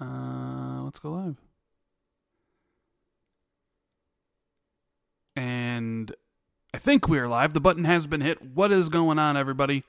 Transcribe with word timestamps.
Uh, 0.00 0.82
let's 0.82 0.98
go 0.98 1.12
live. 1.12 1.36
And 5.34 6.14
I 6.72 6.78
think 6.78 7.08
we 7.08 7.18
are 7.18 7.28
live. 7.28 7.52
The 7.52 7.60
button 7.60 7.84
has 7.84 8.06
been 8.06 8.20
hit. 8.20 8.42
What 8.42 8.72
is 8.72 8.88
going 8.88 9.18
on, 9.18 9.36
everybody? 9.36 9.84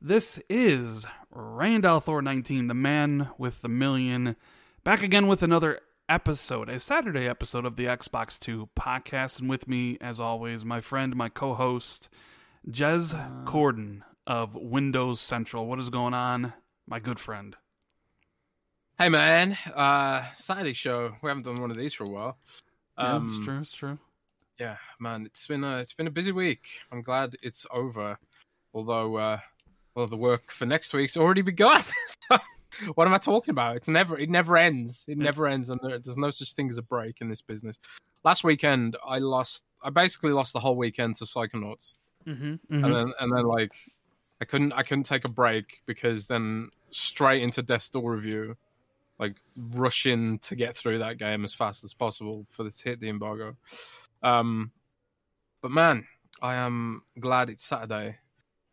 This 0.00 0.40
is 0.48 1.06
Randall 1.30 2.00
Thor 2.00 2.22
19, 2.22 2.66
the 2.66 2.74
man 2.74 3.28
with 3.38 3.62
the 3.62 3.68
million, 3.68 4.34
back 4.82 5.02
again 5.02 5.28
with 5.28 5.42
another 5.42 5.80
episode, 6.08 6.68
a 6.68 6.80
Saturday 6.80 7.28
episode 7.28 7.64
of 7.64 7.76
the 7.76 7.84
Xbox 7.84 8.38
2 8.38 8.68
podcast. 8.76 9.38
And 9.38 9.48
with 9.48 9.68
me, 9.68 9.98
as 10.00 10.18
always, 10.18 10.64
my 10.64 10.80
friend, 10.80 11.14
my 11.14 11.28
co 11.28 11.54
host, 11.54 12.08
Jez 12.68 13.14
Corden 13.44 14.02
of 14.26 14.56
Windows 14.56 15.20
Central. 15.20 15.66
What 15.66 15.78
is 15.78 15.90
going 15.90 16.14
on, 16.14 16.52
my 16.86 16.98
good 16.98 17.20
friend? 17.20 17.56
Hey 19.02 19.08
man, 19.08 19.58
uh 19.74 20.32
Saturday 20.32 20.74
show. 20.74 21.16
We 21.22 21.28
haven't 21.28 21.42
done 21.42 21.60
one 21.60 21.72
of 21.72 21.76
these 21.76 21.92
for 21.92 22.04
a 22.04 22.08
while. 22.08 22.38
Yeah, 22.96 23.16
Um, 23.16 23.24
it's 23.24 23.44
true. 23.44 23.58
It's 23.58 23.72
true. 23.74 23.98
Yeah, 24.60 24.76
man, 25.00 25.26
it's 25.26 25.44
been 25.44 25.64
a 25.64 25.78
it's 25.78 25.92
been 25.92 26.06
a 26.06 26.10
busy 26.12 26.30
week. 26.30 26.68
I'm 26.92 27.02
glad 27.02 27.34
it's 27.42 27.66
over. 27.72 28.16
Although, 28.72 29.16
uh, 29.16 29.38
well, 29.96 30.06
the 30.06 30.16
work 30.16 30.52
for 30.52 30.66
next 30.66 30.94
week's 30.94 31.16
already 31.16 31.42
begun. 31.42 31.82
So, 32.30 32.38
what 32.94 33.08
am 33.08 33.12
I 33.12 33.18
talking 33.18 33.50
about? 33.50 33.74
It's 33.74 33.88
never 33.88 34.16
it 34.16 34.30
never 34.30 34.56
ends. 34.56 35.04
It 35.08 35.18
Yeah. 35.18 35.24
never 35.24 35.48
ends, 35.48 35.70
and 35.70 35.80
there, 35.82 35.98
there's 35.98 36.16
no 36.16 36.30
such 36.30 36.52
thing 36.52 36.68
as 36.70 36.78
a 36.78 36.82
break 36.82 37.20
in 37.20 37.28
this 37.28 37.42
business. 37.42 37.80
Last 38.22 38.44
weekend, 38.44 38.96
I 39.04 39.18
lost. 39.18 39.64
I 39.82 39.90
basically 39.90 40.30
lost 40.30 40.52
the 40.52 40.60
whole 40.60 40.76
weekend 40.76 41.16
to 41.16 41.24
Psychonauts, 41.24 41.94
Mm-hmm, 42.28 42.84
and 42.84 42.94
then 42.94 43.12
and 43.18 43.36
then 43.36 43.46
like 43.46 43.72
I 44.40 44.44
couldn't 44.44 44.72
I 44.74 44.84
couldn't 44.84 45.06
take 45.06 45.24
a 45.24 45.28
break 45.28 45.82
because 45.86 46.28
then 46.28 46.68
straight 46.92 47.42
into 47.42 47.62
Death 47.62 47.90
Door 47.90 48.12
review, 48.12 48.56
like 49.22 49.36
rushing 49.56 50.38
to 50.40 50.56
get 50.56 50.76
through 50.76 50.98
that 50.98 51.16
game 51.16 51.44
as 51.44 51.54
fast 51.54 51.84
as 51.84 51.94
possible 51.94 52.44
for 52.50 52.64
this 52.64 52.76
to 52.78 52.88
hit 52.90 53.00
the 53.00 53.08
embargo. 53.08 53.56
Um, 54.22 54.72
but 55.62 55.70
man, 55.70 56.06
I 56.42 56.54
am 56.56 57.02
glad 57.20 57.48
it's 57.50 57.64
Saturday, 57.64 58.16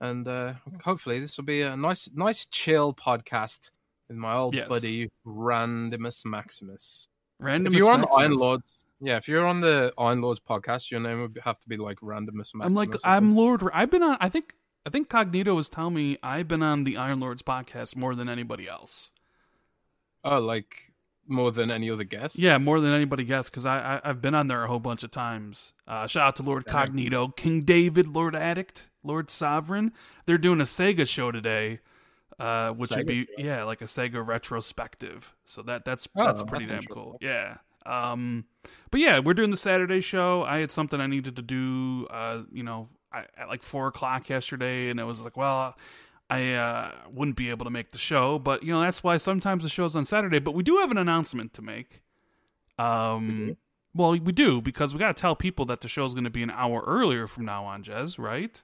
and 0.02 0.28
uh, 0.28 0.54
hopefully 0.84 1.20
this 1.20 1.38
will 1.38 1.44
be 1.46 1.62
a 1.62 1.78
nice 1.78 2.10
nice 2.16 2.46
chill 2.46 2.94
podcast 2.94 3.70
with 4.08 4.18
my 4.18 4.36
old 4.36 4.56
Yes. 4.56 4.68
buddy 4.68 5.10
Randomus 5.26 6.26
Maximus. 6.26 7.06
Random. 7.40 7.72
if 7.72 7.78
you're 7.78 7.92
on 7.92 8.02
the 8.02 8.08
Iron 8.18 8.36
Lords, 8.36 8.86
yeah, 9.00 9.18
if 9.18 9.28
you're 9.28 9.46
on 9.46 9.62
the 9.62 9.94
Iron 9.98 10.20
Lords 10.22 10.40
podcast, 10.42 10.90
your 10.92 11.00
name 11.00 11.22
would 11.22 11.40
have 11.44 11.60
to 11.60 11.70
be 11.70 11.78
like 11.78 12.00
Randomus 12.00 12.54
Maximus. 12.56 12.66
I'm 12.66 12.74
like 12.74 12.94
I'm. 13.04 13.36
Lord. 13.36 13.62
I've 13.72 13.92
been 13.92 14.04
on. 14.04 14.18
I 14.20 14.30
think 14.30 14.56
I 14.86 14.90
think 14.90 15.10
Cognito 15.10 15.56
was 15.56 15.70
telling 15.70 15.94
me 15.94 16.18
I've 16.24 16.48
been 16.48 16.64
on 16.64 16.84
the 16.86 16.98
Iron 16.98 17.20
Lords 17.20 17.44
podcast 17.44 17.96
more 17.96 18.16
than 18.16 18.28
anybody 18.28 18.68
else. 18.68 19.12
Oh, 20.24 20.40
like 20.40 20.90
more 21.30 21.52
than 21.52 21.70
any 21.72 21.90
other 21.90 22.04
guest. 22.04 22.38
Yeah, 22.38 22.58
more 22.58 22.82
than 22.82 22.92
anybody 22.92 23.24
guessed 23.24 23.52
because 23.52 23.66
I, 23.66 23.78
I 24.04 24.10
I've 24.10 24.22
been 24.22 24.36
on 24.36 24.48
there 24.48 24.64
a 24.64 24.68
whole 24.68 24.80
bunch 24.80 25.04
of 25.04 25.12
times. 25.12 25.74
Uh, 25.88 26.08
shout 26.08 26.28
out 26.28 26.36
to 26.38 26.44
Lord. 26.44 26.66
Cognito, 26.66 27.36
King 27.36 27.62
David, 27.62 28.08
Lord 28.08 28.36
Addict, 28.36 28.90
Lord 29.04 29.30
Sovereign. 29.30 29.94
They're 30.26 30.38
doing 30.38 30.60
a 30.60 30.66
Sega 30.66 31.08
show 31.08 31.32
today, 31.32 31.80
uh, 32.40 32.72
which 32.72 32.90
would 32.90 33.06
be 33.06 33.26
show? 33.26 33.32
yeah 33.38 33.64
like 33.64 33.82
a 33.82 33.86
Sega 33.86 34.26
retrospective. 34.26 35.34
So 35.46 35.62
that 35.64 35.86
that's 35.86 36.08
Oh, 36.16 36.26
that's 36.26 36.44
pretty 36.44 36.66
that's 36.66 36.86
damn 36.86 36.96
cool. 36.96 37.18
Yeah. 37.22 37.58
Um, 37.86 38.46
but 38.92 39.00
yeah, 39.00 39.20
we're 39.20 39.34
doing 39.34 39.52
the 39.52 39.58
Saturday 39.58 40.02
show. 40.02 40.44
I 40.44 40.58
had 40.58 40.72
something 40.72 41.00
I 41.00 41.08
needed 41.08 41.36
to 41.38 41.42
do. 41.42 42.08
Uh, 42.10 42.44
you 42.52 42.64
know, 42.64 42.90
I, 43.12 43.26
at 43.38 43.48
like 43.48 43.64
four 43.64 43.88
o'clock 43.88 44.30
yesterday, 44.30 44.90
and 44.90 45.00
it 45.00 45.06
was 45.06 45.22
like, 45.22 45.38
well. 45.38 45.76
I 46.30 46.54
uh, 46.54 46.92
wouldn't 47.12 47.38
be 47.38 47.50
able 47.50 47.66
to 47.66 47.72
make 47.72 47.92
the 47.92 47.98
show, 47.98 48.38
but 48.38 48.62
you 48.64 48.72
know 48.72 48.82
that's 48.82 49.04
why 49.04 49.18
sometimes 49.18 49.64
the 49.64 49.70
show's 49.70 49.96
on 49.96 50.06
Saturday. 50.06 50.40
But 50.40 50.54
we 50.54 50.64
do 50.64 50.78
have 50.78 50.92
an 50.92 50.98
announcement 50.98 51.54
to 51.56 51.62
make. 51.62 52.02
Um, 52.78 53.58
well, 53.96 54.12
we 54.12 54.32
do 54.32 54.62
because 54.62 54.94
we 54.94 55.00
got 55.00 55.16
to 55.16 55.20
tell 55.20 55.36
people 55.36 55.66
that 55.66 55.82
the 55.82 55.88
show's 55.88 56.14
going 56.14 56.26
to 56.26 56.30
be 56.30 56.44
an 56.44 56.52
hour 56.52 56.84
earlier 56.86 57.28
from 57.28 57.46
now 57.46 57.66
on, 57.66 57.84
Jez, 57.84 58.20
right? 58.20 58.62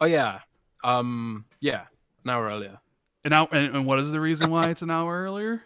Oh 0.00 0.06
yeah. 0.06 0.40
Um. 0.82 1.44
Yeah. 1.60 1.84
An 2.24 2.30
hour 2.30 2.46
earlier. 2.46 2.80
And 3.24 3.32
now, 3.32 3.48
and, 3.52 3.76
and 3.76 3.86
what 3.86 3.98
is 3.98 4.10
the 4.12 4.20
reason 4.20 4.50
why 4.50 4.70
it's 4.70 4.82
an 4.82 4.90
hour 4.90 5.22
earlier? 5.22 5.62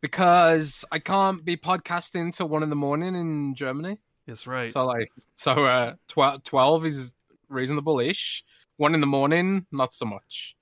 Because 0.00 0.84
I 0.90 0.98
can't 0.98 1.44
be 1.44 1.56
podcasting 1.56 2.34
till 2.34 2.48
one 2.48 2.62
in 2.62 2.70
the 2.70 2.76
morning 2.76 3.14
in 3.14 3.54
Germany. 3.54 3.98
Yes, 4.26 4.46
right. 4.46 4.72
So 4.72 4.84
like, 4.86 5.10
so 5.34 5.64
uh, 5.64 5.94
tw- 6.08 6.44
twelve 6.44 6.84
is 6.84 7.12
reasonable-ish. 7.48 8.44
One 8.78 8.94
in 8.94 9.00
the 9.00 9.06
morning, 9.06 9.66
not 9.70 9.92
so 9.92 10.06
much. 10.06 10.56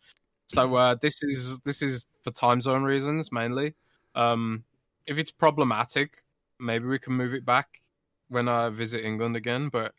So 0.46 0.74
uh, 0.74 0.96
this 1.00 1.22
is 1.22 1.58
this 1.60 1.82
is 1.82 2.06
for 2.22 2.30
time 2.32 2.60
zone 2.60 2.82
reasons 2.82 3.30
mainly. 3.32 3.74
Um, 4.14 4.64
if 5.06 5.18
it's 5.18 5.30
problematic, 5.30 6.24
maybe 6.58 6.86
we 6.86 6.98
can 6.98 7.14
move 7.14 7.34
it 7.34 7.44
back 7.44 7.80
when 8.28 8.48
I 8.48 8.68
visit 8.68 9.04
England 9.04 9.36
again. 9.36 9.68
But 9.68 9.94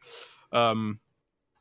um, 0.51 1.00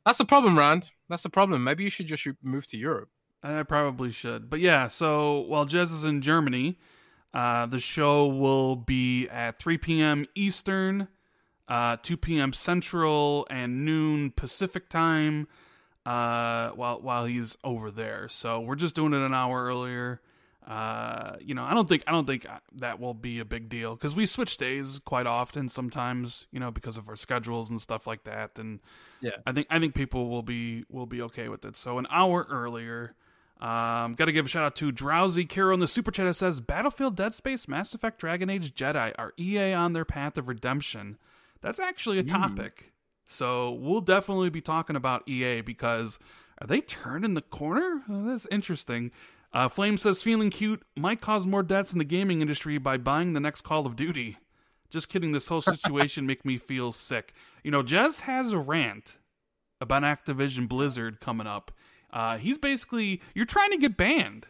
that's 0.05 0.19
the 0.19 0.25
problem, 0.25 0.59
Rand. 0.59 0.91
That's 1.09 1.23
the 1.23 1.31
problem. 1.31 1.63
Maybe 1.65 1.85
you 1.85 1.91
should 1.91 2.07
just 2.07 2.27
move 2.43 2.67
to 2.69 2.77
Europe. 2.77 3.11
I 3.43 3.63
probably 3.63 4.11
should. 4.11 4.51
But 4.51 4.61
yeah, 4.61 4.87
so 4.89 5.41
while 5.41 5.67
Jez 5.67 5.93
is 5.93 6.05
in 6.05 6.23
Germany, 6.23 6.79
uh, 7.35 7.67
the 7.67 7.79
show 7.79 8.27
will 8.27 8.77
be 8.77 9.29
at 9.29 9.59
3 9.59 9.79
p.m. 9.79 10.27
Eastern, 10.35 11.09
uh, 11.69 11.97
2 12.03 12.17
p.m. 12.17 12.53
Central, 12.53 13.47
and 13.51 13.85
noon 13.85 14.31
Pacific 14.31 14.89
time. 14.89 15.47
Uh, 16.07 16.71
while 16.77 17.01
while 17.01 17.25
he's 17.25 17.57
over 17.65 17.91
there, 17.91 18.29
so 18.29 18.61
we're 18.61 18.77
just 18.77 18.95
doing 18.95 19.13
it 19.13 19.21
an 19.21 19.35
hour 19.35 19.65
earlier. 19.65 20.21
Uh, 20.67 21.37
you 21.41 21.55
know, 21.55 21.63
I 21.65 21.75
don't 21.75 21.89
think 21.89 22.05
I 22.07 22.13
don't 22.13 22.27
think 22.27 22.47
that 22.77 23.01
will 23.01 23.15
be 23.15 23.39
a 23.41 23.45
big 23.45 23.69
deal 23.69 23.95
because 23.95 24.15
we 24.15 24.27
switch 24.27 24.57
days 24.57 25.01
quite 25.05 25.27
often. 25.27 25.69
Sometimes, 25.69 26.47
you 26.51 26.61
know, 26.61 26.71
because 26.71 26.97
of 26.97 27.09
our 27.09 27.17
schedules 27.17 27.71
and 27.71 27.81
stuff 27.81 28.07
like 28.07 28.25
that. 28.25 28.59
And 28.59 28.81
Yeah. 29.21 29.31
I 29.47 29.53
think 29.53 29.67
I 29.71 29.79
think 29.81 29.95
people 29.95 30.29
will 30.29 30.43
be 30.43 30.85
will 30.91 31.07
be 31.07 31.23
okay 31.23 31.49
with 31.49 31.65
it. 31.65 31.77
So 31.77 31.99
an 31.99 32.07
hour 32.11 32.47
earlier. 32.51 33.15
Um, 33.59 34.15
got 34.17 34.27
to 34.27 34.33
give 34.33 34.45
a 34.45 34.49
shout 34.49 34.65
out 34.65 34.77
to 34.77 34.93
Drowsy 34.93 35.47
Kiro 35.47 35.73
in 35.73 35.81
the 35.81 35.87
super 35.89 36.11
chat. 36.11 36.27
That 36.27 36.35
says 36.35 36.61
Battlefield, 36.61 37.17
Dead 37.17 37.33
Space, 37.33 37.67
Mass 37.67 37.95
Effect, 37.95 38.19
Dragon 38.19 38.51
Age, 38.51 38.75
Jedi 38.75 39.15
are 39.17 39.33
EA 39.39 39.73
on 39.73 39.95
their 39.95 40.05
path 40.05 40.37
of 40.37 40.47
redemption. 40.47 41.17
That's 41.63 41.79
actually 41.79 42.19
a 42.19 42.23
Mm. 42.23 42.29
So 43.27 43.73
we'll 43.73 44.01
definitely 44.01 44.51
be 44.51 44.61
talking 44.61 44.97
about 44.97 45.29
EA 45.29 45.61
because 45.61 46.19
are 46.61 46.67
they 46.67 46.81
turning 46.81 47.35
the 47.35 47.43
corner? 47.43 48.03
Uh, 48.11 48.23
that's 48.23 48.47
interesting. 48.51 49.11
Uh, 49.53 49.69
Flame 49.69 49.97
says 49.97 50.23
feeling 50.23 50.51
cute 50.51 50.83
might 50.97 51.21
cause 51.21 51.45
more 51.45 51.63
deaths 51.63 51.93
in 51.93 51.99
the 51.99 52.05
gaming 52.05 52.41
industry 52.41 52.79
by 52.79 52.97
buying 52.97 53.33
the 53.33 53.41
next 53.41 53.63
Call 53.63 53.87
of 53.87 53.97
Duty. 53.97 54.39
Just 54.91 55.09
kidding. 55.09 55.33
This 55.33 55.49
whole 55.49 55.61
situation 55.63 56.27
make 56.27 56.45
me 56.45 56.57
feel 56.57 56.93
sick. 56.93 57.35
You 57.65 57.71
know, 57.71 57.83
Jez 57.83 58.21
has 58.21 58.53
a 58.53 58.59
rant 58.59 59.19
about 59.81 60.03
Activision 60.03 60.69
Blizzard 60.69 61.21
coming 61.21 61.47
up. 61.47 61.73
Uh, 62.13 62.39
he's 62.39 62.59
basically 62.59 63.21
you're 63.35 63.45
trying 63.45 63.71
to 63.73 63.79
get 63.79 63.97
banned. 63.97 64.47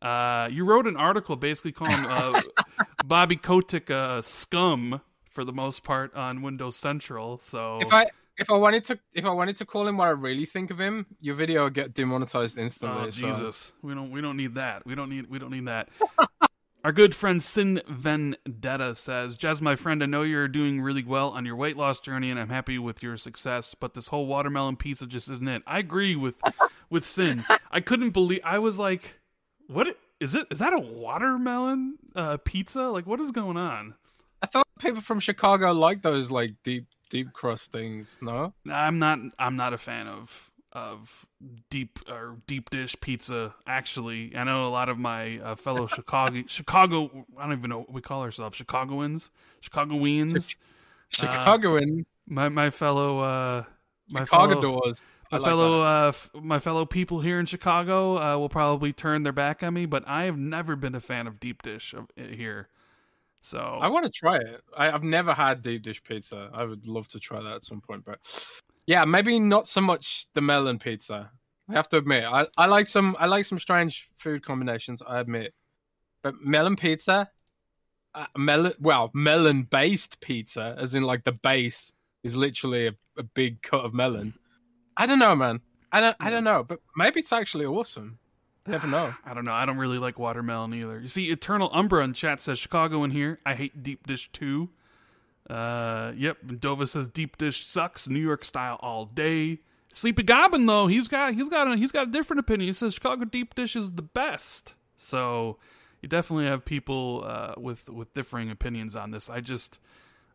Uh, 0.00 0.48
you 0.50 0.64
wrote 0.64 0.86
an 0.86 0.96
article 0.96 1.36
basically 1.36 1.72
calling 1.72 1.94
uh, 1.94 2.40
Bobby 3.04 3.36
Kotick 3.36 3.90
a 3.90 4.22
scum 4.22 5.00
for 5.30 5.44
the 5.44 5.52
most 5.52 5.82
part 5.82 6.14
on 6.14 6.42
Windows 6.42 6.76
Central. 6.76 7.38
So 7.38 7.80
If 7.82 7.92
I 7.92 8.06
if 8.38 8.50
I 8.50 8.56
wanted 8.56 8.84
to 8.86 8.98
if 9.14 9.24
I 9.24 9.30
wanted 9.30 9.56
to 9.56 9.64
call 9.64 9.86
him 9.86 9.96
what 9.96 10.06
I 10.06 10.10
really 10.10 10.46
think 10.46 10.70
of 10.70 10.78
him, 10.78 11.06
your 11.20 11.34
video 11.34 11.64
would 11.64 11.74
get 11.74 11.94
demonetized 11.94 12.58
instantly. 12.58 13.06
Oh 13.06 13.10
so- 13.10 13.26
Jesus, 13.26 13.72
we 13.82 13.94
don't 13.94 14.10
we 14.10 14.20
don't 14.20 14.36
need 14.36 14.56
that. 14.56 14.84
We 14.86 14.94
don't 14.94 15.08
need 15.08 15.28
we 15.28 15.38
don't 15.38 15.50
need 15.50 15.66
that. 15.66 15.88
Our 16.84 16.92
good 16.92 17.14
friend 17.14 17.42
Sin 17.42 17.80
Vendetta 17.88 18.94
says, 18.94 19.38
Jazz, 19.38 19.62
my 19.62 19.74
friend, 19.74 20.02
I 20.02 20.06
know 20.06 20.20
you're 20.20 20.48
doing 20.48 20.82
really 20.82 21.02
well 21.02 21.30
on 21.30 21.46
your 21.46 21.56
weight 21.56 21.78
loss 21.78 21.98
journey, 21.98 22.30
and 22.30 22.38
I'm 22.38 22.50
happy 22.50 22.78
with 22.78 23.02
your 23.02 23.16
success. 23.16 23.74
But 23.74 23.94
this 23.94 24.08
whole 24.08 24.26
watermelon 24.26 24.76
pizza 24.76 25.06
just 25.06 25.30
isn't 25.30 25.48
it. 25.48 25.62
I 25.66 25.78
agree 25.78 26.14
with 26.14 26.34
with 26.90 27.06
Sin. 27.06 27.46
I 27.70 27.80
couldn't 27.80 28.10
believe. 28.10 28.40
I 28.44 28.58
was 28.58 28.78
like, 28.78 29.18
what 29.66 29.96
is 30.20 30.34
it? 30.34 30.46
Is 30.50 30.58
that 30.58 30.74
a 30.74 30.78
watermelon 30.78 31.96
uh, 32.14 32.36
pizza? 32.44 32.82
Like, 32.82 33.06
what 33.06 33.18
is 33.18 33.30
going 33.30 33.56
on?" 33.56 33.94
I 34.42 34.46
thought 34.46 34.66
people 34.78 35.00
from 35.00 35.20
Chicago 35.20 35.72
like 35.72 36.02
those 36.02 36.30
like 36.30 36.56
deep 36.64 36.84
deep 37.10 37.32
crust 37.32 37.72
things. 37.72 38.18
No, 38.20 38.52
I'm 38.70 38.98
not. 38.98 39.18
I'm 39.38 39.56
not 39.56 39.72
a 39.72 39.78
fan 39.78 40.06
of 40.06 40.50
of 40.72 41.26
deep 41.70 42.00
or 42.08 42.36
deep 42.46 42.70
dish 42.70 42.96
pizza. 43.00 43.54
Actually, 43.66 44.34
I 44.36 44.44
know 44.44 44.66
a 44.66 44.70
lot 44.70 44.88
of 44.88 44.98
my 44.98 45.38
uh, 45.38 45.54
fellow 45.54 45.86
Chicago 45.86 46.42
Chicago. 46.46 47.26
I 47.38 47.42
don't 47.44 47.58
even 47.58 47.70
know 47.70 47.78
what 47.80 47.92
we 47.92 48.00
call 48.00 48.22
ourselves. 48.22 48.56
Chicagoans, 48.56 49.30
Chicagoans, 49.60 50.56
Chicagoans. 51.08 52.08
my 52.26 52.48
my 52.48 52.70
fellow 52.70 53.20
uh, 53.20 53.64
my 54.10 54.24
fellow. 54.24 54.92
My 55.32 55.38
like 55.38 55.48
fellow 55.48 55.82
uh, 55.82 56.08
f- 56.08 56.30
my 56.34 56.58
fellow 56.60 56.86
people 56.86 57.20
here 57.20 57.40
in 57.40 57.46
Chicago 57.46 58.18
uh, 58.18 58.38
will 58.38 58.50
probably 58.50 58.92
turn 58.92 59.24
their 59.24 59.32
back 59.32 59.64
on 59.64 59.74
me, 59.74 59.84
but 59.84 60.04
I 60.06 60.24
have 60.24 60.38
never 60.38 60.76
been 60.76 60.94
a 60.94 61.00
fan 61.00 61.26
of 61.26 61.40
deep 61.40 61.62
dish 61.62 61.92
of, 61.92 62.04
uh, 62.16 62.26
here. 62.30 62.68
So 63.44 63.58
I 63.58 63.88
want 63.88 64.06
to 64.06 64.10
try 64.10 64.36
it. 64.36 64.62
I, 64.74 64.90
I've 64.90 65.02
never 65.02 65.34
had 65.34 65.60
deep 65.60 65.82
dish 65.82 66.02
pizza. 66.02 66.48
I 66.54 66.64
would 66.64 66.86
love 66.86 67.08
to 67.08 67.20
try 67.20 67.42
that 67.42 67.56
at 67.56 67.64
some 67.64 67.82
point, 67.82 68.02
but 68.02 68.18
yeah, 68.86 69.04
maybe 69.04 69.38
not 69.38 69.68
so 69.68 69.82
much 69.82 70.28
the 70.32 70.40
melon 70.40 70.78
pizza. 70.78 71.30
I 71.68 71.74
have 71.74 71.86
to 71.90 71.98
admit, 71.98 72.24
I, 72.24 72.46
I 72.56 72.64
like 72.64 72.86
some 72.86 73.14
I 73.20 73.26
like 73.26 73.44
some 73.44 73.58
strange 73.58 74.08
food 74.16 74.46
combinations. 74.46 75.02
I 75.06 75.20
admit, 75.20 75.52
but 76.22 76.36
melon 76.40 76.74
pizza, 76.74 77.28
uh, 78.14 78.26
melon 78.34 78.72
well 78.80 79.10
melon 79.12 79.64
based 79.64 80.22
pizza, 80.22 80.74
as 80.78 80.94
in 80.94 81.02
like 81.02 81.24
the 81.24 81.32
base 81.32 81.92
is 82.22 82.34
literally 82.34 82.86
a, 82.86 82.94
a 83.18 83.24
big 83.24 83.60
cut 83.60 83.84
of 83.84 83.92
melon. 83.92 84.32
I 84.96 85.04
don't 85.04 85.18
know, 85.18 85.36
man. 85.36 85.60
I 85.92 86.00
don't 86.00 86.16
I 86.18 86.30
don't 86.30 86.44
know, 86.44 86.64
but 86.66 86.78
maybe 86.96 87.20
it's 87.20 87.32
actually 87.34 87.66
awesome. 87.66 88.18
Never 88.66 88.86
know. 88.86 89.14
I 89.24 89.34
don't 89.34 89.44
know. 89.44 89.52
I 89.52 89.66
don't 89.66 89.78
really 89.78 89.98
like 89.98 90.18
watermelon 90.18 90.74
either. 90.74 91.00
You 91.00 91.08
see, 91.08 91.30
Eternal 91.30 91.70
Umbra 91.72 92.04
in 92.04 92.14
chat 92.14 92.40
says 92.40 92.58
Chicago 92.58 93.04
in 93.04 93.10
here. 93.10 93.38
I 93.44 93.54
hate 93.54 93.82
deep 93.82 94.06
dish 94.06 94.30
too. 94.32 94.70
Uh, 95.48 96.12
yep. 96.16 96.38
Dova 96.44 96.88
says 96.88 97.06
deep 97.06 97.36
dish 97.36 97.66
sucks. 97.66 98.08
New 98.08 98.20
York 98.20 98.44
style 98.44 98.78
all 98.80 99.06
day. 99.06 99.60
Sleepy 99.92 100.24
Goblin 100.24 100.66
though, 100.66 100.88
he's 100.88 101.06
got 101.06 101.34
he's 101.34 101.48
got 101.48 101.70
a, 101.70 101.76
he's 101.76 101.92
got 101.92 102.08
a 102.08 102.10
different 102.10 102.40
opinion. 102.40 102.68
He 102.68 102.72
says 102.72 102.94
Chicago 102.94 103.24
deep 103.24 103.54
dish 103.54 103.76
is 103.76 103.92
the 103.92 104.02
best. 104.02 104.74
So 104.96 105.58
you 106.02 106.08
definitely 106.08 106.46
have 106.46 106.64
people 106.64 107.22
uh, 107.24 107.54
with 107.56 107.88
with 107.88 108.12
differing 108.12 108.50
opinions 108.50 108.96
on 108.96 109.12
this. 109.12 109.30
I 109.30 109.40
just 109.40 109.78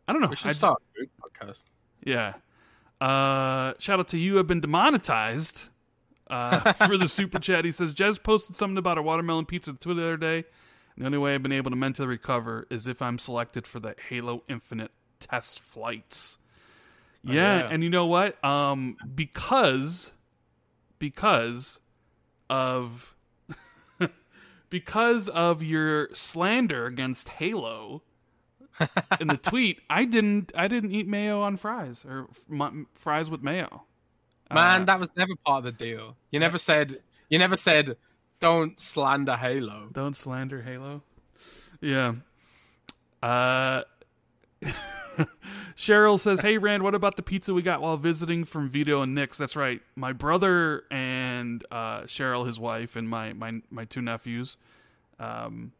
I 0.08 0.12
don't 0.12 0.22
know. 0.22 0.28
We 0.28 0.36
should 0.36 0.50
I, 0.50 0.54
start 0.54 0.82
a 0.98 1.44
podcast. 1.44 1.64
yeah. 2.04 2.34
Uh, 3.00 3.74
shout 3.78 3.98
out 3.98 4.08
to 4.08 4.18
you. 4.18 4.36
Have 4.36 4.46
been 4.46 4.60
demonetized 4.60 5.69
uh, 6.30 6.72
for 6.86 6.96
the 6.96 7.08
super 7.08 7.38
chat. 7.38 7.64
He 7.64 7.72
says 7.72 7.94
Jez 7.94 8.22
posted 8.22 8.56
something 8.56 8.78
about 8.78 8.98
a 8.98 9.02
watermelon 9.02 9.46
pizza 9.46 9.72
the 9.72 9.90
other 9.90 10.16
day. 10.16 10.44
The 10.96 11.06
only 11.06 11.18
way 11.18 11.34
I've 11.34 11.42
been 11.42 11.52
able 11.52 11.70
to 11.70 11.76
mentally 11.76 12.08
recover 12.08 12.66
is 12.70 12.86
if 12.86 13.00
I'm 13.00 13.18
selected 13.18 13.66
for 13.66 13.80
the 13.80 13.94
Halo 14.08 14.42
Infinite 14.48 14.90
test 15.18 15.60
flights. 15.60 16.38
Yeah, 17.22 17.60
yeah. 17.60 17.68
and 17.70 17.82
you 17.82 17.90
know 17.90 18.06
what? 18.06 18.42
Um, 18.44 18.96
because 19.14 20.10
because 20.98 21.80
of 22.48 23.14
because 24.70 25.28
of 25.28 25.62
your 25.62 26.08
slander 26.14 26.86
against 26.86 27.28
Halo 27.28 28.02
in 29.20 29.28
the 29.28 29.36
tweet, 29.42 29.80
I 29.90 30.04
didn't 30.04 30.52
I 30.54 30.68
didn't 30.68 30.92
eat 30.92 31.06
mayo 31.06 31.42
on 31.42 31.56
fries 31.56 32.04
or 32.04 32.28
m- 32.50 32.86
fries 32.94 33.28
with 33.28 33.42
mayo. 33.42 33.84
Man, 34.50 34.82
Uh, 34.82 34.84
that 34.84 34.98
was 34.98 35.10
never 35.16 35.34
part 35.46 35.58
of 35.58 35.64
the 35.64 35.72
deal. 35.72 36.16
You 36.30 36.40
never 36.40 36.58
said 36.58 37.02
you 37.28 37.38
never 37.38 37.56
said 37.56 37.96
don't 38.40 38.78
slander 38.78 39.36
Halo. 39.36 39.88
Don't 39.92 40.16
slander 40.16 40.62
Halo. 40.62 41.02
Yeah. 41.80 42.14
Uh 43.22 43.82
Cheryl 45.76 46.18
says, 46.18 46.40
"Hey 46.40 46.58
Rand, 46.58 46.82
what 46.82 46.94
about 46.94 47.16
the 47.16 47.22
pizza 47.22 47.54
we 47.54 47.62
got 47.62 47.80
while 47.82 47.96
visiting 47.96 48.44
from 48.44 48.68
Vito 48.68 49.02
and 49.02 49.14
Nick's?" 49.14 49.38
That's 49.38 49.56
right. 49.56 49.80
My 49.96 50.12
brother 50.12 50.84
and 50.90 51.64
uh, 51.70 52.02
Cheryl, 52.02 52.46
his 52.46 52.60
wife, 52.60 52.96
and 52.96 53.08
my 53.08 53.32
my 53.32 53.60
my 53.70 53.84
two 53.84 54.02
nephews, 54.02 54.56
um, 55.18 55.72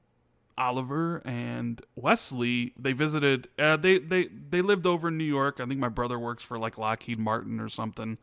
Oliver 0.58 1.22
and 1.24 1.80
Wesley. 1.96 2.72
They 2.78 2.92
visited. 2.92 3.48
Uh, 3.58 3.76
they 3.76 3.98
they 3.98 4.28
they 4.50 4.62
lived 4.62 4.86
over 4.86 5.08
in 5.08 5.18
New 5.18 5.24
York. 5.24 5.60
I 5.60 5.66
think 5.66 5.80
my 5.80 5.88
brother 5.88 6.18
works 6.18 6.42
for 6.42 6.58
like 6.58 6.78
Lockheed 6.78 7.18
Martin 7.18 7.60
or 7.60 7.68
something. 7.68 8.18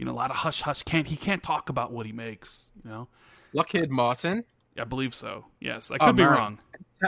You 0.00 0.06
know, 0.06 0.12
a 0.12 0.14
lot 0.14 0.30
of 0.30 0.36
hush 0.38 0.62
hush. 0.62 0.82
Can't 0.82 1.06
he 1.06 1.14
can't 1.14 1.42
talk 1.42 1.68
about 1.68 1.92
what 1.92 2.06
he 2.06 2.12
makes. 2.12 2.70
You 2.82 2.90
know, 2.90 3.08
Lockheed 3.52 3.90
Martin. 3.90 4.44
I 4.78 4.84
believe 4.84 5.14
so. 5.14 5.44
Yes, 5.60 5.90
I 5.90 5.96
Oh, 6.00 6.06
could 6.06 6.16
be 6.16 6.22
wrong. 6.22 6.58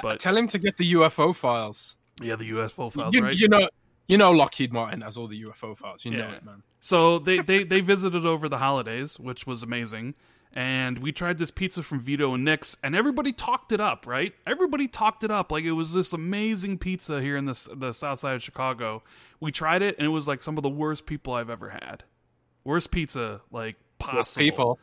But- 0.02 0.20
tell 0.20 0.36
him 0.36 0.46
to 0.48 0.58
get 0.58 0.76
the 0.76 0.92
UFO 0.92 1.34
files. 1.34 1.96
Yeah, 2.20 2.36
the 2.36 2.50
UFO 2.50 2.92
files, 2.92 3.14
you, 3.14 3.22
right? 3.22 3.34
you 3.34 3.48
know, 3.48 3.66
you 4.08 4.18
know 4.18 4.30
Lockheed 4.30 4.74
Martin 4.74 5.00
has 5.00 5.16
all 5.16 5.26
the 5.26 5.42
UFO 5.42 5.74
files. 5.74 6.04
You 6.04 6.10
know 6.10 6.28
it, 6.28 6.44
man. 6.44 6.62
So 6.80 7.18
they, 7.18 7.38
they, 7.38 7.64
they 7.64 7.80
visited 7.80 8.26
over 8.26 8.50
the 8.50 8.58
holidays, 8.58 9.18
which 9.18 9.46
was 9.46 9.62
amazing. 9.62 10.14
And 10.52 10.98
we 10.98 11.12
tried 11.12 11.38
this 11.38 11.50
pizza 11.50 11.82
from 11.82 12.00
Vito 12.00 12.34
and 12.34 12.44
Nick's, 12.44 12.76
and 12.84 12.94
everybody 12.94 13.32
talked 13.32 13.72
it 13.72 13.80
up, 13.80 14.06
right? 14.06 14.34
Everybody 14.46 14.86
talked 14.86 15.24
it 15.24 15.30
up 15.30 15.50
like 15.50 15.64
it 15.64 15.72
was 15.72 15.94
this 15.94 16.12
amazing 16.12 16.76
pizza 16.76 17.22
here 17.22 17.38
in 17.38 17.46
the, 17.46 17.68
the 17.74 17.92
south 17.92 18.18
side 18.18 18.34
of 18.34 18.42
Chicago. 18.42 19.02
We 19.40 19.50
tried 19.50 19.80
it, 19.80 19.96
and 19.96 20.04
it 20.04 20.10
was 20.10 20.28
like 20.28 20.42
some 20.42 20.58
of 20.58 20.62
the 20.62 20.68
worst 20.68 21.06
people 21.06 21.32
I've 21.32 21.48
ever 21.48 21.70
had. 21.70 22.04
Worst 22.64 22.90
pizza, 22.90 23.40
like, 23.50 23.76
possible. 23.98 24.18
Worst 24.20 24.36
people. 24.36 24.78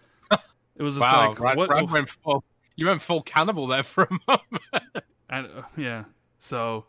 It 0.76 0.84
was 0.84 0.96
just 0.96 1.02
Wow, 1.02 1.36
like, 1.38 1.56
what? 1.56 1.92
Went 1.92 2.10
full. 2.10 2.44
You 2.76 2.88
went 2.88 3.02
full 3.02 3.22
cannibal 3.22 3.68
there 3.68 3.84
for 3.84 4.04
a 4.04 4.10
moment. 4.28 4.64
I, 5.30 5.40
uh, 5.40 5.64
yeah. 5.76 6.06
So, 6.40 6.86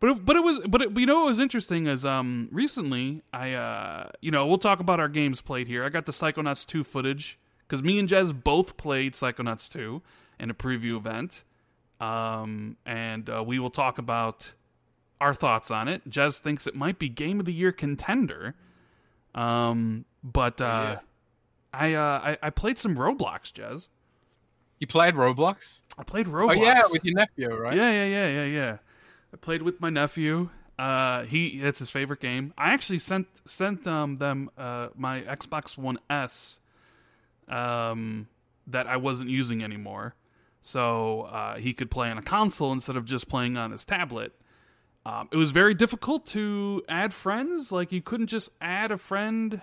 but 0.00 0.10
it, 0.10 0.24
but 0.24 0.34
it 0.34 0.42
was 0.42 0.58
but 0.68 0.82
it, 0.82 0.98
you 0.98 1.06
know 1.06 1.20
what 1.20 1.26
was 1.26 1.38
interesting 1.38 1.86
is 1.86 2.04
um 2.04 2.48
recently 2.50 3.22
I 3.32 3.52
uh 3.52 4.08
you 4.20 4.32
know 4.32 4.46
we'll 4.48 4.58
talk 4.58 4.80
about 4.80 4.98
our 4.98 5.08
games 5.08 5.40
played 5.40 5.68
here. 5.68 5.84
I 5.84 5.88
got 5.90 6.06
the 6.06 6.12
Psychonauts 6.12 6.66
two 6.66 6.82
footage 6.82 7.38
because 7.68 7.82
me 7.82 8.00
and 8.00 8.08
Jez 8.08 8.32
both 8.42 8.76
played 8.76 9.14
Psychonauts 9.14 9.68
two 9.68 10.02
in 10.40 10.50
a 10.50 10.54
preview 10.54 10.96
event, 10.96 11.44
um 12.00 12.76
and 12.84 13.30
uh, 13.30 13.44
we 13.46 13.60
will 13.60 13.70
talk 13.70 13.98
about 13.98 14.52
our 15.20 15.34
thoughts 15.34 15.70
on 15.70 15.86
it. 15.86 16.08
Jez 16.10 16.40
thinks 16.40 16.66
it 16.66 16.74
might 16.74 16.98
be 16.98 17.08
game 17.08 17.38
of 17.38 17.46
the 17.46 17.52
year 17.52 17.70
contender, 17.70 18.56
um 19.34 20.04
but 20.22 20.60
uh, 20.60 20.64
yeah. 20.64 20.98
I 21.72 21.94
uh 21.94 22.20
I, 22.22 22.38
I 22.42 22.50
played 22.50 22.78
some 22.78 22.96
Roblox, 22.96 23.52
Jez. 23.52 23.88
You 24.78 24.86
played 24.86 25.14
Roblox? 25.14 25.82
I 25.98 26.04
played 26.04 26.26
Roblox. 26.26 26.50
Oh 26.50 26.62
yeah, 26.62 26.82
with 26.90 27.04
your 27.04 27.14
nephew, 27.14 27.54
right? 27.54 27.76
Yeah, 27.76 27.90
yeah, 27.90 28.06
yeah, 28.06 28.28
yeah, 28.28 28.44
yeah. 28.44 28.76
I 29.32 29.36
played 29.36 29.62
with 29.62 29.80
my 29.80 29.90
nephew. 29.90 30.50
Uh, 30.78 31.24
he 31.24 31.60
it's 31.62 31.78
his 31.78 31.90
favorite 31.90 32.20
game. 32.20 32.54
I 32.56 32.70
actually 32.70 32.98
sent 32.98 33.26
sent 33.46 33.86
um 33.86 34.16
them 34.16 34.50
uh 34.56 34.88
my 34.96 35.20
Xbox 35.22 35.76
One 35.76 35.98
S, 36.08 36.60
um 37.48 38.28
that 38.66 38.86
I 38.86 38.96
wasn't 38.96 39.30
using 39.30 39.62
anymore, 39.62 40.14
so 40.62 41.22
uh, 41.22 41.56
he 41.56 41.72
could 41.72 41.90
play 41.90 42.08
on 42.10 42.18
a 42.18 42.22
console 42.22 42.72
instead 42.72 42.96
of 42.96 43.04
just 43.04 43.28
playing 43.28 43.56
on 43.56 43.72
his 43.72 43.84
tablet. 43.84 44.32
Um, 45.06 45.28
it 45.32 45.36
was 45.36 45.50
very 45.50 45.74
difficult 45.74 46.26
to 46.26 46.82
add 46.88 47.14
friends. 47.14 47.72
Like 47.72 47.92
you 47.92 48.02
couldn't 48.02 48.26
just 48.26 48.50
add 48.60 48.90
a 48.90 48.98
friend 48.98 49.60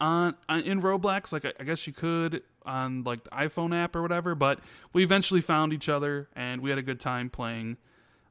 on, 0.00 0.34
on 0.48 0.60
in 0.60 0.82
Roblox. 0.82 1.32
Like 1.32 1.44
I, 1.44 1.52
I 1.60 1.64
guess 1.64 1.86
you 1.86 1.92
could 1.92 2.42
on 2.64 3.04
like 3.04 3.24
the 3.24 3.30
iPhone 3.30 3.74
app 3.74 3.94
or 3.94 4.02
whatever. 4.02 4.34
But 4.34 4.60
we 4.92 5.02
eventually 5.02 5.40
found 5.40 5.72
each 5.72 5.88
other 5.88 6.28
and 6.34 6.60
we 6.60 6.70
had 6.70 6.78
a 6.78 6.82
good 6.82 7.00
time 7.00 7.30
playing. 7.30 7.76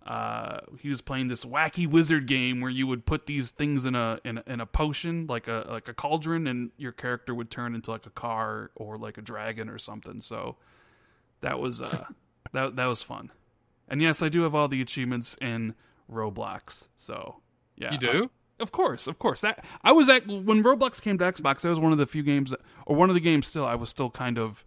Uh, 0.06 0.60
he 0.80 0.90
was 0.90 1.02
playing 1.02 1.28
this 1.28 1.46
wacky 1.46 1.88
wizard 1.88 2.26
game 2.26 2.62
where 2.62 2.72
you 2.72 2.88
would 2.88 3.06
put 3.06 3.26
these 3.26 3.52
things 3.52 3.86
in 3.86 3.96
a 3.96 4.20
in 4.24 4.40
a, 4.40 4.44
in 4.48 4.62
a 4.62 4.66
potion 4.66 5.28
like 5.28 5.48
a 5.48 5.66
like 5.70 5.88
a 5.88 5.94
cauldron 5.94 6.48
and 6.48 6.72
your 6.78 6.94
character 6.94 7.36
would 7.36 7.52
turn 7.52 7.76
into 7.76 7.92
like 7.92 8.06
a 8.06 8.12
car 8.12 8.72
or 8.76 8.98
like 8.98 9.18
a 9.18 9.22
dragon 9.22 9.70
or 9.70 9.78
something. 9.78 10.22
So 10.22 10.56
that 11.42 11.60
was 11.60 11.82
uh 11.82 12.06
that 12.54 12.76
that 12.76 12.86
was 12.86 13.02
fun. 13.02 13.32
And 13.88 14.02
yes, 14.02 14.22
I 14.22 14.30
do 14.30 14.44
have 14.44 14.56
all 14.56 14.68
the 14.68 14.82
achievements 14.82 15.38
in 15.42 15.76
Roblox. 16.12 16.88
So 16.96 17.42
yeah, 17.76 17.92
You 17.92 17.98
do? 17.98 18.32
of 18.60 18.72
course, 18.72 19.08
of 19.08 19.20
course. 19.20 19.42
That 19.42 19.64
I 19.84 19.92
was 19.92 20.10
at 20.10 20.28
when 20.28 20.64
Roblox 20.64 21.02
came 21.02 21.18
to 21.18 21.26
Xbox. 21.26 21.62
That 21.62 21.70
was 21.70 21.80
one 21.80 21.92
of 21.92 21.98
the 21.98 22.06
few 22.08 22.24
games, 22.24 22.52
that, 22.52 22.62
or 22.86 22.96
one 22.96 23.10
of 23.10 23.14
the 23.14 23.22
games. 23.22 23.48
Still, 23.48 23.66
I 23.66 23.76
was 23.76 23.90
still 23.90 24.10
kind 24.10 24.38
of 24.38 24.66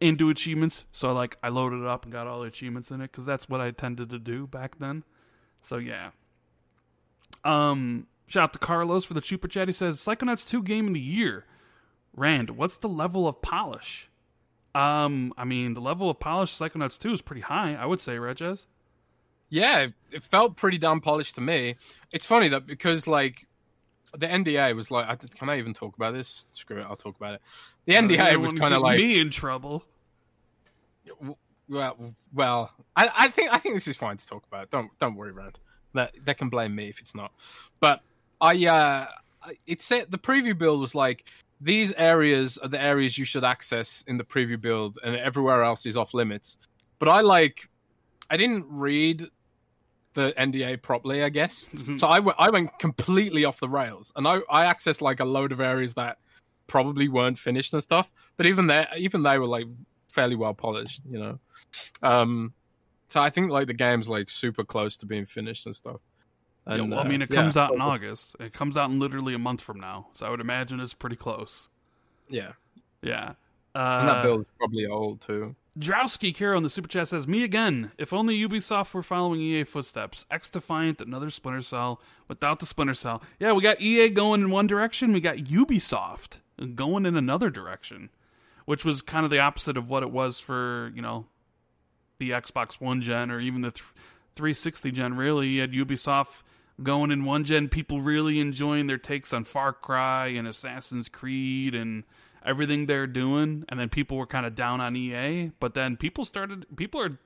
into 0.00 0.30
achievements. 0.30 0.86
So 0.92 1.12
like, 1.12 1.36
I 1.42 1.48
loaded 1.48 1.80
it 1.80 1.86
up 1.86 2.04
and 2.04 2.12
got 2.12 2.26
all 2.26 2.40
the 2.40 2.46
achievements 2.46 2.90
in 2.90 3.00
it 3.00 3.10
because 3.10 3.26
that's 3.26 3.48
what 3.48 3.60
I 3.60 3.70
tended 3.70 4.10
to 4.10 4.18
do 4.18 4.46
back 4.46 4.78
then. 4.78 5.04
So 5.62 5.76
yeah. 5.78 6.10
Um, 7.44 8.06
shout 8.26 8.44
out 8.44 8.52
to 8.54 8.58
Carlos 8.58 9.04
for 9.04 9.14
the 9.14 9.22
super 9.22 9.48
chat. 9.48 9.68
He 9.68 9.72
says 9.72 9.98
Psychonauts 9.98 10.46
two 10.46 10.62
game 10.62 10.88
of 10.88 10.94
the 10.94 11.00
year. 11.00 11.46
Rand, 12.14 12.50
what's 12.50 12.76
the 12.76 12.88
level 12.88 13.28
of 13.28 13.40
polish? 13.40 14.08
Um, 14.74 15.32
I 15.36 15.44
mean, 15.44 15.74
the 15.74 15.80
level 15.80 16.10
of 16.10 16.20
polish 16.20 16.56
Psychonauts 16.56 16.98
two 16.98 17.12
is 17.12 17.22
pretty 17.22 17.42
high. 17.42 17.74
I 17.74 17.86
would 17.86 18.00
say, 18.00 18.18
Regis. 18.18 18.66
Yeah, 19.50 19.88
it- 20.10 20.22
felt 20.24 20.56
pretty 20.56 20.78
damn 20.78 21.00
polished 21.00 21.34
to 21.34 21.40
me. 21.40 21.76
It's 22.12 22.24
funny 22.24 22.48
that 22.48 22.66
because 22.66 23.06
like 23.06 23.46
the 24.16 24.26
NDA 24.26 24.74
was 24.74 24.90
like, 24.90 25.08
I, 25.08 25.16
can 25.16 25.48
I 25.50 25.58
even 25.58 25.74
talk 25.74 25.96
about 25.96 26.14
this? 26.14 26.46
Screw 26.52 26.78
it, 26.80 26.86
I'll 26.88 26.96
talk 26.96 27.16
about 27.16 27.34
it. 27.34 27.42
The 27.86 27.94
NDA 27.94 28.36
was 28.38 28.52
kind 28.52 28.74
of 28.74 28.80
like, 28.82 28.98
me 28.98 29.20
in 29.20 29.30
trouble. 29.30 29.84
well, 31.68 32.14
well, 32.32 32.70
I, 32.96 33.10
I 33.16 33.28
think 33.28 33.52
I 33.52 33.58
think 33.58 33.74
this 33.74 33.88
is 33.88 33.96
fine 33.96 34.16
to 34.16 34.26
talk 34.26 34.44
about. 34.46 34.70
Don't 34.70 34.90
don't 34.98 35.14
worry, 35.16 35.32
Rand. 35.32 35.58
That 35.94 36.14
they 36.24 36.34
can 36.34 36.48
blame 36.48 36.74
me 36.74 36.88
if 36.88 37.00
it's 37.00 37.14
not. 37.14 37.32
But 37.80 38.00
I, 38.40 38.66
uh, 38.66 39.06
I- 39.42 39.58
it 39.66 39.82
said 39.82 40.10
the 40.10 40.18
preview 40.18 40.56
build 40.56 40.80
was 40.80 40.94
like 40.94 41.24
these 41.60 41.92
areas 41.92 42.58
are 42.58 42.68
the 42.68 42.80
areas 42.80 43.18
you 43.18 43.24
should 43.24 43.44
access 43.44 44.02
in 44.06 44.16
the 44.16 44.24
preview 44.24 44.60
build, 44.60 44.98
and 45.04 45.16
everywhere 45.16 45.62
else 45.64 45.86
is 45.86 45.96
off 45.96 46.14
limits. 46.14 46.56
But 46.98 47.08
I 47.08 47.20
like, 47.22 47.68
I 48.30 48.36
didn't 48.36 48.66
read 48.68 49.24
the 50.14 50.32
NDA 50.38 50.82
properly, 50.82 51.22
I 51.22 51.28
guess. 51.28 51.68
so 51.96 52.08
I 52.08 52.18
went, 52.18 52.36
I 52.38 52.50
went 52.50 52.78
completely 52.78 53.44
off 53.44 53.60
the 53.60 53.68
rails, 53.68 54.12
and 54.16 54.26
I, 54.26 54.40
I 54.50 54.64
accessed 54.64 55.00
like 55.00 55.20
a 55.20 55.24
load 55.24 55.52
of 55.52 55.60
areas 55.60 55.94
that 55.94 56.18
probably 56.66 57.08
weren't 57.08 57.38
finished 57.38 57.72
and 57.74 57.82
stuff. 57.82 58.10
But 58.36 58.46
even 58.46 58.66
there, 58.66 58.88
even 58.96 59.22
they 59.22 59.38
were 59.38 59.46
like 59.46 59.66
fairly 60.12 60.36
well 60.36 60.54
polished, 60.54 61.00
you 61.08 61.18
know. 61.18 61.38
Um, 62.02 62.52
so 63.08 63.20
I 63.20 63.30
think 63.30 63.50
like 63.50 63.66
the 63.66 63.74
game's 63.74 64.08
like 64.08 64.30
super 64.30 64.64
close 64.64 64.96
to 64.98 65.06
being 65.06 65.26
finished 65.26 65.66
and 65.66 65.74
stuff. 65.74 66.00
And, 66.66 66.84
yeah, 66.84 66.96
well, 66.96 67.04
I 67.04 67.08
mean, 67.08 67.22
it 67.22 67.30
uh, 67.32 67.34
comes 67.34 67.56
yeah. 67.56 67.64
out 67.64 67.74
in 67.74 67.80
August. 67.80 68.36
It 68.38 68.52
comes 68.52 68.76
out 68.76 68.90
in 68.90 69.00
literally 69.00 69.34
a 69.34 69.38
month 69.38 69.60
from 69.60 69.80
now, 69.80 70.08
so 70.14 70.26
I 70.26 70.30
would 70.30 70.40
imagine 70.40 70.78
it's 70.80 70.94
pretty 70.94 71.16
close. 71.16 71.68
Yeah, 72.28 72.52
yeah. 73.02 73.32
Uh, 73.74 73.98
and 74.00 74.08
that 74.08 74.22
build 74.22 74.40
is 74.42 74.46
probably 74.58 74.86
old 74.86 75.20
too. 75.20 75.54
Drowski 75.78 76.34
Kiro 76.34 76.56
in 76.56 76.62
the 76.62 76.70
super 76.70 76.88
chat 76.88 77.08
says, 77.08 77.28
"Me 77.28 77.44
again. 77.44 77.92
If 77.96 78.12
only 78.12 78.36
Ubisoft 78.38 78.92
were 78.92 79.02
following 79.02 79.40
EA 79.40 79.64
footsteps. 79.64 80.24
XDefiant, 80.30 81.00
another 81.00 81.30
Splinter 81.30 81.62
Cell 81.62 82.00
without 82.28 82.58
the 82.58 82.66
Splinter 82.66 82.94
Cell. 82.94 83.22
Yeah, 83.38 83.52
we 83.52 83.62
got 83.62 83.80
EA 83.80 84.08
going 84.08 84.40
in 84.40 84.50
one 84.50 84.66
direction. 84.66 85.12
We 85.12 85.20
got 85.20 85.36
Ubisoft 85.36 86.38
going 86.74 87.06
in 87.06 87.16
another 87.16 87.50
direction, 87.50 88.10
which 88.64 88.84
was 88.84 89.00
kind 89.00 89.24
of 89.24 89.30
the 89.30 89.38
opposite 89.38 89.76
of 89.76 89.88
what 89.88 90.02
it 90.02 90.10
was 90.10 90.40
for 90.40 90.92
you 90.94 91.02
know 91.02 91.26
the 92.18 92.30
Xbox 92.30 92.80
One 92.80 93.00
gen 93.00 93.30
or 93.30 93.40
even 93.40 93.62
the 93.62 93.70
th- 93.70 93.84
360 94.34 94.90
gen. 94.90 95.14
Really, 95.16 95.48
you 95.48 95.60
had 95.60 95.72
Ubisoft." 95.72 96.42
Going 96.82 97.10
in 97.10 97.26
one 97.26 97.44
gen, 97.44 97.68
people 97.68 98.00
really 98.00 98.40
enjoying 98.40 98.86
their 98.86 98.96
takes 98.96 99.34
on 99.34 99.44
Far 99.44 99.74
Cry 99.74 100.28
and 100.28 100.48
Assassin's 100.48 101.10
Creed 101.10 101.74
and 101.74 102.04
everything 102.44 102.86
they're 102.86 103.06
doing, 103.06 103.64
and 103.68 103.78
then 103.78 103.88
people 103.88 104.16
were 104.16 104.26
kind 104.26 104.46
of 104.46 104.54
down 104.54 104.80
on 104.80 104.96
EA. 104.96 105.52
But 105.60 105.74
then 105.74 105.96
people 105.96 106.24
started, 106.24 106.66
people 106.76 107.00
are 107.00 107.18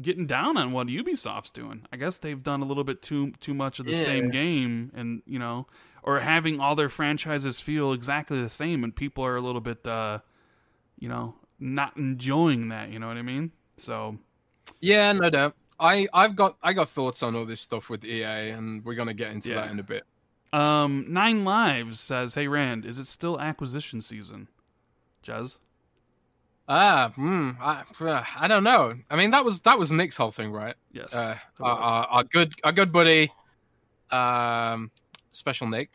getting 0.00 0.26
down 0.26 0.56
on 0.56 0.72
what 0.72 0.88
Ubisoft's 0.88 1.50
doing. 1.50 1.86
I 1.92 1.96
guess 1.96 2.18
they've 2.18 2.42
done 2.42 2.62
a 2.62 2.64
little 2.64 2.84
bit 2.84 3.02
too 3.02 3.32
too 3.40 3.54
much 3.54 3.78
of 3.78 3.86
the 3.86 3.92
yeah. 3.92 4.04
same 4.04 4.30
game, 4.30 4.92
and 4.94 5.22
you 5.26 5.38
know, 5.38 5.66
or 6.02 6.20
having 6.20 6.60
all 6.60 6.76
their 6.76 6.88
franchises 6.88 7.60
feel 7.60 7.92
exactly 7.92 8.40
the 8.40 8.50
same, 8.50 8.84
and 8.84 8.94
people 8.94 9.24
are 9.24 9.36
a 9.36 9.40
little 9.40 9.60
bit, 9.60 9.86
uh, 9.86 10.18
you 10.98 11.08
know, 11.08 11.34
not 11.58 11.96
enjoying 11.96 12.68
that. 12.68 12.90
You 12.90 12.98
know 12.98 13.08
what 13.08 13.16
I 13.16 13.22
mean? 13.22 13.52
So, 13.78 14.18
yeah, 14.80 15.12
no 15.12 15.30
doubt. 15.30 15.56
I 15.78 16.06
I've 16.12 16.36
got 16.36 16.56
I 16.62 16.72
got 16.72 16.88
thoughts 16.88 17.22
on 17.22 17.34
all 17.34 17.46
this 17.46 17.60
stuff 17.60 17.88
with 17.88 18.04
EA, 18.04 18.50
and 18.50 18.84
we're 18.84 18.94
gonna 18.94 19.14
get 19.14 19.32
into 19.32 19.50
yeah. 19.50 19.56
that 19.56 19.70
in 19.70 19.78
a 19.78 19.82
bit. 19.82 20.04
Um, 20.54 21.06
Nine 21.08 21.44
Lives 21.44 21.98
says, 21.98 22.34
"Hey 22.34 22.46
Rand, 22.46 22.84
is 22.84 22.98
it 22.98 23.06
still 23.06 23.40
acquisition 23.40 24.00
season?" 24.00 24.48
Jez. 25.24 25.58
Ah, 26.68 27.12
hmm, 27.14 27.50
I, 27.60 27.82
uh, 28.00 28.24
I 28.36 28.48
don't 28.48 28.64
know. 28.64 28.94
I 29.10 29.16
mean, 29.16 29.32
that 29.32 29.44
was 29.44 29.60
that 29.60 29.78
was 29.78 29.92
Nick's 29.92 30.16
whole 30.16 30.30
thing, 30.30 30.50
right? 30.52 30.74
Yes. 30.92 31.12
Uh, 31.12 31.36
our, 31.60 31.78
our, 31.78 32.06
our, 32.06 32.24
good, 32.24 32.54
our 32.64 32.72
good 32.72 32.90
buddy, 32.90 33.30
um, 34.10 34.90
Special 35.32 35.66
Nick, 35.66 35.90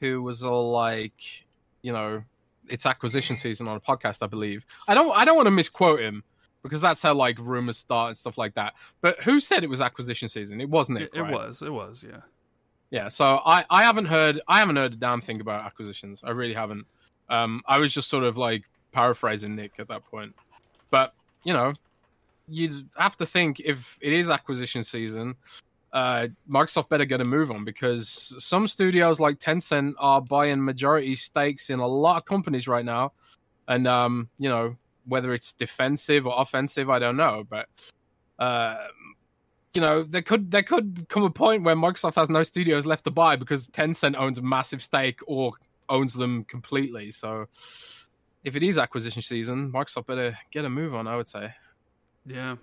who 0.00 0.22
was 0.22 0.42
all 0.42 0.72
like, 0.72 1.44
you 1.82 1.92
know, 1.92 2.24
it's 2.68 2.84
acquisition 2.84 3.36
season 3.36 3.68
on 3.68 3.76
a 3.76 3.80
podcast, 3.80 4.22
I 4.22 4.26
believe. 4.26 4.64
I 4.88 4.94
don't, 4.94 5.12
I 5.16 5.24
don't 5.24 5.36
want 5.36 5.46
to 5.46 5.52
misquote 5.52 6.00
him 6.00 6.24
because 6.64 6.80
that's 6.80 7.00
how 7.00 7.14
like 7.14 7.38
rumors 7.38 7.78
start 7.78 8.08
and 8.08 8.16
stuff 8.16 8.36
like 8.38 8.54
that. 8.54 8.74
But 9.02 9.20
who 9.22 9.38
said 9.38 9.62
it 9.62 9.70
was 9.70 9.80
acquisition 9.80 10.28
season? 10.28 10.60
It 10.60 10.68
wasn't 10.68 10.98
it. 10.98 11.10
It, 11.14 11.20
it 11.20 11.32
was. 11.32 11.62
It 11.62 11.72
was. 11.72 12.04
Yeah. 12.04 12.22
Yeah, 12.92 13.08
so 13.08 13.40
I, 13.46 13.64
I 13.70 13.82
haven't 13.82 14.04
heard 14.04 14.38
I 14.46 14.58
haven't 14.60 14.76
heard 14.76 14.92
a 14.92 14.96
damn 14.96 15.22
thing 15.22 15.40
about 15.40 15.64
acquisitions. 15.64 16.20
I 16.22 16.30
really 16.30 16.52
haven't. 16.52 16.86
Um, 17.30 17.62
I 17.66 17.78
was 17.78 17.90
just 17.90 18.08
sort 18.08 18.22
of 18.22 18.36
like 18.36 18.64
paraphrasing 18.92 19.56
Nick 19.56 19.72
at 19.78 19.88
that 19.88 20.04
point. 20.04 20.34
But 20.90 21.14
you 21.42 21.54
know, 21.54 21.72
you'd 22.48 22.86
have 22.98 23.16
to 23.16 23.24
think 23.24 23.60
if 23.60 23.98
it 24.02 24.12
is 24.12 24.28
acquisition 24.28 24.84
season, 24.84 25.36
uh, 25.94 26.28
Microsoft 26.46 26.90
better 26.90 27.06
get 27.06 27.22
a 27.22 27.24
move 27.24 27.50
on 27.50 27.64
because 27.64 28.34
some 28.38 28.68
studios 28.68 29.18
like 29.18 29.38
Tencent 29.38 29.94
are 29.98 30.20
buying 30.20 30.62
majority 30.62 31.14
stakes 31.14 31.70
in 31.70 31.78
a 31.78 31.86
lot 31.86 32.18
of 32.18 32.26
companies 32.26 32.68
right 32.68 32.84
now, 32.84 33.12
and 33.68 33.88
um, 33.88 34.28
you 34.38 34.50
know 34.50 34.76
whether 35.06 35.32
it's 35.32 35.54
defensive 35.54 36.26
or 36.26 36.34
offensive, 36.36 36.90
I 36.90 36.98
don't 36.98 37.16
know, 37.16 37.46
but 37.48 37.68
uh, 38.38 38.76
you 39.74 39.80
know, 39.80 40.02
there 40.02 40.22
could 40.22 40.50
there 40.50 40.62
could 40.62 41.06
come 41.08 41.22
a 41.22 41.30
point 41.30 41.62
where 41.62 41.74
Microsoft 41.74 42.14
has 42.16 42.28
no 42.28 42.42
studios 42.42 42.86
left 42.86 43.04
to 43.04 43.10
buy 43.10 43.36
because 43.36 43.68
Tencent 43.68 44.16
owns 44.16 44.38
a 44.38 44.42
massive 44.42 44.82
stake 44.82 45.20
or 45.26 45.52
owns 45.88 46.14
them 46.14 46.44
completely. 46.44 47.10
So 47.10 47.46
if 48.44 48.56
it 48.56 48.62
is 48.62 48.78
acquisition 48.78 49.22
season, 49.22 49.72
Microsoft 49.72 50.06
better 50.06 50.36
get 50.50 50.64
a 50.64 50.70
move 50.70 50.94
on, 50.94 51.06
I 51.06 51.16
would 51.16 51.28
say. 51.28 51.54
Yeah. 52.26 52.56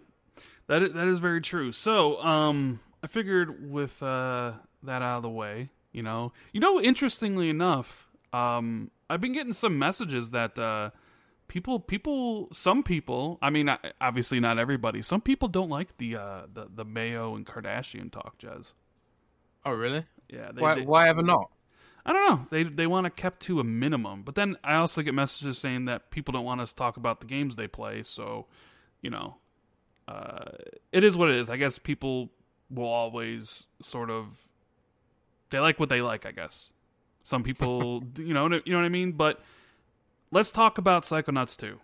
That 0.68 0.84
is, 0.84 0.94
that 0.94 1.08
is 1.08 1.20
very 1.20 1.42
true. 1.42 1.72
So, 1.72 2.22
um 2.22 2.80
I 3.04 3.08
figured 3.08 3.72
with 3.72 4.02
uh 4.04 4.54
that 4.84 5.02
out 5.02 5.18
of 5.18 5.24
the 5.24 5.30
way, 5.30 5.70
you 5.92 6.04
know. 6.04 6.32
You 6.54 6.60
know 6.60 6.80
interestingly 6.80 7.50
enough, 7.50 8.08
um 8.34 8.92
I've 9.10 9.22
been 9.22 9.34
getting 9.34 9.54
some 9.54 9.80
messages 9.80 10.30
that 10.32 10.58
uh 10.58 10.92
people 11.50 11.80
people 11.80 12.48
some 12.54 12.84
people 12.84 13.38
i 13.42 13.50
mean 13.50 13.70
obviously 14.00 14.40
not 14.40 14.58
everybody 14.58 15.02
some 15.02 15.20
people 15.20 15.50
don't 15.50 15.70
like 15.70 15.98
the 15.98 16.16
uh 16.16 16.42
the, 16.54 16.68
the 16.74 16.86
mayo 16.86 17.36
and 17.36 17.46
kardashian 17.46 18.10
talk 18.10 18.38
jez. 18.38 18.72
Oh 19.66 19.74
really? 19.74 20.06
Yeah 20.30 20.52
they, 20.54 20.62
why, 20.62 20.76
they, 20.76 20.82
why 20.82 21.10
ever 21.10 21.22
not? 21.22 21.50
I 22.06 22.14
don't 22.14 22.30
know. 22.30 22.48
They 22.50 22.64
they 22.64 22.88
want 22.88 23.08
it 23.08 23.18
kept 23.18 23.42
to 23.42 23.60
a 23.60 23.64
minimum 23.64 24.24
but 24.24 24.36
then 24.36 24.56
i 24.64 24.76
also 24.76 25.02
get 25.02 25.14
messages 25.14 25.58
saying 25.58 25.86
that 25.86 26.12
people 26.12 26.32
don't 26.32 26.46
want 26.46 26.62
us 26.62 26.70
to 26.70 26.76
talk 26.76 26.96
about 26.96 27.20
the 27.20 27.26
games 27.26 27.58
they 27.58 27.68
play 27.68 28.04
so 28.04 28.46
you 29.02 29.10
know 29.10 29.36
uh 30.08 30.52
it 30.92 31.04
is 31.04 31.18
what 31.18 31.30
it 31.30 31.36
is. 31.36 31.50
I 31.50 31.58
guess 31.58 31.78
people 31.78 32.30
will 32.70 32.88
always 32.88 33.66
sort 33.82 34.10
of 34.10 34.28
they 35.50 35.60
like 35.60 35.80
what 35.80 35.90
they 35.90 36.02
like 36.02 36.26
i 36.26 36.32
guess. 36.32 36.70
Some 37.24 37.44
people 37.44 38.04
you 38.18 38.34
know 38.34 38.48
you 38.48 38.72
know 38.72 38.78
what 38.78 38.86
i 38.86 38.90
mean? 38.90 39.14
But 39.14 39.42
let's 40.32 40.52
talk 40.52 40.78
about 40.78 41.04
Psychonauts 41.04 41.58
2. 41.58 41.80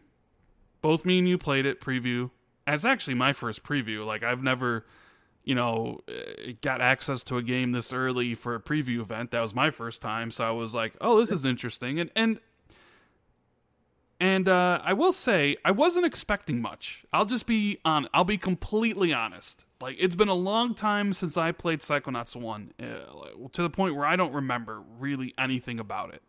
Both 0.81 1.05
me 1.05 1.19
and 1.19 1.27
you 1.27 1.37
played 1.37 1.65
it 1.65 1.81
preview. 1.81 2.29
It's 2.67 2.85
actually 2.85 3.15
my 3.15 3.33
first 3.33 3.63
preview. 3.63 4.05
Like 4.05 4.23
I've 4.23 4.43
never, 4.43 4.85
you 5.43 5.55
know, 5.55 5.99
uh, 6.07 6.53
got 6.61 6.81
access 6.81 7.23
to 7.25 7.37
a 7.37 7.43
game 7.43 7.71
this 7.71 7.93
early 7.93 8.35
for 8.35 8.55
a 8.55 8.59
preview 8.59 8.99
event. 8.99 9.31
That 9.31 9.41
was 9.41 9.53
my 9.53 9.71
first 9.71 10.01
time, 10.01 10.31
so 10.31 10.43
I 10.43 10.51
was 10.51 10.73
like, 10.73 10.95
"Oh, 11.01 11.19
this 11.19 11.31
is 11.31 11.45
interesting." 11.45 11.99
And 11.99 12.11
and 12.15 12.39
and 14.19 14.47
uh, 14.47 14.79
I 14.83 14.93
will 14.93 15.11
say 15.11 15.57
I 15.65 15.71
wasn't 15.71 16.05
expecting 16.05 16.61
much. 16.61 17.03
I'll 17.13 17.25
just 17.25 17.45
be 17.45 17.79
on. 17.85 18.07
I'll 18.13 18.23
be 18.23 18.37
completely 18.37 19.13
honest. 19.13 19.65
Like 19.81 19.97
it's 19.99 20.15
been 20.15 20.29
a 20.29 20.35
long 20.35 20.73
time 20.73 21.13
since 21.13 21.37
I 21.37 21.51
played 21.51 21.81
Psychonauts 21.81 22.35
one, 22.35 22.73
uh, 22.79 23.47
to 23.53 23.61
the 23.61 23.69
point 23.69 23.95
where 23.95 24.05
I 24.05 24.15
don't 24.15 24.33
remember 24.33 24.81
really 24.99 25.33
anything 25.37 25.79
about 25.79 26.13
it. 26.13 26.23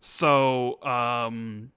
So 0.00 0.82
um, 0.82 1.72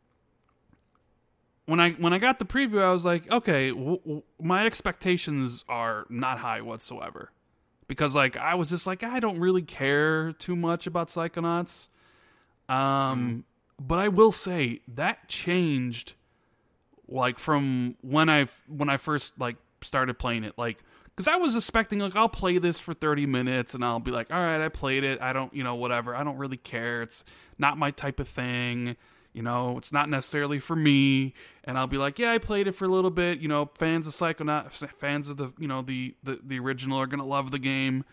when 1.65 1.79
I 1.79 1.91
when 1.91 2.13
I 2.13 2.17
got 2.17 2.39
the 2.39 2.45
preview, 2.45 2.81
I 2.81 2.91
was 2.91 3.05
like, 3.05 3.31
okay, 3.31 3.69
w- 3.69 3.99
w- 3.99 4.23
my 4.41 4.65
expectations 4.65 5.63
are 5.69 6.05
not 6.09 6.39
high 6.39 6.61
whatsoever, 6.61 7.31
because 7.87 8.15
like 8.15 8.37
I 8.37 8.55
was 8.55 8.69
just 8.69 8.87
like 8.87 9.03
I 9.03 9.19
don't 9.19 9.39
really 9.39 9.61
care 9.61 10.33
too 10.33 10.55
much 10.55 10.87
about 10.87 11.09
Psychonauts. 11.09 11.89
Um, 12.67 12.77
mm. 13.79 13.83
but 13.83 13.99
I 13.99 14.09
will 14.09 14.31
say 14.31 14.81
that 14.95 15.27
changed, 15.27 16.13
like 17.07 17.39
from 17.39 17.95
when 18.01 18.29
I 18.29 18.47
when 18.67 18.89
I 18.89 18.97
first 18.97 19.39
like 19.39 19.57
started 19.81 20.19
playing 20.19 20.43
it, 20.43 20.53
like 20.57 20.83
because 21.19 21.33
I 21.33 21.35
was 21.35 21.57
expecting 21.57 21.99
like 21.99 22.15
I'll 22.15 22.29
play 22.29 22.59
this 22.59 22.79
for 22.79 22.93
30 22.93 23.25
minutes 23.25 23.73
and 23.73 23.83
I'll 23.83 23.99
be 23.99 24.09
like, 24.09 24.31
all 24.31 24.39
right, 24.39 24.61
I 24.61 24.69
played 24.69 25.03
it. 25.03 25.21
I 25.21 25.33
don't, 25.33 25.53
you 25.53 25.65
know, 25.65 25.75
whatever. 25.75 26.15
I 26.15 26.23
don't 26.23 26.37
really 26.37 26.55
care. 26.55 27.01
It's 27.01 27.25
not 27.57 27.77
my 27.77 27.91
type 27.91 28.21
of 28.21 28.29
thing. 28.29 28.95
You 29.33 29.41
know, 29.41 29.77
it's 29.77 29.91
not 29.91 30.07
necessarily 30.07 30.59
for 30.59 30.77
me. 30.77 31.33
And 31.65 31.77
I'll 31.77 31.87
be 31.87 31.97
like, 31.97 32.19
yeah, 32.19 32.31
I 32.31 32.37
played 32.37 32.67
it 32.67 32.71
for 32.71 32.85
a 32.85 32.87
little 32.87 33.11
bit. 33.11 33.39
You 33.39 33.49
know, 33.49 33.69
fans 33.77 34.07
of 34.07 34.13
Psychonauts, 34.13 34.87
fans 34.97 35.27
of 35.27 35.35
the, 35.35 35.51
you 35.59 35.67
know, 35.67 35.81
the 35.81 36.15
the, 36.23 36.39
the 36.41 36.57
original 36.57 36.97
are 37.01 37.05
gonna 37.05 37.25
love 37.25 37.51
the 37.51 37.59
game. 37.59 38.05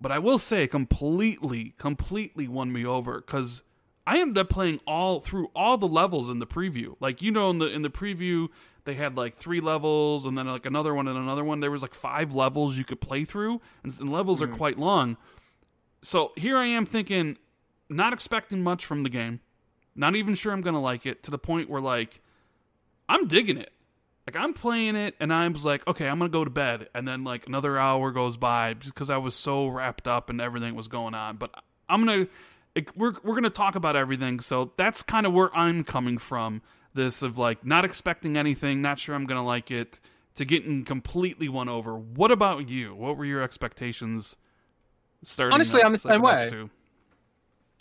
But 0.00 0.10
I 0.10 0.18
will 0.18 0.38
say, 0.38 0.66
completely, 0.66 1.74
completely 1.78 2.48
won 2.48 2.72
me 2.72 2.84
over 2.84 3.20
because 3.20 3.62
I 4.08 4.20
ended 4.20 4.38
up 4.38 4.48
playing 4.48 4.80
all 4.86 5.20
through 5.20 5.50
all 5.54 5.76
the 5.76 5.86
levels 5.86 6.30
in 6.30 6.38
the 6.38 6.46
preview. 6.46 6.96
Like 6.98 7.20
you 7.20 7.30
know, 7.30 7.50
in 7.50 7.58
the 7.58 7.66
in 7.66 7.82
the 7.82 7.90
preview, 7.90 8.48
they 8.84 8.94
had 8.94 9.18
like 9.18 9.36
three 9.36 9.60
levels 9.60 10.24
and 10.24 10.36
then 10.36 10.46
like 10.46 10.64
another 10.64 10.94
one 10.94 11.06
and 11.08 11.18
another 11.18 11.44
one. 11.44 11.60
There 11.60 11.70
was 11.70 11.82
like 11.82 11.92
five 11.92 12.34
levels 12.34 12.78
you 12.78 12.84
could 12.84 13.02
play 13.02 13.26
through, 13.26 13.60
and, 13.84 13.92
and 14.00 14.10
levels 14.10 14.40
mm-hmm. 14.40 14.54
are 14.54 14.56
quite 14.56 14.78
long. 14.78 15.18
So 16.00 16.32
here 16.38 16.56
I 16.56 16.68
am 16.68 16.86
thinking, 16.86 17.36
not 17.90 18.14
expecting 18.14 18.62
much 18.62 18.86
from 18.86 19.02
the 19.02 19.10
game, 19.10 19.40
not 19.94 20.16
even 20.16 20.34
sure 20.34 20.54
I'm 20.54 20.62
gonna 20.62 20.80
like 20.80 21.04
it. 21.04 21.22
To 21.24 21.30
the 21.30 21.38
point 21.38 21.68
where 21.68 21.82
like, 21.82 22.22
I'm 23.10 23.28
digging 23.28 23.58
it. 23.58 23.72
Like 24.26 24.42
I'm 24.42 24.54
playing 24.54 24.96
it 24.96 25.16
and 25.20 25.34
I 25.34 25.46
was 25.48 25.66
like, 25.66 25.86
okay, 25.86 26.08
I'm 26.08 26.18
gonna 26.18 26.30
go 26.30 26.44
to 26.44 26.50
bed, 26.50 26.88
and 26.94 27.06
then 27.06 27.24
like 27.24 27.46
another 27.46 27.78
hour 27.78 28.10
goes 28.10 28.38
by 28.38 28.72
because 28.72 29.10
I 29.10 29.18
was 29.18 29.34
so 29.34 29.66
wrapped 29.66 30.08
up 30.08 30.30
and 30.30 30.40
everything 30.40 30.74
was 30.74 30.88
going 30.88 31.12
on. 31.12 31.36
But 31.36 31.50
I'm 31.90 32.06
gonna 32.06 32.26
it, 32.78 32.96
we're 32.96 33.14
we're 33.22 33.34
gonna 33.34 33.50
talk 33.50 33.74
about 33.74 33.96
everything. 33.96 34.40
So 34.40 34.72
that's 34.76 35.02
kind 35.02 35.26
of 35.26 35.32
where 35.32 35.54
I'm 35.56 35.84
coming 35.84 36.18
from. 36.18 36.62
This 36.94 37.22
of 37.22 37.38
like 37.38 37.64
not 37.64 37.84
expecting 37.84 38.36
anything, 38.36 38.80
not 38.80 38.98
sure 38.98 39.14
I'm 39.14 39.26
gonna 39.26 39.44
like 39.44 39.70
it, 39.70 40.00
to 40.36 40.44
getting 40.44 40.84
completely 40.84 41.48
won 41.48 41.68
over. 41.68 41.96
What 41.96 42.30
about 42.30 42.68
you? 42.68 42.94
What 42.94 43.16
were 43.16 43.24
your 43.24 43.42
expectations? 43.42 44.36
Starting 45.24 45.54
Honestly, 45.54 45.82
I'm 45.82 45.92
the 45.92 45.98
same 45.98 46.22
way. 46.22 46.48
2? 46.48 46.70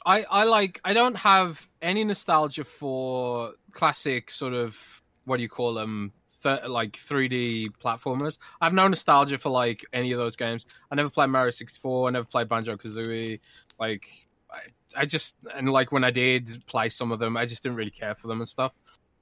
I, 0.05 0.23
I 0.23 0.43
like 0.45 0.81
I 0.83 0.93
don't 0.93 1.15
have 1.15 1.67
any 1.81 2.03
nostalgia 2.03 2.63
for 2.63 3.53
classic 3.71 4.31
sort 4.31 4.53
of 4.53 4.77
what 5.25 5.37
do 5.37 5.43
you 5.43 5.49
call 5.49 5.73
them 5.73 6.13
th- 6.41 6.65
like 6.67 6.93
3D 6.93 7.69
platformers. 7.83 8.37
I 8.61 8.65
have 8.65 8.73
no 8.73 8.87
nostalgia 8.87 9.37
for 9.37 9.49
like 9.49 9.85
any 9.93 10.11
of 10.11 10.17
those 10.17 10.35
games. 10.35 10.65
I 10.91 10.95
never 10.95 11.09
played 11.09 11.29
Mario 11.29 11.51
64. 11.51 12.07
I 12.07 12.11
never 12.11 12.25
played 12.25 12.47
Banjo 12.47 12.77
Kazooie. 12.77 13.39
Like 13.79 14.26
I, 14.51 15.01
I 15.01 15.05
just 15.05 15.35
and 15.55 15.69
like 15.69 15.91
when 15.91 16.03
I 16.03 16.11
did 16.11 16.63
play 16.67 16.89
some 16.89 17.11
of 17.11 17.19
them, 17.19 17.37
I 17.37 17.45
just 17.45 17.63
didn't 17.63 17.77
really 17.77 17.91
care 17.91 18.15
for 18.15 18.27
them 18.27 18.39
and 18.39 18.47
stuff. 18.47 18.73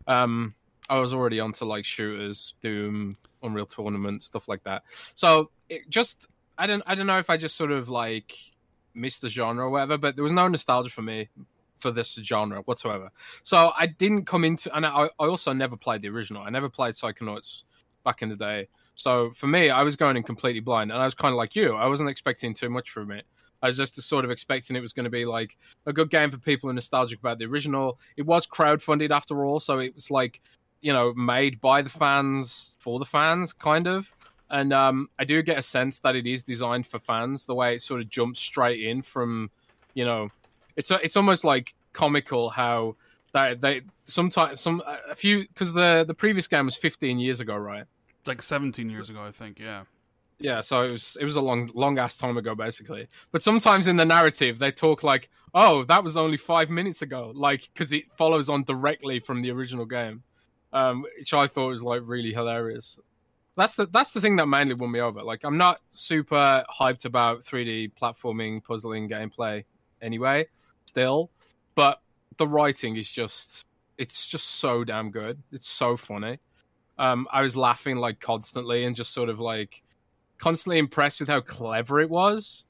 Um, 0.08 0.54
I 0.90 1.00
was 1.00 1.14
already 1.14 1.40
onto 1.40 1.66
like 1.66 1.86
shooters, 1.86 2.54
Doom, 2.62 3.18
Unreal 3.42 3.66
Tournament, 3.66 4.24
stuff 4.24 4.48
like 4.48 4.64
that. 4.64 4.84
So 5.16 5.50
it 5.70 5.90
just 5.90 6.28
I 6.58 6.68
don't 6.68 6.84
I 6.86 6.96
don't 6.96 7.08
know 7.08 7.18
if 7.18 7.30
I 7.30 7.38
just 7.38 7.56
sort 7.56 7.72
of 7.72 7.90
like 7.90 8.38
missed 8.94 9.22
the 9.22 9.30
genre 9.30 9.66
or 9.66 9.70
whatever, 9.70 9.98
but 9.98 10.16
there 10.16 10.24
was 10.24 10.32
no 10.32 10.48
nostalgia 10.48 10.90
for 10.90 11.02
me 11.02 11.30
for 11.80 11.92
this 11.92 12.14
genre 12.16 12.62
whatsoever. 12.62 13.12
So 13.44 13.72
I 13.78 13.88
didn't 13.88 14.26
come 14.26 14.44
into, 14.44 14.76
and 14.76 14.86
I, 14.86 15.10
I 15.20 15.26
also 15.26 15.54
never 15.54 15.76
played 15.76 16.02
the 16.02 16.10
original. 16.10 16.42
I 16.42 16.50
never 16.50 16.70
played 16.70 16.94
Psychonauts 16.94 17.64
back 18.04 18.22
in 18.22 18.30
the 18.30 18.36
day. 18.36 18.68
So 18.96 19.32
for 19.32 19.48
me, 19.48 19.70
I 19.70 19.84
was 19.84 19.96
going 19.96 20.16
in 20.16 20.24
completely 20.24 20.62
blind, 20.62 20.92
and 20.92 21.02
I 21.02 21.06
was 21.06 21.14
kind 21.14 21.34
of 21.34 21.38
like 21.38 21.56
you. 21.56 21.74
I 21.74 21.88
wasn't 21.88 22.10
expecting 22.10 22.54
too 22.54 22.70
much 22.70 22.90
from 22.92 23.12
it. 23.12 23.26
I 23.66 23.70
was 23.70 23.78
just 23.78 24.00
sort 24.02 24.26
of 24.26 24.32
expecting 24.32 24.76
it 24.76 24.82
was 24.82 24.94
going 24.94 25.06
to 25.06 25.10
be 25.10 25.26
like 25.26 25.58
a 25.86 25.94
good 25.94 26.12
game 26.12 26.30
for 26.30 26.38
people 26.38 26.68
who 26.68 26.72
are 26.72 26.76
nostalgic 26.76 27.20
about 27.20 27.40
the 27.40 27.46
original. 27.46 28.00
It 28.16 28.26
was 28.26 28.46
crowdfunded 28.46 29.12
after 29.12 29.44
all, 29.44 29.60
so 29.60 29.80
it 29.80 29.96
was 29.96 30.12
like 30.12 30.42
you 30.82 30.94
know 30.94 31.14
made 31.16 31.60
by 31.62 31.82
the 31.82 31.90
fans 31.90 32.76
for 32.80 33.00
the 33.00 33.06
fans, 33.06 33.54
kind 33.54 33.88
of 33.88 34.14
and 34.50 34.72
um, 34.74 35.10
I 35.18 35.26
do 35.26 35.42
get 35.42 35.58
a 35.58 35.62
sense 35.64 36.00
that 36.00 36.16
it 36.16 36.28
is 36.28 36.44
designed 36.44 36.86
for 36.88 37.00
fans. 37.00 37.46
The 37.46 37.56
way 37.56 37.76
it 37.76 37.82
sort 37.82 38.02
of 38.02 38.10
jumps 38.10 38.40
straight 38.40 38.82
in 38.82 39.02
from, 39.02 39.50
you 39.96 40.06
know, 40.06 40.30
it's 40.76 40.92
it's 40.92 41.18
almost 41.18 41.44
like 41.44 41.74
comical 41.94 42.50
how 42.50 42.96
that 43.34 43.60
they 43.60 43.82
sometimes 44.04 44.60
some 44.60 44.84
a 45.10 45.16
few 45.16 45.48
because 45.48 45.74
the 45.74 46.04
the 46.08 46.14
previous 46.14 46.48
game 46.48 46.66
was 46.66 46.76
15 46.76 47.18
years 47.18 47.40
ago, 47.40 47.56
right? 47.56 47.86
Like 48.26 48.42
17 48.42 48.90
years 48.90 49.10
ago, 49.10 49.24
I 49.24 49.32
think. 49.32 49.60
Yeah. 49.60 49.84
Yeah, 50.40 50.62
so 50.62 50.84
it 50.84 50.92
was 50.92 51.18
it 51.20 51.24
was 51.24 51.38
a 51.38 51.42
long 51.42 51.72
long 51.74 51.98
ass 51.98 52.18
time 52.18 52.38
ago, 52.38 52.56
basically. 52.56 53.08
But 53.32 53.42
sometimes 53.42 53.88
in 53.88 53.96
the 53.96 54.06
narrative, 54.06 54.60
they 54.60 54.72
talk 54.72 55.04
like, 55.04 55.30
"Oh, 55.54 55.84
that 55.86 56.04
was 56.04 56.18
only 56.18 56.38
five 56.38 56.70
minutes 56.70 57.02
ago," 57.02 57.32
like 57.34 57.70
because 57.74 57.94
it 57.94 58.06
follows 58.18 58.50
on 58.50 58.64
directly 58.64 59.20
from 59.20 59.42
the 59.42 59.52
original 59.52 59.86
game, 59.86 60.24
um, 60.74 61.06
which 61.18 61.34
I 61.34 61.48
thought 61.48 61.70
was 61.70 61.84
like 61.84 62.02
really 62.06 62.34
hilarious. 62.34 63.00
That's 63.56 63.76
the 63.76 63.86
that's 63.86 64.12
the 64.12 64.20
thing 64.20 64.36
that 64.36 64.48
mainly 64.48 64.74
won 64.74 64.92
me 64.92 65.00
over. 65.00 65.24
Like 65.24 65.46
I'm 65.46 65.58
not 65.58 65.80
super 65.90 66.66
hyped 66.70 67.06
about 67.06 67.40
3D 67.40 67.94
platforming, 68.00 68.62
puzzling 68.62 69.08
gameplay 69.08 69.64
anyway, 70.02 70.48
still, 70.86 71.32
but 71.76 72.02
the 72.38 72.48
writing 72.48 72.98
is 72.98 73.10
just 73.10 73.66
it's 73.98 74.28
just 74.28 74.48
so 74.56 74.84
damn 74.84 75.12
good. 75.12 75.42
It's 75.54 75.70
so 75.70 75.96
funny. 75.96 76.40
Um, 76.98 77.28
I 77.32 77.42
was 77.42 77.56
laughing 77.56 77.98
like 77.98 78.20
constantly 78.20 78.84
and 78.84 78.96
just 78.96 79.14
sort 79.14 79.30
of 79.30 79.40
like 79.40 79.82
constantly 80.38 80.78
impressed 80.78 81.20
with 81.20 81.30
how 81.30 81.42
clever 81.42 82.00
it 82.00 82.10
was. 82.10 82.66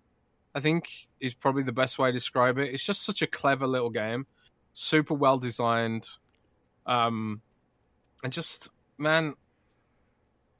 I 0.53 0.61
think 0.61 0.89
is 1.19 1.33
probably 1.33 1.63
the 1.63 1.73
best 1.73 1.99
way 1.99 2.09
to 2.09 2.13
describe 2.13 2.57
it. 2.57 2.73
It's 2.73 2.83
just 2.83 3.03
such 3.03 3.21
a 3.21 3.27
clever 3.27 3.67
little 3.67 3.89
game, 3.89 4.25
super 4.71 5.13
well 5.13 5.37
designed, 5.37 6.07
um, 6.85 7.41
and 8.23 8.31
just 8.31 8.69
man, 8.97 9.33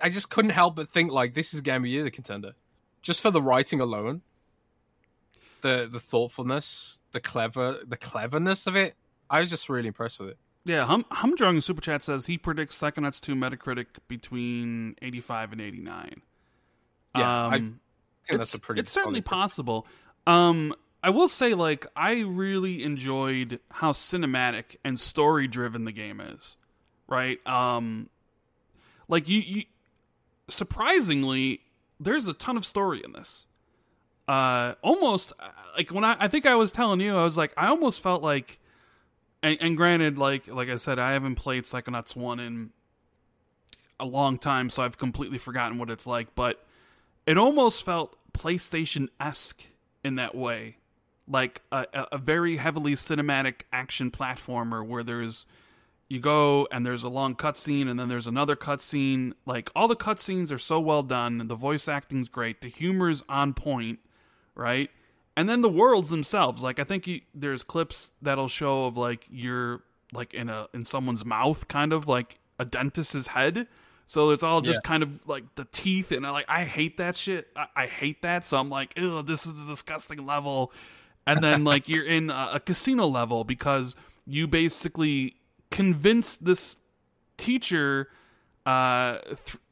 I 0.02 0.10
just 0.10 0.30
couldn't 0.30 0.52
help 0.52 0.76
but 0.76 0.92
think 0.92 1.12
like 1.12 1.34
this 1.34 1.54
is 1.54 1.62
game 1.62 1.84
of 1.84 1.90
year 1.90 2.04
the 2.04 2.12
contender, 2.12 2.54
just 3.02 3.22
for 3.22 3.32
the 3.32 3.42
writing 3.42 3.80
alone, 3.80 4.22
the 5.62 5.88
the 5.90 6.02
thoughtfulness, 6.02 7.00
the 7.14 7.22
clever 7.22 7.80
the 7.88 7.98
cleverness 7.98 8.68
of 8.68 8.76
it. 8.76 8.96
I 9.30 9.40
was 9.40 9.50
just 9.50 9.70
really 9.70 9.88
impressed 9.88 10.20
with 10.20 10.30
it. 10.30 10.38
Yeah, 10.66 10.86
Hum 10.86 11.06
Humdrung 11.12 11.64
Super 11.64 11.82
Chat 11.82 12.04
says 12.04 12.26
he 12.26 12.38
predicts 12.38 12.78
Psychonauts 12.78 13.22
2 13.22 13.36
Metacritic 13.36 13.86
between 14.08 14.96
85 15.02 15.54
and 15.54 15.62
89. 15.62 16.22
Yeah, 17.16 17.48
I 17.48 17.56
um, 17.56 17.80
think 18.28 18.40
that's 18.40 18.54
a 18.54 18.60
pretty. 18.60 18.82
It's 18.82 18.92
certainly 18.92 19.22
possible. 19.22 19.88
Um, 20.28 20.74
I 21.04 21.10
will 21.12 21.28
say, 21.28 21.54
like, 21.54 21.86
I 21.96 22.22
really 22.22 22.84
enjoyed 22.84 23.60
how 23.70 23.92
cinematic 23.92 24.78
and 24.84 25.00
story 25.00 25.48
driven 25.48 25.86
the 25.86 25.92
game 25.92 26.20
is. 26.20 26.58
Right? 27.08 27.46
Um, 27.46 28.10
like 29.08 29.28
you, 29.28 29.40
you, 29.40 29.64
surprisingly, 30.48 31.62
there's 32.00 32.28
a 32.28 32.34
ton 32.34 32.58
of 32.58 32.66
story 32.66 33.02
in 33.04 33.12
this. 33.14 33.46
Uh, 34.28 34.74
almost 34.82 35.34
uh, 35.40 35.50
like 35.78 35.92
when 35.92 36.04
I, 36.04 36.18
I 36.20 36.28
think 36.28 36.48
I 36.48 36.56
was 36.56 36.72
telling 36.72 37.00
you, 37.00 37.16
I 37.16 37.24
was 37.24 37.38
like, 37.38 37.54
I 37.56 37.68
almost 37.68 38.02
felt 38.02 38.24
like, 38.24 38.60
and, 39.44 39.58
and 39.62 39.78
granted, 39.78 40.18
like, 40.18 40.48
like 40.48 40.70
I 40.70 40.78
said, 40.78 40.98
I 40.98 41.12
haven't 41.12 41.36
played 41.36 41.66
Psychonauts 41.66 42.16
one 42.16 42.40
in 42.40 42.72
a 44.00 44.06
long 44.06 44.40
time, 44.40 44.70
so 44.70 44.84
I've 44.84 44.98
completely 44.98 45.38
forgotten 45.38 45.78
what 45.78 45.92
it's 45.92 46.08
like, 46.08 46.34
but 46.34 46.65
it 47.26 47.38
almost 47.38 47.84
felt 47.84 48.16
PlayStation 48.34 49.10
esque 49.20 49.64
in 50.04 50.16
that 50.16 50.36
way, 50.36 50.78
like 51.28 51.62
a, 51.72 51.86
a, 52.12 52.18
very 52.18 52.58
heavily 52.58 52.94
cinematic 52.94 53.62
action 53.74 54.12
platformer 54.12 54.86
where 54.86 55.04
there's 55.04 55.46
you 56.08 56.20
go 56.20 56.68
and 56.72 56.86
there's 56.86 57.04
a 57.04 57.10
long 57.10 57.36
cutscene 57.36 57.90
and 57.90 58.00
then 58.00 58.08
there's 58.08 58.28
another 58.28 58.56
cutscene. 58.56 59.34
Like 59.46 59.72
all 59.76 59.88
the 59.88 59.96
cutscenes 59.96 60.52
are 60.52 60.60
so 60.60 60.80
well 60.80 61.02
done, 61.02 61.48
the 61.48 61.56
voice 61.56 61.88
acting's 61.88 62.30
great, 62.30 62.62
the 62.62 62.70
humor's 62.70 63.24
on 63.28 63.54
point, 63.54 64.00
right? 64.54 64.92
And 65.36 65.50
then 65.50 65.62
the 65.62 65.70
worlds 65.70 66.10
themselves, 66.10 66.62
like 66.62 66.80
I 66.80 66.84
think 66.84 67.08
you, 67.08 67.22
there's 67.34 67.64
clips 67.64 68.12
that'll 68.22 68.48
show 68.48 68.86
of 68.86 68.98
like 68.98 69.26
you're 69.30 69.82
like 70.14 70.34
in 70.34 70.50
a 70.50 70.68
in 70.74 70.86
someone's 70.86 71.26
mouth, 71.26 71.68
kind 71.68 71.92
of 71.92 72.08
like 72.08 72.40
a 72.60 72.66
dentist's 72.66 73.28
head. 73.28 73.68
So 74.08 74.30
it's 74.30 74.44
all 74.44 74.62
just 74.62 74.82
Yeah. 74.84 74.88
kind 74.90 75.04
of 75.04 75.28
like 75.28 75.56
the 75.56 75.66
teeth, 75.72 76.12
and 76.12 76.26
I 76.28 76.30
like 76.30 76.46
I 76.48 76.64
hate 76.64 76.98
that 76.98 77.18
shit. 77.18 77.48
I, 77.56 77.68
I 77.76 77.86
hate 77.88 78.22
that. 78.22 78.46
So 78.46 78.58
I'm 78.58 78.70
like, 78.70 78.94
ew, 78.98 79.22
this 79.24 79.46
is 79.46 79.62
a 79.64 79.66
disgusting 79.66 80.26
level. 80.26 80.72
And 81.28 81.44
then 81.44 81.64
like 81.72 81.90
you're 81.90 82.06
in 82.06 82.30
a, 82.30 82.52
a 82.54 82.60
casino 82.60 83.08
level 83.08 83.44
because 83.44 83.96
you 84.28 84.48
basically 84.48 85.36
convinced 85.72 86.46
this 86.46 86.76
teacher 87.38 88.10
uh 88.66 89.18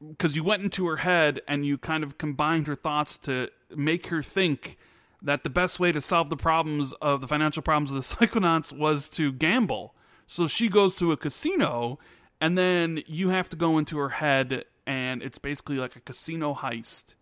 because 0.10 0.36
you 0.36 0.43
went 0.43 0.62
into 0.63 0.86
her 0.88 0.98
head 0.98 1.41
and 1.48 1.65
you 1.65 1.78
kind 1.78 2.04
of 2.04 2.17
combined 2.17 2.67
her 2.67 2.76
thoughts 2.76 3.17
to 3.17 3.50
make 3.76 4.08
her 4.08 4.22
think 4.22 4.78
that 5.22 5.43
the 5.43 5.50
best 5.50 5.80
way 5.80 5.91
to 5.91 6.02
solve 6.02 6.30
the 6.30 6.36
problems 6.36 6.93
of 7.02 7.22
the 7.22 7.28
financial 7.28 7.63
problems 7.63 7.91
of 7.91 7.96
the 7.96 8.28
psychonauts 8.28 8.72
was 8.78 9.08
to 9.10 9.32
gamble 9.32 9.96
so 10.28 10.46
she 10.48 10.67
goes 10.67 10.96
to 10.98 11.12
a 11.12 11.17
casino 11.17 11.98
and 12.43 12.58
then 12.58 13.01
you 13.08 13.29
have 13.29 13.49
to 13.49 13.56
go 13.56 13.77
into 13.77 13.97
her 13.97 14.10
head 14.10 14.65
and 14.86 15.23
it's 15.23 15.38
basically 15.38 15.77
like 15.77 15.95
a 15.95 16.01
casino 16.01 16.53
heist 16.53 17.15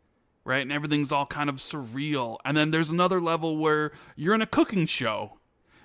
right? 0.43 0.61
And 0.61 0.71
everything's 0.71 1.11
all 1.11 1.25
kind 1.25 1.49
of 1.49 1.57
surreal. 1.57 2.37
And 2.43 2.57
then 2.57 2.71
there's 2.71 2.89
another 2.89 3.21
level 3.21 3.57
where 3.57 3.91
you're 4.15 4.33
in 4.33 4.41
a 4.41 4.47
cooking 4.47 4.85
show 4.85 5.37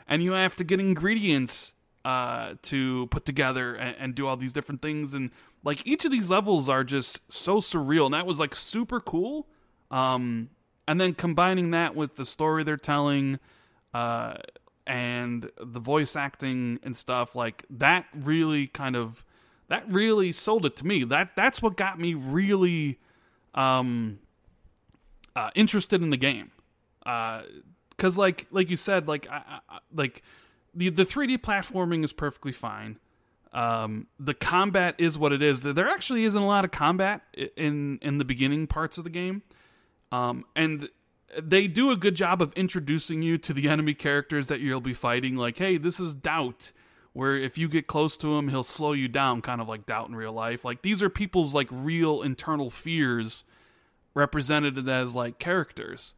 and 0.09 0.23
you 0.23 0.33
have 0.33 0.57
to 0.57 0.65
get 0.65 0.81
ingredients 0.81 1.75
uh, 2.05 2.55
to 2.63 3.07
put 3.09 3.25
together 3.25 3.75
and, 3.75 3.97
and 3.99 4.15
do 4.15 4.27
all 4.27 4.37
these 4.37 4.53
different 4.53 4.81
things. 4.81 5.13
And 5.13 5.31
like 5.65 5.87
each 5.87 6.05
of 6.05 6.11
these 6.11 6.31
levels 6.31 6.69
are 6.69 6.85
just 6.85 7.21
so 7.31 7.59
surreal 7.59 8.07
and 8.07 8.15
that 8.15 8.27
was 8.27 8.39
like 8.39 8.55
super 8.55 9.01
cool. 9.01 9.47
Um, 9.91 10.51
and 10.89 11.01
then 11.01 11.15
combining 11.15 11.73
that 11.73 11.97
with 11.97 12.17
the 12.17 12.25
story 12.25 12.65
they're 12.65 12.77
telling 12.77 13.41
uh, 13.93 14.35
and 14.87 15.51
the 15.59 15.81
voice 15.81 16.15
acting 16.15 16.79
and 16.83 16.97
stuff 16.97 17.35
like 17.35 17.65
that 17.71 18.07
really 18.15 18.69
kind 18.69 18.95
of 18.95 19.25
that 19.69 19.91
really 19.91 20.33
sold 20.33 20.65
it 20.67 20.77
to 20.77 20.87
me 20.87 21.05
that 21.05 21.31
that's 21.37 21.61
what 21.63 21.77
got 21.77 21.99
me 21.99 22.15
really 22.15 22.99
um 23.55 24.19
uh, 25.35 25.51
interested 25.55 26.03
in 26.03 26.11
the 26.11 26.17
game 26.17 26.51
because 27.01 28.17
like 28.17 28.47
like 28.51 28.71
you 28.71 28.77
said 28.77 29.07
like 29.07 29.29
I, 29.31 29.61
I, 29.69 29.79
like 29.95 30.23
the 30.75 30.89
the 30.91 31.05
3D 31.05 31.39
platforming 31.39 32.05
is 32.05 32.13
perfectly 32.13 32.53
fine. 32.53 32.99
Um, 33.53 34.07
the 34.19 34.35
combat 34.35 34.97
is 34.99 35.17
what 35.19 35.33
it 35.33 35.41
is. 35.41 35.63
There- 35.63 35.73
There 35.73 35.89
actually 35.89 36.25
isn't 36.25 36.41
a 36.41 36.47
lot 36.47 36.65
of 36.67 36.71
combat 36.71 37.23
in 37.57 37.99
in 38.03 38.19
the 38.19 38.25
beginning 38.25 38.67
parts 38.67 38.99
of 38.99 39.05
the 39.05 39.11
game, 39.11 39.43
um, 40.13 40.45
and 40.55 40.89
they 41.41 41.67
do 41.67 41.91
a 41.91 41.97
good 41.97 42.15
job 42.15 42.43
of 42.43 42.53
introducing 42.55 43.23
you 43.23 43.39
to 43.39 43.53
the 43.55 43.69
enemy 43.69 43.95
characters 43.95 44.49
that 44.49 44.61
you'll 44.61 44.81
be 44.83 44.93
fighting. 44.93 45.37
Like, 45.37 45.57
hey, 45.57 45.79
this 45.79 45.99
is 45.99 46.15
Doubt, 46.15 46.73
where 47.17 47.35
if 47.35 47.57
you 47.57 47.67
get 47.67 47.87
close 47.87 48.19
to 48.19 48.37
him, 48.37 48.49
he'll 48.49 48.63
slow 48.63 48.93
you 48.93 49.09
down, 49.09 49.41
kind 49.41 49.63
of 49.63 49.67
like 49.67 49.87
Doubt 49.87 50.11
in 50.11 50.15
real 50.15 50.35
life. 50.35 50.67
Like 50.67 50.83
these 50.83 51.03
are 51.03 51.09
people's 51.09 51.55
like 51.55 51.69
real 51.71 52.21
internal 52.21 52.69
fears 52.69 53.43
represented 54.13 54.87
as 54.87 55.15
like 55.15 55.39
characters. 55.39 56.13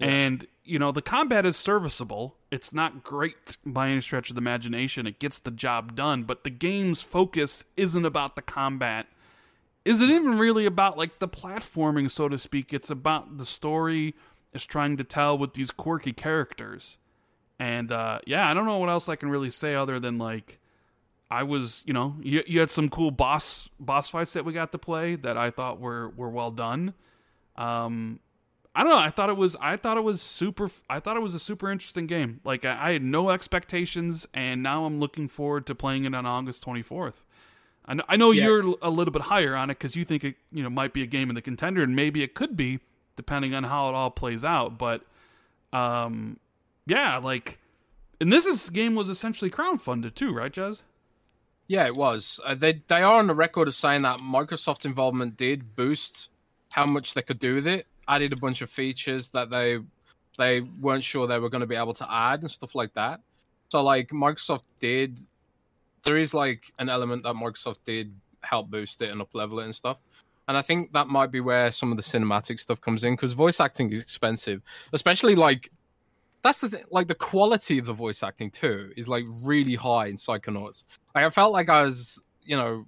And 0.00 0.46
you 0.64 0.78
know, 0.78 0.92
the 0.92 1.02
combat 1.02 1.44
is 1.44 1.58
serviceable. 1.58 2.36
It's 2.50 2.72
not 2.72 3.04
great 3.04 3.58
by 3.66 3.90
any 3.90 4.00
stretch 4.00 4.30
of 4.30 4.34
the 4.34 4.40
imagination. 4.40 5.06
It 5.06 5.18
gets 5.18 5.38
the 5.38 5.50
job 5.50 5.94
done, 5.94 6.22
but 6.22 6.42
the 6.42 6.48
game's 6.48 7.02
focus 7.02 7.64
isn't 7.76 8.06
about 8.06 8.34
the 8.34 8.42
combat. 8.42 9.08
Is 9.84 10.00
it 10.00 10.08
even 10.08 10.38
really 10.38 10.64
about 10.64 10.96
like 10.96 11.18
the 11.18 11.28
platforming, 11.28 12.10
so 12.10 12.30
to 12.30 12.38
speak? 12.38 12.72
It's 12.72 12.88
about 12.88 13.36
the 13.36 13.44
story 13.44 14.14
is 14.54 14.64
trying 14.64 14.96
to 14.96 15.04
tell 15.04 15.36
with 15.36 15.52
these 15.52 15.70
quirky 15.70 16.14
characters. 16.14 16.96
And 17.60 17.92
uh, 17.92 18.20
yeah, 18.26 18.50
I 18.50 18.54
don't 18.54 18.64
know 18.64 18.78
what 18.78 18.88
else 18.88 19.10
I 19.10 19.16
can 19.16 19.28
really 19.28 19.50
say 19.50 19.74
other 19.74 20.00
than 20.00 20.16
like 20.16 20.58
I 21.30 21.42
was, 21.42 21.82
you 21.86 21.92
know, 21.92 22.16
you, 22.22 22.42
you 22.46 22.58
had 22.58 22.70
some 22.70 22.88
cool 22.88 23.10
boss 23.10 23.68
boss 23.78 24.08
fights 24.08 24.32
that 24.32 24.46
we 24.46 24.54
got 24.54 24.72
to 24.72 24.78
play 24.78 25.14
that 25.16 25.36
I 25.36 25.50
thought 25.50 25.78
were 25.78 26.08
were 26.08 26.30
well 26.30 26.50
done. 26.50 26.94
Um, 27.56 28.18
I 28.74 28.82
don't 28.82 28.90
know. 28.90 28.98
I 28.98 29.10
thought 29.10 29.28
it 29.28 29.36
was. 29.36 29.56
I 29.60 29.76
thought 29.76 29.98
it 29.98 30.04
was 30.04 30.22
super. 30.22 30.70
I 30.88 31.00
thought 31.00 31.18
it 31.18 31.20
was 31.20 31.34
a 31.34 31.38
super 31.38 31.70
interesting 31.70 32.06
game. 32.06 32.40
Like 32.44 32.64
I, 32.64 32.88
I 32.88 32.92
had 32.92 33.02
no 33.02 33.28
expectations, 33.28 34.26
and 34.32 34.62
now 34.62 34.86
I'm 34.86 34.98
looking 34.98 35.28
forward 35.28 35.66
to 35.66 35.74
playing 35.74 36.06
it 36.06 36.14
on 36.14 36.24
August 36.24 36.64
24th. 36.64 37.24
I 37.84 37.94
know, 37.94 38.04
I 38.08 38.16
know 38.16 38.30
yeah. 38.30 38.44
you're 38.44 38.74
a 38.80 38.88
little 38.88 39.12
bit 39.12 39.22
higher 39.22 39.54
on 39.54 39.68
it 39.68 39.78
because 39.78 39.96
you 39.96 40.06
think 40.06 40.24
it, 40.24 40.36
you 40.50 40.62
know, 40.62 40.70
might 40.70 40.94
be 40.94 41.02
a 41.02 41.06
game 41.06 41.28
in 41.28 41.34
the 41.34 41.42
contender, 41.42 41.82
and 41.82 41.94
maybe 41.94 42.22
it 42.22 42.34
could 42.34 42.56
be, 42.56 42.78
depending 43.16 43.54
on 43.54 43.64
how 43.64 43.90
it 43.90 43.94
all 43.94 44.10
plays 44.10 44.44
out. 44.44 44.78
But, 44.78 45.02
um, 45.72 46.38
yeah, 46.90 47.18
like, 47.18 47.60
and 48.20 48.32
this 48.32 48.46
is, 48.46 48.68
game 48.68 48.96
was 48.96 49.08
essentially 49.08 49.48
crowdfunded 49.48 50.16
too, 50.16 50.34
right, 50.34 50.52
Jez? 50.52 50.82
Yeah, 51.68 51.86
it 51.86 51.94
was. 51.94 52.40
Uh, 52.44 52.56
they 52.56 52.82
they 52.88 53.02
are 53.02 53.20
on 53.20 53.28
the 53.28 53.34
record 53.34 53.68
of 53.68 53.76
saying 53.76 54.02
that 54.02 54.18
Microsoft's 54.18 54.86
involvement 54.86 55.36
did 55.36 55.76
boost 55.76 56.30
how 56.72 56.84
much 56.86 57.14
they 57.14 57.22
could 57.22 57.38
do 57.38 57.54
with 57.54 57.68
it. 57.68 57.86
Added 58.08 58.32
a 58.32 58.36
bunch 58.36 58.60
of 58.60 58.70
features 58.70 59.28
that 59.28 59.50
they 59.50 59.78
they 60.36 60.62
weren't 60.80 61.04
sure 61.04 61.28
they 61.28 61.38
were 61.38 61.48
going 61.48 61.60
to 61.60 61.68
be 61.68 61.76
able 61.76 61.94
to 61.94 62.12
add 62.12 62.40
and 62.40 62.50
stuff 62.50 62.74
like 62.74 62.92
that. 62.94 63.20
So 63.68 63.84
like 63.84 64.08
Microsoft 64.08 64.64
did, 64.80 65.20
there 66.02 66.16
is 66.16 66.34
like 66.34 66.72
an 66.80 66.88
element 66.88 67.22
that 67.22 67.36
Microsoft 67.36 67.84
did 67.84 68.12
help 68.40 68.68
boost 68.68 69.00
it 69.00 69.12
and 69.12 69.20
up 69.20 69.32
level 69.32 69.60
it 69.60 69.66
and 69.66 69.74
stuff. 69.74 69.98
And 70.48 70.56
I 70.56 70.62
think 70.62 70.92
that 70.94 71.06
might 71.06 71.30
be 71.30 71.38
where 71.38 71.70
some 71.70 71.92
of 71.92 71.96
the 71.96 72.02
cinematic 72.02 72.58
stuff 72.58 72.80
comes 72.80 73.04
in 73.04 73.14
because 73.14 73.32
voice 73.32 73.60
acting 73.60 73.92
is 73.92 74.00
expensive, 74.00 74.60
especially 74.92 75.36
like 75.36 75.70
that's 76.42 76.60
the 76.60 76.68
thing. 76.70 76.84
Like 76.90 77.08
the 77.08 77.14
quality 77.14 77.78
of 77.78 77.86
the 77.86 77.92
voice 77.92 78.22
acting 78.22 78.50
too 78.50 78.92
is 78.96 79.08
like 79.08 79.24
really 79.42 79.74
high 79.74 80.06
in 80.06 80.16
Psychonauts. 80.16 80.84
Like 81.14 81.26
I 81.26 81.30
felt 81.30 81.52
like 81.52 81.68
I 81.68 81.82
was, 81.82 82.22
you 82.42 82.56
know, 82.56 82.86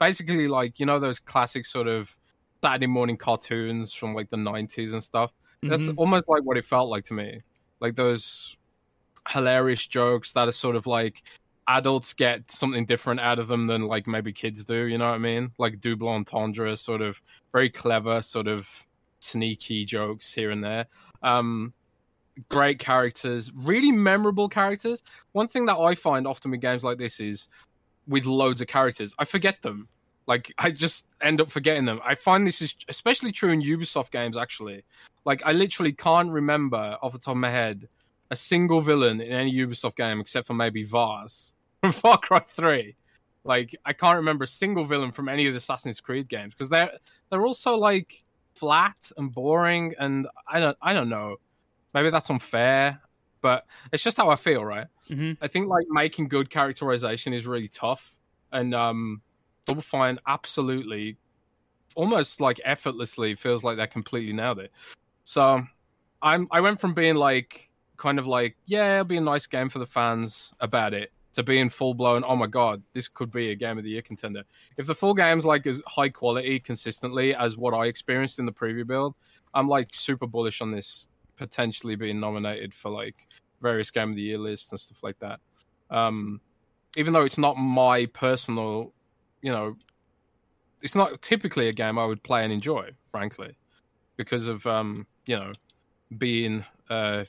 basically 0.00 0.48
like 0.48 0.78
you 0.80 0.86
know 0.86 0.98
those 0.98 1.18
classic 1.18 1.64
sort 1.64 1.86
of 1.86 2.14
Saturday 2.62 2.86
morning 2.86 3.16
cartoons 3.16 3.92
from 3.92 4.14
like 4.14 4.30
the 4.30 4.36
'90s 4.36 4.92
and 4.92 5.02
stuff. 5.02 5.32
Mm-hmm. 5.62 5.68
That's 5.70 5.96
almost 5.96 6.28
like 6.28 6.42
what 6.42 6.56
it 6.56 6.64
felt 6.64 6.88
like 6.88 7.04
to 7.04 7.14
me. 7.14 7.42
Like 7.80 7.94
those 7.94 8.56
hilarious 9.28 9.86
jokes 9.86 10.32
that 10.32 10.48
are 10.48 10.52
sort 10.52 10.76
of 10.76 10.86
like 10.86 11.22
adults 11.68 12.14
get 12.14 12.50
something 12.50 12.86
different 12.86 13.20
out 13.20 13.38
of 13.38 13.48
them 13.48 13.66
than 13.66 13.82
like 13.82 14.06
maybe 14.06 14.32
kids 14.32 14.64
do. 14.64 14.84
You 14.84 14.98
know 14.98 15.08
what 15.08 15.14
I 15.14 15.18
mean? 15.18 15.52
Like 15.58 15.80
double 15.80 16.08
entendre, 16.08 16.76
sort 16.76 17.02
of 17.02 17.20
very 17.52 17.70
clever, 17.70 18.22
sort 18.22 18.48
of 18.48 18.68
sneaky 19.20 19.84
jokes 19.84 20.32
here 20.32 20.50
and 20.50 20.62
there. 20.62 20.86
Um, 21.22 21.72
great 22.48 22.78
characters, 22.78 23.50
really 23.54 23.92
memorable 23.92 24.48
characters. 24.48 25.02
One 25.32 25.48
thing 25.48 25.66
that 25.66 25.76
I 25.76 25.94
find 25.94 26.26
often 26.26 26.50
with 26.50 26.60
games 26.60 26.84
like 26.84 26.98
this 26.98 27.20
is 27.20 27.48
with 28.06 28.24
loads 28.24 28.60
of 28.60 28.68
characters, 28.68 29.14
I 29.18 29.24
forget 29.24 29.62
them. 29.62 29.88
Like 30.26 30.52
I 30.58 30.70
just 30.70 31.06
end 31.20 31.40
up 31.40 31.50
forgetting 31.50 31.84
them. 31.84 32.00
I 32.04 32.14
find 32.14 32.46
this 32.46 32.60
is 32.60 32.74
especially 32.88 33.32
true 33.32 33.50
in 33.50 33.62
Ubisoft 33.62 34.10
games 34.10 34.36
actually. 34.36 34.84
Like 35.24 35.42
I 35.44 35.52
literally 35.52 35.92
can't 35.92 36.30
remember 36.30 36.96
off 37.00 37.12
the 37.12 37.18
top 37.18 37.32
of 37.32 37.38
my 37.38 37.50
head 37.50 37.88
a 38.30 38.36
single 38.36 38.80
villain 38.80 39.20
in 39.20 39.32
any 39.32 39.54
Ubisoft 39.54 39.96
game 39.96 40.20
except 40.20 40.48
for 40.48 40.54
maybe 40.54 40.84
Vaas 40.84 41.54
from 41.80 41.92
Far 41.92 42.18
Cry 42.18 42.40
3. 42.40 42.96
Like 43.44 43.76
I 43.84 43.92
can't 43.92 44.16
remember 44.16 44.44
a 44.44 44.48
single 44.48 44.84
villain 44.84 45.12
from 45.12 45.28
any 45.28 45.46
of 45.46 45.52
the 45.52 45.58
Assassin's 45.58 46.00
Creed 46.00 46.28
games 46.28 46.54
because 46.54 46.68
they're 46.68 46.90
they're 47.30 47.46
also 47.46 47.76
like 47.76 48.24
flat 48.54 49.12
and 49.16 49.32
boring 49.32 49.94
and 50.00 50.26
I 50.48 50.58
don't 50.58 50.76
I 50.82 50.92
don't 50.92 51.08
know 51.08 51.36
maybe 51.96 52.10
that's 52.10 52.28
unfair, 52.28 53.00
but 53.40 53.64
it's 53.90 54.02
just 54.02 54.18
how 54.18 54.28
I 54.28 54.36
feel, 54.36 54.62
right? 54.62 54.86
Mm-hmm. 55.08 55.42
I 55.42 55.48
think 55.48 55.66
like 55.68 55.86
making 55.88 56.28
good 56.28 56.50
characterization 56.50 57.32
is 57.32 57.46
really 57.46 57.68
tough, 57.68 58.14
and 58.52 58.74
um, 58.74 59.22
Double 59.64 59.80
Fine 59.80 60.18
absolutely, 60.26 61.16
almost 61.94 62.38
like 62.38 62.60
effortlessly 62.64 63.34
feels 63.34 63.64
like 63.64 63.78
they 63.78 63.86
completely 63.86 64.34
nailed 64.34 64.58
it. 64.58 64.72
So 65.24 65.62
I'm 66.20 66.46
I 66.50 66.60
went 66.60 66.80
from 66.80 66.92
being 66.92 67.14
like 67.14 67.70
kind 67.96 68.18
of 68.18 68.26
like 68.26 68.56
yeah, 68.66 68.96
it'll 68.96 69.04
be 69.06 69.16
a 69.16 69.22
nice 69.22 69.46
game 69.46 69.70
for 69.70 69.78
the 69.78 69.86
fans 69.86 70.52
about 70.60 70.92
it 70.92 71.12
to 71.32 71.42
being 71.42 71.70
full 71.70 71.94
blown. 71.94 72.24
Oh 72.26 72.36
my 72.36 72.46
god, 72.46 72.82
this 72.92 73.08
could 73.08 73.32
be 73.32 73.52
a 73.52 73.54
game 73.54 73.78
of 73.78 73.84
the 73.84 73.90
year 73.90 74.02
contender. 74.02 74.42
If 74.76 74.86
the 74.86 74.94
full 74.94 75.14
game's 75.14 75.46
like 75.46 75.66
as 75.66 75.82
high 75.86 76.10
quality 76.10 76.60
consistently 76.60 77.34
as 77.34 77.56
what 77.56 77.72
I 77.72 77.86
experienced 77.86 78.38
in 78.38 78.44
the 78.44 78.52
preview 78.52 78.86
build, 78.86 79.14
I'm 79.54 79.66
like 79.66 79.88
super 79.92 80.26
bullish 80.26 80.60
on 80.60 80.70
this 80.70 81.08
potentially 81.36 81.96
being 81.96 82.20
nominated 82.20 82.74
for 82.74 82.90
like 82.90 83.14
various 83.60 83.90
game 83.90 84.10
of 84.10 84.16
the 84.16 84.22
year 84.22 84.38
lists 84.38 84.70
and 84.70 84.80
stuff 84.80 85.02
like 85.02 85.18
that. 85.20 85.40
Um, 85.90 86.40
even 86.96 87.12
though 87.12 87.24
it's 87.24 87.38
not 87.38 87.56
my 87.56 88.06
personal, 88.06 88.92
you 89.42 89.52
know, 89.52 89.76
it's 90.82 90.94
not 90.94 91.20
typically 91.22 91.68
a 91.68 91.72
game 91.72 91.98
I 91.98 92.04
would 92.04 92.22
play 92.22 92.44
and 92.44 92.52
enjoy, 92.52 92.90
frankly, 93.10 93.56
because 94.16 94.46
of 94.46 94.66
um, 94.66 95.06
you 95.26 95.36
know, 95.36 95.52
being 96.18 96.64
uh, 96.90 97.24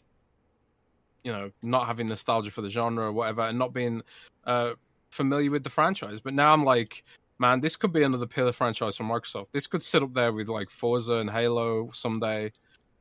you 1.24 1.32
know, 1.32 1.52
not 1.62 1.88
having 1.88 2.08
nostalgia 2.08 2.52
for 2.52 2.62
the 2.62 2.70
genre 2.70 3.06
or 3.06 3.12
whatever, 3.12 3.42
and 3.42 3.60
not 3.60 3.74
being 3.74 4.02
uh 4.46 4.74
familiar 5.12 5.52
with 5.52 5.64
the 5.64 5.70
franchise. 5.70 6.20
But 6.20 6.34
now 6.34 6.54
I'm 6.54 6.64
like, 6.64 7.04
man, 7.40 7.60
this 7.60 7.76
could 7.76 7.94
be 7.94 8.04
another 8.04 8.28
pillar 8.28 8.54
franchise 8.54 8.98
from 8.98 9.10
Microsoft. 9.10 9.48
This 9.52 9.68
could 9.68 9.84
sit 9.84 10.04
up 10.04 10.14
there 10.14 10.34
with 10.34 10.48
like 10.48 10.70
Forza 10.70 11.16
and 11.16 11.30
Halo 11.30 11.90
someday. 11.94 12.52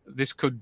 This 0.06 0.32
could 0.32 0.60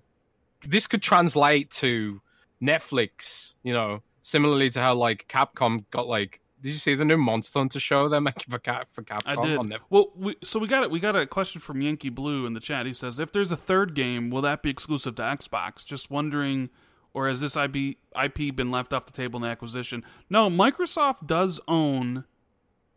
this 0.66 0.86
could 0.86 1.02
translate 1.02 1.70
to 1.72 2.20
Netflix, 2.62 3.54
you 3.62 3.72
know, 3.72 4.02
similarly 4.22 4.70
to 4.70 4.80
how 4.80 4.94
like 4.94 5.26
Capcom 5.28 5.84
got 5.90 6.06
like 6.06 6.40
did 6.64 6.70
you 6.70 6.78
see 6.78 6.94
the 6.94 7.04
new 7.04 7.18
Monster 7.18 7.58
Hunter 7.58 7.78
show 7.78 8.08
they're 8.08 8.22
making 8.22 8.50
for 8.50 8.58
Cap 8.58 8.88
for 8.90 9.02
Capcom? 9.02 9.20
I 9.26 9.68
did. 9.68 9.80
well, 9.90 10.10
we, 10.16 10.34
so 10.42 10.58
we 10.58 10.66
got 10.66 10.82
it. 10.82 10.90
We 10.90 10.98
got 10.98 11.14
a 11.14 11.26
question 11.26 11.60
from 11.60 11.82
Yankee 11.82 12.08
Blue 12.08 12.46
in 12.46 12.54
the 12.54 12.60
chat. 12.60 12.86
He 12.86 12.94
says, 12.94 13.18
"If 13.18 13.32
there's 13.32 13.50
a 13.50 13.56
third 13.56 13.94
game, 13.94 14.30
will 14.30 14.40
that 14.40 14.62
be 14.62 14.70
exclusive 14.70 15.14
to 15.16 15.22
Xbox?" 15.22 15.84
Just 15.84 16.10
wondering, 16.10 16.70
or 17.12 17.28
has 17.28 17.42
this 17.42 17.54
IP 17.54 17.98
IP 18.18 18.56
been 18.56 18.70
left 18.70 18.94
off 18.94 19.04
the 19.04 19.12
table 19.12 19.36
in 19.36 19.42
the 19.42 19.48
acquisition? 19.48 20.04
No, 20.30 20.48
Microsoft 20.48 21.26
does 21.26 21.60
own 21.68 22.24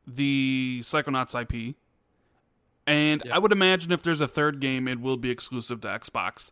the 0.07 0.79
Psychonauts 0.83 1.35
IP, 1.35 1.75
and 2.85 3.21
I 3.29 3.37
would 3.37 3.51
imagine 3.51 3.91
if 3.91 4.01
there's 4.01 4.21
a 4.21 4.29
third 4.29 4.61
game, 4.61 4.87
it 4.87 5.01
will 5.01 5.17
be 5.17 5.29
exclusive 5.29 5.81
to 5.81 5.89
Xbox. 5.89 6.51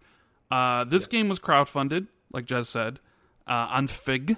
Uh, 0.51 0.83
this 0.83 1.03
yeah. 1.03 1.19
game 1.19 1.29
was 1.29 1.39
crowdfunded, 1.39 2.07
like 2.31 2.45
Jez 2.45 2.65
said, 2.65 2.99
uh, 3.47 3.67
on 3.71 3.87
Fig. 3.87 4.37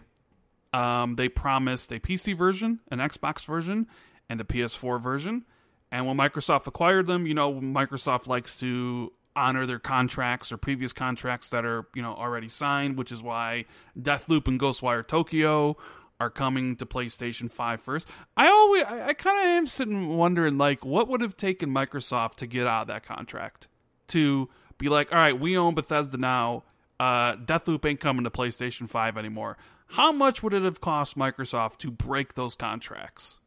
Um, 0.74 1.16
they 1.16 1.30
promised 1.30 1.92
a 1.92 2.00
PC 2.00 2.38
version, 2.38 2.80
an 2.92 3.00
Xbox 3.00 3.46
version, 3.46 3.88
and 4.30 4.40
a 4.42 4.44
PS4 4.44 5.02
version. 5.02 5.46
And 5.92 6.06
when 6.06 6.18
Microsoft 6.18 6.68
acquired 6.68 7.08
them, 7.08 7.26
you 7.26 7.34
know, 7.34 7.54
Microsoft 7.54 8.28
likes 8.28 8.58
to 8.58 9.14
honor 9.36 9.66
their 9.66 9.80
contracts 9.80 10.52
or 10.52 10.58
previous 10.58 10.92
contracts 10.92 11.50
that 11.50 11.64
are, 11.64 11.88
you 11.96 12.02
know, 12.02 12.14
already 12.14 12.50
signed, 12.50 12.98
which 12.98 13.12
is 13.12 13.24
why 13.24 13.66
Deathloop 13.98 14.48
and 14.48 14.60
Ghostwire 14.60 15.06
Tokyo 15.06 15.78
are 16.20 16.30
coming 16.30 16.76
to 16.78 16.86
PlayStation 16.86 17.50
5 17.50 17.82
first. 17.82 18.08
I 18.36 18.48
always 18.48 18.84
I, 18.84 19.10
I 19.10 19.14
kind 19.14 19.38
of 19.38 19.46
am 19.46 19.68
sitting 19.68 20.18
wondering 20.18 20.58
like 20.58 20.84
what 20.84 21.08
would 21.08 21.22
have 21.22 21.38
taken 21.38 21.70
Microsoft 21.70 22.36
to 22.38 22.48
get 22.48 22.66
out 22.66 22.82
of 22.82 22.88
that 22.88 23.04
contract 23.04 23.68
to 24.08 24.50
be 24.78 24.90
like, 24.90 25.12
all 25.12 25.18
right, 25.18 25.38
we 25.38 25.58
own 25.58 25.76
Bethesda 25.76 26.18
now. 26.18 26.64
Uh, 27.00 27.36
Deathloop 27.36 27.86
ain't 27.86 28.00
coming 28.00 28.24
to 28.24 28.30
PlayStation 28.30 28.90
5 28.90 29.18
anymore. 29.18 29.58
How 29.88 30.12
much 30.12 30.44
would 30.44 30.54
it 30.54 30.64
have 30.64 30.82
cost 30.82 31.18
Microsoft 31.18 31.78
to 31.80 31.92
break 31.92 32.34
those 32.34 32.56
contracts? 32.56 33.40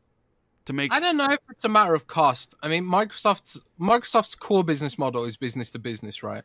To 0.66 0.72
make 0.72 0.92
I 0.92 1.00
don't 1.00 1.16
know 1.16 1.30
if 1.30 1.38
it's 1.50 1.64
a 1.64 1.68
matter 1.68 1.94
of 1.94 2.06
cost. 2.06 2.54
I 2.62 2.68
mean, 2.68 2.84
Microsoft's 2.84 3.60
Microsoft's 3.80 4.34
core 4.34 4.62
business 4.62 4.98
model 4.98 5.24
is 5.24 5.36
business 5.36 5.70
to 5.70 5.78
business, 5.78 6.22
right? 6.22 6.44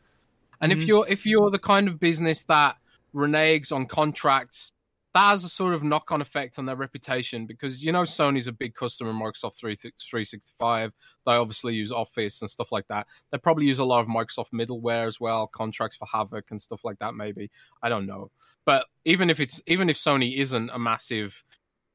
And 0.60 0.72
mm-hmm. 0.72 0.80
if 0.80 0.88
you're 0.88 1.08
if 1.08 1.26
you're 1.26 1.50
the 1.50 1.58
kind 1.58 1.86
of 1.86 2.00
business 2.00 2.42
that 2.44 2.76
reneges 3.14 3.72
on 3.72 3.86
contracts 3.86 4.72
that 5.16 5.30
has 5.30 5.44
a 5.44 5.48
sort 5.48 5.72
of 5.72 5.82
knock 5.82 6.12
on 6.12 6.20
effect 6.20 6.58
on 6.58 6.66
their 6.66 6.76
reputation 6.76 7.46
because 7.46 7.82
you 7.82 7.90
know 7.90 8.02
Sony's 8.02 8.48
a 8.48 8.52
big 8.52 8.74
customer 8.74 9.08
of 9.10 9.16
Microsoft 9.16 9.58
365. 9.58 10.92
They 11.24 11.32
obviously 11.32 11.74
use 11.74 11.90
Office 11.90 12.42
and 12.42 12.50
stuff 12.50 12.70
like 12.70 12.86
that. 12.88 13.06
They 13.32 13.38
probably 13.38 13.64
use 13.64 13.78
a 13.78 13.84
lot 13.84 14.00
of 14.00 14.08
Microsoft 14.08 14.50
middleware 14.52 15.06
as 15.06 15.18
well, 15.18 15.46
contracts 15.46 15.96
for 15.96 16.06
Havok 16.06 16.50
and 16.50 16.60
stuff 16.60 16.84
like 16.84 16.98
that. 16.98 17.14
Maybe 17.14 17.50
I 17.82 17.88
don't 17.88 18.04
know. 18.04 18.30
But 18.66 18.84
even 19.06 19.30
if 19.30 19.40
it's 19.40 19.62
even 19.66 19.88
if 19.88 19.96
Sony 19.96 20.36
isn't 20.36 20.68
a 20.68 20.78
massive 20.78 21.42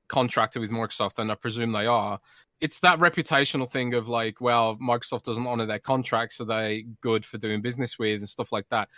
contractor 0.07 0.59
with 0.59 0.71
Microsoft, 0.71 1.19
and 1.19 1.31
I 1.31 1.35
presume 1.35 1.73
they 1.73 1.85
are, 1.85 2.19
it's 2.59 2.79
that 2.79 2.97
reputational 2.97 3.69
thing 3.69 3.93
of 3.93 4.09
like, 4.09 4.41
well, 4.41 4.77
Microsoft 4.77 5.23
doesn't 5.23 5.45
honor 5.45 5.67
their 5.67 5.77
contracts, 5.77 6.41
are 6.41 6.45
they 6.45 6.87
good 7.01 7.23
for 7.23 7.37
doing 7.37 7.61
business 7.61 7.99
with 7.99 8.21
and 8.21 8.29
stuff 8.29 8.51
like 8.51 8.65
that 8.69 8.89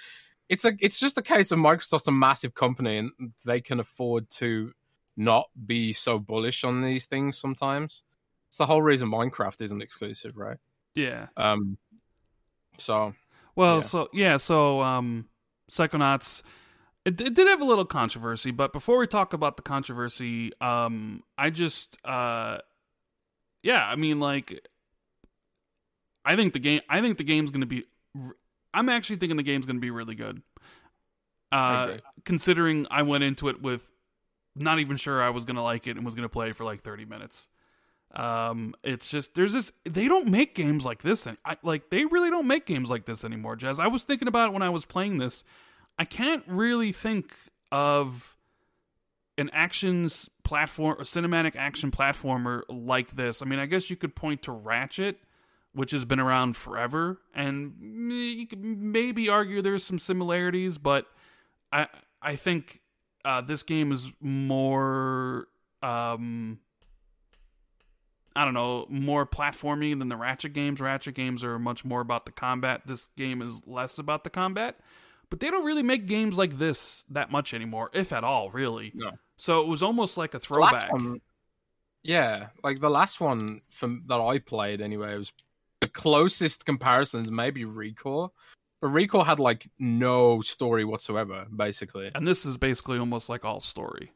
it's 0.54 0.66
a 0.66 0.74
it's 0.80 1.00
just 1.00 1.18
a 1.18 1.22
case 1.24 1.52
of 1.52 1.58
Microsoft's 1.58 2.08
a 2.08 2.12
massive 2.12 2.54
company 2.54 2.98
and 2.98 3.12
they 3.44 3.60
can 3.60 3.80
afford 3.80 4.30
to 4.30 4.72
not 5.18 5.46
be 5.66 5.94
so 5.94 6.20
bullish 6.20 6.64
on 6.64 6.84
these 6.84 7.06
things 7.06 7.40
sometimes. 7.40 8.04
It's 8.50 8.58
the 8.58 8.68
whole 8.68 8.84
reason 8.84 9.10
Minecraft 9.10 9.62
isn't 9.64 9.82
exclusive, 9.82 10.38
right? 10.38 10.58
Yeah. 10.94 11.26
Um. 11.38 11.78
So 12.78 13.16
Well, 13.56 13.78
Yeah. 13.78 13.82
so 13.82 14.10
yeah, 14.14 14.38
so 14.38 14.82
um, 14.82 15.28
Psychonauts. 15.72 16.44
It, 17.04 17.20
it 17.20 17.34
did 17.34 17.48
have 17.48 17.62
a 17.62 17.66
little 17.66 17.84
controversy, 17.86 18.52
but 18.52 18.72
before 18.74 19.00
we 19.00 19.08
talk 19.08 19.34
about 19.34 19.58
the 19.58 19.62
controversy, 19.64 20.54
um, 20.62 21.22
I 21.38 21.50
just, 21.50 21.98
uh, 22.06 22.60
yeah, 23.62 23.84
I 23.86 23.98
mean, 23.98 24.22
like, 24.22 24.66
I 26.24 26.38
think 26.38 26.54
the 26.54 26.60
game, 26.60 26.80
I 26.88 27.02
think 27.02 27.18
the 27.18 27.26
game's 27.26 27.52
gonna 27.52 27.66
be, 27.66 27.84
I'm 28.74 28.90
actually 28.90 29.18
thinking 29.18 29.38
the 29.38 29.44
game's 29.44 29.66
gonna 29.66 29.80
be 29.80 29.92
really 29.92 30.16
good. 30.16 30.42
Uh, 31.52 31.98
considering 32.26 32.88
I 32.90 33.04
went 33.04 33.24
into 33.24 33.48
it 33.50 33.62
with 33.62 33.90
not 34.56 34.80
even 34.80 34.98
sure 34.98 35.22
I 35.22 35.30
was 35.30 35.46
gonna 35.46 35.64
like 35.64 35.88
it 35.88 35.98
and 35.98 36.06
was 36.06 36.16
gonna 36.16 36.30
play 36.30 36.52
for 36.54 36.64
like 36.64 36.82
30 36.82 37.06
minutes. 37.06 37.50
Um, 38.16 38.76
it's 38.84 39.10
just 39.10 39.34
there's 39.34 39.54
this 39.54 39.72
they 39.86 40.08
don't 40.08 40.30
make 40.30 40.54
games 40.56 40.86
like 40.86 41.02
this, 41.02 41.26
and 41.26 41.38
I 41.46 41.58
like 41.64 41.90
they 41.90 42.06
really 42.06 42.30
don't 42.30 42.48
make 42.48 42.66
games 42.66 42.90
like 42.90 43.06
this 43.06 43.24
anymore. 43.24 43.56
Jazz, 43.56 43.80
I 43.80 43.88
was 43.88 44.04
thinking 44.04 44.28
about 44.28 44.50
it 44.50 44.54
when 44.54 44.62
I 44.62 44.70
was 44.70 44.86
playing 44.86 45.18
this. 45.18 45.44
I 45.98 46.06
can't 46.06 46.44
really 46.48 46.92
think 46.92 47.34
of 47.72 48.36
an 49.38 49.50
actions 49.52 50.30
platform, 50.44 50.98
a 51.00 51.04
cinematic 51.04 51.56
action 51.56 51.90
platformer 51.90 52.62
like 52.70 53.16
this. 53.16 53.42
I 53.42 53.46
mean, 53.46 53.60
I 53.60 53.66
guess 53.66 53.90
you 53.90 53.96
could 53.96 54.16
point 54.16 54.44
to 54.44 54.52
Ratchet, 54.52 55.20
which 55.74 55.92
has 55.92 56.06
been 56.06 56.20
around 56.20 56.56
forever, 56.56 57.20
and 57.34 57.74
you 58.12 58.48
could 58.48 58.64
maybe 58.64 59.30
argue 59.30 59.62
there's 59.62 59.84
some 59.84 60.00
similarities, 60.00 60.78
but 60.78 61.08
I 61.72 61.88
I 62.22 62.36
think 62.36 62.82
uh, 63.26 63.42
this 63.42 63.64
game 63.64 63.92
is 63.92 64.12
more 64.22 65.48
um 65.82 66.60
I 68.36 68.46
don't 68.46 68.56
know, 68.56 68.88
more 68.90 69.28
platformy 69.28 69.98
than 69.98 70.10
the 70.10 70.18
Ratchet 70.18 70.54
games. 70.54 70.82
Ratchet 70.82 71.14
games 71.14 71.44
are 71.44 71.60
much 71.60 71.86
more 71.86 72.02
about 72.02 72.26
the 72.26 72.32
combat. 72.32 72.82
This 72.88 73.10
game 73.16 73.42
is 73.42 73.62
less 73.68 74.00
about 74.00 74.24
the 74.24 74.32
combat. 74.32 74.80
But 75.30 75.40
they 75.40 75.50
don't 75.50 75.66
really 75.66 75.84
make 75.84 76.08
games 76.08 76.38
like 76.38 76.58
this 76.58 77.06
that 77.10 77.32
much 77.32 77.54
anymore, 77.54 77.90
if 77.94 78.14
at 78.14 78.24
all, 78.24 78.50
really. 78.52 78.92
No. 78.94 79.12
So 79.38 79.62
it 79.62 79.68
was 79.68 79.82
almost 79.82 80.18
like 80.18 80.34
a 80.34 80.40
throwback. 80.40 80.92
one, 80.92 81.22
yeah, 82.04 82.48
like 82.64 82.80
the 82.80 82.90
last 82.90 83.20
one 83.20 83.62
from 83.72 84.04
that 84.08 84.20
I 84.20 84.40
played 84.40 84.82
anyway 84.82 85.16
was 85.18 85.32
the 85.84 85.90
closest 85.90 86.66
comparisons 86.66 87.30
maybe 87.30 87.66
Recore, 87.66 88.30
but 88.82 88.92
Recore 88.92 89.26
had 89.26 89.40
like 89.40 89.68
no 89.80 90.42
story 90.42 90.86
whatsoever, 90.86 91.46
basically. 91.56 92.10
And 92.16 92.28
this 92.28 92.46
is 92.46 92.58
basically 92.58 92.98
almost 93.00 93.28
like 93.30 93.44
all 93.46 93.60
story. 93.60 94.12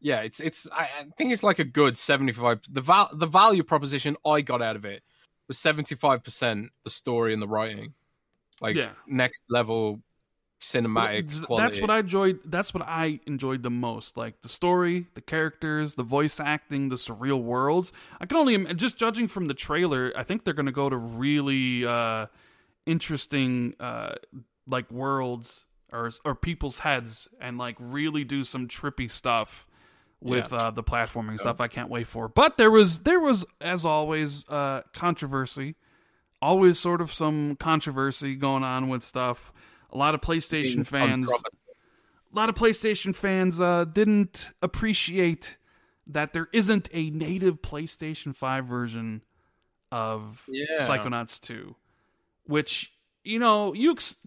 yeah, 0.00 0.20
it's 0.20 0.40
it's. 0.40 0.68
I, 0.72 0.84
I 0.84 1.04
think 1.16 1.32
it's 1.32 1.42
like 1.42 1.58
a 1.60 1.64
good 1.64 1.96
seventy-five. 1.96 2.60
The 2.70 2.80
val 2.82 3.08
the 3.12 3.26
value 3.26 3.62
proposition 3.62 4.16
I 4.26 4.40
got 4.40 4.62
out 4.62 4.76
of 4.76 4.84
it 4.84 5.02
was 5.48 5.58
seventy-five 5.58 6.22
percent 6.22 6.70
the 6.84 6.90
story 6.90 7.32
and 7.32 7.40
the 7.40 7.48
writing, 7.48 7.94
like 8.60 8.76
Yeah. 8.76 8.92
next 9.06 9.42
level 9.48 10.02
cinematic 10.72 11.44
quality. 11.46 11.62
That's 11.68 11.80
what 11.80 11.90
I 11.90 11.98
enjoyed. 11.98 12.38
That's 12.44 12.74
what 12.74 12.82
I 12.86 13.20
enjoyed 13.26 13.62
the 13.62 13.70
most. 13.70 14.16
Like 14.16 14.40
the 14.42 14.48
story, 14.48 15.06
the 15.14 15.20
characters, 15.20 15.94
the 15.94 16.02
voice 16.02 16.40
acting, 16.40 16.88
the 16.88 16.96
surreal 16.96 17.42
worlds. 17.42 17.92
I 18.20 18.26
can 18.26 18.36
only 18.38 18.74
just 18.74 18.96
judging 18.96 19.28
from 19.28 19.46
the 19.46 19.54
trailer. 19.54 20.12
I 20.16 20.22
think 20.22 20.44
they're 20.44 20.54
going 20.54 20.66
to 20.66 20.72
go 20.72 20.88
to 20.88 20.96
really 20.96 21.86
uh, 21.86 22.26
interesting, 22.86 23.74
uh, 23.80 24.14
like 24.66 24.90
worlds 24.90 25.64
or 25.92 26.10
or 26.24 26.34
people's 26.34 26.80
heads, 26.80 27.28
and 27.40 27.58
like 27.58 27.76
really 27.78 28.24
do 28.24 28.44
some 28.44 28.68
trippy 28.68 29.10
stuff 29.10 29.68
with 30.20 30.50
Yeah. 30.50 30.58
uh, 30.58 30.70
the 30.70 30.82
platforming 30.82 31.38
stuff. 31.38 31.60
I 31.60 31.68
can't 31.68 31.90
wait 31.90 32.06
for. 32.06 32.28
But 32.28 32.56
there 32.58 32.70
was 32.70 33.00
there 33.00 33.20
was 33.20 33.44
as 33.60 33.84
always 33.84 34.48
uh, 34.48 34.82
controversy. 34.92 35.76
Always 36.42 36.78
sort 36.78 37.00
of 37.00 37.10
some 37.12 37.56
controversy 37.56 38.34
going 38.36 38.62
on 38.62 38.88
with 38.88 39.02
stuff. 39.02 39.52
A 39.96 39.98
lot 39.98 40.14
of 40.14 40.20
PlayStation 40.20 40.84
fans 40.86 41.26
a 41.26 42.36
lot 42.36 42.50
of 42.50 42.54
PlayStation 42.54 43.14
fans 43.14 43.62
uh, 43.62 43.86
didn't 43.86 44.50
appreciate 44.60 45.56
that 46.08 46.34
there 46.34 46.48
isn't 46.52 46.90
a 46.92 47.08
native 47.08 47.62
PlayStation 47.62 48.36
5 48.36 48.66
version 48.66 49.22
of 49.90 50.42
Yeah. 50.48 50.86
Psychonauts 50.86 51.40
2, 51.40 51.74
which 52.44 52.92
you 53.24 53.38
know 53.38 53.72
you 53.72 53.92
ex- 53.92 54.18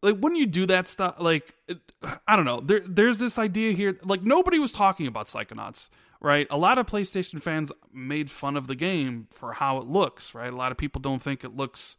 like 0.00 0.16
when 0.18 0.34
you 0.34 0.46
do 0.46 0.64
that 0.64 0.88
stuff 0.88 1.16
like 1.18 1.54
it, 1.68 1.78
I 2.26 2.36
don't 2.36 2.46
know. 2.46 2.60
There 2.60 2.80
there's 2.86 3.18
this 3.18 3.38
idea 3.38 3.72
here 3.72 3.98
like 4.02 4.22
nobody 4.22 4.58
was 4.58 4.72
talking 4.72 5.06
about 5.06 5.26
Psychonauts 5.26 5.90
right? 6.22 6.46
A 6.50 6.56
lot 6.56 6.78
of 6.78 6.86
PlayStation 6.86 7.42
fans 7.42 7.70
made 7.92 8.30
fun 8.30 8.56
of 8.56 8.66
the 8.66 8.74
game 8.74 9.28
for 9.30 9.52
how 9.52 9.76
it 9.76 9.86
looks 9.86 10.34
right? 10.34 10.50
A 10.50 10.56
lot 10.56 10.72
of 10.72 10.78
people 10.78 11.02
don't 11.02 11.20
think 11.20 11.44
it 11.44 11.54
looks 11.54 11.98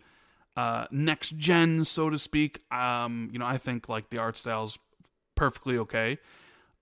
uh, 0.57 0.87
next 0.89 1.37
gen, 1.37 1.85
so 1.85 2.09
to 2.09 2.17
speak. 2.17 2.63
Um, 2.73 3.29
you 3.31 3.37
know, 3.37 3.45
I 3.45 3.59
think 3.59 3.87
like 3.87 4.09
the 4.09 4.17
art 4.17 4.35
style's 4.35 4.79
perfectly 5.35 5.77
okay. 5.77 6.17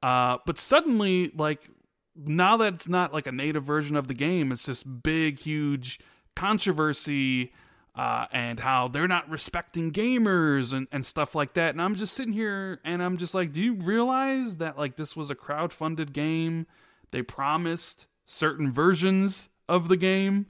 Uh, 0.02 0.38
but 0.46 0.58
suddenly, 0.58 1.32
like 1.36 1.70
now 2.16 2.56
that 2.58 2.76
it's 2.76 2.88
not 2.88 3.14
like 3.14 3.28
a 3.28 3.34
native 3.34 3.66
version 3.66 3.98
of 3.98 4.08
the 4.08 4.14
game, 4.14 4.54
it's 4.54 4.66
this 4.66 4.82
big, 4.82 5.40
huge 5.40 6.00
controversy 6.38 7.52
uh, 7.96 8.28
and 8.32 8.62
how 8.62 8.88
they're 8.88 9.10
not 9.10 9.30
respecting 9.30 9.92
gamers 9.92 10.74
and, 10.74 10.88
and 10.94 11.06
stuff 11.06 11.36
like 11.36 11.54
that. 11.56 11.72
And 11.72 11.82
I'm 11.82 11.96
just 11.96 12.14
sitting 12.14 12.34
here 12.34 12.80
and 12.86 13.04
I'm 13.04 13.18
just 13.18 13.34
like, 13.34 13.52
do 13.52 13.60
you 13.60 13.74
realize 13.74 14.58
that 14.58 14.78
like 14.78 14.96
this 14.96 15.18
was 15.18 15.30
a 15.30 15.36
crowd-funded 15.36 16.14
game? 16.14 16.66
They 17.12 17.22
promised 17.22 18.08
certain 18.26 18.72
versions 18.72 19.50
of 19.68 19.90
the 19.90 19.98
game 19.98 20.48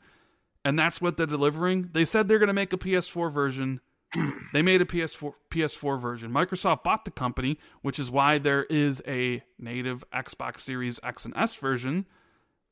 and 0.65 0.77
that's 0.77 0.99
what 0.99 1.15
they're 1.15 1.27
delivering. 1.27 1.89
They 1.93 2.03
said 2.03 2.27
they're 2.27 2.39
going 2.39 2.47
to 2.47 2.53
make 2.53 2.73
a 2.73 2.77
PS4 2.77 3.31
version. 3.31 3.79
they 4.53 4.63
made 4.63 4.81
a 4.81 4.85
PS4 4.85 5.33
PS4 5.51 6.01
version. 6.01 6.31
Microsoft 6.31 6.83
bought 6.83 7.05
the 7.05 7.11
company, 7.11 7.59
which 7.83 7.99
is 7.99 8.09
why 8.09 8.39
there 8.39 8.63
is 8.63 9.01
a 9.07 9.43
native 9.59 10.03
Xbox 10.11 10.59
Series 10.59 10.99
X 11.03 11.23
and 11.23 11.37
S 11.37 11.53
version. 11.53 12.07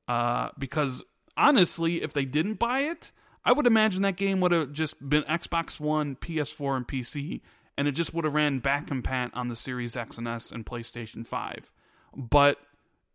Uh, 0.07 0.49
because 0.57 1.03
honestly, 1.37 2.01
if 2.01 2.13
they 2.13 2.25
didn't 2.25 2.55
buy 2.55 2.79
it, 2.79 3.11
I 3.45 3.51
would 3.51 3.67
imagine 3.67 4.01
that 4.01 4.15
game 4.15 4.41
would 4.41 4.51
have 4.51 4.73
just 4.73 5.07
been 5.07 5.23
Xbox 5.23 5.79
One, 5.79 6.15
PS4, 6.15 6.77
and 6.77 6.87
PC, 6.87 7.41
and 7.77 7.87
it 7.87 7.91
just 7.91 8.13
would 8.13 8.25
have 8.25 8.33
ran 8.33 8.59
back 8.59 8.89
and 8.89 9.03
pat 9.03 9.31
on 9.35 9.49
the 9.49 9.55
Series 9.55 9.95
X 9.95 10.17
and 10.17 10.27
S 10.27 10.51
and 10.51 10.65
PlayStation 10.65 11.27
5. 11.27 11.71
But 12.15 12.57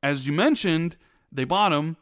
as 0.03 0.27
you 0.27 0.33
mentioned, 0.33 0.97
they 1.33 1.45
bought 1.45 1.71
them. 1.71 1.97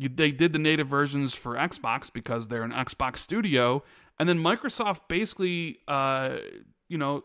You, 0.00 0.08
they 0.08 0.30
did 0.30 0.52
the 0.54 0.58
native 0.58 0.88
versions 0.88 1.34
for 1.34 1.56
Xbox 1.56 2.10
because 2.12 2.48
they're 2.48 2.62
an 2.62 2.72
Xbox 2.72 3.18
studio, 3.18 3.82
and 4.18 4.28
then 4.28 4.38
Microsoft 4.38 5.00
basically, 5.08 5.78
uh, 5.86 6.38
you 6.88 6.96
know, 6.96 7.24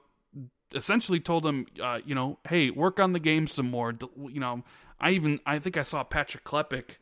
essentially 0.74 1.22
told 1.22 1.44
them, 1.44 1.68
uh, 1.82 2.00
you 2.06 2.14
know, 2.14 2.38
hey, 2.48 2.70
work 2.70 3.00
on 3.00 3.14
the 3.14 3.20
game 3.20 3.48
some 3.48 3.72
more. 3.72 3.94
You 4.18 4.40
know, 4.42 4.64
I 5.00 5.12
even 5.12 5.40
I 5.46 5.60
think 5.60 5.78
I 5.78 5.84
saw 5.84 6.04
Patrick 6.04 6.44
Klepek 6.44 6.98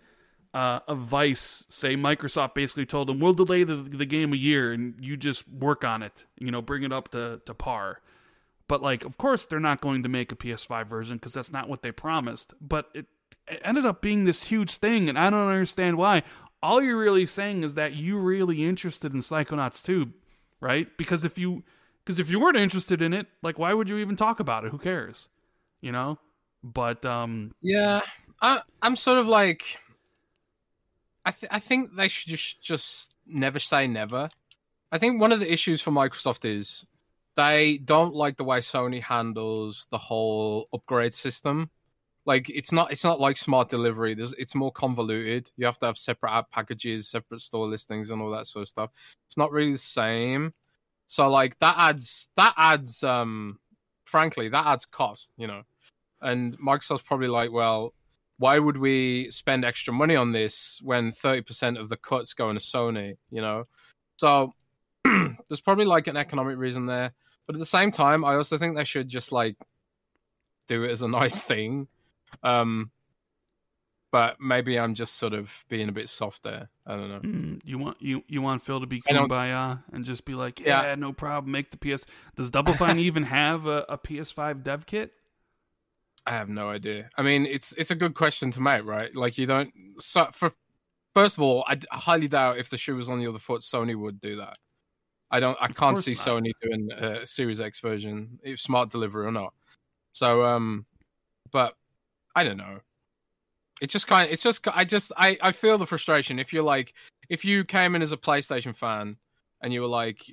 uh, 0.54 0.82
of 0.88 1.00
Vice 1.00 1.66
say 1.70 1.96
Microsoft 1.96 2.54
basically 2.54 2.86
told 2.86 3.10
them 3.10 3.20
we'll 3.20 3.34
delay 3.34 3.64
the 3.64 3.78
the 3.78 4.06
game 4.06 4.32
a 4.32 4.38
year 4.38 4.72
and 4.72 4.94
you 5.00 5.18
just 5.18 5.50
work 5.50 5.84
on 5.84 6.04
it. 6.04 6.26
You 6.38 6.52
know, 6.52 6.62
bring 6.62 6.84
it 6.84 6.94
up 6.94 7.10
to 7.10 7.42
to 7.46 7.54
par. 7.56 8.00
But 8.68 8.82
like, 8.82 9.04
of 9.06 9.18
course, 9.18 9.46
they're 9.46 9.60
not 9.60 9.82
going 9.82 10.04
to 10.04 10.10
make 10.10 10.32
a 10.32 10.36
PS5 10.36 10.88
version 10.88 11.18
because 11.18 11.34
that's 11.34 11.52
not 11.52 11.68
what 11.68 11.82
they 11.82 11.92
promised. 11.92 12.54
But 12.62 12.90
it, 12.94 13.08
it 13.48 13.62
ended 13.64 13.86
up 13.86 14.02
being 14.02 14.24
this 14.24 14.44
huge 14.46 14.78
thing, 14.78 15.10
and 15.10 15.18
I 15.18 15.30
don't 15.30 15.50
understand 15.50 15.98
why. 15.98 16.24
All 16.62 16.82
you're 16.82 16.98
really 16.98 17.26
saying 17.26 17.64
is 17.64 17.76
that 17.76 17.96
you're 17.96 18.22
really 18.22 18.64
interested 18.64 19.14
in 19.14 19.20
Psychonauts 19.20 19.84
2, 19.84 20.12
right? 20.62 20.88
Because 20.98 21.26
if 21.26 21.38
you 21.38 21.64
because 22.04 22.20
if 22.20 22.30
you 22.30 22.40
weren't 22.40 22.58
interested 22.58 23.02
in 23.02 23.14
it, 23.14 23.28
like, 23.42 23.58
why 23.58 23.74
would 23.74 23.90
you 23.90 23.98
even 23.98 24.16
talk 24.16 24.40
about 24.40 24.66
it? 24.66 24.72
Who 24.72 24.78
cares? 24.78 25.30
You 25.82 25.92
know. 25.92 26.20
But 26.64 27.06
um, 27.06 27.54
Yeah, 27.62 28.02
I, 28.42 28.62
I'm 28.82 28.96
sort 28.96 29.20
of 29.20 29.28
like, 29.28 29.78
I 31.26 31.32
th- 31.32 31.52
I 31.52 31.60
think 31.60 31.96
they 31.96 32.08
should 32.08 32.30
just 32.30 32.62
just 32.62 33.14
never 33.26 33.60
say 33.60 33.88
never. 33.88 34.30
I 34.92 34.98
think 34.98 35.20
one 35.20 35.32
of 35.32 35.40
the 35.40 35.52
issues 35.52 35.82
for 35.82 35.92
Microsoft 35.92 36.46
is 36.46 36.86
they 37.36 37.78
don't 37.78 38.14
like 38.14 38.38
the 38.38 38.44
way 38.44 38.60
Sony 38.60 39.02
handles 39.02 39.88
the 39.92 39.98
whole 39.98 40.68
upgrade 40.74 41.14
system. 41.14 41.70
Like 42.26 42.50
it's 42.50 42.72
not 42.72 42.92
it's 42.92 43.04
not 43.04 43.20
like 43.20 43.38
smart 43.38 43.70
delivery. 43.70 44.14
There's 44.14 44.34
it's 44.34 44.56
more 44.56 44.72
convoluted. 44.72 45.52
You 45.58 45.66
have 45.66 45.80
to 45.80 45.88
have 45.88 45.98
separate 45.98 46.32
app 46.32 46.52
packages, 46.52 47.10
separate 47.10 47.42
store 47.42 47.68
listings, 47.68 48.12
and 48.12 48.22
all 48.22 48.32
that 48.32 48.48
sort 48.48 48.64
of 48.64 48.70
stuff. 48.70 48.92
It's 49.26 49.38
not 49.38 49.52
really 49.52 49.74
the 49.74 49.78
same. 49.78 50.54
So 51.08 51.30
like 51.30 51.60
that 51.60 51.76
adds 51.78 52.30
that 52.38 52.54
adds 52.58 53.04
um 53.04 53.60
frankly 54.06 54.50
that 54.50 54.66
adds 54.66 54.86
cost. 54.86 55.32
You 55.38 55.48
know 55.48 55.64
and 56.24 56.58
Microsoft's 56.58 57.04
probably 57.04 57.28
like, 57.28 57.52
well, 57.52 57.94
why 58.38 58.58
would 58.58 58.78
we 58.78 59.30
spend 59.30 59.64
extra 59.64 59.94
money 59.94 60.16
on 60.16 60.32
this 60.32 60.80
when 60.82 61.12
30% 61.12 61.80
of 61.80 61.90
the 61.90 61.98
cuts 61.98 62.34
going 62.34 62.58
to 62.58 62.62
Sony, 62.62 63.18
you 63.30 63.42
know? 63.42 63.66
So 64.18 64.54
there's 65.04 65.62
probably 65.62 65.86
like 65.86 66.08
an 66.08 66.18
economic 66.18 66.58
reason 66.58 66.88
there, 66.88 67.14
but 67.46 67.56
at 67.56 67.60
the 67.60 67.66
same 67.66 67.92
time, 67.92 68.26
I 68.26 68.36
also 68.36 68.58
think 68.58 68.76
they 68.76 68.86
should 68.86 69.10
just 69.10 69.32
like 69.32 69.56
do 70.68 70.84
it 70.84 70.92
as 70.92 71.02
a 71.02 71.08
nice 71.08 71.44
thing. 71.44 71.88
Um, 72.42 72.92
but 74.12 74.40
maybe 74.40 74.78
I'm 74.80 74.94
just 74.94 75.16
sort 75.16 75.34
of 75.34 75.52
being 75.70 75.90
a 75.90 75.92
bit 75.92 76.08
soft 76.08 76.44
there. 76.44 76.70
I 76.86 76.96
don't 76.96 77.10
know. 77.10 77.20
Mm, 77.20 77.62
you 77.64 77.78
want 77.80 78.00
you 78.02 78.24
you 78.28 78.42
want 78.42 78.64
Phil 78.64 78.80
to 78.80 78.86
be 78.86 79.02
I 79.10 79.14
don't- 79.14 79.28
kumbaya 79.30 79.82
and 79.92 80.06
just 80.06 80.24
be 80.26 80.36
like, 80.36 80.60
yeah, 80.60 80.84
Yeah. 80.84 80.96
no 80.96 81.14
problem, 81.14 81.52
make 81.52 81.72
the 81.72 81.78
PS. 81.78 82.06
Does 82.36 82.50
Double 82.50 82.74
Fine 82.74 83.00
even 83.08 83.24
have 83.24 83.66
a, 83.66 83.86
a 83.90 83.98
PS5 83.98 84.64
dev 84.64 84.86
kit? 84.86 85.12
I 86.26 86.32
have 86.32 86.48
no 86.48 86.70
idea. 86.70 87.10
I 87.18 87.22
mean, 87.24 87.46
it's 87.46 87.74
it's 87.74 87.92
a 87.92 87.96
good 87.96 88.14
question 88.14 88.52
to 88.52 88.62
make, 88.62 88.86
right? 88.86 89.14
Like 89.16 89.38
you 89.38 89.46
don't. 89.48 89.74
So 90.00 90.30
for 90.32 90.52
first 91.16 91.38
of 91.38 91.42
all, 91.44 91.66
I 91.68 91.80
highly 91.92 92.28
doubt 92.28 92.60
if 92.60 92.70
the 92.70 92.78
shoe 92.78 92.96
was 92.96 93.10
on 93.10 93.20
the 93.20 93.28
other 93.28 93.40
foot, 93.40 93.62
Sony 93.62 93.96
would 93.96 94.22
do 94.22 94.36
that. 94.38 94.58
I 95.32 95.40
don't. 95.40 95.58
I 95.60 95.68
can't 95.70 95.98
see 95.98 96.12
not. 96.12 96.20
Sony 96.20 96.52
doing 96.62 96.90
a 96.92 97.26
Series 97.26 97.60
X 97.60 97.80
version, 97.80 98.40
if 98.44 98.60
smart 98.60 98.90
delivery 98.92 99.26
or 99.26 99.32
not. 99.32 99.54
So, 100.12 100.44
um, 100.46 100.86
but 101.52 101.74
I 102.36 102.44
don't 102.44 102.58
know. 102.58 102.80
It's 103.82 103.92
just 103.92 104.08
kind. 104.08 104.28
Of, 104.28 104.34
It's 104.34 104.44
just. 104.44 104.66
I 104.68 104.86
just. 104.86 105.12
I. 105.18 105.38
I 105.42 105.52
feel 105.52 105.78
the 105.78 105.86
frustration. 105.86 106.40
If 106.40 106.54
you're 106.54 106.64
like, 106.64 106.94
if 107.30 107.44
you 107.44 107.64
came 107.64 107.96
in 107.96 108.02
as 108.02 108.12
a 108.12 108.18
PlayStation 108.18 108.76
fan 108.76 109.18
and 109.62 109.74
you 109.74 109.82
were 109.82 109.88
like, 109.88 110.24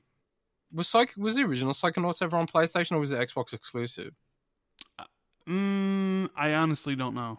was 0.73 0.89
Psych 0.89 1.13
was 1.17 1.37
the 1.37 1.43
original 1.43 1.73
Psychonauts 1.73 2.23
ever 2.23 2.37
on 2.37 2.47
PlayStation 2.47 2.93
or 2.93 3.01
was 3.01 3.13
it 3.13 3.19
Xbox 3.19 3.53
exclusive? 3.53 4.15
Mm, 5.49 6.31
I 6.37 6.55
honestly 6.55 6.95
don't 6.95 7.15
know. 7.15 7.39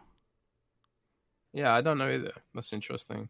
Yeah, 1.54 1.74
I 1.74 1.82
don't 1.82 1.98
know 1.98 2.10
either. 2.10 2.34
That's 2.54 2.74
interesting. 2.74 3.30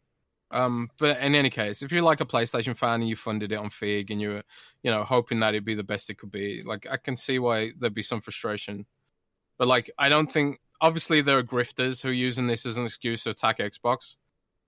Um, 0.51 0.89
but 0.99 1.17
in 1.19 1.33
any 1.33 1.49
case, 1.49 1.81
if 1.81 1.91
you're 1.91 2.01
like 2.01 2.19
a 2.19 2.25
PlayStation 2.25 2.77
fan 2.77 3.01
and 3.01 3.09
you 3.09 3.15
funded 3.15 3.51
it 3.51 3.55
on 3.55 3.69
Fig 3.69 4.11
and 4.11 4.19
you're, 4.19 4.43
you 4.83 4.91
know, 4.91 5.03
hoping 5.03 5.39
that 5.39 5.49
it'd 5.49 5.65
be 5.65 5.75
the 5.75 5.83
best 5.83 6.09
it 6.09 6.17
could 6.17 6.31
be, 6.31 6.61
like 6.63 6.85
I 6.89 6.97
can 6.97 7.15
see 7.15 7.39
why 7.39 7.71
there'd 7.79 7.93
be 7.93 8.03
some 8.03 8.21
frustration. 8.21 8.85
But 9.57 9.67
like, 9.67 9.89
I 9.97 10.09
don't 10.09 10.31
think. 10.31 10.59
Obviously, 10.81 11.21
there 11.21 11.37
are 11.37 11.43
grifters 11.43 12.01
who 12.01 12.09
are 12.09 12.13
using 12.13 12.47
this 12.47 12.65
as 12.65 12.77
an 12.77 12.85
excuse 12.85 13.23
to 13.23 13.29
attack 13.29 13.59
Xbox. 13.59 14.17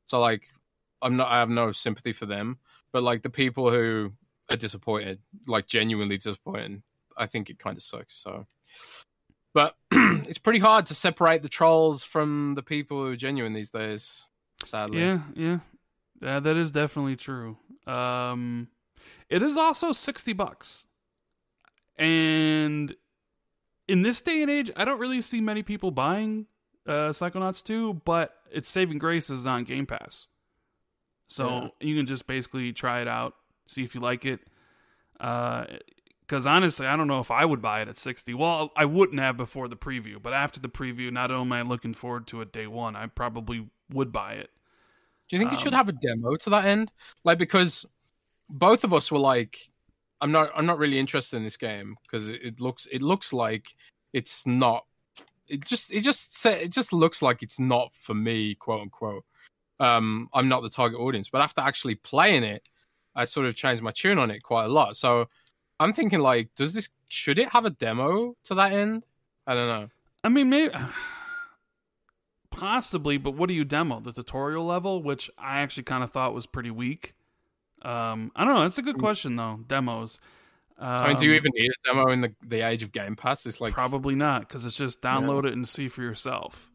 So 0.06 0.20
like, 0.20 0.44
I'm 1.02 1.18
not. 1.18 1.30
I 1.30 1.40
have 1.40 1.50
no 1.50 1.72
sympathy 1.72 2.14
for 2.14 2.26
them. 2.26 2.60
But 2.92 3.04
like 3.04 3.24
the 3.24 3.30
people 3.30 3.72
who 3.72 4.14
are 4.50 4.56
disappointed, 4.58 5.20
like 5.48 5.68
genuinely 5.68 6.18
disappointed, 6.18 6.84
I 7.18 7.26
think 7.26 7.50
it 7.50 7.60
kind 7.60 7.76
of 7.76 7.84
sucks. 7.84 8.16
So, 8.16 8.46
but 9.54 9.76
it's 9.92 10.38
pretty 10.38 10.60
hard 10.60 10.86
to 10.88 10.96
separate 10.96 11.42
the 11.42 11.50
trolls 11.50 12.04
from 12.04 12.54
the 12.56 12.64
people 12.64 12.98
who 12.98 13.12
are 13.12 13.16
genuine 13.16 13.54
these 13.54 13.72
days. 13.72 14.28
Sadly, 14.66 15.00
Yeah, 15.02 15.22
yeah, 15.36 15.60
yeah. 16.22 16.40
That 16.40 16.56
is 16.56 16.72
definitely 16.72 17.16
true. 17.16 17.58
Um, 17.88 18.68
it 19.30 19.42
is 19.42 19.58
also 19.58 19.92
sixty 19.92 20.34
bucks, 20.34 20.86
and 21.98 22.96
in 23.88 24.02
this 24.02 24.22
day 24.22 24.42
and 24.42 24.50
age, 24.52 24.72
I 24.76 24.86
don't 24.86 25.00
really 25.00 25.22
see 25.22 25.42
many 25.42 25.64
people 25.64 25.92
buying 25.92 26.46
uh, 26.88 27.10
Psychonauts 27.12 27.64
2, 27.64 28.02
but 28.06 28.34
its 28.52 28.70
saving 28.70 28.98
grace 28.98 29.30
is 29.30 29.46
on 29.46 29.64
Game 29.64 29.86
Pass. 29.86 30.28
So 31.28 31.48
Yeah. 31.48 31.68
you 31.80 31.96
can 31.96 32.06
just 32.06 32.28
basically 32.28 32.74
try 32.74 33.02
it 33.02 33.08
out, 33.08 33.36
see 33.68 33.84
if 33.84 33.96
you 33.96 34.02
like 34.02 34.26
it. 34.26 34.40
Because 35.18 36.46
honestly, 36.46 36.86
I 36.88 36.96
don't 36.96 37.08
know 37.08 37.20
if 37.20 37.32
I 37.32 37.46
would 37.46 37.62
buy 37.62 37.82
it 37.82 37.88
at 37.88 37.98
60. 37.98 38.34
Well, 38.34 38.72
I 38.76 38.86
wouldn't 38.86 39.20
have 39.20 39.38
before 39.38 39.68
the 39.68 39.76
preview, 39.76 40.22
but 40.22 40.34
after 40.34 40.60
the 40.60 40.70
preview, 40.70 41.12
not 41.12 41.32
only 41.32 41.46
am 41.46 41.54
I 41.54 41.62
looking 41.70 41.94
forward 41.94 42.28
to 42.28 42.42
it 42.42 42.52
day 42.52 42.68
one, 42.68 42.96
I 42.96 43.08
probably 43.08 43.70
would 43.92 44.12
buy 44.12 44.34
it. 44.34 44.50
Do 45.30 45.36
you 45.36 45.40
think 45.40 45.54
it 45.54 45.60
should 45.60 45.74
Um, 45.74 45.78
have 45.78 45.90
a 45.90 45.94
demo 45.94 46.36
to 46.36 46.50
that 46.52 46.66
end? 46.66 46.92
Like 47.24 47.38
because 47.38 47.86
both 48.50 48.84
of 48.84 48.94
us 48.94 49.12
were 49.12 49.20
like, 49.20 49.70
I'm 50.24 50.32
not 50.32 50.52
I'm 50.56 50.66
not 50.66 50.80
really 50.80 50.98
interested 50.98 51.36
in 51.36 51.44
this 51.44 51.58
game 51.58 51.98
because 52.04 52.30
it, 52.30 52.42
it 52.42 52.62
looks 52.62 52.88
it 52.90 53.02
looks 53.02 53.34
like 53.34 53.76
it's 54.14 54.48
not. 54.48 54.86
It 55.50 55.66
just 55.66 55.92
it 55.92 56.00
just 56.00 56.46
it 56.46 56.72
just 56.72 56.94
looks 56.94 57.22
like 57.22 57.44
it's 57.44 57.60
not 57.60 57.92
for 58.00 58.14
me, 58.14 58.56
quote 58.56 58.84
unquote. 58.84 59.26
Um, 59.82 60.30
I'm 60.34 60.48
not 60.48 60.64
the 60.64 60.70
target 60.70 60.98
audience, 60.98 61.28
but 61.30 61.42
after 61.42 61.60
actually 61.60 61.96
playing 61.96 62.44
it, 62.44 62.64
I 63.14 63.26
sort 63.26 63.48
of 63.48 63.58
changed 63.58 63.84
my 63.84 63.92
tune 63.92 64.18
on 64.18 64.32
it 64.32 64.44
quite 64.44 64.64
a 64.64 64.70
lot. 64.70 64.96
So 64.96 65.28
I'm 65.82 65.92
thinking 65.92 66.20
like, 66.20 66.52
does 66.56 66.74
this 66.74 66.88
should 67.10 67.38
it 67.38 67.50
have 67.50 67.66
a 67.66 67.72
demo 67.72 68.34
to 68.46 68.56
that 68.56 68.72
end? 68.72 69.04
I 69.46 69.54
don't 69.54 69.68
know. 69.68 69.90
I 70.24 70.30
mean, 70.30 70.50
maybe 70.50 70.74
possibly, 72.50 73.18
but 73.18 73.32
what 73.32 73.50
do 73.50 73.56
you 73.56 73.66
demo? 73.66 74.00
The 74.00 74.14
tutorial 74.14 74.64
level, 74.64 75.04
which 75.04 75.30
I 75.38 75.60
actually 75.60 75.84
kind 75.84 76.02
of 76.02 76.12
thought 76.12 76.34
was 76.34 76.46
pretty 76.46 76.72
weak. 76.72 77.14
Um, 77.84 78.32
I 78.36 78.46
don't 78.46 78.56
know. 78.56 78.62
That's 78.62 78.78
a 78.78 78.84
good 78.84 78.98
question 78.98 79.36
though. 79.36 79.60
Demos. 79.68 80.20
Um, 80.78 80.88
I 80.88 81.08
mean, 81.10 81.18
do 81.18 81.28
you 81.28 81.34
even 81.34 81.52
need 81.56 81.70
a 81.70 81.88
demo 81.88 82.12
in 82.12 82.22
the 82.22 82.34
the 82.42 82.62
age 82.62 82.84
of 82.84 82.92
Game 82.92 83.16
Pass? 83.16 83.46
It's 83.46 83.62
like 83.62 83.74
probably 83.74 84.16
not 84.16 84.42
because 84.42 84.66
it's 84.66 84.76
just 84.76 85.02
download 85.02 85.46
it 85.46 85.54
and 85.54 85.68
see 85.68 85.88
for 85.88 86.02
yourself. 86.02 86.72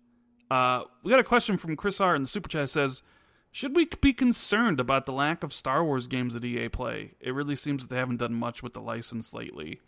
Uh, 0.51 0.85
we 1.03 1.11
got 1.11 1.21
a 1.21 1.25
question 1.25 1.59
from 1.59 1.77
Chris 1.77 2.01
R 2.01 2.15
in 2.15 2.23
the 2.23 2.29
super 2.29 2.49
chat. 2.49 2.71
Says, 2.71 3.03
"Should 3.51 3.75
we 3.75 3.87
be 4.01 4.13
concerned 4.13 4.81
about 4.81 5.07
the 5.07 5.13
lack 5.13 5.43
of 5.43 5.53
Star 5.53 5.85
Wars 5.85 6.07
games 6.07 6.35
that 6.35 6.45
EA 6.45 6.69
play? 6.69 7.15
It 7.21 7.35
really 7.35 7.57
seems 7.57 7.83
that 7.83 7.91
they 7.91 7.99
haven't 7.99 8.19
done 8.19 8.35
much 8.35 8.63
with 8.63 8.75
the 8.75 8.81
license 8.81 9.35
lately." 9.35 9.81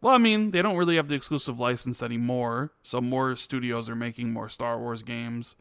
Well, 0.00 0.14
I 0.14 0.18
mean, 0.18 0.52
they 0.52 0.62
don't 0.62 0.76
really 0.76 0.96
have 0.96 1.08
the 1.08 1.16
exclusive 1.16 1.58
license 1.58 2.02
anymore, 2.02 2.72
so 2.82 3.00
more 3.00 3.34
studios 3.34 3.90
are 3.90 3.96
making 3.96 4.32
more 4.32 4.48
Star 4.48 4.78
Wars 4.78 5.02
games. 5.02 5.56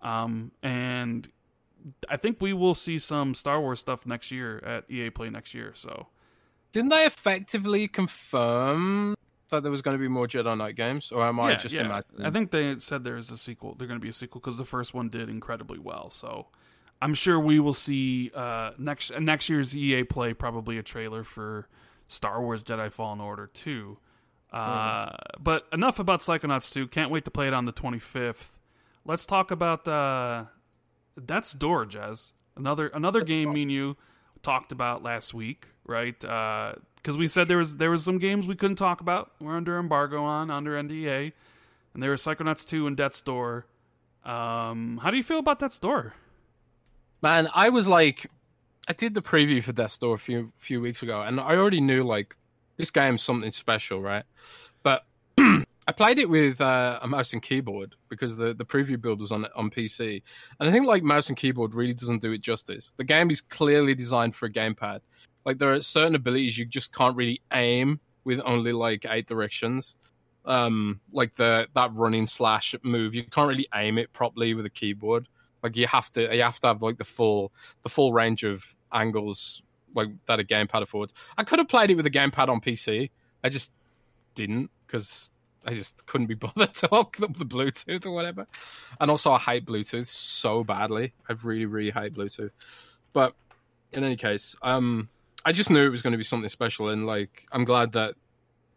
Um, 0.00 0.52
and 0.62 1.28
I 2.08 2.16
think 2.16 2.40
we 2.40 2.52
will 2.52 2.74
see 2.74 2.98
some 2.98 3.34
Star 3.34 3.60
Wars 3.60 3.80
stuff 3.80 4.06
next 4.06 4.30
year 4.30 4.58
at 4.64 4.90
EA 4.90 5.10
Play 5.10 5.30
next 5.30 5.54
year. 5.54 5.72
So 5.74 6.08
Didn't 6.72 6.90
they 6.90 7.04
effectively 7.06 7.88
confirm 7.88 9.14
that 9.50 9.62
there 9.62 9.72
was 9.72 9.82
going 9.82 9.96
to 9.96 10.00
be 10.00 10.08
more 10.08 10.26
Jedi 10.28 10.56
Knight 10.56 10.76
games, 10.76 11.10
or 11.10 11.24
am 11.26 11.40
I 11.40 11.54
just 11.56 11.74
imagining? 11.86 12.24
I 12.26 12.30
think 12.30 12.50
they 12.50 12.78
said 12.78 13.02
there 13.04 13.16
is 13.16 13.30
a 13.30 13.36
sequel. 13.36 13.74
They're 13.74 13.88
going 13.88 13.98
to 13.98 14.02
be 14.04 14.08
a 14.10 14.12
sequel 14.12 14.40
because 14.40 14.56
the 14.58 14.64
first 14.64 14.94
one 14.94 15.08
did 15.08 15.28
incredibly 15.28 15.78
well. 15.78 16.10
So 16.10 16.46
I'm 17.02 17.14
sure 17.14 17.40
we 17.40 17.58
will 17.58 17.74
see 17.74 18.30
uh, 18.34 18.70
next 18.78 19.10
next 19.18 19.48
year's 19.48 19.76
EA 19.76 20.04
Play 20.04 20.34
probably 20.34 20.78
a 20.78 20.82
trailer 20.82 21.24
for 21.24 21.68
Star 22.08 22.40
Wars 22.42 22.62
Jedi 22.62 22.90
Fallen 22.92 23.20
Order 23.20 23.48
2. 23.52 23.98
Uh, 24.52 25.10
But 25.38 25.66
enough 25.72 25.98
about 25.98 26.20
Psychonauts 26.20 26.72
2. 26.72 26.88
Can't 26.88 27.10
wait 27.10 27.24
to 27.24 27.30
play 27.30 27.46
it 27.46 27.54
on 27.54 27.64
the 27.66 27.72
25th. 27.72 28.48
Let's 29.04 29.24
talk 29.24 29.50
about 29.50 29.86
uh, 29.88 30.44
Death's 31.24 31.52
Door, 31.52 31.86
Jez. 31.86 32.32
Another 32.56 32.88
another 32.88 33.22
game 33.22 33.52
me 33.52 33.62
and 33.62 33.72
you 33.72 33.96
talked 34.42 34.72
about 34.72 35.02
last 35.02 35.32
week, 35.34 35.66
right? 35.84 36.18
Because 36.18 37.16
we 37.16 37.28
said 37.28 37.48
there 37.48 37.58
was 37.58 37.76
there 37.76 37.90
was 37.90 38.04
some 38.04 38.18
games 38.18 38.46
we 38.46 38.54
couldn't 38.54 38.76
talk 38.76 39.00
about. 39.00 39.32
We're 39.40 39.56
under 39.56 39.78
embargo 39.78 40.22
on 40.22 40.50
under 40.50 40.72
NDA, 40.72 41.32
and 41.94 42.02
there 42.02 42.10
were 42.10 42.16
Psychonauts 42.16 42.64
2 42.66 42.86
and 42.86 42.96
Death's 42.96 43.20
Door. 43.20 43.66
Um, 44.24 45.00
how 45.02 45.10
do 45.10 45.16
you 45.16 45.22
feel 45.22 45.38
about 45.38 45.58
Death's 45.58 45.78
Door? 45.78 46.14
Man, 47.22 47.48
I 47.54 47.68
was 47.68 47.88
like, 47.88 48.30
I 48.88 48.92
did 48.92 49.14
the 49.14 49.22
preview 49.22 49.62
for 49.62 49.72
Death 49.72 49.98
Door 50.00 50.14
a 50.14 50.18
few 50.18 50.52
few 50.58 50.80
weeks 50.80 51.02
ago, 51.02 51.22
and 51.22 51.40
I 51.40 51.56
already 51.56 51.80
knew 51.80 52.02
like 52.02 52.36
this 52.76 52.90
game's 52.90 53.22
something 53.22 53.50
special, 53.50 54.00
right? 54.00 54.24
But 54.82 55.04
I 55.90 55.92
played 55.92 56.20
it 56.20 56.30
with 56.30 56.60
uh, 56.60 57.00
a 57.02 57.08
mouse 57.08 57.32
and 57.32 57.42
keyboard 57.42 57.96
because 58.08 58.36
the, 58.36 58.54
the 58.54 58.64
preview 58.64 59.00
build 59.00 59.18
was 59.18 59.32
on 59.32 59.44
on 59.56 59.70
PC, 59.70 60.22
and 60.60 60.68
I 60.68 60.70
think 60.70 60.86
like 60.86 61.02
mouse 61.02 61.30
and 61.30 61.36
keyboard 61.36 61.74
really 61.74 61.94
doesn't 61.94 62.22
do 62.22 62.30
it 62.30 62.42
justice. 62.42 62.94
The 62.96 63.02
game 63.02 63.28
is 63.28 63.40
clearly 63.40 63.96
designed 63.96 64.36
for 64.36 64.46
a 64.46 64.52
gamepad. 64.52 65.00
Like 65.44 65.58
there 65.58 65.74
are 65.74 65.82
certain 65.82 66.14
abilities 66.14 66.56
you 66.56 66.64
just 66.64 66.94
can't 66.94 67.16
really 67.16 67.40
aim 67.52 67.98
with 68.22 68.40
only 68.44 68.70
like 68.70 69.04
eight 69.08 69.26
directions. 69.26 69.96
Um, 70.44 71.00
like 71.10 71.34
the 71.34 71.66
that 71.74 71.90
running 71.94 72.26
slash 72.26 72.76
move, 72.84 73.12
you 73.12 73.24
can't 73.24 73.48
really 73.48 73.66
aim 73.74 73.98
it 73.98 74.12
properly 74.12 74.54
with 74.54 74.66
a 74.66 74.70
keyboard. 74.70 75.26
Like 75.64 75.76
you 75.76 75.88
have 75.88 76.12
to 76.12 76.32
you 76.32 76.42
have 76.42 76.60
to 76.60 76.68
have 76.68 76.82
like 76.82 76.98
the 76.98 77.04
full 77.04 77.50
the 77.82 77.88
full 77.88 78.12
range 78.12 78.44
of 78.44 78.62
angles 78.92 79.60
like 79.96 80.10
that 80.28 80.38
a 80.38 80.44
gamepad 80.44 80.82
affords. 80.82 81.14
I 81.36 81.42
could 81.42 81.58
have 81.58 81.66
played 81.66 81.90
it 81.90 81.96
with 81.96 82.06
a 82.06 82.12
gamepad 82.12 82.46
on 82.46 82.60
PC. 82.60 83.10
I 83.42 83.48
just 83.48 83.72
didn't 84.36 84.70
because 84.86 85.29
I 85.66 85.72
just 85.72 86.04
couldn't 86.06 86.26
be 86.26 86.34
bothered 86.46 86.74
to 86.74 86.88
hook 86.88 87.18
up 87.22 87.36
the 87.36 87.44
Bluetooth 87.44 88.06
or 88.06 88.10
whatever. 88.10 88.46
And 89.00 89.10
also, 89.10 89.32
I 89.32 89.38
hate 89.38 89.66
Bluetooth 89.66 90.06
so 90.06 90.64
badly. 90.64 91.12
I 91.28 91.34
really, 91.42 91.66
really 91.66 91.90
hate 91.90 92.14
Bluetooth. 92.14 92.50
But 93.12 93.34
in 93.92 94.04
any 94.04 94.16
case, 94.16 94.56
um, 94.62 95.08
I 95.44 95.52
just 95.52 95.70
knew 95.70 95.84
it 95.84 95.90
was 95.90 96.02
going 96.02 96.12
to 96.12 96.18
be 96.18 96.24
something 96.24 96.48
special, 96.48 96.90
and 96.90 97.06
like 97.06 97.46
I'm 97.52 97.64
glad 97.64 97.92
that 97.92 98.14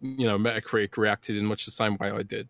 you 0.01 0.27
know 0.27 0.37
Metacritic 0.37 0.97
reacted 0.97 1.37
in 1.37 1.45
much 1.45 1.65
the 1.65 1.71
same 1.71 1.97
way 1.97 2.11
I 2.11 2.23
did. 2.23 2.47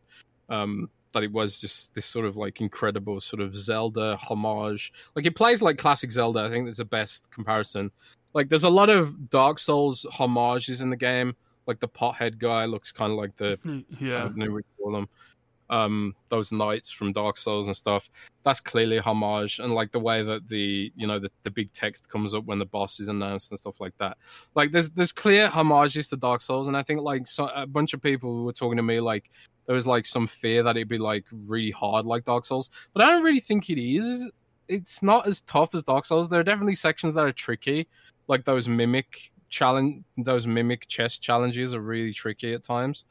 Um, 0.49 0.89
that 1.13 1.23
it 1.23 1.31
was 1.31 1.59
just 1.59 1.93
this 1.93 2.05
sort 2.05 2.25
of 2.25 2.37
like 2.37 2.59
incredible 2.59 3.21
sort 3.21 3.41
of 3.41 3.55
Zelda 3.55 4.17
homage. 4.17 4.91
Like 5.15 5.25
it 5.25 5.35
plays 5.35 5.61
like 5.61 5.77
classic 5.77 6.11
Zelda. 6.11 6.41
I 6.41 6.49
think 6.49 6.65
that's 6.65 6.79
the 6.79 6.85
best 6.85 7.29
comparison. 7.31 7.91
Like 8.33 8.49
there's 8.49 8.63
a 8.63 8.69
lot 8.69 8.89
of 8.89 9.29
Dark 9.29 9.59
Souls 9.59 10.05
homages 10.11 10.81
in 10.81 10.89
the 10.89 10.97
game. 10.97 11.35
Like 11.67 11.79
the 11.79 11.87
pothead 11.87 12.37
guy 12.37 12.65
looks 12.65 12.91
kind 12.91 13.11
of 13.11 13.17
like 13.17 13.35
the 13.37 13.57
I 13.65 13.83
Yeah, 13.99 14.23
don't 14.23 14.37
know 14.37 14.51
what 14.51 14.57
you 14.77 14.83
call 14.83 14.91
them. 14.93 15.09
um, 15.69 16.15
those 16.29 16.51
knights 16.51 16.91
from 16.91 17.13
Dark 17.13 17.37
Souls 17.37 17.67
and 17.67 17.75
stuff. 17.75 18.09
That's 18.43 18.59
clearly 18.59 18.97
a 18.97 19.01
homage, 19.01 19.59
and 19.59 19.73
like 19.73 19.91
the 19.91 19.99
way 19.99 20.21
that 20.21 20.47
the 20.47 20.91
you 20.95 21.07
know 21.07 21.19
the, 21.19 21.31
the 21.43 21.49
big 21.51 21.71
text 21.73 22.09
comes 22.09 22.33
up 22.33 22.45
when 22.45 22.59
the 22.59 22.65
boss 22.65 22.99
is 22.99 23.07
announced 23.07 23.51
and 23.51 23.59
stuff 23.59 23.79
like 23.79 23.97
that. 23.97 24.17
Like 24.55 24.71
there's 24.71 24.89
there's 24.91 25.11
clear 25.13 25.47
homages 25.47 26.07
to 26.09 26.17
Dark 26.17 26.41
Souls, 26.41 26.67
and 26.67 26.75
I 26.77 26.83
think 26.83 27.01
like 27.01 27.25
so, 27.27 27.47
a 27.55 27.65
bunch 27.65 27.93
of 27.93 28.01
people 28.01 28.43
were 28.43 28.53
talking 28.53 28.77
to 28.77 28.83
me 28.83 28.99
like 28.99 29.31
there 29.65 29.75
was 29.75 29.87
like 29.87 30.05
some 30.05 30.27
fear 30.27 30.61
that 30.63 30.75
it'd 30.75 30.89
be 30.89 30.97
like 30.97 31.25
really 31.31 31.71
hard 31.71 32.05
like 32.05 32.25
Dark 32.25 32.43
Souls, 32.45 32.69
but 32.93 33.01
I 33.03 33.09
don't 33.09 33.23
really 33.23 33.39
think 33.39 33.69
it 33.69 33.81
is. 33.81 34.29
It's 34.67 35.01
not 35.01 35.27
as 35.27 35.41
tough 35.41 35.73
as 35.73 35.83
Dark 35.83 36.05
Souls. 36.05 36.29
There 36.29 36.39
are 36.39 36.43
definitely 36.43 36.75
sections 36.75 37.15
that 37.15 37.23
are 37.25 37.31
tricky, 37.31 37.87
like 38.27 38.43
those 38.45 38.67
mimic 38.67 39.31
challenge, 39.53 40.03
those 40.17 40.45
mimic 40.45 40.87
chess 40.87 41.17
challenges 41.19 41.73
are 41.73 41.81
really 41.81 42.11
tricky 42.11 42.53
at 42.53 42.63
times. 42.63 43.05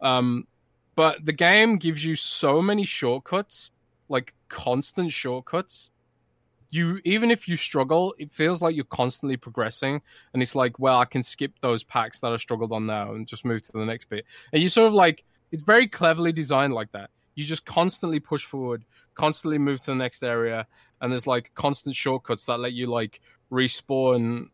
Um, 0.00 0.46
but 0.94 1.24
the 1.24 1.32
game 1.32 1.78
gives 1.78 2.04
you 2.04 2.14
so 2.14 2.62
many 2.62 2.84
shortcuts, 2.84 3.72
like 4.08 4.34
constant 4.48 5.12
shortcuts. 5.12 5.90
You 6.70 7.00
even 7.04 7.30
if 7.30 7.48
you 7.48 7.56
struggle, 7.56 8.14
it 8.18 8.30
feels 8.30 8.60
like 8.60 8.76
you're 8.76 8.84
constantly 8.84 9.36
progressing, 9.36 10.02
and 10.32 10.42
it's 10.42 10.54
like, 10.54 10.78
well, 10.78 10.98
I 10.98 11.04
can 11.06 11.22
skip 11.22 11.52
those 11.62 11.82
packs 11.82 12.20
that 12.20 12.32
I 12.32 12.36
struggled 12.36 12.72
on 12.72 12.86
now 12.86 13.14
and 13.14 13.26
just 13.26 13.44
move 13.44 13.62
to 13.62 13.72
the 13.72 13.84
next 13.84 14.08
bit. 14.08 14.24
And 14.52 14.62
you 14.62 14.68
sort 14.68 14.88
of 14.88 14.94
like 14.94 15.24
it's 15.50 15.62
very 15.62 15.86
cleverly 15.86 16.32
designed 16.32 16.74
like 16.74 16.92
that. 16.92 17.10
You 17.34 17.44
just 17.44 17.64
constantly 17.64 18.20
push 18.20 18.44
forward, 18.44 18.84
constantly 19.14 19.58
move 19.58 19.80
to 19.80 19.90
the 19.92 19.94
next 19.94 20.22
area, 20.22 20.66
and 21.00 21.10
there's 21.10 21.26
like 21.26 21.52
constant 21.54 21.94
shortcuts 21.94 22.44
that 22.46 22.60
let 22.60 22.72
you 22.72 22.86
like 22.86 23.20
respawn 23.50 24.48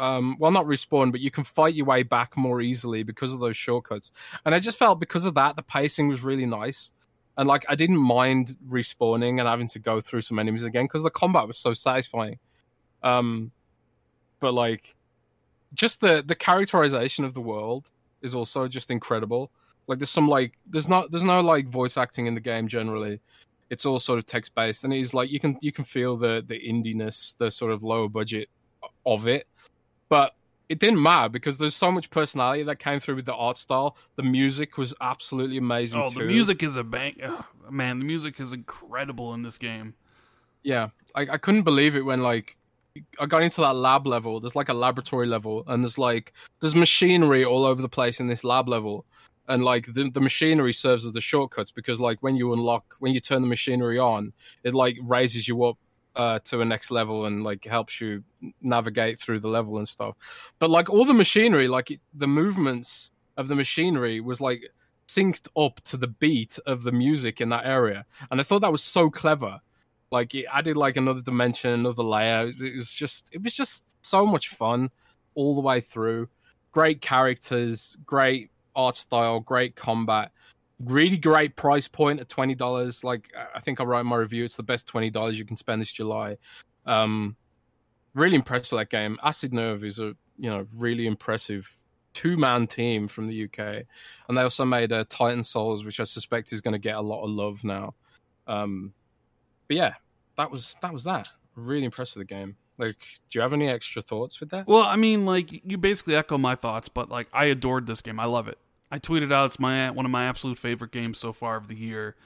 um, 0.00 0.36
well, 0.38 0.50
not 0.50 0.64
respawn, 0.64 1.12
but 1.12 1.20
you 1.20 1.30
can 1.30 1.44
fight 1.44 1.74
your 1.74 1.84
way 1.84 2.02
back 2.02 2.34
more 2.34 2.62
easily 2.62 3.02
because 3.02 3.34
of 3.34 3.40
those 3.40 3.56
shortcuts. 3.56 4.10
And 4.46 4.54
I 4.54 4.58
just 4.58 4.78
felt 4.78 4.98
because 4.98 5.26
of 5.26 5.34
that, 5.34 5.56
the 5.56 5.62
pacing 5.62 6.08
was 6.08 6.22
really 6.22 6.46
nice. 6.46 6.90
And 7.36 7.46
like, 7.46 7.66
I 7.68 7.74
didn't 7.74 7.98
mind 7.98 8.56
respawning 8.66 9.38
and 9.38 9.46
having 9.46 9.68
to 9.68 9.78
go 9.78 10.00
through 10.00 10.22
some 10.22 10.38
enemies 10.38 10.64
again 10.64 10.84
because 10.84 11.02
the 11.02 11.10
combat 11.10 11.46
was 11.46 11.58
so 11.58 11.74
satisfying. 11.74 12.38
Um, 13.02 13.52
but 14.40 14.54
like, 14.54 14.96
just 15.74 16.00
the 16.00 16.24
the 16.26 16.34
characterization 16.34 17.24
of 17.26 17.34
the 17.34 17.40
world 17.42 17.90
is 18.22 18.34
also 18.34 18.68
just 18.68 18.90
incredible. 18.90 19.50
Like, 19.86 19.98
there's 19.98 20.10
some 20.10 20.28
like, 20.28 20.54
there's 20.66 20.88
not, 20.88 21.10
there's 21.10 21.24
no 21.24 21.40
like 21.40 21.68
voice 21.68 21.98
acting 21.98 22.24
in 22.26 22.34
the 22.34 22.40
game 22.40 22.68
generally. 22.68 23.20
It's 23.68 23.84
all 23.84 24.00
sort 24.00 24.18
of 24.18 24.24
text 24.24 24.54
based, 24.54 24.84
and 24.84 24.94
it's 24.94 25.12
like 25.12 25.30
you 25.30 25.38
can 25.40 25.58
you 25.60 25.72
can 25.72 25.84
feel 25.84 26.16
the 26.16 26.42
the 26.46 26.58
indiness, 26.58 27.36
the 27.36 27.50
sort 27.50 27.70
of 27.70 27.82
lower 27.82 28.08
budget 28.08 28.48
of 29.04 29.28
it 29.28 29.46
but 30.10 30.34
it 30.68 30.78
didn't 30.78 31.02
matter 31.02 31.30
because 31.30 31.56
there's 31.56 31.74
so 31.74 31.90
much 31.90 32.10
personality 32.10 32.62
that 32.64 32.78
came 32.78 33.00
through 33.00 33.16
with 33.16 33.24
the 33.24 33.34
art 33.34 33.56
style. 33.56 33.96
The 34.16 34.22
music 34.22 34.76
was 34.76 34.94
absolutely 35.00 35.56
amazing. 35.56 36.00
Oh, 36.00 36.08
too. 36.10 36.18
the 36.18 36.26
music 36.26 36.62
is 36.62 36.76
a 36.76 36.84
bang! 36.84 37.16
Oh, 37.24 37.44
man, 37.70 37.98
the 37.98 38.04
music 38.04 38.38
is 38.38 38.52
incredible 38.52 39.32
in 39.32 39.42
this 39.42 39.56
game. 39.56 39.94
Yeah, 40.62 40.90
I, 41.14 41.22
I 41.22 41.38
couldn't 41.38 41.62
believe 41.62 41.96
it 41.96 42.02
when 42.02 42.22
like 42.22 42.56
I 43.18 43.26
got 43.26 43.42
into 43.42 43.60
that 43.62 43.74
lab 43.74 44.06
level. 44.06 44.40
There's 44.40 44.54
like 44.54 44.68
a 44.68 44.74
laboratory 44.74 45.26
level, 45.26 45.64
and 45.66 45.82
there's 45.82 45.98
like 45.98 46.32
there's 46.60 46.74
machinery 46.74 47.44
all 47.44 47.64
over 47.64 47.80
the 47.80 47.88
place 47.88 48.20
in 48.20 48.26
this 48.26 48.44
lab 48.44 48.68
level, 48.68 49.04
and 49.48 49.64
like 49.64 49.92
the 49.92 50.10
the 50.10 50.20
machinery 50.20 50.72
serves 50.72 51.06
as 51.06 51.12
the 51.12 51.20
shortcuts 51.20 51.70
because 51.70 51.98
like 51.98 52.22
when 52.22 52.36
you 52.36 52.52
unlock 52.52 52.94
when 53.00 53.12
you 53.12 53.20
turn 53.20 53.42
the 53.42 53.48
machinery 53.48 53.98
on, 53.98 54.32
it 54.62 54.74
like 54.74 54.96
raises 55.02 55.48
you 55.48 55.64
up 55.64 55.78
uh, 56.16 56.38
to 56.40 56.60
a 56.60 56.64
next 56.64 56.90
level 56.90 57.26
and 57.26 57.44
like 57.44 57.64
helps 57.64 58.00
you 58.00 58.22
navigate 58.62 59.18
through 59.18 59.40
the 59.40 59.48
level 59.48 59.78
and 59.78 59.88
stuff. 59.88 60.16
But 60.58 60.70
like 60.70 60.90
all 60.90 61.04
the 61.04 61.14
machinery, 61.14 61.68
like 61.68 61.98
the 62.14 62.26
movements 62.26 63.10
of 63.36 63.48
the 63.48 63.54
machinery 63.54 64.20
was 64.20 64.40
like 64.40 64.70
synced 65.08 65.48
up 65.56 65.80
to 65.82 65.96
the 65.96 66.08
beat 66.08 66.58
of 66.66 66.82
the 66.82 66.92
music 66.92 67.40
in 67.40 67.48
that 67.50 67.66
area, 67.66 68.04
and 68.30 68.40
I 68.40 68.44
thought 68.44 68.60
that 68.60 68.72
was 68.72 68.82
so 68.82 69.10
clever. 69.10 69.60
Like 70.10 70.34
it 70.34 70.46
added 70.52 70.76
like 70.76 70.96
another 70.96 71.22
dimension, 71.22 71.70
another 71.70 72.02
layer. 72.02 72.48
It 72.60 72.76
was 72.76 72.92
just 72.92 73.28
it 73.32 73.42
was 73.42 73.54
just 73.54 73.96
so 74.04 74.26
much 74.26 74.48
fun 74.48 74.90
all 75.34 75.54
the 75.54 75.60
way 75.60 75.80
through. 75.80 76.28
Great 76.72 77.00
characters, 77.00 77.96
great 78.06 78.50
art 78.74 78.96
style, 78.96 79.40
great 79.40 79.76
combat 79.76 80.32
really 80.84 81.16
great 81.16 81.56
price 81.56 81.88
point 81.88 82.20
at 82.20 82.28
twenty 82.28 82.54
dollars. 82.54 83.04
Like 83.04 83.32
I 83.54 83.60
think 83.60 83.80
I 83.80 83.84
wrote 83.84 84.04
my 84.06 84.16
review. 84.16 84.44
It's 84.44 84.56
the 84.56 84.62
best 84.62 84.86
twenty 84.86 85.10
dollars 85.10 85.38
you 85.38 85.44
can 85.44 85.56
spend 85.56 85.80
this 85.80 85.92
July. 85.92 86.36
Um, 86.86 87.36
really 88.14 88.36
impressed 88.36 88.72
with 88.72 88.80
that 88.80 88.90
game. 88.90 89.18
Acid 89.22 89.52
Nerve 89.52 89.84
is 89.84 89.98
a 89.98 90.14
you 90.38 90.50
know 90.50 90.66
really 90.76 91.06
impressive 91.06 91.68
two 92.12 92.36
man 92.36 92.66
team 92.66 93.08
from 93.08 93.28
the 93.28 93.44
UK, 93.44 93.84
and 94.28 94.36
they 94.36 94.42
also 94.42 94.64
made 94.64 94.92
a 94.92 94.98
uh, 94.98 95.04
Titan 95.08 95.42
Souls, 95.42 95.84
which 95.84 96.00
I 96.00 96.04
suspect 96.04 96.52
is 96.52 96.60
going 96.60 96.72
to 96.72 96.78
get 96.78 96.96
a 96.96 97.00
lot 97.00 97.22
of 97.22 97.30
love 97.30 97.62
now. 97.64 97.94
Um, 98.46 98.92
but 99.68 99.76
yeah, 99.76 99.94
that 100.36 100.50
was 100.50 100.76
that 100.82 100.92
was 100.92 101.04
that. 101.04 101.28
Really 101.56 101.84
impressed 101.84 102.16
with 102.16 102.26
the 102.26 102.34
game. 102.34 102.56
Like, 102.78 102.96
do 103.30 103.38
you 103.38 103.42
have 103.42 103.52
any 103.52 103.68
extra 103.68 104.00
thoughts 104.00 104.40
with 104.40 104.50
that? 104.50 104.66
Well, 104.66 104.82
I 104.82 104.96
mean, 104.96 105.26
like 105.26 105.52
you 105.52 105.76
basically 105.76 106.16
echo 106.16 106.38
my 106.38 106.54
thoughts, 106.54 106.88
but 106.88 107.10
like 107.10 107.28
I 107.32 107.46
adored 107.46 107.86
this 107.86 108.00
game. 108.00 108.18
I 108.18 108.24
love 108.24 108.48
it. 108.48 108.58
I 108.90 108.98
tweeted 108.98 109.32
out 109.32 109.46
it's 109.46 109.58
my 109.58 109.90
one 109.90 110.04
of 110.04 110.10
my 110.10 110.24
absolute 110.24 110.58
favorite 110.58 110.92
games 110.92 111.18
so 111.18 111.32
far 111.32 111.56
of 111.56 111.68
the 111.68 111.76
year. 111.76 112.16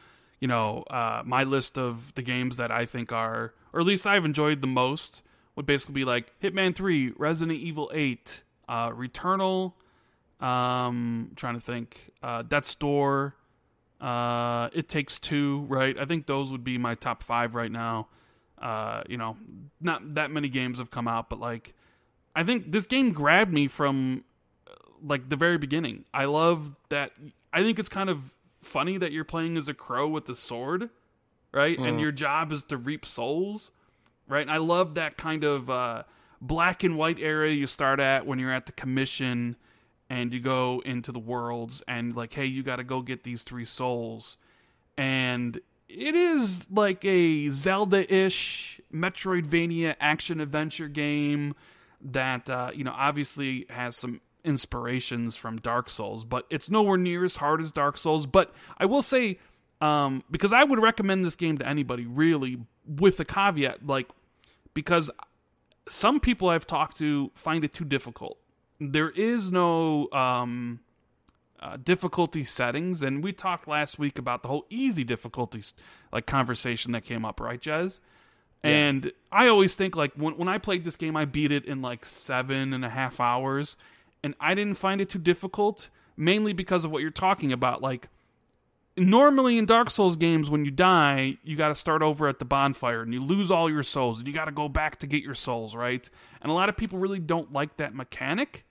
You 0.40 0.48
know, 0.48 0.82
uh, 0.90 1.22
my 1.24 1.44
list 1.44 1.78
of 1.78 2.12
the 2.14 2.22
games 2.22 2.56
that 2.56 2.70
I 2.70 2.84
think 2.86 3.12
are, 3.12 3.54
or 3.72 3.80
at 3.80 3.86
least 3.86 4.06
I've 4.06 4.24
enjoyed 4.24 4.60
the 4.60 4.66
most, 4.66 5.22
would 5.56 5.66
basically 5.66 5.94
be 5.94 6.04
like 6.04 6.38
Hitman 6.40 6.74
Three, 6.74 7.12
Resident 7.16 7.58
Evil 7.58 7.90
Eight, 7.94 8.42
uh, 8.68 8.90
Returnal. 8.90 9.74
Um, 10.40 11.30
trying 11.36 11.54
to 11.54 11.60
think, 11.60 12.12
uh, 12.22 12.42
Death's 12.42 12.74
Door, 12.74 13.36
uh, 14.00 14.68
It 14.74 14.88
Takes 14.88 15.18
Two. 15.18 15.64
Right, 15.68 15.96
I 15.98 16.04
think 16.04 16.26
those 16.26 16.50
would 16.50 16.64
be 16.64 16.76
my 16.76 16.94
top 16.94 17.22
five 17.22 17.54
right 17.54 17.72
now. 17.72 18.08
Uh, 18.60 19.02
you 19.08 19.16
know, 19.16 19.36
not 19.80 20.14
that 20.14 20.30
many 20.30 20.48
games 20.48 20.78
have 20.78 20.90
come 20.90 21.08
out, 21.08 21.30
but 21.30 21.38
like, 21.40 21.74
I 22.34 22.42
think 22.42 22.72
this 22.72 22.86
game 22.86 23.12
grabbed 23.12 23.52
me 23.52 23.68
from 23.68 24.24
like 25.04 25.28
the 25.28 25.36
very 25.36 25.58
beginning. 25.58 26.04
I 26.12 26.24
love 26.24 26.74
that. 26.88 27.12
I 27.52 27.62
think 27.62 27.78
it's 27.78 27.88
kind 27.88 28.10
of 28.10 28.20
funny 28.62 28.98
that 28.98 29.12
you're 29.12 29.24
playing 29.24 29.56
as 29.56 29.68
a 29.68 29.74
crow 29.74 30.08
with 30.08 30.28
a 30.28 30.34
sword, 30.34 30.88
right? 31.52 31.78
Mm. 31.78 31.88
And 31.88 32.00
your 32.00 32.12
job 32.12 32.52
is 32.52 32.64
to 32.64 32.76
reap 32.76 33.04
souls, 33.04 33.70
right? 34.28 34.42
And 34.42 34.50
I 34.50 34.56
love 34.56 34.94
that 34.94 35.16
kind 35.16 35.44
of 35.44 35.70
uh, 35.70 36.02
black 36.40 36.82
and 36.82 36.96
white 36.96 37.20
area 37.20 37.54
you 37.54 37.66
start 37.66 38.00
at 38.00 38.26
when 38.26 38.38
you're 38.38 38.52
at 38.52 38.66
the 38.66 38.72
commission 38.72 39.56
and 40.10 40.32
you 40.32 40.40
go 40.40 40.82
into 40.84 41.12
the 41.12 41.18
worlds 41.18 41.82
and 41.88 42.14
like, 42.14 42.32
hey, 42.32 42.46
you 42.46 42.62
got 42.62 42.76
to 42.76 42.84
go 42.84 43.00
get 43.00 43.24
these 43.24 43.42
three 43.42 43.64
souls, 43.64 44.36
and 44.96 45.58
it 45.88 46.14
is 46.14 46.66
like 46.70 47.04
a 47.04 47.48
Zelda-ish 47.50 48.80
Metroidvania 48.92 49.96
action 50.00 50.40
adventure 50.40 50.88
game 50.88 51.54
that 52.00 52.50
uh, 52.50 52.70
you 52.74 52.84
know 52.84 52.94
obviously 52.94 53.66
has 53.70 53.96
some 53.96 54.20
inspirations 54.44 55.36
from 55.36 55.56
Dark 55.58 55.90
Souls, 55.90 56.24
but 56.24 56.46
it's 56.50 56.70
nowhere 56.70 56.98
near 56.98 57.24
as 57.24 57.36
hard 57.36 57.60
as 57.60 57.72
Dark 57.72 57.98
Souls. 57.98 58.26
But 58.26 58.52
I 58.78 58.86
will 58.86 59.02
say, 59.02 59.38
um, 59.80 60.22
because 60.30 60.52
I 60.52 60.64
would 60.64 60.80
recommend 60.80 61.24
this 61.24 61.36
game 61.36 61.58
to 61.58 61.68
anybody, 61.68 62.06
really, 62.06 62.58
with 62.86 63.18
a 63.20 63.24
caveat, 63.24 63.86
like, 63.86 64.08
because 64.74 65.10
some 65.88 66.20
people 66.20 66.48
I've 66.48 66.66
talked 66.66 66.98
to 66.98 67.30
find 67.34 67.64
it 67.64 67.72
too 67.72 67.84
difficult. 67.84 68.38
There 68.80 69.10
is 69.10 69.50
no 69.50 70.10
um, 70.12 70.80
uh, 71.60 71.76
difficulty 71.76 72.44
settings, 72.44 73.02
and 73.02 73.22
we 73.22 73.32
talked 73.32 73.68
last 73.68 73.98
week 73.98 74.18
about 74.18 74.42
the 74.42 74.48
whole 74.48 74.66
easy 74.68 75.04
difficulties 75.04 75.74
like 76.12 76.26
conversation 76.26 76.92
that 76.92 77.04
came 77.04 77.24
up, 77.24 77.40
right, 77.40 77.60
Jez? 77.60 78.00
Yeah. 78.62 78.70
And 78.70 79.12
I 79.30 79.48
always 79.48 79.74
think 79.74 79.94
like 79.94 80.12
when 80.14 80.36
when 80.36 80.48
I 80.48 80.58
played 80.58 80.84
this 80.84 80.96
game, 80.96 81.16
I 81.16 81.24
beat 81.26 81.52
it 81.52 81.66
in 81.66 81.82
like 81.82 82.04
seven 82.04 82.72
and 82.72 82.84
a 82.84 82.88
half 82.88 83.20
hours, 83.20 83.76
and 84.24 84.34
I 84.40 84.54
didn't 84.54 84.78
find 84.78 85.02
it 85.02 85.10
too 85.10 85.18
difficult, 85.18 85.90
mainly 86.16 86.54
because 86.54 86.84
of 86.84 86.90
what 86.90 87.02
you're 87.02 87.10
talking 87.10 87.52
about. 87.52 87.82
Like, 87.82 88.08
normally 88.96 89.58
in 89.58 89.66
Dark 89.66 89.90
Souls 89.90 90.16
games, 90.16 90.48
when 90.48 90.64
you 90.64 90.70
die, 90.70 91.36
you 91.44 91.56
got 91.56 91.68
to 91.68 91.74
start 91.74 92.00
over 92.00 92.26
at 92.26 92.38
the 92.38 92.46
bonfire 92.46 93.02
and 93.02 93.12
you 93.12 93.22
lose 93.22 93.50
all 93.50 93.68
your 93.68 93.82
souls 93.82 94.18
and 94.18 94.26
you 94.26 94.32
got 94.32 94.46
to 94.46 94.52
go 94.52 94.66
back 94.66 94.98
to 95.00 95.06
get 95.06 95.22
your 95.22 95.34
souls, 95.34 95.74
right? 95.74 96.08
And 96.40 96.50
a 96.50 96.54
lot 96.54 96.70
of 96.70 96.76
people 96.76 96.98
really 96.98 97.18
don't 97.18 97.52
like 97.52 97.76
that 97.76 97.94
mechanic. 97.94 98.64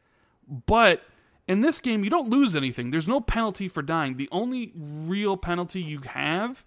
But 0.66 1.04
in 1.48 1.62
this 1.62 1.80
game, 1.80 2.04
you 2.04 2.10
don't 2.10 2.30
lose 2.30 2.56
anything. 2.56 2.90
There's 2.90 3.08
no 3.08 3.22
penalty 3.22 3.68
for 3.68 3.84
dying. 3.84 4.18
The 4.18 4.30
only 4.32 4.72
real 4.76 5.38
penalty 5.38 5.82
you 5.82 6.00
have 6.00 6.66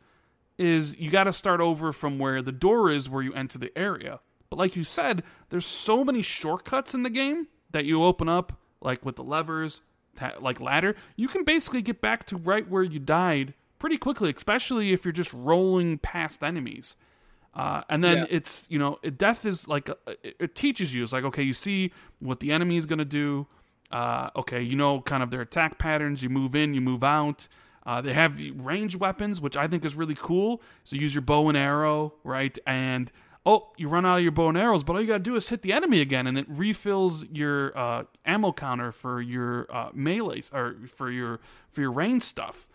is 0.58 0.96
you 0.96 1.10
got 1.10 1.24
to 1.24 1.32
start 1.32 1.60
over 1.60 1.92
from 1.92 2.20
where 2.20 2.40
the 2.40 2.52
door 2.52 2.92
is 2.92 3.10
where 3.10 3.22
you 3.22 3.34
enter 3.34 3.58
the 3.58 3.76
area. 3.76 4.20
But 4.48 4.60
like 4.60 4.76
you 4.76 4.84
said, 4.84 5.24
there's 5.48 5.66
so 5.66 6.04
many 6.04 6.22
shortcuts 6.22 6.94
in 6.94 7.02
the 7.02 7.10
game 7.10 7.48
that 7.72 7.84
you 7.84 8.04
open 8.04 8.28
up 8.28 8.52
like 8.86 9.04
with 9.04 9.16
the 9.16 9.24
levers, 9.24 9.82
like 10.40 10.60
ladder, 10.62 10.96
you 11.16 11.28
can 11.28 11.44
basically 11.44 11.82
get 11.82 12.00
back 12.00 12.24
to 12.28 12.36
right 12.38 12.66
where 12.70 12.82
you 12.82 12.98
died 12.98 13.52
pretty 13.78 13.98
quickly, 13.98 14.32
especially 14.34 14.94
if 14.94 15.04
you're 15.04 15.12
just 15.12 15.34
rolling 15.34 15.98
past 15.98 16.42
enemies. 16.42 16.96
Uh, 17.52 17.82
and 17.88 18.02
then 18.02 18.18
yeah. 18.18 18.26
it's 18.36 18.66
you 18.70 18.78
know 18.78 18.98
death 19.16 19.44
is 19.44 19.66
like 19.68 19.88
a, 19.88 19.96
it 20.22 20.54
teaches 20.54 20.92
you 20.94 21.02
it's 21.02 21.12
like 21.12 21.24
okay 21.24 21.42
you 21.42 21.54
see 21.54 21.90
what 22.20 22.40
the 22.40 22.52
enemy 22.52 22.76
is 22.76 22.84
going 22.84 22.98
to 22.98 23.04
do 23.04 23.46
uh, 23.90 24.28
okay 24.36 24.60
you 24.60 24.76
know 24.76 25.00
kind 25.00 25.22
of 25.22 25.30
their 25.30 25.40
attack 25.40 25.78
patterns 25.78 26.22
you 26.22 26.28
move 26.28 26.54
in 26.54 26.74
you 26.74 26.82
move 26.82 27.02
out 27.02 27.48
Uh, 27.86 28.00
they 28.02 28.12
have 28.12 28.34
ranged 28.56 28.96
weapons, 28.96 29.40
which 29.40 29.56
I 29.56 29.68
think 29.68 29.84
is 29.84 29.94
really 29.94 30.16
cool. 30.16 30.60
So 30.82 30.96
use 30.96 31.14
your 31.14 31.22
bow 31.22 31.48
and 31.48 31.56
arrow, 31.56 32.14
right? 32.24 32.58
And 32.66 33.12
oh, 33.46 33.68
you 33.78 33.88
run 33.88 34.04
out 34.04 34.18
of 34.18 34.22
your 34.22 34.32
bow 34.32 34.48
and 34.48 34.58
arrows, 34.58 34.84
but 34.84 34.94
all 34.94 35.00
you 35.00 35.06
gotta 35.06 35.20
do 35.20 35.36
is 35.36 35.48
hit 35.48 35.62
the 35.62 35.72
enemy 35.72 36.00
again, 36.00 36.26
and 36.26 36.36
it 36.36 36.46
refills 36.48 37.24
your 37.32 37.78
uh, 37.78 38.02
ammo 38.26 38.52
counter 38.52 38.92
for 38.92 39.22
your 39.22 39.66
uh, 39.72 39.90
melees 39.92 40.50
or 40.52 40.76
for 40.96 41.10
your 41.10 41.40
for 41.70 41.80
your 41.80 41.92
range 41.92 42.24
stuff. 42.24 42.66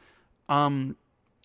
Um, 0.50 0.96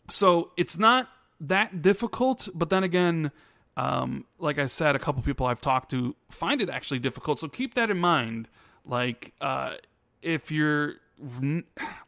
so 0.09 0.53
it's 0.57 0.79
not 0.79 1.09
that 1.41 1.83
difficult, 1.83 2.49
but 2.55 2.71
then 2.71 2.85
again, 2.85 3.33
um, 3.77 4.25
like 4.39 4.59
I 4.59 4.67
said, 4.67 4.97
a 4.97 4.99
couple 4.99 5.23
people 5.23 5.47
I've 5.47 5.61
talked 5.61 5.91
to 5.91 6.15
find 6.31 6.63
it 6.63 6.71
actually 6.71 7.01
difficult. 7.01 7.39
So 7.39 7.49
keep 7.49 7.75
that 7.75 7.91
in 7.91 7.99
mind. 7.99 8.49
Like, 8.85 9.35
uh, 9.41 9.75
if 10.23 10.51
you're, 10.51 10.95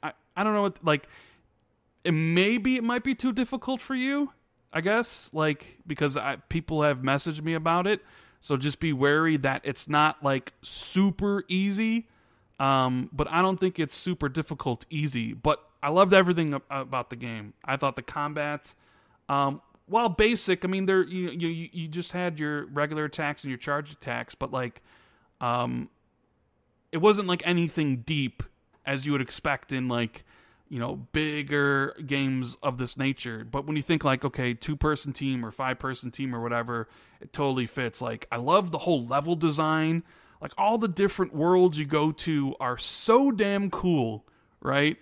I, 0.03 0.13
I 0.37 0.45
don't 0.45 0.55
know 0.55 0.63
what, 0.63 0.83
like, 0.85 1.09
it 2.05 2.13
maybe 2.13 2.77
it 2.77 2.85
might 2.85 3.05
be 3.05 3.15
too 3.15 3.33
difficult 3.33 3.81
for 3.81 3.95
you. 3.97 4.33
I 4.73 4.81
guess, 4.81 5.31
like, 5.33 5.79
because 5.87 6.17
I, 6.17 6.37
people 6.49 6.83
have 6.83 6.99
messaged 6.99 7.43
me 7.43 7.55
about 7.55 7.87
it. 7.87 8.01
So 8.41 8.57
just 8.57 8.79
be 8.81 8.93
wary 8.93 9.37
that 9.39 9.63
it's 9.65 9.89
not 9.89 10.23
like 10.23 10.53
super 10.63 11.45
easy. 11.49 12.07
Um, 12.61 13.09
but 13.13 13.29
I 13.31 13.43
don't 13.43 13.59
think 13.59 13.79
it's 13.79 13.95
super 13.95 14.29
difficult 14.29 14.85
easy. 14.91 15.33
But 15.33 15.65
I 15.83 15.91
loved 15.91 16.13
everything 16.13 16.61
about 16.71 17.11
the 17.11 17.17
game. 17.17 17.55
I 17.65 17.77
thought 17.77 17.97
the 17.97 18.03
combat, 18.03 18.75
um, 19.29 19.63
while 19.87 20.09
basic, 20.09 20.65
I 20.65 20.69
mean, 20.69 20.87
there 20.87 21.03
you, 21.03 21.31
you 21.31 21.69
you 21.73 21.89
just 21.89 22.13
had 22.13 22.39
your 22.39 22.67
regular 22.67 23.05
attacks 23.05 23.43
and 23.43 23.51
your 23.51 23.59
charge 23.59 23.93
attacks, 23.93 24.35
but 24.35 24.53
like, 24.53 24.83
um, 25.41 25.89
it 26.93 26.99
wasn't 26.99 27.29
like 27.29 27.43
anything 27.45 27.99
deep 27.99 28.43
as 28.85 29.07
you 29.07 29.13
would 29.13 29.21
expect 29.21 29.73
in 29.73 29.89
like 29.89 30.25
you 30.69 30.79
know 30.79 30.97
bigger 31.13 31.95
games 32.07 32.57
of 32.63 32.79
this 32.79 32.97
nature. 32.97 33.47
But 33.51 33.67
when 33.67 33.77
you 33.77 33.83
think 33.83 34.05
like 34.05 34.25
okay 34.25 34.55
two 34.55 34.77
person 34.77 35.13
team 35.13 35.45
or 35.45 35.51
five 35.51 35.79
person 35.79 36.11
team 36.11 36.35
or 36.35 36.41
whatever 36.43 36.89
it 37.21 37.33
totally 37.33 37.67
fits. 37.67 38.01
Like 38.01 38.27
i 38.31 38.37
love 38.37 38.71
the 38.71 38.79
whole 38.79 39.05
level 39.05 39.37
design. 39.37 40.03
Like 40.41 40.53
all 40.57 40.79
the 40.79 40.89
different 40.89 41.35
worlds 41.35 41.79
you 41.79 41.85
go 41.85 42.13
to 42.13 42.55
are 42.61 42.79
so 42.79 43.31
damn 43.31 43.71
cool 43.71 44.25
right? 44.61 44.97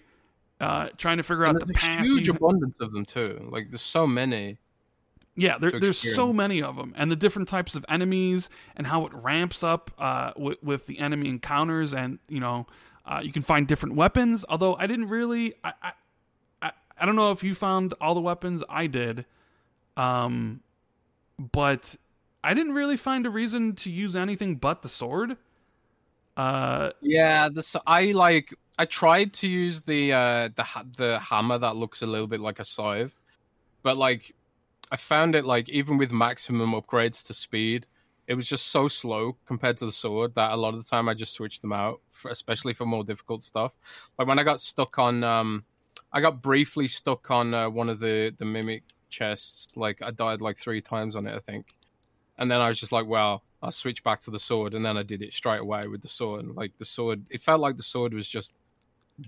Uh 0.60 0.88
trying 0.96 1.18
to 1.18 1.22
figure 1.22 1.44
and 1.44 1.56
out 1.56 1.66
the 1.66 1.74
path 1.74 2.04
huge 2.04 2.28
abundance 2.28 2.76
of 2.80 2.92
them 2.92 3.04
too. 3.04 3.48
Like 3.50 3.70
there's 3.70 3.82
so 3.82 4.06
many 4.06 4.58
yeah, 5.38 5.58
there, 5.58 5.70
there's 5.70 5.98
so 6.14 6.32
many 6.32 6.62
of 6.62 6.76
them, 6.76 6.94
and 6.96 7.12
the 7.12 7.16
different 7.16 7.48
types 7.48 7.74
of 7.74 7.84
enemies, 7.90 8.48
and 8.74 8.86
how 8.86 9.04
it 9.04 9.12
ramps 9.12 9.62
up 9.62 9.90
uh, 9.98 10.32
with, 10.34 10.62
with 10.62 10.86
the 10.86 10.98
enemy 10.98 11.28
encounters, 11.28 11.92
and 11.92 12.18
you 12.26 12.40
know, 12.40 12.66
uh, 13.06 13.20
you 13.22 13.32
can 13.32 13.42
find 13.42 13.66
different 13.66 13.94
weapons. 13.94 14.44
Although 14.48 14.74
I 14.74 14.86
didn't 14.86 15.08
really, 15.08 15.54
I, 15.62 15.72
I, 16.62 16.72
I, 16.98 17.06
don't 17.06 17.16
know 17.16 17.30
if 17.30 17.44
you 17.44 17.54
found 17.54 17.94
all 18.00 18.14
the 18.14 18.20
weapons. 18.20 18.62
I 18.68 18.86
did, 18.88 19.24
um, 19.96 20.60
but 21.52 21.94
I 22.42 22.54
didn't 22.54 22.74
really 22.74 22.96
find 22.96 23.26
a 23.26 23.30
reason 23.30 23.74
to 23.76 23.90
use 23.90 24.16
anything 24.16 24.56
but 24.56 24.82
the 24.82 24.88
sword. 24.88 25.36
Uh, 26.36 26.90
yeah, 27.00 27.48
the 27.48 27.80
I 27.86 28.12
like. 28.12 28.52
I 28.78 28.84
tried 28.84 29.32
to 29.34 29.48
use 29.48 29.80
the 29.80 30.12
uh 30.12 30.48
the 30.54 30.66
the 30.98 31.18
hammer 31.20 31.56
that 31.56 31.76
looks 31.76 32.02
a 32.02 32.06
little 32.06 32.26
bit 32.26 32.40
like 32.40 32.58
a 32.58 32.64
scythe, 32.64 33.14
but 33.82 33.96
like 33.96 34.34
I 34.92 34.96
found 34.96 35.34
it 35.34 35.44
like 35.44 35.68
even 35.70 35.96
with 35.96 36.12
maximum 36.12 36.72
upgrades 36.72 37.24
to 37.26 37.34
speed, 37.34 37.86
it 38.28 38.34
was 38.34 38.46
just 38.46 38.68
so 38.68 38.88
slow 38.88 39.36
compared 39.46 39.76
to 39.78 39.86
the 39.86 39.92
sword 39.92 40.34
that 40.34 40.52
a 40.52 40.56
lot 40.56 40.74
of 40.74 40.82
the 40.82 40.88
time 40.88 41.08
I 41.08 41.14
just 41.14 41.34
switched 41.34 41.62
them 41.62 41.72
out, 41.72 42.00
for, 42.10 42.30
especially 42.30 42.74
for 42.74 42.86
more 42.86 43.04
difficult 43.04 43.42
stuff. 43.42 43.72
Like 44.18 44.28
when 44.28 44.38
I 44.38 44.42
got 44.42 44.60
stuck 44.60 44.98
on, 44.98 45.22
um, 45.22 45.64
I 46.12 46.20
got 46.20 46.42
briefly 46.42 46.88
stuck 46.88 47.30
on 47.30 47.54
uh, 47.54 47.70
one 47.70 47.88
of 47.88 48.00
the 48.00 48.34
the 48.38 48.44
mimic 48.44 48.82
chests. 49.10 49.76
Like 49.76 50.02
I 50.02 50.10
died 50.10 50.40
like 50.40 50.58
three 50.58 50.80
times 50.80 51.16
on 51.16 51.26
it, 51.26 51.34
I 51.34 51.40
think, 51.40 51.76
and 52.38 52.50
then 52.50 52.60
I 52.60 52.68
was 52.68 52.78
just 52.78 52.92
like, 52.92 53.06
well, 53.06 53.42
I'll 53.62 53.70
switch 53.70 54.02
back 54.04 54.20
to 54.20 54.30
the 54.30 54.38
sword, 54.38 54.74
and 54.74 54.84
then 54.84 54.96
I 54.96 55.02
did 55.02 55.22
it 55.22 55.32
straight 55.32 55.60
away 55.60 55.86
with 55.86 56.02
the 56.02 56.08
sword. 56.08 56.44
And, 56.44 56.54
like 56.56 56.76
the 56.78 56.84
sword, 56.84 57.24
it 57.30 57.40
felt 57.40 57.60
like 57.60 57.76
the 57.76 57.82
sword 57.82 58.12
was 58.12 58.28
just 58.28 58.54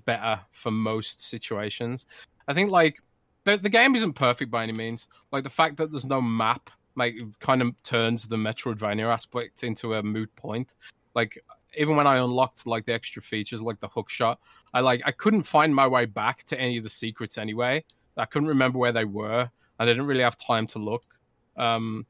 better 0.04 0.40
for 0.52 0.70
most 0.70 1.20
situations. 1.20 2.06
I 2.46 2.54
think 2.54 2.70
like 2.70 3.00
the, 3.44 3.56
the 3.56 3.70
game 3.70 3.94
isn't 3.94 4.12
perfect 4.12 4.50
by 4.50 4.62
any 4.62 4.72
means. 4.72 5.08
Like 5.32 5.44
the 5.44 5.50
fact 5.50 5.76
that 5.78 5.90
there's 5.90 6.04
no 6.04 6.20
map, 6.20 6.70
like 6.98 7.16
kind 7.38 7.62
of 7.62 7.80
turns 7.82 8.28
the 8.28 8.36
Metroidvania 8.36 9.12
aspect 9.12 9.64
into 9.64 9.94
a 9.94 10.02
moot 10.02 10.34
point. 10.36 10.74
Like 11.14 11.42
even 11.76 11.96
when 11.96 12.06
I 12.06 12.16
unlocked 12.18 12.66
like 12.66 12.86
the 12.86 12.92
extra 12.92 13.22
features, 13.22 13.62
like 13.62 13.80
the 13.80 13.88
hook 13.88 14.10
shot, 14.10 14.40
I 14.74 14.80
like 14.80 15.02
I 15.04 15.12
couldn't 15.12 15.44
find 15.44 15.74
my 15.74 15.86
way 15.86 16.04
back 16.04 16.44
to 16.44 16.60
any 16.60 16.76
of 16.78 16.84
the 16.84 16.90
secrets 16.90 17.38
anyway. 17.38 17.84
I 18.16 18.26
couldn't 18.26 18.48
remember 18.48 18.78
where 18.78 18.92
they 18.92 19.04
were. 19.04 19.48
I 19.78 19.84
didn't 19.86 20.06
really 20.06 20.22
have 20.22 20.36
time 20.36 20.66
to 20.68 20.78
look. 20.78 21.04
Um, 21.56 22.04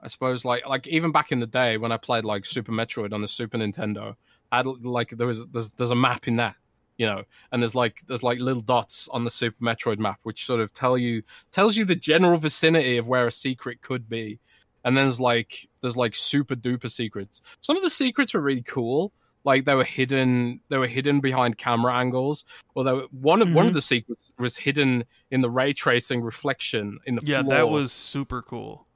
I 0.00 0.08
suppose 0.08 0.44
like 0.44 0.66
like 0.66 0.86
even 0.86 1.10
back 1.10 1.32
in 1.32 1.40
the 1.40 1.46
day 1.46 1.76
when 1.76 1.90
I 1.90 1.96
played 1.96 2.24
like 2.24 2.44
Super 2.44 2.72
Metroid 2.72 3.12
on 3.12 3.22
the 3.22 3.28
Super 3.28 3.58
Nintendo, 3.58 4.14
I 4.52 4.58
had 4.58 4.66
like 4.66 5.10
there 5.10 5.26
was 5.26 5.46
there's 5.48 5.70
there's 5.70 5.90
a 5.90 5.96
map 5.96 6.28
in 6.28 6.36
that 6.36 6.54
you 6.98 7.06
know 7.06 7.22
and 7.50 7.62
there's 7.62 7.74
like 7.74 8.02
there's 8.06 8.22
like 8.22 8.38
little 8.38 8.60
dots 8.60 9.08
on 9.12 9.24
the 9.24 9.30
super 9.30 9.64
metroid 9.64 9.98
map 9.98 10.18
which 10.24 10.44
sort 10.44 10.60
of 10.60 10.72
tell 10.74 10.98
you 10.98 11.22
tells 11.52 11.76
you 11.76 11.84
the 11.84 11.96
general 11.96 12.36
vicinity 12.36 12.98
of 12.98 13.06
where 13.06 13.26
a 13.26 13.32
secret 13.32 13.80
could 13.80 14.08
be 14.08 14.38
and 14.84 14.96
then 14.96 15.04
there's 15.04 15.20
like 15.20 15.68
there's 15.80 15.96
like 15.96 16.14
super 16.14 16.54
duper 16.54 16.90
secrets 16.90 17.40
some 17.60 17.76
of 17.76 17.82
the 17.82 17.90
secrets 17.90 18.34
were 18.34 18.40
really 18.40 18.62
cool 18.62 19.12
like 19.44 19.64
they 19.64 19.74
were 19.74 19.84
hidden 19.84 20.60
they 20.68 20.76
were 20.76 20.86
hidden 20.86 21.20
behind 21.20 21.56
camera 21.56 21.94
angles 21.94 22.44
although 22.76 23.06
one 23.12 23.40
of 23.40 23.48
mm-hmm. 23.48 23.56
one 23.56 23.66
of 23.66 23.70
mm-hmm. 23.70 23.76
the 23.76 23.82
secrets 23.82 24.30
was 24.38 24.56
hidden 24.56 25.04
in 25.30 25.40
the 25.40 25.50
ray 25.50 25.72
tracing 25.72 26.20
reflection 26.20 26.98
in 27.06 27.14
the 27.14 27.22
yeah 27.24 27.42
floor. 27.42 27.54
that 27.54 27.68
was 27.68 27.92
super 27.92 28.42
cool 28.42 28.86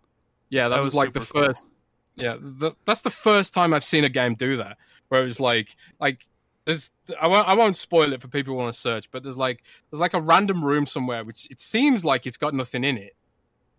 yeah 0.50 0.68
that, 0.68 0.76
that 0.76 0.80
was, 0.80 0.88
was, 0.88 0.94
like 0.94 1.12
the 1.14 1.20
first 1.20 1.72
yeah 2.16 2.36
the, 2.40 2.72
that's 2.84 3.02
the 3.02 3.10
first 3.10 3.54
time 3.54 3.72
i've 3.72 3.84
seen 3.84 4.04
a 4.04 4.08
game 4.08 4.34
do 4.34 4.56
that 4.56 4.76
where 5.08 5.22
it 5.22 5.24
was 5.24 5.40
like 5.40 5.76
like 6.00 6.26
there's 6.64 6.90
I 7.20 7.28
won't 7.28 7.48
I 7.48 7.54
won't 7.54 7.76
spoil 7.76 8.12
it 8.12 8.22
for 8.22 8.28
people 8.28 8.54
who 8.54 8.58
want 8.58 8.72
to 8.74 8.80
search, 8.80 9.10
but 9.10 9.22
there's 9.22 9.36
like 9.36 9.62
there's 9.90 10.00
like 10.00 10.14
a 10.14 10.20
random 10.20 10.64
room 10.64 10.86
somewhere 10.86 11.24
which 11.24 11.46
it 11.50 11.60
seems 11.60 12.04
like 12.04 12.26
it's 12.26 12.36
got 12.36 12.54
nothing 12.54 12.84
in 12.84 12.96
it. 12.96 13.16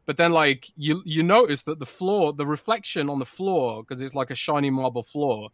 But 0.05 0.17
then 0.17 0.33
like 0.33 0.69
you 0.75 1.01
you 1.05 1.23
notice 1.23 1.63
that 1.63 1.79
the 1.79 1.85
floor, 1.85 2.33
the 2.33 2.45
reflection 2.45 3.09
on 3.09 3.19
the 3.19 3.25
floor, 3.25 3.83
because 3.83 4.01
it's 4.01 4.15
like 4.15 4.31
a 4.31 4.35
shiny 4.35 4.69
marble 4.69 5.03
floor, 5.03 5.49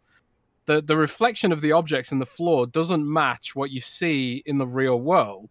the 0.66 0.82
the 0.82 0.96
reflection 0.96 1.52
of 1.52 1.60
the 1.60 1.72
objects 1.72 2.10
in 2.10 2.18
the 2.18 2.26
floor 2.26 2.66
doesn't 2.66 3.10
match 3.10 3.54
what 3.54 3.70
you 3.70 3.80
see 3.80 4.42
in 4.46 4.58
the 4.58 4.66
real 4.66 5.00
world. 5.00 5.50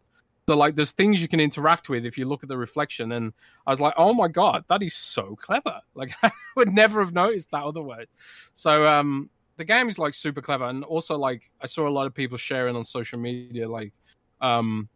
So 0.50 0.58
like 0.58 0.76
there's 0.76 0.92
things 0.92 1.22
you 1.22 1.28
can 1.28 1.40
interact 1.40 1.90
with 1.90 2.06
if 2.06 2.18
you 2.18 2.26
look 2.26 2.44
at 2.44 2.50
the 2.50 2.58
reflection 2.58 3.12
and 3.14 3.34
I 3.68 3.72
was 3.72 3.80
like, 3.80 3.94
"Oh 3.98 4.14
my 4.14 4.28
god, 4.28 4.66
that 4.68 4.82
is 4.82 4.96
so 4.96 5.36
clever." 5.36 5.80
Like 5.96 6.12
I 6.24 6.32
would 6.58 6.74
never 6.74 7.00
have 7.02 7.14
noticed 7.14 7.52
that 7.52 7.64
otherwise. 7.64 8.08
So 8.54 8.86
um 8.86 9.30
the 9.60 9.66
game 9.66 9.90
is 9.90 10.00
like 10.00 10.14
super 10.14 10.42
clever, 10.42 10.64
and 10.64 10.86
also 10.86 11.18
like 11.18 11.52
I 11.62 11.68
saw 11.68 11.86
a 11.88 11.92
lot 11.92 12.08
of 12.08 12.16
people 12.16 12.38
sharing 12.38 12.78
on 12.78 12.86
social 12.86 13.20
media 13.20 13.70
like 13.70 13.92
um 14.40 14.88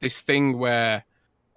this 0.00 0.20
thing 0.20 0.58
where 0.58 1.02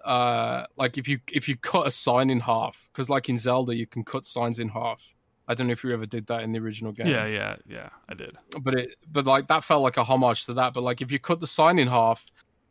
uh 0.06 0.64
like 0.78 0.98
if 0.98 1.10
you 1.10 1.20
if 1.30 1.50
you 1.50 1.58
cut 1.58 1.86
a 1.86 1.92
sign 1.92 2.30
in 2.30 2.40
half 2.40 2.88
because 2.92 3.10
like 3.10 3.28
in 3.28 3.38
Zelda 3.38 3.76
you 3.76 3.86
can 3.86 4.04
cut 4.04 4.24
signs 4.24 4.60
in 4.60 4.70
half. 4.70 5.02
I 5.50 5.56
don't 5.56 5.68
know 5.68 5.74
if 5.74 5.84
you 5.84 5.92
ever 5.92 6.06
did 6.06 6.28
that 6.28 6.44
in 6.44 6.54
the 6.54 6.60
original 6.60 6.94
game. 6.94 7.08
Yeah, 7.08 7.28
yeah, 7.28 7.56
yeah, 7.68 7.90
I 8.10 8.14
did. 8.14 8.38
But 8.62 8.76
it 8.76 8.96
but 9.12 9.26
like 9.26 9.50
that 9.50 9.66
felt 9.66 9.84
like 9.84 9.98
a 9.98 10.04
homage 10.04 10.46
to 10.46 10.54
that. 10.54 10.74
But 10.74 10.84
like 10.84 11.02
if 11.02 11.12
you 11.12 11.20
cut 11.20 11.42
the 11.42 11.48
sign 11.48 11.80
in 11.80 11.88
half, 11.90 12.26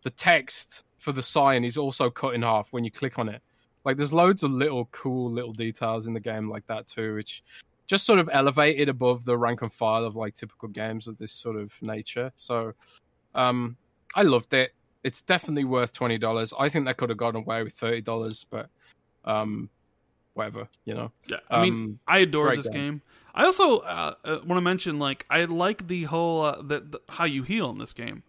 the 0.05 0.11
text 0.11 0.85
for 0.97 1.13
the 1.13 1.23
sign 1.23 1.65
is 1.65 1.77
also 1.77 2.09
cut 2.09 2.35
in 2.35 2.41
half 2.43 2.69
when 2.71 2.83
you 2.83 2.91
click 2.91 3.19
on 3.19 3.29
it. 3.29 3.43
Like 3.85 3.99
there's 3.99 4.13
loads 4.13 4.43
of 4.43 4.51
little 4.53 4.87
cool 4.87 5.31
little 5.31 5.53
details 5.53 6.07
in 6.07 6.15
the 6.15 6.21
game 6.21 6.49
like 6.49 6.67
that 6.67 6.87
too, 6.87 7.15
which 7.15 7.43
just 7.87 8.05
sort 8.05 8.19
of 8.19 8.29
elevated 8.33 8.89
above 8.89 9.25
the 9.25 9.37
rank 9.37 9.63
and 9.63 9.73
file 9.73 10.05
of 10.05 10.17
like 10.17 10.35
typical 10.35 10.69
games 10.69 11.07
of 11.07 11.17
this 11.19 11.33
sort 11.33 11.57
of 11.57 11.73
nature. 11.83 12.33
So 12.37 12.73
um, 13.35 13.77
I 14.15 14.23
loved 14.23 14.53
it. 14.55 14.73
It's 15.05 15.23
definitely 15.23 15.65
worth 15.65 15.93
twenty 15.93 16.19
dollars. 16.19 16.53
I 16.59 16.69
think 16.69 16.87
they 16.87 16.95
could 16.95 17.11
have 17.11 17.19
gotten 17.19 17.43
away 17.43 17.63
with 17.63 17.75
thirty 17.75 18.01
dollars, 18.01 18.45
but 18.51 18.69
um, 19.25 19.71
whatever, 20.35 20.69
you 20.85 20.95
know. 20.95 21.13
Yeah, 21.31 21.39
I 21.51 21.63
mean, 21.63 21.73
um, 21.73 21.99
I 22.09 22.19
adore 22.19 22.57
this 22.57 22.69
game. 22.69 22.75
game. 22.75 23.03
I 23.35 23.45
also 23.45 23.79
uh, 23.79 24.15
uh, 24.25 24.39
want 24.47 24.57
to 24.57 24.63
mention, 24.63 24.99
like, 24.99 25.27
I 25.29 25.45
like 25.45 25.87
the 25.89 26.05
whole 26.05 26.43
uh, 26.43 26.63
the, 26.63 26.81
the, 26.81 27.01
how 27.09 27.25
you 27.25 27.43
heal 27.43 27.71
in 27.71 27.79
this 27.79 27.93
game. 27.93 28.23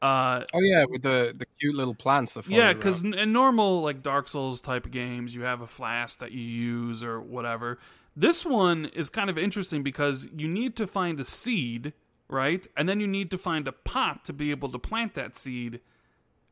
Uh, 0.00 0.44
oh 0.54 0.60
yeah, 0.60 0.84
with 0.88 1.02
the 1.02 1.34
the 1.36 1.44
cute 1.58 1.74
little 1.74 1.94
plants. 1.94 2.32
That 2.32 2.48
yeah, 2.48 2.72
because 2.72 3.02
in 3.02 3.32
normal 3.32 3.82
like 3.82 4.02
Dark 4.02 4.28
Souls 4.28 4.62
type 4.62 4.86
of 4.86 4.92
games, 4.92 5.34
you 5.34 5.42
have 5.42 5.60
a 5.60 5.66
flask 5.66 6.20
that 6.20 6.32
you 6.32 6.40
use 6.40 7.02
or 7.02 7.20
whatever. 7.20 7.78
This 8.20 8.44
one 8.44 8.84
is 8.84 9.08
kind 9.08 9.30
of 9.30 9.38
interesting 9.38 9.82
because 9.82 10.28
you 10.36 10.46
need 10.46 10.76
to 10.76 10.86
find 10.86 11.18
a 11.20 11.24
seed, 11.24 11.94
right? 12.28 12.66
And 12.76 12.86
then 12.86 13.00
you 13.00 13.06
need 13.06 13.30
to 13.30 13.38
find 13.38 13.66
a 13.66 13.72
pot 13.72 14.26
to 14.26 14.34
be 14.34 14.50
able 14.50 14.70
to 14.72 14.78
plant 14.78 15.14
that 15.14 15.34
seed, 15.36 15.80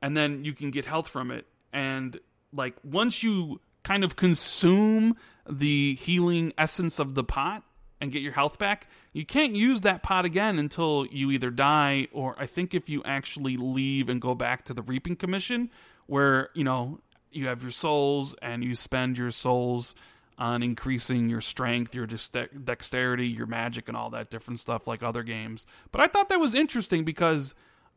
and 0.00 0.16
then 0.16 0.46
you 0.46 0.54
can 0.54 0.70
get 0.70 0.86
health 0.86 1.08
from 1.08 1.30
it. 1.30 1.44
And 1.70 2.18
like 2.54 2.74
once 2.82 3.22
you 3.22 3.60
kind 3.82 4.02
of 4.02 4.16
consume 4.16 5.14
the 5.46 5.94
healing 5.96 6.54
essence 6.56 6.98
of 6.98 7.14
the 7.14 7.24
pot, 7.24 7.64
and 8.00 8.12
get 8.12 8.22
your 8.22 8.32
health 8.32 8.58
back, 8.58 8.86
you 9.12 9.26
can't 9.26 9.56
use 9.56 9.80
that 9.82 10.02
pot 10.02 10.24
again 10.24 10.58
until 10.58 11.06
you 11.10 11.30
either 11.30 11.50
die 11.50 12.06
or 12.12 12.34
I 12.38 12.46
think 12.46 12.72
if 12.72 12.88
you 12.88 13.02
actually 13.04 13.56
leave 13.56 14.08
and 14.08 14.20
go 14.20 14.34
back 14.34 14.64
to 14.66 14.74
the 14.74 14.82
reaping 14.82 15.16
commission 15.16 15.70
where, 16.06 16.50
you 16.54 16.64
know, 16.64 17.00
you 17.30 17.48
have 17.48 17.60
your 17.60 17.72
souls 17.72 18.34
and 18.40 18.64
you 18.64 18.74
spend 18.74 19.18
your 19.18 19.30
souls 19.30 19.94
on 20.38 20.62
increasing 20.62 21.28
your 21.28 21.40
strength, 21.40 21.94
your 21.94 22.06
dexterity, 22.06 23.26
your 23.26 23.46
magic 23.46 23.88
and 23.88 23.96
all 23.96 24.10
that 24.10 24.30
different 24.30 24.60
stuff 24.60 24.86
like 24.86 25.02
other 25.02 25.22
games. 25.22 25.66
But 25.90 26.00
I 26.00 26.06
thought 26.06 26.28
that 26.28 26.40
was 26.40 26.54
interesting 26.54 27.04
because 27.04 27.54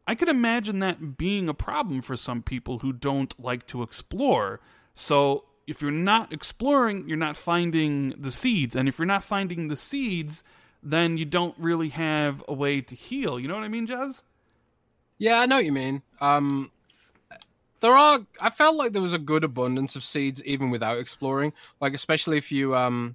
I 0.08 0.16
could 0.16 0.30
imagine 0.30 0.80
that 0.80 1.18
being 1.18 1.48
a 1.48 1.54
problem 1.54 2.02
for 2.02 2.18
some 2.18 2.42
people 2.42 2.80
who 2.80 2.92
don't 2.92 3.39
like 3.39 3.68
to 3.68 3.84
explore. 3.84 4.60
So 4.96 5.46
if 5.68 5.82
you're 5.82 5.92
not 5.92 6.34
exploring, 6.34 7.08
you're 7.08 7.18
not 7.18 7.38
finding 7.38 8.16
the 8.18 8.32
seeds. 8.32 8.76
And 8.76 8.89
if 8.89 8.98
you're 8.98 9.06
not 9.06 9.24
finding 9.24 9.68
the 9.68 9.76
seeds, 9.76 10.44
then 10.82 11.18
you 11.18 11.26
don't 11.26 11.56
really 11.60 11.89
have 11.89 12.44
a 12.48 12.54
way 12.54 12.82
to 12.82 12.96
heal. 12.96 13.39
You 13.39 13.48
know 13.48 13.56
what 13.56 13.64
I 13.64 13.68
mean, 13.68 13.86
Jez? 13.86 14.24
Yeah, 15.20 15.39
I 15.39 15.46
know 15.46 15.58
what 15.58 15.66
you 15.66 15.72
mean. 15.72 16.02
Um, 16.20 16.72
there 17.82 17.93
are. 17.93 18.19
I 18.39 18.49
felt 18.49 18.77
like 18.77 18.93
there 18.93 19.01
was 19.01 19.13
a 19.13 19.19
good 19.19 19.43
abundance 19.43 19.95
of 19.95 20.03
seeds 20.03 20.43
even 20.43 20.69
without 20.69 20.97
exploring. 20.99 21.51
Like 21.79 21.93
especially 21.93 22.38
if 22.38 22.51
you 22.51 22.75
um, 22.75 23.13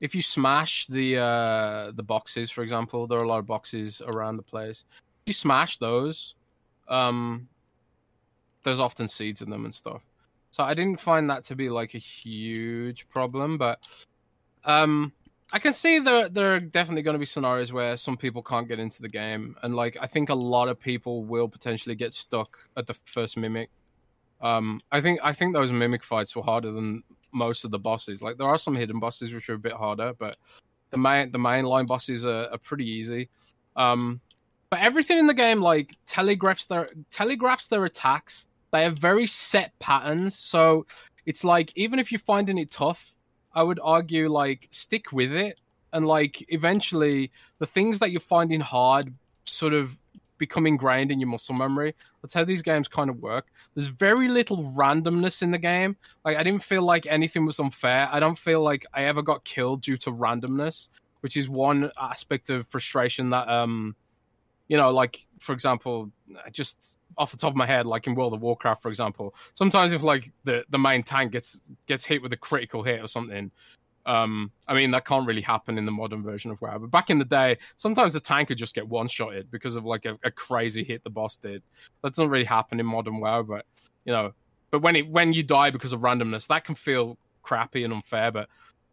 if 0.00 0.14
you 0.14 0.22
smash 0.22 0.86
the 0.86 1.18
uh 1.18 1.92
the 1.92 2.02
boxes, 2.02 2.50
for 2.50 2.62
example, 2.62 3.06
there 3.06 3.18
are 3.18 3.24
a 3.24 3.28
lot 3.28 3.38
of 3.38 3.46
boxes 3.46 4.00
around 4.06 4.36
the 4.36 4.42
place. 4.42 4.84
If 5.24 5.28
you 5.28 5.32
smash 5.32 5.78
those, 5.78 6.34
um, 6.88 7.48
there's 8.62 8.80
often 8.80 9.08
seeds 9.08 9.42
in 9.42 9.50
them 9.50 9.64
and 9.64 9.74
stuff. 9.74 10.02
So 10.50 10.62
I 10.62 10.74
didn't 10.74 11.00
find 11.00 11.28
that 11.30 11.44
to 11.44 11.56
be 11.56 11.68
like 11.68 11.94
a 11.94 11.98
huge 11.98 13.08
problem, 13.08 13.58
but 13.58 13.78
um, 14.64 15.12
I 15.52 15.58
can 15.58 15.72
see 15.72 16.00
there 16.00 16.28
there 16.28 16.54
are 16.54 16.60
definitely 16.60 17.02
going 17.02 17.14
to 17.14 17.18
be 17.18 17.26
scenarios 17.26 17.72
where 17.72 17.96
some 17.96 18.16
people 18.16 18.42
can't 18.42 18.68
get 18.68 18.78
into 18.78 19.00
the 19.00 19.08
game, 19.08 19.56
and 19.62 19.74
like 19.74 19.96
I 20.00 20.06
think 20.06 20.28
a 20.28 20.34
lot 20.34 20.68
of 20.68 20.78
people 20.78 21.24
will 21.24 21.48
potentially 21.48 21.94
get 21.94 22.12
stuck 22.12 22.58
at 22.76 22.86
the 22.86 22.94
first 23.04 23.36
mimic. 23.36 23.70
Um, 24.40 24.80
I 24.92 25.00
think 25.00 25.20
I 25.22 25.32
think 25.32 25.54
those 25.54 25.72
mimic 25.72 26.02
fights 26.02 26.36
were 26.36 26.42
harder 26.42 26.72
than 26.72 27.02
most 27.32 27.64
of 27.64 27.70
the 27.70 27.78
bosses. 27.78 28.22
Like 28.22 28.36
there 28.38 28.46
are 28.46 28.58
some 28.58 28.74
hidden 28.74 28.98
bosses 28.98 29.32
which 29.32 29.48
are 29.48 29.54
a 29.54 29.58
bit 29.58 29.72
harder, 29.72 30.12
but 30.18 30.36
the 30.90 30.98
main 30.98 31.32
the 31.32 31.38
main 31.38 31.64
line 31.64 31.86
bosses 31.86 32.24
are, 32.24 32.48
are 32.50 32.58
pretty 32.58 32.88
easy. 32.88 33.28
Um, 33.76 34.20
but 34.70 34.80
everything 34.80 35.18
in 35.18 35.26
the 35.26 35.34
game 35.34 35.60
like 35.60 35.96
telegraphs 36.06 36.66
their 36.66 36.90
telegraphs 37.10 37.66
their 37.68 37.84
attacks 37.84 38.46
they 38.72 38.82
have 38.82 38.98
very 38.98 39.26
set 39.26 39.78
patterns. 39.78 40.36
So 40.38 40.86
it's 41.24 41.44
like 41.44 41.72
even 41.76 41.98
if 41.98 42.12
you're 42.12 42.18
finding 42.18 42.58
it 42.58 42.70
tough, 42.70 43.14
I 43.54 43.62
would 43.62 43.80
argue 43.82 44.28
like 44.28 44.68
stick 44.70 45.12
with 45.12 45.32
it 45.32 45.60
and 45.92 46.06
like 46.06 46.44
eventually 46.52 47.30
the 47.58 47.66
things 47.66 47.98
that 48.00 48.10
you're 48.10 48.20
finding 48.20 48.60
hard 48.60 49.14
sort 49.44 49.72
of 49.72 49.96
become 50.38 50.66
ingrained 50.66 51.10
in 51.10 51.20
your 51.20 51.28
muscle 51.28 51.54
memory. 51.54 51.94
That's 52.22 52.34
how 52.34 52.44
these 52.44 52.62
games 52.62 52.88
kind 52.88 53.10
of 53.10 53.20
work. 53.20 53.46
There's 53.74 53.88
very 53.88 54.28
little 54.28 54.72
randomness 54.76 55.42
in 55.42 55.50
the 55.50 55.58
game. 55.58 55.96
Like 56.24 56.36
I 56.36 56.42
didn't 56.42 56.62
feel 56.62 56.82
like 56.82 57.06
anything 57.06 57.46
was 57.46 57.58
unfair. 57.58 58.08
I 58.10 58.20
don't 58.20 58.38
feel 58.38 58.62
like 58.62 58.84
I 58.94 59.04
ever 59.04 59.22
got 59.22 59.44
killed 59.44 59.82
due 59.82 59.96
to 59.98 60.10
randomness, 60.10 60.88
which 61.20 61.36
is 61.36 61.48
one 61.48 61.90
aspect 62.00 62.50
of 62.50 62.66
frustration 62.68 63.30
that 63.30 63.48
um 63.48 63.94
you 64.68 64.76
know 64.76 64.90
like 64.90 65.26
for 65.38 65.52
example 65.52 66.10
just 66.50 66.96
off 67.18 67.30
the 67.30 67.36
top 67.36 67.50
of 67.50 67.56
my 67.56 67.66
head, 67.66 67.86
like 67.86 68.06
in 68.06 68.14
World 68.14 68.34
of 68.34 68.42
Warcraft, 68.42 68.82
for 68.82 68.88
example, 68.88 69.34
sometimes 69.54 69.92
if 69.92 70.02
like 70.02 70.32
the 70.44 70.64
the 70.70 70.78
main 70.78 71.02
tank 71.02 71.32
gets 71.32 71.72
gets 71.86 72.04
hit 72.04 72.22
with 72.22 72.32
a 72.32 72.36
critical 72.36 72.82
hit 72.82 73.02
or 73.02 73.06
something, 73.06 73.50
um, 74.06 74.52
I 74.68 74.74
mean 74.74 74.92
that 74.92 75.04
can't 75.04 75.26
really 75.26 75.42
happen 75.42 75.78
in 75.78 75.84
the 75.84 75.92
modern 75.92 76.22
version 76.22 76.50
of 76.50 76.60
WoW. 76.60 76.78
But 76.78 76.90
back 76.90 77.10
in 77.10 77.18
the 77.18 77.24
day, 77.24 77.58
sometimes 77.76 78.14
the 78.14 78.20
tank 78.20 78.48
could 78.48 78.56
just 78.56 78.74
get 78.74 78.88
one 78.88 79.08
shotted 79.08 79.50
because 79.50 79.76
of 79.76 79.84
like 79.84 80.06
a, 80.06 80.16
a 80.24 80.30
crazy 80.30 80.84
hit 80.84 81.02
the 81.02 81.10
boss 81.10 81.36
did. 81.36 81.62
That 82.02 82.10
doesn't 82.10 82.30
really 82.30 82.44
happen 82.44 82.78
in 82.80 82.86
modern 82.86 83.20
WoW, 83.20 83.42
but 83.42 83.66
you 84.04 84.12
know, 84.12 84.32
but 84.70 84.80
when 84.80 84.96
it 84.96 85.08
when 85.08 85.32
you 85.32 85.42
die 85.42 85.70
because 85.70 85.92
of 85.92 86.00
randomness, 86.00 86.46
that 86.46 86.64
can 86.64 86.76
feel 86.76 87.18
crappy 87.42 87.84
and 87.84 87.92
unfair. 87.92 88.30
But 88.30 88.48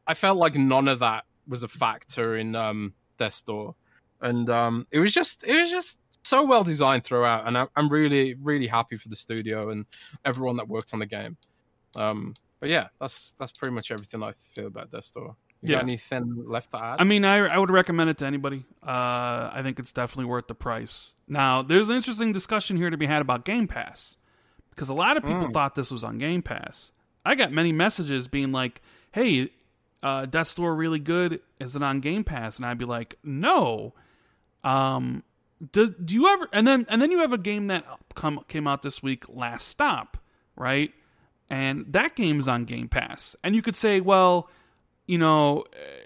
I 0.07 0.15
felt 0.15 0.37
like 0.37 0.55
none 0.55 0.87
of 0.87 0.99
that 0.99 1.25
was 1.47 1.61
a 1.61 1.67
factor 1.67 2.37
in 2.37 2.55
um, 2.55 2.93
Death's 3.19 3.43
Door, 3.43 3.75
and 4.21 4.49
um, 4.49 4.87
it 4.91 4.99
was 4.99 5.11
just 5.11 5.43
it 5.45 5.55
was 5.61 5.69
just 5.69 5.99
so 6.23 6.43
well 6.43 6.63
designed 6.63 7.03
throughout, 7.03 7.47
and 7.47 7.69
I'm 7.75 7.89
really 7.89 8.33
really 8.33 8.67
happy 8.67 8.97
for 8.97 9.09
the 9.09 9.15
studio 9.15 9.69
and 9.69 9.85
everyone 10.25 10.57
that 10.57 10.67
worked 10.67 10.93
on 10.93 10.99
the 10.99 11.05
game. 11.05 11.37
Um, 11.95 12.33
but 12.63 12.69
yeah, 12.69 12.87
that's 12.97 13.33
that's 13.37 13.51
pretty 13.51 13.75
much 13.75 13.91
everything 13.91 14.23
I 14.23 14.31
feel 14.55 14.67
about 14.67 14.89
Death's 14.89 15.11
Door. 15.11 15.35
You 15.61 15.73
yeah. 15.73 15.81
anything 15.81 16.45
left 16.47 16.71
to 16.71 16.77
add? 16.77 17.01
I 17.01 17.03
mean, 17.03 17.25
I 17.25 17.39
I 17.39 17.57
would 17.57 17.69
recommend 17.69 18.09
it 18.09 18.19
to 18.19 18.25
anybody. 18.25 18.63
Uh, 18.81 19.51
I 19.51 19.59
think 19.63 19.79
it's 19.79 19.91
definitely 19.91 20.31
worth 20.31 20.47
the 20.47 20.55
price. 20.55 21.13
Now, 21.27 21.61
there's 21.61 21.89
an 21.89 21.97
interesting 21.97 22.31
discussion 22.31 22.77
here 22.77 22.89
to 22.89 22.95
be 22.95 23.05
had 23.05 23.21
about 23.21 23.43
Game 23.43 23.67
Pass 23.67 24.15
because 24.69 24.87
a 24.87 24.93
lot 24.93 25.17
of 25.17 25.23
people 25.23 25.47
mm. 25.47 25.51
thought 25.51 25.75
this 25.75 25.91
was 25.91 26.05
on 26.05 26.19
Game 26.19 26.41
Pass. 26.41 26.93
I 27.25 27.35
got 27.35 27.51
many 27.51 27.73
messages 27.73 28.29
being 28.29 28.53
like, 28.53 28.81
"Hey, 29.11 29.49
uh, 30.01 30.25
Death's 30.25 30.55
Door 30.55 30.75
really 30.75 30.99
good? 30.99 31.41
Is 31.59 31.75
it 31.75 31.83
on 31.83 31.99
Game 31.99 32.23
Pass?" 32.23 32.55
And 32.55 32.65
I'd 32.65 32.77
be 32.77 32.85
like, 32.85 33.17
"No." 33.25 33.93
Um, 34.63 35.23
do, 35.73 35.89
do 35.89 36.15
you 36.15 36.29
ever 36.29 36.47
and 36.53 36.65
then 36.65 36.85
and 36.87 37.01
then 37.01 37.11
you 37.11 37.19
have 37.19 37.33
a 37.33 37.37
game 37.37 37.67
that 37.67 37.83
come 38.15 38.39
came 38.47 38.67
out 38.67 38.83
this 38.83 39.03
week 39.03 39.25
last 39.27 39.67
stop 39.67 40.17
right 40.55 40.93
and 41.49 41.85
that 41.89 42.15
game's 42.15 42.47
on 42.47 42.65
game 42.65 42.87
pass. 42.87 43.35
And 43.43 43.55
you 43.55 43.61
could 43.61 43.75
say 43.75 43.99
well 43.99 44.49
you 45.05 45.17
know 45.17 45.63
eh, 45.73 46.03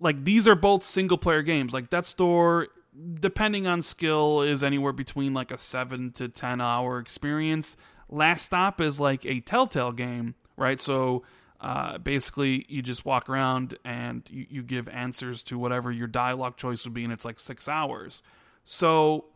like 0.00 0.24
these 0.24 0.48
are 0.48 0.54
both 0.56 0.84
single 0.84 1.18
player 1.18 1.42
games. 1.42 1.72
Like 1.72 1.90
Death's 1.90 2.14
Door, 2.14 2.68
depending 3.14 3.66
on 3.66 3.82
skill 3.82 4.42
is 4.42 4.62
anywhere 4.62 4.92
between 4.92 5.32
like 5.32 5.50
a 5.52 5.58
7 5.58 6.10
to 6.12 6.28
10 6.28 6.60
hour 6.60 6.98
experience. 6.98 7.76
Last 8.08 8.44
stop 8.44 8.80
is 8.80 8.98
like 8.98 9.24
a 9.24 9.40
telltale 9.40 9.92
game 9.92 10.34
right? 10.56 10.80
So 10.80 11.22
uh, 11.60 11.98
basically 11.98 12.66
you 12.68 12.82
just 12.82 13.04
walk 13.04 13.28
around 13.28 13.78
and 13.84 14.22
you, 14.30 14.46
you 14.48 14.62
give 14.62 14.88
answers 14.88 15.42
to 15.44 15.58
whatever 15.58 15.92
your 15.92 16.06
dialogue 16.06 16.56
choice 16.56 16.84
would 16.84 16.94
be 16.94 17.04
and 17.04 17.12
it's 17.12 17.24
like 17.24 17.38
six 17.38 17.68
hours. 17.68 18.22
So 18.64 19.26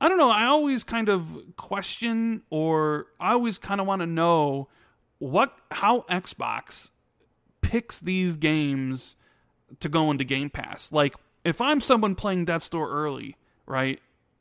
I 0.00 0.08
don't 0.08 0.18
know. 0.18 0.30
I 0.30 0.46
always 0.46 0.82
kind 0.82 1.08
of 1.08 1.28
question, 1.56 2.42
or 2.50 3.06
I 3.20 3.32
always 3.32 3.58
kind 3.58 3.80
of 3.80 3.86
want 3.86 4.00
to 4.00 4.06
know 4.06 4.68
what 5.22 5.56
how 5.70 6.00
Xbox 6.10 6.90
picks 7.60 8.00
these 8.00 8.36
games 8.36 9.14
to 9.78 9.88
go 9.88 10.10
into 10.10 10.24
Game 10.24 10.50
Pass. 10.50 10.90
Like, 10.90 11.14
if 11.44 11.60
I'm 11.60 11.80
someone 11.80 12.16
playing 12.16 12.44
Death's 12.44 12.68
Door 12.68 12.90
early, 12.90 13.36
right? 13.64 14.00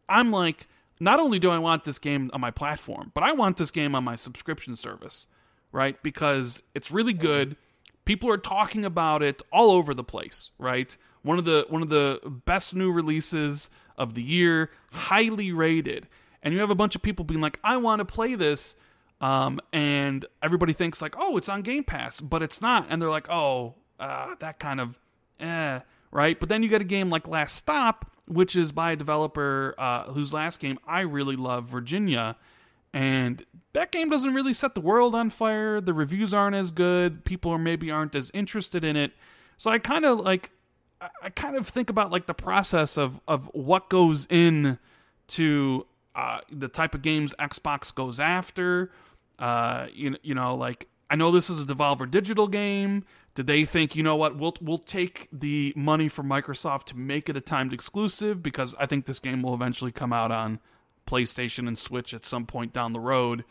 I'm 0.10 0.32
like, 0.32 0.68
not 1.00 1.20
only 1.20 1.38
do 1.38 1.52
I 1.52 1.60
want 1.60 1.84
this 1.84 2.00
game 2.00 2.32
on 2.34 2.42
my 2.42 2.50
platform, 2.50 3.12
but 3.14 3.24
I 3.24 3.34
want 3.34 3.58
this 3.58 3.70
game 3.70 3.94
on 3.94 4.04
my 4.04 4.16
subscription 4.16 4.76
service, 4.76 5.28
right? 5.72 6.02
Because 6.02 6.64
it's 6.74 6.92
really 6.92 7.14
good. 7.14 7.58
People 8.04 8.32
are 8.32 8.38
talking 8.38 8.84
about 8.84 9.22
it 9.22 9.44
all 9.54 9.70
over 9.70 9.94
the 9.94 10.04
place, 10.04 10.50
right? 10.58 10.98
One 11.22 11.38
of 11.38 11.46
the 11.46 11.68
one 11.70 11.84
of 11.84 11.90
the 11.90 12.20
best 12.46 12.74
new 12.74 12.92
releases 12.92 13.70
of 14.00 14.16
the 14.16 14.24
year, 14.24 14.72
highly 14.92 15.52
rated. 15.52 16.08
And 16.42 16.56
you 16.56 16.60
have 16.60 16.72
a 16.72 16.76
bunch 16.76 16.96
of 16.96 17.04
people 17.04 17.24
being 17.24 17.40
like, 17.40 17.60
I 17.64 17.78
want 17.78 18.00
to 18.00 18.06
play 18.06 18.34
this. 18.34 18.74
Um, 19.22 19.62
and 19.72 20.26
everybody 20.42 20.74
thinks 20.74 21.02
like, 21.02 21.16
oh, 21.18 21.38
it's 21.38 21.48
on 21.48 21.62
Game 21.62 21.84
Pass, 21.84 22.20
but 22.20 22.42
it's 22.42 22.60
not. 22.60 22.88
And 22.90 23.02
they're 23.02 23.10
like, 23.10 23.30
oh, 23.30 23.76
uh, 24.00 24.36
that 24.40 24.60
kind 24.60 24.82
of, 24.82 24.98
eh, 25.40 25.80
right? 26.12 26.40
But 26.40 26.50
then 26.50 26.64
you 26.64 26.70
get 26.70 26.82
a 26.82 26.86
game 26.86 27.10
like 27.10 27.28
Last 27.28 27.56
Stop, 27.56 28.12
which 28.28 28.56
is 28.56 28.72
by 28.72 28.94
a 28.94 28.96
developer 28.96 29.76
uh, 29.78 30.06
whose 30.12 30.34
last 30.34 30.60
game 30.60 30.80
I 30.88 31.02
really 31.02 31.36
love, 31.36 31.66
Virginia. 31.66 32.36
And 32.94 33.46
that 33.74 33.92
game 33.92 34.10
doesn't 34.10 34.34
really 34.34 34.54
set 34.54 34.74
the 34.74 34.82
world 34.82 35.14
on 35.16 35.30
fire. 35.30 35.80
The 35.80 35.94
reviews 35.94 36.34
aren't 36.34 36.56
as 36.56 36.72
good. 36.72 37.24
People 37.24 37.58
maybe 37.58 37.92
aren't 37.92 38.16
as 38.16 38.32
interested 38.34 38.84
in 38.84 38.98
it. 38.98 39.14
So 39.56 39.70
I 39.70 39.78
kind 39.78 40.04
of 40.04 40.20
like 40.20 40.50
I 41.22 41.30
kind 41.30 41.56
of 41.56 41.68
think 41.68 41.90
about 41.90 42.12
like 42.12 42.28
the 42.28 42.34
process 42.34 42.98
of 42.98 43.22
of 43.28 43.50
what 43.54 43.90
goes 43.90 44.28
in 44.30 44.78
to 45.30 45.86
uh, 46.16 46.42
the 46.52 46.68
type 46.68 46.94
of 46.94 47.02
games 47.02 47.34
Xbox 47.40 47.94
goes 47.94 48.20
after. 48.20 48.92
Uh, 49.42 49.88
you 49.92 50.16
you 50.22 50.36
know, 50.36 50.56
like 50.56 50.88
I 51.10 51.16
know 51.16 51.32
this 51.32 51.50
is 51.50 51.60
a 51.60 51.66
Devolver 51.66 52.10
Digital 52.10 52.48
game. 52.48 53.04
Did 53.34 53.48
they 53.48 53.66
think, 53.66 53.96
you 53.96 54.04
know 54.04 54.16
what, 54.16 54.38
we'll 54.38 54.54
we'll 54.62 54.78
take 54.78 55.28
the 55.32 55.74
money 55.76 56.08
from 56.08 56.28
Microsoft 56.28 56.86
to 56.86 56.98
make 56.98 57.28
it 57.28 57.36
a 57.36 57.42
timed 57.42 57.74
exclusive 57.74 58.44
because 58.44 58.76
I 58.80 58.86
think 58.86 59.06
this 59.06 59.20
game 59.20 59.42
will 59.42 59.54
eventually 59.54 59.92
come 59.92 60.14
out 60.14 60.32
on 60.32 60.60
PlayStation 61.08 61.68
and 61.68 61.78
Switch 61.78 62.14
at 62.14 62.26
some 62.26 62.46
point 62.46 62.72
down 62.72 62.94
the 62.94 63.00
road. 63.00 63.44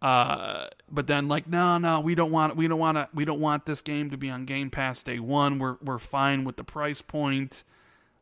Uh, 0.00 0.68
but 0.90 1.06
then 1.06 1.26
like 1.28 1.48
no 1.48 1.78
no 1.78 2.00
we 2.00 2.14
don't 2.14 2.30
want 2.30 2.56
we 2.56 2.68
don't 2.68 2.78
want 2.78 2.96
to 2.96 3.08
we 3.14 3.24
don't 3.24 3.40
want 3.40 3.66
this 3.66 3.82
game 3.82 4.10
to 4.10 4.16
be 4.16 4.30
on 4.30 4.44
Game 4.44 4.70
Pass 4.70 5.02
day 5.02 5.18
one. 5.18 5.58
We're 5.58 5.76
we're 5.82 5.98
fine 5.98 6.44
with 6.44 6.56
the 6.56 6.64
price 6.64 7.02
point. 7.02 7.62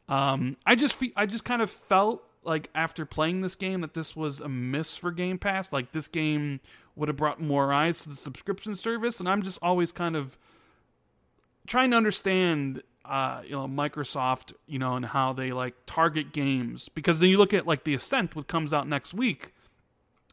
Um, 0.09 0.57
I 0.67 0.75
just 0.75 0.95
fe- 0.95 1.13
I 1.17 1.27
just 1.27 1.45
kind 1.45 1.63
of 1.63 1.71
felt 1.71 2.23
like 2.45 2.71
after 2.75 3.05
playing 3.07 3.41
this 3.41 3.57
game 3.57 3.81
that 3.81 3.95
this 3.95 4.15
was 4.15 4.41
a 4.41 4.49
miss 4.49 4.97
for 4.97 5.11
Game 5.11 5.39
Pass. 5.39 5.73
Like 5.73 5.93
this 5.93 6.09
game 6.09 6.61
would 6.97 7.09
have 7.09 7.17
brought 7.17 7.41
more 7.41 7.73
eyes 7.73 8.01
to 8.01 8.09
the 8.09 8.17
subscription 8.17 8.75
service, 8.75 9.21
and 9.21 9.29
I'm 9.29 9.43
just 9.43 9.59
always 9.63 9.93
kind 9.93 10.17
of 10.17 10.37
trying 11.67 11.91
to 11.91 11.97
understand 11.97 12.83
uh, 13.05 13.43
you 13.45 13.53
know 13.53 13.67
Microsoft, 13.67 14.53
you 14.67 14.79
know, 14.79 14.95
and 14.97 15.05
how 15.05 15.33
they 15.33 15.53
like 15.53 15.75
target 15.87 16.33
games. 16.33 16.89
Because 16.89 17.21
then 17.21 17.29
you 17.29 17.39
look 17.39 17.55
at 17.55 17.67
like 17.67 17.85
the 17.85 17.95
Ascent, 17.95 18.35
which 18.35 18.47
comes 18.47 18.73
out 18.73 18.89
next 18.89 19.15
week, 19.15 19.53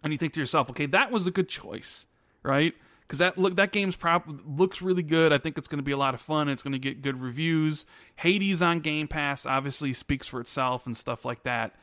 and 0.03 0.13
you 0.13 0.17
think 0.17 0.33
to 0.33 0.39
yourself, 0.39 0.69
okay, 0.69 0.85
that 0.87 1.11
was 1.11 1.27
a 1.27 1.31
good 1.31 1.49
choice, 1.49 2.07
right? 2.43 2.73
Because 3.01 3.19
that 3.19 3.37
look 3.37 3.55
that 3.55 3.71
game's 3.71 3.95
prop 3.97 4.25
looks 4.45 4.81
really 4.81 5.03
good. 5.03 5.33
I 5.33 5.37
think 5.37 5.57
it's 5.57 5.67
going 5.67 5.79
to 5.79 5.83
be 5.83 5.91
a 5.91 5.97
lot 5.97 6.13
of 6.13 6.21
fun. 6.21 6.47
It's 6.47 6.63
going 6.63 6.73
to 6.73 6.79
get 6.79 7.01
good 7.01 7.19
reviews. 7.19 7.85
Hades 8.15 8.61
on 8.61 8.79
Game 8.79 9.07
Pass 9.07 9.45
obviously 9.45 9.91
speaks 9.93 10.27
for 10.27 10.39
itself 10.39 10.85
and 10.85 10.95
stuff 10.95 11.25
like 11.25 11.43
that. 11.43 11.75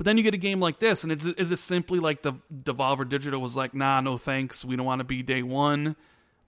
But 0.00 0.06
then 0.06 0.16
you 0.16 0.22
get 0.22 0.32
a 0.32 0.38
game 0.38 0.60
like 0.60 0.78
this, 0.78 1.02
and 1.02 1.12
it's, 1.12 1.26
is 1.26 1.50
it 1.50 1.58
simply 1.58 1.98
like 1.98 2.22
the 2.22 2.32
Devolver 2.50 3.06
Digital 3.06 3.38
was 3.38 3.54
like, 3.54 3.74
nah, 3.74 4.00
no 4.00 4.16
thanks, 4.16 4.64
we 4.64 4.74
don't 4.74 4.86
want 4.86 5.00
to 5.00 5.04
be 5.04 5.22
day 5.22 5.42
one. 5.42 5.94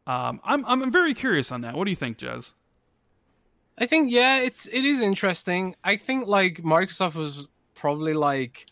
Um, 0.06 0.40
I'm 0.42 0.64
I'm 0.64 0.90
very 0.90 1.12
curious 1.12 1.52
on 1.52 1.60
that. 1.60 1.74
What 1.74 1.84
do 1.84 1.90
you 1.90 1.96
think, 1.96 2.16
Jez? 2.16 2.54
I 3.76 3.84
think 3.84 4.10
yeah, 4.10 4.38
it's 4.38 4.64
it 4.68 4.86
is 4.86 5.02
interesting. 5.02 5.76
I 5.84 5.96
think 5.96 6.28
like 6.28 6.62
Microsoft 6.62 7.14
was 7.14 7.48
probably 7.74 8.14
like 8.14 8.68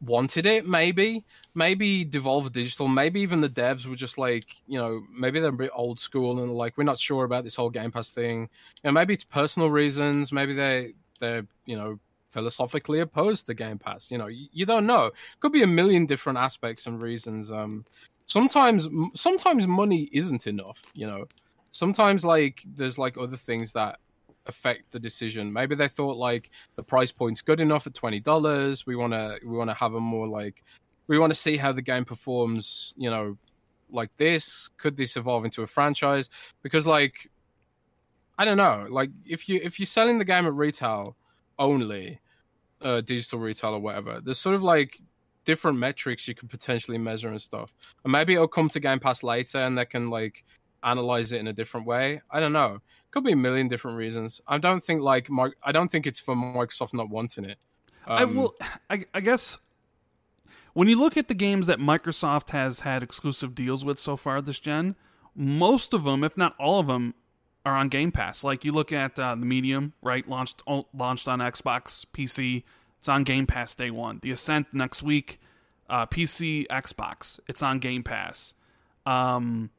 wanted 0.00 0.46
it, 0.46 0.64
maybe. 0.64 1.24
Maybe 1.56 2.04
Devolver 2.04 2.52
Digital, 2.52 2.86
maybe 2.86 3.20
even 3.22 3.40
the 3.40 3.48
devs 3.48 3.84
were 3.84 3.96
just 3.96 4.16
like, 4.16 4.46
you 4.68 4.78
know, 4.78 5.02
maybe 5.12 5.40
they're 5.40 5.50
a 5.50 5.52
bit 5.52 5.72
old 5.74 5.98
school 5.98 6.40
and 6.40 6.52
like 6.52 6.78
we're 6.78 6.84
not 6.84 7.00
sure 7.00 7.24
about 7.24 7.42
this 7.42 7.56
whole 7.56 7.70
Game 7.70 7.90
Pass 7.90 8.10
thing. 8.10 8.42
You 8.42 8.48
know, 8.84 8.92
maybe 8.92 9.12
it's 9.12 9.24
personal 9.24 9.70
reasons, 9.70 10.30
maybe 10.30 10.54
they 10.54 10.92
they're, 11.18 11.44
you 11.66 11.76
know, 11.76 11.98
philosophically 12.34 12.98
opposed 12.98 13.46
to 13.46 13.54
Game 13.54 13.78
Pass. 13.78 14.10
You 14.10 14.18
know, 14.18 14.26
you, 14.26 14.48
you 14.52 14.66
don't 14.66 14.86
know. 14.86 15.12
Could 15.40 15.52
be 15.52 15.62
a 15.62 15.66
million 15.66 16.04
different 16.04 16.38
aspects 16.38 16.86
and 16.86 17.00
reasons. 17.00 17.50
Um 17.50 17.86
sometimes 18.26 18.88
sometimes 19.14 19.66
money 19.66 20.10
isn't 20.12 20.46
enough, 20.46 20.82
you 20.94 21.06
know. 21.06 21.24
Sometimes 21.70 22.24
like 22.24 22.62
there's 22.76 22.98
like 22.98 23.16
other 23.16 23.36
things 23.36 23.72
that 23.72 23.98
affect 24.46 24.90
the 24.90 24.98
decision. 24.98 25.52
Maybe 25.52 25.74
they 25.74 25.88
thought 25.88 26.16
like 26.16 26.50
the 26.76 26.82
price 26.82 27.12
point's 27.12 27.40
good 27.40 27.60
enough 27.60 27.86
at 27.86 27.94
twenty 27.94 28.20
dollars. 28.20 28.84
We 28.84 28.96
want 28.96 29.12
to 29.12 29.38
we 29.46 29.56
want 29.56 29.70
to 29.70 29.74
have 29.74 29.94
a 29.94 30.00
more 30.00 30.26
like 30.26 30.64
we 31.06 31.18
want 31.18 31.30
to 31.30 31.38
see 31.38 31.56
how 31.56 31.72
the 31.72 31.82
game 31.82 32.04
performs. 32.04 32.94
You 32.96 33.10
know, 33.10 33.38
like 33.90 34.10
this. 34.16 34.68
Could 34.76 34.96
this 34.96 35.16
evolve 35.16 35.44
into 35.44 35.62
a 35.62 35.66
franchise? 35.66 36.28
Because 36.62 36.86
like 36.86 37.30
I 38.38 38.44
don't 38.44 38.56
know. 38.56 38.86
Like 38.90 39.10
if 39.24 39.48
you 39.48 39.60
if 39.62 39.78
you're 39.78 39.86
selling 39.86 40.18
the 40.18 40.24
game 40.24 40.46
at 40.46 40.54
retail 40.54 41.16
only, 41.58 42.20
uh, 42.82 43.00
digital 43.00 43.38
retail 43.38 43.74
or 43.74 43.80
whatever, 43.80 44.20
there's 44.22 44.38
sort 44.38 44.54
of 44.54 44.62
like 44.62 45.00
different 45.44 45.78
metrics 45.78 46.26
you 46.26 46.34
could 46.34 46.50
potentially 46.50 46.98
measure 46.98 47.28
and 47.28 47.40
stuff. 47.40 47.72
And 48.04 48.12
maybe 48.12 48.34
it'll 48.34 48.48
come 48.48 48.68
to 48.70 48.80
Game 48.80 49.00
Pass 49.00 49.22
later 49.22 49.58
and 49.58 49.76
they 49.76 49.84
can 49.84 50.10
like 50.10 50.44
analyze 50.82 51.32
it 51.32 51.40
in 51.40 51.48
a 51.48 51.52
different 51.52 51.86
way. 51.86 52.20
I 52.30 52.40
don't 52.40 52.52
know. 52.52 52.78
Could 53.10 53.24
be 53.24 53.32
a 53.32 53.36
million 53.36 53.68
different 53.68 53.96
reasons. 53.96 54.40
I 54.46 54.58
don't 54.58 54.82
think 54.82 55.02
like 55.02 55.30
Mark. 55.30 55.56
I 55.62 55.72
don't 55.72 55.90
think 55.90 56.06
it's 56.06 56.20
for 56.20 56.34
Microsoft 56.34 56.94
not 56.94 57.10
wanting 57.10 57.44
it. 57.44 57.58
Um, 58.06 58.18
I 58.18 58.24
will. 58.24 58.54
I, 58.90 59.04
I 59.14 59.20
guess 59.20 59.58
when 60.72 60.88
you 60.88 60.98
look 60.98 61.16
at 61.16 61.28
the 61.28 61.34
games 61.34 61.68
that 61.68 61.78
Microsoft 61.78 62.50
has 62.50 62.80
had 62.80 63.02
exclusive 63.02 63.54
deals 63.54 63.84
with 63.84 63.98
so 63.98 64.16
far 64.16 64.42
this 64.42 64.58
gen, 64.58 64.96
most 65.34 65.94
of 65.94 66.04
them, 66.04 66.24
if 66.24 66.36
not 66.36 66.54
all 66.58 66.80
of 66.80 66.88
them, 66.88 67.14
are 67.64 67.74
on 67.74 67.88
Game 67.88 68.12
Pass. 68.12 68.44
Like 68.44 68.64
you 68.64 68.72
look 68.72 68.92
at 68.92 69.18
uh, 69.18 69.34
the 69.34 69.46
Medium, 69.46 69.92
right? 70.02 70.28
Launched 70.28 70.62
launched 70.66 71.28
on 71.28 71.38
Xbox, 71.40 72.04
PC. 72.12 72.64
It's 73.00 73.08
on 73.08 73.24
Game 73.24 73.46
Pass 73.46 73.74
day 73.74 73.90
one. 73.90 74.20
The 74.22 74.30
Ascent 74.30 74.68
next 74.72 75.02
week, 75.02 75.40
uh, 75.88 76.06
PC, 76.06 76.66
Xbox. 76.68 77.38
It's 77.48 77.62
on 77.62 77.78
Game 77.78 78.02
Pass. 78.02 78.54
Um, 79.06 79.70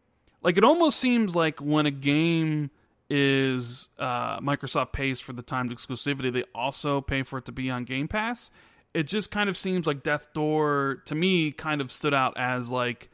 like 0.43 0.57
it 0.57 0.63
almost 0.63 0.99
seems 0.99 1.35
like 1.35 1.59
when 1.59 1.85
a 1.85 1.91
game 1.91 2.69
is 3.09 3.89
uh, 3.99 4.39
Microsoft 4.39 4.91
pays 4.93 5.19
for 5.19 5.33
the 5.33 5.41
timed 5.41 5.71
exclusivity, 5.71 6.31
they 6.31 6.43
also 6.53 7.01
pay 7.01 7.23
for 7.23 7.39
it 7.39 7.45
to 7.45 7.51
be 7.51 7.69
on 7.69 7.83
Game 7.83 8.07
Pass. 8.07 8.49
It 8.93 9.03
just 9.03 9.29
kind 9.29 9.49
of 9.49 9.57
seems 9.57 9.85
like 9.85 10.03
Death 10.03 10.29
Door 10.33 11.03
to 11.05 11.15
me 11.15 11.51
kind 11.51 11.81
of 11.81 11.91
stood 11.91 12.13
out 12.13 12.37
as 12.37 12.69
like 12.69 13.09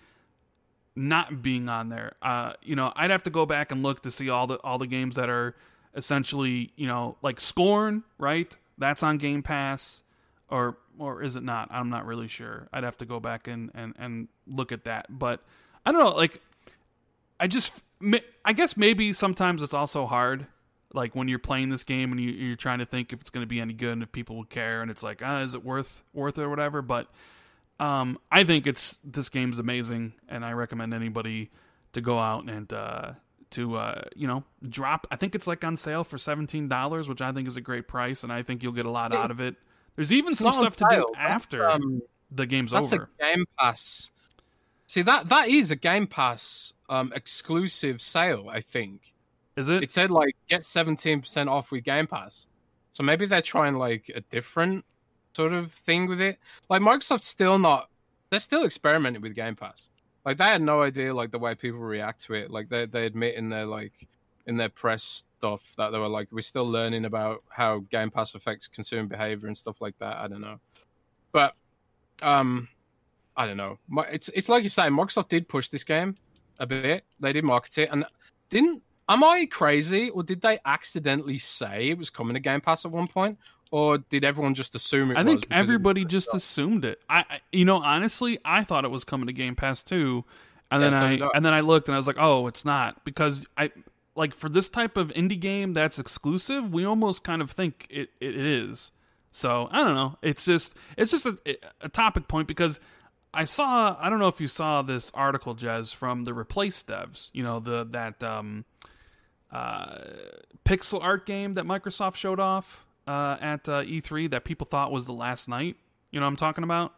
not 0.96 1.42
being 1.42 1.70
on 1.70 1.90
there. 1.90 2.14
Uh, 2.22 2.54
you 2.62 2.76
know, 2.76 2.92
I'd 2.96 3.12
have 3.12 3.24
to 3.24 3.30
go 3.30 3.46
back 3.46 3.72
and 3.72 3.84
look 3.84 4.04
to 4.04 4.12
see 4.12 4.30
all 4.30 4.48
the 4.48 4.56
all 4.64 4.78
the 4.78 4.88
games 4.88 5.16
that 5.16 5.30
are 5.30 5.56
essentially, 5.96 6.72
you 6.76 6.88
know, 6.88 7.18
like 7.22 7.40
Scorn, 7.40 8.04
right? 8.18 8.56
That's 8.78 9.04
on 9.04 9.18
Game 9.18 9.44
Pass, 9.44 10.04
or 10.50 10.78
or 10.98 11.24
is 11.24 11.36
it 11.36 11.44
not? 11.44 11.70
I'm 11.72 11.90
not 11.90 12.06
really 12.06 12.28
sure. 12.28 12.68
I'd 12.74 12.84
have 12.84 12.98
to 12.98 13.06
go 13.06 13.20
back 13.20 13.48
and 13.48 13.72
and 13.74 13.94
and 13.98 14.28
look 14.48 14.72
at 14.72 14.86
that. 14.86 15.08
But 15.10 15.42
I 15.86 15.92
don't 15.92 16.04
know, 16.04 16.12
like 16.12 16.42
I 17.40 17.48
just, 17.48 17.74
I 18.46 18.54
guess 18.54 18.78
maybe 18.78 19.14
sometimes 19.14 19.64
it's 19.64 19.74
also 19.74 20.06
hard, 20.06 20.46
like 20.94 21.16
when 21.16 21.28
you're 21.28 21.40
playing 21.40 21.70
this 21.70 21.84
game 21.84 22.12
and 22.12 22.22
you, 22.22 22.54
are 22.54 22.56
trying 22.56 22.80
to 22.80 22.86
think 22.86 23.14
if 23.14 23.20
it's 23.20 23.32
going 23.32 23.42
to 23.42 23.48
be 23.48 23.60
any 23.60 23.74
good 23.74 23.94
and 23.94 24.04
if 24.04 24.12
people 24.12 24.36
will 24.36 24.46
care, 24.46 24.84
and 24.84 24.92
it's 24.92 25.02
like, 25.02 25.22
ah, 25.24 25.40
is 25.40 25.56
it 25.56 25.66
worth 25.66 26.04
worth 26.14 26.38
it 26.38 26.44
or 26.44 26.50
whatever. 26.50 26.84
But 26.84 27.08
um, 27.82 28.20
I 28.32 28.44
think 28.44 28.68
it's 28.68 29.00
this 29.04 29.30
game's 29.30 29.58
amazing, 29.58 30.14
and 30.30 30.46
I 30.46 30.52
recommend 30.52 30.94
anybody 30.94 31.50
to 31.94 32.02
go 32.02 32.20
out 32.20 32.48
and 32.48 32.72
uh, 32.72 33.14
to 33.52 33.76
uh, 33.76 34.04
you 34.16 34.28
know 34.28 34.44
drop. 34.70 35.08
I 35.10 35.16
think 35.16 35.34
it's 35.34 35.48
like 35.48 35.64
on 35.64 35.76
sale 35.76 36.04
for 36.04 36.20
seventeen 36.20 36.68
dollars, 36.68 37.10
which 37.10 37.22
I 37.22 37.32
think 37.32 37.48
is 37.48 37.58
a 37.58 37.62
great 37.62 37.88
price, 37.88 38.24
and 38.24 38.32
I 38.32 38.44
think 38.44 38.62
you'll 38.62 38.72
get 38.72 38.86
a 38.86 38.92
lot 38.92 39.16
out 39.16 39.32
of 39.32 39.40
it. 39.40 39.56
There's 39.96 40.14
even 40.14 40.34
some 40.34 40.54
stuff 40.54 40.76
to 40.78 40.86
do 40.92 41.06
after 41.18 41.68
um, 41.68 42.04
the 42.30 42.46
game's 42.46 42.70
that's 42.70 42.94
over. 42.94 43.10
That's 43.20 43.32
a 43.32 43.36
Game 43.36 43.46
Pass. 43.58 44.12
See 44.86 45.02
that 45.02 45.30
that 45.30 45.50
is 45.50 45.72
a 45.72 45.76
Game 45.76 46.06
Pass 46.06 46.74
um, 46.88 47.12
exclusive 47.16 48.00
sale. 48.00 48.48
I 48.48 48.62
think. 48.62 49.12
Is 49.58 49.70
it? 49.70 49.82
It 49.82 49.92
said 49.92 50.12
like 50.12 50.36
get 50.48 50.64
seventeen 50.64 51.22
percent 51.22 51.50
off 51.50 51.72
with 51.72 51.84
Game 51.84 52.06
Pass. 52.06 52.46
So 52.92 53.02
maybe 53.02 53.26
they're 53.26 53.42
trying 53.42 53.74
like 53.76 54.12
a 54.14 54.22
different 54.22 54.86
sort 55.36 55.54
of 55.54 55.72
thing 55.72 56.08
with 56.08 56.22
it. 56.22 56.40
Like 56.70 56.82
Microsoft's 56.82 57.28
still 57.28 57.60
not. 57.60 57.90
They're 58.30 58.40
still 58.40 58.66
experimenting 58.66 59.22
with 59.22 59.36
Game 59.36 59.56
Pass. 59.56 59.90
Like 60.26 60.38
they 60.38 60.46
had 60.46 60.62
no 60.62 60.82
idea 60.82 61.14
like 61.14 61.32
the 61.32 61.40
way 61.40 61.56
people 61.56 61.80
react 61.80 62.26
to 62.26 62.34
it. 62.36 62.52
Like 62.52 62.70
they 62.70 62.86
they 62.86 63.06
admit 63.06 63.36
in 63.36 63.50
their 63.50 63.66
like 63.66 64.08
in 64.46 64.58
their 64.58 64.70
press 64.70 65.24
stuff 65.38 65.62
that 65.78 65.92
they 65.92 66.00
were 66.00 66.08
like 66.08 66.32
we're 66.32 66.42
still 66.42 66.70
learning 66.70 67.06
about 67.06 67.44
how 67.50 67.80
Game 67.92 68.12
Pass 68.12 68.36
affects 68.36 68.68
consumer 68.68 69.08
behavior 69.08 69.48
and 69.48 69.58
stuff 69.58 69.82
like 69.82 69.98
that. 70.00 70.18
I 70.18 70.28
don't 70.28 70.42
know, 70.42 70.60
but 71.32 71.56
um, 72.22 72.68
I 73.36 73.46
don't 73.46 73.58
know. 73.58 73.80
It's 74.12 74.30
it's 74.30 74.50
like 74.50 74.64
you 74.64 74.70
say, 74.70 74.84
Microsoft 74.84 75.30
did 75.30 75.48
push 75.48 75.70
this 75.70 75.84
game 75.84 76.16
a 76.60 76.68
bit. 76.68 77.06
They 77.20 77.34
did 77.34 77.44
market 77.44 77.78
it, 77.78 77.90
and 77.92 78.06
didn't. 78.50 78.84
Am 79.10 79.24
I 79.24 79.46
crazy, 79.50 80.10
or 80.12 80.24
did 80.24 80.42
they 80.42 80.60
accidentally 80.66 81.38
say 81.38 81.90
it 81.90 81.98
was 81.98 82.10
coming 82.10 82.34
to 82.34 82.40
Game 82.40 82.62
Pass 82.62 82.86
at 82.86 82.92
one 82.92 83.08
point, 83.08 83.38
or 83.72 83.98
did 83.98 84.24
everyone 84.26 84.54
just 84.54 84.76
assume 84.76 85.12
it? 85.12 85.18
I 85.18 85.24
think 85.24 85.48
everybody 85.50 86.06
just 86.06 86.28
stuff? 86.28 86.38
assumed 86.38 86.86
it. 86.86 87.02
I, 87.10 87.40
you 87.52 87.66
know, 87.66 87.78
honestly, 87.78 88.38
I 88.44 88.64
thought 88.64 88.86
it 88.86 88.92
was 88.92 89.06
coming 89.06 89.28
to 89.28 89.34
Game 89.34 89.56
Pass 89.56 89.82
too, 89.82 90.26
and 90.70 90.84
yeah, 90.84 90.90
then 90.90 91.20
so 91.20 91.26
I 91.26 91.30
and 91.34 91.46
then 91.46 91.54
I 91.54 91.62
looked 91.62 91.88
and 91.88 91.96
I 91.96 91.98
was 91.98 92.08
like, 92.08 92.18
oh, 92.20 92.48
it's 92.48 92.66
not 92.66 93.04
because 93.06 93.46
I 93.58 93.72
like 94.16 94.36
for 94.36 94.50
this 94.50 94.70
type 94.70 94.98
of 94.98 95.08
indie 95.10 95.40
game 95.40 95.74
that's 95.74 95.98
exclusive, 95.98 96.72
we 96.72 96.86
almost 96.86 97.24
kind 97.24 97.42
of 97.42 97.52
think 97.52 97.88
it, 97.90 98.10
it 98.20 98.36
is. 98.36 98.92
So 99.32 99.70
I 99.72 99.84
don't 99.84 99.96
know. 99.96 100.18
It's 100.22 100.44
just 100.44 100.76
it's 100.98 101.12
just 101.12 101.26
a, 101.26 101.38
a 101.80 101.90
topic 101.90 102.28
point 102.28 102.48
because 102.48 102.80
I 103.34 103.46
saw 103.46 103.96
I 104.00 104.10
don't 104.10 104.20
know 104.20 104.28
if 104.28 104.42
you 104.42 104.48
saw 104.48 104.82
this 104.82 105.12
article, 105.14 105.56
Jez, 105.56 105.94
from 105.96 106.26
the 106.26 106.34
Replaced 106.34 106.88
devs. 106.88 107.30
You 107.34 107.44
know 107.44 107.62
the 107.62 107.86
that 107.92 108.22
um, 108.22 108.66
uh, 109.50 110.00
pixel 110.66 111.02
art 111.02 111.26
game 111.26 111.54
that 111.54 111.64
Microsoft 111.64 112.16
showed 112.16 112.42
off 112.42 112.86
uh, 113.12 113.38
at 113.42 113.68
uh, 113.68 113.84
E3 113.84 114.32
that 114.32 114.44
people 114.44 114.66
thought 114.66 114.92
was 114.92 115.06
the 115.06 115.14
last 115.14 115.48
night. 115.48 115.76
You 116.12 116.20
know 116.20 116.26
what 116.26 116.32
I'm 116.32 116.36
talking 116.38 116.64
about? 116.64 116.94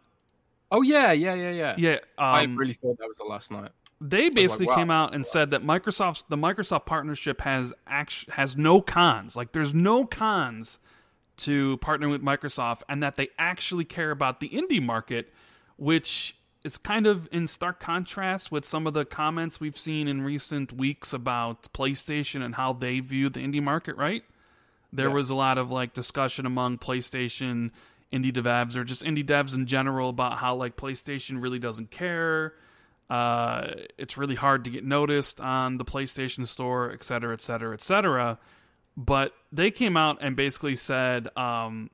Oh 0.70 0.82
yeah, 0.82 1.12
yeah, 1.12 1.34
yeah, 1.34 1.50
yeah. 1.50 1.74
Yeah, 1.78 1.92
um, 1.92 1.98
I 2.18 2.42
really 2.44 2.72
thought 2.72 2.98
that 2.98 3.08
was 3.08 3.18
the 3.18 3.24
last 3.24 3.50
night. 3.50 3.70
They 4.00 4.28
basically 4.28 4.66
like, 4.66 4.76
wow. 4.76 4.82
came 4.82 4.90
out 4.90 5.14
and 5.14 5.24
said 5.24 5.50
that 5.52 5.62
Microsoft's 5.62 6.24
the 6.28 6.36
Microsoft 6.36 6.86
partnership 6.86 7.40
has 7.42 7.72
act- 7.86 8.28
has 8.30 8.56
no 8.56 8.80
cons. 8.80 9.36
Like 9.36 9.52
there's 9.52 9.72
no 9.72 10.04
cons 10.04 10.78
to 11.38 11.78
partnering 11.78 12.10
with 12.10 12.22
Microsoft, 12.22 12.82
and 12.88 13.02
that 13.02 13.16
they 13.16 13.28
actually 13.38 13.84
care 13.84 14.10
about 14.10 14.40
the 14.40 14.48
indie 14.48 14.82
market 14.82 15.32
which 15.76 16.36
is 16.64 16.78
kind 16.78 17.06
of 17.06 17.28
in 17.30 17.46
stark 17.46 17.78
contrast 17.80 18.50
with 18.50 18.64
some 18.64 18.86
of 18.86 18.94
the 18.94 19.04
comments 19.04 19.60
we've 19.60 19.78
seen 19.78 20.08
in 20.08 20.22
recent 20.22 20.72
weeks 20.72 21.12
about 21.12 21.72
PlayStation 21.72 22.42
and 22.42 22.54
how 22.54 22.72
they 22.72 23.00
view 23.00 23.28
the 23.28 23.40
indie 23.40 23.62
market, 23.62 23.96
right? 23.96 24.24
There 24.94 25.08
yeah. 25.08 25.14
was 25.14 25.28
a 25.28 25.34
lot 25.34 25.58
of 25.58 25.70
like 25.70 25.92
discussion 25.92 26.46
among 26.46 26.78
PlayStation 26.78 27.72
indie 28.12 28.32
devs 28.32 28.76
or 28.76 28.84
just 28.84 29.02
indie 29.02 29.26
devs 29.26 29.54
in 29.54 29.66
general 29.66 30.08
about 30.08 30.38
how 30.38 30.54
like 30.54 30.76
PlayStation 30.76 31.42
really 31.42 31.58
doesn't 31.58 31.90
care. 31.90 32.54
Uh, 33.10 33.72
it's 33.98 34.16
really 34.16 34.36
hard 34.36 34.64
to 34.64 34.70
get 34.70 34.84
noticed 34.84 35.40
on 35.40 35.76
the 35.76 35.84
PlayStation 35.84 36.46
Store, 36.46 36.90
et 36.92 37.04
cetera, 37.04 37.34
et 37.34 37.42
cetera, 37.42 37.74
et 37.74 37.82
cetera. 37.82 38.38
But 38.96 39.34
they 39.52 39.70
came 39.72 39.96
out 39.96 40.18
and 40.20 40.36
basically 40.36 40.76
said, 40.76 41.28
um, 41.36 41.90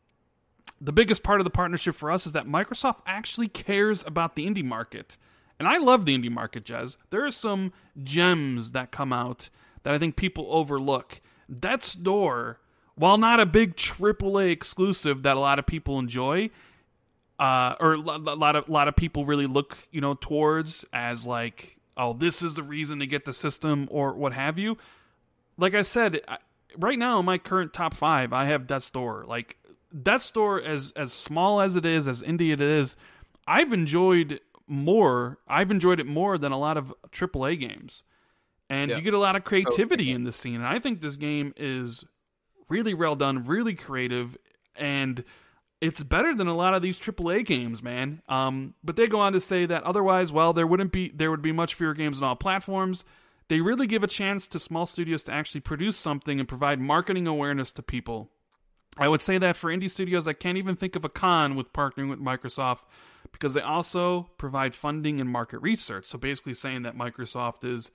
the 0.81 0.93
biggest 0.93 1.23
part 1.23 1.41
of 1.41 1.45
the 1.45 1.51
partnership 1.51 1.95
for 1.95 2.11
us 2.11 2.27
is 2.27 2.33
that 2.33 2.47
Microsoft 2.47 3.01
actually 3.07 3.49
cares 3.49 4.05
about 4.07 4.37
the 4.37 4.47
indie 4.47 4.65
market. 4.65 5.17
And 5.59 5.67
I 5.67 5.79
love 5.79 6.05
the 6.05 6.17
indie 6.17 6.31
market, 6.31 6.65
Jez. 6.65 6.97
There 7.11 7.25
are 7.25 7.31
some 7.31 7.73
gems 8.03 8.73
that 8.73 8.91
come 8.91 9.13
out 9.13 9.49
that 9.83 9.95
I 9.95 9.99
think 9.99 10.17
people 10.17 10.47
overlook. 10.51 11.21
Death's 11.53 11.95
Door, 11.95 12.61
while 13.01 13.17
not 13.17 13.41
a 13.41 13.47
big 13.47 13.77
AAA 13.77 14.51
exclusive 14.51 15.23
that 15.23 15.35
a 15.35 15.41
lot 15.41 15.59
of 15.59 15.65
people 15.65 15.99
enjoy, 15.99 16.51
uh, 17.39 17.75
or 17.81 17.95
a 17.95 17.99
lot 17.99 18.57
of 18.57 18.69
a 18.69 18.71
lot 18.71 18.89
of 18.89 18.95
people 18.95 19.25
really 19.25 19.47
look 19.47 19.79
you 19.91 20.03
know 20.03 20.13
towards 20.13 20.85
as 20.93 21.27
like 21.27 21.79
oh 21.97 22.13
this 22.13 22.43
is 22.43 22.57
the 22.57 22.63
reason 22.63 22.99
to 22.99 23.07
get 23.07 23.25
the 23.25 23.33
system 23.33 23.89
or 23.91 24.13
what 24.13 24.35
have 24.35 24.59
you. 24.59 24.77
Like 25.57 25.75
I 25.75 25.81
said, 25.81 26.21
right 26.77 26.99
now 26.99 27.19
in 27.19 27.25
my 27.25 27.39
current 27.39 27.73
top 27.73 27.95
five, 27.95 28.35
I 28.35 28.45
have 28.45 28.67
Death's 28.67 28.91
Door. 28.91 29.25
Like 29.27 29.57
Death's 30.03 30.31
Door, 30.31 30.61
as 30.63 30.93
as 30.95 31.11
small 31.11 31.63
as 31.63 31.77
it 31.77 31.87
is, 31.87 32.07
as 32.07 32.23
indie 32.23 32.53
it 32.53 32.61
is, 32.61 32.97
I've 33.47 33.73
enjoyed 33.73 34.41
more. 34.67 35.39
I've 35.49 35.71
enjoyed 35.71 36.01
it 36.01 36.07
more 36.07 36.37
than 36.37 36.53
a 36.53 36.59
lot 36.59 36.77
of 36.77 36.93
AAA 37.13 37.61
games, 37.61 38.05
and 38.69 38.91
yeah. 38.91 38.99
you 38.99 39.03
get 39.03 39.15
a 39.15 39.19
lot 39.19 39.37
of 39.37 39.45
creativity 39.45 40.11
in 40.11 40.25
the 40.25 40.33
scene. 40.33 40.57
And 40.57 40.67
I 40.67 40.79
think 40.79 41.01
this 41.01 41.17
game 41.17 41.55
is 41.57 42.05
really 42.71 42.95
well 42.95 43.17
done, 43.17 43.45
really 43.45 43.75
creative, 43.75 44.37
and 44.77 45.23
it's 45.81 46.03
better 46.03 46.35
than 46.35 46.47
a 46.47 46.55
lot 46.55 46.75
of 46.75 46.83
these 46.83 46.99
AAA 46.99 47.45
games, 47.45 47.83
man. 47.83 48.23
Um, 48.29 48.75
but 48.85 48.97
they 48.97 49.07
go 49.07 49.21
on 49.21 49.33
to 49.33 49.41
say 49.41 49.67
that 49.67 49.83
otherwise, 49.85 50.31
well, 50.31 50.53
there 50.53 50.67
wouldn't 50.67 50.93
be 50.93 51.11
there 51.11 51.31
would 51.31 51.43
be 51.43 51.53
much 51.53 51.75
fewer 51.75 51.95
games 51.95 52.19
on 52.19 52.29
all 52.29 52.37
platforms. 52.37 53.05
They 53.49 53.61
really 53.61 53.87
give 53.87 54.05
a 54.05 54.09
chance 54.09 54.47
to 54.49 54.59
small 54.61 54.87
studios 54.87 55.25
to 55.25 55.33
actually 55.33 55.63
produce 55.63 55.97
something 55.97 56.39
and 56.39 56.49
provide 56.49 56.81
marketing 56.81 57.27
awareness 57.27 57.73
to 57.73 57.83
people. 57.83 58.31
I 58.97 59.09
would 59.09 59.23
say 59.23 59.39
that 59.39 59.57
for 59.57 59.71
indie 59.71 59.91
studios, 59.91 60.29
I 60.29 60.35
can't 60.35 60.59
even 60.59 60.77
think 60.77 60.95
of 60.95 61.05
a 61.05 61.09
con 61.09 61.57
with 61.57 61.73
partnering 61.73 62.11
with 62.11 62.21
Microsoft 62.21 62.81
because 63.33 63.55
they 63.55 63.61
also 63.61 64.31
provide 64.37 64.75
funding 64.75 65.21
and 65.21 65.29
market 65.29 65.59
research. 65.59 66.07
So 66.07 66.19
basically, 66.19 66.55
saying 66.55 66.83
that 66.83 66.97
Microsoft 66.97 67.65
is 67.65 67.91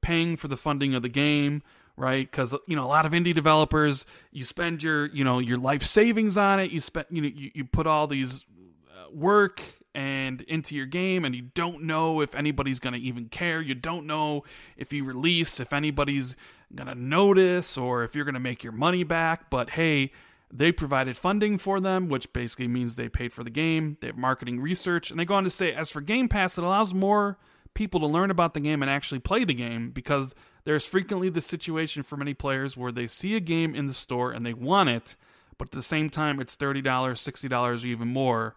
paying 0.00 0.36
for 0.36 0.48
the 0.48 0.56
funding 0.56 0.94
of 0.94 1.02
the 1.02 1.08
game 1.08 1.62
right? 1.98 2.30
Because 2.30 2.54
you 2.66 2.76
know 2.76 2.84
a 2.84 2.88
lot 2.88 3.04
of 3.04 3.12
indie 3.12 3.34
developers, 3.34 4.06
you 4.30 4.44
spend 4.44 4.82
your 4.82 5.06
you 5.06 5.24
know 5.24 5.40
your 5.40 5.58
life 5.58 5.82
savings 5.82 6.36
on 6.36 6.60
it. 6.60 6.70
You 6.70 6.80
spend 6.80 7.06
you 7.10 7.22
know 7.22 7.28
you, 7.28 7.50
you 7.54 7.64
put 7.64 7.86
all 7.86 8.06
these 8.06 8.46
uh, 8.90 9.10
work 9.12 9.60
and 9.94 10.42
into 10.42 10.76
your 10.76 10.86
game, 10.86 11.24
and 11.24 11.34
you 11.34 11.42
don't 11.42 11.82
know 11.82 12.20
if 12.20 12.34
anybody's 12.34 12.78
gonna 12.78 12.98
even 12.98 13.28
care. 13.28 13.60
You 13.60 13.74
don't 13.74 14.06
know 14.06 14.44
if 14.76 14.92
you 14.92 15.04
release 15.04 15.60
if 15.60 15.72
anybody's 15.72 16.36
gonna 16.74 16.94
notice 16.94 17.76
or 17.76 18.04
if 18.04 18.14
you're 18.14 18.24
gonna 18.24 18.40
make 18.40 18.62
your 18.62 18.72
money 18.72 19.04
back. 19.04 19.50
But 19.50 19.70
hey. 19.70 20.12
They 20.50 20.72
provided 20.72 21.18
funding 21.18 21.58
for 21.58 21.78
them, 21.78 22.08
which 22.08 22.32
basically 22.32 22.68
means 22.68 22.96
they 22.96 23.10
paid 23.10 23.34
for 23.34 23.44
the 23.44 23.50
game. 23.50 23.98
They 24.00 24.06
have 24.06 24.16
marketing 24.16 24.60
research. 24.60 25.10
And 25.10 25.20
they 25.20 25.26
go 25.26 25.34
on 25.34 25.44
to 25.44 25.50
say, 25.50 25.74
as 25.74 25.90
for 25.90 26.00
Game 26.00 26.26
Pass, 26.26 26.56
it 26.56 26.64
allows 26.64 26.94
more 26.94 27.36
people 27.74 28.00
to 28.00 28.06
learn 28.06 28.30
about 28.30 28.54
the 28.54 28.60
game 28.60 28.82
and 28.82 28.90
actually 28.90 29.20
play 29.20 29.44
the 29.44 29.52
game 29.52 29.90
because 29.90 30.34
there's 30.64 30.84
frequently 30.84 31.28
the 31.28 31.40
situation 31.40 32.02
for 32.02 32.16
many 32.16 32.34
players 32.34 32.76
where 32.76 32.92
they 32.92 33.06
see 33.06 33.34
a 33.36 33.40
game 33.40 33.74
in 33.74 33.86
the 33.86 33.94
store 33.94 34.32
and 34.32 34.44
they 34.44 34.54
want 34.54 34.88
it, 34.88 35.16
but 35.56 35.68
at 35.68 35.72
the 35.72 35.82
same 35.82 36.10
time 36.10 36.40
it's 36.40 36.56
$30, 36.56 36.82
$60, 36.82 37.84
or 37.84 37.86
even 37.86 38.08
more. 38.08 38.54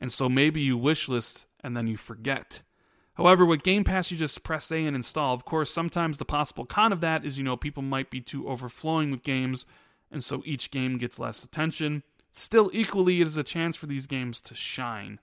And 0.00 0.12
so 0.12 0.28
maybe 0.28 0.60
you 0.60 0.78
wishlist 0.78 1.44
and 1.62 1.76
then 1.76 1.86
you 1.86 1.96
forget. 1.96 2.62
However, 3.14 3.46
with 3.46 3.62
Game 3.62 3.84
Pass, 3.84 4.10
you 4.10 4.16
just 4.16 4.42
press 4.42 4.70
A 4.72 4.84
and 4.84 4.96
install. 4.96 5.34
Of 5.34 5.44
course, 5.44 5.70
sometimes 5.70 6.18
the 6.18 6.24
possible 6.24 6.66
con 6.66 6.92
of 6.92 7.00
that 7.00 7.24
is, 7.24 7.38
you 7.38 7.44
know, 7.44 7.56
people 7.56 7.82
might 7.82 8.10
be 8.10 8.20
too 8.20 8.48
overflowing 8.48 9.10
with 9.10 9.22
games, 9.22 9.66
and 10.10 10.22
so 10.22 10.42
each 10.44 10.70
game 10.70 10.98
gets 10.98 11.18
less 11.18 11.44
attention. 11.44 12.02
Still, 12.32 12.70
equally, 12.72 13.20
it 13.20 13.28
is 13.28 13.36
a 13.36 13.44
chance 13.44 13.76
for 13.76 13.86
these 13.86 14.06
games 14.06 14.40
to 14.42 14.54
shine. 14.56 15.20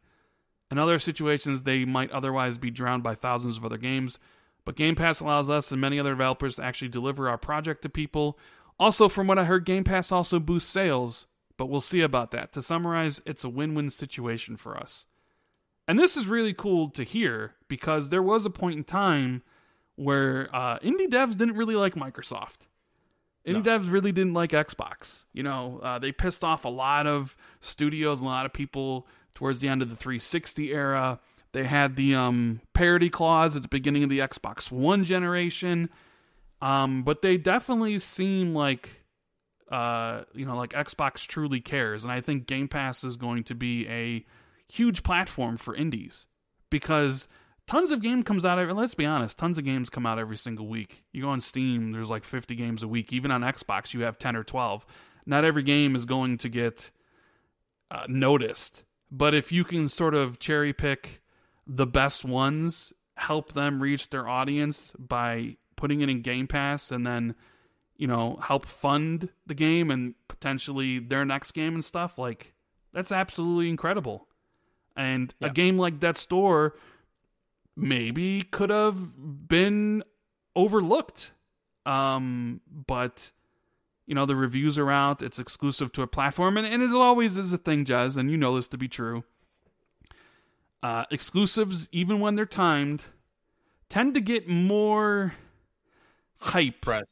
In 0.71 0.77
other 0.77 0.99
situations, 0.99 1.63
they 1.63 1.84
might 1.84 2.11
otherwise 2.11 2.57
be 2.57 2.71
drowned 2.71 3.03
by 3.03 3.13
thousands 3.13 3.57
of 3.57 3.65
other 3.65 3.77
games. 3.77 4.17
But 4.66 4.76
Game 4.76 4.95
Pass 4.95 5.20
allows 5.20 5.49
us 5.49 5.72
and 5.72 5.82
many 5.82 5.99
other 5.99 6.12
developers 6.12 6.55
to 6.55 6.64
actually 6.64 6.89
deliver 6.89 7.28
our 7.28 7.38
project 7.38 7.82
to 7.82 7.89
people. 7.89 8.38
Also, 8.80 9.09
from 9.09 9.28
what 9.28 9.39
I 9.39 9.45
heard, 9.45 9.66
Game 9.66 9.84
Pass 9.84 10.12
also 10.12 10.39
boosts 10.39 10.70
sales, 10.70 11.28
but 11.57 11.68
we'll 11.68 11.82
see 11.82 12.01
about 12.01 12.32
that. 12.32 12.53
To 12.53 12.62
summarize, 12.62 13.22
it's 13.26 13.43
a 13.43 13.49
win 13.49 13.76
win 13.76 13.89
situation 13.89 14.57
for 14.57 14.78
us. 14.78 15.05
And 15.88 15.97
this 15.99 16.16
is 16.16 16.28
really 16.28 16.53
cool 16.53 16.89
to 16.91 17.03
hear 17.03 17.55
because 17.68 18.09
there 18.09 18.24
was 18.24 18.45
a 18.45 18.49
point 18.49 18.78
in 18.78 18.84
time 18.84 19.41
where 19.95 20.49
uh, 20.53 20.80
indie 20.80 21.09
devs 21.09 21.38
didn't 21.38 21.57
really 21.57 21.76
like 21.76 21.95
Microsoft. 21.95 22.68
Indie 23.45 23.66
no. 23.66 23.80
devs 23.80 23.91
really 23.91 24.12
didn't 24.12 24.34
like 24.34 24.51
Xbox. 24.51 25.26
You 25.34 25.43
know, 25.43 25.80
uh, 25.82 25.99
they 25.99 26.12
pissed 26.12 26.43
off 26.43 26.66
a 26.66 26.70
lot 26.70 27.07
of 27.07 27.36
studios, 27.59 28.20
and 28.20 28.28
a 28.28 28.32
lot 28.32 28.45
of 28.45 28.53
people 28.53 29.07
towards 29.34 29.59
the 29.59 29.68
end 29.68 29.82
of 29.82 29.89
the 29.89 29.95
360 29.95 30.72
era. 30.72 31.20
They 31.53 31.65
had 31.65 31.95
the 31.95 32.15
um, 32.15 32.61
parity 32.73 33.09
clause 33.09 33.55
at 33.55 33.61
the 33.61 33.67
beginning 33.67 34.03
of 34.03 34.09
the 34.09 34.19
Xbox 34.19 34.71
One 34.71 35.03
generation, 35.03 35.89
um, 36.61 37.03
but 37.03 37.21
they 37.21 37.37
definitely 37.37 37.99
seem 37.99 38.53
like, 38.53 38.89
uh, 39.69 40.23
you 40.33 40.45
know, 40.45 40.55
like 40.55 40.71
Xbox 40.71 41.25
truly 41.27 41.59
cares, 41.59 42.03
and 42.03 42.11
I 42.11 42.21
think 42.21 42.47
Game 42.47 42.67
Pass 42.67 43.03
is 43.03 43.17
going 43.17 43.43
to 43.45 43.55
be 43.55 43.87
a 43.87 44.25
huge 44.71 45.03
platform 45.03 45.57
for 45.57 45.75
indies 45.75 46.25
because 46.69 47.27
tons 47.67 47.91
of 47.91 48.01
game 48.01 48.23
comes 48.23 48.45
out 48.45 48.57
every 48.57 48.73
let's 48.73 48.95
be 48.95 49.05
honest 49.05 49.37
tons 49.37 49.57
of 49.57 49.65
games 49.65 49.89
come 49.89 50.05
out 50.05 50.17
every 50.17 50.37
single 50.37 50.67
week. 50.67 51.03
You 51.11 51.23
go 51.23 51.29
on 51.29 51.41
steam 51.41 51.91
there's 51.91 52.09
like 52.09 52.23
50 52.23 52.55
games 52.55 52.81
a 52.81 52.87
week. 52.87 53.11
Even 53.11 53.31
on 53.31 53.41
xbox 53.41 53.93
you 53.93 54.01
have 54.01 54.17
10 54.17 54.35
or 54.35 54.43
12 54.43 54.85
not 55.25 55.45
every 55.45 55.63
game 55.63 55.95
is 55.95 56.05
going 56.05 56.37
to 56.39 56.49
get 56.49 56.89
uh, 57.91 58.05
noticed. 58.07 58.83
But 59.11 59.35
if 59.35 59.51
you 59.51 59.63
can 59.63 59.89
sort 59.89 60.15
of 60.15 60.39
cherry 60.39 60.73
pick 60.73 61.20
the 61.74 61.88
best 61.88 62.26
ones 62.26 62.91
help 63.15 63.53
them 63.53 63.82
reach 63.82 64.09
their 64.09 64.28
audience 64.28 64.93
by 64.97 65.55
putting 65.76 66.01
it 66.01 66.09
in 66.09 66.22
Game 66.22 66.47
Pass 66.47 66.91
and 66.91 67.07
then 67.07 67.36
you 67.95 68.07
know 68.07 68.38
help 68.41 68.65
fund 68.65 69.30
the 69.45 69.53
game 69.53 69.89
and 69.89 70.15
potentially 70.28 70.99
their 70.99 71.24
next 71.24 71.51
game 71.51 71.74
and 71.76 71.86
stuff 71.86 72.17
like 72.17 72.53
that's 72.93 73.11
absolutely 73.11 73.69
incredible. 73.69 74.28
And 74.97 75.34
yeah. 75.39 75.47
a 75.47 75.51
game 75.51 75.78
like 75.78 75.99
Death's 75.99 76.26
Door 76.26 76.76
maybe 77.78 78.41
could 78.41 78.69
have 78.69 79.47
been 79.47 80.03
overlooked. 80.55 81.32
Um, 81.86 82.59
but 82.67 83.32
you 84.05 84.15
know, 84.15 84.26
the 84.26 84.36
reviews 84.36 84.78
are 84.78 84.91
out, 84.91 85.22
it's 85.22 85.39
exclusive 85.39 85.93
to 85.93 86.01
a 86.01 86.07
platform, 86.07 86.57
and, 86.57 86.67
and 86.67 86.84
it 86.84 86.91
always 86.91 87.38
is 87.38 87.53
a 87.53 87.57
thing, 87.57 87.86
Jez, 87.86 88.17
and 88.17 88.30
you 88.30 88.36
know 88.36 88.55
this 88.57 88.67
to 88.69 88.78
be 88.78 88.89
true. 88.89 89.24
Uh, 90.84 91.05
exclusives, 91.11 91.88
even 91.91 92.19
when 92.19 92.36
they're 92.36 92.45
timed, 92.45 93.03
tend 93.89 94.15
to 94.15 94.21
get 94.21 94.47
more 94.47 95.36
hype 96.39 96.82
press. 96.82 97.05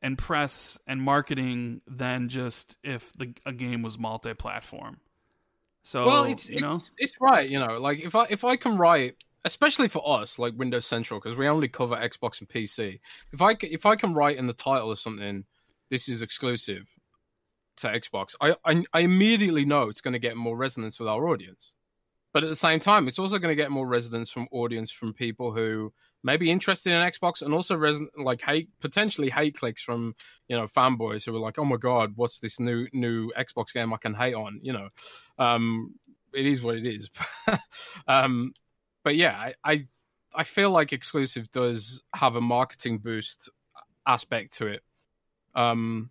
and 0.00 0.16
press 0.16 0.78
and 0.86 1.02
marketing 1.02 1.80
than 1.88 2.28
just 2.28 2.76
if 2.84 3.12
the 3.14 3.34
a 3.44 3.52
game 3.52 3.82
was 3.82 3.98
multi-platform. 3.98 4.98
So 5.82 6.04
well, 6.04 6.24
it's 6.24 6.48
you 6.48 6.60
know 6.60 6.74
it's, 6.74 6.92
it's 6.98 7.14
right. 7.20 7.48
You 7.48 7.58
know, 7.58 7.78
like 7.78 8.00
if 8.00 8.14
I 8.14 8.26
if 8.30 8.44
I 8.44 8.56
can 8.56 8.76
write, 8.76 9.16
especially 9.44 9.88
for 9.88 10.02
us, 10.08 10.38
like 10.38 10.54
Windows 10.56 10.86
Central, 10.86 11.20
because 11.20 11.36
we 11.36 11.48
only 11.48 11.68
cover 11.68 11.96
Xbox 11.96 12.40
and 12.40 12.48
PC. 12.48 13.00
If 13.32 13.40
I 13.42 13.56
if 13.60 13.86
I 13.86 13.96
can 13.96 14.14
write 14.14 14.36
in 14.36 14.46
the 14.46 14.52
title 14.52 14.90
of 14.90 14.98
something, 14.98 15.44
this 15.90 16.08
is 16.08 16.22
exclusive 16.22 16.86
to 17.78 17.88
Xbox. 17.88 18.34
I 18.40 18.54
I, 18.64 18.84
I 18.92 19.00
immediately 19.00 19.64
know 19.64 19.88
it's 19.88 20.00
going 20.00 20.12
to 20.12 20.18
get 20.18 20.36
more 20.36 20.56
resonance 20.56 20.98
with 20.98 21.08
our 21.08 21.28
audience. 21.28 21.74
But 22.36 22.44
at 22.44 22.50
the 22.50 22.56
same 22.56 22.80
time, 22.80 23.08
it's 23.08 23.18
also 23.18 23.38
going 23.38 23.50
to 23.50 23.62
get 23.62 23.70
more 23.70 23.86
resonance 23.86 24.28
from 24.28 24.46
audience 24.52 24.90
from 24.90 25.14
people 25.14 25.54
who 25.54 25.90
may 26.22 26.36
be 26.36 26.50
interested 26.50 26.92
in 26.92 27.00
Xbox 27.00 27.40
and 27.40 27.54
also 27.54 27.78
reson- 27.78 28.08
like 28.18 28.42
hate 28.42 28.68
potentially 28.78 29.30
hate 29.30 29.56
clicks 29.56 29.80
from 29.80 30.14
you 30.46 30.54
know 30.54 30.66
fanboys 30.66 31.24
who 31.24 31.34
are 31.34 31.38
like, 31.38 31.58
oh 31.58 31.64
my 31.64 31.78
god, 31.78 32.12
what's 32.16 32.38
this 32.40 32.60
new 32.60 32.88
new 32.92 33.32
Xbox 33.38 33.72
game 33.72 33.90
I 33.94 33.96
can 33.96 34.12
hate 34.12 34.34
on? 34.34 34.60
You 34.62 34.74
know, 34.74 34.88
um, 35.38 35.94
it 36.34 36.44
is 36.44 36.60
what 36.60 36.74
it 36.74 36.84
is. 36.84 37.08
um, 38.06 38.52
but 39.02 39.16
yeah, 39.16 39.34
I, 39.34 39.54
I 39.64 39.84
I 40.34 40.44
feel 40.44 40.68
like 40.68 40.92
exclusive 40.92 41.50
does 41.50 42.02
have 42.14 42.36
a 42.36 42.42
marketing 42.42 42.98
boost 42.98 43.48
aspect 44.06 44.58
to 44.58 44.66
it. 44.66 44.82
Um, 45.54 46.10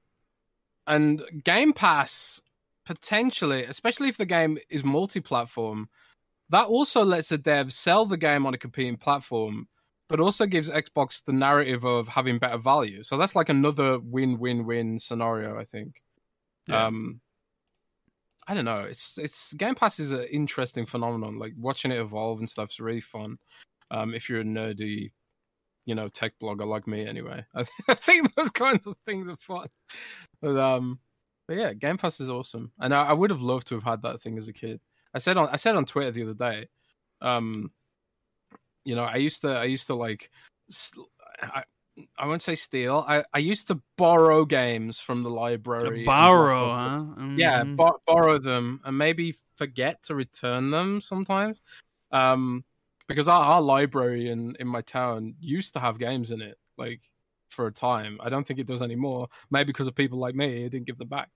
and 0.88 1.21
Game 1.43 1.71
Pass 1.71 2.41
potentially, 2.84 3.63
especially 3.65 4.07
if 4.07 4.17
the 4.17 4.26
game 4.26 4.57
is 4.71 4.84
multi-platform, 4.84 5.88
that 6.50 6.66
also 6.66 7.04
lets 7.04 7.32
a 7.32 7.38
dev 7.38 7.74
sell 7.74 8.06
the 8.06 8.18
game 8.18 8.46
on 8.46 8.54
a 8.54 8.58
competing 8.58 8.98
platform, 8.98 9.68
but 10.08 10.20
also 10.20 10.46
gives 10.46 10.70
Xbox 10.70 11.24
the 11.24 11.34
narrative 11.34 11.84
of 11.84 12.08
having 12.08 12.38
better 12.38 12.58
value. 12.58 13.04
So 13.04 13.18
that's 13.18 13.36
like 13.36 13.50
another 13.50 14.00
win-win-win 14.00 15.00
scenario, 15.00 15.58
I 15.58 15.66
think. 15.66 16.04
Yeah. 16.68 16.86
Um, 16.86 17.22
I 18.48 18.54
don't 18.54 18.66
know. 18.66 18.82
It's 18.82 19.18
it's 19.18 19.54
Game 19.54 19.76
Pass 19.76 20.00
is 20.00 20.12
an 20.12 20.26
interesting 20.26 20.86
phenomenon. 20.86 21.39
Like 21.39 21.54
watching 21.58 21.91
it 21.91 22.00
evolve 22.00 22.39
and 22.39 22.50
stuff 22.50 22.70
is 22.70 22.80
really 22.80 23.02
fun. 23.02 23.38
Um, 23.89 24.14
if 24.14 24.30
you're 24.30 24.41
a 24.41 24.43
nerdy, 24.43 25.12
you 25.86 25.96
know, 25.96 26.10
tech 26.10 26.34
blogger 26.41 26.68
like 26.68 26.88
me, 26.88 27.08
anyway, 27.08 27.43
I, 27.56 27.64
th- 27.64 27.70
I 27.88 27.93
think 27.96 28.36
those 28.36 28.52
kinds 28.52 28.86
of 28.86 28.98
things 29.06 29.30
are 29.30 29.38
fun. 29.38 29.68
But 30.41 30.58
um, 30.58 31.00
but 31.48 31.58
yeah, 31.58 31.74
Game 31.74 31.98
Pass 31.98 32.20
is 32.20 32.30
awesome, 32.30 32.72
and 32.80 32.93
I, 32.93 33.06
I 33.06 33.14
would 33.14 33.32
have 33.32 33.41
loved 33.41 33.68
to 33.68 33.76
have 33.76 33.84
had 33.84 34.04
that 34.04 34.22
thing 34.22 34.38
as 34.38 34.48
a 34.48 34.54
kid. 34.54 34.80
I 35.16 35.20
said 35.20 35.38
on 35.38 35.47
I 35.49 35.55
said 35.55 35.76
on 35.76 35.86
Twitter 35.86 36.11
the 36.11 36.24
other 36.24 36.34
day, 36.34 36.68
um, 37.22 37.72
you 38.84 38.95
know, 38.95 39.05
I 39.05 39.16
used 39.16 39.41
to 39.41 39.47
I 39.47 39.63
used 39.63 39.88
to 39.88 39.95
like, 39.95 40.30
I, 41.41 41.63
I 42.20 42.28
won't 42.28 42.41
say 42.41 42.55
steal. 42.55 43.05
I, 43.07 43.24
I 43.34 43.39
used 43.39 43.70
to 43.70 43.82
borrow 43.97 44.43
games 44.43 44.99
from 44.99 45.24
the 45.24 45.30
library. 45.30 45.99
and 45.99 46.05
borrow, 46.05 46.70
huh? 46.70 47.16
them. 47.16 47.36
Yeah, 47.39 47.63
bo- 47.63 48.01
borrow 48.05 48.38
them 48.38 48.82
and 48.84 48.97
maybe 48.97 49.38
forget 49.55 50.03
to 50.03 50.16
return 50.16 50.70
them 50.70 50.99
sometimes. 50.99 51.61
Um, 52.11 52.66
because 53.07 53.30
our, 53.30 53.41
our 53.41 53.61
library 53.61 54.30
in 54.30 54.55
in 54.59 54.68
my 54.68 54.82
town 54.82 55.36
used 55.39 55.74
to 55.76 55.80
have 55.80 55.97
games 55.97 56.32
in 56.32 56.41
it, 56.41 56.57
like 56.78 57.09
for 57.49 57.68
a 57.68 57.72
time. 57.72 58.20
I 58.22 58.28
don't 58.28 58.45
think 58.45 58.59
it 58.59 58.68
does 58.68 58.82
anymore. 58.82 59.30
Maybe 59.49 59.68
because 59.68 59.88
of 59.88 59.95
people 59.95 60.20
like 60.20 60.36
me, 60.36 60.66
it 60.66 60.70
didn't 60.72 60.88
give 60.88 60.97
them 60.97 61.07
back. 61.07 61.30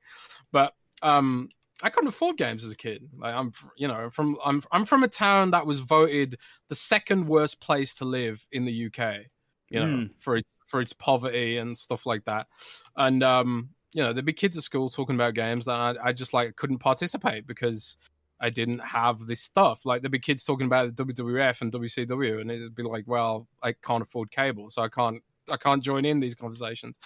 But 0.51 0.73
um, 1.01 1.49
I 1.81 1.89
couldn't 1.89 2.09
afford 2.09 2.37
games 2.37 2.65
as 2.65 2.71
a 2.71 2.75
kid. 2.75 3.07
Like 3.17 3.33
I'm, 3.33 3.51
you 3.77 3.87
know, 3.87 4.09
from 4.09 4.37
I'm 4.43 4.61
I'm 4.71 4.85
from 4.85 5.03
a 5.03 5.07
town 5.07 5.51
that 5.51 5.65
was 5.65 5.79
voted 5.79 6.37
the 6.67 6.75
second 6.75 7.27
worst 7.27 7.59
place 7.61 7.93
to 7.95 8.05
live 8.05 8.45
in 8.51 8.65
the 8.65 8.85
UK. 8.87 9.25
You 9.71 9.79
know, 9.79 9.85
Mm. 9.85 10.09
for 10.17 10.35
its 10.37 10.57
for 10.65 10.81
its 10.81 10.93
poverty 10.93 11.57
and 11.57 11.77
stuff 11.77 12.05
like 12.07 12.25
that. 12.25 12.47
And 12.95 13.21
um, 13.23 13.69
you 13.93 14.03
know, 14.03 14.13
there'd 14.13 14.25
be 14.25 14.33
kids 14.33 14.57
at 14.57 14.63
school 14.63 14.89
talking 14.89 15.15
about 15.15 15.35
games 15.35 15.65
that 15.65 15.75
I, 15.75 15.95
I 16.05 16.11
just 16.13 16.33
like 16.33 16.55
couldn't 16.55 16.79
participate 16.79 17.45
because 17.45 17.95
I 18.41 18.49
didn't 18.49 18.79
have 18.79 19.27
this 19.27 19.41
stuff. 19.41 19.85
Like 19.85 20.01
there'd 20.01 20.11
be 20.11 20.19
kids 20.19 20.43
talking 20.43 20.65
about 20.65 20.95
the 20.95 21.05
WWF 21.05 21.61
and 21.61 21.71
WCW, 21.71 22.41
and 22.41 22.49
it'd 22.49 22.73
be 22.75 22.83
like, 22.83 23.03
well, 23.07 23.47
I 23.61 23.73
can't 23.73 24.01
afford 24.01 24.31
cable, 24.31 24.69
so 24.71 24.81
I 24.81 24.89
can't 24.89 25.21
I 25.51 25.57
can't 25.57 25.83
join 25.83 26.03
in 26.03 26.19
these 26.19 26.35
conversations. 26.35 26.97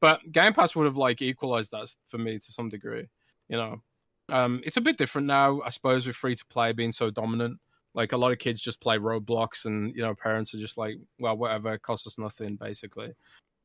But 0.00 0.20
Game 0.32 0.52
Pass 0.52 0.74
would 0.76 0.86
have 0.86 0.96
like 0.96 1.22
equalized 1.22 1.70
that 1.72 1.94
for 2.08 2.18
me 2.18 2.34
to 2.38 2.52
some 2.52 2.68
degree. 2.68 3.06
You 3.48 3.56
know, 3.56 3.80
um, 4.28 4.60
it's 4.64 4.76
a 4.76 4.80
bit 4.80 4.98
different 4.98 5.26
now, 5.26 5.60
I 5.62 5.70
suppose, 5.70 6.06
with 6.06 6.16
free 6.16 6.34
to 6.34 6.46
play 6.46 6.72
being 6.72 6.92
so 6.92 7.10
dominant. 7.10 7.58
Like 7.94 8.12
a 8.12 8.16
lot 8.16 8.32
of 8.32 8.38
kids 8.38 8.60
just 8.60 8.80
play 8.80 8.98
Roblox, 8.98 9.64
and 9.64 9.94
you 9.94 10.02
know, 10.02 10.14
parents 10.14 10.54
are 10.54 10.58
just 10.58 10.78
like, 10.78 10.98
well, 11.18 11.36
whatever, 11.36 11.74
it 11.74 11.82
costs 11.82 12.06
us 12.06 12.18
nothing, 12.18 12.56
basically, 12.56 13.12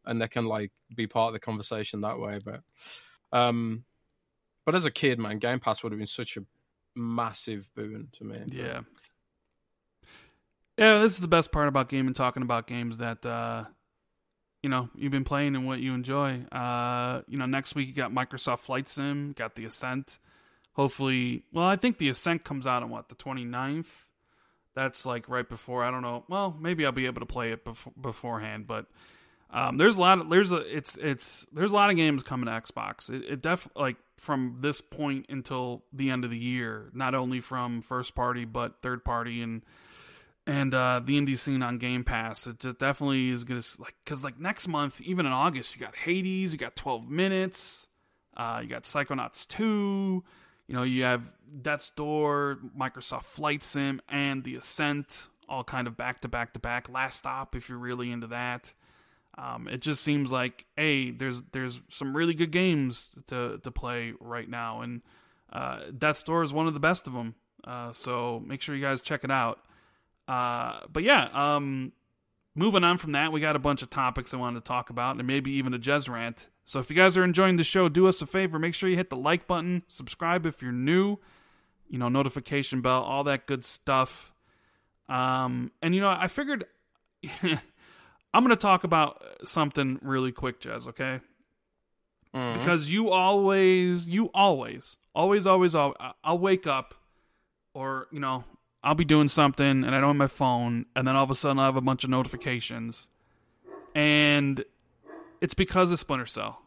and 0.05 0.21
they 0.21 0.27
can 0.27 0.45
like 0.45 0.71
be 0.95 1.07
part 1.07 1.27
of 1.27 1.33
the 1.33 1.39
conversation 1.39 2.01
that 2.01 2.19
way. 2.19 2.39
But, 2.43 2.61
um, 3.31 3.83
but 4.65 4.75
as 4.75 4.85
a 4.85 4.91
kid, 4.91 5.19
man, 5.19 5.39
Game 5.39 5.59
Pass 5.59 5.83
would 5.83 5.91
have 5.91 5.99
been 5.99 6.07
such 6.07 6.37
a 6.37 6.41
massive 6.95 7.67
boon 7.75 8.07
to 8.13 8.23
me. 8.23 8.39
Yeah. 8.47 8.81
Yeah, 10.77 10.99
this 10.99 11.13
is 11.13 11.19
the 11.19 11.27
best 11.27 11.51
part 11.51 11.67
about 11.67 11.89
gaming, 11.89 12.15
talking 12.15 12.41
about 12.41 12.65
games 12.65 12.97
that 12.97 13.23
uh 13.25 13.65
you 14.63 14.69
know, 14.69 14.89
you've 14.95 15.11
been 15.11 15.25
playing 15.25 15.55
and 15.55 15.67
what 15.67 15.79
you 15.79 15.93
enjoy. 15.93 16.39
Uh, 16.49 17.21
you 17.27 17.37
know, 17.37 17.45
next 17.45 17.75
week 17.75 17.89
you 17.89 17.93
got 17.93 18.13
Microsoft 18.13 18.59
Flight 18.59 18.87
Sim, 18.87 19.33
got 19.33 19.55
the 19.55 19.65
Ascent. 19.65 20.19
Hopefully, 20.73 21.43
well, 21.51 21.65
I 21.65 21.75
think 21.75 21.97
the 21.97 22.09
Ascent 22.09 22.43
comes 22.43 22.65
out 22.65 22.83
on 22.83 22.89
what, 22.89 23.09
the 23.09 23.15
29th? 23.15 23.85
That's 24.75 25.05
like 25.05 25.29
right 25.29 25.47
before, 25.47 25.83
I 25.83 25.91
don't 25.91 26.01
know. 26.01 26.23
Well, 26.27 26.55
maybe 26.59 26.85
I'll 26.85 26.91
be 26.91 27.05
able 27.05 27.19
to 27.19 27.27
play 27.27 27.51
it 27.51 27.63
before, 27.63 27.93
beforehand, 27.99 28.65
but 28.65 28.87
um, 29.51 29.77
there's 29.77 29.97
a 29.97 30.01
lot 30.01 30.17
of 30.17 30.29
there's 30.31 30.51
a 30.51 30.57
it's 30.75 30.97
it's 30.97 31.45
there's 31.53 31.71
a 31.71 31.75
lot 31.75 31.91
of 31.91 31.95
games 31.95 32.23
coming 32.23 32.47
to 32.47 32.51
Xbox. 32.51 33.07
It, 33.11 33.23
it 33.33 33.41
def 33.43 33.67
like 33.75 33.97
from 34.17 34.57
this 34.61 34.81
point 34.81 35.27
until 35.29 35.83
the 35.93 36.09
end 36.09 36.25
of 36.25 36.31
the 36.31 36.37
year, 36.37 36.89
not 36.93 37.13
only 37.13 37.39
from 37.39 37.83
first 37.83 38.15
party 38.15 38.45
but 38.45 38.81
third 38.81 39.05
party 39.05 39.43
and 39.43 39.61
and 40.47 40.73
uh, 40.73 41.01
the 41.03 41.19
indie 41.19 41.37
scene 41.37 41.61
on 41.61 41.77
Game 41.77 42.03
Pass. 42.03 42.47
It 42.47 42.59
just 42.59 42.79
definitely 42.79 43.29
is 43.29 43.43
gonna 43.43 43.61
like 43.77 43.93
because 44.03 44.23
like 44.23 44.39
next 44.39 44.67
month, 44.67 44.99
even 45.01 45.27
in 45.27 45.31
August, 45.31 45.75
you 45.75 45.79
got 45.79 45.95
Hades, 45.95 46.51
you 46.51 46.57
got 46.57 46.75
Twelve 46.75 47.07
Minutes, 47.07 47.87
uh, 48.35 48.59
you 48.63 48.67
got 48.67 48.83
Psychonauts 48.83 49.47
Two. 49.47 50.23
You 50.73 50.79
know, 50.79 50.85
you 50.85 51.03
have 51.03 51.31
Death's 51.61 51.91
Door, 51.91 52.57
Microsoft 52.75 53.25
Flight 53.25 53.61
Sim, 53.61 54.01
and 54.09 54.43
The 54.43 54.55
Ascent, 54.55 55.29
all 55.47 55.63
kind 55.63 55.85
of 55.85 55.95
back 55.95 56.21
to 56.21 56.27
back 56.27 56.53
to 56.53 56.59
back. 56.59 56.89
Last 56.89 57.19
Stop, 57.19 57.55
if 57.55 57.69
you're 57.69 57.77
really 57.77 58.11
into 58.11 58.25
that. 58.25 58.73
Um, 59.37 59.67
it 59.67 59.81
just 59.81 60.01
seems 60.01 60.31
like, 60.31 60.65
hey, 60.75 61.11
there's 61.11 61.43
there's 61.51 61.79
some 61.91 62.17
really 62.17 62.33
good 62.33 62.49
games 62.49 63.11
to 63.27 63.59
to 63.59 63.69
play 63.69 64.13
right 64.19 64.49
now, 64.49 64.81
and 64.81 65.03
uh, 65.51 65.81
Death's 65.95 66.23
Door 66.23 66.41
is 66.41 66.53
one 66.53 66.65
of 66.65 66.73
the 66.73 66.79
best 66.79 67.05
of 67.05 67.13
them. 67.13 67.35
Uh, 67.63 67.91
so 67.91 68.41
make 68.43 68.63
sure 68.63 68.73
you 68.73 68.81
guys 68.81 68.99
check 68.99 69.23
it 69.23 69.29
out. 69.29 69.59
Uh, 70.27 70.79
but 70.91 71.03
yeah, 71.03 71.29
um, 71.35 71.91
moving 72.55 72.83
on 72.83 72.97
from 72.97 73.11
that, 73.11 73.31
we 73.31 73.39
got 73.39 73.55
a 73.55 73.59
bunch 73.59 73.81
of 73.81 73.89
topics 73.89 74.33
I 74.33 74.37
wanted 74.37 74.59
to 74.63 74.67
talk 74.67 74.89
about, 74.89 75.17
and 75.17 75.25
maybe 75.27 75.51
even 75.51 75.73
a 75.73 75.79
Jez 75.79 76.07
rant. 76.09 76.47
So 76.65 76.79
if 76.79 76.89
you 76.89 76.95
guys 76.95 77.17
are 77.17 77.23
enjoying 77.23 77.57
the 77.57 77.63
show, 77.63 77.89
do 77.89 78.07
us 78.07 78.21
a 78.21 78.25
favor, 78.25 78.57
make 78.59 78.73
sure 78.73 78.89
you 78.89 78.95
hit 78.95 79.09
the 79.09 79.17
like 79.17 79.47
button, 79.47 79.83
subscribe 79.87 80.45
if 80.45 80.61
you're 80.61 80.71
new, 80.71 81.17
you 81.89 81.97
know, 81.97 82.09
notification 82.09 82.81
bell, 82.81 83.01
all 83.03 83.23
that 83.25 83.47
good 83.47 83.65
stuff. 83.65 84.31
Um, 85.09 85.71
and 85.81 85.93
you 85.93 86.01
know, 86.01 86.09
I 86.09 86.27
figured 86.27 86.65
I'm 87.43 88.43
going 88.43 88.49
to 88.49 88.55
talk 88.55 88.83
about 88.83 89.21
something 89.45 89.99
really 90.01 90.31
quick, 90.31 90.61
Jez. 90.61 90.87
Okay, 90.87 91.19
Mhm. 92.33 92.59
because 92.59 92.89
you 92.89 93.09
always, 93.09 94.07
you 94.07 94.29
always, 94.33 94.97
always, 95.13 95.45
always, 95.45 95.75
always, 95.75 95.97
I'll 96.23 96.39
wake 96.39 96.65
up, 96.65 96.95
or 97.73 98.07
you 98.11 98.19
know, 98.19 98.43
I'll 98.83 98.95
be 98.95 99.05
doing 99.05 99.29
something 99.29 99.65
and 99.65 99.95
I 99.95 99.99
don't 99.99 100.09
have 100.09 100.15
my 100.15 100.27
phone, 100.27 100.85
and 100.95 101.07
then 101.07 101.15
all 101.15 101.23
of 101.23 101.31
a 101.31 101.35
sudden 101.35 101.59
I 101.59 101.65
have 101.65 101.77
a 101.77 101.81
bunch 101.81 102.03
of 102.03 102.09
notifications, 102.09 103.07
and 103.95 104.63
it's 105.39 105.53
because 105.53 105.91
of 105.91 105.99
Splinter 105.99 106.25
Cell. 106.25 106.59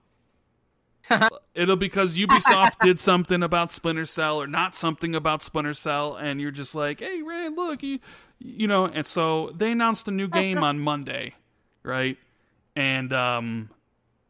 It'll 1.54 1.76
because 1.76 2.16
Ubisoft 2.16 2.78
did 2.82 2.98
something 2.98 3.42
about 3.42 3.70
Splinter 3.70 4.06
Cell 4.06 4.40
or 4.40 4.46
not 4.46 4.74
something 4.74 5.14
about 5.14 5.42
Splinter 5.42 5.74
Cell, 5.74 6.16
and 6.16 6.40
you're 6.40 6.50
just 6.50 6.74
like, 6.74 7.00
"Hey, 7.00 7.22
Rand, 7.22 7.56
look, 7.56 7.82
you, 7.82 8.00
you 8.38 8.66
know." 8.66 8.86
And 8.86 9.06
so 9.06 9.52
they 9.54 9.70
announced 9.70 10.08
a 10.08 10.10
new 10.10 10.28
game 10.28 10.58
on 10.62 10.78
Monday, 10.78 11.34
right? 11.82 12.18
And 12.74 13.12
um, 13.12 13.70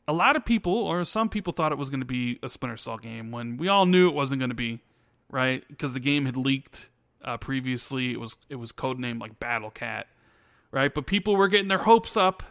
a 0.07 0.13
lot 0.13 0.37
of 0.37 0.45
people, 0.45 0.73
or 0.75 1.05
some 1.05 1.29
people, 1.29 1.53
thought 1.53 1.73
it 1.73 1.79
was 1.79 1.91
going 1.91 2.01
to 2.01 2.07
be 2.07 2.39
a 2.43 2.49
Splinter 2.49 2.77
Cell 2.77 2.99
game 2.99 3.31
when 3.31 3.57
we 3.57 3.69
all 3.69 3.87
knew 3.87 4.09
it 4.09 4.15
wasn't 4.15 4.41
going 4.41 4.51
to 4.51 4.57
be, 4.57 4.81
right? 5.31 5.65
Because 5.69 5.93
the 5.95 6.01
game 6.01 6.27
had 6.27 6.37
leaked 6.37 6.89
uh, 7.27 7.37
previously. 7.37 8.13
It 8.13 8.21
was 8.21 8.37
it 8.49 8.57
was 8.57 8.73
codenamed 8.73 9.21
like 9.21 9.39
Battle 9.39 9.71
Cat, 9.71 10.07
right? 10.71 10.95
But 10.95 11.07
people 11.07 11.37
were 11.37 11.49
getting 11.49 11.69
their 11.69 11.79
hopes 11.79 12.17
up, 12.17 12.43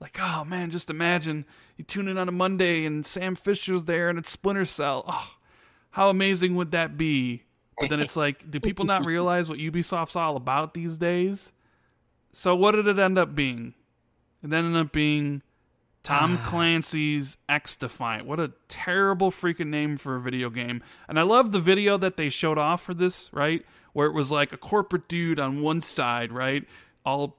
like, 0.00 0.18
oh 0.20 0.44
man, 0.44 0.70
just 0.72 0.90
imagine 0.90 1.44
you 1.76 1.84
tune 1.84 2.08
in 2.08 2.18
on 2.18 2.28
a 2.28 2.32
Monday 2.32 2.84
and 2.84 3.06
Sam 3.06 3.36
Fisher's 3.36 3.84
there 3.84 4.08
and 4.08 4.18
it's 4.18 4.30
Splinter 4.30 4.64
Cell. 4.64 5.04
Oh, 5.06 5.34
how 5.90 6.08
amazing 6.08 6.56
would 6.56 6.72
that 6.72 6.98
be? 6.98 7.44
But 7.78 7.88
then 7.88 8.00
it's 8.00 8.16
like, 8.16 8.50
do 8.50 8.60
people 8.60 8.84
not 8.84 9.04
realize 9.04 9.48
what 9.48 9.58
Ubisoft's 9.58 10.16
all 10.16 10.36
about 10.36 10.74
these 10.74 10.98
days? 10.98 11.52
So 12.32 12.54
what 12.54 12.72
did 12.72 12.86
it 12.86 12.98
end 12.98 13.18
up 13.18 13.34
being? 13.34 13.74
It 14.42 14.52
ended 14.52 14.76
up 14.76 14.92
being 14.92 15.42
Tom 16.02 16.38
Clancy's 16.38 17.36
XDefiant. 17.48 18.22
What 18.22 18.40
a 18.40 18.52
terrible 18.68 19.30
freaking 19.30 19.68
name 19.68 19.96
for 19.96 20.16
a 20.16 20.20
video 20.20 20.50
game. 20.50 20.82
And 21.08 21.18
I 21.18 21.22
love 21.22 21.52
the 21.52 21.60
video 21.60 21.96
that 21.98 22.16
they 22.16 22.28
showed 22.28 22.58
off 22.58 22.82
for 22.82 22.94
this, 22.94 23.32
right? 23.32 23.64
Where 23.92 24.06
it 24.06 24.14
was 24.14 24.30
like 24.30 24.52
a 24.52 24.56
corporate 24.56 25.08
dude 25.08 25.38
on 25.38 25.62
one 25.62 25.80
side, 25.80 26.32
right? 26.32 26.64
All 27.04 27.36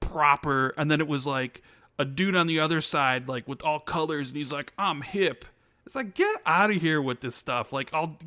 proper. 0.00 0.74
And 0.76 0.90
then 0.90 1.00
it 1.00 1.08
was 1.08 1.26
like 1.26 1.62
a 1.98 2.04
dude 2.04 2.36
on 2.36 2.46
the 2.46 2.60
other 2.60 2.80
side, 2.80 3.28
like 3.28 3.48
with 3.48 3.62
all 3.62 3.80
colors. 3.80 4.28
And 4.28 4.36
he's 4.36 4.52
like, 4.52 4.72
I'm 4.78 5.02
hip. 5.02 5.44
It's 5.86 5.94
like, 5.94 6.14
get 6.14 6.36
out 6.46 6.70
of 6.70 6.76
here 6.76 7.00
with 7.00 7.20
this 7.20 7.34
stuff. 7.34 7.72
Like, 7.72 7.92
I'll, 7.92 8.18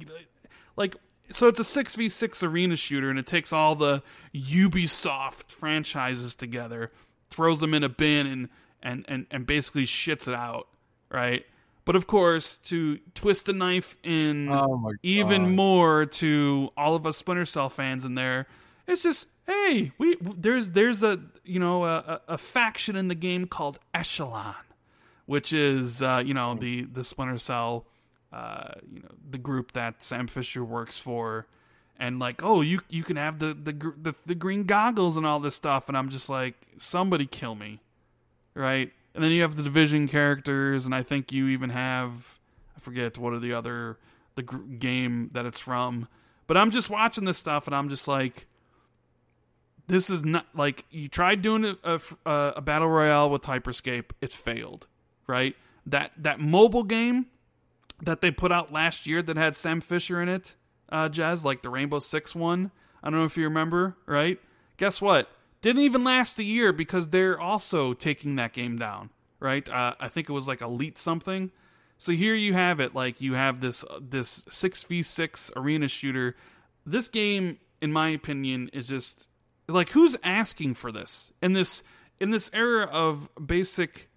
like, 0.76 0.96
so 1.32 1.48
it's 1.48 1.60
a 1.60 1.64
6v6 1.64 2.44
arena 2.44 2.76
shooter 2.76 3.10
and 3.10 3.20
it 3.20 3.26
takes 3.26 3.52
all 3.52 3.76
the 3.76 4.02
Ubisoft 4.34 5.52
franchises 5.52 6.36
together, 6.36 6.92
throws 7.30 7.60
them 7.60 7.74
in 7.74 7.84
a 7.84 7.90
bin 7.90 8.28
and 8.28 8.50
and 8.84 9.06
and, 9.08 9.26
and 9.32 9.46
basically 9.46 9.86
shits 9.86 10.28
it 10.28 10.34
out, 10.34 10.68
right? 11.12 11.46
But 11.88 11.96
of 11.96 12.06
course, 12.06 12.58
to 12.66 13.00
twist 13.16 13.46
the 13.46 13.54
knife 13.54 13.96
in 14.04 14.50
Oh 14.50 14.92
even 15.04 15.56
more 15.56 16.06
to 16.06 16.70
all 16.76 16.96
of 16.96 17.08
us 17.08 17.16
Splinter 17.16 17.46
Cell 17.46 17.70
fans 17.70 18.04
in 18.04 18.14
there, 18.14 18.46
it's 18.86 19.04
just 19.04 19.26
hey, 19.46 19.94
we 19.98 20.18
there's 20.22 20.72
there's 20.72 21.02
a 21.02 21.18
you 21.46 21.62
know 21.62 21.86
a, 21.86 22.20
a 22.28 22.38
faction 22.38 22.98
in 22.98 23.08
the 23.08 23.16
game 23.16 23.48
called 23.48 23.80
Echelon, 23.94 24.56
which 25.28 25.54
is 25.54 26.02
uh, 26.02 26.22
you 26.26 26.34
know 26.34 26.56
the 26.56 26.84
the 26.84 27.06
Splinter 27.06 27.38
Cell, 27.38 27.86
uh, 28.34 28.74
you 28.92 29.00
know 29.00 29.10
the 29.32 29.38
group 29.38 29.72
that 29.72 30.04
Sam 30.04 30.28
Fisher 30.28 30.66
works 30.66 30.98
for, 30.98 31.48
and 31.98 32.20
like 32.20 32.44
oh 32.44 32.60
you 32.60 32.82
you 32.90 33.06
can 33.06 33.16
have 33.16 33.40
the 33.40 33.54
the 33.54 33.72
the, 33.72 34.14
the 34.26 34.36
green 34.36 34.66
goggles 34.66 35.16
and 35.16 35.26
all 35.26 35.40
this 35.40 35.56
stuff, 35.56 35.88
and 35.88 35.98
I'm 35.98 36.10
just 36.10 36.28
like 36.28 36.56
somebody 36.80 37.26
kill 37.26 37.56
me, 37.56 37.80
right? 38.56 38.92
And 39.18 39.24
then 39.24 39.32
you 39.32 39.42
have 39.42 39.56
the 39.56 39.64
division 39.64 40.08
characters, 40.08 40.86
and 40.86 40.94
I 40.94 41.02
think 41.02 41.32
you 41.32 41.48
even 41.48 41.72
have 41.72 42.38
I 42.76 42.80
forget 42.80 43.18
what 43.18 43.34
are 43.34 43.40
the 43.40 43.52
other 43.52 43.98
the 44.36 44.44
game 44.44 45.32
that 45.34 45.44
it's 45.44 45.60
from, 45.60 46.08
but 46.46 46.56
I'm 46.56 46.70
just 46.70 46.92
watching 46.92 47.26
this 47.26 47.40
stuff, 47.40 47.66
and 47.66 47.76
I'm 47.76 47.90
just 47.90 48.08
like 48.08 48.46
this 49.88 50.12
is 50.12 50.24
not 50.24 50.46
like 50.54 50.86
you 50.92 51.08
tried 51.08 51.42
doing 51.42 51.66
a, 51.84 52.00
a, 52.28 52.54
a 52.58 52.62
battle 52.62 52.90
royale 52.90 53.32
with 53.32 53.42
Hyperscape, 53.42 54.12
it's 54.22 54.36
failed, 54.36 54.86
right? 55.26 55.56
That 55.88 56.12
that 56.20 56.40
mobile 56.40 56.84
game 56.84 57.26
that 58.00 58.22
they 58.22 58.30
put 58.30 58.52
out 58.52 58.72
last 58.72 59.08
year 59.08 59.24
that 59.24 59.36
had 59.36 59.56
Sam 59.56 59.82
Fisher 59.82 60.22
in 60.22 60.30
it, 60.30 60.54
uh, 60.90 61.10
Jez, 61.10 61.44
like 61.44 61.64
the 61.64 61.72
Rainbow 61.72 61.98
Six 61.98 62.36
one. 62.36 62.70
I 63.02 63.10
don't 63.10 63.18
know 63.18 63.26
if 63.26 63.36
you 63.36 63.46
remember, 63.46 63.98
right? 64.06 64.40
Guess 64.78 65.02
what? 65.02 65.28
Didn't 65.62 65.82
even 65.82 66.04
last 66.04 66.40
a 66.40 66.44
year 66.44 66.72
because 66.72 67.10
they're 67.10 67.40
also 67.40 67.94
taking 67.94 68.36
that 68.36 68.54
game 68.54 68.78
down, 68.78 69.10
right? 69.40 69.68
Uh, 69.68 69.94
I 70.00 70.08
think 70.08 70.30
it 70.30 70.34
was 70.34 70.48
like 70.48 70.62
Elite 70.62 70.98
something. 70.98 71.52
So 71.98 72.12
here 72.12 72.36
you 72.36 72.54
have 72.54 72.80
it, 72.80 72.94
like 72.94 73.22
you 73.22 73.34
have 73.34 73.60
this 73.60 73.84
this 74.00 74.46
six 74.50 74.84
v 74.84 75.02
six 75.02 75.52
arena 75.56 75.88
shooter. 75.88 76.36
This 76.86 77.10
game, 77.10 77.58
in 77.82 77.92
my 77.92 78.10
opinion, 78.10 78.70
is 78.72 78.88
just 78.88 79.28
like 79.68 79.90
who's 79.90 80.16
asking 80.24 80.76
for 80.76 80.92
this 80.92 81.32
in 81.42 81.54
this 81.54 81.82
in 82.20 82.30
this 82.30 82.50
era 82.54 82.86
of 82.86 83.30
basic 83.44 84.10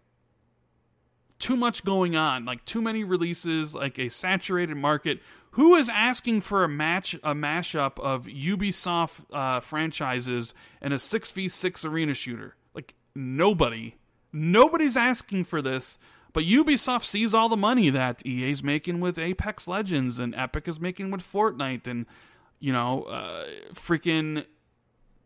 too 1.38 1.57
much 1.57 1.84
going 1.84 2.16
on, 2.16 2.45
like 2.45 2.64
too 2.66 2.82
many 2.82 3.03
releases, 3.03 3.74
like 3.74 3.99
a 3.99 4.11
saturated 4.11 4.76
market. 4.76 5.20
Who 5.53 5.74
is 5.74 5.88
asking 5.88 6.42
for 6.42 6.62
a 6.62 6.68
match, 6.68 7.14
a 7.14 7.34
mashup 7.34 7.98
of 7.98 8.26
Ubisoft 8.26 9.24
uh, 9.32 9.61
franchises 9.61 10.55
and 10.80 10.94
a 10.94 10.98
six 10.98 11.30
v 11.30 11.48
six 11.48 11.84
arena 11.84 12.14
shooter? 12.14 12.57
Like 12.74 12.94
nobody, 13.14 13.96
nobody's 14.32 14.96
asking 14.96 15.44
for 15.44 15.61
this. 15.61 15.98
But 16.32 16.44
Ubisoft 16.44 17.05
sees 17.05 17.34
all 17.34 17.48
the 17.48 17.57
money 17.57 17.90
that 17.90 18.24
EA's 18.24 18.62
making 18.62 19.01
with 19.01 19.18
Apex 19.18 19.66
Legends 19.66 20.20
and 20.20 20.32
Epic 20.36 20.68
is 20.68 20.78
making 20.78 21.11
with 21.11 21.22
Fortnite 21.22 21.88
and 21.88 22.07
you 22.61 22.72
know, 22.72 23.03
uh, 23.05 23.46
freaking 23.74 24.44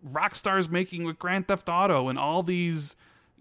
Rockstar's 0.09 0.69
making 0.71 1.05
with 1.05 1.19
Grand 1.19 1.49
Theft 1.49 1.69
Auto 1.69 2.09
and 2.09 2.19
all 2.19 2.43
these 2.43 2.97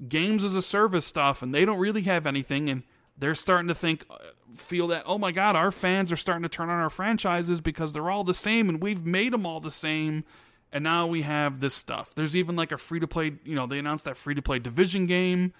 games 0.09 0.43
as 0.43 0.55
a 0.55 0.61
service 0.61 1.05
stuff, 1.05 1.41
and 1.41 1.53
they 1.53 1.63
don't 1.63 1.79
really 1.79 2.01
have 2.01 2.25
anything, 2.25 2.69
and 2.69 2.83
they're 3.17 3.35
starting 3.35 3.67
to 3.67 3.75
think, 3.75 4.05
uh, 4.09 4.17
feel 4.57 4.87
that, 4.87 5.03
oh 5.05 5.17
my 5.17 5.31
god, 5.31 5.55
our 5.55 5.71
fans 5.71 6.11
are 6.11 6.17
starting 6.17 6.43
to 6.43 6.49
turn 6.49 6.69
on 6.69 6.79
our 6.79 6.89
franchises 6.89 7.61
because 7.61 7.93
they're 7.93 8.09
all 8.09 8.23
the 8.23 8.33
same, 8.33 8.69
and 8.69 8.81
we've 8.81 9.05
made 9.05 9.33
them 9.33 9.45
all 9.45 9.59
the 9.59 9.71
same, 9.71 10.23
and 10.71 10.83
now 10.83 11.07
we 11.07 11.21
have 11.21 11.59
this 11.59 11.73
stuff. 11.73 12.13
There's 12.15 12.35
even 12.35 12.55
like 12.55 12.71
a 12.71 12.77
free 12.77 12.99
to 12.99 13.07
play, 13.07 13.33
you 13.43 13.55
know, 13.55 13.67
they 13.67 13.79
announced 13.79 14.05
that 14.05 14.17
free 14.17 14.35
to 14.35 14.41
play 14.41 14.59
Division 14.59 15.05
game. 15.05 15.53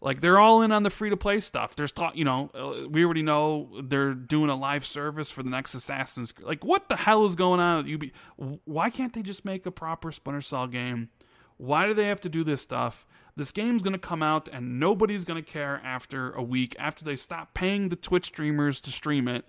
Like 0.00 0.20
they're 0.20 0.38
all 0.38 0.62
in 0.62 0.70
on 0.70 0.84
the 0.84 0.90
free 0.90 1.10
to 1.10 1.16
play 1.16 1.40
stuff. 1.40 1.74
There's 1.74 1.90
talk, 1.90 2.14
you 2.14 2.24
know, 2.24 2.50
uh, 2.54 2.88
we 2.88 3.04
already 3.04 3.22
know 3.22 3.68
they're 3.82 4.14
doing 4.14 4.48
a 4.48 4.54
live 4.54 4.86
service 4.86 5.28
for 5.30 5.42
the 5.42 5.50
next 5.50 5.74
Assassin's. 5.74 6.32
Like 6.40 6.64
what 6.64 6.88
the 6.88 6.94
hell 6.94 7.24
is 7.24 7.34
going 7.34 7.58
on 7.58 7.84
with 7.84 7.94
UB? 7.94 8.58
Why 8.64 8.90
can't 8.90 9.12
they 9.12 9.22
just 9.22 9.44
make 9.44 9.66
a 9.66 9.72
proper 9.72 10.12
Splinter 10.12 10.40
Cell 10.40 10.68
game? 10.68 11.08
Why 11.56 11.86
do 11.86 11.94
they 11.94 12.06
have 12.06 12.20
to 12.20 12.28
do 12.28 12.44
this 12.44 12.62
stuff? 12.62 13.04
This 13.38 13.52
game's 13.52 13.84
going 13.84 13.92
to 13.92 14.00
come 14.00 14.20
out 14.20 14.48
and 14.52 14.80
nobody's 14.80 15.24
going 15.24 15.40
to 15.40 15.48
care 15.48 15.80
after 15.84 16.32
a 16.32 16.42
week 16.42 16.74
after 16.76 17.04
they 17.04 17.14
stop 17.14 17.54
paying 17.54 17.88
the 17.88 17.94
Twitch 17.94 18.26
streamers 18.26 18.80
to 18.80 18.90
stream 18.90 19.28
it. 19.28 19.44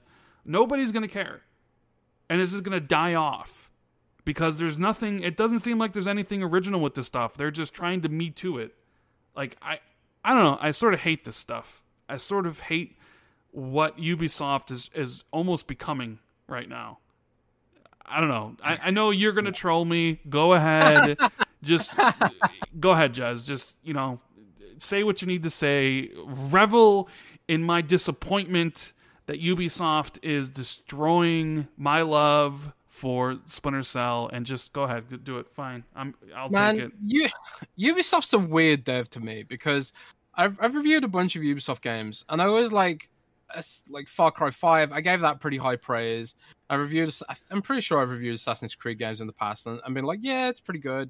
Nobody's 0.46 0.92
going 0.92 1.02
to 1.02 1.12
care. 1.12 1.42
And 2.30 2.40
this 2.40 2.54
is 2.54 2.62
going 2.62 2.80
to 2.80 2.88
die 2.88 3.16
off 3.16 3.72
because 4.26 4.60
there's 4.60 4.78
nothing 4.78 5.24
it 5.24 5.36
doesn't 5.36 5.62
seem 5.62 5.80
like 5.80 5.94
there's 5.94 6.08
anything 6.08 6.44
original 6.44 6.82
with 6.82 6.94
this 6.94 7.08
stuff. 7.08 7.34
They're 7.34 7.50
just 7.50 7.74
trying 7.74 8.02
to 8.02 8.10
me 8.10 8.30
to 8.30 8.60
it. 8.60 8.76
Like 9.36 9.58
I 9.60 9.80
I 10.24 10.36
don't 10.36 10.44
know. 10.44 10.60
I 10.62 10.70
sort 10.70 10.94
of 10.94 11.00
hate 11.00 11.26
this 11.26 11.36
stuff. 11.36 11.82
I 12.08 12.18
sort 12.18 12.46
of 12.46 12.60
hate 12.60 12.96
what 13.50 13.98
Ubisoft 13.98 14.72
is 14.72 14.92
is 14.94 15.24
almost 15.32 15.66
becoming 15.66 16.20
right 16.48 16.70
now. 16.70 17.00
I 18.06 18.20
don't 18.20 18.30
know. 18.30 18.56
I, 18.64 18.78
I 18.84 18.92
know 18.92 19.10
you're 19.10 19.34
gonna 19.34 19.52
troll 19.52 19.84
me. 19.84 20.20
Go 20.30 20.54
ahead. 20.54 21.18
Just 21.64 21.92
go 22.80 22.92
ahead, 22.92 23.14
Jez. 23.14 23.46
Just 23.46 23.76
you 23.84 23.94
know, 23.94 24.20
say 24.80 25.04
what 25.04 25.22
you 25.22 25.28
need 25.28 25.44
to 25.44 25.50
say. 25.50 26.12
Revel 26.26 27.10
in 27.48 27.64
my 27.64 27.82
disappointment 27.82 28.94
that 29.26 29.42
Ubisoft 29.42 30.18
is 30.24 30.50
destroying 30.50 31.68
my 31.78 32.02
love 32.02 32.74
for 33.00 33.40
Splinter 33.46 33.84
Cell, 33.84 34.30
and 34.34 34.46
just 34.46 34.74
go 34.74 34.84
ahead, 34.84 35.24
do 35.24 35.40
it. 35.40 35.48
Fine, 35.54 35.84
I'm. 35.96 36.14
I'll 36.36 36.50
Man, 36.50 36.76
take 36.76 36.86
it. 36.86 36.92
You, 37.02 37.28
Ubisoft's 37.80 38.34
a 38.34 38.40
weird 38.40 38.84
dev 38.84 39.10
to 39.12 39.20
me 39.20 39.44
because 39.44 39.94
I've, 40.36 40.58
I've 40.60 40.76
reviewed 40.76 41.04
a 41.04 41.08
bunch 41.08 41.36
of 41.36 41.44
Ubisoft 41.44 41.82
games, 41.82 42.26
and 42.30 42.42
I 42.42 42.46
always 42.46 42.72
like, 42.72 43.10
like 43.90 44.10
Far 44.10 44.32
Cry 44.32 44.52
Five. 44.52 44.92
I 44.92 45.00
gave 45.00 45.22
that 45.22 45.40
pretty 45.40 45.58
high 45.58 45.78
praise. 45.78 46.36
I 46.70 46.76
reviewed. 46.76 47.14
I'm 47.50 47.62
pretty 47.62 47.82
sure 47.82 48.02
I've 48.02 48.10
reviewed 48.10 48.36
Assassin's 48.36 48.76
Creed 48.76 49.00
games 49.00 49.22
in 49.22 49.28
the 49.28 49.34
past, 49.34 49.66
and 49.66 49.80
I've 49.86 49.94
been 49.94 50.06
like, 50.06 50.20
yeah, 50.22 50.50
it's 50.50 50.60
pretty 50.60 50.82
good, 50.82 51.10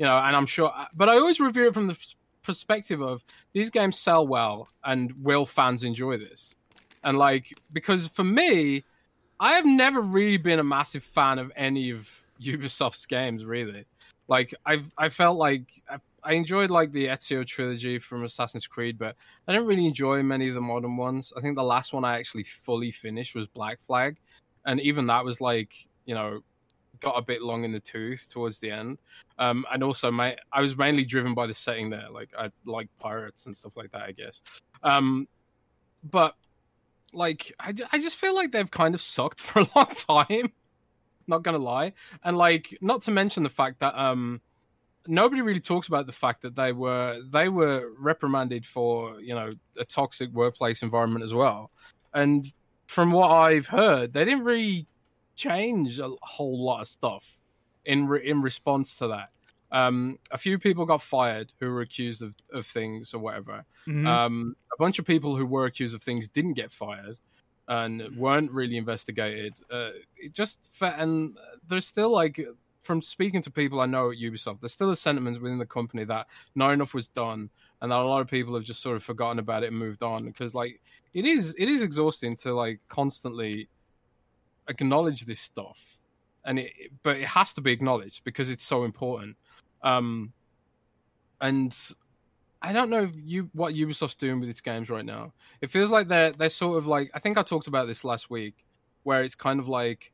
you 0.00 0.06
know. 0.06 0.16
And 0.18 0.34
I'm 0.34 0.46
sure, 0.46 0.72
but 0.94 1.08
I 1.08 1.16
always 1.16 1.38
review 1.38 1.68
it 1.68 1.74
from 1.74 1.86
the 1.86 1.96
perspective 2.42 3.02
of 3.02 3.22
these 3.52 3.70
games 3.70 3.98
sell 3.98 4.26
well, 4.26 4.68
and 4.84 5.12
will 5.22 5.46
fans 5.46 5.84
enjoy 5.84 6.16
this? 6.16 6.56
And 7.04 7.18
like, 7.18 7.56
because 7.72 8.08
for 8.08 8.24
me, 8.24 8.82
I 9.38 9.52
have 9.52 9.66
never 9.66 10.00
really 10.00 10.38
been 10.38 10.58
a 10.58 10.64
massive 10.64 11.04
fan 11.04 11.38
of 11.38 11.52
any 11.54 11.90
of 11.90 12.08
Ubisoft's 12.42 13.06
games, 13.06 13.44
really. 13.44 13.84
Like 14.26 14.54
I've 14.64 14.90
I 14.96 15.08
felt 15.10 15.36
like 15.36 15.66
I, 15.88 15.96
I 16.22 16.32
enjoyed 16.32 16.70
like 16.70 16.92
the 16.92 17.06
Ezio 17.08 17.46
trilogy 17.46 17.98
from 17.98 18.24
Assassin's 18.24 18.66
Creed, 18.66 18.98
but 18.98 19.16
I 19.46 19.52
didn't 19.52 19.66
really 19.66 19.86
enjoy 19.86 20.22
many 20.22 20.48
of 20.48 20.54
the 20.54 20.60
modern 20.60 20.96
ones. 20.96 21.32
I 21.36 21.40
think 21.40 21.56
the 21.56 21.64
last 21.64 21.92
one 21.92 22.04
I 22.04 22.18
actually 22.18 22.44
fully 22.44 22.90
finished 22.90 23.34
was 23.34 23.46
Black 23.48 23.80
Flag, 23.82 24.16
and 24.64 24.80
even 24.80 25.06
that 25.08 25.24
was 25.24 25.40
like 25.40 25.74
you 26.06 26.14
know 26.14 26.40
got 27.00 27.18
a 27.18 27.22
bit 27.22 27.42
long 27.42 27.64
in 27.64 27.72
the 27.72 27.80
tooth 27.80 28.28
towards 28.30 28.58
the 28.58 28.70
end. 28.70 28.98
Um, 29.38 29.64
and 29.72 29.82
also 29.82 30.10
my 30.10 30.36
I 30.52 30.60
was 30.60 30.76
mainly 30.76 31.04
driven 31.04 31.34
by 31.34 31.46
the 31.46 31.54
setting 31.54 31.90
there, 31.90 32.08
like 32.10 32.30
I 32.38 32.50
like 32.64 32.88
pirates 32.98 33.46
and 33.46 33.56
stuff 33.56 33.76
like 33.76 33.90
that, 33.92 34.02
I 34.02 34.12
guess. 34.12 34.42
Um, 34.82 35.26
but 36.04 36.34
like 37.12 37.52
I, 37.58 37.74
I 37.92 37.98
just 37.98 38.16
feel 38.16 38.34
like 38.34 38.52
they've 38.52 38.70
kind 38.70 38.94
of 38.94 39.00
sucked 39.00 39.40
for 39.40 39.60
a 39.60 39.66
long 39.74 39.86
time 39.86 40.52
not 41.26 41.42
gonna 41.42 41.58
lie 41.58 41.92
and 42.24 42.36
like 42.36 42.76
not 42.82 43.02
to 43.02 43.10
mention 43.10 43.42
the 43.42 43.48
fact 43.48 43.78
that 43.80 43.96
um 43.96 44.40
nobody 45.06 45.40
really 45.40 45.60
talks 45.60 45.88
about 45.88 46.06
the 46.06 46.12
fact 46.12 46.42
that 46.42 46.54
they 46.54 46.72
were 46.72 47.22
they 47.30 47.48
were 47.48 47.90
reprimanded 47.98 48.66
for 48.66 49.18
you 49.20 49.34
know 49.34 49.52
a 49.78 49.84
toxic 49.84 50.30
workplace 50.32 50.82
environment 50.82 51.24
as 51.24 51.32
well 51.32 51.70
and 52.12 52.52
from 52.86 53.12
what 53.12 53.30
i've 53.30 53.66
heard 53.66 54.12
they 54.12 54.24
didn't 54.24 54.44
really 54.44 54.86
change 55.40 55.98
a 55.98 56.10
whole 56.22 56.62
lot 56.62 56.80
of 56.80 56.88
stuff 56.88 57.24
in 57.84 58.06
re- 58.06 58.28
in 58.28 58.42
response 58.42 58.94
to 58.96 59.08
that 59.08 59.30
um, 59.72 60.18
a 60.30 60.38
few 60.38 60.58
people 60.58 60.84
got 60.84 61.02
fired 61.02 61.52
who 61.60 61.70
were 61.70 61.82
accused 61.82 62.22
of, 62.22 62.34
of 62.52 62.66
things 62.66 63.14
or 63.14 63.18
whatever. 63.18 63.64
Mm-hmm. 63.86 64.06
Um, 64.06 64.56
a 64.72 64.76
bunch 64.78 64.98
of 64.98 65.04
people 65.04 65.36
who 65.36 65.46
were 65.46 65.66
accused 65.66 65.94
of 65.94 66.02
things 66.02 66.28
didn't 66.28 66.54
get 66.54 66.72
fired 66.72 67.16
and 67.68 68.16
weren't 68.16 68.50
really 68.50 68.76
investigated. 68.76 69.54
Uh, 69.70 69.90
it 70.16 70.32
just 70.32 70.70
and 70.80 71.38
there's 71.68 71.86
still 71.86 72.10
like 72.10 72.44
from 72.80 73.00
speaking 73.00 73.42
to 73.42 73.50
people 73.50 73.80
I 73.80 73.86
know 73.86 74.10
at 74.10 74.16
Ubisoft, 74.16 74.60
there's 74.60 74.72
still 74.72 74.90
a 74.90 74.96
sentiment 74.96 75.40
within 75.40 75.58
the 75.58 75.66
company 75.66 76.04
that 76.04 76.26
not 76.56 76.72
enough 76.72 76.94
was 76.94 77.06
done, 77.06 77.48
and 77.80 77.92
that 77.92 77.98
a 77.98 78.02
lot 78.02 78.22
of 78.22 78.28
people 78.28 78.54
have 78.54 78.64
just 78.64 78.82
sort 78.82 78.96
of 78.96 79.04
forgotten 79.04 79.38
about 79.38 79.62
it 79.62 79.68
and 79.68 79.78
moved 79.78 80.02
on 80.02 80.24
because 80.24 80.52
like 80.52 80.80
it 81.14 81.24
is 81.24 81.54
it 81.58 81.68
is 81.68 81.82
exhausting 81.82 82.34
to 82.36 82.52
like 82.52 82.80
constantly 82.88 83.68
acknowledge 84.70 85.26
this 85.26 85.40
stuff, 85.40 85.78
and 86.44 86.58
it 86.58 86.72
but 87.02 87.16
it 87.18 87.26
has 87.26 87.52
to 87.54 87.60
be 87.60 87.72
acknowledged 87.72 88.24
because 88.24 88.50
it's 88.50 88.64
so 88.64 88.84
important. 88.84 89.36
Um, 89.82 90.32
and 91.40 91.76
I 92.62 92.72
don't 92.72 92.90
know 92.90 93.10
you 93.14 93.50
what 93.52 93.74
Ubisoft's 93.74 94.14
doing 94.14 94.40
with 94.40 94.48
its 94.48 94.60
games 94.60 94.90
right 94.90 95.04
now. 95.04 95.32
It 95.60 95.70
feels 95.70 95.90
like 95.90 96.08
they're 96.08 96.32
they're 96.32 96.48
sort 96.48 96.78
of 96.78 96.86
like 96.86 97.10
I 97.14 97.18
think 97.18 97.36
I 97.36 97.42
talked 97.42 97.66
about 97.66 97.86
this 97.86 98.04
last 98.04 98.30
week, 98.30 98.64
where 99.02 99.22
it's 99.22 99.34
kind 99.34 99.60
of 99.60 99.68
like 99.68 100.12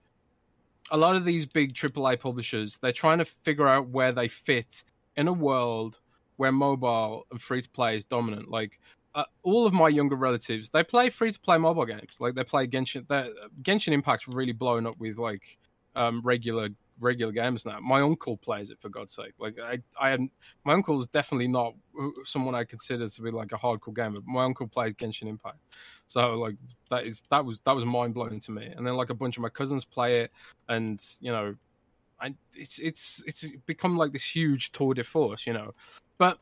a 0.91 0.97
lot 0.97 1.17
of 1.17 1.25
these 1.25 1.45
big 1.45 1.75
AAA 1.75 2.21
publishers 2.21 2.79
they're 2.79 2.93
trying 2.93 3.19
to 3.19 3.25
figure 3.25 3.67
out 3.67 3.89
where 3.89 4.13
they 4.13 4.29
fit 4.29 4.85
in 5.17 5.27
a 5.27 5.33
world 5.33 5.99
where 6.37 6.53
mobile 6.53 7.27
and 7.31 7.41
free 7.41 7.63
to 7.63 7.69
play 7.71 7.97
is 7.97 8.05
dominant. 8.05 8.51
Like 8.51 8.79
uh, 9.17 9.25
all 9.43 9.67
of 9.67 9.73
my 9.73 9.89
younger 9.89 10.15
relatives, 10.15 10.69
they 10.69 10.85
play 10.85 11.09
free 11.09 11.33
to 11.33 11.41
play 11.41 11.57
mobile 11.57 11.87
games. 11.87 12.19
Like 12.21 12.35
they 12.35 12.45
play 12.45 12.67
Genshin. 12.67 13.07
Genshin 13.63 13.93
Impact's 13.93 14.29
really 14.29 14.53
blowing 14.53 14.87
up 14.87 14.99
with 14.99 15.17
like 15.17 15.59
um, 15.97 16.21
regular 16.23 16.69
regular 17.01 17.33
games 17.33 17.65
now. 17.65 17.81
My 17.81 18.03
uncle 18.03 18.37
plays 18.37 18.71
it 18.71 18.79
for 18.79 18.91
God's 18.91 19.15
sake. 19.15 19.33
Like 19.39 19.57
I, 19.59 19.79
I 19.99 20.11
had 20.11 20.21
my 20.65 20.75
uncle 20.75 21.01
is 21.01 21.07
definitely 21.07 21.49
not 21.49 21.75
someone 22.25 22.55
I 22.55 22.65
consider 22.65 23.09
to 23.09 23.23
be 23.23 23.31
like 23.31 23.53
a 23.53 23.57
hardcore 23.57 23.97
gamer. 23.97 24.21
My 24.27 24.45
uncle 24.45 24.69
plays 24.69 24.93
Genshin 24.93 25.29
Impact, 25.29 25.59
so 26.07 26.35
like 26.35 26.57
that 26.91 27.07
is 27.07 27.23
that 27.31 27.43
was 27.43 27.59
that 27.65 27.75
was 27.75 27.87
mind 27.87 28.13
blowing 28.13 28.39
to 28.41 28.51
me. 28.51 28.67
And 28.67 28.87
then 28.87 28.97
like 28.97 29.09
a 29.09 29.15
bunch 29.15 29.39
of 29.39 29.43
my 29.43 29.49
cousins 29.49 29.87
play 29.87 30.21
it, 30.21 30.31
and 30.69 31.03
you 31.21 31.33
know, 31.33 31.55
I 32.21 32.35
it's 32.55 32.79
it's 32.81 33.25
it's 33.27 33.47
become 33.65 33.97
like 33.97 34.13
this 34.13 34.25
huge 34.25 34.73
tour 34.73 34.93
de 34.93 35.05
force, 35.05 35.47
you 35.47 35.55
know. 35.55 35.75
But 36.19 36.39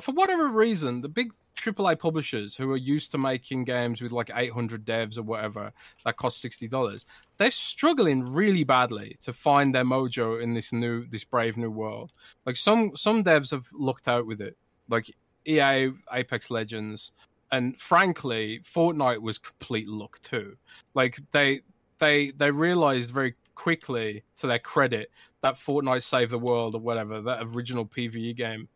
for 0.00 0.12
whatever 0.12 0.48
reason, 0.48 1.00
the 1.00 1.08
big 1.08 1.32
AAA 1.58 1.98
publishers 1.98 2.56
who 2.56 2.70
are 2.72 2.76
used 2.76 3.10
to 3.10 3.18
making 3.18 3.64
games 3.64 4.00
with 4.00 4.12
like 4.12 4.30
800 4.34 4.84
devs 4.84 5.18
or 5.18 5.22
whatever 5.22 5.72
that 6.04 6.16
cost 6.16 6.44
$60, 6.44 7.04
they're 7.36 7.50
struggling 7.50 8.32
really 8.32 8.64
badly 8.64 9.16
to 9.22 9.32
find 9.32 9.74
their 9.74 9.84
mojo 9.84 10.42
in 10.42 10.54
this 10.54 10.72
new, 10.72 11.06
this 11.06 11.24
brave 11.24 11.56
new 11.56 11.70
world. 11.70 12.12
Like 12.46 12.56
some, 12.56 12.94
some 12.94 13.24
devs 13.24 13.50
have 13.50 13.66
looked 13.72 14.08
out 14.08 14.26
with 14.26 14.40
it, 14.40 14.56
like 14.88 15.10
EA, 15.46 15.90
Apex 16.12 16.50
Legends, 16.50 17.12
and 17.50 17.78
frankly, 17.80 18.60
Fortnite 18.60 19.20
was 19.20 19.38
complete 19.38 19.88
luck 19.88 20.20
too. 20.22 20.56
Like 20.94 21.18
they, 21.32 21.62
they, 21.98 22.30
they 22.32 22.50
realized 22.50 23.12
very 23.12 23.34
quickly, 23.54 24.22
to 24.36 24.46
their 24.46 24.58
credit, 24.58 25.10
that 25.42 25.56
Fortnite 25.56 26.02
Save 26.02 26.30
the 26.30 26.38
World 26.38 26.74
or 26.74 26.80
whatever, 26.80 27.20
that 27.20 27.40
original 27.42 27.84
PVE 27.84 28.36
game, 28.36 28.68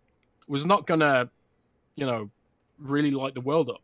was 0.49 0.67
not 0.67 0.87
gonna, 0.87 1.31
you 1.97 2.07
know, 2.07 2.31
really 2.79 3.11
light 3.11 3.35
the 3.35 3.41
world 3.41 3.71
up. 3.71 3.83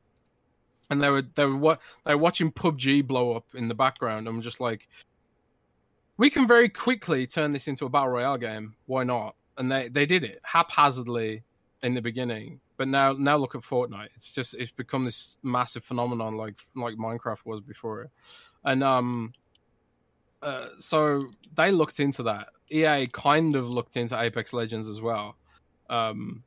And 0.91 1.03
they 1.03 1.11
were 1.11 1.23
they 1.35 1.45
were 1.45 1.57
what 1.57 1.81
they 2.05 2.15
were 2.15 2.21
watching 2.21 2.51
PUBG 2.51 3.07
blow 3.07 3.37
up 3.37 3.45
in 3.55 3.69
the 3.69 3.75
background, 3.75 4.27
I'm 4.27 4.41
just 4.41 4.59
like, 4.61 4.89
we 6.17 6.31
can 6.31 6.47
very 6.47 6.69
quickly 6.69 7.27
turn 7.27 7.53
this 7.53 7.69
into 7.69 7.85
a 7.85 7.89
battle 7.89 8.09
royale 8.09 8.39
game. 8.39 8.75
Why 8.87 9.05
not? 9.05 9.37
And 9.59 9.71
they 9.71 9.89
they 9.89 10.07
did 10.07 10.25
it 10.25 10.41
haphazardly 10.45 11.43
in 11.83 11.95
the 11.95 12.01
beginning, 12.01 12.61
but 12.77 12.89
now 12.89 13.13
now 13.13 13.37
look 13.37 13.55
at 13.55 13.63
Fortnite. 13.63 14.09
It's 14.17 14.33
just 14.33 14.55
it's 14.55 14.71
become 14.71 15.05
this 15.05 15.39
massive 15.43 15.85
phenomenon 15.85 16.37
like 16.37 16.55
like 16.75 16.95
Minecraft 16.97 17.45
was 17.45 17.61
before 17.61 18.03
it, 18.03 18.11
and 18.65 18.83
um, 18.83 19.33
uh, 20.43 20.69
so 20.79 21.29
they 21.55 21.71
looked 21.71 22.01
into 22.01 22.23
that. 22.25 22.49
EA 22.71 23.07
kind 23.07 23.57
of 23.57 23.69
looked 23.69 23.97
into 23.97 24.21
Apex 24.21 24.53
Legends 24.53 24.89
as 24.89 25.01
well, 25.01 25.37
um, 25.89 26.43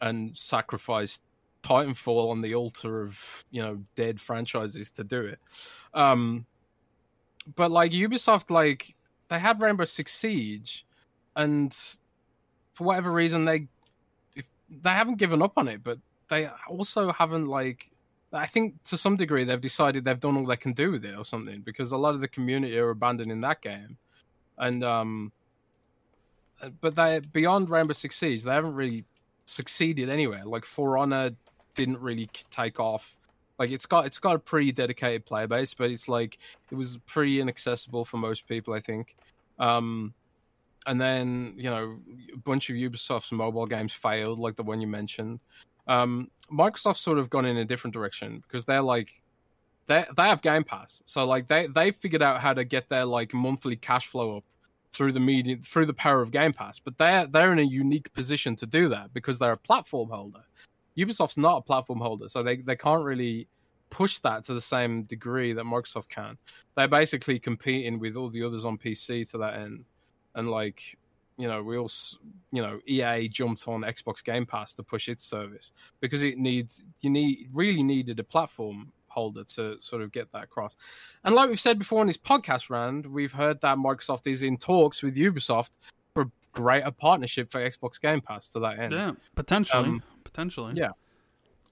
and 0.00 0.36
sacrificed 0.36 1.22
Titanfall 1.62 2.30
on 2.30 2.40
the 2.40 2.54
altar 2.54 3.02
of 3.02 3.18
you 3.50 3.62
know 3.62 3.82
dead 3.94 4.20
franchises 4.20 4.90
to 4.92 5.04
do 5.04 5.20
it. 5.22 5.38
Um, 5.94 6.46
but 7.56 7.70
like 7.70 7.92
Ubisoft, 7.92 8.50
like 8.50 8.94
they 9.28 9.38
had 9.38 9.60
Rainbow 9.60 9.84
Six 9.84 10.14
Siege, 10.14 10.84
and 11.36 11.76
for 12.74 12.84
whatever 12.84 13.10
reason 13.12 13.44
they 13.44 13.66
they 14.82 14.90
haven't 14.90 15.16
given 15.16 15.42
up 15.42 15.52
on 15.56 15.68
it, 15.68 15.82
but 15.82 15.98
they 16.28 16.48
also 16.68 17.12
haven't 17.12 17.48
like 17.48 17.90
I 18.32 18.46
think 18.46 18.82
to 18.84 18.96
some 18.96 19.16
degree 19.16 19.44
they've 19.44 19.60
decided 19.60 20.04
they've 20.04 20.20
done 20.20 20.36
all 20.36 20.46
they 20.46 20.56
can 20.56 20.72
do 20.72 20.92
with 20.92 21.04
it 21.04 21.16
or 21.16 21.24
something 21.24 21.62
because 21.62 21.92
a 21.92 21.96
lot 21.96 22.14
of 22.14 22.20
the 22.20 22.28
community 22.28 22.78
are 22.78 22.90
abandoning 22.90 23.40
that 23.40 23.60
game, 23.60 23.98
and 24.58 24.84
um, 24.84 25.32
but 26.80 26.94
they 26.94 27.20
beyond 27.32 27.70
Rainbow 27.70 27.92
Six 27.92 28.16
Siege 28.16 28.44
they 28.44 28.52
haven't 28.52 28.74
really 28.74 29.04
succeeded 29.46 30.08
anywhere. 30.08 30.44
Like 30.44 30.64
For 30.64 30.96
Honor 30.96 31.30
didn't 31.74 31.98
really 32.00 32.28
take 32.50 32.80
off. 32.80 33.16
Like 33.58 33.70
it's 33.70 33.86
got 33.86 34.06
it's 34.06 34.18
got 34.18 34.36
a 34.36 34.38
pretty 34.38 34.72
dedicated 34.72 35.26
player 35.26 35.46
base, 35.46 35.74
but 35.74 35.90
it's 35.90 36.08
like 36.08 36.38
it 36.70 36.74
was 36.74 36.98
pretty 37.06 37.40
inaccessible 37.40 38.04
for 38.04 38.16
most 38.16 38.46
people. 38.48 38.74
I 38.74 38.80
think. 38.80 39.16
Um, 39.58 40.14
and 40.86 41.00
then 41.00 41.54
you 41.56 41.68
know 41.68 41.98
a 42.32 42.38
bunch 42.38 42.70
of 42.70 42.76
Ubisoft's 42.76 43.32
mobile 43.32 43.66
games 43.66 43.92
failed, 43.92 44.38
like 44.38 44.56
the 44.56 44.62
one 44.62 44.80
you 44.80 44.86
mentioned. 44.86 45.40
Um, 45.86 46.30
Microsoft's 46.52 47.00
sort 47.00 47.18
of 47.18 47.30
gone 47.30 47.44
in 47.44 47.56
a 47.58 47.64
different 47.64 47.94
direction 47.94 48.42
because 48.46 48.64
they're 48.64 48.80
like 48.80 49.10
they 49.86 50.04
they 50.16 50.22
have 50.22 50.40
Game 50.40 50.64
Pass, 50.64 51.02
so 51.04 51.24
like 51.24 51.48
they 51.48 51.66
they 51.66 51.90
figured 51.90 52.22
out 52.22 52.40
how 52.40 52.54
to 52.54 52.64
get 52.64 52.88
their 52.88 53.04
like 53.04 53.34
monthly 53.34 53.76
cash 53.76 54.06
flow 54.06 54.38
up 54.38 54.44
through 54.92 55.12
the 55.12 55.20
media 55.20 55.56
through 55.64 55.86
the 55.86 55.94
power 55.94 56.22
of 56.22 56.30
Game 56.30 56.52
Pass. 56.52 56.78
But 56.78 56.96
they're 56.96 57.26
they're 57.26 57.52
in 57.52 57.58
a 57.58 57.62
unique 57.62 58.12
position 58.12 58.56
to 58.56 58.66
do 58.66 58.88
that 58.88 59.12
because 59.12 59.38
they're 59.38 59.52
a 59.52 59.56
platform 59.56 60.08
holder. 60.10 60.44
Ubisoft's 61.00 61.36
not 61.36 61.58
a 61.58 61.62
platform 61.62 62.00
holder, 62.00 62.28
so 62.28 62.42
they 62.42 62.56
they 62.56 62.76
can't 62.76 63.04
really 63.04 63.48
push 63.90 64.18
that 64.20 64.44
to 64.44 64.54
the 64.54 64.60
same 64.60 65.02
degree 65.02 65.52
that 65.52 65.64
Microsoft 65.64 66.08
can. 66.08 66.38
They're 66.76 66.88
basically 66.88 67.38
competing 67.38 67.98
with 67.98 68.16
all 68.16 68.30
the 68.30 68.42
others 68.42 68.64
on 68.64 68.78
PC 68.78 69.28
to 69.30 69.38
that 69.38 69.54
end, 69.54 69.84
and 70.34 70.48
like 70.48 70.96
you 71.40 71.48
know, 71.48 71.62
we 71.62 71.78
all, 71.78 71.90
you 72.52 72.60
know, 72.60 72.80
EA 72.86 73.26
jumped 73.26 73.66
on 73.66 73.80
Xbox 73.80 74.22
Game 74.22 74.44
Pass 74.44 74.74
to 74.74 74.82
push 74.82 75.08
its 75.08 75.24
service 75.24 75.72
because 76.00 76.22
it 76.22 76.36
needs, 76.36 76.84
you 77.00 77.08
need, 77.08 77.48
really 77.50 77.82
needed 77.82 78.20
a 78.20 78.24
platform 78.24 78.92
holder 79.08 79.44
to 79.44 79.80
sort 79.80 80.02
of 80.02 80.12
get 80.12 80.30
that 80.32 80.44
across. 80.44 80.76
And 81.24 81.34
like 81.34 81.48
we've 81.48 81.58
said 81.58 81.78
before 81.78 82.02
on 82.02 82.08
this 82.08 82.18
podcast 82.18 82.68
Rand, 82.68 83.06
we've 83.06 83.32
heard 83.32 83.58
that 83.62 83.78
Microsoft 83.78 84.30
is 84.30 84.42
in 84.42 84.58
talks 84.58 85.02
with 85.02 85.16
Ubisoft 85.16 85.70
greater 86.52 86.90
partnership 86.90 87.50
for 87.50 87.60
Xbox 87.60 88.00
Game 88.00 88.20
Pass 88.20 88.50
to 88.50 88.60
that 88.60 88.78
end. 88.78 88.92
Yeah, 88.92 89.12
potentially, 89.34 89.88
um, 89.88 90.02
potentially. 90.24 90.74
Yeah, 90.76 90.90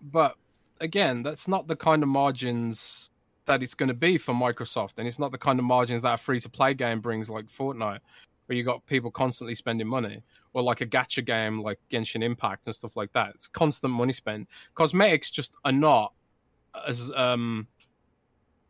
but 0.00 0.36
again, 0.80 1.22
that's 1.22 1.48
not 1.48 1.66
the 1.66 1.76
kind 1.76 2.02
of 2.02 2.08
margins 2.08 3.10
that 3.46 3.62
it's 3.62 3.74
going 3.74 3.88
to 3.88 3.94
be 3.94 4.18
for 4.18 4.34
Microsoft, 4.34 4.92
and 4.98 5.06
it's 5.06 5.18
not 5.18 5.32
the 5.32 5.38
kind 5.38 5.58
of 5.58 5.64
margins 5.64 6.02
that 6.02 6.14
a 6.14 6.18
free 6.18 6.40
to 6.40 6.48
play 6.48 6.74
game 6.74 7.00
brings, 7.00 7.30
like 7.30 7.46
Fortnite 7.46 8.00
where 8.48 8.56
you 8.56 8.64
got 8.64 8.84
people 8.86 9.10
constantly 9.10 9.54
spending 9.54 9.86
money, 9.86 10.22
or 10.54 10.62
like 10.62 10.80
a 10.80 10.86
gacha 10.86 11.24
game 11.24 11.60
like 11.60 11.78
Genshin 11.90 12.24
Impact 12.24 12.66
and 12.66 12.74
stuff 12.74 12.96
like 12.96 13.12
that. 13.12 13.32
It's 13.34 13.46
constant 13.46 13.92
money 13.92 14.14
spent. 14.14 14.48
Cosmetics 14.74 15.30
just 15.30 15.54
are 15.66 15.72
not 15.72 16.14
as 16.86 17.12
um, 17.14 17.66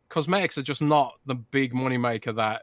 cosmetics 0.08 0.58
are 0.58 0.62
just 0.62 0.82
not 0.82 1.14
the 1.26 1.36
big 1.36 1.74
money 1.74 1.96
maker 1.96 2.32
that 2.32 2.62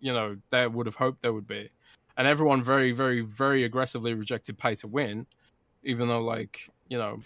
you 0.00 0.12
know 0.12 0.36
they 0.50 0.66
would 0.66 0.86
have 0.86 0.94
hoped 0.94 1.20
there 1.20 1.34
would 1.34 1.46
be, 1.46 1.68
and 2.16 2.26
everyone 2.26 2.62
very, 2.62 2.92
very, 2.92 3.20
very 3.20 3.64
aggressively 3.64 4.14
rejected 4.14 4.58
pay 4.58 4.74
to 4.76 4.86
win, 4.86 5.26
even 5.82 6.08
though 6.08 6.20
like 6.20 6.68
you 6.88 6.98
know 6.98 7.20